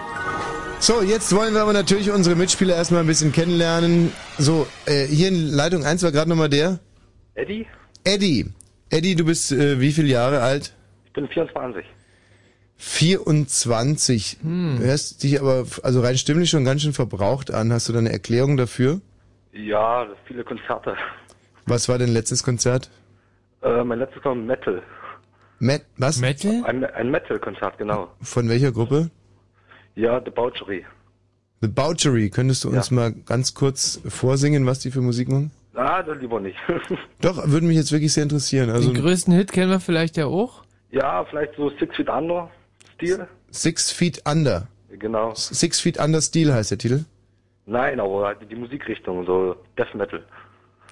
So, 0.87 1.01
jetzt 1.01 1.35
wollen 1.35 1.55
wir 1.55 1.63
aber 1.63 1.73
natürlich 1.73 2.11
unsere 2.11 2.37
Mitspieler 2.37 2.77
erstmal 2.77 3.01
ein 3.01 3.07
bisschen 3.07 3.33
kennenlernen. 3.33 4.13
So, 4.37 4.67
äh, 4.85 5.07
hier 5.07 5.29
in 5.29 5.49
Leitung 5.49 5.83
1 5.83 6.03
war 6.03 6.13
gerade 6.13 6.29
nochmal 6.29 6.51
der. 6.51 6.79
Eddie, 7.33 7.67
Eddie. 8.05 8.53
Eddie, 8.91 9.15
du 9.15 9.25
bist 9.25 9.51
äh, 9.51 9.81
wie 9.81 9.93
viele 9.93 10.09
Jahre 10.09 10.43
alt? 10.43 10.75
ich 11.07 11.13
bin 11.15 11.27
24. 11.27 11.87
24. 12.77 14.39
Du 14.43 14.85
hörst 14.85 15.23
dich 15.23 15.41
aber 15.41 15.65
also 15.83 16.03
rein 16.03 16.19
stimmlich 16.19 16.51
schon 16.51 16.67
ganz 16.67 16.83
schön 16.83 16.93
verbraucht 16.93 17.51
an. 17.51 17.73
Hast 17.73 17.89
du 17.89 17.95
da 17.95 18.01
eine 18.01 18.13
Erklärung 18.13 18.59
dafür? 18.59 19.01
Ja, 19.55 20.07
viele 20.27 20.45
Konzerte. 20.45 20.99
Was 21.65 21.89
war 21.89 21.97
dein 21.97 22.11
letztes 22.11 22.45
Konzert? 22.45 22.91
Äh, 23.63 23.85
mein 23.85 24.01
letztes 24.01 24.23
war 24.23 24.35
Metal. 24.35 24.83
Met, 25.61 25.87
was? 25.97 26.21
Metal? 26.21 26.63
Ein, 26.67 26.85
ein 26.85 27.11
Metal-Konzert, 27.11 27.79
genau. 27.79 28.11
Von 28.21 28.51
welcher 28.51 28.71
Gruppe? 28.71 29.09
Ja, 29.95 30.21
The 30.25 30.31
Bouchery. 30.31 30.85
The 31.61 31.69
Bouchery. 31.69 32.31
Könntest 32.31 32.65
du 32.65 32.71
uns 32.71 32.91
mal 32.91 33.13
ganz 33.13 33.55
kurz 33.55 34.01
vorsingen, 34.07 34.67
was 34.67 34.81
die 34.81 34.91
für 34.91 35.01
Musik 35.01 35.29
machen? 35.29 35.51
Ah, 35.75 36.03
das 36.03 36.19
lieber 36.21 36.41
nicht. 36.41 36.57
Doch, 37.21 37.49
würde 37.49 37.67
mich 37.67 37.77
jetzt 37.77 37.91
wirklich 37.93 38.13
sehr 38.13 38.23
interessieren. 38.23 38.71
Also 38.71 38.93
Den 38.93 39.01
größten 39.03 39.33
Hit 39.35 39.51
kennen 39.53 39.71
wir 39.71 39.81
vielleicht 39.81 40.17
ja 40.17 40.27
auch. 40.27 40.63
ja, 40.91 41.25
vielleicht 41.25 41.57
so 41.57 41.71
Six 41.71 41.97
Feet 41.97 42.09
Under 42.09 42.51
Stil. 42.95 43.27
Six 43.51 43.91
Feet 43.91 44.23
Under. 44.29 44.69
Genau. 44.91 45.35
Six 45.35 45.81
Feet 45.81 45.99
Under 45.99 46.21
Steel 46.21 46.53
heißt 46.53 46.71
der 46.71 46.79
Titel. 46.79 47.05
Nein, 47.67 47.99
aber 47.99 48.27
halt 48.27 48.39
die 48.49 48.55
Musikrichtung, 48.55 49.25
so 49.27 49.57
Death 49.79 49.95
Metal. 49.95 50.23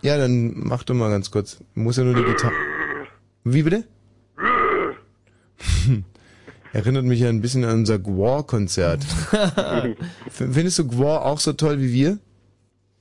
Ja, 0.01 0.17
dann 0.19 0.53
mach 0.57 0.83
doch 0.83 0.95
mal 0.95 1.11
ganz 1.11 1.31
kurz. 1.31 1.63
Muss 1.75 1.97
ja 1.97 2.03
nur 2.05 2.15
die 2.15 2.25
Gitarre. 2.25 2.55
Wie 3.45 3.63
bitte? 3.63 3.85
Erinnert 6.73 7.05
mich 7.05 7.21
ja 7.21 7.29
ein 7.29 7.43
bisschen 7.43 7.65
an 7.65 7.81
unser 7.81 7.99
Gwar-Konzert. 7.99 9.05
Findest 10.31 10.79
du 10.79 10.89
Gwar 10.89 11.27
auch 11.27 11.39
so 11.39 11.53
toll 11.53 11.79
wie 11.81 11.93
wir? 11.93 12.19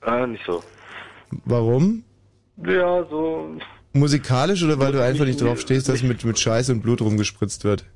Äh, 0.04 0.26
nicht 0.26 0.44
so. 0.46 0.62
Warum? 1.46 2.04
Ja, 2.64 3.04
so. 3.08 3.56
Musikalisch 3.94 4.62
oder 4.62 4.78
weil 4.78 4.92
du 4.92 5.02
einfach 5.02 5.24
nicht 5.24 5.40
drauf 5.40 5.60
stehst, 5.60 5.88
dass 5.88 6.02
mit, 6.02 6.24
mit 6.24 6.38
Scheiß 6.38 6.68
und 6.70 6.82
Blut 6.82 7.00
rumgespritzt 7.00 7.64
wird? 7.64 7.86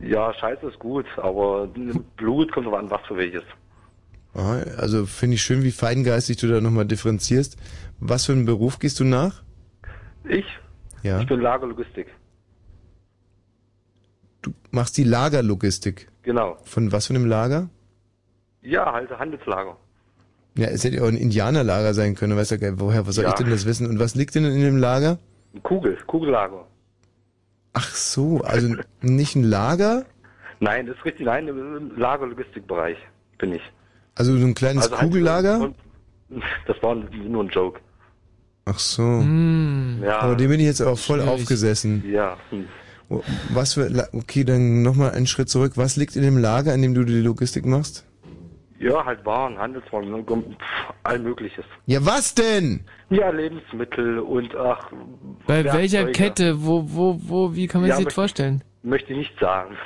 Ja, 0.00 0.32
Scheiße 0.32 0.66
ist 0.66 0.78
gut, 0.78 1.04
aber 1.18 1.68
Blut 2.16 2.50
kommt 2.52 2.66
aber 2.66 2.78
an, 2.78 2.90
was 2.90 3.00
für 3.06 3.16
welches. 3.16 3.42
Aha, 4.34 4.62
Also 4.78 5.04
finde 5.06 5.34
ich 5.34 5.42
schön, 5.42 5.62
wie 5.62 5.70
feingeistig 5.72 6.38
du 6.38 6.46
da 6.48 6.60
nochmal 6.60 6.86
differenzierst. 6.86 7.58
Was 7.98 8.26
für 8.26 8.32
einen 8.32 8.46
Beruf 8.46 8.78
gehst 8.78 9.00
du 9.00 9.04
nach? 9.04 9.42
Ich? 10.24 10.46
Ja. 11.02 11.20
Ich 11.20 11.26
bin 11.26 11.40
Lagerlogistik. 11.40 12.06
Du 14.42 14.52
machst 14.70 14.96
die 14.96 15.04
Lagerlogistik. 15.04 16.08
Genau. 16.22 16.56
Von 16.64 16.92
was 16.92 17.06
für 17.06 17.14
einem 17.14 17.26
Lager? 17.26 17.68
Ja, 18.62 18.92
halt 18.92 19.10
Handelslager. 19.10 19.76
Ja, 20.56 20.66
es 20.68 20.84
hätte 20.84 20.96
ja 20.96 21.02
auch 21.02 21.08
ein 21.08 21.16
Indianerlager 21.16 21.94
sein 21.94 22.14
können. 22.14 22.36
Weißt 22.36 22.50
du, 22.52 22.80
woher, 22.80 23.06
was 23.06 23.14
soll 23.14 23.24
Ja. 23.24 23.30
ich 23.30 23.36
denn 23.36 23.50
das 23.50 23.64
wissen? 23.66 23.86
Und 23.86 23.98
was 23.98 24.14
liegt 24.14 24.34
denn 24.34 24.44
in 24.44 24.60
dem 24.60 24.76
Lager? 24.78 25.18
Ein 25.54 25.62
Kugel, 25.62 25.96
Kugellager. 26.06 26.66
Ach 27.72 27.94
so, 27.94 28.40
also 28.42 28.74
nicht 29.00 29.36
ein 29.36 29.44
Lager, 29.44 30.04
Nein, 30.62 30.86
das 30.86 30.96
ist 30.98 31.04
richtig, 31.06 31.24
nein, 31.24 31.48
im 31.48 31.96
Lagerlogistikbereich 31.96 32.98
bin 33.38 33.54
ich. 33.54 33.62
also 34.14 34.36
so 34.36 34.46
ein 34.46 34.52
kleines 34.54 34.84
Also 34.84 34.98
halt 34.98 35.10
Kugellager? 35.10 35.72
Das 36.66 36.80
war 36.82 36.94
nur 36.94 37.42
ein 37.44 37.48
Joke. 37.48 37.80
Ach 38.66 38.78
so. 38.78 39.02
Ja. 39.02 40.20
Aber 40.20 40.36
dem 40.36 40.48
bin 40.50 40.60
ich 40.60 40.66
jetzt 40.66 40.80
auch 40.82 40.96
voll 40.98 41.20
Schwierig. 41.20 41.34
aufgesessen. 41.40 42.04
Ja. 42.08 42.36
Hm. 42.50 42.66
Was 43.52 43.74
für, 43.74 43.88
La- 43.88 44.08
okay, 44.12 44.44
dann 44.44 44.82
nochmal 44.82 45.10
einen 45.10 45.26
Schritt 45.26 45.48
zurück. 45.48 45.72
Was 45.76 45.96
liegt 45.96 46.16
in 46.16 46.22
dem 46.22 46.38
Lager, 46.38 46.72
in 46.74 46.82
dem 46.82 46.94
du 46.94 47.04
die 47.04 47.20
Logistik 47.20 47.66
machst? 47.66 48.06
Ja, 48.78 49.04
halt 49.04 49.26
Waren, 49.26 49.58
Handelswaren, 49.58 50.10
ne, 50.10 50.24
all 51.02 51.18
Mögliches. 51.18 51.64
Ja, 51.86 52.04
was 52.06 52.34
denn? 52.34 52.80
Ja, 53.10 53.28
Lebensmittel 53.30 54.20
und 54.20 54.54
ach. 54.56 54.90
Bei 55.46 55.64
welcher 55.64 56.06
Werkzeuge. 56.06 56.12
Kette? 56.12 56.64
Wo, 56.64 56.84
wo, 56.86 57.20
wo, 57.22 57.54
wie 57.54 57.66
kann 57.66 57.82
man 57.82 57.90
Ja, 57.90 57.96
sich 57.96 58.06
das 58.06 58.14
vorstellen? 58.14 58.64
Möchte 58.82 59.12
ich 59.12 59.18
nicht 59.18 59.38
sagen. 59.38 59.76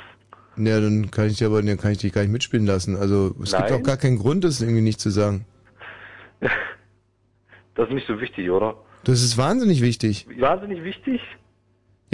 Ja, 0.57 0.79
dann 0.79 1.11
kann 1.11 1.27
ich 1.27 1.37
dir 1.37 1.47
aber, 1.47 1.61
dann 1.61 1.77
kann 1.77 1.91
ich 1.91 1.97
dich 1.97 2.13
gar 2.13 2.21
nicht 2.21 2.31
mitspielen 2.31 2.65
lassen. 2.65 2.95
Also, 2.95 3.35
es 3.43 3.51
gibt 3.51 3.69
Nein. 3.69 3.73
auch 3.73 3.83
gar 3.83 3.97
keinen 3.97 4.17
Grund, 4.17 4.45
das 4.45 4.61
irgendwie 4.61 4.81
nicht 4.81 4.99
zu 5.01 5.09
sagen. 5.09 5.45
Das 7.75 7.89
ist 7.89 7.93
nicht 7.93 8.07
so 8.07 8.21
wichtig, 8.21 8.49
oder? 8.49 8.75
Das 9.03 9.21
ist 9.21 9.37
wahnsinnig 9.37 9.81
wichtig. 9.81 10.25
Wahnsinnig 10.39 10.81
wichtig? 10.85 11.19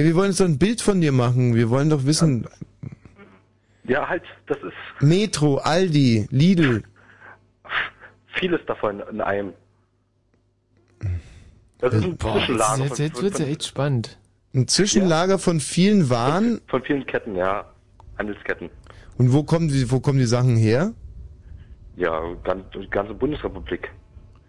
Ja, 0.01 0.07
wir 0.07 0.15
wollen 0.15 0.29
uns 0.29 0.37
doch 0.37 0.45
ein 0.45 0.57
Bild 0.57 0.81
von 0.81 0.99
dir 0.99 1.11
machen. 1.11 1.53
Wir 1.53 1.69
wollen 1.69 1.91
doch 1.91 2.05
wissen, 2.05 2.47
Ja, 3.83 4.09
halt, 4.09 4.23
das 4.47 4.57
ist 4.57 4.73
Metro, 4.99 5.57
Aldi, 5.57 6.27
Lidl. 6.31 6.81
vieles 8.33 8.61
davon 8.65 9.03
in 9.11 9.21
einem. 9.21 9.53
Das 11.77 11.93
ist 11.93 12.03
ein 12.03 12.19
Zwischenlager 12.19 12.83
Jetzt, 12.85 12.97
jetzt 12.97 13.21
wird's 13.21 13.37
ja 13.37 13.45
echt 13.45 13.63
spannend. 13.63 14.17
Ein 14.55 14.67
Zwischenlager 14.67 15.37
von 15.37 15.59
vielen 15.59 16.09
Waren. 16.09 16.61
von 16.65 16.81
vielen 16.81 17.05
Ketten, 17.05 17.35
ja. 17.35 17.71
Handelsketten. 18.17 18.71
Und 19.19 19.33
wo 19.33 19.43
kommen 19.43 19.67
die, 19.67 19.91
wo 19.91 19.99
kommen 19.99 20.17
die 20.17 20.25
Sachen 20.25 20.55
her? 20.55 20.93
Ja, 21.95 22.19
ganz, 22.43 22.63
die 22.73 22.89
ganze 22.89 23.13
Bundesrepublik. 23.13 23.91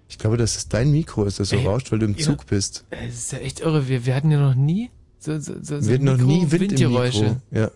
Ich 0.08 0.16
glaube, 0.16 0.38
dass 0.38 0.56
es 0.56 0.68
dein 0.70 0.92
Mikro 0.92 1.24
ist, 1.24 1.40
das 1.40 1.50
so 1.50 1.58
rauscht, 1.58 1.92
weil 1.92 1.98
du 1.98 2.06
im 2.06 2.14
ja. 2.14 2.24
Zug 2.24 2.46
bist. 2.46 2.86
Das 2.88 3.02
ist 3.08 3.32
ja 3.32 3.38
echt 3.40 3.60
irre. 3.60 3.86
Wir, 3.88 4.06
wir 4.06 4.14
hatten 4.14 4.30
ja 4.30 4.40
noch 4.40 4.54
nie 4.54 4.90
so, 5.22 5.38
so, 5.38 5.54
so, 5.62 5.80
so 5.80 5.86
Wir 5.88 5.94
hatten 5.94 6.04
noch 6.04 6.16
nie 6.18 6.42
Wind 6.50 6.52
im 6.52 6.60
Windgeräusche. 6.70 7.22
Mikro. 7.22 7.36
Ja. 7.50 7.70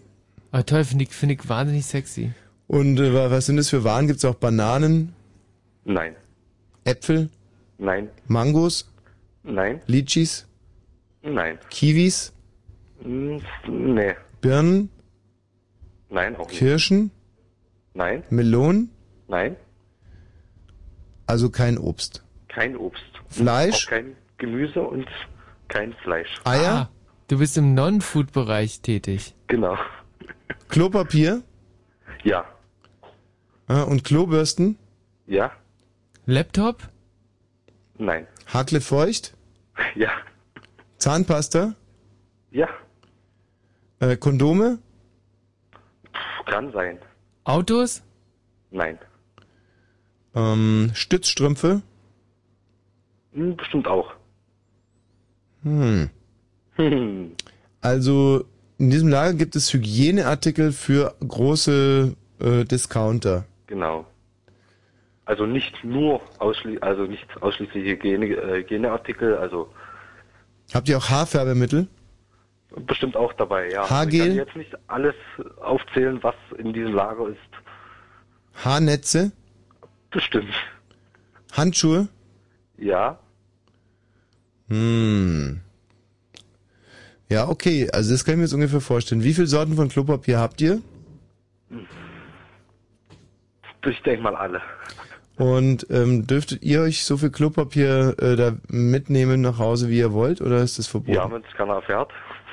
Aber 0.50 0.66
toll, 0.66 0.84
finde 0.84 1.04
ich, 1.04 1.10
finde 1.10 1.34
ich 1.34 1.48
wahnsinnig 1.48 1.84
sexy. 1.86 2.32
Und 2.66 2.98
äh, 2.98 3.12
wa- 3.14 3.30
was 3.30 3.46
sind 3.46 3.56
das 3.56 3.68
für 3.70 3.84
Waren? 3.84 4.06
Gibt's 4.06 4.24
auch 4.24 4.34
Bananen, 4.36 5.12
Nein. 5.84 6.16
Äpfel, 6.84 7.28
Nein. 7.78 8.08
Mangos, 8.26 8.90
Nein. 9.42 9.80
Litchis, 9.86 10.46
Nein. 11.22 11.58
Kiwis, 11.70 12.32
Nee. 13.04 14.14
Birnen, 14.40 14.88
Nein, 16.10 16.34
auch 16.36 16.48
nicht. 16.48 16.58
Kirschen, 16.58 17.10
Nein. 17.94 18.22
Melonen, 18.30 18.90
Nein. 19.28 19.56
also 21.26 21.50
kein 21.50 21.78
Obst. 21.78 22.22
Kein 22.48 22.76
Obst. 22.76 23.02
Fleisch? 23.28 23.86
Auch 23.86 23.90
kein 23.90 24.16
Gemüse 24.38 24.80
und 24.82 25.06
kein 25.68 25.92
Fleisch. 26.02 26.28
Eier, 26.44 26.88
Ah, 26.90 26.90
du 27.28 27.38
bist 27.38 27.56
im 27.56 27.74
Non-Food-Bereich 27.74 28.80
tätig. 28.80 29.34
Genau. 29.46 29.76
Klopapier 30.68 31.42
Ja. 32.24 32.44
äh, 33.68 33.82
und 33.82 34.04
Klobürsten, 34.04 34.78
Ja. 35.26 35.52
Laptop? 36.26 36.88
Nein. 37.98 38.26
Hakle 38.52 38.80
feucht, 38.80 39.34
Ja. 39.94 40.10
Zahnpasta, 40.98 41.74
Ja. 42.50 42.68
äh, 44.00 44.16
Kondome, 44.16 44.78
Kann 46.46 46.70
sein. 46.72 46.98
Autos? 47.44 48.02
Nein. 48.70 48.98
ähm, 50.34 50.90
Stützstrümpfe. 50.94 51.82
Hm, 53.32 53.56
Bestimmt 53.56 53.86
auch. 53.88 54.12
Hm. 55.62 56.10
Hm. 56.76 57.32
Also 57.82 58.44
in 58.78 58.90
diesem 58.90 59.08
Lager 59.08 59.34
gibt 59.34 59.54
es 59.54 59.72
Hygieneartikel 59.72 60.72
für 60.72 61.14
große 61.20 62.16
äh, 62.40 62.64
Discounter. 62.64 63.44
Genau. 63.68 64.06
Also 65.24 65.46
nicht 65.46 65.84
nur 65.84 66.20
ausschließlich, 66.38 66.82
also 66.82 67.04
nicht 67.04 67.26
ausschließlich 67.40 67.84
Hygiene, 67.84 68.26
äh, 68.26 68.58
Hygieneartikel, 68.62 69.36
also 69.36 69.68
Habt 70.74 70.88
ihr 70.88 70.98
auch 70.98 71.08
Haarfärbemittel? 71.08 71.86
bestimmt 72.84 73.16
auch 73.16 73.32
dabei, 73.34 73.70
ja. 73.70 73.88
Haargel? 73.88 74.14
Ich 74.20 74.26
kann 74.26 74.36
jetzt 74.36 74.56
nicht 74.56 74.78
alles 74.88 75.14
aufzählen, 75.60 76.18
was 76.22 76.34
in 76.58 76.72
diesem 76.72 76.92
Lager 76.92 77.28
ist. 77.28 77.38
Haarnetze? 78.64 79.32
Bestimmt. 80.10 80.52
Handschuhe? 81.52 82.08
Ja. 82.78 83.18
Hm. 84.68 85.60
Ja, 87.28 87.48
okay. 87.48 87.88
Also 87.92 88.12
das 88.12 88.24
kann 88.24 88.34
ich 88.34 88.38
mir 88.38 88.44
jetzt 88.44 88.54
ungefähr 88.54 88.80
vorstellen. 88.80 89.22
Wie 89.22 89.34
viele 89.34 89.46
Sorten 89.46 89.74
von 89.74 89.88
Klopapier 89.88 90.38
habt 90.38 90.60
ihr? 90.60 90.80
Ich 93.84 94.02
denke 94.02 94.22
mal 94.22 94.34
alle. 94.34 94.60
Und 95.36 95.86
ähm, 95.90 96.26
dürftet 96.26 96.62
ihr 96.62 96.80
euch 96.80 97.04
so 97.04 97.16
viel 97.18 97.30
Klopapier 97.30 98.16
äh, 98.18 98.36
da 98.36 98.52
mitnehmen 98.68 99.42
nach 99.42 99.58
Hause, 99.58 99.90
wie 99.90 99.98
ihr 99.98 100.12
wollt, 100.12 100.40
oder 100.40 100.62
ist 100.62 100.78
das 100.78 100.86
verboten? 100.86 101.12
Ja, 101.12 101.30
wenn 101.30 101.42
es 101.42 101.56
keiner 101.56 101.74
erfährt. 101.74 102.10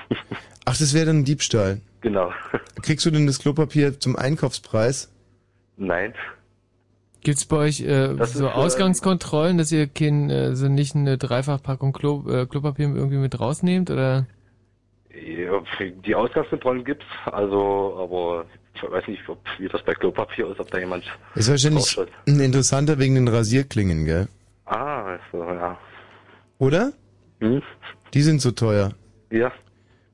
Ach, 0.66 0.78
das 0.78 0.94
wäre 0.94 1.06
dann 1.06 1.24
Diebstahl. 1.24 1.80
Genau. 2.02 2.34
Kriegst 2.82 3.06
du 3.06 3.12
denn 3.12 3.26
das 3.26 3.40
Klopapier 3.40 4.00
zum 4.00 4.18
Einkaufspreis? 4.18 5.12
Nein. 5.78 6.14
Gibt's 7.22 7.46
bei 7.46 7.56
euch 7.56 7.82
äh, 7.82 8.16
Das 8.16 8.34
so 8.34 8.48
ist, 8.48 8.52
äh, 8.52 8.54
Ausgangskontrollen, 8.54 9.58
dass 9.58 9.72
ihr 9.72 9.88
kein, 9.88 10.30
äh, 10.30 10.56
so 10.56 10.68
nicht 10.68 10.94
eine 10.94 11.18
Dreifachpackung 11.18 11.94
Klo, 11.94 12.30
äh, 12.30 12.46
Klopapier 12.46 12.94
irgendwie 12.94 13.18
mit 13.18 13.40
rausnehmt 13.40 13.90
oder? 13.90 14.28
Ja, 15.14 15.62
die 16.06 16.16
Ausgangskontrollen 16.16 16.84
gibt's, 16.84 17.06
also, 17.26 17.98
aber 18.00 18.46
ich 18.74 18.82
weiß 18.82 19.08
nicht, 19.08 19.28
ob, 19.30 19.40
wie 19.60 19.68
das 19.68 19.84
bei 19.84 19.94
Klopapier 19.94 20.50
ist, 20.50 20.60
ob 20.60 20.72
da 20.72 20.80
jemand 20.80 21.04
Ist 21.36 21.50
wahrscheinlich 21.50 21.84
draufschaut. 21.84 22.10
interessanter 22.26 22.98
wegen 22.98 23.16
den 23.16 23.28
Rasierklingen, 23.28 24.06
gell? 24.06 24.28
Ah, 24.66 25.20
so, 25.32 25.44
ja. 25.44 25.78
Oder? 26.58 26.94
Hm? 27.42 27.62
Die 28.14 28.22
sind 28.24 28.42
so 28.42 28.52
teuer. 28.52 28.94
Ja. 29.30 29.52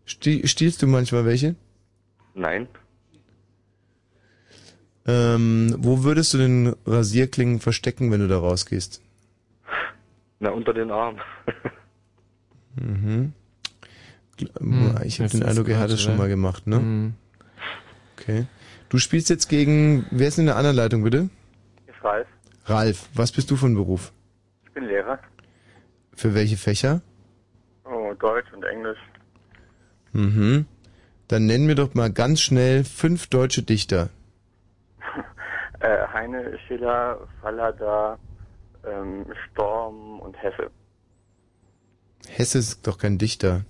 Stie 0.06 0.46
stiehlst 0.48 0.82
du 0.82 0.88
manchmal 0.88 1.24
welche? 1.26 1.56
Nein. 2.34 2.68
Ähm, 5.08 5.76
wo 5.80 6.04
würdest 6.04 6.34
du 6.34 6.40
den 6.40 6.76
Rasierklingen 6.86 7.60
verstecken, 7.60 8.12
wenn 8.12 8.20
du 8.20 8.28
da 8.28 8.38
rausgehst? 8.38 9.02
Na, 10.40 10.50
unter 10.50 10.74
den 10.74 10.92
Arm. 10.92 11.20
Mhm. 12.76 13.34
Gl- 14.40 14.60
Hm, 14.60 14.96
ich 15.04 15.20
habe 15.20 15.30
den 15.30 15.42
ist 15.42 15.48
Eindruck, 15.48 15.68
er 15.70 15.80
hat 15.80 15.90
es 15.92 16.02
schon 16.02 16.18
mal 16.18 16.30
gemacht, 16.30 16.66
ne? 16.68 16.78
Hm. 16.78 17.14
Okay. 18.18 18.46
Du 18.90 18.98
spielst 18.98 19.30
jetzt 19.30 19.48
gegen, 19.50 20.06
wer 20.12 20.28
ist 20.28 20.40
in 20.40 20.46
der 20.48 20.56
anderen 20.56 20.76
Leitung, 20.76 21.04
bitte? 21.04 21.30
Ich 21.88 22.04
weiß. 22.04 22.26
Ralf, 22.66 23.10
was 23.14 23.32
bist 23.32 23.52
du 23.52 23.56
von 23.56 23.74
Beruf? 23.76 24.12
Ich 24.66 24.72
bin 24.74 24.86
Lehrer. 24.86 25.20
Für 26.16 26.34
welche 26.34 26.58
Fächer? 26.58 27.02
Oh, 27.86 28.14
Deutsch 28.20 28.52
und 28.54 28.64
Englisch. 28.64 28.98
Mhm. 30.14 30.66
Dann 31.28 31.46
nenn 31.46 31.66
mir 31.66 31.76
doch 31.76 31.94
mal 31.94 32.12
ganz 32.12 32.42
schnell 32.42 32.84
fünf 32.84 33.28
deutsche 33.28 33.64
Dichter. 33.64 34.10
Äh, 35.82 36.08
Heine, 36.12 36.58
Schiller, 36.68 37.26
Fallada, 37.42 38.20
ähm, 38.86 39.26
Storm 39.50 40.20
und 40.20 40.36
Hesse. 40.44 40.70
Hesse 42.28 42.58
ist 42.58 42.86
doch 42.86 42.98
kein 42.98 43.18
Dichter. 43.18 43.64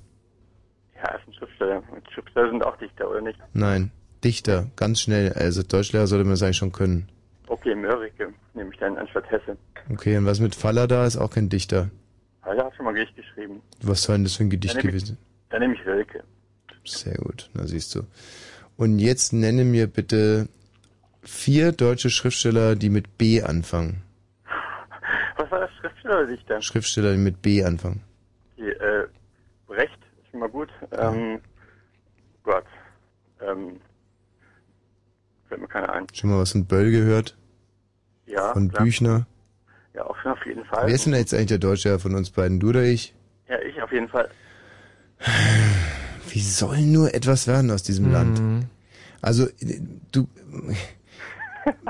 Schriftsteller 2.13 2.49
sind 2.49 2.63
auch 2.63 2.77
Dichter, 2.77 3.09
oder 3.09 3.21
nicht? 3.21 3.39
Nein, 3.53 3.91
Dichter, 4.23 4.67
ganz 4.75 5.01
schnell. 5.01 5.33
Also 5.33 5.63
Deutschlehrer 5.63 6.07
sollte 6.07 6.23
man 6.25 6.31
das 6.33 6.43
eigentlich 6.43 6.57
schon 6.57 6.71
können. 6.71 7.07
Okay, 7.47 7.73
Mörike 7.75 8.33
nehme 8.53 8.71
ich 8.73 8.79
dann 8.79 8.97
anstatt 8.97 9.29
Hesse. 9.31 9.57
Okay, 9.91 10.17
und 10.17 10.25
was 10.25 10.39
mit 10.39 10.55
Fallada 10.55 11.05
ist 11.05 11.17
auch 11.17 11.31
kein 11.31 11.49
Dichter. 11.49 11.89
Fallada 12.43 12.65
hat 12.65 12.75
schon 12.75 12.85
mal 12.85 12.93
Gedicht 12.93 13.15
geschrieben. 13.15 13.61
Was 13.81 14.03
soll 14.03 14.15
denn 14.17 14.23
das 14.25 14.35
für 14.35 14.43
ein 14.43 14.49
Gedicht 14.49 14.75
Dann 14.75 14.85
nehme 14.85 14.97
ich- 14.97 15.03
gewesen? 15.03 15.17
Dann 15.49 15.61
nehme 15.61 15.73
ich 15.73 15.85
Rilke. 15.85 16.23
Sehr 16.85 17.15
gut, 17.15 17.49
na 17.53 17.65
siehst 17.65 17.95
du. 17.95 18.01
Und 18.77 18.99
jetzt 18.99 19.33
nenne 19.33 19.63
mir 19.65 19.87
bitte 19.87 20.47
vier 21.23 21.71
deutsche 21.71 22.09
Schriftsteller, 22.09 22.75
die 22.75 22.89
mit 22.89 23.17
B 23.17 23.41
anfangen. 23.41 24.03
Was 25.37 25.49
war 25.51 25.59
das, 25.61 25.71
Schriftsteller 25.79 26.17
oder 26.19 26.27
Dichter? 26.27 26.61
Schriftsteller, 26.61 27.11
die 27.13 27.17
mit 27.17 27.41
B 27.41 27.63
anfangen. 27.63 28.01
Die, 28.57 28.61
äh, 28.63 29.07
Brecht, 29.67 29.97
ist 30.21 30.29
schon 30.31 30.39
mal 30.41 30.49
gut. 30.49 30.69
Ähm, 30.91 31.39
Gott. 32.43 32.65
Ähm, 33.41 33.79
fällt 35.47 35.61
mir 35.61 35.67
keiner 35.67 35.91
ein. 35.93 36.07
Schon 36.13 36.29
mal 36.29 36.39
was 36.39 36.51
von 36.51 36.65
Böll 36.65 36.91
gehört? 36.91 37.37
Ja, 38.25 38.53
Von 38.53 38.69
klar. 38.69 38.83
Büchner? 38.83 39.27
Ja, 39.93 40.05
auch 40.05 40.15
schon 40.21 40.31
auf 40.31 40.45
jeden 40.45 40.63
Fall. 40.65 40.87
Wer 40.87 40.93
ist 40.93 41.05
denn 41.05 41.13
jetzt 41.13 41.33
eigentlich 41.33 41.47
der 41.47 41.57
Deutsche 41.57 41.97
von 41.99 42.15
uns 42.15 42.29
beiden? 42.29 42.59
Du 42.59 42.69
oder 42.69 42.83
ich? 42.83 43.13
Ja, 43.47 43.59
ich 43.59 43.81
auf 43.81 43.91
jeden 43.91 44.07
Fall. 44.07 44.29
Wie 46.29 46.39
soll 46.39 46.81
nur 46.81 47.13
etwas 47.13 47.47
werden 47.47 47.71
aus 47.71 47.83
diesem 47.83 48.11
Land? 48.11 48.39
Also, 49.21 49.47
du, 50.11 50.27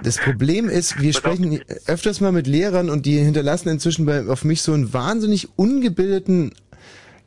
das 0.01 0.17
Problem 0.17 0.69
ist, 0.69 0.99
wir 1.01 1.13
sprechen 1.13 1.61
öfters 1.85 2.21
mal 2.21 2.31
mit 2.31 2.47
Lehrern 2.47 2.89
und 2.89 3.05
die 3.05 3.19
hinterlassen 3.19 3.69
inzwischen 3.69 4.05
bei, 4.05 4.25
auf 4.27 4.43
mich 4.43 4.61
so 4.61 4.73
einen 4.73 4.93
wahnsinnig 4.93 5.49
ungebildeten, 5.57 6.53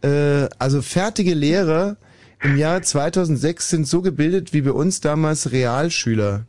äh, 0.02 0.49
also 0.59 0.83
fertige 0.83 1.34
Lehrer 1.34 1.97
im 2.42 2.56
Jahr 2.56 2.82
2006 2.82 3.70
sind 3.70 3.86
so 3.86 4.02
gebildet 4.02 4.52
wie 4.52 4.62
bei 4.62 4.72
uns 4.72 5.00
damals 5.00 5.52
Realschüler 5.52 6.46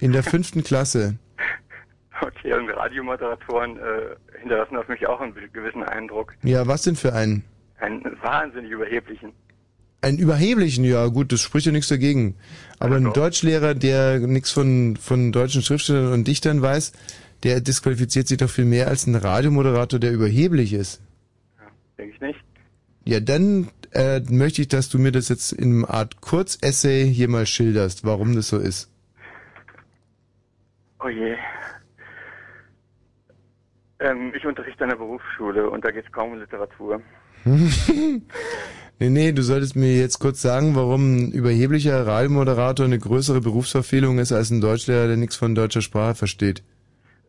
in 0.00 0.12
der 0.12 0.22
fünften 0.22 0.62
Klasse. 0.62 1.18
Okay, 2.20 2.54
und 2.54 2.68
Radiomoderatoren 2.70 3.78
äh, 3.78 4.38
hinterlassen 4.40 4.76
auf 4.76 4.88
mich 4.88 5.06
auch 5.06 5.20
einen 5.20 5.34
gewissen 5.52 5.82
Eindruck. 5.82 6.34
Ja, 6.42 6.66
was 6.66 6.82
denn 6.82 6.96
für 6.96 7.14
einen? 7.14 7.44
Einen 7.78 8.04
wahnsinnig 8.22 8.70
überheblichen. 8.70 9.32
Einen 10.02 10.18
überheblichen, 10.18 10.84
ja 10.84 11.06
gut, 11.06 11.32
das 11.32 11.40
spricht 11.40 11.66
ja 11.66 11.72
nichts 11.72 11.88
dagegen. 11.88 12.36
Aber 12.78 12.96
ein 12.96 13.12
Deutschlehrer, 13.12 13.74
der 13.74 14.18
nichts 14.18 14.50
von, 14.50 14.96
von 14.96 15.32
deutschen 15.32 15.62
Schriftstellern 15.62 16.12
und 16.12 16.26
Dichtern 16.26 16.60
weiß, 16.60 16.92
der 17.42 17.60
disqualifiziert 17.60 18.28
sich 18.28 18.38
doch 18.38 18.50
viel 18.50 18.64
mehr 18.64 18.88
als 18.88 19.06
ein 19.06 19.14
Radiomoderator, 19.14 19.98
der 19.98 20.12
überheblich 20.12 20.72
ist. 20.72 21.00
Denke 21.98 22.14
ich 22.14 22.20
nicht. 22.20 22.40
Ja, 23.04 23.20
dann 23.20 23.68
äh, 23.94 24.20
möchte 24.28 24.62
ich, 24.62 24.68
dass 24.68 24.88
du 24.88 24.98
mir 24.98 25.12
das 25.12 25.28
jetzt 25.28 25.52
in 25.52 25.84
einer 25.84 25.90
Art 25.90 26.20
Kurzessay 26.20 27.06
hier 27.06 27.28
mal 27.28 27.46
schilderst, 27.46 28.04
warum 28.04 28.34
das 28.34 28.48
so 28.48 28.58
ist. 28.58 28.90
Oh 31.04 31.08
je. 31.08 31.36
Ähm, 34.00 34.32
ich 34.36 34.44
unterrichte 34.46 34.84
an 34.84 34.90
der 34.90 34.96
Berufsschule 34.96 35.68
und 35.68 35.84
da 35.84 35.90
geht 35.90 36.06
es 36.06 36.12
kaum 36.12 36.32
um 36.32 36.38
Literatur. 36.38 37.00
nee, 37.44 38.20
nee, 38.98 39.32
du 39.32 39.42
solltest 39.42 39.74
mir 39.76 39.96
jetzt 39.96 40.18
kurz 40.18 40.42
sagen, 40.42 40.76
warum 40.76 41.16
ein 41.16 41.32
überheblicher 41.32 42.06
Radiomoderator 42.06 42.86
eine 42.86 42.98
größere 42.98 43.40
Berufsverfehlung 43.40 44.18
ist 44.18 44.32
als 44.32 44.50
ein 44.50 44.60
Deutschlehrer, 44.60 45.08
der 45.08 45.16
nichts 45.16 45.36
von 45.36 45.54
deutscher 45.54 45.82
Sprache 45.82 46.14
versteht. 46.14 46.62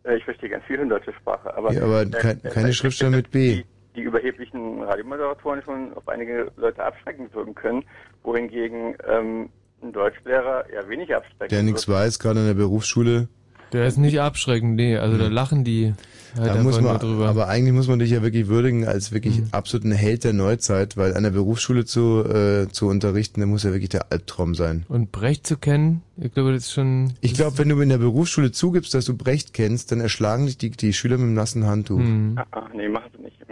Äh, 0.03 0.17
ich 0.17 0.23
verstehe 0.23 0.49
ganz 0.49 0.63
viel 0.65 0.79
in 0.79 0.89
deutscher 0.89 1.13
Sprache, 1.13 1.55
aber... 1.55 1.73
Ja, 1.73 1.83
aber 1.83 2.03
äh, 2.03 2.09
kein, 2.09 2.43
äh, 2.43 2.49
keine 2.49 2.69
ich 2.69 2.77
Schriftsteller 2.77 3.15
mit 3.15 3.31
B. 3.31 3.63
Die 3.95 4.01
überheblichen 4.01 4.81
Radiomoderatoren 4.81 5.61
schon 5.63 5.93
auf 5.93 6.07
einige 6.07 6.51
Leute 6.57 6.83
abschreckend 6.83 7.33
wirken 7.35 7.53
können, 7.53 7.83
wohingegen 8.23 8.95
ähm, 9.07 9.49
ein 9.83 9.91
Deutschlehrer 9.91 10.69
eher 10.69 10.87
weniger 10.89 11.17
abschreckend 11.17 11.51
Der 11.51 11.63
nichts 11.63 11.87
weiß, 11.87 12.19
gerade 12.19 12.39
in 12.39 12.47
der 12.47 12.53
Berufsschule. 12.53 13.27
Der 13.73 13.85
ist 13.87 13.97
nicht 13.97 14.19
abschreckend, 14.21 14.75
nee, 14.75 14.97
also 14.97 15.17
da 15.17 15.27
lachen 15.27 15.63
die 15.63 15.93
halt 16.37 16.47
Da 16.47 16.61
muss 16.61 16.79
nur 16.79 16.91
man, 16.91 16.99
drüber. 16.99 17.27
aber 17.27 17.47
eigentlich 17.47 17.73
muss 17.73 17.87
man 17.87 17.97
dich 17.97 18.11
ja 18.11 18.21
wirklich 18.21 18.47
würdigen 18.47 18.85
als 18.85 19.11
wirklich 19.11 19.41
absoluten 19.51 19.91
Held 19.91 20.23
der 20.23 20.33
Neuzeit, 20.33 20.95
weil 20.95 21.15
an 21.15 21.23
der 21.23 21.31
Berufsschule 21.31 21.83
zu, 21.83 22.23
äh, 22.23 22.67
zu 22.69 22.87
unterrichten, 22.87 23.41
da 23.41 23.47
muss 23.47 23.63
ja 23.63 23.71
wirklich 23.71 23.89
der 23.89 24.11
Albtraum 24.11 24.53
sein. 24.53 24.85
Und 24.89 25.11
Brecht 25.11 25.47
zu 25.47 25.57
kennen, 25.57 26.03
ich 26.17 26.31
glaube, 26.33 26.53
das 26.53 26.65
ist 26.65 26.73
schon... 26.73 27.13
Ich 27.21 27.33
glaube, 27.33 27.57
wenn 27.57 27.69
du 27.69 27.79
in 27.81 27.89
der 27.89 27.97
Berufsschule 27.97 28.51
zugibst, 28.51 28.93
dass 28.93 29.05
du 29.05 29.17
Brecht 29.17 29.53
kennst, 29.53 29.91
dann 29.91 30.01
erschlagen 30.01 30.45
dich 30.45 30.59
die, 30.59 30.69
die 30.69 30.93
Schüler 30.93 31.17
mit 31.17 31.25
dem 31.25 31.33
nassen 31.33 31.65
Handtuch. 31.65 31.99
Hm. 31.99 32.35
Ah, 32.37 32.45
ah, 32.51 32.69
nee, 32.75 32.87
machen 32.89 33.09
sie 33.15 33.23
nicht. 33.23 33.42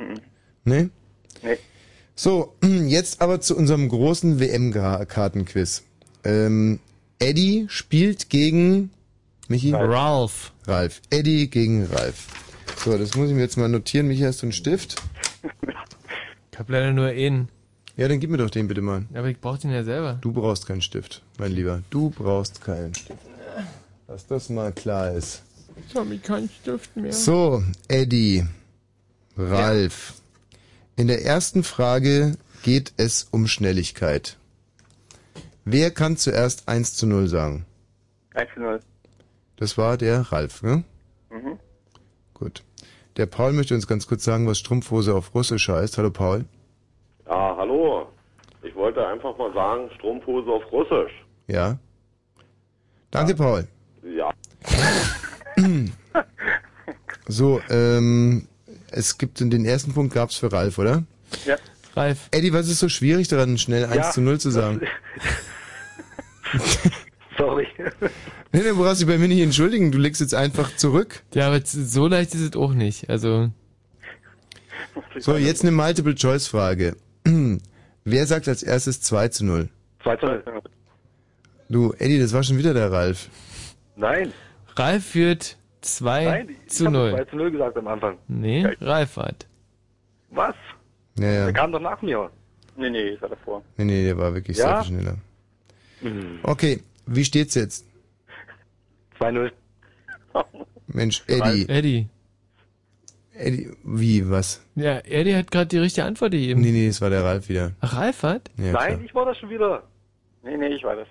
Mhm. 0.65 0.73
Ne? 0.73 0.89
Nee. 1.43 1.57
So, 2.15 2.55
jetzt 2.63 3.21
aber 3.21 3.41
zu 3.41 3.55
unserem 3.57 3.89
großen 3.89 4.39
WM-Kartenquiz. 4.39 5.83
Ähm, 6.23 6.79
Eddie 7.19 7.65
spielt 7.69 8.29
gegen 8.29 8.91
Michi? 9.47 9.73
Ralph. 9.73 10.53
Ralf. 10.65 11.01
Eddie 11.09 11.49
gegen 11.49 11.85
Ralf. 11.85 12.27
So, 12.83 12.97
das 12.97 13.15
muss 13.15 13.29
ich 13.29 13.35
mir 13.35 13.41
jetzt 13.41 13.57
mal 13.57 13.69
notieren. 13.69 14.07
Michi, 14.07 14.23
hast 14.23 14.41
du 14.41 14.47
einen 14.47 14.53
Stift? 14.53 14.95
Ich 16.53 16.59
hab 16.59 16.69
leider 16.69 16.91
nur 16.91 17.07
einen. 17.07 17.49
Ja, 17.97 18.07
dann 18.07 18.19
gib 18.19 18.29
mir 18.29 18.37
doch 18.37 18.49
den 18.51 18.67
bitte 18.67 18.81
mal. 18.81 19.05
Aber 19.15 19.29
ich 19.29 19.39
brauch 19.39 19.57
den 19.57 19.71
ja 19.71 19.83
selber. 19.83 20.19
Du 20.21 20.31
brauchst 20.31 20.67
keinen 20.67 20.81
Stift, 20.81 21.23
mein 21.39 21.53
Lieber. 21.53 21.81
Du 21.89 22.11
brauchst 22.11 22.61
keinen 22.61 22.93
Stift. 22.93 23.17
Dass 24.05 24.27
das 24.27 24.49
mal 24.49 24.71
klar 24.71 25.11
ist. 25.11 25.41
Ich 25.89 25.95
hab 25.95 26.07
mich 26.07 26.21
keinen 26.21 26.49
Stift 26.49 26.95
mehr. 26.95 27.13
So, 27.13 27.63
Eddie, 27.87 28.45
Ralf. 29.37 30.20
In 30.95 31.07
der 31.07 31.23
ersten 31.25 31.63
Frage 31.63 32.37
geht 32.63 32.93
es 32.97 33.27
um 33.31 33.47
Schnelligkeit. 33.47 34.37
Wer 35.65 35.91
kann 35.91 36.17
zuerst 36.17 36.67
1 36.67 36.95
zu 36.95 37.07
0 37.07 37.27
sagen? 37.27 37.65
1 38.33 38.49
zu 38.53 38.59
0. 38.59 38.79
Das 39.57 39.77
war 39.77 39.97
der 39.97 40.21
Ralf, 40.31 40.63
ne? 40.63 40.83
Mhm. 41.29 41.59
Gut. 42.33 42.63
Der 43.17 43.25
Paul 43.25 43.53
möchte 43.53 43.75
uns 43.75 43.87
ganz 43.87 44.07
kurz 44.07 44.23
sagen, 44.23 44.47
was 44.47 44.57
Strumpfhose 44.57 45.13
auf 45.13 45.33
Russisch 45.35 45.69
heißt. 45.69 45.97
Hallo 45.97 46.11
Paul. 46.11 46.45
Ja, 47.27 47.55
hallo. 47.57 48.07
Ich 48.63 48.75
wollte 48.75 49.05
einfach 49.05 49.37
mal 49.37 49.53
sagen, 49.53 49.89
Strumpfhose 49.95 50.49
auf 50.49 50.71
Russisch. 50.71 51.11
Ja. 51.47 51.77
Danke, 53.11 53.35
Paul. 53.35 53.67
Ja. 54.03 54.31
So, 57.27 57.61
ähm, 57.69 58.47
es 58.91 59.17
gibt 59.17 59.39
den 59.39 59.65
ersten 59.65 59.93
Punkt 59.93 60.13
gab's 60.13 60.35
für 60.35 60.51
Ralf, 60.51 60.77
oder? 60.77 61.03
Ja. 61.45 61.55
Ralf. 61.95 62.27
Eddie, 62.31 62.53
was 62.53 62.69
ist 62.69 62.79
so 62.79 62.89
schwierig 62.89 63.27
daran, 63.27 63.57
schnell 63.57 63.85
1 63.85 63.95
Ja, 63.95 64.11
zu 64.11 64.21
0 64.21 64.39
zu 64.39 64.51
sagen? 64.51 64.81
Sorry. 67.37 67.67
Nee, 68.53 68.59
nee, 68.59 68.69
du 68.69 68.75
brauchst 68.75 69.01
dich 69.01 69.07
bei 69.07 69.17
mir 69.17 69.27
nicht 69.27 69.39
entschuldigen, 69.41 69.91
du 69.91 69.97
legst 69.97 70.21
jetzt 70.21 70.35
einfach 70.35 70.75
zurück. 70.75 71.23
Ja, 71.33 71.47
aber 71.47 71.61
so 71.63 72.07
leicht 72.07 72.33
ist 72.35 72.41
es 72.41 72.55
auch 72.55 72.73
nicht. 72.73 73.09
Also, 73.09 73.49
So, 75.19 75.37
jetzt 75.37 75.61
eine 75.63 75.71
Multiple-Choice-Frage. 75.71 76.95
Wer 78.03 78.25
sagt 78.27 78.47
als 78.47 78.63
erstes 78.63 79.01
2 79.01 79.27
zu 79.29 79.45
0? 79.45 79.69
2 80.03 80.15
zu 80.17 80.25
0. 80.25 80.43
Du, 81.69 81.93
Eddie, 81.99 82.19
das 82.19 82.33
war 82.33 82.43
schon 82.43 82.57
wieder 82.57 82.73
der 82.73 82.91
Ralf. 82.91 83.29
Nein. 83.95 84.33
Ralf 84.75 85.05
führt 85.05 85.57
2 85.81 86.25
Nein, 86.25 86.49
ich 86.65 86.71
zu 86.73 86.85
habe 86.85 86.97
0. 86.97 87.11
2 87.11 87.25
zu 87.25 87.35
0 87.35 87.51
gesagt 87.51 87.77
am 87.77 87.87
Anfang. 87.87 88.17
Nee, 88.27 88.65
Ralf 88.81 89.17
hat. 89.17 89.47
Was? 90.29 90.55
Ja, 91.17 91.25
ja. 91.31 91.43
Der 91.45 91.53
kam 91.53 91.71
doch 91.71 91.79
nach 91.79 92.01
mir. 92.01 92.29
Nee, 92.77 92.89
nee, 92.89 93.09
ich 93.09 93.21
war 93.21 93.29
davor. 93.29 93.63
Nee, 93.77 93.85
nee, 93.85 94.03
der 94.05 94.17
war 94.17 94.33
wirklich 94.33 94.57
Ja? 94.57 94.65
sehr 94.65 94.83
viel 94.83 94.93
schneller. 95.01 95.17
Mhm. 96.01 96.39
Okay, 96.43 96.81
wie 97.05 97.25
steht's 97.25 97.55
jetzt? 97.55 97.85
2-0. 99.19 99.51
Mensch, 100.87 101.23
Eddie. 101.27 101.67
Eddie. 101.67 102.07
Eddie, 103.33 103.71
wie, 103.83 104.29
was? 104.29 104.61
Ja, 104.75 104.99
Eddie 104.99 105.35
hat 105.35 105.51
gerade 105.51 105.67
die 105.67 105.77
richtige 105.79 106.05
Antwort 106.05 106.31
gegeben. 106.31 106.61
Nee, 106.61 106.71
nee, 106.71 106.87
es 106.87 107.01
war 107.01 107.09
der 107.09 107.23
Ralf 107.23 107.49
wieder. 107.49 107.71
Ach, 107.81 107.97
Ralf 107.97 108.23
hat? 108.23 108.49
Ja, 108.57 108.71
Nein, 108.73 108.73
klar. 108.95 109.01
ich 109.05 109.15
war 109.15 109.25
das 109.25 109.37
schon 109.37 109.49
wieder. 109.49 109.83
Nee, 110.43 110.57
nee, 110.57 110.67
ich 110.67 110.83
war 110.83 110.95
das. 110.95 111.07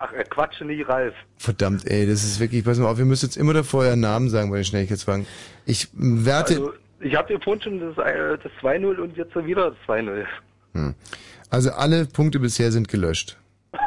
Ach, 0.00 0.12
äh, 0.12 0.24
Quatsch, 0.24 0.60
nie 0.60 0.82
Ralf. 0.82 1.14
Verdammt, 1.38 1.90
ey, 1.90 2.06
das 2.06 2.22
ist 2.22 2.38
wirklich, 2.38 2.64
pass 2.64 2.78
mal 2.78 2.88
auf, 2.88 2.98
wir 2.98 3.04
müssen 3.04 3.26
jetzt 3.26 3.36
immer 3.36 3.52
davor 3.52 3.80
euren 3.80 4.00
Namen 4.00 4.30
sagen 4.30 4.50
bei 4.50 4.56
den 4.58 4.64
Schnelligkeitsfragen. 4.64 5.26
Ich 5.66 5.88
werte, 5.92 6.54
Also, 6.54 6.72
ich 7.00 7.16
habe 7.16 7.28
dir 7.28 7.40
vorhin 7.40 7.62
schon 7.62 7.80
das, 7.80 7.98
äh, 8.06 8.38
das 8.38 8.52
2-0 8.60 8.96
und 8.98 9.16
jetzt 9.16 9.34
wieder 9.34 9.70
das 9.70 9.78
2-0. 9.86 10.24
Hm. 10.74 10.94
also 11.50 11.70
alle 11.70 12.06
Punkte 12.06 12.38
bisher 12.38 12.70
sind 12.70 12.88
gelöscht. 12.88 13.38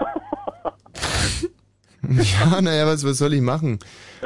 ja, 2.09 2.61
naja, 2.61 2.87
was, 2.87 3.05
was 3.05 3.17
soll 3.17 3.33
ich 3.33 3.41
machen? 3.41 3.79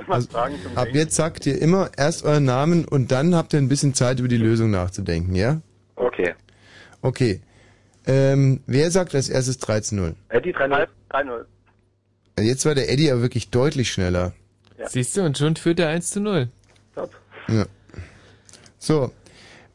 Also, 0.07 0.35
ab 0.75 0.87
jetzt 0.93 1.15
sagt 1.15 1.45
ihr 1.45 1.61
immer 1.61 1.91
erst 1.97 2.25
euren 2.25 2.45
Namen 2.45 2.85
und 2.85 3.11
dann 3.11 3.35
habt 3.35 3.53
ihr 3.53 3.59
ein 3.59 3.67
bisschen 3.69 3.93
Zeit, 3.93 4.19
über 4.19 4.27
die 4.27 4.37
Lösung 4.37 4.71
nachzudenken, 4.71 5.35
ja? 5.35 5.61
Okay. 5.95 6.33
Okay. 7.01 7.41
Ähm, 8.07 8.61
wer 8.65 8.89
sagt 8.89 9.13
als 9.13 9.29
erstes 9.29 9.61
13-0? 9.61 10.15
Eddie 10.29 10.53
3-0. 10.53 10.87
3-0. 11.11 11.45
Jetzt 12.39 12.65
war 12.65 12.75
der 12.75 12.89
Eddie 12.89 13.11
aber 13.11 13.21
wirklich 13.21 13.49
deutlich 13.49 13.91
schneller. 13.91 14.33
Siehst 14.87 15.15
du, 15.15 15.21
und 15.21 15.37
schon 15.37 15.55
führt 15.55 15.79
er 15.79 15.89
1 15.89 16.11
zu 16.11 16.19
0. 16.19 16.49
Ja. 17.47 17.65
So. 18.77 19.11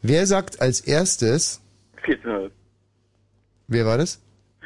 Wer 0.02 0.26
sagt 0.26 0.60
als 0.60 0.80
erstes, 0.80 1.60
4 2.04 2.22
zu 2.22 2.28
0. 2.28 2.50
wer 3.68 3.86
war 3.86 3.98
das? 3.98 4.20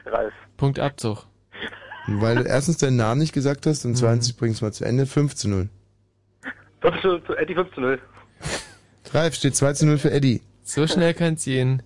Ralf. 0.05 0.33
Punkt 0.57 0.79
Abzug. 0.79 1.27
Weil 2.07 2.37
du 2.37 2.43
erstens 2.43 2.79
deinen 2.79 2.97
Namen 2.97 3.21
nicht 3.21 3.33
gesagt 3.33 3.67
hast 3.67 3.85
und 3.85 3.97
zweitens, 3.97 4.29
ich 4.29 4.37
bring's 4.37 4.61
mal 4.61 4.73
zu 4.73 4.85
Ende, 4.85 5.07
5 5.07 5.35
zu 5.35 5.49
0. 5.49 5.69
5 6.83 7.01
zu, 7.01 7.19
zu 7.21 7.37
Eddie 7.37 7.55
5 7.55 7.75
zu 7.75 7.81
0. 7.81 8.01
Ralf 9.13 9.35
steht 9.35 9.57
2 9.57 9.73
zu 9.73 9.87
0 9.87 9.99
für 9.99 10.11
Eddie. 10.11 10.43
So 10.63 10.87
schnell 10.87 11.15
kann's 11.15 11.45
gehen. 11.45 11.83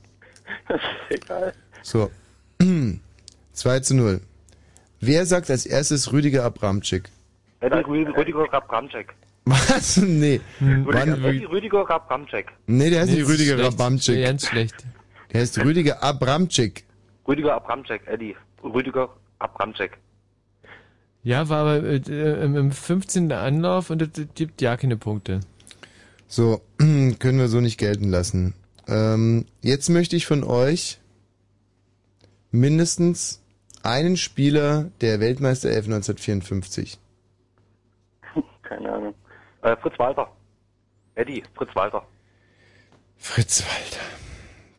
Egal. 1.11 1.53
So. 1.83 2.11
2 3.53 3.81
zu 3.81 3.95
0. 3.95 4.21
Wer 5.01 5.27
sagt 5.27 5.51
als 5.51 5.67
erstes 5.67 6.13
Rüdiger 6.13 6.45
Abramczyk? 6.45 7.09
Rü- 7.63 8.17
Rüdiger 8.17 8.53
Rabramczek. 8.53 9.15
Was? 9.45 9.97
Nee. 9.99 10.41
Rüdiger, 10.61 10.95
Wann, 10.95 11.25
Eddie 11.25 11.45
Rüdiger 11.47 11.89
Rabramczek. 11.89 12.47
nee, 12.67 12.91
der 12.91 13.01
heißt 13.01 13.11
Nee, 13.11 13.17
nicht 13.19 13.29
das 13.29 13.35
ist 13.35 13.41
Rüdiger 13.41 13.55
schlecht. 13.57 13.73
Abramczyk. 13.75 14.15
Nee, 14.17 14.23
ganz 14.25 14.47
schlecht. 14.47 14.75
Der 15.33 15.41
heißt 15.41 15.59
Rüdiger 15.65 16.03
Abramczyk. 16.03 16.85
Rüdiger 17.27 17.55
Abramczek, 17.55 18.03
Eddie. 18.07 18.37
Rüdiger 18.63 19.09
Abramczek. 19.39 19.99
Ja, 21.23 21.49
war 21.49 21.59
aber 21.67 21.83
äh, 21.85 22.45
im 22.45 22.57
im 22.57 22.73
15. 22.73 23.33
Anlauf 23.33 23.91
und 23.91 24.03
es 24.03 24.11
gibt 24.35 24.61
ja 24.63 24.77
keine 24.77 24.97
Punkte. 24.97 25.41
So, 26.27 26.61
können 26.79 27.39
wir 27.39 27.49
so 27.49 27.61
nicht 27.61 27.79
gelten 27.79 28.09
lassen. 28.09 28.55
Ähm, 28.87 29.45
jetzt 29.63 29.89
möchte 29.91 30.17
ich 30.17 30.27
von 30.27 30.45
euch 30.45 30.99
mindestens 32.51 33.41
einen 33.83 34.17
Spieler 34.17 34.91
der 35.01 35.21
Weltmeister 35.21 35.69
11 35.71 35.87
1954. 35.87 36.99
Keine 38.63 38.93
Ahnung. 38.93 39.15
Äh, 39.63 39.77
Fritz 39.77 39.99
Walter. 39.99 40.31
Eddie, 41.15 41.43
Fritz 41.57 41.75
Walter. 41.75 42.07
Fritz 43.17 43.63
Walter. 43.65 44.05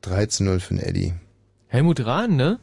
3 0.02 0.26
zu 0.28 0.44
0 0.44 0.60
für 0.60 0.76
den 0.76 0.84
Eddie. 0.84 1.14
Helmut 1.68 2.06
Rahn, 2.06 2.36
ne? 2.36 2.60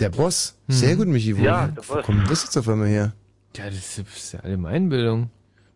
Der 0.00 0.08
Boss. 0.10 0.56
Sehr 0.66 0.96
gut, 0.96 1.06
Michi. 1.06 1.38
Wo, 1.38 1.42
Ja, 1.42 1.68
der 1.68 1.88
wo 1.88 1.94
Boss. 1.94 2.04
kommt 2.06 2.28
das 2.30 2.42
jetzt 2.44 2.56
auf 2.56 2.68
einmal 2.68 2.88
her? 2.88 3.12
Ja, 3.56 3.66
das 3.66 3.98
ist 3.98 4.32
ja 4.32 4.40
Allgemeinbildung. 4.40 5.30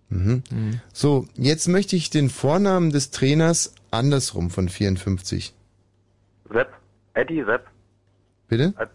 Mhm. 0.08 0.42
So, 0.92 1.28
jetzt 1.34 1.68
möchte 1.68 1.94
ich 1.94 2.10
den 2.10 2.30
Vornamen 2.30 2.90
des 2.90 3.10
Trainers 3.10 3.74
andersrum 3.90 4.50
von 4.50 4.68
54. 4.68 5.54
Sepp. 6.50 6.72
Eddie 7.14 7.44
Sepp. 7.44 7.66
Bitte? 8.48 8.74
Äh, 8.78 8.86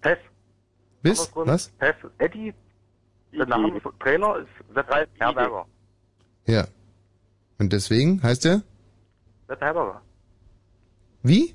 Pess. 0.00 0.18
Bis? 1.02 1.30
Was? 1.34 1.68
Pess. 1.78 1.94
Eddie. 2.18 2.54
Der 3.32 3.46
Name 3.46 3.80
vom 3.80 3.96
Trainer 4.00 4.36
ist 4.38 4.48
Sepp 4.74 4.90
Herberger. 5.18 5.64
Ja. 6.46 6.66
Und 7.58 7.72
deswegen 7.72 8.22
heißt 8.22 8.44
er? 8.46 8.62
Sepp 9.48 9.60
Herberger. 9.60 10.02
Wie? 11.22 11.54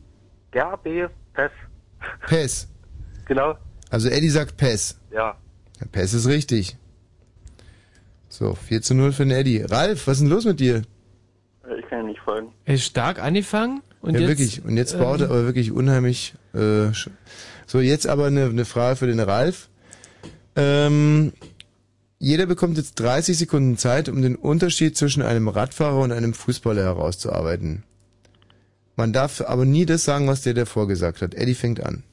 Der 0.53 0.77
B. 0.77 1.07
Pess. 1.33 1.51
Pess. 2.27 2.67
Genau. 3.27 3.55
Also 3.89 4.07
Eddie 4.09 4.29
sagt 4.29 4.55
Pess. 4.55 4.99
Ja. 5.11 5.35
Ja, 5.79 5.87
Pess 5.91 6.13
ist 6.13 6.27
richtig. 6.27 6.77
So, 8.29 8.53
4 8.53 8.83
zu 8.83 8.93
0 8.93 9.13
für 9.13 9.23
den 9.23 9.31
Eddie. 9.31 9.61
Ralf, 9.63 10.05
was 10.05 10.17
ist 10.17 10.21
denn 10.21 10.29
los 10.29 10.45
mit 10.45 10.59
dir? 10.59 10.83
Äh, 11.67 11.79
Ich 11.79 11.87
kann 11.89 12.01
ihm 12.01 12.05
nicht 12.07 12.19
folgen. 12.21 12.53
Er 12.65 12.75
ist 12.75 12.83
stark 12.85 13.19
angefangen 13.19 13.81
und 14.01 14.13
ja, 14.13 14.19
jetzt. 14.19 14.29
wirklich. 14.29 14.63
Und 14.63 14.77
jetzt 14.77 14.93
ähm, 14.93 14.99
baut 14.99 15.21
er 15.21 15.31
aber 15.31 15.45
wirklich 15.45 15.71
unheimlich. 15.71 16.35
Äh, 16.53 16.91
so, 17.65 17.79
jetzt 17.79 18.07
aber 18.07 18.25
eine, 18.25 18.45
eine 18.45 18.65
Frage 18.65 18.95
für 18.97 19.07
den 19.07 19.19
Ralf. 19.19 19.69
Ähm, 20.55 21.33
jeder 22.19 22.45
bekommt 22.45 22.77
jetzt 22.77 22.99
30 22.99 23.37
Sekunden 23.37 23.77
Zeit, 23.77 24.09
um 24.09 24.21
den 24.21 24.35
Unterschied 24.35 24.97
zwischen 24.97 25.21
einem 25.21 25.47
Radfahrer 25.47 25.99
und 25.99 26.11
einem 26.11 26.33
Fußballer 26.33 26.83
herauszuarbeiten. 26.83 27.83
Man 28.95 29.11
darf 29.11 29.41
aber 29.41 29.65
nie 29.65 29.85
das 29.85 30.05
sagen, 30.05 30.27
was 30.27 30.41
der 30.41 30.53
davor 30.53 30.87
gesagt 30.87 31.21
hat. 31.21 31.35
Eddie 31.35 31.55
fängt 31.55 31.83
an. 31.85 32.03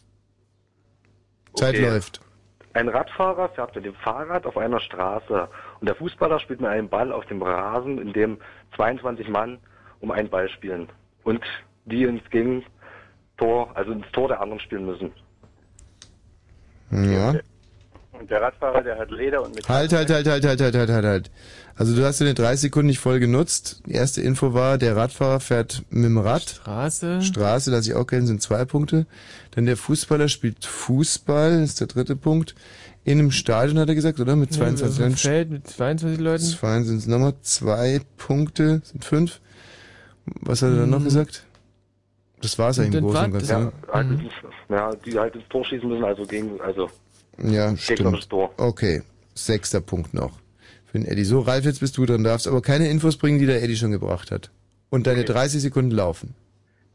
Zeit 1.55 1.75
Okay. 1.75 1.85
läuft. 1.89 2.21
Ein 2.75 2.89
Radfahrer 2.89 3.51
fährt 3.51 3.75
mit 3.77 3.85
dem 3.85 3.95
Fahrrad 3.95 4.47
auf 4.47 4.57
einer 4.57 4.81
Straße 4.81 5.49
und 5.81 5.87
der 5.87 5.95
Fußballer 5.95 6.41
spielt 6.41 6.61
mit 6.61 6.71
einem 6.71 6.89
Ball 6.89 7.13
auf 7.13 7.27
dem 7.27 7.43
Rasen, 7.43 7.99
in 7.99 8.13
dem 8.15 8.39
22 8.77 9.29
Mann 9.29 9.59
um 10.01 10.11
einen 10.11 10.31
Ball 10.31 10.49
spielen 10.49 10.89
und 11.23 11.45
die 11.85 12.05
ins 12.05 12.29
Gegentor, 12.31 13.77
also 13.77 13.93
ins 13.93 14.11
Tor 14.13 14.29
der 14.29 14.41
anderen 14.41 14.61
spielen 14.61 14.87
müssen. 14.87 15.13
Ja. 16.93 17.35
Und 18.19 18.31
der 18.31 18.41
Radfahrer, 18.43 18.83
der 18.83 18.99
hat 18.99 19.11
Leder 19.11 19.43
und 19.43 19.55
Metall. 19.55 19.77
Halt, 19.77 19.93
halt, 19.93 20.11
halt, 20.11 20.27
halt, 20.29 20.45
halt, 20.45 20.61
halt, 20.61 20.75
halt, 20.77 20.91
halt, 20.91 21.05
halt. 21.05 21.31
Also 21.75 21.97
du 21.97 22.05
hast 22.05 22.21
deine 22.21 22.35
30 22.35 22.61
Sekunden 22.61 22.89
nicht 22.89 22.99
voll 23.01 23.19
genutzt. 23.19 23.83
Die 23.87 23.93
erste 23.93 24.21
Info 24.21 24.53
war, 24.55 24.77
der 24.79 24.95
Radfahrer 24.95 25.41
fährt 25.41 25.83
mit 25.91 26.05
dem 26.05 26.19
Rad. 26.19 26.43
Straße. 26.43 27.23
Straße, 27.23 27.71
lasse 27.71 27.91
ich 27.91 27.97
auch 27.97 28.05
kennen, 28.07 28.27
sind 28.27 28.43
zwei 28.43 28.65
Punkte. 28.67 29.07
Dann 29.53 29.65
der 29.67 29.77
Fußballer 29.79 30.29
spielt 30.29 30.65
Fußball, 30.65 31.63
ist 31.63 31.81
der 31.81 31.87
dritte 31.87 32.15
Punkt. 32.15 32.55
In 33.05 33.19
einem 33.19 33.31
Stadion 33.33 33.79
hat 33.81 33.89
er 33.89 33.95
gesagt, 33.97 34.21
oder? 34.21 34.37
Mit 34.37 34.53
22 34.53 34.99
Ja, 34.99 35.05
Leuten. 35.07 35.17
Feld 35.17 35.51
mit 35.51 35.67
22 35.67 36.21
Leuten. 36.21 36.45
Zwei 36.45 36.83
sind 36.83 36.99
es 36.99 37.07
nochmal 37.07 37.35
zwei 37.43 38.01
Punkte, 38.19 38.83
sind 38.85 39.05
fünf. 39.05 39.41
Was 40.27 40.63
hat 40.63 40.71
er 40.71 40.77
dann 40.77 40.91
noch 40.91 41.01
Mhm. 41.01 41.05
gesagt? 41.05 41.45
Das 42.43 42.59
war's 42.59 42.79
eigentlich 42.79 42.97
im 43.03 43.13
Dann 43.13 43.31
Großen 43.33 43.33
und 43.33 43.33
war- 43.33 43.41
Ganzen. 43.41 43.51
Ja, 43.51 43.59
ne? 43.61 43.73
halt 43.93 44.09
Mhm. 44.09 44.31
ja, 44.69 44.91
die 44.97 45.19
halt 45.19 45.35
ins 45.37 45.49
Tor 45.49 45.65
schießen 45.65 45.89
müssen, 45.89 46.05
also 46.05 46.23
gegen, 46.25 46.61
also 46.61 46.91
Ja, 47.39 47.77
stimmt. 47.77 48.29
Tor. 48.29 48.51
Okay, 48.59 49.03
sechster 49.35 49.81
Punkt 49.81 50.13
noch. 50.13 50.33
Für 50.87 50.99
den 50.99 51.07
Eddie. 51.07 51.25
So, 51.25 51.41
Ralf, 51.41 51.65
jetzt 51.65 51.81
bist 51.81 51.97
du 51.97 52.05
dran, 52.05 52.23
darfst 52.23 52.47
aber 52.47 52.61
keine 52.61 52.89
Infos 52.91 53.17
bringen, 53.17 53.39
die 53.39 53.47
der 53.47 53.63
Eddie 53.63 53.77
schon 53.77 53.91
gebracht 53.93 54.31
hat. 54.31 54.51
Und 54.91 55.07
deine 55.07 55.25
30 55.25 55.63
Sekunden 55.63 55.91
laufen. 55.93 56.35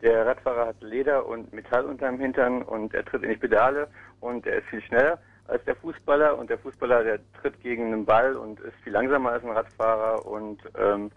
Der 0.04 0.28
Radfahrer 0.28 0.68
hat 0.68 0.76
Leder 0.84 1.26
und 1.26 1.52
Metall 1.54 1.84
unterm 1.86 2.20
Hintern 2.20 2.62
und 2.62 2.94
er 2.94 3.04
tritt 3.04 3.24
in 3.24 3.30
die 3.32 3.36
Pedale 3.38 3.88
und 4.20 4.46
er 4.46 4.60
ist 4.60 4.68
viel 4.70 4.82
schneller 4.84 5.18
als 5.48 5.64
der 5.66 5.76
Fußballer 5.78 6.38
und 6.38 6.50
der 6.52 6.60
Fußballer, 6.60 7.04
der 7.04 7.20
tritt 7.42 7.60
gegen 7.64 7.86
einen 7.92 8.06
Ball 8.06 8.36
und 8.36 8.60
ist 8.60 8.76
viel 8.84 8.94
langsamer 8.94 9.32
als 9.32 9.44
ein 9.44 9.50
Radfahrer 9.50 10.24
und 10.28 10.60
ähm, 10.78 11.10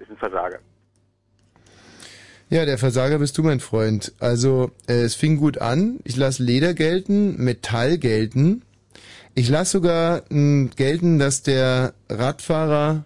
ist 0.00 0.10
ein 0.10 0.16
Versager. 0.16 0.58
Ja, 2.48 2.64
der 2.64 2.78
Versager 2.78 3.18
bist 3.18 3.36
du, 3.38 3.42
mein 3.42 3.60
Freund. 3.60 4.12
Also, 4.20 4.70
äh, 4.86 5.02
es 5.02 5.14
fing 5.14 5.36
gut 5.36 5.58
an. 5.58 5.98
Ich 6.04 6.16
lasse 6.16 6.42
Leder 6.44 6.74
gelten, 6.74 7.42
Metall 7.42 7.98
gelten. 7.98 8.62
Ich 9.34 9.48
lasse 9.48 9.72
sogar 9.72 10.22
mh, 10.28 10.70
gelten, 10.76 11.18
dass 11.18 11.42
der 11.42 11.92
Radfahrer 12.08 13.04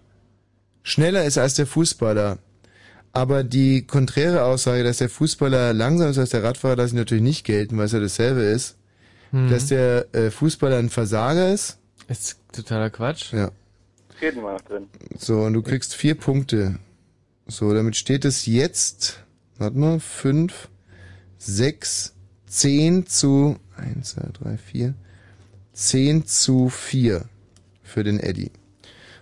schneller 0.82 1.24
ist 1.24 1.38
als 1.38 1.54
der 1.54 1.66
Fußballer. 1.66 2.38
Aber 3.12 3.42
die 3.42 3.86
konträre 3.86 4.44
Aussage, 4.44 4.84
dass 4.84 4.98
der 4.98 5.08
Fußballer 5.08 5.72
langsamer 5.72 6.10
ist 6.10 6.18
als 6.18 6.30
der 6.30 6.44
Radfahrer, 6.44 6.76
lasse 6.76 6.90
ich 6.90 6.98
natürlich 6.98 7.24
nicht 7.24 7.44
gelten, 7.44 7.78
weil 7.78 7.86
es 7.86 7.92
ja 7.92 8.00
dasselbe 8.00 8.42
ist. 8.42 8.76
Mhm. 9.32 9.48
Dass 9.48 9.66
der 9.66 10.06
äh, 10.14 10.30
Fußballer 10.30 10.76
ein 10.76 10.90
Versager 10.90 11.52
ist. 11.52 11.78
Ist 12.08 12.38
totaler 12.52 12.90
Quatsch. 12.90 13.32
Ja. 13.32 13.50
Reden 14.20 14.42
wir 14.42 14.52
noch 14.52 14.60
drin. 14.60 14.86
So, 15.18 15.40
und 15.40 15.54
du 15.54 15.62
kriegst 15.62 15.94
vier 15.94 16.14
Punkte. 16.14 16.78
So, 17.46 17.72
damit 17.72 17.96
steht 17.96 18.24
es 18.24 18.46
jetzt, 18.46 19.24
warte 19.60 19.78
mal, 19.78 20.00
fünf, 20.00 20.68
sechs, 21.38 22.16
zehn 22.46 23.06
zu, 23.06 23.56
eins, 23.76 24.10
zwei, 24.14 24.28
drei, 24.32 24.56
vier, 24.56 24.94
zehn 25.72 26.26
zu 26.26 26.68
vier 26.68 27.26
für 27.82 28.02
den 28.02 28.18
Eddie. 28.18 28.50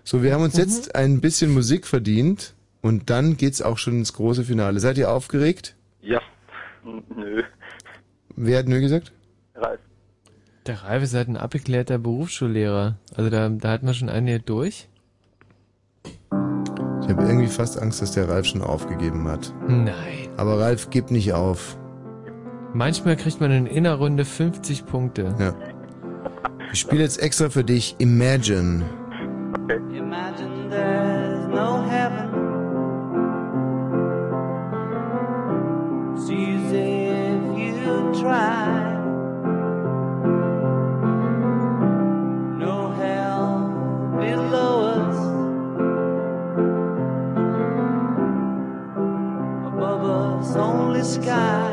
So, 0.05 0.23
wir 0.23 0.33
haben 0.33 0.43
uns 0.43 0.57
jetzt 0.57 0.95
ein 0.95 1.21
bisschen 1.21 1.53
Musik 1.53 1.87
verdient 1.87 2.55
und 2.81 3.11
dann 3.11 3.37
geht's 3.37 3.61
auch 3.61 3.77
schon 3.77 3.99
ins 3.99 4.15
große 4.15 4.45
Finale. 4.45 4.81
Seid 4.81 4.97
ihr 4.97 5.11
aufgeregt? 5.11 5.77
Ja. 6.01 6.21
Nö. 6.85 7.43
Wer 8.37 8.61
hat 8.61 8.69
nö 8.69 8.81
gesagt? 8.81 9.13
Ralf. 9.55 9.81
Der 10.67 10.83
Ralf 10.83 11.03
ist 11.03 11.15
halt 11.15 11.29
ein 11.29 11.37
abgeklärter 11.37 11.99
Berufsschullehrer. 11.99 12.97
Also 13.15 13.29
da, 13.31 13.49
da 13.49 13.71
hat 13.71 13.83
man 13.83 13.95
schon 13.95 14.09
einige 14.09 14.41
durch. 14.41 14.89
Ich 17.09 17.15
habe 17.15 17.27
irgendwie 17.27 17.47
fast 17.47 17.81
Angst, 17.81 18.03
dass 18.03 18.13
der 18.13 18.29
Ralf 18.29 18.45
schon 18.45 18.61
aufgegeben 18.61 19.27
hat. 19.29 19.55
Nein. 19.67 19.95
Aber 20.37 20.61
Ralf, 20.61 20.91
gib 20.91 21.11
nicht 21.11 21.33
auf. 21.33 21.79
Manchmal 22.75 23.17
kriegt 23.17 23.41
man 23.41 23.51
in 23.51 23.67
einer 23.67 23.95
Runde 23.95 24.27
50 24.27 24.85
Punkte. 24.85 25.35
Ja. 25.39 25.55
Ich 26.71 26.81
spiele 26.81 27.03
jetzt 27.03 27.23
extra 27.23 27.49
für 27.49 27.65
dich 27.65 27.97
Imagine. 27.97 28.85
Imagine 29.91 30.69
there's 30.69 31.47
no 31.49 31.83
heaven. 31.89 32.29
It's 36.15 36.29
easy 36.29 37.09
if 37.09 37.87
you 37.87 38.21
try. 38.21 38.88
Sky. 51.09 51.68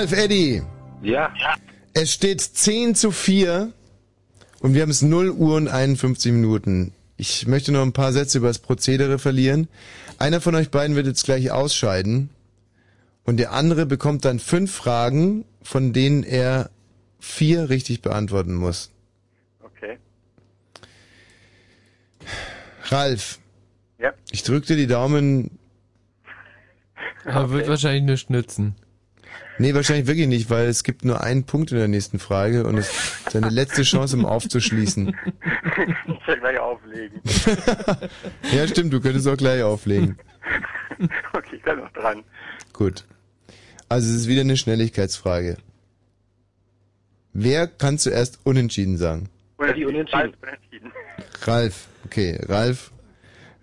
Ralf, 0.00 0.12
Eddie. 0.12 0.62
Ja. 1.02 1.30
Es 1.92 2.14
steht 2.14 2.40
10 2.40 2.94
zu 2.94 3.10
4 3.10 3.70
und 4.60 4.72
wir 4.72 4.80
haben 4.80 4.88
es 4.90 5.02
0 5.02 5.28
Uhr 5.28 5.56
und 5.56 5.68
51 5.68 6.32
Minuten. 6.32 6.94
Ich 7.18 7.46
möchte 7.46 7.70
noch 7.70 7.82
ein 7.82 7.92
paar 7.92 8.14
Sätze 8.14 8.38
über 8.38 8.46
das 8.48 8.60
Prozedere 8.60 9.18
verlieren. 9.18 9.68
Einer 10.16 10.40
von 10.40 10.54
euch 10.54 10.70
beiden 10.70 10.96
wird 10.96 11.06
jetzt 11.06 11.24
gleich 11.24 11.50
ausscheiden 11.50 12.30
und 13.24 13.36
der 13.36 13.52
andere 13.52 13.84
bekommt 13.84 14.24
dann 14.24 14.38
fünf 14.38 14.72
Fragen, 14.72 15.44
von 15.62 15.92
denen 15.92 16.22
er 16.22 16.70
vier 17.18 17.68
richtig 17.68 18.00
beantworten 18.00 18.54
muss. 18.54 18.90
Okay. 19.62 19.98
Ralf, 22.84 23.38
Ja. 23.98 24.14
ich 24.30 24.44
drücke 24.44 24.68
dir 24.68 24.76
die 24.76 24.86
Daumen. 24.86 25.58
Aber 27.26 27.50
wird 27.50 27.68
wahrscheinlich 27.68 28.30
nur 28.30 28.38
nützen. 28.38 28.76
Nee, 29.60 29.74
wahrscheinlich 29.74 30.06
wirklich 30.06 30.26
nicht, 30.26 30.48
weil 30.48 30.68
es 30.68 30.84
gibt 30.84 31.04
nur 31.04 31.22
einen 31.22 31.44
Punkt 31.44 31.70
in 31.70 31.76
der 31.76 31.86
nächsten 31.86 32.18
Frage 32.18 32.64
und 32.66 32.78
es 32.78 32.88
ist 32.88 33.34
deine 33.34 33.50
letzte 33.50 33.82
Chance, 33.82 34.16
um 34.16 34.24
aufzuschließen. 34.24 35.14
Ich 36.06 36.26
will 36.26 36.40
gleich 36.40 36.58
auflegen. 36.58 37.20
Ja, 38.52 38.66
stimmt, 38.66 38.90
du 38.90 39.02
könntest 39.02 39.28
auch 39.28 39.36
gleich 39.36 39.62
auflegen. 39.62 40.18
Okay, 41.34 41.56
ich 41.56 41.62
bleib 41.62 41.76
noch 41.76 41.92
dran. 41.92 42.24
Gut. 42.72 43.04
Also 43.90 44.08
es 44.08 44.16
ist 44.22 44.28
wieder 44.28 44.40
eine 44.40 44.56
Schnelligkeitsfrage. 44.56 45.58
Wer 47.34 47.66
kann 47.66 47.98
zuerst 47.98 48.40
unentschieden 48.44 48.96
sagen? 48.96 49.28
Oder 49.58 49.74
die 49.74 49.84
Unentschieden. 49.84 50.34
Ralf. 51.42 51.86
Okay, 52.06 52.38
Ralf. 52.48 52.92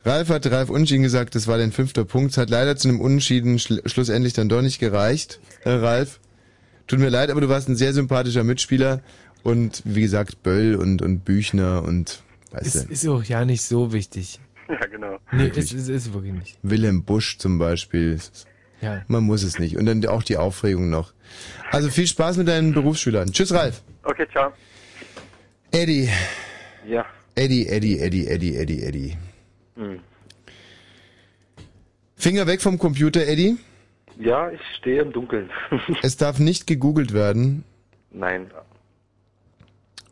Ralf 0.08 0.30
hat 0.30 0.50
Ralf 0.50 0.69
Unentschieden 0.69 1.03
gesagt, 1.03 1.36
das 1.36 1.48
war 1.48 1.58
dein 1.58 1.74
fünfter 1.74 2.06
Punkt. 2.06 2.32
Es 2.32 2.38
hat 2.38 2.50
leider 2.50 2.77
zu 2.77 2.88
einem 2.88 3.02
Unentschieden 3.02 3.60
schl 3.60 3.82
schlussendlich 3.86 4.32
dann 4.32 4.48
doch 4.48 4.61
nicht 4.61 4.80
gereicht, 4.80 5.42
äh, 5.66 5.72
Ralf. 5.72 6.22
Tut 6.88 7.00
mir 7.00 7.10
leid, 7.10 7.30
aber 7.30 7.42
du 7.42 7.50
warst 7.50 7.68
ein 7.68 7.76
sehr 7.76 7.92
sympathischer 7.94 8.45
Mitspieler 8.45 9.02
und 9.44 9.82
wie 9.84 10.00
gesagt 10.00 10.44
Böll 10.44 10.76
und, 10.76 11.02
und 11.02 11.26
Büchner 11.26 11.84
und 11.84 12.24
weißt 12.52 12.66
Ist, 12.68 12.88
du, 12.88 12.94
ist 12.94 13.08
auch 13.10 13.24
ja 13.26 13.44
nicht 13.44 13.64
so 13.64 13.94
wichtig. 13.94 14.40
Ja, 14.69 14.86
genau. 14.86 15.18
Nee, 15.32 15.48
ist, 15.48 15.72
ist, 15.72 15.88
ist 15.88 16.14
wirklich 16.14 16.34
nicht. 16.34 16.58
Wilhelm 16.61 17.03
Busch 17.03 17.38
zum 17.38 17.58
Beispiel. 17.58 18.19
Ja. 18.82 19.02
Man 19.08 19.24
muss 19.24 19.44
es 19.44 19.60
nicht. 19.60 19.77
Und 19.77 19.86
dann 19.86 20.06
auch 20.08 20.24
die 20.24 20.36
Aufregung 20.36 20.90
noch. 20.90 21.14
Also 21.72 21.90
viel 21.90 22.06
Spaß 22.06 22.36
mit 22.36 22.50
deinen 22.50 22.74
Berufsschülern. 22.74 23.32
Tschüss, 23.32 23.53
Ralf. 23.53 23.82
Okay, 24.03 24.27
ciao. 24.30 24.52
Eddie. 25.72 26.10
Ja. 26.86 27.06
Eddie, 27.36 27.66
Eddie, 27.69 27.98
Eddie, 27.98 28.27
Eddie, 28.27 28.58
Eddie, 28.58 28.84
Eddie. 28.84 29.18
Finger 32.16 32.48
weg 32.48 32.62
vom 32.62 32.78
Computer, 32.80 33.26
Eddie. 33.28 33.58
Ja, 34.20 34.50
ich 34.52 34.62
stehe 34.78 35.02
im 35.02 35.12
Dunkeln. 35.14 35.50
Es 36.02 36.18
darf 36.18 36.40
nicht 36.40 36.66
gegoogelt 36.68 37.14
werden. 37.14 37.64
Nein. 38.12 38.50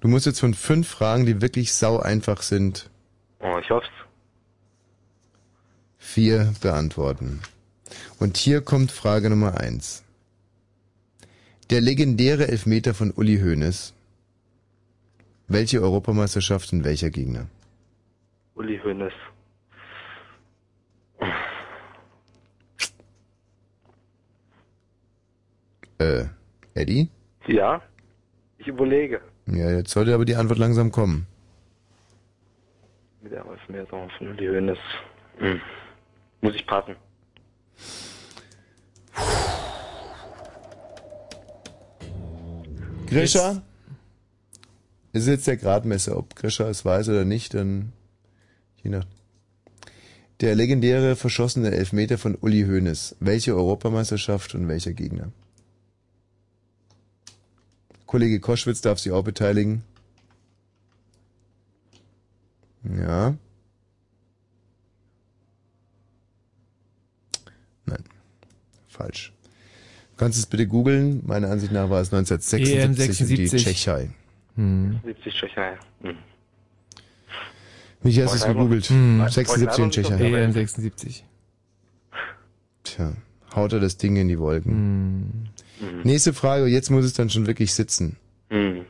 Du 0.02 0.08
musst 0.08 0.26
jetzt 0.28 0.40
von 0.40 0.54
fünf 0.54 0.88
Fragen, 0.88 1.26
die 1.26 1.42
wirklich 1.42 1.74
sau 1.74 2.00
einfach 2.00 2.42
sind, 2.44 2.90
Oh, 3.40 3.58
ich 3.60 3.70
hoff's. 3.70 3.90
vier 5.98 6.54
beantworten. 6.62 7.42
Und 8.20 8.38
hier 8.38 8.62
kommt 8.62 8.92
Frage 8.92 9.30
Nummer 9.30 9.60
eins. 9.60 10.04
Der 11.70 11.82
legendäre 11.82 12.48
Elfmeter 12.48 12.94
von 12.94 13.12
Uli 13.12 13.40
Hoeneß. 13.40 13.94
Welche 15.48 15.82
Europameisterschaft 15.82 16.74
und 16.74 16.84
welcher 16.84 17.10
Gegner? 17.10 17.48
Uli 18.56 18.80
Hoeneß. 18.84 19.14
Äh, 25.98 26.26
Eddie? 26.74 27.10
Ja, 27.48 27.82
ich 28.58 28.68
überlege. 28.68 29.22
Ja, 29.48 29.70
jetzt 29.72 29.92
sollte 29.92 30.14
aber 30.14 30.26
die 30.26 30.36
Antwort 30.36 30.60
langsam 30.60 30.92
kommen. 30.92 31.28
Mit 33.22 33.32
der 33.32 33.46
was 33.46 33.60
mehr 33.70 33.86
so 33.90 34.08
von 34.18 34.28
Uli 34.30 34.48
Hoeneß. 34.48 34.78
Hm. 35.38 35.62
Muss 36.42 36.56
ich 36.56 36.66
passen. 36.66 36.96
Grisha? 43.08 43.62
Ist 45.14 45.28
jetzt 45.28 45.48
der 45.48 45.58
Gradmesser, 45.58 46.18
ob 46.18 46.36
Grisha 46.36 46.68
es 46.68 46.84
weiß 46.84 47.10
oder 47.10 47.24
nicht, 47.24 47.54
dann 47.54 47.94
je 48.84 48.90
nach. 48.90 49.06
Der 50.42 50.56
legendäre 50.56 51.16
verschossene 51.16 51.72
Elfmeter 51.72 52.18
von 52.18 52.36
Uli 52.36 52.64
Hoeneß. 52.64 53.16
Welche 53.22 53.56
Europameisterschaft 53.56 54.56
und 54.56 54.68
welcher 54.68 54.92
Gegner? 54.92 55.32
Kollege 58.06 58.40
Koschwitz 58.40 58.82
darf 58.82 59.00
sich 59.00 59.12
auch 59.12 59.24
beteiligen. 59.24 59.84
Ja. 62.84 63.36
Nein. 67.86 68.04
Falsch. 68.88 69.32
Du 70.12 70.18
kannst 70.18 70.38
es 70.38 70.46
bitte 70.46 70.68
googeln. 70.68 71.22
Meiner 71.26 71.50
Ansicht 71.50 71.72
nach 71.72 71.90
war 71.90 72.02
es 72.02 72.14
1976 72.14 72.86
und 72.86 72.92
die 72.98 73.48
76. 73.48 73.64
Tschechei. 73.64 74.10
Hm. 74.56 75.00
70 75.04 75.34
Tschechei. 75.34 75.78
Hm. 76.02 76.16
Michi, 78.04 78.22
hast 78.22 78.34
du 78.34 78.38
es 78.38 78.46
gegoogelt? 78.46 78.90
einfach- 78.92 79.30
76 79.32 79.56
und 79.56 79.60
wollte 79.68 79.84
einfach 79.84 79.92
Tschechei. 79.92 80.24
nicht 80.24 80.34
EM 80.36 80.52
76. 80.54 81.26
Tja, 82.84 83.14
haut 83.56 83.74
er 83.74 83.80
das 83.80 83.98
Ding 83.98 84.16
in 84.16 84.28
die 84.28 84.38
Wolken. 84.40 85.50
Nächste 86.04 86.34
Frage, 86.34 86.66
jetzt 86.68 86.90
muss 86.90 87.06
es 87.06 87.14
dann 87.14 87.30
schon 87.30 87.48
wirklich 87.48 87.74
sitzen. 87.74 88.18
Hm. 88.50 88.86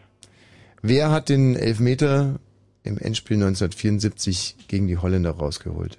Wer 0.81 1.11
hat 1.11 1.29
den 1.29 1.55
Elfmeter 1.55 2.39
im 2.83 2.97
Endspiel 2.97 3.37
1974 3.37 4.67
gegen 4.67 4.87
die 4.87 4.97
Holländer 4.97 5.31
rausgeholt? 5.31 5.97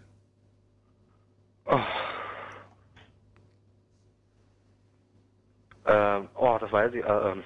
Oh. 1.64 1.80
Ähm, 5.86 6.28
oh, 6.36 6.56
das 6.60 6.70
weiß 6.70 6.92
ich. 6.94 7.04
Äh, 7.04 7.32
ähm. 7.32 7.42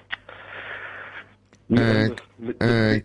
Äh, 1.71 2.09
mit, 2.09 2.23
mit, 2.39 2.63
äh, 2.63 3.03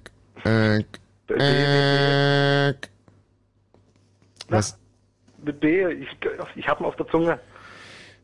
mit, 0.48 1.40
äh, 1.40 2.70
äh, 2.70 2.74
Was? 4.50 4.78
mit 5.44 5.60
B, 5.60 5.88
ich, 5.92 6.10
ich 6.56 6.68
hab 6.68 6.80
ihn 6.80 6.86
auf 6.86 6.96
der 6.96 7.08
Zunge. 7.08 7.40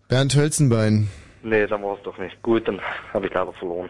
Bernd 0.07 0.35
Hölzenbein. 0.35 1.09
Nee, 1.43 1.65
dann 1.67 1.81
war 1.83 1.95
es 1.97 2.03
doch 2.03 2.17
nicht. 2.17 2.41
Gut, 2.43 2.67
dann 2.67 2.79
habe 3.13 3.27
ich 3.27 3.33
leider 3.33 3.51
verloren. 3.53 3.89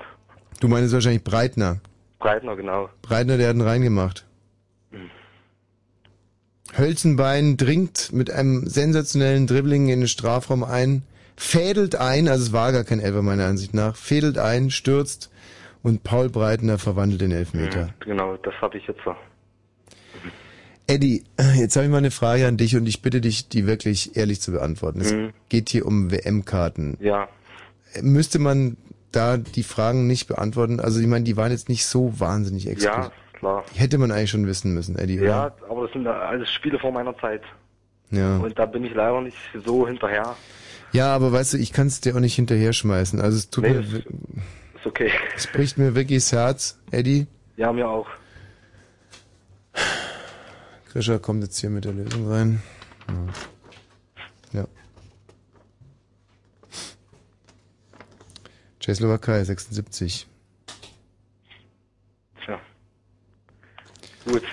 Du 0.60 0.68
meinst 0.68 0.94
wahrscheinlich 0.94 1.24
Breitner. 1.24 1.80
Breitner, 2.20 2.56
genau. 2.56 2.90
Breitner, 3.02 3.38
der 3.38 3.50
hat 3.50 3.56
ihn 3.56 3.62
reingemacht. 3.62 4.26
Hölzenbein 6.78 7.58
dringt 7.58 8.14
mit 8.14 8.32
einem 8.32 8.66
sensationellen 8.68 9.48
Dribbling 9.48 9.90
in 9.90 10.02
den 10.02 10.08
Strafraum 10.08 10.64
ein, 10.64 11.04
fädelt 11.36 11.96
ein, 11.96 12.28
also 12.30 12.44
es 12.46 12.54
war 12.54 12.72
gar 12.72 12.84
kein 12.86 13.00
Elfer 13.02 13.22
meiner 13.22 13.46
Ansicht 13.46 13.74
nach, 13.74 13.96
fädelt 13.96 14.38
ein, 14.38 14.70
stürzt 14.70 15.30
und 15.84 16.04
Paul 16.04 16.30
Breitner 16.30 16.78
verwandelt 16.78 17.22
den 17.22 17.32
Elfmeter. 17.32 17.90
Genau, 18.00 18.38
das 18.38 18.54
habe 18.62 18.78
ich 18.78 18.88
jetzt 18.88 19.02
so. 19.04 19.16
Eddie, 20.88 21.24
jetzt 21.56 21.76
habe 21.76 21.86
ich 21.86 21.92
mal 21.92 21.98
eine 21.98 22.12
Frage 22.12 22.48
an 22.48 22.58
dich 22.58 22.76
und 22.78 22.86
ich 22.86 23.02
bitte 23.02 23.20
dich, 23.22 23.50
die 23.50 23.66
wirklich 23.68 24.16
ehrlich 24.16 24.42
zu 24.42 24.52
beantworten. 24.52 25.02
Es 25.02 25.12
Mhm. 25.14 25.32
geht 25.50 25.70
hier 25.70 25.86
um 25.86 26.12
WM-Karten. 26.12 26.98
Ja. 27.02 27.28
Müsste 28.02 28.40
man 28.40 28.78
da 29.12 29.38
die 29.38 29.64
Fragen 29.64 30.08
nicht 30.08 30.28
beantworten? 30.28 30.80
Also 30.80 31.00
ich 31.00 31.08
meine, 31.08 31.26
die 31.26 31.36
waren 31.38 31.52
jetzt 31.52 31.70
nicht 31.70 31.86
so 31.86 32.20
wahnsinnig 32.20 32.68
exklusiv. 32.68 33.04
Ja, 33.06 33.12
klar. 33.34 33.64
Hätte 33.76 33.98
man 33.98 34.12
eigentlich 34.12 34.30
schon 34.32 34.48
wissen 34.48 34.74
müssen, 34.74 34.98
Eddie, 34.98 35.20
oder? 35.20 35.28
Ja, 35.28 35.56
aber 35.70 35.84
das 35.84 35.94
sind 35.94 36.08
alles 36.08 36.50
Spiele 36.52 36.80
vor 36.80 36.92
meiner 36.92 37.18
Zeit. 37.18 37.42
Ja. 38.12 38.38
Und 38.38 38.58
da 38.58 38.66
bin 38.66 38.84
ich 38.86 38.94
leider 38.94 39.22
nicht 39.22 39.38
so 39.66 39.88
hinterher. 39.88 40.36
Ja, 40.94 41.14
aber 41.16 41.32
weißt 41.32 41.54
du, 41.54 41.58
ich 41.58 41.72
kann 41.72 41.88
es 41.88 42.02
dir 42.02 42.16
auch 42.16 42.20
nicht 42.20 42.36
hinterher 42.36 42.74
schmeißen. 42.74 43.22
Also 43.22 43.38
es 43.38 43.50
tut 43.50 43.64
Nee, 43.64 43.74
mir, 43.74 43.80
Ist 43.82 44.06
okay. 44.86 45.12
es 45.38 45.48
bricht 45.48 45.78
mir 45.78 45.96
wirklich 45.96 46.20
das 46.24 46.32
Herz, 46.34 46.80
Eddie. 46.92 47.28
Ja, 47.56 47.72
mir 47.72 47.88
auch. 47.88 48.08
Grisha 50.92 51.18
kommt 51.20 51.44
jetzt 51.44 51.58
hier 51.60 51.70
mit 51.70 51.86
der 51.86 51.94
Lösung 51.94 52.30
rein. 52.30 52.62
Ja. 54.54 54.62
ja. 54.62 54.68
Tschechoslowakei, 58.82 59.44
76. 59.44 60.28
Tja. 62.44 62.60
Gut. 64.26 64.44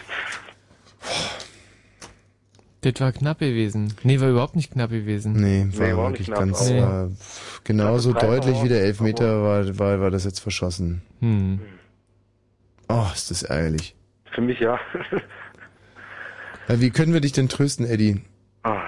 Das 2.83 3.01
war 3.01 3.13
knapp 3.13 3.41
gewesen. 3.41 3.93
Nee, 4.03 4.21
war 4.21 4.29
überhaupt 4.29 4.55
nicht 4.55 4.71
knapp 4.71 4.91
gewesen. 4.91 5.33
Nee, 5.33 5.67
war 5.73 5.87
Nee, 5.89 5.97
war 5.97 6.11
wirklich 6.11 6.31
ganz, 6.31 6.61
aber- 6.71 6.81
war 6.81 7.09
pff, 7.11 7.65
genauso 7.65 8.13
deutlich 8.13 8.63
wie 8.63 8.69
der 8.69 8.83
Elfmeter 8.83 9.43
war, 9.43 9.79
war, 9.79 10.01
war 10.01 10.11
das 10.11 10.25
jetzt 10.25 10.39
verschossen. 10.41 11.03
Hm. 11.21 11.61
Oh, 12.89 13.07
ist 13.13 13.31
das 13.31 13.43
ärgerlich. 13.43 13.97
Für 14.33 14.43
mich 14.43 14.61
ja. 14.61 14.79
Ja, 16.69 16.81
wie 16.81 16.91
können 16.91 17.15
wir 17.15 17.21
dich 17.23 17.33
denn 17.33 17.49
trösten, 17.49 17.87
Eddie? 17.87 18.21
Ah. 18.63 18.83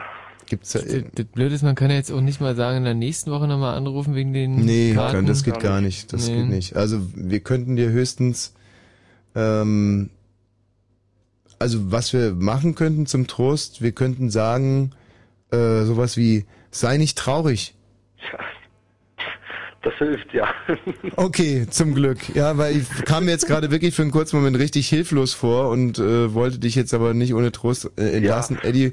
Gibt's 0.50 0.72
da, 0.72 0.80
Das, 0.80 1.04
das 1.14 1.26
Blöde 1.26 1.54
ist, 1.54 1.62
man 1.62 1.76
kann 1.76 1.90
ja 1.90 1.96
jetzt 1.96 2.10
auch 2.12 2.20
nicht 2.20 2.40
mal 2.40 2.54
sagen, 2.56 2.78
in 2.78 2.84
der 2.84 2.94
nächsten 2.94 3.30
Woche 3.30 3.46
nochmal 3.46 3.76
anrufen 3.76 4.14
wegen 4.16 4.32
den 4.32 4.56
Nee, 4.56 4.92
Karten. 4.94 5.14
kann, 5.16 5.26
das 5.26 5.44
geht 5.44 5.60
gar 5.60 5.80
nicht. 5.80 6.12
Das 6.12 6.26
Nee. 6.28 6.36
geht 6.36 6.48
nicht. 6.50 6.76
Also 6.76 7.00
wir 7.14 7.38
könnten 7.40 7.76
dir 7.76 7.88
höchstens, 7.90 8.52
ähm, 9.36 10.10
also 11.60 11.92
was 11.92 12.12
wir 12.12 12.32
machen 12.34 12.74
könnten 12.74 13.06
zum 13.06 13.26
Trost, 13.28 13.80
wir 13.80 13.92
könnten 13.92 14.28
sagen, 14.28 14.90
äh, 15.52 15.84
sowas 15.84 16.16
wie, 16.16 16.46
sei 16.70 16.96
nicht 16.98 17.16
traurig. 17.16 17.74
Das 19.82 19.94
hilft, 19.94 20.34
ja. 20.34 20.46
Okay, 21.16 21.66
zum 21.70 21.94
Glück. 21.94 22.34
Ja, 22.34 22.58
weil 22.58 22.76
ich 22.76 22.86
kam 23.06 23.24
mir 23.24 23.30
jetzt 23.30 23.46
gerade 23.46 23.70
wirklich 23.70 23.94
für 23.94 24.02
einen 24.02 24.10
kurzen 24.10 24.36
Moment 24.36 24.58
richtig 24.58 24.86
hilflos 24.90 25.32
vor 25.32 25.70
und 25.70 25.98
äh, 25.98 26.34
wollte 26.34 26.58
dich 26.58 26.74
jetzt 26.74 26.92
aber 26.92 27.14
nicht 27.14 27.32
ohne 27.32 27.50
Trost 27.50 27.90
äh, 27.96 28.10
entlassen, 28.18 28.58
Eddie. 28.62 28.92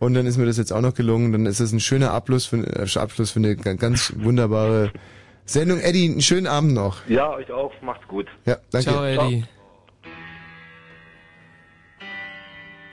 Und 0.00 0.14
dann 0.14 0.26
ist 0.26 0.36
mir 0.38 0.46
das 0.46 0.56
jetzt 0.56 0.72
auch 0.72 0.80
noch 0.80 0.94
gelungen. 0.94 1.30
Dann 1.30 1.46
ist 1.46 1.60
es 1.60 1.72
ein 1.72 1.78
schöner 1.80 2.10
Abschluss 2.12 2.46
für, 2.46 2.56
äh, 2.56 2.98
Abschluss 2.98 3.30
für 3.30 3.38
eine 3.38 3.54
ga- 3.54 3.74
ganz 3.74 4.12
wunderbare 4.16 4.90
Sendung. 5.44 5.78
Eddie, 5.78 6.10
einen 6.10 6.22
schönen 6.22 6.46
Abend 6.48 6.72
noch. 6.74 7.06
Ja, 7.08 7.30
euch 7.34 7.50
auch. 7.52 7.70
Macht's 7.82 8.08
gut. 8.08 8.26
Ja, 8.46 8.56
danke. 8.72 8.90
Ciao, 8.90 9.04
Eddie. 9.04 9.44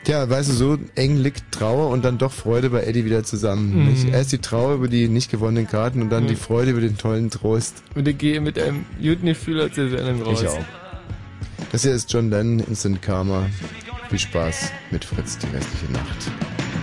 Tja, 0.03 0.29
weißt 0.29 0.49
du, 0.49 0.53
so 0.53 0.77
eng 0.95 1.17
liegt 1.17 1.51
Trauer 1.51 1.89
und 1.89 2.05
dann 2.05 2.17
doch 2.17 2.31
Freude 2.31 2.69
bei 2.69 2.83
Eddie 2.83 3.03
wieder 3.03 3.23
zusammen. 3.23 3.73
Mhm. 3.77 3.87
Nicht? 3.89 4.09
Erst 4.09 4.31
die 4.31 4.37
Trauer 4.37 4.75
über 4.75 4.87
die 4.87 5.09
nicht 5.09 5.29
gewonnenen 5.31 5.67
Karten 5.67 6.01
und 6.01 6.09
dann 6.09 6.23
Mhm. 6.23 6.27
die 6.27 6.35
Freude 6.35 6.71
über 6.71 6.81
den 6.81 6.97
tollen 6.97 7.29
Trost. 7.29 7.83
Und 7.95 8.07
ich 8.07 8.17
gehe 8.17 8.39
mit 8.39 8.57
einem 8.57 8.85
guten 9.01 9.25
Gefühl 9.25 9.61
aus 9.61 9.71
der 9.75 9.89
Sendung 9.89 10.21
raus. 10.23 10.41
Ich 10.41 10.47
auch. 10.47 10.59
Das 11.73 11.81
hier 11.83 11.91
ist 11.93 12.11
John 12.11 12.29
Lennon, 12.29 12.59
Instant 12.67 13.01
Karma. 13.01 13.47
Viel 14.09 14.19
Spaß 14.19 14.71
mit 14.91 15.03
Fritz 15.03 15.37
die 15.39 15.47
restliche 15.47 15.91
Nacht. 15.91 16.31